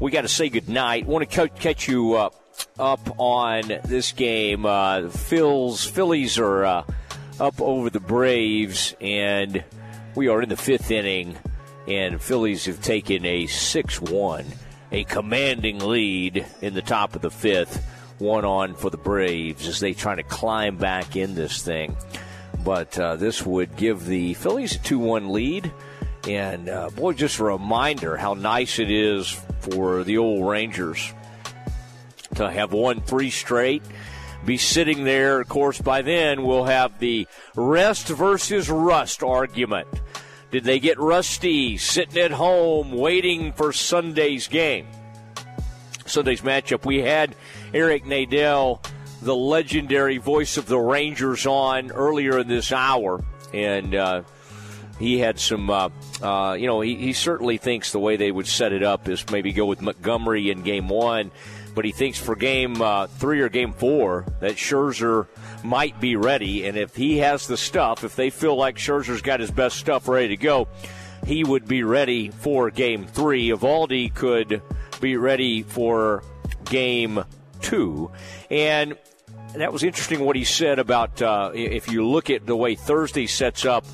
We 0.00 0.10
got 0.10 0.22
to 0.22 0.28
say 0.28 0.48
goodnight. 0.48 1.04
Want 1.04 1.30
to 1.30 1.48
catch 1.48 1.86
you 1.86 2.14
up 2.14 2.42
up 2.78 3.06
on 3.20 3.64
this 3.84 4.12
game. 4.12 4.64
Uh, 4.64 5.10
Phil's 5.10 5.84
Phillies 5.84 6.38
are 6.38 6.64
uh, 6.64 6.84
up 7.38 7.60
over 7.60 7.90
the 7.90 8.00
Braves, 8.00 8.96
and 8.98 9.62
we 10.14 10.28
are 10.28 10.40
in 10.40 10.48
the 10.48 10.56
fifth 10.56 10.90
inning, 10.90 11.36
and 11.86 12.18
Phillies 12.18 12.64
have 12.64 12.80
taken 12.80 13.26
a 13.26 13.46
six-one, 13.46 14.46
a 14.90 15.04
commanding 15.04 15.80
lead 15.80 16.46
in 16.62 16.72
the 16.72 16.80
top 16.80 17.14
of 17.14 17.20
the 17.20 17.30
fifth 17.30 17.84
one 18.22 18.44
on 18.44 18.74
for 18.74 18.88
the 18.88 18.96
Braves 18.96 19.66
as 19.66 19.80
they 19.80 19.92
try 19.92 20.14
to 20.14 20.22
climb 20.22 20.76
back 20.76 21.16
in 21.16 21.34
this 21.34 21.60
thing. 21.62 21.96
But 22.64 22.98
uh, 22.98 23.16
this 23.16 23.44
would 23.44 23.76
give 23.76 24.06
the 24.06 24.34
Phillies 24.34 24.76
a 24.76 24.78
2 24.78 24.98
1 24.98 25.32
lead. 25.32 25.72
And 26.28 26.68
uh, 26.68 26.90
boy, 26.90 27.14
just 27.14 27.40
a 27.40 27.44
reminder 27.44 28.16
how 28.16 28.34
nice 28.34 28.78
it 28.78 28.90
is 28.90 29.28
for 29.60 30.04
the 30.04 30.18
old 30.18 30.48
Rangers 30.48 31.12
to 32.36 32.50
have 32.50 32.72
won 32.72 33.00
three 33.00 33.30
straight. 33.30 33.82
Be 34.44 34.56
sitting 34.56 35.04
there, 35.04 35.40
of 35.40 35.48
course, 35.48 35.80
by 35.80 36.02
then 36.02 36.44
we'll 36.44 36.64
have 36.64 36.98
the 36.98 37.26
rest 37.54 38.08
versus 38.08 38.68
rust 38.70 39.22
argument. 39.22 39.88
Did 40.50 40.64
they 40.64 40.80
get 40.80 40.98
rusty 40.98 41.76
sitting 41.76 42.22
at 42.22 42.32
home 42.32 42.92
waiting 42.92 43.52
for 43.52 43.72
Sunday's 43.72 44.48
game? 44.48 44.86
Sunday's 46.06 46.42
matchup. 46.42 46.84
We 46.84 46.98
had 46.98 47.34
Eric 47.74 48.04
Nadel, 48.04 48.84
the 49.22 49.34
legendary 49.34 50.18
voice 50.18 50.56
of 50.56 50.66
the 50.66 50.78
Rangers, 50.78 51.46
on 51.46 51.90
earlier 51.92 52.38
in 52.38 52.48
this 52.48 52.72
hour, 52.72 53.24
and 53.54 53.94
uh, 53.94 54.22
he 54.98 55.18
had 55.18 55.38
some. 55.38 55.70
Uh, 55.70 55.88
uh, 56.22 56.54
you 56.54 56.66
know, 56.66 56.80
he, 56.80 56.96
he 56.96 57.12
certainly 57.12 57.56
thinks 57.56 57.92
the 57.92 57.98
way 57.98 58.16
they 58.16 58.30
would 58.30 58.46
set 58.46 58.72
it 58.72 58.82
up 58.82 59.08
is 59.08 59.28
maybe 59.30 59.52
go 59.52 59.66
with 59.66 59.80
Montgomery 59.80 60.50
in 60.50 60.62
Game 60.62 60.88
One, 60.88 61.30
but 61.74 61.84
he 61.84 61.92
thinks 61.92 62.18
for 62.18 62.36
Game 62.36 62.80
uh, 62.80 63.06
Three 63.06 63.40
or 63.40 63.48
Game 63.48 63.72
Four 63.72 64.26
that 64.40 64.52
Scherzer 64.52 65.26
might 65.64 66.00
be 66.00 66.16
ready, 66.16 66.66
and 66.66 66.76
if 66.76 66.94
he 66.94 67.18
has 67.18 67.46
the 67.46 67.56
stuff, 67.56 68.04
if 68.04 68.16
they 68.16 68.30
feel 68.30 68.56
like 68.56 68.76
Scherzer's 68.76 69.22
got 69.22 69.40
his 69.40 69.50
best 69.50 69.76
stuff 69.78 70.08
ready 70.08 70.28
to 70.28 70.36
go, 70.36 70.68
he 71.26 71.42
would 71.42 71.66
be 71.66 71.84
ready 71.84 72.30
for 72.30 72.70
Game 72.70 73.06
Three. 73.06 73.48
Eovaldi 73.48 74.14
could 74.14 74.62
be 75.00 75.16
ready 75.16 75.62
for 75.62 76.22
Game 76.64 77.24
two. 77.62 78.10
And 78.50 78.96
that 79.54 79.72
was 79.72 79.82
interesting 79.82 80.20
what 80.20 80.36
he 80.36 80.44
said 80.44 80.78
about 80.78 81.20
uh, 81.22 81.52
if 81.54 81.90
you 81.90 82.06
look 82.06 82.30
at 82.30 82.46
the 82.46 82.56
way 82.56 82.74
Thursday 82.74 83.26
sets 83.26 83.64
up, 83.64 83.84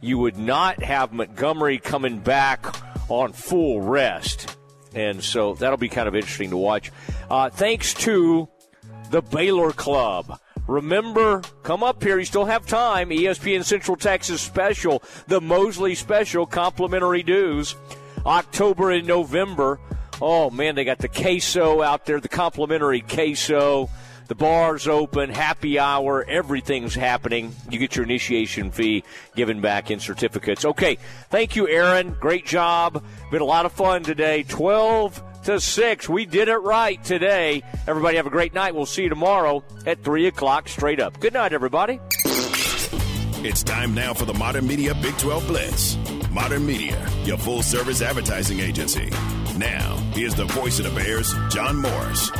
you 0.00 0.18
would 0.18 0.38
not 0.38 0.82
have 0.82 1.12
Montgomery 1.12 1.78
coming 1.78 2.18
back 2.18 2.64
on 3.08 3.32
full 3.32 3.80
rest. 3.80 4.56
And 4.94 5.22
so 5.22 5.54
that'll 5.54 5.78
be 5.78 5.88
kind 5.88 6.08
of 6.08 6.14
interesting 6.14 6.50
to 6.50 6.56
watch. 6.56 6.90
Uh, 7.30 7.50
thanks 7.50 7.94
to 7.94 8.48
the 9.10 9.22
Baylor 9.22 9.72
Club. 9.72 10.40
Remember, 10.66 11.42
come 11.62 11.82
up 11.82 12.02
here. 12.02 12.18
You 12.18 12.24
still 12.24 12.44
have 12.44 12.66
time. 12.66 13.10
ESPN 13.10 13.64
Central 13.64 13.96
Texas 13.96 14.40
special, 14.40 15.02
the 15.28 15.40
Mosley 15.40 15.94
special, 15.94 16.44
complimentary 16.44 17.22
dues, 17.22 17.76
October 18.24 18.90
and 18.90 19.06
November. 19.06 19.78
Oh 20.20 20.50
man, 20.50 20.74
they 20.74 20.84
got 20.84 20.98
the 20.98 21.08
queso 21.08 21.82
out 21.82 22.06
there, 22.06 22.20
the 22.20 22.28
complimentary 22.28 23.00
queso. 23.00 23.90
The 24.28 24.34
bar's 24.34 24.88
open, 24.88 25.30
happy 25.30 25.78
hour, 25.78 26.24
everything's 26.24 26.96
happening. 26.96 27.54
You 27.70 27.78
get 27.78 27.94
your 27.94 28.04
initiation 28.04 28.72
fee 28.72 29.04
given 29.36 29.60
back 29.60 29.90
in 29.92 30.00
certificates. 30.00 30.64
Okay, 30.64 30.98
thank 31.30 31.54
you, 31.54 31.68
Aaron. 31.68 32.16
Great 32.18 32.44
job. 32.44 33.04
Been 33.30 33.40
a 33.40 33.44
lot 33.44 33.66
of 33.66 33.72
fun 33.72 34.02
today. 34.02 34.42
12 34.42 35.22
to 35.44 35.60
6. 35.60 36.08
We 36.08 36.26
did 36.26 36.48
it 36.48 36.56
right 36.56 37.02
today. 37.04 37.62
Everybody 37.86 38.16
have 38.16 38.26
a 38.26 38.30
great 38.30 38.52
night. 38.52 38.74
We'll 38.74 38.84
see 38.84 39.04
you 39.04 39.08
tomorrow 39.08 39.62
at 39.86 40.02
3 40.02 40.26
o'clock 40.26 40.68
straight 40.68 40.98
up. 40.98 41.20
Good 41.20 41.34
night, 41.34 41.52
everybody. 41.52 42.00
It's 43.44 43.62
time 43.62 43.94
now 43.94 44.12
for 44.12 44.24
the 44.24 44.34
Modern 44.34 44.66
Media 44.66 44.92
Big 44.94 45.16
12 45.18 45.46
Blitz. 45.46 45.96
Modern 46.32 46.66
Media, 46.66 47.08
your 47.22 47.38
full 47.38 47.62
service 47.62 48.02
advertising 48.02 48.58
agency. 48.58 49.08
Now, 49.56 49.96
here's 50.12 50.34
the 50.34 50.44
voice 50.44 50.78
of 50.78 50.84
the 50.84 50.90
Bears, 50.90 51.32
John 51.48 51.80
Morris. 51.80 52.30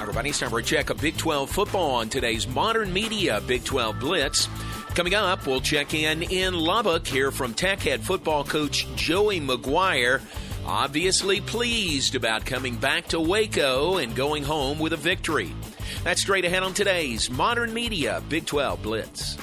Everybody, 0.00 0.30
it's 0.30 0.38
time 0.38 0.48
for 0.48 0.60
a 0.60 0.62
check 0.62 0.88
of 0.88 0.98
Big 0.98 1.14
12 1.18 1.50
football 1.50 1.90
on 1.96 2.08
today's 2.08 2.48
Modern 2.48 2.90
Media 2.90 3.42
Big 3.46 3.64
12 3.64 4.00
Blitz. 4.00 4.48
Coming 4.94 5.12
up, 5.12 5.46
we'll 5.46 5.60
check 5.60 5.92
in 5.92 6.22
in 6.22 6.54
Lubbock, 6.54 7.06
hear 7.06 7.30
from 7.30 7.52
Tech 7.52 7.80
head 7.80 8.00
football 8.02 8.44
coach 8.44 8.86
Joey 8.96 9.40
McGuire. 9.40 10.22
Obviously 10.64 11.42
pleased 11.42 12.14
about 12.14 12.46
coming 12.46 12.76
back 12.76 13.08
to 13.08 13.20
Waco 13.20 13.98
and 13.98 14.16
going 14.16 14.42
home 14.42 14.78
with 14.78 14.94
a 14.94 14.96
victory. 14.96 15.52
That's 16.02 16.22
straight 16.22 16.46
ahead 16.46 16.62
on 16.62 16.72
today's 16.72 17.28
Modern 17.28 17.74
Media 17.74 18.22
Big 18.30 18.46
12 18.46 18.82
Blitz. 18.82 19.36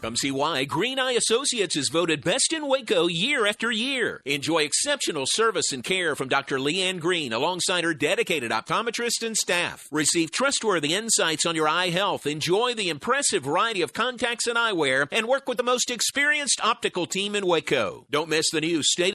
Come 0.00 0.16
see 0.16 0.30
why 0.30 0.64
Green 0.64 0.98
Eye 0.98 1.12
Associates 1.12 1.76
is 1.76 1.90
voted 1.90 2.24
best 2.24 2.54
in 2.54 2.66
Waco 2.66 3.06
year 3.06 3.46
after 3.46 3.70
year. 3.70 4.22
Enjoy 4.24 4.60
exceptional 4.60 5.24
service 5.26 5.72
and 5.72 5.84
care 5.84 6.16
from 6.16 6.28
Dr. 6.28 6.58
Leanne 6.58 7.00
Green 7.00 7.34
alongside 7.34 7.84
her 7.84 7.92
dedicated 7.92 8.50
optometrist 8.50 9.22
and 9.22 9.36
staff. 9.36 9.86
Receive 9.92 10.30
trustworthy 10.30 10.94
insights 10.94 11.44
on 11.44 11.54
your 11.54 11.68
eye 11.68 11.90
health. 11.90 12.26
Enjoy 12.26 12.72
the 12.72 12.88
impressive 12.88 13.42
variety 13.42 13.82
of 13.82 13.92
contacts 13.92 14.46
and 14.46 14.56
eyewear 14.56 15.06
and 15.12 15.26
work 15.26 15.46
with 15.46 15.58
the 15.58 15.62
most 15.62 15.90
experienced 15.90 16.60
optical 16.64 17.04
team 17.04 17.34
in 17.34 17.46
Waco. 17.46 18.06
Don't 18.10 18.30
miss 18.30 18.50
the 18.50 18.62
new 18.62 18.82
state 18.82 19.00